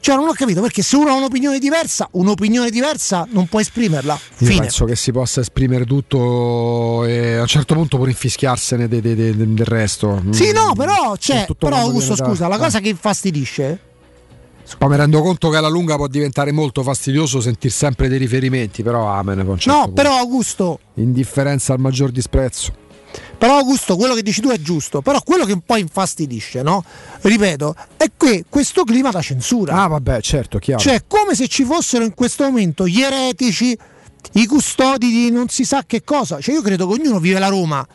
Cioè, 0.00 0.14
non 0.16 0.28
ho 0.28 0.32
capito 0.32 0.60
perché 0.62 0.80
se 0.82 0.96
uno 0.96 1.10
ha 1.10 1.14
un'opinione 1.14 1.58
diversa, 1.58 2.08
un'opinione 2.12 2.70
diversa 2.70 3.26
non 3.30 3.46
può 3.46 3.60
esprimerla. 3.60 4.18
Io 4.38 4.46
Fine. 4.46 4.60
penso 4.60 4.84
che 4.84 4.94
si 4.96 5.10
possa 5.12 5.40
esprimere 5.40 5.84
tutto 5.84 7.04
e 7.04 7.34
a 7.36 7.40
un 7.42 7.46
certo 7.46 7.74
punto 7.74 7.96
pure 7.98 8.10
infischiarsene 8.10 8.88
de- 8.88 9.00
de- 9.00 9.14
de- 9.14 9.36
del 9.36 9.66
resto. 9.66 10.22
Sì, 10.30 10.48
Mm. 10.50 10.54
no, 10.54 10.72
però 10.74 11.14
c'è. 11.18 11.44
tutto 11.46 11.66
Però, 11.66 11.78
Augusto, 11.80 12.14
viene 12.14 12.22
da- 12.22 12.28
scusa, 12.28 12.48
la 12.48 12.56
eh. 12.56 12.58
cosa 12.58 12.80
che 12.80 12.88
infastidisce. 12.88 13.80
Poi 14.76 14.88
mi 14.90 14.96
rendo 14.96 15.22
conto 15.22 15.48
che 15.48 15.56
alla 15.56 15.68
lunga 15.68 15.96
può 15.96 16.06
diventare 16.08 16.52
molto 16.52 16.82
fastidioso 16.82 17.40
sentire 17.40 17.72
sempre 17.72 18.08
dei 18.08 18.18
riferimenti, 18.18 18.82
però 18.82 19.08
amen. 19.08 19.36
poi 19.38 19.46
a 19.46 19.50
un 19.50 19.58
certo 19.58 19.78
No, 19.78 19.84
punto. 19.86 20.02
però, 20.02 20.16
Augusto, 20.18 20.78
Indifferenza 20.94 21.72
al 21.72 21.80
maggior 21.80 22.10
disprezzo. 22.10 22.72
Però 23.38 23.56
Augusto, 23.56 23.96
quello 23.96 24.14
che 24.14 24.22
dici 24.22 24.40
tu 24.40 24.48
è 24.48 24.58
giusto, 24.60 25.00
però 25.00 25.20
quello 25.22 25.44
che 25.44 25.52
un 25.52 25.60
po' 25.64 25.76
infastidisce, 25.76 26.62
no? 26.62 26.84
Ripeto, 27.20 27.74
è 27.96 28.10
que- 28.16 28.44
questo 28.48 28.84
clima 28.84 29.10
da 29.10 29.22
censura. 29.22 29.82
Ah, 29.82 29.86
vabbè, 29.86 30.20
certo, 30.20 30.58
chiaro. 30.58 30.82
Cioè, 30.82 31.04
come 31.06 31.34
se 31.34 31.46
ci 31.46 31.64
fossero 31.64 32.04
in 32.04 32.14
questo 32.14 32.44
momento 32.44 32.86
gli 32.86 33.00
eretici, 33.00 33.76
i 34.32 34.46
custodi 34.46 35.10
di 35.10 35.30
non 35.30 35.48
si 35.48 35.64
sa 35.64 35.84
che 35.86 36.02
cosa. 36.02 36.40
Cioè, 36.40 36.54
io 36.54 36.62
credo 36.62 36.88
che 36.88 37.00
ognuno 37.00 37.20
vive 37.20 37.38
la 37.38 37.48
Roma 37.48 37.86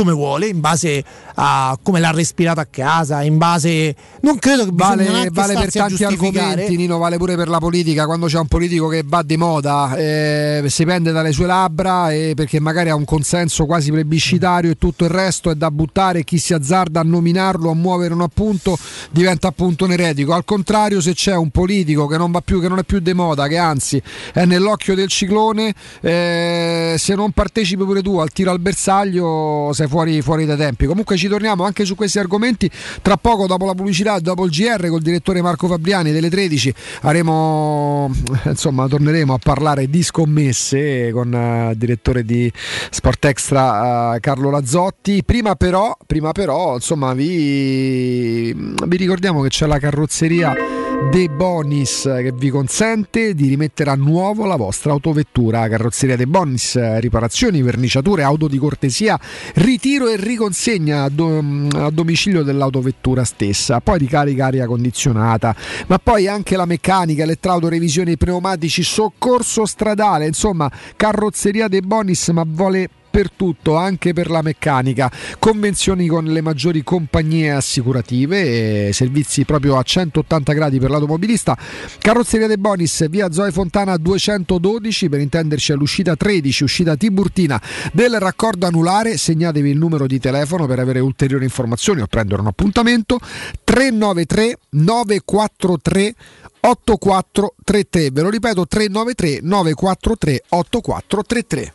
come 0.00 0.12
vuole, 0.12 0.46
in 0.46 0.60
base 0.60 1.04
a 1.34 1.78
come 1.82 2.00
l'ha 2.00 2.10
respirato 2.10 2.60
a 2.60 2.66
casa, 2.70 3.22
in 3.22 3.36
base... 3.36 3.94
Non 4.22 4.38
credo 4.38 4.64
che 4.64 4.70
Vale, 4.72 5.28
vale 5.30 5.54
per 5.54 5.70
tanti 5.70 6.04
argomenti, 6.04 6.76
Nino, 6.76 6.96
vale 6.96 7.18
pure 7.18 7.36
per 7.36 7.48
la 7.48 7.58
politica. 7.58 8.06
Quando 8.06 8.26
c'è 8.26 8.38
un 8.38 8.46
politico 8.46 8.88
che 8.88 9.02
va 9.04 9.22
di 9.22 9.36
moda, 9.36 9.94
eh, 9.96 10.64
si 10.68 10.84
pende 10.86 11.12
dalle 11.12 11.32
sue 11.32 11.44
labbra 11.44 12.12
e 12.12 12.32
perché 12.34 12.60
magari 12.60 12.88
ha 12.88 12.94
un 12.94 13.04
consenso 13.04 13.66
quasi 13.66 13.90
plebiscitario 13.90 14.70
e 14.70 14.78
tutto 14.78 15.04
il 15.04 15.10
resto 15.10 15.50
è 15.50 15.54
da 15.54 15.70
buttare. 15.70 16.24
Chi 16.24 16.38
si 16.38 16.54
azzarda 16.54 17.00
a 17.00 17.02
nominarlo, 17.02 17.70
a 17.70 17.74
muovere 17.74 18.14
un 18.14 18.22
appunto, 18.22 18.78
diventa 19.10 19.48
appunto 19.48 19.84
un 19.84 19.92
eretico. 19.92 20.32
Al 20.32 20.44
contrario, 20.44 21.00
se 21.02 21.12
c'è 21.12 21.36
un 21.36 21.50
politico 21.50 22.06
che 22.06 22.16
non 22.16 22.30
va 22.30 22.40
più, 22.40 22.60
che 22.60 22.68
non 22.68 22.78
è 22.78 22.84
più 22.84 23.00
di 23.00 23.12
moda, 23.12 23.48
che 23.48 23.58
anzi 23.58 24.02
è 24.32 24.46
nell'occhio 24.46 24.94
del 24.94 25.08
ciclone, 25.08 25.74
eh, 26.00 26.94
se 26.96 27.14
non 27.14 27.32
partecipi 27.32 27.84
pure 27.84 28.00
tu 28.00 28.18
al 28.18 28.30
tiro 28.30 28.50
al 28.50 28.60
bersaglio, 28.60 29.72
sei 29.74 29.88
fuori, 29.90 30.22
fuori 30.22 30.46
dai 30.46 30.56
tempi. 30.56 30.86
Comunque 30.86 31.16
ci 31.16 31.28
torniamo 31.28 31.64
anche 31.64 31.84
su 31.84 31.96
questi 31.96 32.18
argomenti 32.18 32.70
tra 33.02 33.16
poco 33.16 33.46
dopo 33.46 33.66
la 33.66 33.74
pubblicità, 33.74 34.18
dopo 34.20 34.44
il 34.44 34.50
GR 34.50 34.88
col 34.88 35.02
direttore 35.02 35.42
Marco 35.42 35.66
Fabriani 35.66 36.12
delle 36.12 36.30
13 36.30 36.74
avremo 37.02 38.10
insomma 38.46 38.86
torneremo 38.86 39.34
a 39.34 39.38
parlare 39.38 39.90
di 39.90 40.02
scommesse 40.02 41.10
con 41.10 41.34
eh, 41.34 41.70
il 41.72 41.76
direttore 41.76 42.24
di 42.24 42.50
Sport 42.90 43.24
Extra 43.24 44.14
eh, 44.14 44.20
Carlo 44.20 44.50
Lazzotti. 44.50 45.24
Prima 45.24 45.56
però, 45.56 45.96
prima 46.06 46.30
però 46.32 46.76
insomma 46.76 47.12
vi, 47.12 48.54
vi 48.54 48.96
ricordiamo 48.96 49.42
che 49.42 49.48
c'è 49.48 49.66
la 49.66 49.78
carrozzeria 49.78 50.79
De 51.08 51.28
Bonis 51.28 52.02
che 52.02 52.32
vi 52.32 52.50
consente 52.50 53.34
di 53.34 53.48
rimettere 53.48 53.90
a 53.90 53.94
nuovo 53.94 54.44
la 54.44 54.56
vostra 54.56 54.92
autovettura. 54.92 55.66
Carrozzeria 55.66 56.14
De 56.14 56.26
Bonis, 56.26 56.98
riparazioni, 56.98 57.62
verniciature, 57.62 58.22
auto 58.22 58.46
di 58.46 58.58
cortesia, 58.58 59.18
ritiro 59.54 60.08
e 60.08 60.16
riconsegna 60.16 61.04
a, 61.04 61.08
do- 61.08 61.66
a 61.74 61.90
domicilio 61.90 62.42
dell'autovettura 62.42 63.24
stessa. 63.24 63.80
Poi 63.80 63.98
ricarica 63.98 64.46
aria 64.46 64.66
condizionata, 64.66 65.56
ma 65.88 65.98
poi 65.98 66.28
anche 66.28 66.56
la 66.56 66.66
meccanica, 66.66 67.24
elettrauto, 67.24 67.68
revisioni 67.68 68.16
pneumatici, 68.16 68.82
soccorso 68.82 69.66
stradale. 69.66 70.26
Insomma, 70.26 70.70
carrozzeria 70.94 71.66
De 71.66 71.80
Bonis, 71.80 72.28
ma 72.28 72.44
vuole 72.46 72.88
per 73.10 73.30
tutto, 73.30 73.76
anche 73.76 74.12
per 74.12 74.30
la 74.30 74.42
meccanica, 74.42 75.10
convenzioni 75.38 76.06
con 76.06 76.24
le 76.24 76.40
maggiori 76.40 76.82
compagnie 76.82 77.50
assicurative, 77.50 78.88
e 78.88 78.92
servizi 78.92 79.44
proprio 79.44 79.76
a 79.76 79.82
180 79.82 80.52
gradi 80.52 80.78
per 80.78 80.90
l'automobilista. 80.90 81.58
Carrozzeria 81.98 82.46
De 82.46 82.56
Bonis, 82.56 83.08
via 83.08 83.30
Zoe 83.32 83.50
Fontana 83.50 83.96
212, 83.96 85.08
per 85.08 85.20
intenderci 85.20 85.72
all'uscita 85.72 86.14
13, 86.14 86.62
uscita 86.62 86.96
Tiburtina 86.96 87.60
del 87.92 88.18
raccordo 88.18 88.66
anulare. 88.66 89.16
Segnatevi 89.16 89.70
il 89.70 89.78
numero 89.78 90.06
di 90.06 90.20
telefono 90.20 90.66
per 90.66 90.78
avere 90.78 91.00
ulteriori 91.00 91.44
informazioni 91.44 92.00
o 92.00 92.06
prendere 92.06 92.40
un 92.40 92.46
appuntamento 92.46 93.18
393 93.64 94.58
943 94.70 96.14
8433. 96.60 98.10
Ve 98.10 98.22
lo 98.22 98.30
ripeto 98.30 98.66
393 98.66 99.40
943 99.42 100.44
8433. 100.48 101.74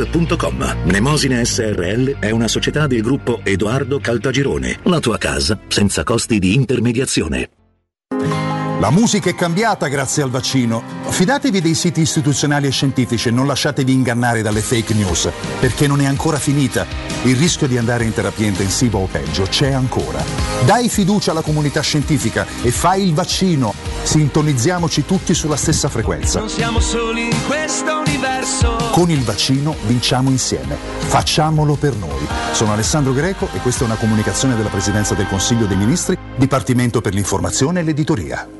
www.kcult.com. 0.00 0.76
Mnemosine 0.84 1.44
SRL 1.44 2.18
è 2.18 2.30
una 2.30 2.48
società 2.48 2.86
del 2.86 3.02
gruppo 3.02 3.40
Edoardo 3.42 4.00
Caltagirone. 4.00 4.78
La 4.84 5.00
tua 5.00 5.18
casa 5.18 5.58
senza 5.68 6.04
costi 6.04 6.38
di 6.38 6.54
intermediazione. 6.54 7.50
La 8.80 8.90
musica 8.90 9.28
è 9.28 9.34
cambiata 9.34 9.88
grazie 9.88 10.22
al 10.22 10.30
vaccino. 10.30 10.82
Fidatevi 11.06 11.60
dei 11.60 11.74
siti 11.74 12.00
istituzionali 12.00 12.66
e 12.66 12.70
scientifici 12.70 13.28
e 13.28 13.30
non 13.30 13.46
lasciatevi 13.46 13.92
ingannare 13.92 14.40
dalle 14.40 14.62
fake 14.62 14.94
news, 14.94 15.28
perché 15.60 15.86
non 15.86 16.00
è 16.00 16.06
ancora 16.06 16.38
finita. 16.38 16.86
Il 17.24 17.36
rischio 17.36 17.66
di 17.66 17.76
andare 17.76 18.04
in 18.04 18.14
terapia 18.14 18.46
intensiva 18.46 18.96
o 18.96 19.04
peggio 19.04 19.42
c'è 19.42 19.72
ancora. 19.72 20.24
Dai 20.64 20.88
fiducia 20.88 21.32
alla 21.32 21.42
comunità 21.42 21.82
scientifica 21.82 22.46
e 22.62 22.70
fai 22.70 23.06
il 23.06 23.12
vaccino. 23.12 23.74
Sintonizziamoci 24.02 25.04
tutti 25.04 25.34
sulla 25.34 25.56
stessa 25.56 25.88
frequenza. 25.88 26.40
Non 26.40 26.48
siamo 26.48 26.80
soli 26.80 27.26
in 27.26 27.46
questo 27.46 27.98
universo. 28.06 28.76
Con 28.92 29.10
il 29.10 29.22
vaccino 29.22 29.74
vinciamo 29.86 30.30
insieme. 30.30 30.76
Facciamolo 30.98 31.74
per 31.74 31.94
noi. 31.96 32.26
Sono 32.52 32.72
Alessandro 32.72 33.12
Greco 33.12 33.48
e 33.52 33.58
questa 33.58 33.82
è 33.82 33.86
una 33.86 33.96
comunicazione 33.96 34.56
della 34.56 34.68
Presidenza 34.68 35.14
del 35.14 35.28
Consiglio 35.28 35.66
dei 35.66 35.76
Ministri, 35.76 36.18
Dipartimento 36.36 37.00
per 37.00 37.14
l'informazione 37.14 37.80
e 37.80 37.82
l'editoria. 37.82 38.59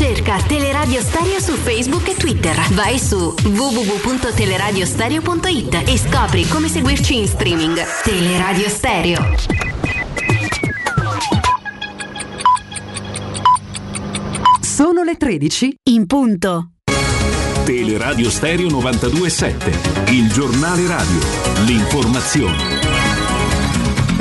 Cerca 0.00 0.38
Teleradio 0.38 1.02
Stereo 1.02 1.38
su 1.40 1.52
Facebook 1.52 2.08
e 2.08 2.14
Twitter. 2.14 2.56
Vai 2.70 2.98
su 2.98 3.34
www.teleradiostereo.it 3.44 5.82
e 5.86 5.98
scopri 5.98 6.48
come 6.48 6.68
seguirci 6.68 7.18
in 7.18 7.28
streaming. 7.28 7.78
Teleradio 8.02 8.66
Stereo. 8.70 9.34
Sono 14.62 15.02
le 15.02 15.18
13 15.18 15.74
in 15.90 16.06
punto. 16.06 16.70
Teleradio 17.66 18.30
Stereo 18.30 18.70
927, 18.70 20.12
il 20.12 20.32
giornale 20.32 20.86
radio, 20.86 21.18
l'informazione. 21.66 22.79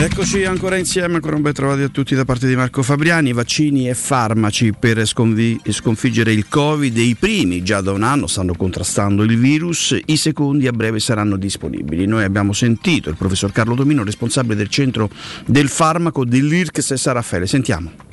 Eccoci 0.02 0.46
ancora 0.46 0.78
insieme, 0.78 1.16
ancora 1.16 1.36
un 1.36 1.42
ben 1.42 1.52
trovati 1.52 1.82
a 1.82 1.90
tutti 1.90 2.16
da 2.16 2.24
parte 2.24 2.48
di 2.48 2.56
Marco 2.56 2.82
Fabriani, 2.84 3.34
vaccini 3.34 3.90
e 3.90 3.94
farmaci 3.94 4.72
per 4.72 5.06
sconvi- 5.06 5.60
sconfiggere 5.72 6.32
il 6.32 6.48
Covid, 6.48 6.96
i 6.96 7.18
primi 7.20 7.64
già 7.64 7.82
da 7.82 7.92
un 7.92 8.04
anno 8.04 8.26
stanno 8.26 8.54
contrastando 8.56 9.24
il 9.24 9.38
virus, 9.38 10.00
i 10.06 10.16
secondi 10.16 10.68
a 10.68 10.72
breve 10.72 11.02
saranno 11.02 11.36
disponibili. 11.36 12.06
Noi 12.06 12.24
abbiamo 12.24 12.54
sentito 12.54 13.10
il 13.10 13.18
professor 13.18 13.52
Carlo 13.52 13.76
Domino, 13.76 14.06
responsabile 14.06 14.56
del 14.56 14.70
centro 14.70 15.10
del 15.46 15.68
farmaco 15.68 16.24
dell'IRCS 16.24 16.94
San 16.94 17.16
Raffaele, 17.16 17.46
sentiamo. 17.46 18.09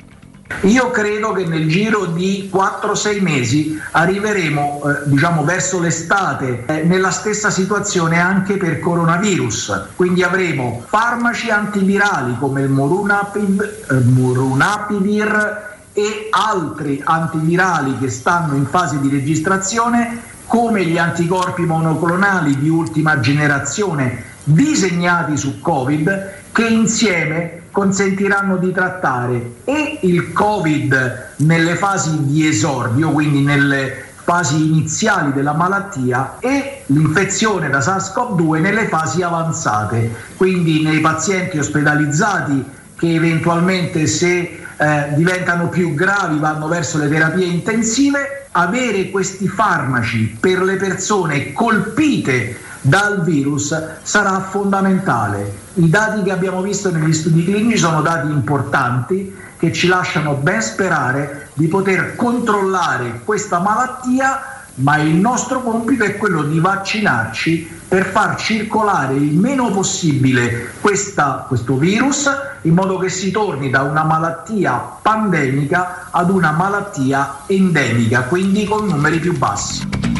Io 0.61 0.89
credo 0.91 1.33
che 1.33 1.45
nel 1.45 1.67
giro 1.67 2.05
di 2.05 2.49
4-6 2.51 3.21
mesi 3.21 3.79
arriveremo 3.91 4.81
eh, 4.83 5.09
diciamo 5.09 5.43
verso 5.43 5.79
l'estate 5.79 6.63
eh, 6.65 6.83
nella 6.83 7.11
stessa 7.11 7.51
situazione 7.51 8.19
anche 8.19 8.57
per 8.57 8.79
coronavirus, 8.79 9.89
quindi 9.95 10.23
avremo 10.23 10.83
farmaci 10.87 11.49
antivirali 11.49 12.37
come 12.39 12.61
il 12.61 12.69
Morunapid, 12.69 13.85
eh, 13.91 13.93
Morunapivir 13.99 15.65
e 15.93 16.27
altri 16.31 17.01
antivirali 17.03 17.97
che 17.99 18.09
stanno 18.09 18.55
in 18.55 18.65
fase 18.65 18.99
di 18.99 19.09
registrazione 19.09 20.35
come 20.47 20.85
gli 20.85 20.97
anticorpi 20.97 21.63
monoclonali 21.63 22.57
di 22.57 22.69
ultima 22.69 23.19
generazione 23.19 24.23
disegnati 24.43 25.35
su 25.35 25.59
Covid 25.59 26.35
che 26.51 26.67
insieme 26.67 27.56
consentiranno 27.77 28.57
di 28.57 28.71
trattare 28.71 29.51
e 29.63 29.99
il 30.01 30.33
Covid 30.33 31.33
nelle 31.35 31.75
fasi 31.75 32.25
di 32.25 32.47
esordio, 32.47 33.11
quindi 33.11 33.41
nelle 33.41 34.03
fasi 34.15 34.65
iniziali 34.65 35.31
della 35.31 35.53
malattia 35.53 36.37
e 36.39 36.81
l'infezione 36.87 37.69
da 37.69 37.77
SARS-CoV-2 37.77 38.61
nelle 38.61 38.87
fasi 38.87 39.21
avanzate, 39.21 40.11
quindi 40.37 40.81
nei 40.81 41.01
pazienti 41.01 41.59
ospedalizzati 41.59 42.65
che 42.97 43.13
eventualmente 43.13 44.07
se 44.07 44.59
eh, 44.75 45.07
diventano 45.15 45.69
più 45.69 45.93
gravi 45.93 46.39
vanno 46.39 46.67
verso 46.67 46.97
le 46.97 47.07
terapie 47.07 47.45
intensive, 47.45 48.47
avere 48.53 49.11
questi 49.11 49.47
farmaci 49.47 50.35
per 50.39 50.63
le 50.63 50.77
persone 50.77 51.53
colpite 51.53 52.57
dal 52.81 53.23
virus 53.23 53.75
sarà 54.03 54.39
fondamentale. 54.41 55.65
I 55.75 55.89
dati 55.89 56.23
che 56.23 56.31
abbiamo 56.31 56.61
visto 56.61 56.91
negli 56.91 57.13
studi 57.13 57.43
clinici 57.43 57.77
sono 57.77 58.01
dati 58.01 58.27
importanti 58.27 59.35
che 59.57 59.73
ci 59.73 59.87
lasciano 59.87 60.33
ben 60.35 60.61
sperare 60.61 61.49
di 61.53 61.67
poter 61.67 62.15
controllare 62.15 63.21
questa 63.23 63.59
malattia, 63.59 64.61
ma 64.75 64.97
il 64.97 65.15
nostro 65.15 65.61
compito 65.61 66.03
è 66.03 66.17
quello 66.17 66.43
di 66.43 66.59
vaccinarci 66.59 67.75
per 67.87 68.05
far 68.05 68.35
circolare 68.37 69.15
il 69.15 69.33
meno 69.33 69.71
possibile 69.71 70.73
questa, 70.81 71.45
questo 71.47 71.77
virus 71.77 72.29
in 72.63 72.73
modo 72.73 72.97
che 72.97 73.09
si 73.09 73.31
torni 73.31 73.69
da 73.69 73.81
una 73.81 74.03
malattia 74.03 74.73
pandemica 75.01 76.09
ad 76.11 76.29
una 76.29 76.51
malattia 76.51 77.39
endemica, 77.47 78.23
quindi 78.23 78.65
con 78.65 78.85
numeri 78.85 79.19
più 79.19 79.35
bassi. 79.35 80.16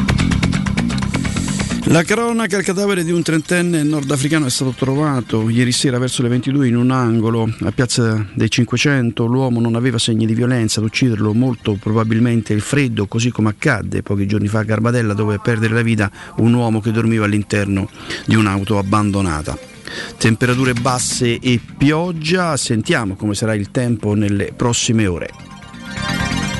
La 1.90 2.02
cronaca, 2.02 2.58
il 2.58 2.64
cadavere 2.64 3.02
di 3.02 3.12
un 3.12 3.22
trentenne 3.22 3.82
nordafricano 3.82 4.44
è 4.44 4.50
stato 4.50 4.72
trovato 4.72 5.48
ieri 5.48 5.72
sera 5.72 5.98
verso 5.98 6.20
le 6.20 6.28
22 6.28 6.68
in 6.68 6.76
un 6.76 6.90
angolo 6.90 7.50
a 7.62 7.72
Piazza 7.72 8.26
dei 8.34 8.50
500. 8.50 9.24
L'uomo 9.24 9.58
non 9.58 9.74
aveva 9.74 9.96
segni 9.98 10.26
di 10.26 10.34
violenza, 10.34 10.80
ad 10.80 10.86
ucciderlo 10.86 11.32
molto 11.32 11.78
probabilmente 11.80 12.52
il 12.52 12.60
freddo, 12.60 13.06
così 13.06 13.30
come 13.30 13.48
accadde 13.48 14.02
pochi 14.02 14.26
giorni 14.26 14.48
fa 14.48 14.58
a 14.58 14.64
Garbatella 14.64 15.14
dove 15.14 15.38
perdere 15.38 15.72
la 15.72 15.82
vita 15.82 16.10
un 16.36 16.52
uomo 16.52 16.82
che 16.82 16.90
dormiva 16.90 17.24
all'interno 17.24 17.88
di 18.26 18.34
un'auto 18.34 18.76
abbandonata. 18.76 19.58
Temperature 20.18 20.74
basse 20.74 21.38
e 21.38 21.58
pioggia, 21.78 22.54
sentiamo 22.58 23.16
come 23.16 23.34
sarà 23.34 23.54
il 23.54 23.70
tempo 23.70 24.12
nelle 24.12 24.52
prossime 24.54 25.06
ore. 25.06 25.47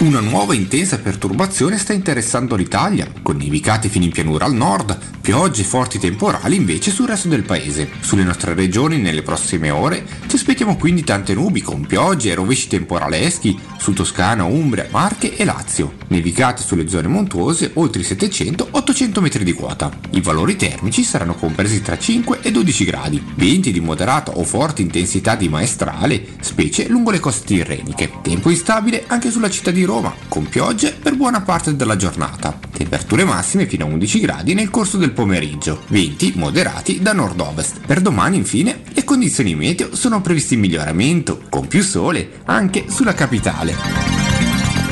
Una 0.01 0.21
nuova 0.21 0.55
intensa 0.55 1.01
perturbazione 1.01 1.77
sta 1.77 1.93
interessando 1.93 2.55
l'Italia, 2.55 3.11
con 3.21 3.37
nevicate 3.37 3.89
fino 3.89 4.05
in 4.05 4.13
pianura 4.13 4.45
al 4.45 4.55
nord, 4.55 4.97
piogge 5.21 5.63
e 5.63 5.65
forti 5.65 5.99
temporali 5.99 6.55
invece 6.55 6.93
sul 6.93 7.09
resto 7.09 7.27
del 7.27 7.43
paese. 7.43 7.89
Sulle 7.99 8.23
nostre 8.23 8.55
regioni 8.55 8.99
nelle 8.99 9.23
prossime 9.23 9.71
ore 9.71 10.07
ci 10.29 10.37
aspettiamo 10.37 10.77
quindi 10.77 11.03
tante 11.03 11.35
nubi 11.35 11.63
con 11.63 11.85
piogge 11.85 12.31
e 12.31 12.35
rovesci 12.35 12.69
temporaleschi 12.69 13.59
su 13.77 13.93
Toscana, 13.93 14.45
Umbria, 14.45 14.87
Marche 14.89 15.37
e 15.37 15.45
Lazio. 15.45 15.95
Nevicate 16.07 16.63
sulle 16.63 16.89
zone 16.89 17.09
montuose 17.09 17.73
oltre 17.75 18.01
i 18.01 18.05
700-800 18.05 19.21
metri 19.21 19.43
di 19.43 19.53
quota. 19.53 19.91
I 20.11 20.21
valori 20.21 20.55
termici 20.55 21.03
saranno 21.03 21.35
compresi 21.35 21.83
tra 21.83 21.99
5 21.99 22.39
e 22.41 22.53
12 22.53 22.85
gradi. 22.85 23.23
Venti 23.35 23.73
di 23.73 23.81
moderata 23.81 24.31
o 24.31 24.45
forte 24.45 24.81
intensità 24.81 25.35
di 25.35 25.49
maestrale, 25.49 26.25
specie 26.41 26.87
lungo 26.87 27.11
le 27.11 27.19
coste 27.19 27.47
tirreniche. 27.47 28.13
Tempo 28.23 28.49
instabile 28.49 29.05
anche 29.09 29.33
sulla 29.33 29.51
città 29.51 29.73
di 29.73 29.87
Roma, 29.89 30.15
con 30.29 30.47
piogge 30.47 30.93
per 30.93 31.17
buona 31.17 31.41
parte 31.41 31.75
della 31.75 31.97
giornata. 31.97 32.59
Temperature 32.71 33.25
massime 33.25 33.67
fino 33.67 33.87
a 33.87 33.89
11 33.89 34.21
gradi 34.21 34.53
nel 34.53 34.69
corso 34.69 34.99
del 34.99 35.13
pomeriggio, 35.13 35.81
venti 35.89 36.35
moderati 36.37 37.01
da 37.01 37.15
nord-ovest. 37.15 37.81
Per 37.87 38.03
domani 38.03 38.37
infine 38.37 38.83
le 38.93 39.03
condizioni 39.03 39.55
meteo 39.55 39.97
sono 39.97 40.21
previste 40.21 40.53
in 40.53 40.61
miglioramento, 40.61 41.41
con 41.49 41.67
più 41.69 41.83
sole 41.83 42.43
anche 42.45 42.85
sulla 42.91 43.15
capitale. 43.15 43.75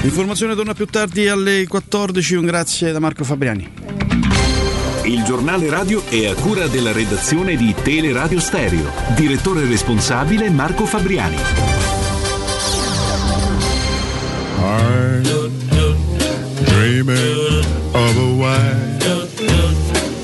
L'informazione 0.00 0.54
torna 0.54 0.72
più 0.72 0.86
tardi 0.86 1.28
alle 1.28 1.66
14, 1.66 2.34
un 2.36 2.46
grazie 2.46 2.90
da 2.90 2.98
Marco 2.98 3.22
Fabriani. 3.22 3.70
Il 5.04 5.24
giornale 5.24 5.68
radio 5.68 6.02
è 6.08 6.24
a 6.24 6.34
cura 6.34 6.68
della 6.68 6.92
redazione 6.92 7.54
di 7.54 7.74
Teleradio 7.82 8.40
Stereo. 8.40 8.90
Direttore 9.14 9.66
responsabile 9.66 10.48
Marco 10.48 10.86
Fabriani. 10.86 11.95
Heart, 14.66 15.24
dreaming 16.64 17.64
of 17.94 18.16
a 18.16 18.30
white 18.34 18.96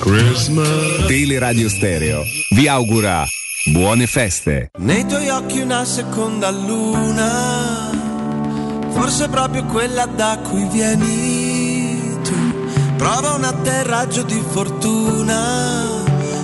Christmas. 0.01 1.07
Teleradio 1.07 1.69
Stereo 1.69 2.25
vi 2.51 2.67
augura 2.67 3.25
buone 3.73 4.07
feste. 4.07 4.71
Nei 4.79 5.07
tuoi 5.07 5.29
occhi 5.29 5.61
una 5.61 5.85
seconda 5.85 6.51
luna, 6.51 7.91
forse 8.91 9.29
proprio 9.29 9.65
quella 9.67 10.07
da 10.07 10.41
cui 10.43 10.67
vieni 10.71 12.19
tu. 12.25 12.35
Prova 12.97 13.35
un 13.35 13.45
atterraggio 13.45 14.23
di 14.23 14.43
fortuna 14.51 15.87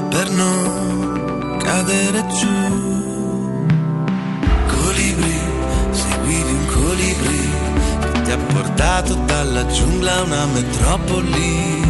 per 0.09 0.31
non 0.31 1.59
cadere 1.63 2.27
giù. 2.29 2.98
Ti 8.29 8.35
ha 8.35 8.53
portato 8.53 9.15
dalla 9.15 9.65
giungla 9.69 10.17
a 10.17 10.23
una 10.23 10.45
metropoli. 10.53 11.83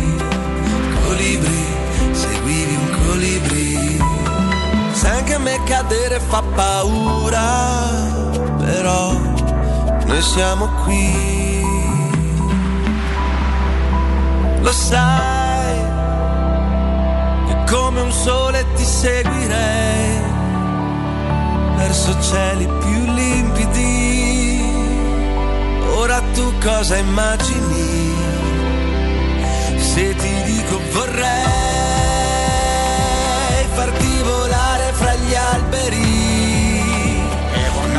Colibri, 1.05 1.65
seguivi 2.13 2.77
un 2.77 2.97
colibri. 3.07 4.01
Sai 4.93 5.25
che 5.25 5.35
a 5.35 5.39
me 5.41 5.61
cadere 5.65 6.21
fa 6.21 6.41
paura, 6.55 7.91
però 8.57 9.19
noi 10.07 10.23
siamo 10.23 10.69
qui. 10.85 11.67
Lo 14.61 14.71
sai, 14.71 15.81
che 17.49 17.73
come 17.73 18.01
un 18.01 18.13
sole 18.13 18.65
ti 18.77 18.85
seguirei 18.85 20.23
verso 21.79 22.17
cieli 22.21 22.69
più 22.81 23.13
limpidi. 23.13 24.48
Ora 26.09 26.23
tu 26.33 26.55
cosa 26.65 26.97
immagini? 26.97 28.17
Se 29.77 30.15
ti 30.15 30.43
dico 30.47 30.81
vorrei 30.91 31.27
farti 33.75 34.23
volare 34.23 34.93
fra 34.95 35.13
gli 35.13 35.35
alberi. 35.35 36.87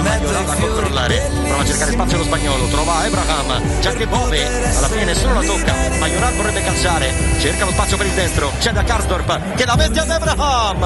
Maioral 0.01 0.49
a 0.49 0.55
controllare, 0.55 1.29
prova 1.43 1.61
a 1.61 1.65
cercare 1.65 1.91
spazio 1.91 2.17
lo 2.17 2.23
spagnolo, 2.23 2.65
trova 2.65 2.95
Abraham, 2.95 3.79
c'è 3.79 3.89
anche 3.89 4.07
Bove, 4.07 4.43
alla 4.75 4.87
fine 4.87 5.05
nessuno 5.05 5.33
la 5.35 5.41
tocca, 5.43 5.75
Maioral 5.99 6.33
vorrebbe 6.33 6.63
calciare, 6.63 7.13
cerca 7.39 7.65
lo 7.65 7.71
spazio 7.71 7.95
per 7.95 8.07
il 8.07 8.13
destro, 8.13 8.51
c'è 8.59 8.71
da 8.71 8.83
Karsdorp 8.83 9.53
che 9.53 9.65
la 9.65 9.75
mette 9.75 9.99
ad 9.99 10.09
Abraham, 10.09 10.79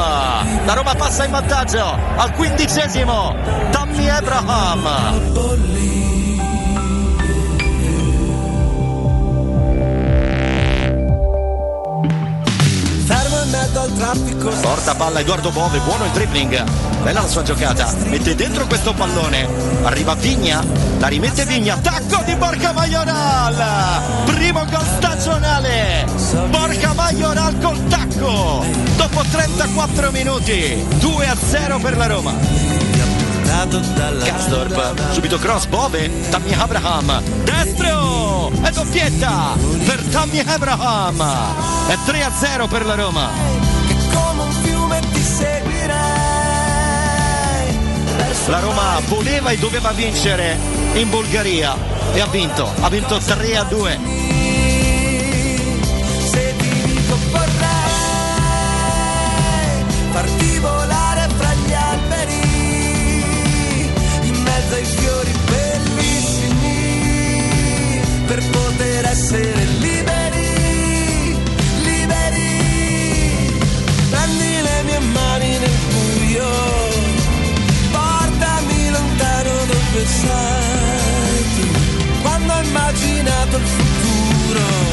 la 0.66 0.74
Roma 0.74 0.94
passa 0.96 1.24
in 1.24 1.32
vantaggio. 1.32 1.98
Al 2.18 2.34
quindicesimo, 2.34 3.34
Tammy 3.72 4.10
Abraham. 4.10 5.93
Mezzo 13.54 13.82
al 13.82 13.94
traffico. 13.94 14.50
Porta 14.50 14.96
palla 14.96 15.20
Edoardo 15.20 15.52
Bove, 15.52 15.78
buono 15.80 16.06
il 16.06 16.12
dribbling, 16.12 16.64
bella 17.04 17.22
la 17.22 17.28
sua 17.28 17.44
giocata, 17.44 17.94
mette 18.06 18.34
dentro 18.34 18.66
questo 18.66 18.94
pallone, 18.94 19.48
arriva 19.84 20.16
Vigna, 20.16 20.64
la 20.98 21.08
rimette 21.08 21.46
Vigna, 21.46 21.78
tacco 21.78 22.24
di 22.26 22.36
Borca 22.36 22.72
Majoral, 22.72 24.24
primo 24.26 24.66
gol 24.66 24.86
stagionale, 24.98 26.06
Borca 26.50 26.94
Majoral 26.94 27.60
col 27.60 27.88
tacco, 27.88 28.66
dopo 28.96 29.24
34 29.30 30.12
minuti, 30.12 30.84
2 30.98 31.28
a 31.28 31.36
0 31.36 31.78
per 31.78 31.98
la 31.98 32.08
Roma. 32.08 32.34
Karsdorp, 34.24 35.12
subito 35.12 35.38
cross, 35.38 35.68
Bove, 35.68 36.10
Tammy 36.30 36.54
Abraham, 36.54 37.22
destro, 37.44 38.03
è 38.62 38.70
doppietta 38.72 39.56
per 39.86 40.02
Tammy 40.12 40.40
Abraham, 40.40 41.24
è 41.88 41.98
3 42.06 42.24
a 42.24 42.32
0 42.32 42.68
per 42.68 42.86
la 42.86 42.96
Roma. 42.96 43.30
Come 44.14 44.42
un 44.42 44.52
fiume 44.64 45.00
ti 45.12 45.22
seguirei. 45.22 45.94
La 48.48 48.60
Roma 48.60 49.00
voleva 49.08 49.52
e 49.52 49.58
doveva 49.58 49.92
vincere 49.92 50.58
in 50.94 51.10
Bulgaria 51.10 51.76
e 52.14 52.20
ha 52.20 52.28
vinto, 52.28 52.72
ha 52.82 52.90
vinto 52.90 53.18
3 53.18 53.58
a 53.58 53.64
2. 53.64 54.23
Essere 69.34 69.66
liberi, 69.80 71.36
liberi. 71.82 72.52
Prendi 74.10 74.62
le 74.62 74.84
mie 74.84 75.00
mani 75.00 75.58
nel 75.58 75.78
buio, 75.90 76.50
portami 77.92 78.90
lontano 78.90 79.66
dove 79.66 80.06
sei 80.06 81.44
tu. 81.56 81.66
Quando 82.22 82.54
ho 82.54 82.62
immaginato 82.62 83.58
il 83.58 83.66
futuro, 83.66 84.93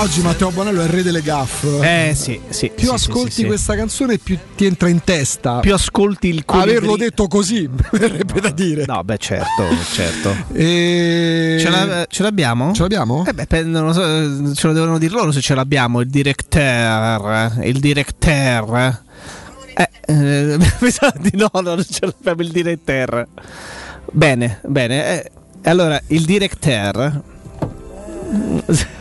Oggi 0.00 0.22
Matteo 0.22 0.50
Bonello 0.50 0.80
è 0.80 0.84
il 0.84 0.88
re 0.90 1.02
delle 1.02 1.20
gaffe. 1.20 2.08
Eh 2.08 2.14
sì, 2.14 2.40
sì. 2.48 2.72
Più 2.74 2.86
sì, 2.88 2.94
ascolti 2.94 3.30
sì, 3.32 3.40
sì. 3.42 3.46
questa 3.46 3.76
canzone, 3.76 4.16
più 4.16 4.38
ti 4.56 4.64
entra 4.64 4.88
in 4.88 5.04
testa. 5.04 5.60
Più 5.60 5.74
ascolti 5.74 6.28
il 6.28 6.46
colibri. 6.46 6.70
Averlo 6.76 6.96
detto 6.96 7.28
così, 7.28 7.68
verrebbe 7.92 8.40
da 8.40 8.48
dire. 8.48 8.84
No, 8.86 9.04
beh, 9.04 9.18
certo, 9.18 9.62
certo. 9.92 10.34
E... 10.54 11.58
Ce, 11.60 11.68
la- 11.68 12.06
ce 12.08 12.22
l'abbiamo? 12.22 12.72
Ce 12.72 12.80
l'abbiamo? 12.80 13.26
Eh 13.26 13.34
beh, 13.34 13.46
pe- 13.46 13.62
non 13.62 13.84
lo 13.84 13.92
so, 13.92 14.54
ce 14.54 14.66
lo 14.68 14.72
devono 14.72 14.96
dire 14.96 15.12
loro 15.12 15.32
se 15.32 15.42
ce 15.42 15.54
l'abbiamo. 15.54 16.00
Il 16.00 16.08
directeur. 16.08 17.58
Il 17.62 17.78
directeur. 17.78 19.02
Eh, 19.74 19.88
eh, 20.06 20.56
mi 20.80 20.90
sa 20.90 21.12
di 21.18 21.32
no, 21.34 21.50
non 21.60 21.84
ce 21.86 22.06
l'abbiamo 22.06 22.40
il 22.40 22.50
directeur. 22.50 23.26
Bene, 24.10 24.60
bene. 24.66 25.22
eh, 25.24 25.30
allora, 25.64 26.00
il 26.06 26.24
directeur. 26.24 27.20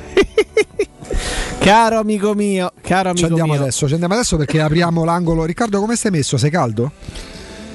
caro 1.59 1.99
amico 1.99 2.33
mio, 2.33 2.71
caro 2.81 3.13
Ci 3.13 3.23
amico 3.23 3.27
andiamo 3.27 3.53
mio. 3.53 3.61
adesso, 3.61 3.87
ci 3.87 3.93
andiamo 3.93 4.13
adesso 4.13 4.37
perché 4.37 4.61
apriamo 4.61 5.03
l'angolo. 5.03 5.45
Riccardo, 5.45 5.79
come 5.79 5.95
stai 5.95 6.11
messo? 6.11 6.37
Sei 6.37 6.49
caldo? 6.49 6.91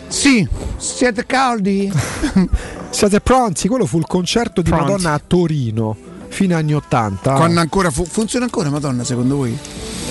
Sì, 0.08 0.46
siete 0.76 1.26
caldi? 1.26 1.90
Siete 2.90 3.20
pronti? 3.20 3.66
Quello 3.66 3.86
fu 3.86 3.98
il 3.98 4.06
concerto 4.06 4.62
di 4.62 4.70
Pronti. 4.70 4.92
Madonna 4.92 5.12
a 5.14 5.20
Torino, 5.26 5.96
fine 6.28 6.54
anni 6.54 6.72
80. 6.74 7.32
Quando 7.32 7.58
ancora 7.58 7.90
fu- 7.90 8.04
funziona 8.04 8.44
ancora 8.44 8.70
Madonna 8.70 9.02
secondo 9.02 9.34
voi? 9.34 9.58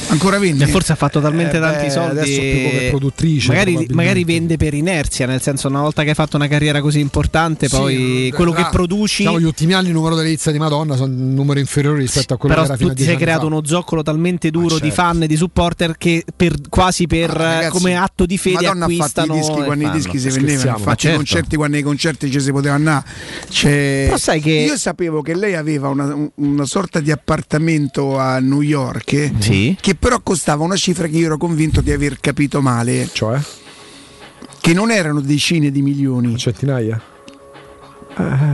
Ancora 0.10 0.38
vende? 0.38 0.66
E 0.66 0.68
forse 0.68 0.92
ha 0.92 0.96
fatto 0.96 1.20
talmente 1.22 1.58
Eh, 1.58 1.60
tanti 1.60 1.86
beh, 1.86 1.90
soldi. 1.92 2.20
adesso 2.20 2.40
più 2.42 2.64
come 2.70 2.88
produttrice, 2.90 3.48
Magari, 3.50 3.88
magari 3.92 4.24
vende 4.24 4.58
per 4.58 4.74
inerzia, 4.74 5.26
nel 5.26 5.42
senso, 5.42 5.68
una 5.68 5.82
volta 5.82 6.04
che 6.04 6.10
hai 6.10 6.16
fatto 6.16 6.36
una 6.36 6.48
carriera 6.48 6.82
così 6.82 7.00
importante, 7.00 7.68
Sì, 7.68 7.76
poi 7.76 8.28
eh, 8.28 8.32
quello 8.34 8.52
tra- 8.52 8.64
che 8.66 8.70
produci. 8.72 9.18
Diciamo, 9.24 9.40
gli 9.40 9.44
ultimi 9.46 9.74
anni 9.74 9.88
il 9.88 9.94
numero 9.94 10.16
delle 10.16 10.28
edizia 10.28 10.52
di 10.52 10.60
Madonna 10.60 10.96
sono 10.96 11.12
un 11.14 11.34
numero 11.34 11.60
inferiore 11.60 12.00
rispetto 12.00 12.34
a 12.34 12.38
quello 12.38 12.54
Però 12.56 12.66
che 12.68 12.74
era 12.74 12.78
tu 12.78 12.84
fino 12.84 12.94
a 12.94 12.96
ti 12.98 13.04
sei 13.04 13.18
creato 13.18 13.42
fa. 13.42 13.46
uno 13.48 13.62
zoccolo 13.66 14.04
talmente 14.04 14.52
duro 14.52 14.76
di 14.76 14.88
certo. 14.90 14.96
fan 14.96 15.24
e 15.24 15.28
di 15.28 15.36
supporter 15.36 15.98
che 15.98 16.24
per, 16.36 16.56
quasi 16.70 17.08
per 17.08 17.30
Ah, 17.32 17.54
ragazzi, 17.56 17.72
come 17.72 17.96
atto 17.96 18.26
di 18.26 18.38
fede 18.38 18.66
Madonna 18.66 18.86
ha 18.86 18.90
fatto 18.90 19.22
acquistano 19.22 19.34
i 19.34 19.40
dischi 19.40 19.62
quando 19.64 19.88
i 19.88 19.92
dischi 19.92 20.20
si 20.20 20.30
vendevano, 20.30 20.78
fatto 20.78 20.96
certo. 20.98 21.08
i 21.08 21.16
concerti 21.16 21.56
quando 21.56 21.76
nei 21.76 21.84
concerti 21.84 22.32
ci 22.32 22.40
si 22.40 22.52
poteva 22.52 22.76
andare. 22.76 23.06
Cioè, 23.50 24.04
Però 24.06 24.18
sai 24.18 24.40
che- 24.42 24.52
Io 24.52 24.78
sapevo 24.78 25.22
che 25.22 25.34
lei 25.36 25.56
aveva 25.56 25.88
una, 25.90 26.16
una 26.36 26.66
sorta 26.66 27.00
di 27.00 27.12
appartamento 27.12 28.18
a 28.18 28.40
New 28.40 28.62
York 28.62 29.32
Sì. 29.40 29.76
che 29.80 29.93
però 29.96 30.20
costava 30.22 30.64
una 30.64 30.76
cifra 30.76 31.08
che 31.08 31.18
io 31.18 31.26
ero 31.28 31.38
convinto 31.38 31.82
di 31.82 31.92
aver 31.92 32.20
capito 32.20 32.62
male. 32.62 33.10
Cioè? 33.12 33.40
Che 34.60 34.74
non 34.74 34.92
erano 34.92 35.20
decine 35.22 35.72
di 35.72 35.82
milioni. 35.82 36.38
Centinaia? 36.38 37.02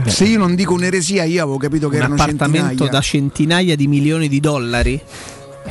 Se 0.06 0.24
io 0.24 0.38
non 0.38 0.54
dico 0.54 0.72
un'eresia, 0.72 1.24
io 1.24 1.42
avevo 1.42 1.58
capito 1.58 1.88
che 1.88 1.96
un 1.96 2.00
erano 2.02 2.14
appartamento 2.14 2.66
centinaia. 2.68 2.90
da 2.92 3.00
centinaia 3.00 3.76
di 3.76 3.86
milioni 3.86 4.28
di 4.28 4.40
dollari. 4.40 5.00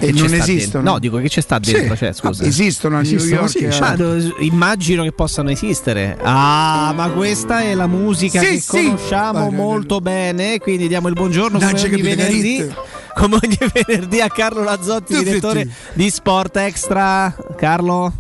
E 0.02 0.06
Che 0.06 0.12
non 0.12 0.26
esistono. 0.34 0.56
dentro? 0.56 0.82
No, 0.82 1.00
dico 1.00 1.18
che 1.18 1.28
c'è 1.28 1.42
sta 1.42 1.58
dentro. 1.58 1.96
Sì. 1.96 2.06
Cioè, 2.06 2.14
scusa. 2.14 2.44
Ah, 2.44 2.48
esistono 2.48 2.98
a 2.98 3.02
New 3.02 3.16
Esistono, 3.16 3.42
York, 3.42 3.50
sì, 3.50 3.58
eh. 3.64 3.80
Ma, 3.80 3.96
eh, 3.96 4.34
immagino 4.46 5.04
che 5.04 5.12
possano 5.12 5.50
esistere. 5.50 6.18
Ah, 6.22 6.94
ma 6.96 7.10
questa 7.10 7.62
è 7.62 7.74
la 7.74 7.88
musica 7.88 8.40
Sì, 8.40 8.46
che 8.52 8.60
sì. 8.60 8.70
conosciamo 8.84 9.50
molto 9.50 10.00
bene. 10.00 10.60
Quindi 10.60 10.88
diamo 10.88 11.08
il 11.08 11.16
buongiorno 11.16 11.58
Dai, 11.58 11.74
come 11.74 11.88
ogni 11.88 12.02
venerdì. 12.04 12.72
Come 13.20 13.38
ogni 13.44 13.58
venerdì 13.86 14.22
a 14.22 14.30
Carlo 14.30 14.64
Lazzotti, 14.64 15.22
direttore 15.22 15.68
di 15.92 16.10
Sport 16.10 16.56
Extra. 16.56 17.36
Carlo. 17.58 18.14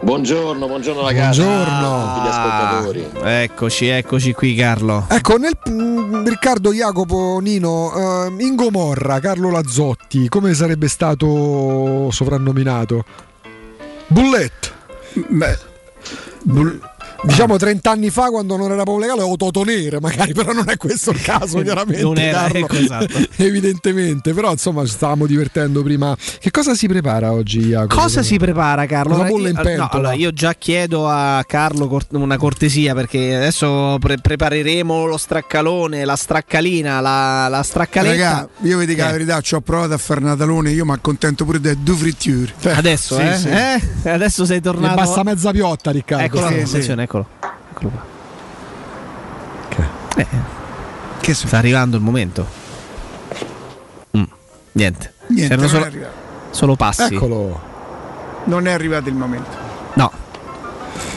Buongiorno, 0.00 0.66
buongiorno 0.66 1.02
ragazzi. 1.02 1.42
Buongiorno. 1.42 2.12
Tutti 2.12 2.26
gli 2.26 2.28
ascoltatori. 2.28 3.10
Eccoci, 3.22 3.86
eccoci 3.86 4.32
qui 4.32 4.56
Carlo. 4.56 5.06
Ecco, 5.08 5.36
nel, 5.36 5.56
mm, 5.70 6.26
Riccardo, 6.26 6.72
Jacopo, 6.72 7.38
Nino, 7.38 7.92
eh, 7.94 8.42
in 8.42 8.56
Gomorra, 8.56 9.20
Carlo 9.20 9.48
Lazzotti, 9.48 10.28
come 10.28 10.54
sarebbe 10.54 10.88
stato 10.88 12.10
soprannominato? 12.10 13.04
Bullet. 14.08 14.72
Beh, 15.28 15.58
Diciamo 17.24 17.56
30 17.56 17.88
anni 17.88 18.10
fa 18.10 18.30
quando 18.30 18.56
non 18.56 18.72
era 18.72 18.82
proprio 18.82 18.98
legale 19.06 19.22
o 19.22 19.36
Totonere 19.36 20.00
magari, 20.00 20.32
però 20.34 20.52
non 20.52 20.68
è 20.68 20.76
questo 20.76 21.10
il 21.12 21.22
caso 21.22 21.60
chiaramente. 21.60 22.02
Non 22.02 22.18
era, 22.18 22.42
Carlo. 22.42 22.58
ecco, 22.58 22.74
esatto. 22.82 23.14
Evidentemente, 23.36 24.32
però 24.34 24.50
insomma 24.50 24.84
ci 24.84 24.90
stavamo 24.90 25.26
divertendo 25.26 25.82
prima. 25.84 26.16
Che 26.40 26.50
cosa 26.50 26.74
si 26.74 26.88
prepara 26.88 27.32
oggi 27.32 27.60
Jacopo? 27.60 27.94
Cosa 28.02 28.22
si 28.22 28.38
prepara 28.38 28.86
Carlo? 28.86 29.14
Una 29.14 29.28
bolla 29.28 29.48
in 29.50 29.54
Io- 29.56 29.62
pentola. 29.62 29.88
no, 29.92 29.98
allora, 29.98 30.14
io 30.14 30.32
già 30.32 30.54
chiedo 30.54 31.08
a 31.08 31.44
Carlo 31.46 32.00
una 32.10 32.36
cortesia 32.36 32.92
perché 32.94 33.36
adesso 33.36 33.96
pre- 34.00 34.18
prepareremo 34.18 35.06
lo 35.06 35.16
straccalone, 35.16 36.04
la 36.04 36.16
straccalina, 36.16 37.00
la, 37.00 37.46
la 37.48 37.62
straccaletta. 37.62 38.30
Raga, 38.30 38.48
io 38.62 38.78
vi 38.78 38.86
dico 38.86 39.00
Eh. 39.00 39.04
la 39.04 39.12
verità, 39.12 39.40
ci 39.40 39.54
ho 39.54 39.60
provato 39.60 39.92
a 39.94 39.98
fare 39.98 40.20
Natalone, 40.20 40.70
io 40.72 40.84
mi 40.84 40.92
accontento 40.92 41.44
pure 41.44 41.60
del 41.60 41.76
due 41.78 41.94
fritture. 41.94 42.52
Adesso, 42.64 43.14
Sì, 43.16 43.22
eh? 43.22 43.36
sì. 43.38 43.48
Eh? 43.48 44.10
Adesso 44.10 44.44
sei 44.44 44.56
Ne 44.56 44.62
tornato. 44.62 44.94
basta 44.96 45.22
mezza 45.22 45.52
piotta, 45.52 45.92
Riccardo. 45.92 46.24
Eccolo, 46.24 46.48
Sì, 46.48 46.54
sì. 46.54 46.60
attenzione, 46.62 47.02
eccolo. 47.12 47.26
Eccolo 47.70 47.88
qua. 47.90 48.10
Eh, 50.16 50.26
Che 51.20 51.34
so- 51.34 51.46
sta 51.46 51.58
arrivando 51.58 51.96
il 51.96 52.02
momento. 52.02 52.46
Mm, 54.16 54.22
Niente. 54.72 55.12
Niente, 55.28 55.54
C'erano 55.56 55.60
non 55.60 55.90
solo, 55.90 56.06
solo 56.50 56.76
passi. 56.76 57.14
Eccolo. 57.14 57.60
Non 58.44 58.66
è 58.66 58.72
arrivato 58.72 59.08
il 59.08 59.14
momento. 59.14 59.50
No, 59.94 60.10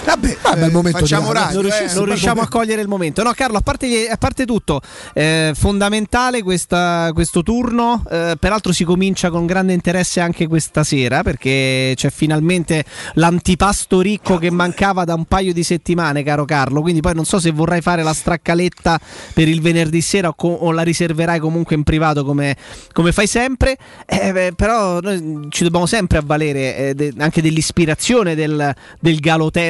Vabbè, 0.06 0.38
Vabbè, 0.42 0.62
eh, 0.64 0.66
il 0.68 0.72
momento 0.72 1.00
facciamo 1.00 1.28
di- 1.28 1.34
radio. 1.34 1.62
non, 1.62 1.62
riusci- 1.64 1.84
eh. 1.84 1.94
non 1.96 2.06
riusciamo 2.06 2.42
a 2.42 2.48
cogliere 2.48 2.82
il 2.82 2.88
momento. 2.88 3.24
No, 3.24 3.32
Carlo, 3.34 3.58
a 3.58 3.62
parte, 3.62 3.88
gli- 3.88 4.08
a 4.10 4.18
parte 4.18 4.46
tutto, 4.46 4.80
eh, 5.14 5.52
fondamentale 5.56 6.44
questa- 6.44 7.10
questo 7.14 7.42
turno. 7.44 8.04
eh, 8.10 8.36
peraltro 8.40 8.72
si 8.72 8.84
comincia 8.84 9.30
con 9.30 9.46
grande 9.46 9.74
interesse 9.74 10.20
anche 10.20 10.48
questa 10.48 10.84
sera 10.84 11.24
perché 11.24 11.94
c'è 11.96 12.10
finalmente 12.12 12.84
l'antipasto 13.14 14.00
ricco 14.02 14.38
che 14.38 14.52
mancava 14.52 15.04
da 15.06 15.14
un 15.16 15.26
paio 15.26 15.52
di 15.54 15.64
settimane, 15.64 16.24
caro 16.24 16.46
Carlo. 16.46 16.82
Quindi 16.82 17.02
poi 17.02 17.16
non 17.16 17.26
so 17.26 17.40
se 17.40 17.52
vorrai 17.52 17.82
fare 17.82 18.04
la 18.04 18.14
straccaletta 18.14 19.00
per 19.34 19.48
il 19.48 19.62
venerdì 19.62 20.02
sera 20.02 20.30
o, 20.30 20.34
co- 20.36 20.48
o 20.48 20.72
la 20.72 20.84
riserverai 20.84 21.40
comunque 21.40 21.76
in 21.76 21.84
privato 21.84 22.24
come, 22.24 22.56
come 22.94 23.12
fai 23.12 23.28
sempre. 23.28 23.78
Eh, 24.06 24.32
beh, 24.32 24.54
però 24.56 25.00
noi 25.00 25.48
ci 25.50 25.64
dobbiamo 25.64 25.86
sempre 25.88 26.20
avvalere 26.20 26.76
eh, 26.78 26.94
de- 26.94 27.14
anche 27.18 27.42
dell'ispirazione 27.42 28.36
del, 28.36 28.74
del 29.00 29.20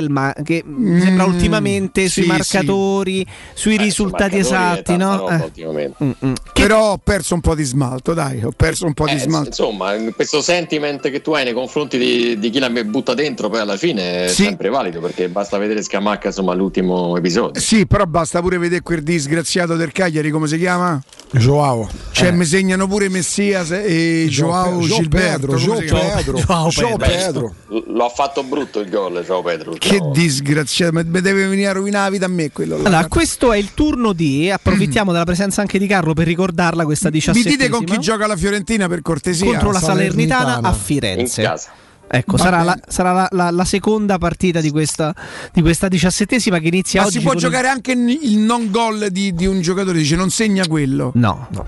Galotelma 0.07 0.33
che 0.43 0.63
mi 0.65 1.01
sembra 1.01 1.25
Mm, 1.25 1.33
ultimamente 1.33 2.07
sui 2.09 2.23
sì, 2.23 2.27
marcatori, 2.27 3.25
sui 3.53 3.75
Eh, 3.75 3.81
risultati 3.81 4.43
sui 4.43 4.51
marcatori 4.53 4.75
è 4.77 4.79
esatti, 4.81 4.97
no? 4.97 5.29
Eh. 5.29 5.35
ultimamente. 5.43 6.03
Mm, 6.03 6.11
mm. 6.25 6.33
Però 6.53 6.91
ho 6.91 6.97
perso 6.97 7.33
un 7.33 7.41
po' 7.41 7.55
di 7.55 7.63
smalto, 7.63 8.13
dai, 8.13 8.43
ho 8.43 8.51
perso 8.55 8.85
un 8.85 8.93
po' 8.93 9.05
di 9.05 9.13
Eh, 9.13 9.19
smalto. 9.19 9.47
insomma, 9.47 9.93
questo 10.15 10.41
sentiment 10.41 11.09
che 11.09 11.21
tu 11.21 11.31
hai 11.33 11.43
nei 11.43 11.53
confronti 11.53 11.97
di, 11.97 12.39
di 12.39 12.49
chi 12.49 12.59
la 12.59 12.69
butta 12.69 13.13
dentro, 13.13 13.49
poi 13.49 13.59
alla 13.59 13.77
fine 13.77 14.25
è 14.25 14.27
Sì. 14.27 14.43
sempre 14.43 14.69
valido 14.69 14.99
perché 14.99 15.29
basta 15.29 15.57
vedere 15.57 15.81
Scamacca 15.81 16.27
insomma 16.27 16.53
all'ultimo 16.53 17.15
episodio. 17.17 17.61
Sì, 17.61 17.85
però 17.85 18.05
basta 18.05 18.41
pure 18.41 18.57
vedere 18.57 18.81
quel 18.81 19.03
disgraziato 19.03 19.75
del 19.75 19.91
Cagliari, 19.91 20.29
come 20.31 20.47
si 20.47 20.57
chiama? 20.57 21.01
Joao. 21.31 21.89
Cioè, 22.11 22.31
mi 22.31 22.45
segnano 22.45 22.87
pure 22.87 23.09
Messias 23.09 23.71
e 23.71 24.27
Joao 24.29 24.79
Gio 24.81 24.95
Gilberto. 24.95 25.47
Pedro, 25.47 25.57
Gio? 25.57 25.73
Pedro, 25.75 26.37
Joao 26.37 26.69
Gio 26.69 26.95
Pedro. 26.97 27.05
Pedro. 27.07 27.53
L- 27.69 27.93
Lo 27.95 28.05
ha 28.05 28.09
fatto 28.09 28.43
brutto 28.43 28.79
il 28.79 28.89
gol, 28.89 29.23
ciao 29.25 29.41
Pedro. 29.41 29.73
Che 29.89 29.99
disgraziato, 30.13 30.93
mi 30.93 31.03
mi 31.05 31.21
deve 31.21 31.47
venire 31.47 31.67
a 31.69 31.73
rovinare 31.73 32.05
la 32.05 32.09
vita 32.11 32.25
a 32.25 32.29
me 32.29 32.51
quello 32.51 32.77
là. 32.77 32.87
Allora, 32.87 33.07
questo 33.07 33.51
è 33.53 33.57
il 33.57 33.73
turno 33.73 34.13
di. 34.13 34.49
Approfittiamo 34.49 35.11
della 35.11 35.25
presenza 35.25 35.61
anche 35.61 35.77
di 35.79 35.87
Carlo 35.87 36.13
per 36.13 36.25
ricordarla 36.27 36.83
questa 36.85 37.07
Mi 37.09 37.13
17 37.15 37.49
dite 37.49 37.69
con 37.69 37.83
chi 37.83 37.99
gioca 37.99 38.25
la 38.27 38.35
Fiorentina 38.35 38.87
per 38.87 39.01
cortesia? 39.01 39.45
contro 39.45 39.71
la 39.71 39.79
Salernitana, 39.79 40.39
Salernitana. 40.41 40.67
a 40.67 40.71
in 40.71 40.77
Firenze. 40.83 41.41
casa. 41.43 41.69
Ecco, 42.07 42.37
sarà, 42.37 42.61
la, 42.61 42.77
sarà 42.87 43.11
la- 43.13 43.27
la- 43.31 43.49
la 43.49 43.65
seconda 43.65 44.19
partita 44.19 44.61
di 44.61 44.69
questa, 44.69 45.13
di 45.51 45.61
questa 45.61 45.87
diciassettesima 45.87 46.59
che 46.59 46.67
inizia 46.67 47.01
Ma 47.01 47.07
oggi. 47.07 47.17
si 47.17 47.21
può 47.23 47.31
con 47.31 47.39
il- 47.39 47.45
giocare 47.47 47.67
anche 47.67 47.91
il 47.93 48.19
il 48.21 48.37
non 48.37 48.69
gol 48.69 49.07
di, 49.09 49.33
di 49.33 49.45
un 49.47 49.59
giocatore, 49.61 49.97
dice 49.97 50.15
non 50.15 50.29
segna 50.29 50.67
quello. 50.67 51.11
No, 51.15 51.47
no, 51.51 51.65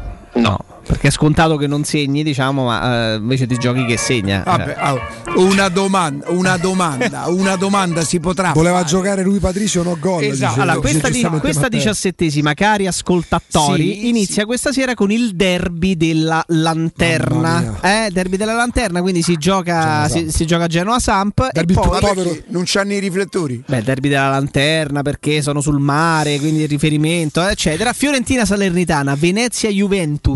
perché 0.88 1.10
è 1.10 1.12
scontato 1.12 1.58
che 1.58 1.68
non 1.68 1.84
segni, 1.84 2.24
diciamo, 2.24 2.66
ma 2.66 3.14
eh, 3.14 3.16
invece 3.16 3.46
ti 3.46 3.58
giochi 3.58 3.86
che 3.86 3.98
segna. 3.98 4.44
Vabbè, 4.46 4.76
ah, 4.78 4.96
una 5.36 5.68
domanda, 5.68 6.30
una 6.30 6.56
domanda, 6.58 7.26
una 7.28 7.56
domanda 7.58 8.04
si 8.04 8.20
potrà 8.22 8.54
Voleva 8.54 8.78
fare. 8.78 8.88
giocare 8.88 9.24
lui 9.24 9.40
Patricio 9.40 9.84
no 9.84 9.98
gol. 10.00 10.24
Esatto. 10.24 10.62
Allora, 10.62 10.80
questa, 10.80 11.10
di- 11.10 11.24
questa 11.40 11.68
diciassettesima, 11.68 12.54
cari 12.54 12.88
ascoltatori, 12.88 13.94
Sì, 13.94 14.08
inizia 14.08 14.46
questa 14.46 14.72
sera 14.72 14.94
con 14.94 15.12
il 15.12 15.36
derby 15.36 15.98
della 15.98 16.44
lanterna. 16.48 17.80
Eh, 17.82 18.10
derby 18.12 18.38
della 18.38 18.54
lanterna, 18.54 19.02
quindi 19.02 19.22
si 19.22 19.36
gioca, 19.36 20.08
si, 20.08 20.32
si 20.32 20.46
gioca 20.46 20.66
a 20.66 20.68
Genoa 20.68 21.00
Samp. 21.00 21.50
Derby 21.52 21.74
e 21.74 21.80
più 21.80 21.90
poi, 21.90 22.00
povero. 22.00 22.38
non 22.48 22.64
c'hanno 22.66 22.94
i 22.94 23.00
riflettori? 23.00 23.62
Beh, 23.68 23.82
derby 23.84 24.10
della 24.10 24.30
lanterna 24.30 25.02
perché 25.02 25.42
sono 25.42 25.60
sul 25.62 25.80
mare, 25.80 26.40
quindi 26.40 26.62
il 26.62 26.70
riferimento, 26.70 27.42
eccetera. 27.46 27.92
Fiorentina 27.94 28.46
Salernitana, 28.46 29.16
Venezia 29.16 29.70
Juventus, 29.70 30.27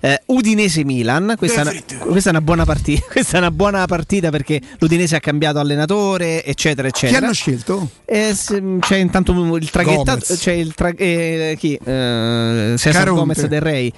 eh, 0.00 0.20
Udinese 0.26 0.84
Milan. 0.84 1.34
Questa, 1.36 1.60
è 1.60 1.62
una, 1.62 1.72
questa 2.06 2.28
è 2.30 2.32
una 2.32 2.40
buona 2.40 2.64
partita. 2.64 2.80
Questa 3.12 3.36
è 3.36 3.40
una 3.40 3.50
buona 3.50 3.84
partita 3.86 4.30
perché 4.30 4.60
l'Udinese 4.78 5.16
ha 5.16 5.20
cambiato 5.20 5.58
allenatore, 5.58 6.44
eccetera, 6.44 6.88
Chi 6.88 7.04
eccetera. 7.06 7.26
hanno 7.26 7.34
scelto? 7.34 7.90
Eh, 8.04 8.34
se- 8.34 8.62
c'è 8.80 8.96
intanto 8.96 9.32
il 9.56 9.70
traghettato, 9.70 10.20
Gomez. 10.26 10.38
c'è 10.40 10.52
il 10.52 10.74
tra- 10.74 10.92
eh, 10.96 11.56
chi? 11.58 11.74
Eh, 11.82 12.74
Cesar. 12.76 13.10
Gomez 13.12 13.46
del 13.46 13.60
Rey. 13.60 13.92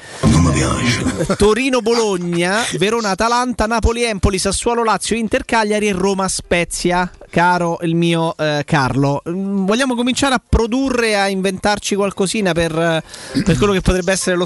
Torino 1.36 1.80
Bologna, 1.80 2.62
Verona 2.78 3.10
Atalanta, 3.10 3.66
Napoli 3.66 4.02
Empoli, 4.04 4.38
Sassuolo 4.38 4.82
Lazio, 4.84 5.16
Inter 5.16 5.44
Cagliari 5.44 5.88
e 5.88 5.92
Roma 5.92 6.28
Spezia. 6.28 7.10
Caro 7.30 7.78
il 7.82 7.96
mio 7.96 8.36
eh, 8.36 8.62
Carlo, 8.64 9.22
Mm, 9.28 9.66
vogliamo 9.66 9.94
cominciare 9.94 10.34
a 10.34 10.42
produrre, 10.46 11.16
a 11.16 11.28
inventarci 11.28 11.94
qualcosina 11.96 12.52
per, 12.52 12.70
eh, 12.78 13.02
per 13.42 13.56
quello 13.58 13.72
che 13.72 13.80
potrebbe 13.80 14.12
essere 14.12 14.36
lo 14.36 14.44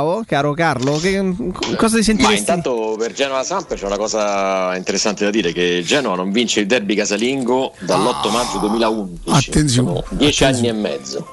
straccalao, 0.00 0.24
caro 0.26 0.52
Carlo? 0.54 0.96
Che, 0.98 1.34
cosa 1.76 1.92
ti 1.94 1.96
Ma 1.96 2.02
sentiresti? 2.02 2.38
intanto 2.38 2.96
per 2.98 3.12
Genoa 3.12 3.42
Samp 3.42 3.74
c'è 3.74 3.86
una 3.86 3.96
cosa 3.98 4.74
interessante 4.76 5.24
da 5.24 5.30
dire 5.30 5.52
che 5.52 5.82
Genoa 5.84 6.14
non 6.16 6.30
vince 6.32 6.60
il 6.60 6.66
derby 6.66 6.94
casalingo 6.94 7.72
dall'8 7.80 8.30
maggio 8.30 8.58
2011. 8.58 9.20
Attenzione, 9.50 9.88
Sono 9.88 10.04
dieci 10.10 10.44
anni 10.44 10.68
e 10.68 10.72
mezzo. 10.72 11.26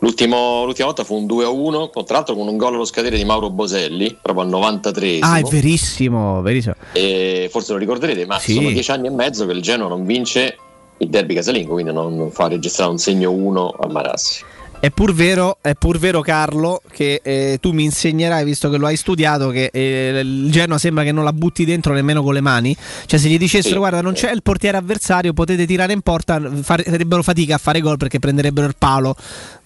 L'ultimo- 0.00 0.64
l'ultima 0.64 0.86
volta 0.86 1.04
fu 1.04 1.14
un 1.14 1.26
2-1, 1.26 1.90
tra 2.04 2.16
l'altro 2.16 2.34
con 2.34 2.48
un 2.48 2.56
gol 2.56 2.74
allo 2.74 2.84
scadere 2.84 3.16
di 3.16 3.24
Mauro 3.24 3.50
Boselli, 3.50 4.18
proprio 4.20 4.44
al 4.44 4.50
93 4.50 5.18
Ah, 5.20 5.38
è 5.38 5.42
verissimo, 5.42 6.42
verissimo. 6.42 6.74
e 6.92 7.48
forse 7.52 7.72
lo 7.72 7.78
ricorderete, 7.78 8.26
ma 8.26 8.36
Sì. 8.40 8.54
sono 8.54 8.70
dieci 8.70 8.90
anni 8.90 9.06
e 9.06 9.10
mezzo 9.10 9.46
che 9.46 9.52
il 9.52 9.62
Genoa 9.62 9.88
non 9.88 10.04
vince 10.04 10.56
il 10.98 11.08
derby 11.08 11.34
casalingo, 11.34 11.74
quindi 11.74 11.92
non 11.92 12.30
fa 12.32 12.48
registrare 12.48 12.90
un 12.90 12.98
segno 12.98 13.30
1 13.30 13.68
a 13.78 13.86
Marassi. 13.86 14.42
È 14.82 14.90
pur 14.90 15.14
vero, 15.14 15.58
è 15.60 15.76
pur 15.76 15.96
vero 15.96 16.22
Carlo, 16.22 16.82
che 16.90 17.20
eh, 17.22 17.58
tu 17.60 17.70
mi 17.70 17.84
insegnerai, 17.84 18.42
visto 18.42 18.68
che 18.68 18.78
lo 18.78 18.86
hai 18.86 18.96
studiato, 18.96 19.50
che 19.50 19.70
eh, 19.72 20.22
il 20.24 20.50
Genoa 20.50 20.76
sembra 20.76 21.04
che 21.04 21.12
non 21.12 21.22
la 21.22 21.32
butti 21.32 21.64
dentro 21.64 21.94
nemmeno 21.94 22.20
con 22.20 22.34
le 22.34 22.40
mani. 22.40 22.76
Cioè 23.06 23.20
se 23.20 23.28
gli 23.28 23.38
dicessero 23.38 23.74
Sì, 23.74 23.78
guarda 23.78 24.00
non 24.00 24.14
c'è 24.14 24.32
il 24.32 24.42
portiere 24.42 24.78
avversario, 24.78 25.34
potete 25.34 25.66
tirare 25.66 25.92
in 25.92 26.00
porta, 26.00 26.40
fare- 26.62 26.82
farebbero 26.82 27.22
fatica 27.22 27.54
a 27.54 27.58
fare 27.58 27.78
gol 27.78 27.96
perché 27.96 28.18
prenderebbero 28.18 28.66
il 28.66 28.74
palo, 28.76 29.14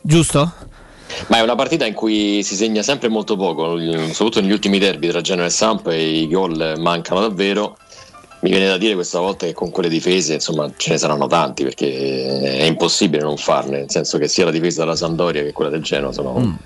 giusto? 0.02 0.52
Ma 1.28 1.38
è 1.38 1.40
una 1.40 1.54
partita 1.54 1.86
in 1.86 1.94
cui 1.94 2.42
si 2.42 2.54
segna 2.54 2.82
sempre 2.82 3.08
molto 3.08 3.36
poco, 3.36 3.78
soprattutto 3.78 4.42
negli 4.42 4.52
ultimi 4.52 4.78
derby 4.78 5.08
tra 5.08 5.22
Genoa 5.22 5.46
e 5.46 5.50
Samp 5.50 5.86
e 5.86 6.18
i 6.18 6.28
gol 6.28 6.74
mancano 6.76 7.20
davvero. 7.20 7.78
Mi 8.47 8.52
viene 8.52 8.68
da 8.68 8.78
dire 8.78 8.94
questa 8.94 9.18
volta 9.18 9.44
che 9.44 9.52
con 9.55 9.73
quelle 9.73 9.89
difese 9.89 10.34
insomma 10.34 10.70
ce 10.76 10.91
ne 10.91 10.99
saranno 10.99 11.26
tanti 11.26 11.65
perché 11.65 12.60
è 12.60 12.62
impossibile 12.62 13.25
non 13.25 13.36
farne, 13.36 13.78
nel 13.78 13.91
senso 13.91 14.18
che 14.18 14.28
sia 14.28 14.44
la 14.44 14.52
difesa 14.52 14.83
della 14.84 14.94
Sampdoria 14.94 15.42
che 15.42 15.50
quella 15.50 15.68
del 15.68 15.83
Genoa 15.83 16.12
sono 16.12 16.57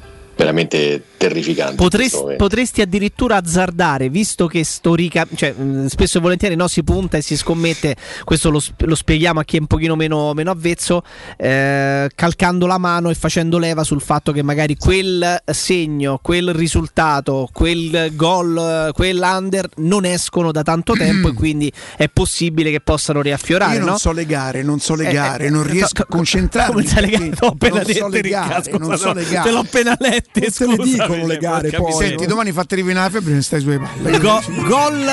veramente 0.40 1.02
terrificanti. 1.18 1.72
in 1.72 1.76
Potresti, 1.76 2.34
potresti 2.38 2.80
addirittura 2.80 3.36
azzardare, 3.36 4.08
visto 4.08 4.46
che 4.46 4.64
storica, 4.64 5.26
cioè, 5.34 5.52
mh, 5.52 5.86
spesso 5.86 6.16
e 6.16 6.20
volentieri 6.22 6.56
no, 6.56 6.66
si 6.66 6.82
punta 6.82 7.18
e 7.18 7.20
si 7.20 7.36
scommette, 7.36 7.94
questo 8.24 8.48
lo, 8.48 8.60
lo 8.78 8.94
spieghiamo 8.94 9.38
a 9.40 9.44
chi 9.44 9.58
è 9.58 9.60
un 9.60 9.66
pochino 9.66 9.96
meno, 9.96 10.32
meno 10.32 10.50
avvezzo, 10.50 11.02
eh, 11.36 12.08
calcando 12.14 12.66
la 12.66 12.78
mano 12.78 13.10
e 13.10 13.14
facendo 13.14 13.58
leva 13.58 13.84
sul 13.84 14.00
fatto 14.00 14.32
che 14.32 14.42
magari 14.42 14.76
quel 14.76 15.42
segno, 15.44 16.18
quel 16.22 16.54
risultato, 16.54 17.48
quel 17.52 18.12
gol, 18.14 18.90
quell'under 18.94 19.68
non 19.76 20.06
escono 20.06 20.52
da 20.52 20.62
tanto 20.62 20.94
tempo 20.94 21.28
e 21.28 21.32
quindi 21.34 21.70
è 21.98 22.08
possibile 22.08 22.70
che 22.70 22.80
possano 22.80 23.20
riaffiorare. 23.20 23.74
Io 23.74 23.80
non 23.80 23.90
no? 23.90 23.98
so 23.98 24.12
legare, 24.12 24.62
non 24.62 24.80
so 24.80 24.94
Eh, 24.94 25.04
legare, 25.04 25.46
eh, 25.46 25.50
non 25.50 25.64
co- 25.64 25.68
riesco 25.70 26.02
a 26.02 26.06
co- 26.06 26.16
concentrarmi. 26.16 26.72
Come 26.72 26.86
sai 26.86 27.32
l'ho 27.38 27.46
appena 27.48 27.74
non 27.74 27.84
detto, 27.84 28.00
so 28.00 28.78
non 28.78 28.96
scusa, 28.96 28.96
so 28.96 29.12
te 29.42 29.50
l'ho 29.50 29.58
appena 29.58 29.96
letto. 29.98 30.29
Te 30.32 30.40
le 30.40 30.50
scusami, 30.50 30.90
dicono 30.90 31.26
le 31.26 31.36
gare, 31.38 31.70
poi. 31.70 31.92
Senti, 31.92 32.26
domani 32.26 32.52
fate 32.52 32.74
rivenire 32.76 33.02
la 33.04 33.10
febbre 33.10 33.32
e 33.32 33.34
ne 33.34 33.42
stai 33.42 33.60
sulle 33.60 33.78
palle. 33.78 34.18
Go- 34.18 34.42
gol 34.66 35.06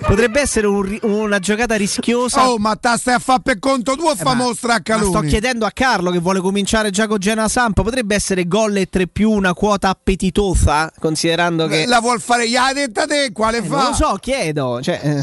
potrebbe 0.00 0.40
essere 0.40 0.66
un 0.66 0.98
una 1.02 1.38
giocata 1.38 1.76
rischiosa. 1.76 2.48
Oh, 2.48 2.58
ma 2.58 2.74
te 2.76 2.90
stai 2.96 3.14
a 3.14 3.18
fare 3.18 3.40
per 3.42 3.58
conto 3.58 3.94
tuo 3.96 4.10
o 4.10 4.16
fa 4.16 4.34
mostra 4.34 4.74
a 4.74 4.80
Eh, 4.84 4.96
Ma 4.96 5.04
sto 5.04 5.20
chiedendo 5.20 5.64
a 5.66 5.70
Carlo 5.70 6.10
che 6.10 6.18
vuole 6.18 6.40
cominciare 6.40 6.90
già 6.90 7.06
con 7.06 7.18
Genoa 7.18 7.48
Samp. 7.48 7.82
Potrebbe 7.82 8.14
essere 8.14 8.46
gol 8.46 8.76
e 8.76 8.86
3 8.86 9.06
più 9.06 9.30
una 9.30 9.52
quota 9.54 9.88
appetitosa, 9.90 10.90
considerando 10.98 11.66
che. 11.66 11.86
La 11.86 12.00
vuol 12.00 12.20
fare? 12.20 12.48
Gli 12.48 12.56
ha 12.56 12.72
detta 12.72 13.06
te 13.06 13.30
quale 13.32 13.58
Eh, 13.58 13.62
fa? 13.62 13.76
non 13.76 13.86
lo 13.88 13.94
so, 13.94 14.16
chiedo. 14.20 14.80
Cioè, 14.82 15.00
eh, 15.02 15.22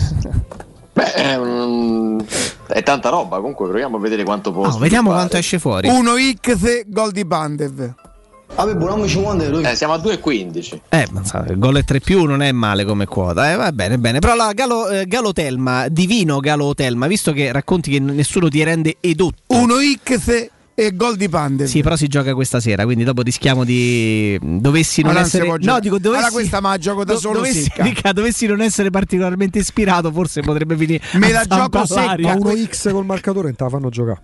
Beh, 0.94 1.12
è, 1.14 1.36
un- 1.36 2.24
è 2.68 2.82
tanta 2.84 3.10
roba. 3.10 3.38
Comunque, 3.38 3.68
proviamo 3.68 3.98
a 3.98 4.00
vedere 4.00 4.24
quanto 4.24 4.52
può. 4.54 4.66
no, 4.68 4.78
vediamo 4.78 5.12
quanto 5.12 5.36
esce 5.36 5.60
fuori. 5.60 5.90
Uno 5.90 6.14
X 6.18 6.84
gol 6.88 7.12
di 7.12 7.26
Bandev. 7.26 7.94
Eh, 9.68 9.76
siamo 9.76 9.94
a 9.94 9.98
2,15. 9.98 10.80
Eh, 10.90 11.08
il 11.50 11.60
gol 11.60 11.78
e 11.78 11.84
3 11.84 12.00
più 12.00 12.24
non 12.24 12.42
è 12.42 12.52
male 12.52 12.86
come 12.86 13.06
quota. 13.06 13.52
Eh, 13.52 13.56
va 13.56 13.72
bene, 13.72 13.98
bene. 13.98 14.20
Però 14.20 14.36
la 14.36 14.54
Galo, 14.54 14.88
eh, 14.90 15.06
Galo 15.08 15.34
Telma, 15.34 15.88
divino 15.90 16.40
Galo 16.40 16.74
Telma, 16.74 17.08
visto 17.08 17.34
che 17.34 17.52
racconti 17.52 17.92
che 17.92 18.00
nessuno 18.00 18.48
ti 18.48 18.64
rende 18.64 18.98
edotto. 19.02 19.42
Uno 19.48 19.76
X 20.04 20.50
e 20.78 20.94
gol 20.94 21.16
di 21.16 21.30
Bandev. 21.30 21.68
Sì, 21.68 21.82
però 21.82 21.96
si 21.96 22.08
gioca 22.08 22.34
questa 22.34 22.60
sera, 22.60 22.84
quindi 22.84 23.04
dopo 23.04 23.22
rischiamo 23.22 23.64
di. 23.64 24.38
Dovessi 24.42 25.02
non 25.02 25.16
si 25.16 25.38
essere. 25.38 25.58
No, 25.60 25.80
dico, 25.80 25.98
dovessi. 25.98 26.24
Allora 26.24 26.32
questa 26.32 26.60
ma 26.60 26.70
la 26.72 26.78
gioco 26.78 27.06
da 27.06 27.14
do- 27.14 27.20
solo 27.20 27.36
dovessi. 27.40 27.72
Ricca, 27.76 28.12
dovessi 28.14 28.46
non 28.46 28.62
essere 28.62 28.90
particolarmente 28.90 29.60
ispirato, 29.60 30.12
forse 30.12 30.42
potrebbe 30.42 30.76
finire. 30.76 31.02
Me 31.14 31.30
a 31.30 31.46
la 31.46 31.46
gioco 31.46 31.86
secca. 31.86 32.16
Ma 32.20 32.34
uno 32.34 32.54
X 32.56 32.92
col 32.92 33.06
marcatore 33.06 33.48
non 33.48 33.56
te 33.56 33.64
la 33.64 33.70
fanno 33.70 33.90
giocare. 33.90 34.20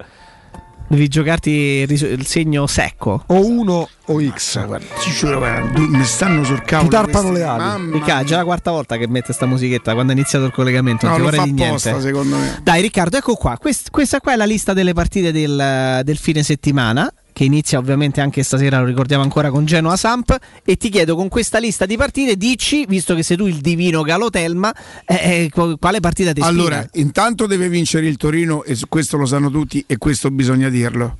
Devi 0.91 1.07
giocarti 1.07 1.49
il, 1.87 2.25
segno 2.25 2.67
secco. 2.67 3.23
O 3.27 3.45
1 3.45 3.89
o 4.07 4.21
X. 4.21 4.65
Guarda, 4.65 4.85
ti 5.01 5.09
giuro, 5.11 5.37
guarda, 5.37 5.69
du- 5.69 5.87
mi 5.87 6.03
stanno 6.03 6.43
sul 6.43 6.61
cavolo. 6.63 6.89
Ti 6.89 6.95
tarpano 6.95 7.31
le 7.31 7.43
ali. 7.43 7.63
Mamma 7.63 7.93
Ricca, 7.93 8.19
è 8.19 8.23
già 8.25 8.35
la 8.35 8.43
quarta 8.43 8.71
volta 8.71 8.97
che 8.97 9.07
mette 9.07 9.31
sta 9.31 9.45
musichetta 9.45 9.93
quando 9.93 10.11
è 10.11 10.15
iniziato 10.15 10.43
il 10.43 10.51
collegamento. 10.51 11.05
No, 11.05 11.15
non 11.15 11.19
ti 11.21 11.25
lo 11.27 11.31
fa 11.31 11.37
vorrei 11.37 11.53
di 11.53 11.63
apposta, 11.63 11.89
niente. 11.91 12.07
secondo 12.07 12.35
me. 12.35 12.59
Dai, 12.61 12.81
Riccardo, 12.81 13.15
ecco 13.15 13.35
qua. 13.35 13.57
Quest- 13.57 13.89
questa 13.89 14.19
qua 14.19 14.33
è 14.33 14.35
la 14.35 14.43
lista 14.43 14.73
delle 14.73 14.91
partite 14.91 15.31
del, 15.31 16.01
del 16.03 16.17
fine 16.17 16.43
settimana. 16.43 17.09
Che 17.33 17.43
inizia 17.45 17.79
ovviamente 17.79 18.19
anche 18.19 18.43
stasera, 18.43 18.79
lo 18.79 18.85
ricordiamo 18.85 19.23
ancora 19.23 19.49
con 19.49 19.65
Genoa 19.65 19.95
Samp. 19.95 20.37
E 20.65 20.75
ti 20.75 20.89
chiedo 20.89 21.15
con 21.15 21.29
questa 21.29 21.59
lista 21.59 21.85
di 21.85 21.95
partite, 21.97 22.35
dici, 22.35 22.85
visto 22.85 23.15
che 23.15 23.23
sei 23.23 23.37
tu 23.37 23.45
il 23.47 23.57
divino 23.61 24.01
Galotelma, 24.03 24.73
eh, 25.05 25.15
eh, 25.43 25.49
qu- 25.49 25.79
quale 25.79 25.99
partita 26.01 26.33
ti 26.33 26.39
ispira? 26.41 26.59
Allora, 26.59 26.87
intanto 26.93 27.45
deve 27.47 27.69
vincere 27.69 28.07
il 28.07 28.17
Torino 28.17 28.63
e 28.63 28.77
questo 28.89 29.17
lo 29.17 29.25
sanno 29.25 29.49
tutti 29.49 29.83
e 29.87 29.97
questo 29.97 30.29
bisogna 30.29 30.69
dirlo. 30.69 31.17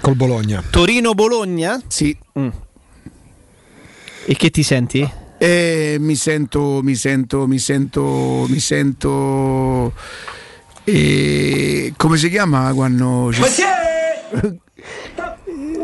Col 0.00 0.16
Bologna. 0.16 0.62
Torino-Bologna? 0.68 1.80
Sì. 1.88 2.14
Mm. 2.38 2.48
E 4.26 4.36
che 4.36 4.50
ti 4.50 4.62
senti? 4.62 5.08
E 5.38 5.96
mi 5.98 6.14
sento, 6.14 6.80
mi 6.82 6.94
sento, 6.94 7.46
mi 7.46 7.58
sento, 7.58 8.46
mi 8.48 8.58
sento. 8.58 9.92
eh, 10.84 11.92
come 11.96 12.16
si 12.18 12.28
chiama 12.28 12.72
quando. 12.74 13.30
ci- 13.32 13.42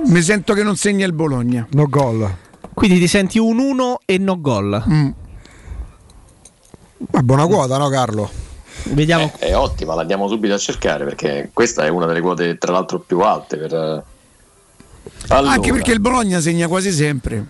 mi 0.07 0.23
sento 0.23 0.55
che 0.55 0.63
non 0.63 0.77
segna 0.77 1.05
il 1.07 1.13
Bologna. 1.13 1.67
No 1.71 1.87
gol. 1.89 2.29
Quindi 2.75 2.99
ti 2.99 3.07
senti 3.09 3.39
un 3.39 3.59
1 3.59 4.01
e 4.05 4.19
no 4.19 4.41
gol. 4.41 4.83
Mm. 4.89 5.09
Ma 7.11 7.23
buona 7.23 7.47
quota, 7.47 7.79
no 7.79 7.89
Carlo? 7.89 8.31
Vediamo. 8.85 9.33
È 9.39 9.55
ottima, 9.55 9.95
la 9.95 10.01
andiamo 10.03 10.29
subito 10.29 10.55
a 10.55 10.59
cercare 10.59 11.05
perché 11.05 11.51
questa 11.53 11.85
è 11.85 11.89
una 11.89 12.07
delle 12.07 12.21
quote, 12.21 12.57
tra 12.59 12.73
l'altro, 12.73 12.99
più 13.01 13.21
alte. 13.21 13.57
Per... 13.59 13.73
eh, 13.75 14.03
Allora, 15.29 15.53
Anche 15.55 15.73
perché 15.73 15.93
il 15.93 16.01
Bologna 16.01 16.41
segna 16.41 16.69
quasi 16.69 16.91
sempre. 16.91 17.47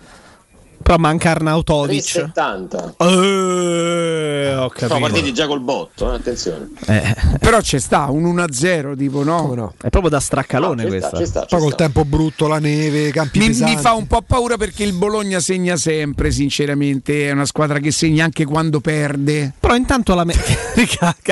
Però 0.91 1.01
manca 1.03 1.29
Arnautovic. 1.31 2.03
3,70. 2.33 2.95
Eh, 2.97 4.53
ho 4.55 4.57
Sono 4.57 4.69
capito. 4.69 4.99
partiti 4.99 5.33
già 5.33 5.47
col 5.47 5.61
botto, 5.61 6.11
eh, 6.11 6.15
attenzione. 6.15 6.69
Eh, 6.85 7.15
Però 7.39 7.61
c'è 7.61 7.79
sta 7.79 8.07
un 8.09 8.25
1-0, 8.25 8.97
tipo 8.97 9.23
no? 9.23 9.53
no? 9.55 9.73
È 9.81 9.87
proprio 9.87 10.09
da 10.09 10.19
straccalone 10.19 10.83
No, 10.83 10.89
sta, 10.89 10.97
questa. 10.97 11.17
ci 11.17 11.25
sta, 11.25 11.39
ci 11.43 11.47
Poi 11.51 11.59
col 11.61 11.69
sta. 11.71 11.83
tempo 11.85 12.03
brutto, 12.03 12.47
la 12.47 12.59
neve, 12.59 13.09
campi 13.11 13.39
Mi, 13.39 13.47
mi 13.57 13.77
fa 13.77 13.93
un 13.93 14.05
po' 14.05 14.21
paura 14.21 14.57
perché 14.57 14.83
il 14.83 14.91
Bologna 14.91 15.39
segna 15.39 15.77
sempre, 15.77 16.29
sinceramente. 16.29 17.29
È 17.29 17.31
una 17.31 17.45
squadra 17.45 17.79
che 17.79 17.91
segna 17.91 18.25
anche 18.25 18.43
quando 18.43 18.81
perde. 18.81 19.53
Però 19.57 19.73
intanto 19.75 20.13
la 20.13 20.25
me- 20.25 20.35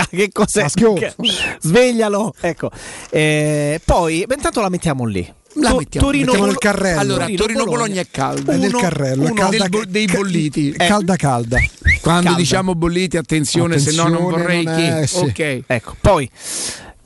che 0.10 0.30
cos'è? 0.32 0.62
Maschio. 0.62 0.94
Che- 0.94 1.16
Sveglialo. 1.60 2.34
Ecco. 2.40 2.72
Eh, 3.10 3.82
poi 3.84 4.26
intanto 4.26 4.62
la 4.62 4.70
mettiamo 4.70 5.04
lì. 5.04 5.34
La 5.56 5.76
mettiamo, 5.76 6.06
Torino 6.08 6.26
mettiamo 6.26 6.46
nel 6.46 6.58
carrello. 6.58 7.00
Allora, 7.00 7.20
Torino, 7.26 7.42
Torino-Bologna 7.44 8.02
è 8.02 8.08
calda. 8.12 8.54
È 8.54 8.58
nel 8.58 8.72
carrello, 8.72 9.24
uno 9.24 9.34
calda, 9.34 9.68
del 9.68 9.86
dei 9.88 10.06
bolliti. 10.06 10.72
è 10.72 10.88
calda 10.88 11.16
calda. 11.16 11.58
Quando 12.02 12.24
Calda. 12.24 12.38
diciamo 12.40 12.76
bolliti, 12.76 13.18
attenzione, 13.18 13.78
se 13.80 13.92
no 13.94 14.04
non 14.04 14.14
Attenzione, 14.14 14.42
vorrei 14.44 14.64
non 14.64 14.76
che. 14.76 15.00
è- 15.00 15.06
sì. 15.08 15.18
Ok. 15.18 15.62
Ecco, 15.68 15.96
poi 16.00 16.30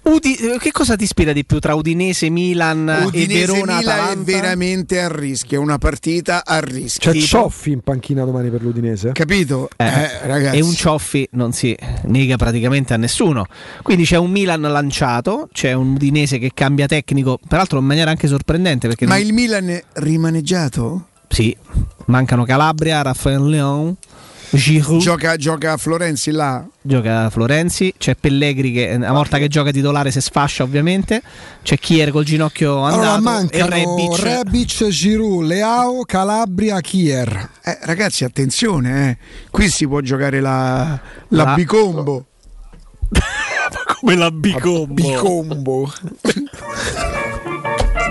Udi- 0.05 0.35
eh, 0.35 0.57
che 0.59 0.71
cosa 0.71 0.97
ti 0.97 1.05
ispira 1.05 1.31
di 1.31 1.45
più 1.45 1.59
tra 1.59 1.75
Udinese, 1.75 2.29
Milan 2.29 2.89
e 2.89 3.05
Udinese 3.05 3.45
Verona 3.45 3.77
Milan 3.77 3.97
è 3.97 4.01
Atalanta? 4.01 4.31
veramente 4.31 4.99
a 4.99 5.07
rischio, 5.07 5.59
è 5.59 5.63
una 5.63 5.77
partita 5.77 6.43
a 6.45 6.59
rischio. 6.59 7.11
C'è 7.13 7.17
Cioffi 7.19 7.71
in 7.71 7.79
panchina 7.79 8.25
domani 8.25 8.49
per 8.49 8.61
l'Udinese. 8.63 9.11
Capito? 9.13 9.69
Eh, 9.77 9.85
Eh, 9.85 10.27
ragazzi. 10.27 10.57
E 10.57 10.61
un 10.61 10.73
Cioffi 10.73 11.25
non 11.31 11.53
si 11.53 11.73
nega 12.07 12.35
praticamente 12.35 12.93
a 12.93 12.97
nessuno. 12.97 13.45
Quindi 13.81 14.03
c'è 14.03 14.17
un 14.17 14.29
Milan 14.29 14.59
lanciato, 14.61 15.47
c'è 15.53 15.71
un 15.71 15.93
Udinese 15.93 16.37
che 16.37 16.51
cambia 16.53 16.85
tecnico, 16.85 17.39
peraltro 17.47 17.79
in 17.79 17.85
maniera 17.85 18.09
anche 18.11 18.27
sorprendente 18.27 18.89
perché 18.89 19.05
Ma 19.05 19.15
non- 19.17 19.25
il 19.25 19.33
Milan 19.33 19.69
è 19.69 19.83
rimaneggiato? 19.93 21.07
sì, 21.29 21.55
mancano 22.07 22.43
Calabria, 22.43 23.01
Raffaele 23.01 23.49
Leon, 23.49 23.95
Giroud, 24.57 25.01
Gioca, 25.01 25.35
gioca 25.35 25.71
a 25.73 25.77
Florenzi 25.77 26.31
là. 26.31 26.65
gioca 26.81 27.29
Florenzi, 27.29 27.93
c'è 27.97 28.15
Pellegri 28.15 28.71
che 28.71 28.93
una 28.95 29.11
volta 29.11 29.37
che 29.37 29.47
gioca 29.47 29.71
titolare 29.71 30.11
si 30.11 30.21
sfascia 30.21 30.63
ovviamente, 30.63 31.21
c'è 31.63 31.77
Kier 31.77 32.11
col 32.11 32.23
ginocchio 32.23 32.81
andato 32.81 33.27
Allora 33.29 33.47
e 33.49 33.67
Rebic. 33.69 34.19
Rebic, 34.19 34.87
Giroud, 34.87 35.45
Leao, 35.45 36.03
Calabria, 36.05 36.79
Kier. 36.81 37.49
Eh, 37.63 37.77
ragazzi, 37.81 38.23
attenzione, 38.23 39.09
eh. 39.09 39.17
qui 39.49 39.69
si 39.69 39.87
può 39.87 39.99
giocare 40.01 40.39
la, 40.39 40.99
la 41.29 41.43
La- 41.43 41.53
bicombo. 41.55 42.25
come 43.99 44.15
la 44.15 44.31
bicombo. 44.31 44.93
Bicombo. 44.93 45.93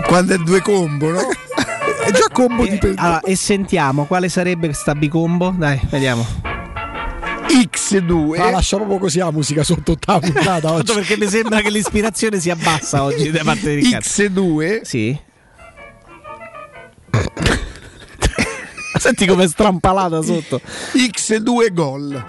Quando 0.06 0.34
è 0.34 0.38
due 0.38 0.60
combo, 0.60 1.10
no? 1.10 1.20
È 2.12 2.16
già 2.16 2.28
combo 2.32 2.65
di 2.65 2.78
E, 2.78 2.92
allora, 2.97 3.20
e 3.20 3.36
sentiamo 3.36 4.05
quale 4.05 4.28
sarebbe 4.28 4.66
questa 4.66 4.94
bicombo? 4.94 5.55
Dai, 5.57 5.81
vediamo. 5.91 6.26
X2. 7.49 8.41
Ah, 8.41 8.50
lascia 8.50 8.76
proprio 8.76 8.99
così 8.99 9.18
la 9.18 9.31
musica 9.31 9.62
sotto 9.62 9.97
la 10.07 10.18
puntata 10.20 10.60
Tanto 10.60 10.73
oggi. 10.73 10.92
perché 10.92 11.16
mi 11.16 11.28
sembra 11.28 11.60
che 11.60 11.70
l'ispirazione 11.70 12.41
si 12.41 12.50
abbassa 12.50 13.02
oggi 13.02 13.31
da 13.31 13.42
parte 13.44 13.74
di 13.74 13.82
Riccardo. 13.82 14.07
X2. 14.07 14.81
Sì. 14.82 15.18
Senti 18.99 19.26
com'è 19.26 19.49
strampalata 19.49 20.23
sotto. 20.23 20.60
X2 20.94 21.73
gol. 21.73 22.24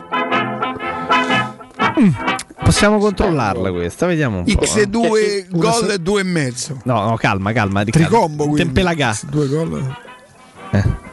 Possiamo 2.63 2.97
controllarla 2.97 3.71
questa, 3.71 4.05
vediamo 4.05 4.39
un 4.39 4.43
po'. 4.45 4.61
eh. 4.61 4.65
X2 4.65 5.47
Una 5.51 5.69
gol 5.69 5.89
e 5.91 5.97
due 5.99 6.21
e 6.21 6.23
mezzo. 6.23 6.77
No, 6.83 7.03
no, 7.09 7.15
calma, 7.17 7.51
calma. 7.51 7.81
Riccardo. 7.81 8.07
Tricombo 8.07 8.43
quindi. 8.45 8.63
Tempelagà. 8.63 9.17
Due 9.29 9.47
gol. 9.47 9.95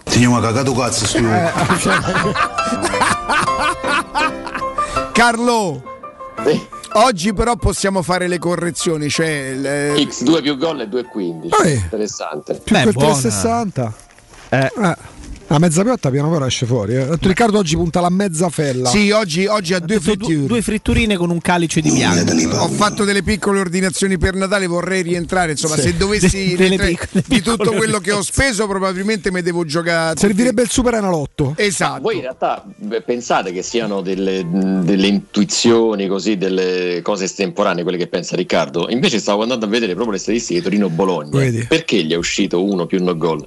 Signor 0.04 0.40
cagato 0.42 0.72
cazzo 0.74 1.06
stu. 1.06 1.22
Carlo, 5.12 5.82
Sì. 6.46 6.66
oggi 6.94 7.32
però 7.34 7.56
possiamo 7.56 8.00
fare 8.02 8.26
le 8.26 8.38
correzioni, 8.38 9.08
cioè 9.10 9.28
il- 9.54 10.06
X2 10.08 10.40
più 10.42 10.56
gol 10.56 10.80
e 10.80 10.88
2,15. 10.88 11.50
Eh. 11.64 11.72
Interessante. 11.74 12.54
Più 12.54 12.74
Beh, 12.74 12.82
quel 12.82 12.94
buona. 12.94 13.12
360. 13.12 13.92
Eh. 14.48 14.72
Eh. 14.82 14.96
La 15.50 15.58
mezza 15.58 15.82
piotta 15.82 16.10
piano 16.10 16.30
piano 16.30 16.46
esce 16.46 16.64
fuori. 16.64 16.94
Eh. 16.94 17.08
Riccardo 17.20 17.58
oggi 17.58 17.74
punta 17.74 18.00
la 18.00 18.08
mezza 18.08 18.48
fella. 18.50 18.88
Sì, 18.88 19.10
oggi, 19.10 19.46
oggi 19.46 19.74
ha 19.74 19.80
due 19.80 19.98
Due, 19.98 20.14
due- 20.16 20.24
fritture. 20.26 20.46
due 20.46 20.62
fritturine 20.62 21.16
con 21.16 21.28
un 21.30 21.40
calice 21.40 21.80
di 21.80 21.90
bianco. 21.90 22.56
Ho 22.58 22.68
fatto 22.68 23.02
delle 23.02 23.24
piccole 23.24 23.58
ordinazioni 23.58 24.16
per 24.16 24.34
Natale, 24.34 24.68
vorrei 24.68 25.02
rientrare. 25.02 25.50
Insomma, 25.50 25.74
Sì. 25.74 25.80
se 25.82 25.96
dovessi 25.96 26.54
Delle 26.54 26.76
rientrare 26.76 26.90
piccole- 26.92 27.24
di 27.26 27.42
tutto 27.42 27.72
quello 27.72 27.98
che 27.98 28.12
ho 28.12 28.22
speso, 28.22 28.68
probabilmente 28.68 29.32
mi 29.32 29.42
devo 29.42 29.64
giocare. 29.64 30.16
Servirebbe 30.16 30.62
il 30.62 30.70
super 30.70 30.94
analotto. 30.94 31.54
Esatto. 31.56 32.00
Voi 32.00 32.14
in 32.14 32.20
realtà 32.22 32.64
pensate 33.04 33.50
che 33.50 33.62
siano 33.62 34.02
delle, 34.02 34.46
delle 34.48 35.06
intuizioni, 35.08 36.06
così, 36.06 36.36
delle 36.36 37.00
cose 37.02 37.24
estemporanee, 37.24 37.82
quelle 37.82 37.98
che 37.98 38.06
pensa 38.06 38.36
Riccardo? 38.36 38.88
Invece 38.88 39.18
stavo 39.18 39.42
andando 39.42 39.66
a 39.66 39.68
vedere 39.68 39.94
proprio 39.94 40.12
le 40.14 40.20
statistiche 40.20 40.60
di 40.60 40.64
Torino-Bologna. 40.64 41.36
Vedi. 41.36 41.64
Perché 41.68 42.04
gli 42.04 42.12
è 42.12 42.16
uscito 42.16 42.62
uno 42.62 42.86
più 42.86 43.02
no 43.02 43.16
gol? 43.16 43.44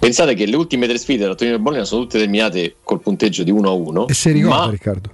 Pensate 0.00 0.34
che 0.34 0.46
le 0.46 0.56
ultime 0.56 0.86
tre 0.88 0.96
sfide 0.96 1.26
da 1.26 1.34
Torino 1.34 1.56
e 1.56 1.58
Bologna 1.60 1.84
sono 1.84 2.02
tutte 2.02 2.18
terminate 2.18 2.76
col 2.82 3.00
punteggio 3.02 3.42
di 3.42 3.50
1 3.50 3.68
a 3.68 3.72
1. 3.72 4.08
E 4.08 4.14
se 4.14 4.32
ricorda 4.32 4.64
ma 4.64 4.70
Riccardo. 4.70 5.10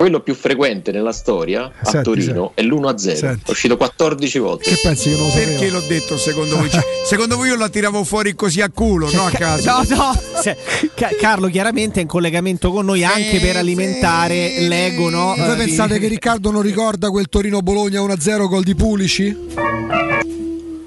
Quello 0.00 0.20
più 0.20 0.34
frequente 0.34 0.92
nella 0.92 1.12
storia 1.12 1.64
a 1.78 1.84
Senti, 1.84 2.04
Torino 2.04 2.52
è 2.54 2.62
l'1-0. 2.62 3.20
È 3.44 3.50
uscito 3.50 3.76
14 3.76 4.38
volte. 4.38 4.70
Che 4.70 4.78
pensi 4.82 5.10
che 5.10 5.16
non 5.16 5.26
lo 5.26 5.32
Perché 5.34 5.52
sapevo? 5.52 5.76
l'ho 5.78 5.84
detto 5.86 6.16
secondo 6.16 6.56
voi? 6.56 6.70
Cioè, 6.70 6.80
secondo 7.04 7.36
voi 7.36 7.48
io 7.48 7.56
la 7.56 7.68
tiravo 7.68 8.02
fuori 8.02 8.34
così 8.34 8.62
a 8.62 8.70
culo, 8.70 9.10
no 9.12 9.26
a 9.26 9.30
caso? 9.30 9.70
No, 9.70 9.84
no. 9.94 10.20
Se- 10.40 10.56
Ca- 10.94 11.10
Carlo 11.20 11.48
chiaramente 11.48 11.98
è 11.98 12.02
in 12.02 12.08
collegamento 12.08 12.70
con 12.70 12.86
noi 12.86 13.04
anche 13.04 13.40
per 13.40 13.56
alimentare 13.58 14.60
l'ego, 14.60 15.10
no? 15.10 15.34
Voi 15.36 15.52
Eh, 15.52 15.56
pensate 15.56 15.92
di- 15.94 16.00
che 16.00 16.08
Riccardo 16.08 16.50
non 16.50 16.62
ricorda 16.62 17.10
quel 17.10 17.28
Torino-Bologna 17.28 18.00
1-0 18.00 18.48
gol 18.48 18.62
di 18.62 18.74
Pulici? 18.74 19.36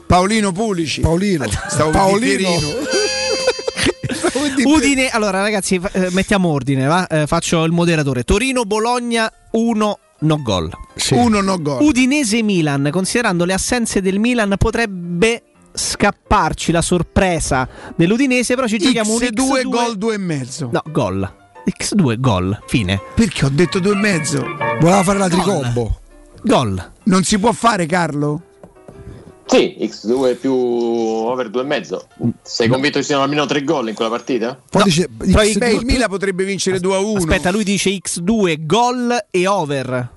Paolino 0.08 0.52
Pulici. 0.52 1.02
Paolino. 1.02 1.46
Stavo 1.70 1.92
Paolino. 1.92 2.50
Udine, 4.64 5.10
allora 5.10 5.42
ragazzi, 5.42 5.80
eh, 5.94 6.10
mettiamo 6.12 6.50
ordine, 6.50 6.86
va? 6.86 7.08
Eh, 7.08 7.28
faccio 7.28 7.64
il 7.64 7.72
moderatore. 7.72 8.24
Torino 8.24 8.64
Bologna 8.64 9.32
1 9.52 10.00
no 10.20 10.42
gol. 10.42 10.72
Uno 11.12 11.42
no 11.42 11.62
gol. 11.62 11.82
Udinese 11.82 12.42
Milan, 12.44 12.90
considerando 12.92 13.46
le 13.46 13.54
assenze 13.54 14.02
del 14.02 14.20
Milan 14.20 14.56
potrebbe 14.58 15.44
scapparci 15.74 16.72
la 16.72 16.82
sorpresa 16.82 17.68
dell'Udinese, 17.96 18.56
però 18.56 18.68
ci 18.68 18.78
giochiamo 18.78 19.14
un 19.14 19.20
X2 19.20 19.32
X2 19.32 19.70
gol 19.70 19.98
due 19.98 20.14
e 20.16 20.18
mezzo. 20.18 20.70
No, 20.72 20.82
gol. 20.92 21.32
X2 21.66 22.20
gol, 22.20 22.62
fine. 22.68 23.00
Perché 23.16 23.46
ho 23.46 23.50
detto 23.50 23.80
due 23.80 23.94
e 23.94 23.98
mezzo? 23.98 24.46
Voleva 24.80 25.04
fare 25.04 25.20
la 25.20 25.30
tricombo. 25.30 26.00
Gol. 26.44 26.92
Non 27.04 27.24
si 27.24 27.40
può 27.40 27.52
fare, 27.54 27.86
Carlo? 27.86 28.42
Sì, 29.46 29.76
X2 29.80 30.38
più 30.38 30.54
over 30.54 31.50
2,5. 31.50 32.32
Sei 32.42 32.68
convinto 32.68 33.00
che 33.00 33.04
siano 33.04 33.24
almeno 33.24 33.46
3 33.46 33.64
gol 33.64 33.90
in 33.90 33.96
quella 33.96 34.10
partita? 34.10 34.60
Poi 34.70 34.84
dice 34.84 35.08
Beh, 35.08 35.54
beh, 35.58 35.72
il 35.72 35.86
Milan 35.86 36.10
potrebbe 36.10 36.44
vincere 36.44 36.80
2 36.80 36.96
a 36.96 37.00
1. 37.00 37.18
Aspetta, 37.18 37.52
lui 37.52 37.64
dice 37.64 37.90
X2 37.92 38.66
gol 38.66 39.26
e 39.30 39.48
over. 39.48 40.10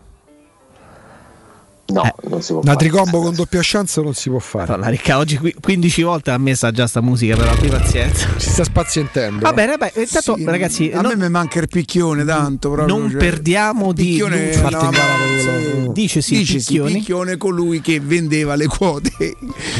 No, 1.89 2.02
non 2.28 2.42
si 2.42 2.52
può 2.52 2.62
Una 2.62 2.73
fare. 2.73 2.89
tricombo 2.89 3.20
con 3.20 3.34
doppia 3.34 3.60
chance 3.62 4.00
non 4.02 4.12
si 4.15 4.28
può 4.28 4.39
fare. 4.40 4.66
Madonna, 4.70 4.89
Ricca, 4.89 5.18
oggi 5.18 5.36
qui- 5.39 5.55
15 5.60 6.02
volte 6.02 6.31
ha 6.32 6.39
messa 6.39 6.70
già 6.73 6.86
sta 6.86 7.00
musica, 7.00 7.36
però 7.36 7.50
abbi 7.52 7.68
pazienza. 7.68 8.26
Si 8.36 8.50
sta 8.50 8.65
spazientendo. 8.65 9.40
Va 9.40 9.52
bene, 9.52 9.76
beh, 9.76 9.92
intanto 9.97 10.34
Sì, 10.36 10.44
ragazzi, 10.44 10.90
a 10.92 11.00
non, 11.00 11.12
me 11.16 11.24
mi 11.24 11.31
manca 11.31 11.60
il 11.60 11.68
picchione 11.68 12.24
tanto 12.24 12.70
proprio, 12.73 12.97
non 12.97 13.08
cioè. 13.10 13.18
perdiamo 13.18 13.92
di 13.92 14.02
Picchione 14.05 14.56
no, 14.56 14.90
sì. 14.92 15.92
Dice 15.92 16.20
sì, 16.20 16.39
Dice 16.39 16.58
sì, 16.58 16.66
Picchioni. 16.66 16.92
Picchione 16.94 17.36
colui 17.36 17.81
che 17.81 18.00
vendeva 18.00 18.55
le 18.56 18.66
quote. 18.66 19.10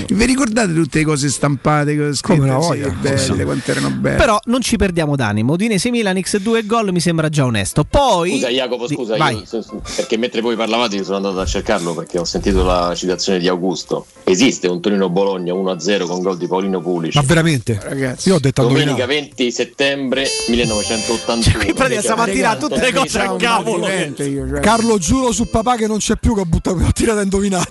Vi 0.09 0.25
ricordate 0.25 0.73
tutte 0.73 0.99
le 0.99 1.05
cose 1.05 1.29
stampate? 1.29 1.95
Come 2.21 2.39
una 2.49 2.61
Sì, 2.61 2.67
voglia. 2.69 2.89
belle, 2.89 3.45
quanto 3.45 3.71
erano 3.71 3.91
belle. 3.91 4.17
Però 4.17 4.39
non 4.45 4.61
ci 4.61 4.77
perdiamo 4.77 5.17
d'animo. 5.17 5.53
Udinese 5.55 5.91
Milan 5.91 6.17
X2 6.17 6.65
gol 6.67 6.93
mi 6.93 7.01
sembra 7.01 7.29
già 7.29 7.45
onesto. 7.45 7.85
Poi 7.85 8.31
Scusa 8.33 8.49
Jacopo, 8.49 8.87
Di- 8.87 8.95
scusa, 8.95 9.17
vai. 9.17 9.37
io- 9.51 9.83
perché 9.97 10.17
mentre 10.17 10.41
voi 10.41 10.55
parlavate 10.57 10.97
io 10.97 11.05
sono 11.05 11.17
andato 11.17 11.41
a 11.41 11.45
cercarlo 11.47 11.95
perché 11.97 12.19
ho 12.21 12.25
sentito 12.25 12.63
la 12.63 12.93
citazione 12.95 13.41
di 13.41 13.49
Augusto. 13.49 14.07
Esiste 14.23 14.69
un 14.69 14.81
Torino-Bologna 14.81 15.53
1-0 15.53 16.07
con 16.07 16.21
gol 16.23 16.37
di 16.37 16.47
Paolino 16.47 16.81
Pulici. 16.81 17.17
Ma 17.19 17.25
veramente? 17.25 17.79
Ragazzi, 17.83 18.29
Io 18.29 18.37
ho 18.37 18.39
detto 18.39 18.61
a 18.61 18.65
Domenica 18.65 18.91
indovinare. 18.91 19.21
20 19.21 19.51
settembre 19.51 20.27
1981. 20.49 21.63
in 21.65 21.75
pratica 21.75 22.01
stamattina 22.03 22.51
Cioè, 22.51 22.59
tutte 22.61 22.81
le 22.81 22.93
cose 22.93 23.19
a 23.19 23.35
cavolo. 23.37 23.87
cioè. 23.87 24.61
Carlo, 24.61 24.99
giuro 24.99 25.33
su 25.33 25.49
papà 25.51 25.75
che 25.77 25.87
non 25.89 25.99
c'è 25.99 26.15
più 26.17 26.35
che 26.35 26.41
ho 26.41 26.45
buttato 26.47 26.77
ho 26.77 26.93
tirato 26.93 27.19
a 27.19 27.23
indovinare. 27.23 27.67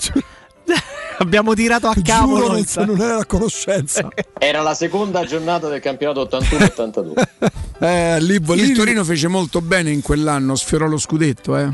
Abbiamo 1.18 1.54
tirato 1.54 1.88
a 1.88 1.96
cavolo. 2.04 2.38
Giuro, 2.40 2.48
non, 2.50 2.58
insomma. 2.58 2.86
non 2.88 3.02
era 3.02 3.18
a 3.20 3.26
conoscenza. 3.26 4.08
Era 4.38 4.62
la 4.62 4.74
seconda 4.74 5.24
giornata 5.24 5.70
del 5.70 5.80
campionato 5.80 6.28
81-82. 6.30 7.14
Eh, 7.78 8.22
lì, 8.22 8.40
lì- 8.40 8.62
Il 8.62 8.72
Torino 8.74 9.04
fece 9.04 9.28
molto 9.28 9.60
bene 9.60 9.92
in 9.92 10.02
quell'anno, 10.02 10.56
sfiorò 10.56 10.88
lo 10.88 10.98
scudetto, 10.98 11.58
eh. 11.58 11.70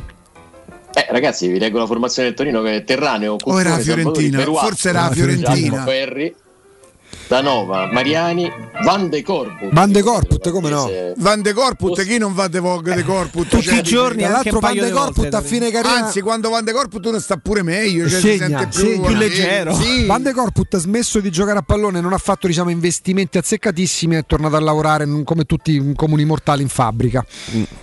Eh, 0.94 1.06
ragazzi, 1.10 1.48
vi 1.48 1.58
leggo 1.58 1.80
la 1.80 1.86
formazione 1.86 2.30
del 2.30 2.38
Torino 2.38 2.62
che 2.62 2.78
è 2.78 2.84
Terraneo, 2.84 3.38
O 3.42 3.60
era 3.60 3.78
Fiorentina, 3.78 4.38
Peruacco, 4.40 4.68
forse 4.68 4.90
era 4.90 5.10
Fiorentina. 5.10 5.84
Ferri, 5.84 6.36
Danova, 7.32 7.88
Mariani, 7.90 8.52
Van 8.84 9.08
de 9.10 9.24
Corpus. 9.24 9.70
Van 9.72 9.90
de 9.90 10.02
Corput, 10.02 10.50
come 10.50 10.70
no? 10.70 10.90
Van 11.16 11.42
de 11.42 11.54
Corput, 11.54 12.04
chi 12.04 12.18
non 12.18 12.34
va 12.34 12.50
de 12.50 12.60
Vogue 12.60 12.94
de 12.94 13.06
Corput? 13.06 13.48
Tutti 13.48 13.64
Cioè, 13.68 13.80
i 13.80 13.84
giorni, 13.84 14.24
Tra 14.24 14.32
l'altro 14.32 14.60
Van 14.60 14.74
de 14.74 14.80
volte, 14.82 14.94
Corput 14.94 15.34
a 15.36 15.42
fine 15.42 15.72
carriera 15.72 16.08
Anzi, 16.08 16.20
quando 16.20 16.50
Van 16.50 16.66
de 16.66 16.74
Corput 16.74 17.06
uno 17.06 17.20
sta 17.20 17.38
pure 17.38 17.64
meglio, 17.64 18.10
cioè 18.10 18.20
si 18.20 18.38
segna, 18.38 18.60
sente 18.60 18.68
più, 18.68 18.80
segna. 18.80 19.08
Più 19.08 19.16
leggero. 19.16 19.74
Sì. 19.76 20.06
Van 20.06 20.22
de 20.22 20.34
Corput 20.34 20.74
ha 20.74 20.78
smesso 20.78 21.22
di 21.22 21.32
giocare 21.32 21.60
a 21.60 21.62
pallone, 21.62 22.02
non 22.02 22.12
ha 22.12 22.18
fatto 22.18 22.48
diciamo, 22.48 22.70
investimenti 22.70 23.38
azzeccatissimi, 23.38 24.18
è 24.18 24.26
tornato 24.26 24.58
a 24.58 24.60
lavorare 24.60 25.08
come 25.24 25.46
tutti 25.46 25.72
i 25.72 25.94
comuni 25.96 26.26
mortali 26.26 26.64
in 26.64 26.68
fabbrica. 26.68 27.26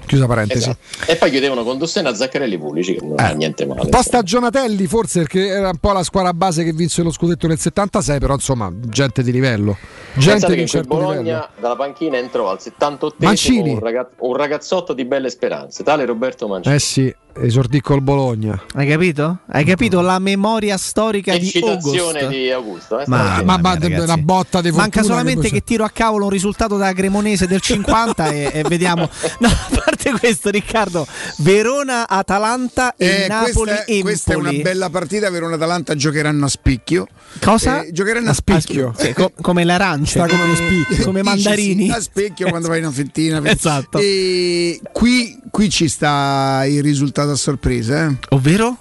Chiusa 0.05 0.27
parentesi. 0.27 0.69
Esatto. 0.69 1.11
E 1.11 1.17
poi 1.17 1.31
chiudevano 1.31 1.65
con 1.65 1.79
Dossena 1.79 2.15
Zaccarelli 2.15 2.59
Pulici, 2.59 2.97
che 2.97 3.01
non 3.03 3.19
Eh. 3.19 3.23
fa 3.23 3.31
niente 3.31 3.65
male. 3.65 3.81
Un 3.81 3.89
po' 3.89 4.03
stagionatelli 4.03 4.87
forse 4.87 5.21
perché 5.21 5.47
era 5.47 5.69
un 5.71 5.79
po' 5.79 5.93
la 5.93 6.03
squadra 6.03 6.35
base 6.35 6.65
che 6.65 6.75
vinse 6.75 7.03
lo 7.03 7.11
scudetto 7.11 7.47
nel 7.47 7.59
76, 7.59 8.19
però 8.19 8.35
insomma 8.35 8.71
gente 8.79 9.23
di 9.23 9.37
livello. 9.41 9.77
Gente 10.15 10.31
Pensate 10.33 10.55
di 10.55 10.61
un 10.63 10.67
certo 10.67 10.89
Bologna 10.89 11.21
livello. 11.21 11.49
dalla 11.61 11.77
panchina 11.77 12.17
entrò 12.17 12.51
al 12.51 12.61
78 12.61 13.17
Mancini. 13.25 13.71
un, 13.73 13.79
ragaz- 13.79 14.11
un 14.19 14.35
ragazzotto 14.35 14.93
di 14.93 15.05
belle 15.05 15.31
speranze, 15.31 15.85
tale 15.85 16.05
Roberto 16.05 16.49
Mancini. 16.49 16.75
Eh 16.75 16.79
sì, 16.79 17.15
esordì 17.41 17.81
col 17.81 18.01
Bologna. 18.03 18.61
Hai 18.75 18.87
capito? 18.89 19.39
Hai 19.49 19.65
capito 19.65 20.01
la 20.01 20.19
memoria 20.19 20.77
storica 20.77 21.37
di 21.37 21.49
citazione 21.49 22.21
August? 22.21 22.29
di 22.29 22.51
Augusto. 22.51 22.99
Eh? 23.01 23.05
Ma- 23.07 23.43
Ma, 23.45 23.59
ma 23.59 23.77
una 23.81 24.17
botta 24.17 24.61
di 24.61 24.69
fortuna 24.69 24.83
Manca 24.83 25.03
solamente 25.03 25.41
poi 25.43 25.51
che 25.51 25.65
tiro 25.65 25.85
a 25.85 25.91
cavolo 25.91 26.25
un 26.25 26.31
risultato 26.31 26.77
da 26.77 26.93
Cremonese 26.93 27.47
del 27.47 27.61
50 27.61 28.31
e, 28.31 28.51
e 28.55 28.63
vediamo. 28.63 29.09
No, 29.41 29.49
a 29.49 29.69
parte 29.85 30.11
questo, 30.19 30.51
Riccardo, 30.51 31.07
Verona, 31.39 32.09
Atalanta 32.09 32.95
e 32.97 33.25
Eh, 33.25 33.29
Napoli 33.29 33.53
questa, 33.53 33.85
è, 33.85 34.01
questa 34.01 34.33
è 34.33 34.37
una 34.37 34.53
bella 34.53 34.91
partita. 34.91 35.31
Verona 35.31 35.55
Atalanta 35.55 35.95
giocheranno 35.95 36.47
a 36.47 36.49
spicchio. 36.49 37.07
Cosa? 37.41 37.83
Eh, 37.85 37.93
giocheranno 37.93 38.29
a 38.29 38.31
A 38.31 38.35
spicchio. 38.35 38.93
spicchio. 38.95 38.95
Sì, 38.97 39.13
co- 39.13 39.33
come 39.41 39.65
le 39.65 39.73
arance, 39.73 40.19
Sta 40.19 40.27
come 40.27 40.47
lo 40.47 40.55
spicchio. 40.55 41.05
come 41.07 41.21
Dici 41.23 41.35
mandarini. 41.35 41.85
sì, 41.87 41.91
a 41.93 42.01
specchio 42.01 42.49
quando 42.49 42.67
vai 42.69 42.79
in 42.79 42.85
una 42.85 42.93
fettina. 42.93 43.41
Esatto. 43.45 43.99
E 43.99 44.81
qui, 44.93 45.39
qui 45.51 45.69
ci 45.71 45.89
sta 45.89 46.65
il 46.67 46.83
risultato 46.83 47.28
a 47.33 47.37
sorpresa. 47.37 48.07
Eh. 48.07 48.17
Ovvero? 48.31 48.77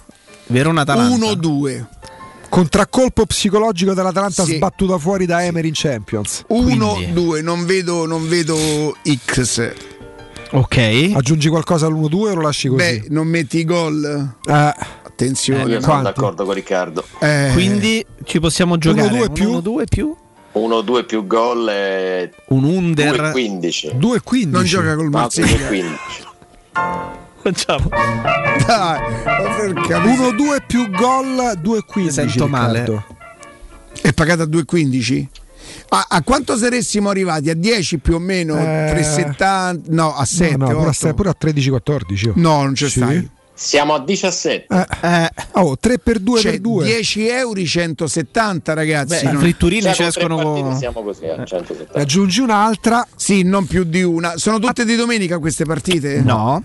Verona 0.46 0.82
Atalanta. 0.82 1.26
1-2. 1.26 1.86
Contraccolpo 2.48 3.26
psicologico 3.26 3.92
dell'Atalanta 3.92 4.44
Sì. 4.44 4.54
sbattuta 4.56 4.96
fuori 4.98 5.26
da 5.26 5.44
Emery 5.44 5.68
in 5.68 5.74
Champions. 5.74 6.44
1-2. 6.48 7.42
Non 7.42 7.66
vedo, 7.66 8.06
non 8.06 8.26
vedo 8.26 8.96
X. 9.26 9.72
Ok. 10.52 11.10
Aggiungi 11.14 11.48
qualcosa 11.50 11.86
all'1-2 11.86 12.14
o 12.30 12.34
lo 12.34 12.40
lasci 12.40 12.68
così? 12.68 12.78
Beh, 13.00 13.04
non 13.10 13.26
metti 13.26 13.58
i 13.58 13.64
gol. 13.64 14.34
Eh, 14.46 14.74
Attenzione. 15.04 15.70
Io 15.70 15.80
sono 15.82 16.00
d'accordo 16.02 16.44
con 16.44 16.54
Riccardo. 16.54 17.04
Eh, 17.18 17.50
Quindi 17.52 18.04
ci 18.24 18.40
possiamo 18.40 18.78
giocare 18.78 19.08
1-2 19.08 19.26
un 19.26 19.32
più? 19.32 19.50
1-2 19.60 19.84
più 19.88 20.16
1-2 20.54 21.04
più 21.04 21.26
gol 21.26 21.68
e 21.68 22.32
un 22.48 22.64
under 22.64 23.32
2-15. 23.34 23.96
2-15. 23.98 24.48
non 24.48 24.64
gioca 24.64 24.94
col 24.96 25.10
Anzi, 25.12 25.40
Marsiglia. 25.40 25.68
2-15. 25.68 27.26
Facciamo 27.52 27.88
Dai, 28.66 29.00
ma 29.24 29.32
porca 29.36 29.98
miseria. 30.00 30.30
1-2 30.32 30.56
più 30.66 30.90
gol, 30.90 31.58
2-15. 31.62 31.82
Mi 31.94 32.10
sento 32.10 32.46
male. 32.48 33.04
È 34.00 34.12
pagata 34.12 34.42
a 34.44 34.46
2,15? 34.46 35.26
A, 35.90 36.06
a 36.08 36.22
quanto 36.22 36.56
saressimo 36.56 37.08
arrivati? 37.10 37.50
A 37.50 37.54
10 37.54 37.98
più 37.98 38.14
o 38.14 38.18
meno? 38.18 38.56
Eh. 38.58 38.92
3,70? 38.94 39.80
No, 39.88 40.14
a 40.14 40.24
7. 40.24 40.56
No, 40.56 40.64
no, 40.66 40.70
pure, 40.72 40.84
a, 40.84 40.88
8. 40.88 40.92
se- 40.92 41.14
pure 41.14 41.28
a 41.30 41.36
13-14. 41.38 42.32
No, 42.34 42.62
non 42.62 42.72
c'è 42.74 42.88
Sì. 42.88 42.98
stai. 43.00 43.30
Siamo 43.54 43.94
a 43.94 43.98
17. 44.04 44.66
Eh, 44.72 44.86
eh, 45.08 45.30
oh, 45.54 45.76
3 45.76 45.98
per 45.98 46.20
2 46.20 46.40
Cioè, 46.40 46.50
per 46.52 46.60
2. 46.60 46.84
10 46.84 47.26
euro 47.28 47.64
170 47.64 48.72
ragazzi. 48.72 49.24
beh, 49.24 49.28
i 49.30 49.32
non- 49.32 49.40
fritturini 49.42 49.82
Cioè, 49.82 49.90
ci 49.90 49.96
tre 49.98 50.06
escono 50.06 50.76
siamo 50.78 51.02
così 51.02 51.24
a 51.26 51.44
170. 51.44 51.98
Aggiungi 51.98 52.40
un'altra. 52.40 53.04
Sì, 53.16 53.42
non 53.42 53.66
più 53.66 53.82
di 53.82 54.02
una. 54.02 54.36
Sono 54.36 54.60
tutte 54.60 54.84
di 54.84 54.94
domenica 54.94 55.40
queste 55.40 55.64
partite? 55.64 56.20
No. 56.22 56.34
No, 56.36 56.64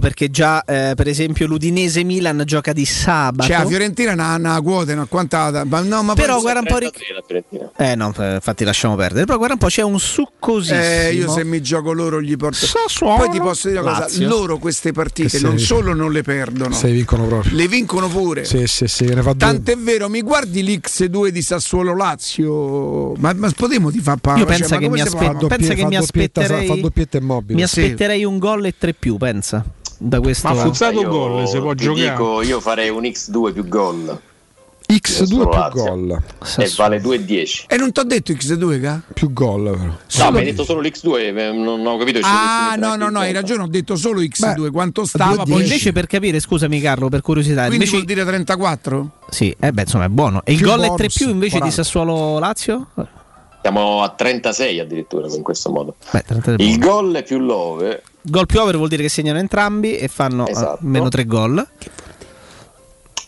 perché 0.00 0.30
già 0.30 0.62
eh, 0.64 0.92
per 0.94 1.08
esempio 1.08 1.46
l'Udinese 1.46 2.02
Milan 2.04 2.42
gioca 2.44 2.72
di 2.72 2.84
sabato. 2.84 3.48
Cioè, 3.48 3.58
la 3.62 3.66
Fiorentina 3.66 4.10
ha 4.12 4.14
una, 4.14 4.34
una 4.36 4.60
quota, 4.60 4.92
una 4.92 5.04
quantata. 5.06 5.64
Ma 5.64 5.80
no, 5.80 6.02
ma 6.02 6.14
Però 6.14 6.34
poi- 6.34 6.42
guarda 6.42 6.60
un 6.60 6.66
po' 6.66 6.78
Ric- 6.78 6.92
33 6.98 7.14
la 7.14 7.22
Fiorentina. 7.26 7.70
Eh 7.76 7.94
no, 7.94 8.12
infatti 8.34 8.64
lasciamo 8.64 8.96
perdere. 8.96 9.24
Però 9.24 9.36
guarda 9.36 9.54
un 9.54 9.60
po', 9.60 9.66
c'è 9.68 9.82
un 9.82 9.98
succosissimo. 10.00 10.80
Eh, 10.80 11.12
io 11.14 11.30
se 11.30 11.44
mi 11.44 11.60
gioco 11.62 11.92
loro 11.92 12.20
gli 12.20 12.36
porto. 12.36 12.66
Sassuolo, 12.66 13.16
Poi 13.24 13.30
ti 13.30 13.38
posso 13.38 13.68
dire 13.68 13.80
una 13.80 13.90
cosa: 13.90 14.02
Lazio. 14.04 14.28
loro 14.28 14.58
queste 14.58 14.92
partite 14.92 15.38
non 15.40 15.58
solo 15.58 15.94
non 15.94 16.12
le 16.12 16.22
perdono, 16.22 16.74
Se 16.74 16.90
vincono 16.90 17.26
proprio. 17.26 17.54
le 17.56 17.68
vincono 17.68 18.08
pure. 18.08 18.44
Sì, 18.44 18.66
sì, 18.66 18.86
sì, 18.86 19.04
ne 19.06 19.16
fa 19.22 19.32
due. 19.32 19.36
Tant'è 19.36 19.76
vero, 19.76 20.08
mi 20.08 20.22
guardi 20.22 20.62
l'X2 20.64 21.28
di 21.28 21.42
Sassuolo 21.42 21.94
Lazio? 21.94 23.12
Ma, 23.16 23.32
ma 23.34 23.50
potremmo 23.54 23.90
ti 23.90 24.00
fa 24.00 24.16
paura? 24.16 24.40
Io 24.40 24.46
penso 24.46 24.68
Cioè, 24.68 24.78
che 24.78 24.88
mi, 24.88 25.00
aspe- 25.00 25.34
pensa 25.46 25.74
che 25.74 25.82
fa 25.82 25.88
mi 25.88 25.96
doppietta- 25.96 26.40
aspetterei 26.40 26.66
fa 26.66 26.74
doppietta 26.76 27.16
immobile. 27.18 27.54
Mi 27.54 27.62
aspetterei 27.62 28.24
un 28.24 28.38
gol 28.38 28.64
e 28.66 28.74
tre 28.78 28.92
più, 28.94 29.16
pensa. 29.16 29.64
Da 29.98 30.20
questo 30.20 30.48
Ma 30.48 30.54
Fuzzato 30.54 31.02
gol, 31.02 31.48
se 31.48 31.58
può 31.60 31.74
ti 31.74 31.84
giocare. 31.84 32.10
dico, 32.10 32.42
io 32.42 32.60
farei 32.60 32.88
un 32.88 33.02
X2 33.02 33.52
più 33.52 33.66
gol. 33.66 34.20
X2 34.90 35.24
Solo 35.26 35.48
più 35.48 35.58
Lazio. 35.58 35.84
gol. 35.84 36.22
E 36.56 36.72
vale 36.76 37.02
2,10. 37.02 37.64
E 37.66 37.76
non 37.76 37.92
ti 37.92 38.00
ho 38.00 38.04
detto 38.04 38.32
X2, 38.32 38.80
ca? 38.80 39.02
Più 39.12 39.32
gol 39.34 39.64
però. 39.76 40.24
No, 40.24 40.30
mi 40.30 40.38
hai 40.38 40.44
detto 40.44 40.64
solo 40.64 40.80
l'X2, 40.80 41.36
eh, 41.36 41.52
non 41.52 41.84
ho 41.84 41.98
capito. 41.98 42.20
Ah, 42.22 42.74
no, 42.78 42.94
no, 42.96 43.10
no, 43.10 43.18
hai 43.18 43.32
ragione, 43.32 43.64
ho 43.64 43.66
detto 43.66 43.96
solo 43.96 44.20
X2, 44.22 44.70
quanto 44.70 45.04
stava 45.04 45.42
poi 45.44 45.60
invece 45.62 45.92
per 45.92 46.06
capire, 46.06 46.40
scusami 46.40 46.80
Carlo, 46.80 47.08
per 47.10 47.20
curiosità, 47.20 47.66
Quindi 47.66 47.74
invece 47.84 47.92
vuol 47.96 48.04
dire 48.06 48.24
34? 48.24 49.10
Sì, 49.28 49.54
eh 49.58 49.72
beh, 49.72 49.82
insomma, 49.82 50.04
è 50.04 50.08
buono. 50.08 50.40
E 50.44 50.52
il 50.52 50.60
gol 50.60 50.80
è 50.80 50.86
3 50.86 50.94
bonus, 50.96 51.16
più 51.16 51.28
invece 51.28 51.58
40. 51.58 51.66
di 51.66 51.70
Sassuolo 51.82 52.38
Lazio? 52.38 52.86
Siamo 53.60 54.02
a 54.02 54.08
36 54.08 54.80
addirittura 54.80 55.26
in 55.28 55.42
questo 55.42 55.70
modo. 55.70 55.96
Beh, 56.12 56.22
33 56.26 56.54
è 56.54 56.62
Il 56.66 56.78
gol 56.78 57.12
è 57.14 57.22
più 57.24 57.38
love. 57.40 58.02
Gol 58.22 58.46
più 58.46 58.60
over 58.60 58.76
vuol 58.76 58.88
dire 58.88 59.02
che 59.02 59.08
segnano 59.08 59.38
entrambi 59.38 59.96
e 59.96 60.08
fanno 60.08 60.46
eh, 60.46 60.50
Esatto. 60.50 60.78
meno 60.82 61.08
3 61.08 61.24
gol. 61.24 61.66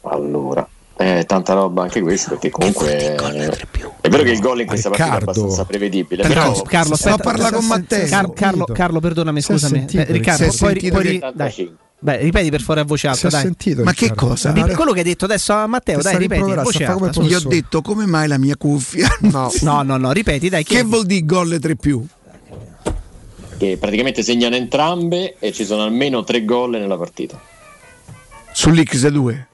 Allora, 0.03 0.67
è 0.97 1.25
tanta 1.27 1.55
roba 1.55 1.83
anche 1.83 2.01
questa 2.01 2.31
perché 2.31 2.51
comunque 2.51 3.15
è 4.01 4.09
vero 4.09 4.23
che 4.23 4.31
il 4.31 4.41
gol 4.41 4.61
in 4.61 4.67
questa 4.67 4.89
partita 4.91 5.19
è 5.19 5.21
abbastanza 5.21 5.65
prevedibile. 5.65 6.23
Carlo, 6.23 6.53
Però 6.53 6.63
Carlo, 6.63 6.95
aspetta, 6.95 7.17
parla 7.19 7.51
con 7.53 7.67
Matteo. 7.67 8.07
Car- 8.07 8.33
Carlo, 8.33 8.65
Carlo, 8.65 9.01
perdonami, 9.01 9.39
è 9.39 9.43
scusami. 9.43 9.79
sentito, 9.79 10.03
Eh, 10.03 10.07
Riccardo, 10.13 10.45
è 10.45 10.57
poi, 10.59 10.91
poi- 10.91 11.19
che- 11.19 11.33
dai. 11.35 11.77
Beh, 12.03 12.17
ripeti 12.17 12.49
per 12.49 12.61
favore 12.61 12.81
a 12.81 12.85
voce 12.85 13.09
alta, 13.09 13.29
è 13.29 13.31
dai. 13.31 13.43
sentito, 13.43 13.83
Ma 13.83 13.93
che 13.93 14.07
Riccardo. 14.09 14.27
cosa? 14.29 14.53
Ripeti 14.53 14.75
quello 14.75 14.93
che 14.93 14.99
hai 15.01 15.05
detto 15.05 15.27
adesso 15.27 15.53
a 15.53 15.67
Matteo, 15.67 15.97
Che 15.99 16.03
dai, 16.03 16.13
sta 16.13 16.21
ripeti 16.23 16.51
a 16.51 16.63
voce 16.63 16.83
sta 16.85 16.93
alta. 16.95 17.21
Gli 17.23 17.35
ho 17.35 17.41
detto 17.41 17.83
come 17.83 18.07
mai 18.07 18.27
la 18.27 18.39
mia 18.39 18.57
cuffia? 18.57 19.07
No, 19.21 19.51
no, 19.61 19.83
no, 19.85 19.97
no, 19.99 20.11
ripeti, 20.13 20.49
dai. 20.49 20.65
Che 20.65 20.83
vuol 20.83 21.05
dire 21.05 21.25
gol 21.27 21.59
3 21.61 21.77
più? 21.77 22.03
Che 23.61 23.77
praticamente 23.79 24.23
segnano 24.23 24.57
entrambe 24.57 25.37
e 25.39 25.53
ci 25.53 25.67
sono 25.67 25.83
almeno 25.83 26.25
tre 26.25 26.47
gol 26.47 26.71
nella 26.71 26.97
partita. 26.97 27.39
Sull'X2? 28.55 29.49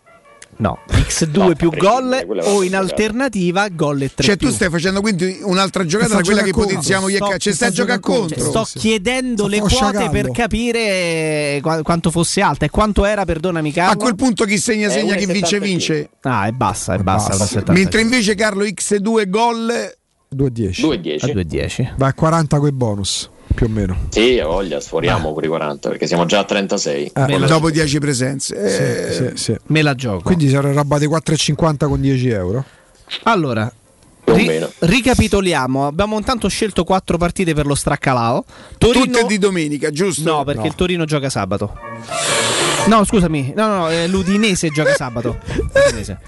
No, 0.59 0.79
X2 0.89 1.55
più 1.55 1.71
gol 1.71 2.25
o 2.45 2.63
in 2.63 2.75
alternativa 2.77 3.69
gol 3.69 4.01
e 4.03 4.15
3 4.15 4.25
Cioè 4.25 4.37
più. 4.39 4.49
tu 4.49 4.55
stai 4.55 4.71
facendo 4.71 5.01
quindi 5.03 5.41
un'altra 5.43 5.85
giocata 5.85 6.15
da 6.15 6.23
quella 6.23 6.41
che 6.41 6.49
ipotizziamo 6.49 7.09
io 7.09 7.17
e 7.17 7.29
Ca- 7.31 7.37
Ci 7.37 7.53
stai 7.53 7.69
a 7.69 7.73
giocare 7.73 8.01
contro? 8.01 8.43
Sto 8.43 8.67
chiedendo 8.79 9.43
Sto 9.43 9.49
le 9.49 9.59
quote 9.59 9.75
sciagallo. 9.75 10.11
per 10.11 10.31
capire 10.31 11.59
qua- 11.61 11.83
quanto 11.83 12.11
fosse 12.11 12.41
alta 12.41 12.65
e 12.65 12.71
quanto 12.71 13.05
era, 13.05 13.25
perdonami 13.27 13.71
Carlo. 13.73 13.93
A 13.93 13.97
quel 13.97 14.15
punto 14.15 14.45
chi 14.45 14.57
segna 14.57 14.89
segna, 14.89 15.15
chi 15.17 15.27
vince 15.27 15.61
vince. 15.61 16.11
Ah, 16.23 16.47
e 16.47 16.53
basta, 16.53 16.95
e 16.95 16.99
basta. 17.03 17.37
basta. 17.37 17.61
1,70. 17.61 17.73
Mentre 17.73 18.01
invece 18.01 18.35
Carlo 18.35 18.65
X2 18.65 19.29
gol 19.29 19.95
2-10. 20.35 20.71
2,10. 20.81 21.33
2,10. 21.35 21.93
Va 21.99 22.07
a 22.07 22.15
40 22.15 22.59
coi 22.59 22.73
bonus, 22.73 23.29
più 23.57 23.67
o 23.67 23.69
meno. 23.71 23.97
Sì, 24.11 24.39
ha 24.39 24.47
voglia, 24.47 24.79
sforiamo 24.81 25.33
pure 25.33 25.47
i 25.47 25.49
40 25.49 25.89
perché 25.89 26.07
siamo 26.07 26.27
già 26.27 26.41
a 26.41 26.45
36. 26.45 27.13
Eh, 27.15 27.39
dopo 27.47 27.71
10 27.71 27.99
presenze. 27.99 28.55
Eh, 28.55 29.13
Sì, 29.13 29.17
sì, 29.37 29.45
sì. 29.53 29.57
Me 29.69 29.81
la 29.83 29.95
gioco. 29.95 30.21
Quindi 30.23 30.49
saranno 30.51 30.75
roba 30.75 30.99
dei 30.99 31.09
4,50 31.09 31.89
con 31.89 32.01
10 32.01 32.29
euro. 32.29 32.65
Allora, 33.25 33.73
Più 34.25 34.35
o 34.35 34.37
ri- 34.37 34.47
meno. 34.47 34.71
ricapitoliamo. 34.81 35.87
Abbiamo 35.87 36.19
intanto 36.19 36.49
scelto 36.49 36.85
quattro 36.85 37.17
partite 37.17 37.55
per 37.55 37.65
lo 37.67 37.75
Straccalao. 37.75 38.45
Torino... 38.79 39.05
Tutte 39.05 39.25
di 39.27 39.39
domenica, 39.39 39.91
giusto? 39.91 40.23
No, 40.31 40.45
perché 40.45 40.61
No. 40.63 40.67
il 40.67 40.75
Torino 40.75 41.05
gioca 41.07 41.31
sabato. 41.31 41.79
No, 42.89 43.05
scusami, 43.05 43.53
no, 43.57 43.67
no, 43.67 43.77
no, 43.79 43.91
eh, 43.91 44.07
l'Udinese 44.07 44.69
gioca 44.69 44.95
sabato. 44.95 45.39
L'Udinese. 45.73 46.19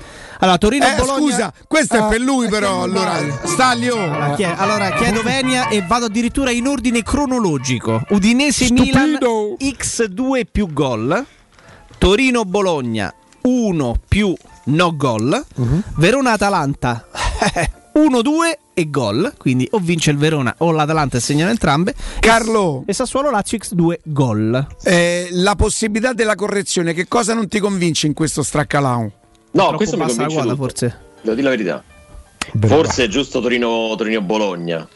Allora, 0.41 0.59
Torino 0.59 0.87
Eh, 0.87 0.95
Bologna. 0.97 1.19
scusa, 1.31 1.53
questo 1.67 1.97
è 1.97 2.09
per 2.09 2.21
lui 2.21 2.49
però, 2.49 2.79
che 2.79 2.85
allora. 2.85 3.19
Staglio. 3.45 3.95
Allora, 3.97 4.35
chie- 4.35 4.55
allora, 4.57 4.91
chiedo 4.93 5.23
venia 5.23 5.69
e 5.69 5.83
vado 5.87 6.07
addirittura 6.07 6.51
in 6.51 6.67
ordine 6.69 7.03
cronologico. 7.03 8.03
Udinese 8.11 8.71
Milan 8.71 9.19
X2 9.59 10.43
più 10.51 10.73
gol. 10.73 11.25
Torino 11.99 12.45
Bologna 12.45 13.13
1 13.43 13.97
più 14.09 14.33
no 14.67 14.97
gol. 14.97 15.45
Verona 15.97 16.33
Atalanta 16.33 17.05
1-2 17.95 18.59
e 18.75 18.89
gol. 18.91 19.33
Quindi 19.37 19.67
o 19.73 19.79
vince 19.81 20.13
il 20.13 20.19
Verona 20.19 20.55
o 20.59 20.71
l'Atalanta 20.71 21.17
e 21.17 21.21
segnano 21.21 21.51
entrambe. 21.51 21.95
Carlo. 22.21 22.85
E 22.87 22.93
Sassuolo 22.93 23.31
Lazio 23.31 23.59
X2 23.59 23.95
gol. 24.05 24.67
Eh, 24.85 25.29
la 25.33 25.57
possibilità 25.57 26.13
della 26.13 26.37
correzione, 26.37 26.93
che 26.95 27.09
cosa 27.09 27.35
non 27.35 27.49
ti 27.49 27.59
convince 27.59 28.07
in 28.07 28.13
questo 28.15 28.45
straccalao? 28.45 29.13
No, 29.51 29.63
Troppo 29.63 29.77
questo 29.77 29.97
mi 29.97 30.07
convince 30.07 30.41
tutto. 30.41 30.57
forse. 30.57 30.99
Devo 31.23 31.35
dire 31.35 31.43
la 31.43 31.57
verità. 31.57 31.85
Forse 32.67 33.05
è 33.05 33.09
giusto 33.09 33.41
Torino, 33.41 33.95
Torino-Bologna. 33.97 34.89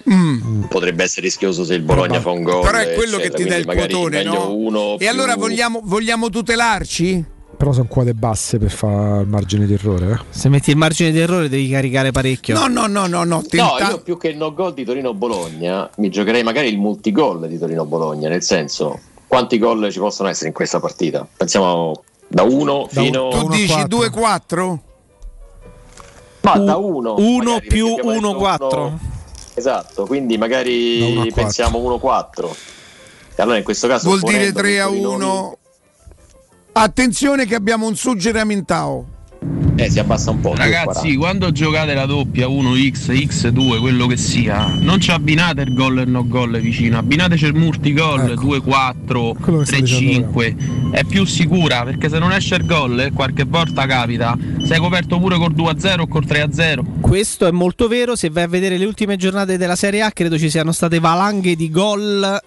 Potrebbe 0.68 1.02
essere 1.04 1.26
rischioso 1.26 1.64
se 1.64 1.74
il 1.74 1.82
Bologna 1.82 2.20
fa 2.20 2.30
un 2.30 2.42
gol. 2.42 2.60
Mm. 2.60 2.62
Però 2.62 2.78
è 2.78 2.92
quello 2.94 3.16
che 3.18 3.24
eccetera, 3.24 3.56
ti 3.56 3.64
dà 3.64 3.72
il 3.72 3.78
quotone, 3.78 4.22
no? 4.22 4.54
uno 4.54 4.94
E 4.94 4.96
più- 4.98 5.08
allora 5.08 5.36
vogliamo, 5.36 5.80
vogliamo 5.84 6.30
tutelarci? 6.30 7.24
Però 7.54 7.72
sono 7.72 7.86
quote 7.86 8.14
basse 8.14 8.58
per 8.58 8.70
fare 8.70 9.20
il 9.22 9.28
margine 9.28 9.66
di 9.66 9.74
errore. 9.74 10.10
eh. 10.12 10.18
Se 10.30 10.48
metti 10.48 10.70
il 10.70 10.76
margine 10.76 11.12
di 11.12 11.18
errore 11.20 11.48
devi 11.48 11.68
caricare 11.68 12.10
parecchio. 12.10 12.58
No, 12.58 12.66
no, 12.66 12.86
no, 12.86 13.06
no, 13.06 13.18
no. 13.22 13.24
No, 13.24 13.42
tenta- 13.46 13.88
io 13.90 14.00
più 14.00 14.16
che 14.18 14.28
il 14.28 14.36
no 14.36 14.52
gol 14.54 14.72
di 14.74 14.84
Torino-Bologna 14.84 15.88
mi 15.96 16.08
giocherei 16.08 16.42
magari 16.42 16.68
il 16.68 16.78
multigol 16.78 17.46
di 17.46 17.58
Torino-Bologna, 17.58 18.28
nel 18.30 18.42
senso 18.42 18.98
quanti 19.28 19.58
gol 19.58 19.90
ci 19.92 19.98
possono 19.98 20.28
essere 20.28 20.48
in 20.48 20.54
questa 20.54 20.80
partita? 20.80 21.26
Pensiamo 21.36 22.02
da 22.32 22.42
1 22.44 22.86
fino 22.88 23.28
Tu 23.28 23.48
dici 23.48 23.74
2-4? 23.74 24.78
Ma 26.40 26.58
da 26.58 26.76
1 26.76 27.14
1 27.18 27.60
più 27.60 27.86
1-4. 27.86 28.92
Esatto, 29.54 30.06
quindi 30.06 30.38
magari 30.38 31.28
a 31.28 31.32
pensiamo 31.34 31.78
1-4. 31.78 32.50
E 33.36 33.42
allora 33.42 33.58
in 33.58 33.64
questo 33.64 33.86
caso 33.86 34.08
Vuol 34.08 34.20
dire 34.20 34.50
ponendo 34.52 34.60
3 34.60 34.80
a 34.80 34.86
Torino- 34.86 35.10
1. 35.12 35.58
Attenzione 36.72 37.44
che 37.44 37.54
abbiamo 37.54 37.86
un 37.86 37.94
suggerimento. 37.96 39.11
Eh, 39.76 39.90
si 39.90 39.98
abbassa 39.98 40.30
un 40.30 40.40
po'. 40.40 40.54
Ragazzi, 40.54 41.16
quando 41.16 41.50
giocate 41.50 41.94
la 41.94 42.06
doppia 42.06 42.46
1x, 42.46 43.10
x2, 43.10 43.80
quello 43.80 44.06
che 44.06 44.16
sia, 44.16 44.66
non 44.78 45.00
ci 45.00 45.10
abbinate 45.10 45.62
il 45.62 45.74
gol 45.74 45.98
e 45.98 46.02
il 46.02 46.10
no 46.10 46.26
gol 46.26 46.60
vicino, 46.60 46.98
abbinateci 46.98 47.46
il 47.46 47.54
multigol 47.54 48.34
2-4, 48.34 49.34
3-5, 49.40 50.92
è 50.92 51.04
più 51.04 51.24
sicura 51.24 51.82
perché 51.84 52.08
se 52.08 52.18
non 52.18 52.32
esce 52.32 52.56
il 52.56 52.66
gol, 52.66 53.00
e 53.00 53.12
qualche 53.12 53.44
volta 53.44 53.86
capita, 53.86 54.36
sei 54.66 54.78
coperto 54.78 55.18
pure 55.18 55.36
col 55.36 55.52
2-0 55.54 56.00
o 56.00 56.06
col 56.06 56.24
3-0. 56.26 57.00
Questo 57.00 57.46
è 57.46 57.50
molto 57.50 57.88
vero. 57.88 58.14
Se 58.14 58.28
vai 58.30 58.44
a 58.44 58.48
vedere 58.48 58.76
le 58.76 58.84
ultime 58.84 59.16
giornate 59.16 59.56
della 59.56 59.76
Serie 59.76 60.02
A, 60.02 60.10
credo 60.12 60.38
ci 60.38 60.50
siano 60.50 60.72
state 60.72 61.00
valanghe 61.00 61.56
di 61.56 61.70
gol 61.70 62.40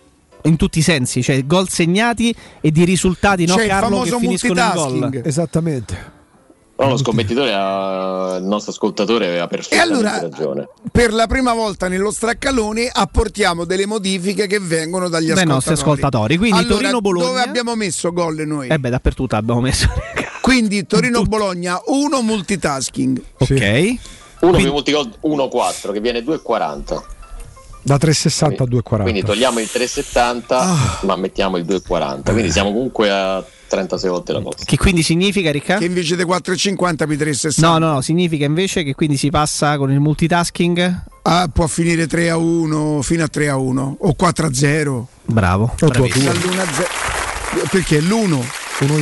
in 0.43 0.55
tutti 0.57 0.79
i 0.79 0.83
sensi, 0.83 1.23
cioè 1.23 1.43
gol 1.45 1.69
segnati 1.69 2.33
e 2.61 2.71
di 2.71 2.85
risultati, 2.85 3.45
no, 3.45 3.55
C'è 3.55 3.63
il 3.63 3.69
Carlo, 3.69 3.87
che 3.87 4.09
famoso 4.09 4.19
finiscono 4.19 4.59
in 4.59 4.71
gol. 4.73 4.91
multitasking. 4.91 5.25
Esattamente. 5.25 6.13
No, 6.77 6.89
lo 6.89 6.97
scommettitore, 6.97 7.53
ha- 7.53 8.35
il 8.37 8.43
nostro 8.43 8.71
ascoltatore 8.71 9.27
aveva 9.27 9.45
E 9.45 9.47
perfettamente 9.47 9.93
allora, 9.93 10.19
ragione. 10.19 10.67
per 10.91 11.13
la 11.13 11.25
prima 11.25 11.53
volta 11.53 11.87
nello 11.87 12.11
straccalone 12.11 12.89
apportiamo 12.91 13.63
delle 13.63 13.85
modifiche 13.85 14.45
che 14.45 14.59
vengono 14.59 15.07
dagli 15.07 15.27
Dai 15.27 15.35
ascoltatori. 15.35 15.53
nostri 15.53 15.73
ascoltatori. 15.73 16.37
Quindi 16.37 16.57
allora, 16.59 16.75
Torino-Bologna- 16.75 17.27
dove 17.27 17.41
abbiamo 17.41 17.75
messo 17.75 18.11
gol 18.11 18.35
noi? 18.45 18.67
Eh 18.67 18.77
beh, 18.77 18.89
dappertutto 18.89 19.35
abbiamo 19.37 19.61
messo. 19.61 19.87
Quindi 20.41 20.85
Torino-Bologna 20.85 21.79
1 21.85 22.21
multitasking. 22.21 23.21
Ok. 23.39 23.95
Uno 24.41 24.57
più 24.57 24.69
multigol 24.71 25.09
1-4 25.21 25.91
che 25.93 26.01
viene 26.01 26.21
2,40. 26.23 27.01
Da 27.81 27.95
3,60 27.97 28.63
a 28.63 28.67
2,40. 28.67 29.01
Quindi 29.03 29.23
togliamo 29.23 29.59
il 29.59 29.69
3,70 29.71 30.59
Ah. 30.59 30.99
ma 31.03 31.15
mettiamo 31.15 31.55
il 31.57 31.63
2,40. 31.65 32.31
Quindi 32.33 32.51
siamo 32.51 32.71
comunque 32.73 33.09
a 33.11 33.43
36 33.67 34.09
volte 34.09 34.31
la 34.33 34.41
cosa. 34.41 34.57
Che 34.63 34.77
quindi 34.77 35.03
significa, 35.03 35.51
Ricca? 35.51 35.77
Che 35.77 35.85
invece 35.85 36.15
dei 36.15 36.25
4,50 36.25 37.07
più 37.07 37.17
3,60. 37.17 37.61
No, 37.61 37.77
no, 37.77 37.93
no, 37.93 38.01
significa 38.01 38.45
invece 38.45 38.83
che 38.83 38.93
quindi 38.95 39.17
si 39.17 39.29
passa 39.29 39.77
con 39.77 39.91
il 39.91 39.99
multitasking. 39.99 41.03
Ah, 41.23 41.49
può 41.51 41.65
finire 41.67 42.05
3 42.07 42.29
a 42.29 42.37
1 42.37 43.01
fino 43.01 43.23
a 43.23 43.27
3 43.27 43.49
a 43.49 43.57
1 43.57 43.97
o 43.99 44.13
4 44.13 44.45
a 44.47 44.53
0. 44.53 45.07
Bravo. 45.25 45.73
Dall'1 45.79 46.59
a 46.59 46.73
0. 46.73 46.87
Perché 47.71 47.99
l'1 48.01 48.43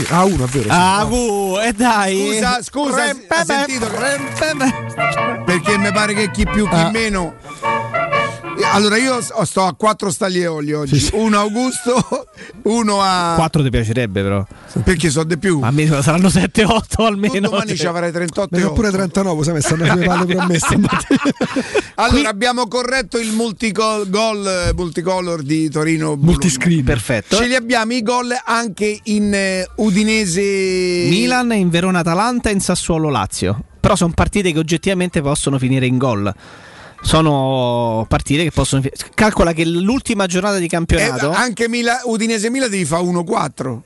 Ah, 0.09 0.23
1 0.23 0.43
è 0.43 0.47
vero. 0.47 0.63
sì. 0.63 0.69
Ah, 0.69 1.03
vu, 1.05 1.57
e 1.59 1.73
dai. 1.73 2.15
Scusa, 2.33 2.59
scusa, 2.61 3.03
hai 3.03 3.45
sentito 3.45 3.87
che- 3.89 5.43
Perché 5.45 5.77
mi 5.79 5.91
pare 5.91 6.13
che 6.13 6.29
chi 6.31 6.45
più 6.45 6.67
chi 6.69 6.75
Ah. 6.75 6.89
meno. 6.91 7.33
Allora 8.71 8.97
io 8.97 9.19
sto 9.21 9.63
a 9.63 9.73
4 9.73 10.11
staglioli 10.11 10.73
oggi, 10.73 11.09
uno 11.13 11.37
a 11.37 11.41
Augusto, 11.41 12.27
uno 12.63 13.01
a 13.01 13.33
4 13.35 13.63
ti 13.63 13.69
piacerebbe 13.69 14.21
però. 14.21 14.45
perché 14.83 15.09
so 15.09 15.23
di 15.23 15.37
più. 15.37 15.59
A 15.61 15.71
me 15.71 15.85
saranno 16.01 16.27
7-8 16.27 17.03
almeno. 17.03 17.33
Tu 17.33 17.39
domani 17.39 17.75
ci 17.75 17.85
avrai 17.85 18.11
38 18.11 18.55
Ne 18.57 18.63
e 18.63 18.71
pure 18.71 18.87
8. 18.87 18.97
39, 18.97 19.43
sai, 19.43 19.53
mi 19.53 19.61
stanno 19.61 19.85
sulle 19.85 20.05
palle 20.05 20.25
promesse. 20.25 20.79
Allora 21.95 22.29
abbiamo 22.29 22.67
corretto 22.67 23.19
il 23.19 23.31
multicol, 23.31 24.09
gol 24.09 24.71
multicolor 24.75 25.43
di 25.43 25.69
Torino 25.69 26.15
Multiscreen. 26.15 26.83
Perfetto. 26.83 27.35
Ce 27.37 27.45
li 27.45 27.55
abbiamo 27.55 27.93
i 27.93 28.01
gol 28.01 28.35
anche 28.43 28.99
in 29.03 29.31
eh, 29.33 29.67
Udinese 29.75 30.41
Milan 30.41 31.51
in 31.53 31.69
Verona 31.69 31.99
Atalanta 31.99 32.49
e 32.49 32.53
in 32.53 32.59
Sassuolo 32.59 33.09
Lazio. 33.09 33.59
Però 33.79 33.95
sono 33.95 34.13
partite 34.15 34.51
che 34.51 34.59
oggettivamente 34.59 35.21
possono 35.21 35.59
finire 35.59 35.85
in 35.85 35.97
gol. 35.97 36.33
Sono 37.05 38.05
partite 38.07 38.43
che 38.43 38.51
possono 38.51 38.81
Calcola 39.13 39.51
che 39.53 39.65
l'ultima 39.65 40.25
giornata 40.25 40.57
di 40.57 40.65
Eh, 40.65 40.69
campionato 40.69 41.29
anche 41.29 41.67
Mila- 41.67 42.01
Udinese 42.05 42.49
Milan 42.49 42.69
devi 42.69 42.85
fare 42.85 43.03
1-4. 43.03 43.81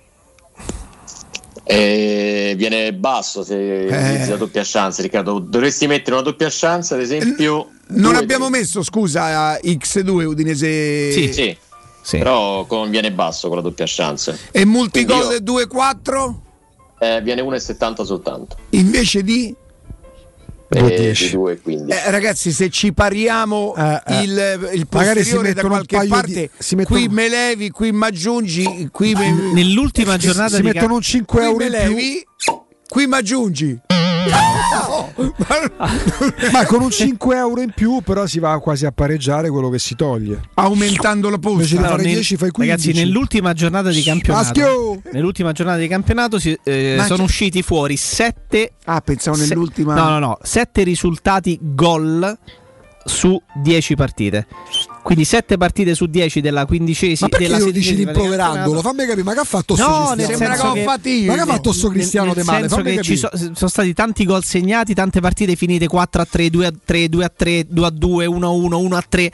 Eh, 1.69 2.53
viene 2.55 2.93
basso 2.93 3.43
se 3.43 3.55
utilizzi 3.91 4.29
la 4.29 4.37
doppia 4.37 4.61
chance, 4.63 5.01
Riccardo. 5.01 5.39
Dovresti 5.39 5.85
mettere 5.87 6.13
una 6.15 6.23
doppia 6.23 6.47
chance, 6.49 6.93
ad 6.93 7.01
esempio. 7.01 7.69
Non 7.87 8.11
due- 8.13 8.17
abbiamo 8.21 8.49
messo, 8.49 8.83
scusa, 8.83 9.55
X2 9.61 10.23
Udinese 10.25 11.11
Sì, 11.11 11.33
sì. 11.33 12.17
Però 12.17 12.65
con- 12.65 12.89
viene 12.89 13.11
basso 13.11 13.47
con 13.49 13.57
la 13.57 13.63
doppia 13.63 13.83
chance. 13.87 14.37
e 14.51 14.63
multigol 14.63 15.25
Quindi 15.25 15.43
2-4 15.43 16.41
Eh, 16.99 17.21
viene 17.21 17.41
1,70 17.41 18.03
soltanto. 18.05 18.55
invece 18.69 19.23
di... 19.23 19.53
Eh, 20.69 21.13
di 21.13 21.29
2,15. 21.29 21.89
Eh, 21.89 22.11
ragazzi, 22.11 22.51
se 22.51 22.69
ci 22.69 22.91
pariamo 22.93 23.73
il, 24.21 24.69
il 24.73 24.87
Magari 24.91 25.23
si 25.23 25.31
posteriore 25.31 25.53
da 25.53 25.61
qualche 25.61 26.05
parte, 26.07 26.33
di- 26.33 26.49
si 26.57 26.75
mettono- 26.75 26.99
qui 26.99 27.07
me 27.09 27.29
levi, 27.29 27.69
qui 27.69 27.91
mi 27.91 28.03
aggiungi, 28.05 28.89
qui 28.91 29.13
me... 29.13 29.31
Nell'ultima 29.53 30.15
Eh, 30.15 30.17
giornata 30.17 30.55
si 30.55 30.61
di 30.61 30.67
mettono 30.67 30.95
un 30.95 31.01
5 31.01 31.41
euro 31.43 31.67
levi, 31.67 32.23
qui 32.87 33.07
mi 33.07 33.13
aggiungi. 33.15 33.79
Ma 36.51 36.65
con 36.65 36.81
un 36.81 36.89
5 36.91 37.35
euro 37.35 37.61
in 37.61 37.71
più, 37.75 38.01
però 38.01 38.25
si 38.25 38.39
va 38.39 38.59
quasi 38.59 38.85
a 38.85 38.91
pareggiare 38.91 39.49
quello 39.49 39.69
che 39.69 39.79
si 39.79 39.95
toglie. 39.95 40.41
Aumentando 40.55 41.29
la 41.29 41.37
Invece 41.41 41.75
Però 41.77 41.89
fare 41.89 42.03
nel- 42.03 42.13
10 42.13 42.35
fai 42.37 42.51
15. 42.51 42.87
Ragazzi, 42.87 43.05
nell'ultima 43.05 43.53
giornata 43.53 43.89
di 43.89 44.01
campionato, 44.03 44.45
Maschio! 44.45 45.01
nell'ultima 45.11 45.51
giornata 45.51 45.79
di 45.79 45.87
campionato 45.87 46.39
si- 46.39 46.57
eh, 46.63 47.01
sono 47.05 47.23
usciti 47.23 47.61
fuori 47.61 47.95
7 47.97 48.73
Ah, 48.85 49.01
pensavo 49.01 49.37
nell'ultima. 49.37 49.93
No, 49.95 50.09
no, 50.09 50.19
no, 50.19 50.37
7 50.41 50.83
risultati 50.83 51.57
gol 51.61 52.37
su 53.05 53.41
10 53.55 53.95
partite. 53.95 54.47
Quindi 55.07 55.23
7 55.23 55.55
partite 55.55 55.95
su 55.95 56.07
10 56.07 56.41
della 56.41 56.65
quindicesima 56.65 57.29
Ma 57.31 57.37
perché 57.37 57.53
della 57.53 57.63
lo 57.63 57.71
dici 57.71 57.95
rimproverandolo? 57.95 58.81
Fammi 58.81 59.05
capire, 59.05 59.23
ma 59.23 59.31
che 59.31 59.39
ha 59.39 59.43
fatto 59.45 59.77
sto 59.77 59.87
No, 59.87 60.11
Cristiano? 60.13 60.43
Ma 60.43 60.73
che, 60.73 60.83
Ma 61.25 61.33
che 61.33 61.39
ha 61.39 61.45
fatto 61.45 61.71
sto 61.71 61.87
Cristiano 61.87 62.33
de 62.33 62.43
male? 62.43 62.67
Fammi 62.67 62.95
che 62.95 63.01
ci 63.03 63.15
so- 63.15 63.29
sono 63.33 63.69
stati 63.69 63.93
tanti 63.93 64.25
gol 64.25 64.43
segnati, 64.43 64.93
tante 64.93 65.21
partite 65.21 65.55
finite 65.55 65.87
4 65.87 66.21
a 66.21 66.27
3, 66.29 66.49
2 66.49 66.65
a 66.65 66.73
3, 66.83 67.07
2 67.07 67.23
a 67.23 67.31
3, 67.33 67.67
2 67.69 67.85
a 67.85 67.89
2, 67.89 68.25
1 68.25 68.47
a 68.47 68.49
1, 68.49 68.77
1 68.79 68.97
a 68.97 69.05
3. 69.07 69.31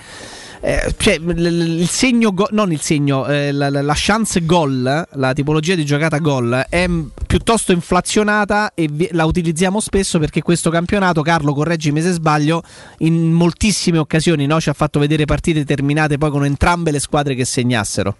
Eh, 0.65 0.93
cioè, 0.97 1.17
l- 1.19 1.79
il 1.81 1.89
segno, 1.89 2.33
go- 2.33 2.47
non 2.51 2.71
il 2.71 2.79
segno, 2.79 3.25
eh, 3.27 3.51
la, 3.51 3.69
la- 3.69 3.81
la 3.81 3.93
chance 3.97 4.45
gol, 4.45 5.05
la 5.11 5.33
tipologia 5.33 5.75
di 5.75 5.83
giocata 5.83 6.19
gol 6.19 6.67
è 6.69 6.87
m- 6.87 7.09
piuttosto 7.27 7.73
inflazionata 7.73 8.71
e 8.73 8.87
vi- 8.89 9.09
la 9.11 9.25
utilizziamo 9.25 9.81
spesso 9.81 10.19
perché 10.19 10.41
questo 10.41 10.69
campionato, 10.69 11.21
Carlo, 11.21 11.53
correggimi 11.53 12.01
se 12.01 12.11
sbaglio, 12.11 12.63
in 12.99 13.33
moltissime 13.33 13.97
occasioni 13.97 14.45
no, 14.45 14.61
ci 14.61 14.69
ha 14.69 14.73
fatto 14.73 14.99
vedere 14.99 15.25
partite 15.25 15.65
terminate 15.65 16.17
poi 16.17 16.29
con 16.31 16.45
entrambe 16.45 16.91
le 16.91 16.99
squadre 16.99 17.35
che 17.35 17.43
segnassero. 17.43 18.15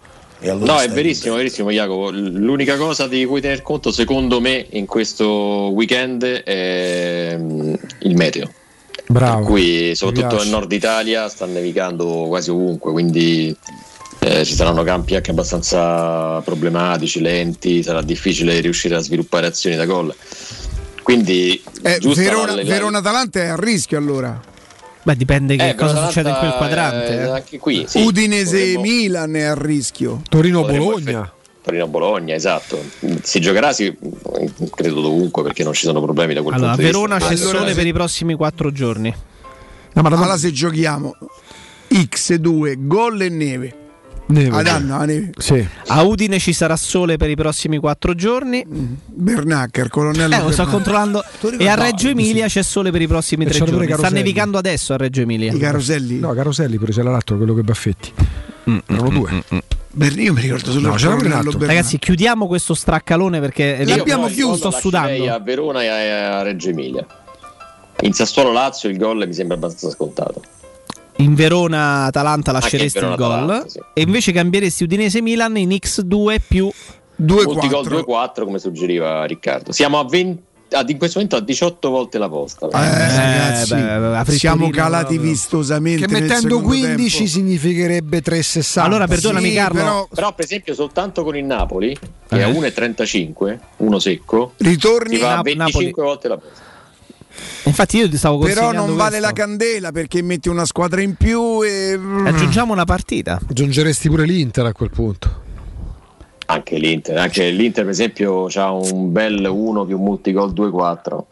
No, 0.65 0.80
è 0.81 0.89
verissimo, 0.89 1.35
verissimo 1.35 1.72
Jacopo. 1.72 2.09
L'unica 2.11 2.75
cosa 2.75 3.07
di 3.07 3.23
cui 3.23 3.39
tener 3.39 3.61
conto, 3.61 3.89
secondo 3.93 4.41
me, 4.41 4.65
in 4.72 4.85
questo 4.85 5.69
weekend 5.72 6.25
è 6.25 7.38
mm, 7.39 7.73
il 7.99 8.15
meteo. 8.17 8.51
Bravo. 9.07 9.38
Per 9.40 9.45
cui, 9.45 9.88
Mi 9.90 9.95
soprattutto 9.95 10.38
nel 10.41 10.48
nord 10.49 10.72
Italia, 10.72 11.27
sta 11.30 11.45
nevicando 11.45 12.25
quasi 12.27 12.49
ovunque, 12.49 12.91
quindi 12.91 13.56
eh, 14.19 14.45
ci 14.45 14.53
saranno 14.56 14.83
campi 14.83 15.15
anche 15.15 15.32
abbastanza 15.32 16.40
problematici, 16.41 17.19
lenti, 17.22 17.83
sarà 17.83 18.01
difficile 18.01 18.59
riuscire 18.61 18.95
a 18.95 18.99
sviluppare 18.99 19.48
azioni 19.48 19.75
da 19.75 19.85
gol. 19.85 20.14
Quindi, 21.03 21.61
Eh, 21.82 21.99
Verona, 22.15 22.56
la- 22.56 22.64
Verona 22.64 22.99
Atalanta 22.99 23.40
è 23.41 23.48
a 23.48 23.56
rischio 23.57 23.98
allora. 23.98 24.40
Beh, 25.06 25.17
dipende 25.17 25.57
che 25.57 25.69
Eh, 25.69 25.75
cosa 25.75 26.06
succede 26.06 26.30
in 26.30 26.35
quel 26.40 26.53
quadrante. 26.53 27.07
eh, 27.11 27.15
eh. 27.25 27.30
anche 27.30 27.57
qui, 27.59 27.83
sì, 27.85 28.01
Udinese 28.03 28.57
potremmo- 28.57 28.82
Milan 28.82 29.35
è 29.35 29.41
a 29.41 29.53
rischio. 29.53 30.22
Potremmo 30.30 30.61
Torino-Bologna. 30.61 31.32
Torino-Bologna, 31.64 32.35
esatto. 32.35 32.83
Si 33.22 33.40
giocherà, 33.40 33.72
sì, 33.72 33.95
credo 34.75 35.01
dovunque 35.01 35.43
perché 35.43 35.64
non 35.64 35.74
ci 35.74 35.85
sono 35.85 36.01
problemi 36.01 36.33
da 36.33 36.42
quel 36.42 36.56
Allora, 36.56 36.72
punto 36.75 36.85
di 36.85 36.92
Verona 36.92 37.16
vista. 37.16 37.33
c'è 37.33 37.40
Allora, 37.40 37.58
sole 37.58 37.69
sì. 37.72 37.75
per 37.77 37.88
i 37.88 37.93
prossimi 37.93 38.33
4 38.35 38.72
giorni. 38.72 39.16
allora 39.93 40.38
se 40.38 40.51
giochiamo 40.51 41.16
X2, 41.90 42.75
gol 42.80 43.22
e 43.22 43.30
neve. 43.30 43.75
Neve. 44.25 44.58
Ad 44.58 44.67
Anna, 44.67 45.06
neve. 45.06 45.32
Sì. 45.38 45.66
A 45.88 46.01
Udine 46.03 46.40
ci 46.40 46.53
sarà 46.53 46.75
sole 46.75 47.17
per 47.17 47.30
i 47.30 47.35
prossimi 47.35 47.77
4 47.77 48.14
giorni. 48.16 48.66
Bernacker, 48.67 49.90
colonnello. 49.90 50.35
Eh, 50.35 50.42
lo 50.42 50.51
sto 50.51 50.66
controllando. 50.66 51.24
E 51.58 51.67
a 51.67 51.75
Reggio 51.75 52.09
Emilia 52.09 52.48
c'è 52.48 52.64
sole 52.64 52.92
per 52.92 53.01
i 53.01 53.08
prossimi 53.08 53.43
E 53.43 53.48
3 53.50 53.59
c'hanno 53.59 53.72
pure 53.72 53.85
giorni. 53.88 54.06
Sta 54.06 54.14
nevicando 54.14 54.58
adesso 54.58 54.93
a 54.93 54.98
Reggio 54.98 55.22
Emilia. 55.22 55.51
I 55.51 55.58
caroselli? 55.58 56.19
No, 56.19 56.33
Caroselli 56.33 56.77
pure 56.77 56.92
c'era 56.92 57.11
l'altro, 57.11 57.38
quello 57.38 57.53
che 57.53 57.61
Baffetti. 57.64 58.11
Erano 58.88 59.09
due. 59.09 59.43
Ber- 59.95 60.17
io 60.19 60.33
mi 60.33 60.42
ricordo 60.42 60.72
solo 60.72 60.88
No, 60.90 60.93
c'era 60.95 61.09
l'altro. 61.11 61.30
Bernacker. 61.30 61.67
Ragazzi, 61.67 62.00
chiudiamo 62.00 62.48
questo 62.48 62.74
straccalone 62.74 63.40
perché 63.40 63.83
L'abbiamo 63.85 64.27
chiuso. 64.27 64.56
sto 64.56 64.72
sudando. 64.72 65.32
a 65.32 65.40
Verona 65.40 65.83
e 65.83 65.88
a 65.90 66.42
Reggio 66.42 66.69
Emilia. 66.69 67.06
In 68.01 68.11
Sassuolo 68.14 68.51
Lazio 68.51 68.90
il 68.90 68.98
gol 68.98 69.25
mi 69.27 69.33
sembra 69.33 69.56
abbastanza 69.56 69.90
scontato. 69.95 70.42
in 71.17 71.35
Verona 71.35 72.06
Atalanta 72.06 72.51
lasceresti 72.51 72.98
in 72.98 73.03
il 73.03 73.09
Verona 73.11 73.16
gol 73.16 73.32
Atalanta, 73.43 73.69
sì. 73.69 73.80
e 73.93 74.01
invece 74.01 74.32
cambieresti 74.32 74.83
Udinese 74.83 75.22
Milan 75.22 75.56
in 75.58 75.69
X2 75.69 76.38
più 76.45 76.72
2 77.16 77.43
Multigol 77.45 77.85
2-4 77.88 78.43
come 78.45 78.58
suggeriva 78.58 79.24
Riccardo. 79.25 79.72
Siamo 79.72 80.00
a 80.00 80.06
20 80.06 80.32
ad- 80.32 80.52
in 80.81 80.97
questo 80.97 81.19
momento 81.19 81.35
a 81.37 81.41
18 81.41 81.89
volte 81.89 82.17
la 82.17 82.29
posta. 82.29 82.65
Eh, 82.67 82.69
ragazzi, 82.71 83.73
beh, 83.73 83.97
la 83.99 84.25
siamo 84.25 84.69
calati 84.69 85.13
proprio. 85.15 85.31
vistosamente. 85.31 86.05
Che 86.07 86.11
mettendo 86.11 86.57
secondo 86.57 86.67
15 86.67 87.17
tempo. 87.17 87.31
significherebbe 87.31 88.21
3,60. 88.21 88.79
Allora, 88.83 89.07
perdonami, 89.07 89.49
Sì, 89.49 89.55
Carlo. 89.55 89.79
però 89.79 90.07
Però 90.13 90.33
per 90.33 90.45
esempio 90.45 90.73
soltanto 90.73 91.23
con 91.23 91.35
il 91.37 91.45
Napoli, 91.45 91.97
che 92.27 92.35
Eh. 92.35 92.39
è 92.39 92.41
a 92.43 92.47
1,35, 92.47 93.59
uno 93.77 93.99
secco, 93.99 94.53
ritorni, 94.57 95.19
a 95.21 95.35
Nap- 95.35 95.43
25 95.43 95.83
Napoli. 95.85 96.07
volte 96.07 96.27
la 96.27 96.37
posta. 96.37 96.61
Infatti 97.65 97.97
io 97.97 98.09
ti 98.09 98.17
stavo 98.17 98.37
però 98.39 98.71
non 98.71 98.95
vale 98.95 99.17
questo. 99.19 99.25
la 99.27 99.31
candela 99.33 99.91
perché 99.91 100.21
metti 100.21 100.49
una 100.49 100.65
squadra 100.65 101.01
in 101.01 101.15
più 101.15 101.63
e 101.63 101.99
Aggiungiamo 102.25 102.73
una 102.73 102.85
partita. 102.85 103.39
Aggiungeresti 103.49 104.07
pure 104.09 104.25
l'Inter 104.25 104.65
a 104.65 104.73
quel 104.73 104.89
punto. 104.91 105.41
Anche 106.53 106.77
l'Inter, 106.77 107.17
anche 107.17 107.49
l'Inter 107.49 107.83
per 107.83 107.91
esempio 107.93 108.45
ha 108.53 108.72
un 108.72 109.11
bel 109.11 109.45
1 109.45 109.85
più 109.85 109.98
multigol 109.98 110.51
2-4. 110.53 111.25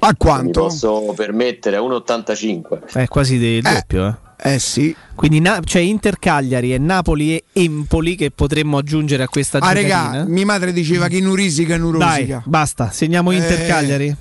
a 0.00 0.08
Mi 0.08 0.14
quanto? 0.18 0.60
posso 0.62 1.12
permettere 1.14 1.76
a 1.76 1.80
1,85. 1.80 2.92
È 2.92 3.06
quasi 3.08 3.38
del 3.38 3.62
doppio, 3.62 4.06
eh. 4.08 4.22
Eh 4.54 4.58
sì. 4.58 4.94
Quindi 5.14 5.40
na- 5.40 5.60
c'è 5.64 5.78
Inter 5.78 6.18
Cagliari 6.18 6.74
e 6.74 6.78
Napoli 6.78 7.36
e 7.36 7.44
Empoli 7.52 8.14
che 8.16 8.30
potremmo 8.30 8.76
aggiungere 8.78 9.22
a 9.22 9.28
questa 9.28 9.58
Ah, 9.58 9.72
giocatina. 9.72 10.10
regà, 10.10 10.24
mia 10.26 10.44
madre 10.44 10.72
diceva 10.72 11.06
che 11.08 11.20
nu 11.20 11.34
risica 11.34 11.74
e 11.74 11.78
nu 11.78 11.92
Dai, 11.92 12.18
rosica. 12.20 12.42
basta, 12.44 12.90
segniamo 12.90 13.30
Inter 13.30 13.60
Eh. 13.62 13.66
Cagliari. 13.66 14.16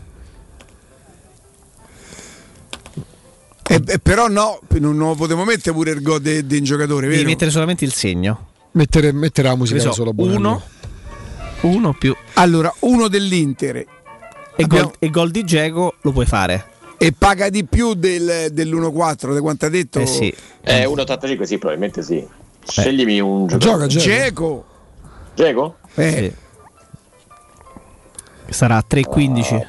E, 3.66 3.82
e 3.86 4.00
però 4.00 4.28
no, 4.28 4.60
non, 4.80 4.96
non 4.96 5.16
potevo 5.16 5.44
mettere 5.46 5.74
pure 5.76 5.92
il 5.92 6.02
gol 6.02 6.22
di 6.22 6.58
un 6.58 6.64
giocatore, 6.64 7.08
Devi 7.08 7.16
vero? 7.18 7.30
mettere 7.30 7.50
solamente 7.52 7.84
il 7.86 7.94
segno. 7.94 8.48
Mettere, 8.74 9.12
mettere 9.12 9.48
la 9.50 9.56
musica 9.56 9.80
so, 9.80 9.88
da 9.88 9.94
solo 9.94 10.14
buona. 10.14 10.36
uno, 10.38 10.62
uno 11.62 11.94
più 11.94 12.16
Allora, 12.34 12.74
uno 12.80 13.08
dell'Inter 13.08 13.76
e, 13.78 13.88
Abbiamo- 14.64 14.86
gol, 14.88 14.96
e 15.00 15.10
gol 15.10 15.30
di 15.32 15.44
Geco 15.44 15.96
lo 16.02 16.12
puoi 16.12 16.26
fare. 16.26 16.66
e 16.98 17.12
paga 17.12 17.50
di 17.50 17.66
più 17.66 17.94
del, 17.94 18.48
dell'1-4, 18.52 19.34
di 19.34 19.40
quanto 19.42 19.66
ha 19.66 19.70
detto? 19.70 20.00
Eh 20.00 20.06
sì. 20.08 20.34
Eh, 20.62 20.86
1,85 20.86 21.44
sì, 21.44 21.58
probabilmente 21.58 22.02
sì. 22.02 22.26
Sceglimi 22.66 23.20
un 23.20 23.46
Gioca, 23.48 23.58
giocatore. 23.86 23.88
Geco. 23.90 24.66
Geco. 25.36 25.76
Geco? 25.76 25.76
Eh, 25.96 26.34
Sì. 28.48 28.54
Sarà 28.54 28.78
a 28.78 28.86
3,15. 28.88 29.68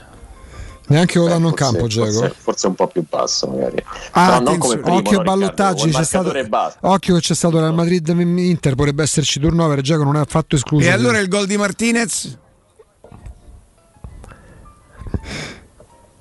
Neanche 0.87 1.19
lo 1.19 1.27
danno 1.29 1.49
in 1.49 1.55
Forse- 1.57 1.65
campo, 1.73 1.87
Geco. 1.87 2.11
Forse, 2.13 2.35
forse 2.39 2.67
un 2.67 2.75
po' 2.75 2.87
più 2.89 3.05
basso 3.09 3.47
magari. 3.49 3.83
Ah, 4.13 4.27
Però 4.27 4.41
non 4.41 4.59
come 4.59 4.75
attenzione, 4.75 4.81
primo, 4.83 4.97
Occhio 4.99 5.17
no, 5.19 5.23
ballottaggi, 5.25 5.91
c'è 5.91 6.05
stato, 6.05 6.33
occhio 6.81 7.15
che 7.15 7.21
c'è 7.21 7.35
stato 7.35 7.59
Real 7.59 7.75
Madrid 7.75 8.07
Inter, 8.09 8.75
potrebbe 8.75 9.03
esserci 9.03 9.41
turnover, 9.41 9.81
Geco 9.81 10.03
non 10.05 10.17
è 10.17 10.21
affatto 10.21 10.57
escluso. 10.57 10.87
E 10.87 10.91
allora 10.91 11.19
il 11.19 11.29
gol 11.29 11.47
di 11.47 11.57
Martinez? 11.57 12.39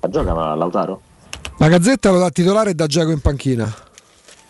Ma 0.00 0.08
gioca 0.08 0.34
ma 0.34 0.54
Lautaro? 0.54 1.00
La 1.58 1.68
Gazzetta 1.68 2.10
lo 2.10 2.18
dà 2.18 2.30
titolare 2.30 2.70
e 2.70 2.74
da 2.74 2.86
Geco 2.86 3.10
in 3.10 3.20
panchina. 3.20 3.72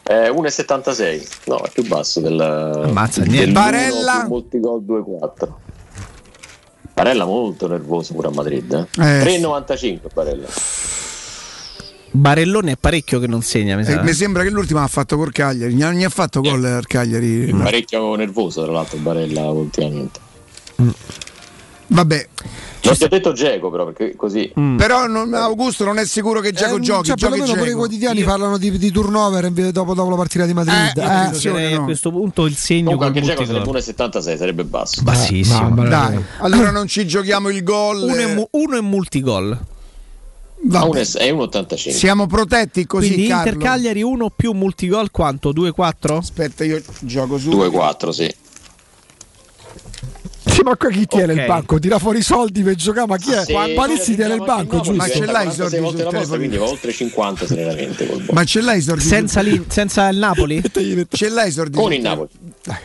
È 0.03 0.29
1,76. 0.31 1.29
No, 1.47 1.63
è 1.63 1.71
più 1.71 1.87
basso 1.87 2.21
del 2.21 2.41
Ammazza, 2.41 3.21
del 3.21 3.31
niente. 3.31 3.53
Barella? 3.53 4.21
più 4.21 4.29
multigol 4.29 4.83
2-4. 4.83 5.49
Barella 6.95 7.25
molto 7.25 7.67
nervoso 7.67 8.15
pure 8.15 8.29
a 8.29 8.31
Madrid. 8.31 8.73
Eh? 8.99 9.03
Eh, 9.03 9.39
3,95 9.41 9.99
Barella. 10.15 10.47
Barellone 12.13 12.73
è 12.73 12.77
parecchio 12.77 13.19
che 13.19 13.27
non 13.27 13.43
segna, 13.43 13.75
mi 13.75 13.83
Eh, 13.83 13.87
sa. 13.87 14.03
mi 14.03 14.13
sembra 14.13 14.45
che 14.45 14.51
l'ultima 14.51 14.85
ha 14.85 14.87
fatto 14.87 15.17
col 15.17 15.33
Cagliari. 15.33 15.75
Non 15.75 15.95
gli 15.95 16.05
ha 16.05 16.09
fatto 16.09 16.41
gol 16.41 16.65
al 16.65 16.87
Cagliari. 16.87 17.47
Parecchio 17.53 18.15
nervoso 18.15 18.63
tra 18.63 18.71
l'altro 18.73 18.99
Barella 18.99 19.43
ultimamente. 19.51 20.21
Vabbè, 21.89 22.29
Ti 22.93 23.05
ho 23.05 23.09
detto 23.09 23.33
Geco 23.33 23.71
però 23.71 23.85
perché 23.87 24.15
così. 24.15 24.53
Mm. 24.59 24.77
Però 24.77 25.07
non- 25.07 25.33
Augusto 25.33 25.85
non 25.85 25.99
è 25.99 26.05
sicuro 26.05 26.41
che 26.41 26.53
Giacomo 26.53 26.77
Eh, 26.77 26.81
giochi. 26.81 27.07
cioè, 27.09 27.17
giochi 27.17 27.31
perlomeno 27.37 27.57
pure 27.59 27.71
i 27.71 27.75
quotidiani 27.75 28.23
parlano 28.23 28.59
di, 28.59 28.77
di 28.77 28.91
turnover 28.91 29.45
invece 29.45 29.73
dopo, 29.73 29.95
dopo 29.95 30.11
la 30.11 30.17
partita 30.17 30.45
di 30.45 30.53
Madrid. 30.53 30.93
Eh, 30.97 31.01
Eh, 31.01 31.05
attenzione, 31.05 31.59
Direi 31.61 31.75
a 31.75 31.79
no. 31.79 31.85
questo 31.85 32.11
punto 32.11 32.45
il 32.45 32.57
segno 32.57 32.85
Comunque 32.97 33.07
anche 33.07 33.21
Geco 33.23 33.45
sarebbe 33.47 33.65
multigol. 33.71 34.11
1,76, 34.11 34.37
sarebbe 34.37 34.65
basso. 34.65 35.03
Bassissimo. 35.03 35.61
mamma 35.71 35.89
Dai, 35.89 36.25
allora 36.41 36.71
non 36.71 36.87
ci 36.87 37.07
giochiamo 37.07 37.49
il 37.49 37.63
gol. 37.63 38.03
Uno 38.03 38.15
è, 38.15 38.35
mu- 38.35 38.49
uno 38.51 38.77
è 38.77 38.81
multigol. 38.81 39.59
Va 40.67 40.81
Ah, 40.81 40.89
bene. 40.89 41.01
un- 41.01 41.21
È 41.21 41.31
1,85. 41.31 41.91
Siamo 41.93 42.27
protetti 42.27 42.87
così, 42.87 43.09
Quindi 43.09 43.27
Carlo. 43.29 43.51
Inter 43.53 43.63
Cagliari 43.69 44.03
1 44.03 44.31
più 44.31 44.53
multigol 44.53 45.11
quanto? 45.11 45.53
2-4? 45.53 46.17
Aspetta, 46.17 46.65
io 46.65 46.81
gioco 47.01 47.37
su. 47.39 47.51
2,4 47.51 48.11
sì. 48.13 48.35
Sì, 50.55 50.61
ma 50.63 50.77
qua 50.77 50.89
chi 50.89 51.05
tiene 51.07 51.33
Ok. 51.33 51.39
il 51.41 51.47
banco? 51.47 51.79
Tira 51.81 51.99
fuori 51.99 52.19
i 52.19 52.23
soldi 52.23 52.63
per 52.63 52.75
giocare, 52.77 53.07
ma 53.09 53.17
chi 53.17 53.33
è? 53.33 53.45
Sì, 53.45 53.55
Palizzi 53.75 54.15
tiene 54.15 54.35
il 54.35 54.45
banco, 54.45 54.77
giusto? 54.77 54.93
Ma 54.95 55.09
ce 55.09 55.25
l'hai 55.27 55.49
i 55.49 55.53
soldi 55.53 55.79
46 55.79 55.81
volte 55.81 56.03
la 56.05 56.11
posta, 56.11 56.37
quindi 56.37 56.57
va 56.57 56.65
oltre 56.69 56.93
50 56.93 57.47
serenamente 57.47 58.07
col 58.07 58.25
Ma 58.31 58.45
ce 58.45 58.61
l'hai 58.61 58.79
i 58.79 58.83
sordi? 58.83 59.03
Senza, 59.03 59.41
l'In- 59.41 59.65
senza 59.69 60.09
il 60.09 60.19
Napoli? 60.19 60.63
Ce 61.11 61.29
l'hai 61.29 61.49
i 61.49 61.53
sordi? 61.53 61.77
Con 61.77 61.93
il 61.93 62.01
Napoli. 62.01 62.29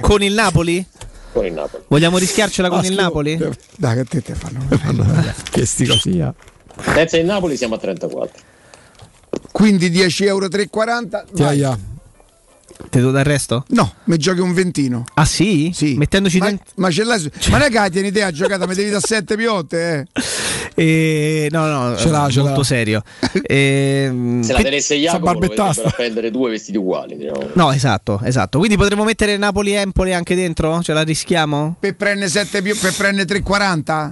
Con 0.01 0.23
il 0.23 0.33
Napoli? 0.33 0.83
Con 1.31 1.45
il 1.45 1.53
Napoli. 1.53 1.83
Vogliamo 1.87 2.17
rischiarcela 2.17 2.69
con 2.69 2.79
Ah, 2.79 2.85
il. 2.87 2.93
Napoli? 2.95 3.37
Dai, 3.77 3.93
che 3.93 3.99
a 3.99 4.05
te 4.05 4.21
te 4.23 4.33
fanno. 4.33 4.65
Che 5.51 5.65
sti 5.65 5.85
così. 5.85 6.23
Senza 6.81 7.17
il 7.17 7.25
Napoli 7.25 7.55
siamo 7.55 7.75
a 7.75 7.77
34. 7.77 8.41
Quindi 9.51 9.91
10 9.91 10.25
euro 10.25 10.47
3,40. 10.47 11.23
Ti 11.33 11.41
vai. 11.43 11.77
Te 12.89 13.01
do 13.01 13.11
dal 13.11 13.25
resto? 13.25 13.65
No, 13.69 13.93
mi 14.05 14.17
giochi 14.17 14.39
un 14.39 14.53
ventino. 14.53 15.03
Ah 15.15 15.25
sì? 15.25 15.71
Sì. 15.73 15.95
Mettendoci 15.95 16.37
ma, 16.39 16.45
dentro... 16.45 16.65
ma 16.75 16.89
ce 16.89 17.03
l'hai 17.03 17.19
su- 17.19 17.29
Ma 17.51 17.57
non 17.57 17.67
è 17.73 17.89
che 17.89 18.11
te 18.11 18.23
a 18.23 18.31
giocata, 18.31 18.65
mi 18.65 18.73
devi 18.73 18.89
da 18.89 18.99
7 19.01 19.35
piotte, 19.35 20.07
eh. 20.15 20.21
Eh, 20.75 21.47
no, 21.51 21.65
no, 21.65 21.97
Ce 21.97 22.09
l'ha, 22.09 22.29
ce 22.29 22.39
l'ha. 22.39 22.45
molto 22.45 22.63
serio. 22.63 23.03
Ehm, 23.43 24.41
Se 24.41 24.53
la 24.53 24.61
tenesse 24.61 24.95
Jacopo 24.95 25.37
potrebbero 25.39 25.87
appendere 25.87 26.31
due 26.31 26.51
vestiti 26.51 26.77
uguali. 26.77 27.17
Diciamo. 27.17 27.49
No, 27.53 27.71
esatto, 27.73 28.21
esatto. 28.23 28.57
Quindi 28.59 28.77
potremmo 28.77 29.03
mettere 29.03 29.35
Napoli-Empoli 29.37 30.13
anche 30.13 30.33
dentro? 30.35 30.81
Ce 30.81 30.93
la 30.93 31.01
rischiamo? 31.01 31.75
Per 31.79 31.95
prendere 31.95 32.29
7 32.29 32.61
pio- 32.61 32.77
per 32.79 32.93
prendere 32.95 33.27
3,40? 33.41 34.11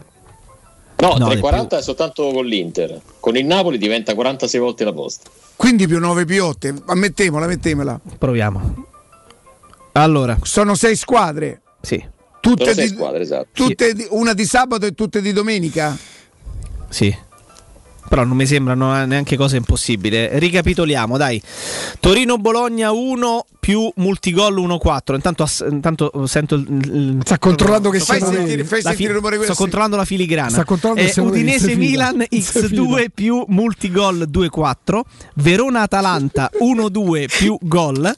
No, 1.00 1.16
No, 1.18 1.30
di 1.30 1.36
3,40 1.36 1.78
è 1.78 1.82
soltanto 1.82 2.30
con 2.32 2.46
l'Inter. 2.46 3.00
Con 3.20 3.38
il 3.38 3.46
Napoli 3.46 3.78
diventa 3.78 4.14
46 4.14 4.60
volte 4.60 4.84
la 4.84 4.94
posta. 4.94 5.30
Quindi 5.58 5.88
più 5.88 6.00
9 6.00 6.24
piotte. 6.26 6.74
Ammettemola, 6.86 7.48
mettemela. 7.48 8.00
Proviamo. 8.18 8.86
Allora, 9.94 10.38
Sono 10.44 10.76
6 10.76 10.96
squadre. 10.96 11.62
sì, 11.82 12.02
Tutte 12.40 12.64
Sono 12.64 12.76
sei 12.76 12.88
di, 12.90 12.96
squadre, 12.96 13.22
esatto. 13.22 13.48
tutte 13.52 13.94
di- 13.94 14.08
una 14.12 14.34
di 14.34 14.46
sabato 14.46 14.86
e 14.86 14.94
tutte 14.94 15.22
di 15.22 15.34
domenica. 15.34 15.98
sì. 16.90 17.26
Però 18.08 18.24
non 18.24 18.38
mi 18.38 18.46
sembrano 18.46 19.06
neanche 19.06 19.36
cose 19.36 19.58
impossibili. 19.58 20.30
Ricapitoliamo, 20.40 21.18
dai. 21.18 21.42
Torino-Bologna 22.00 22.92
1 22.92 23.46
più 23.60 23.92
multigol 23.96 24.56
1-4. 24.56 25.16
Intanto, 25.16 25.44
ass- 25.44 25.66
intanto 25.70 26.26
sento 26.26 26.56
il, 26.56 26.68
il- 26.70 27.20
Sta 27.24 27.38
controllando 27.38 27.90
che 27.90 28.00
Fai 28.00 28.20
sentire, 28.20 28.64
fai 28.64 28.82
la 28.82 28.90
sentire 28.90 28.96
fi- 28.96 29.04
il 29.04 29.10
rumore 29.10 29.36
sto 29.36 29.44
questo. 29.46 29.62
controllando 29.64 29.96
la 29.98 30.06
filigrana. 30.06 30.50
Sta 30.50 30.64
controllando 30.64 31.12
Eh, 31.12 31.20
Udinese. 31.22 31.76
Milan 31.76 32.26
Se 32.30 32.38
X2 32.62 32.68
fila. 32.68 33.04
più 33.14 33.44
multigol 33.50 34.28
2-4. 34.30 35.02
Verona 35.36 35.82
Atalanta 35.82 36.50
1-2 36.62 37.28
più 37.28 37.58
gol. 37.62 38.14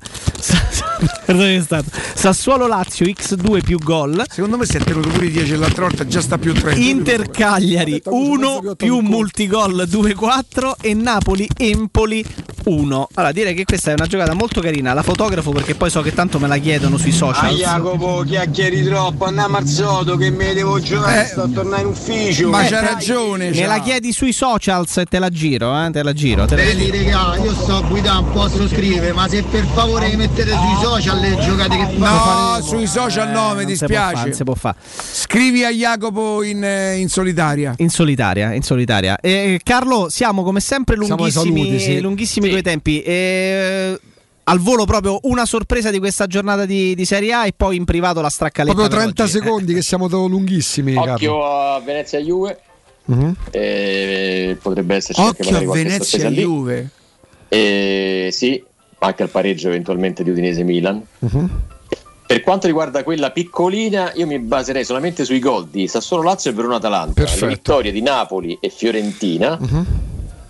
È 1.26 1.60
stato. 1.62 1.90
Sassuolo 2.14 2.68
Lazio 2.68 3.06
X2 3.06 3.62
più 3.64 3.78
gol. 3.80 4.24
Secondo 4.30 4.58
me 4.58 4.66
si 4.66 4.78
è 4.78 4.80
tenuto 4.82 5.10
pure 5.10 5.28
i 5.28 5.32
10 5.32 5.56
l'altra 5.56 5.84
volta, 5.88 6.06
già 6.06 6.22
sta 6.22 6.38
più 6.38 6.54
30. 6.54 6.80
Inter 6.80 7.30
Cagliari 7.30 8.02
1 8.06 8.74
più 8.76 9.00
multigol 9.00 9.88
2-4 9.90 10.72
e 10.82 10.94
Napoli 10.94 11.48
Empoli 11.58 12.26
1. 12.66 13.08
Allora 13.14 13.32
direi 13.32 13.54
che 13.54 13.64
questa 13.64 13.92
è 13.92 13.94
una 13.94 14.06
giocata 14.08 14.34
molto 14.34 14.60
carina. 14.62 14.94
La 14.94 15.02
fotografo 15.04 15.52
perché 15.52 15.76
poi 15.76 15.90
so 15.90 16.02
che 16.02 16.14
tanto 16.14 16.40
me 16.40 16.48
la 16.48 16.58
chiedono 16.58 16.98
sui 16.98 17.12
social. 17.14 17.54
Jacopo 17.56 18.24
chiacchieri 18.26 18.84
troppo, 18.84 19.26
andiamo 19.26 19.58
al 19.58 19.66
sodo 19.68 20.18
che 20.18 20.30
me 20.32 20.54
devo 20.54 20.80
giocare, 20.82 21.22
Eh, 21.24 21.26
sto 21.28 21.44
a 21.44 21.48
tornare 21.48 21.84
in 21.84 21.88
ufficio. 21.88 22.50
Ma 22.50 22.66
Eh, 22.66 22.70
c'ha 22.70 22.82
ragione. 22.82 23.50
Me 23.52 23.56
c'ha. 23.56 23.68
la 23.68 23.80
chiedi 23.80 24.12
sui 24.12 24.34
socials 24.34 24.98
e 24.98 25.06
te 25.06 25.20
la 25.20 25.30
giro, 25.30 25.86
eh? 25.86 25.90
Te 25.92 26.04
la 26.04 26.14
giro. 26.14 26.46
Te 26.46 26.56
la 26.58 26.64
Vedi 26.64 26.92
regà, 26.92 27.38
io 27.42 27.54
sto 27.54 27.78
a 27.78 27.82
guidare, 27.82 28.22
non 28.22 28.32
posso 28.32 28.68
scrivere, 28.68 29.14
ma 29.14 29.28
se 29.30 29.44
per 29.44 29.66
favore 29.74 30.10
mi 30.10 30.16
mettete 30.18 30.52
sui 30.52 30.76
social 30.82 30.89
le 30.98 31.38
giocate 31.40 31.78
che 31.78 31.98
No, 31.98 32.06
fate. 32.06 32.64
sui 32.64 32.88
social 32.88 33.30
no, 33.32 33.50
mi 33.50 33.54
può 33.54 33.60
fa, 33.60 33.64
dispiace. 33.66 34.24
non 34.24 34.34
si 34.34 34.44
può 34.44 34.54
fare. 34.56 34.76
Scrivi 34.82 35.64
a 35.64 35.70
Jacopo 35.72 36.44
in, 36.44 36.64
eh, 36.64 36.96
in 36.98 37.10
solitaria. 37.10 37.74
In 37.78 37.90
solitaria, 37.90 38.54
in 38.54 38.62
solitaria. 38.64 39.18
Eh, 39.22 39.60
Carlo, 39.64 40.10
siamo 40.10 40.44
come 40.44 40.60
sempre 40.60 40.96
lunghissimi, 40.96 41.32
saluti, 41.62 41.80
sì. 41.80 42.00
lunghissimi 42.02 42.46
Sì. 42.48 42.52
coi 42.52 42.62
tempi. 42.62 43.02
Eh, 43.02 44.00
al 44.46 44.60
volo 44.60 44.86
proprio 44.86 45.20
una 45.24 45.46
sorpresa 45.46 45.92
di 45.92 46.00
questa 46.00 46.26
giornata 46.26 46.66
di, 46.66 46.96
di 46.96 47.06
Serie 47.06 47.34
A 47.34 47.46
e 47.46 47.54
poi 47.56 47.76
in 47.76 47.86
privato 47.86 48.20
la 48.22 48.30
straccaletta. 48.30 48.76
Proprio 48.76 48.96
per 48.98 49.06
30 49.06 49.24
oggi. 49.24 49.32
secondi 49.32 49.74
che 49.76 49.82
siamo 49.84 50.08
lunghissimi. 50.28 50.96
Occhio 50.96 51.46
a 51.46 51.80
Venezia 51.82 52.20
Juve. 52.20 52.60
Mhm. 53.06 53.36
eh, 53.52 54.58
potrebbe 54.62 54.96
esserci 54.96 55.20
anche 55.22 55.42
Occhio 55.42 55.52
magari 55.52 55.66
a 55.66 55.84
Venezia 55.84 56.28
e. 56.28 56.32
Juve. 56.32 56.90
Eh, 57.48 58.30
sì, 58.32 58.64
anche 59.00 59.24
al 59.24 59.30
pareggio 59.30 59.68
eventualmente 59.68 60.24
di 60.24 60.30
Udinese 60.30 60.64
Milan. 60.64 61.02
Mhm. 61.20 61.62
Per 62.30 62.42
quanto 62.42 62.68
riguarda 62.68 63.04
quella 63.04 63.32
piccolina, 63.32 64.12
io 64.14 64.28
mi 64.28 64.38
baserei 64.38 64.86
solamente 64.86 65.26
sui 65.26 65.40
gol 65.40 65.68
di 65.68 65.88
Sassuolo 65.88 66.22
Lazio 66.22 66.52
e 66.52 66.54
Verona 66.54 66.76
Atalanta. 66.76 67.14
Perfetto. 67.14 67.46
Le 67.46 67.52
vittorie 67.54 67.92
di 67.92 68.02
Napoli 68.02 68.58
e 68.62 68.70
Fiorentina. 68.70 69.58
Mhm. 69.60 69.86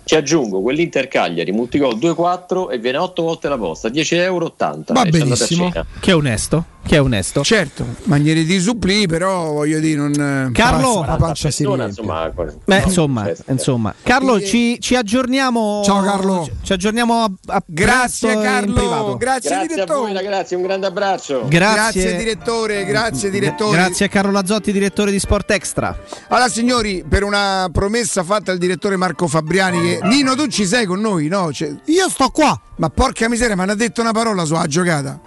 Ci 0.04 0.14
aggiungo 0.16 0.60
quell'Inter 0.60 1.08
Cagliari, 1.08 1.52
multigol 1.52 1.96
2-4 1.96 2.68
e 2.68 2.78
viene 2.78 2.98
8 2.98 3.22
volte 3.22 3.48
la 3.48 3.56
posta, 3.56 3.88
10 3.88 4.16
euro 4.16 4.46
80. 4.46 4.92
Va 4.92 5.04
benissimo. 5.04 5.70
Che 5.70 6.10
è 6.10 6.14
onesto, 6.14 6.64
che 6.86 6.96
è 6.96 7.00
onesto. 7.00 7.42
Certo, 7.44 7.84
maniere 8.04 8.44
di 8.44 8.58
supplì, 8.58 9.06
però 9.06 9.52
voglio 9.52 9.78
dire, 9.78 9.96
non. 9.96 10.50
Carlo, 10.52 11.04
La 11.06 11.16
pancia 11.16 11.50
si 11.50 11.62
Persona, 11.64 11.84
riempie. 11.84 12.02
insomma, 12.02 12.30
Beh, 12.64 12.78
no, 12.80 12.84
insomma, 12.86 13.24
festa. 13.24 13.52
insomma. 13.52 13.94
Carlo, 14.02 14.40
ci, 14.40 14.78
ci 14.80 14.94
aggiorniamo. 14.96 15.82
Ciao, 15.84 16.02
Carlo. 16.02 16.48
Ci, 16.62 16.72
aggiorniamo 16.72 17.22
a, 17.22 17.30
a 17.46 17.62
Grazie 17.66 18.40
Carlo, 18.40 19.16
grazie, 19.16 19.50
Grazie 19.50 19.54
a 19.54 19.66
direttore. 19.66 19.98
voi 20.00 20.12
ragazzi, 20.12 20.54
un 20.54 20.62
grande 20.62 20.86
abbraccio. 20.86 21.44
Grazie. 21.48 22.02
Grazie 22.02 22.16
direttore, 22.16 22.84
grazie 22.84 23.30
direttore. 23.30 23.76
Grazie 23.76 24.06
a 24.06 24.08
Carlo 24.08 24.32
Lazzotti, 24.32 24.72
direttore 24.72 25.10
di 25.10 25.18
Sport 25.18 25.50
Extra. 25.52 25.96
Allora 26.28 26.48
signori, 26.48 27.04
per 27.08 27.22
una 27.22 27.68
promessa 27.72 28.22
fatta 28.24 28.50
al 28.52 28.58
direttore 28.58 28.96
Marco 28.96 29.26
Fabriani 29.28 29.80
che 29.80 29.98
Nino 30.04 30.34
tu 30.34 30.46
ci 30.48 30.66
sei 30.66 30.86
con 30.86 31.00
noi, 31.00 31.28
no? 31.28 31.52
Cioè, 31.52 31.72
Io 31.86 32.08
sto 32.08 32.28
qua. 32.30 32.58
ma 32.76 32.88
porca 32.90 33.28
miseria, 33.28 33.54
ma 33.56 33.64
non 33.64 33.74
ha 33.74 33.76
detto 33.76 34.00
una 34.00 34.12
parola 34.12 34.44
sulla 34.44 34.66
giocata. 34.66 35.20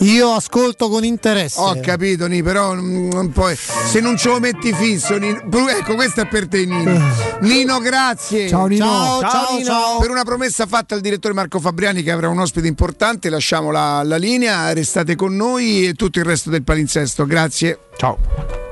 Io 0.00 0.32
ascolto 0.32 0.88
con 0.88 1.04
interesse. 1.04 1.58
Ho 1.60 1.78
capito, 1.80 2.26
Ni, 2.26 2.42
però 2.42 2.74
mm, 2.74 3.10
non 3.10 3.32
puoi- 3.32 3.56
se 3.56 4.00
non 4.00 4.16
ce 4.16 4.28
lo 4.28 4.38
metti 4.40 4.72
fisso, 4.72 5.16
Nino- 5.16 5.40
ecco, 5.68 5.94
questo 5.94 6.20
è 6.22 6.26
per 6.26 6.48
te, 6.48 6.64
Nino. 6.66 7.00
Nino, 7.40 7.78
grazie. 7.80 8.48
Ciao, 8.48 8.66
Nino. 8.66 8.84
Ciao, 8.84 9.20
Ciao, 9.20 9.30
ciao, 9.30 9.52
Nino. 9.56 9.64
ciao. 9.64 9.98
Per 9.98 10.10
una 10.10 10.24
promessa 10.24 10.66
fatta 10.66 10.94
al 10.94 11.00
direttore 11.00 11.34
Marco 11.34 11.60
Fabriani 11.60 12.02
che 12.02 12.10
avrà 12.10 12.28
un 12.28 12.38
ospite 12.38 12.66
importante, 12.66 13.30
lasciamo 13.30 13.70
la, 13.70 14.02
la 14.02 14.16
linea, 14.16 14.72
restate 14.72 15.14
con 15.16 15.34
noi 15.34 15.86
e 15.88 15.94
tutto 15.94 16.18
il 16.18 16.24
resto 16.24 16.50
del 16.50 16.62
palinsesto. 16.62 17.24
Grazie. 17.26 17.78
Ciao. 17.96 18.65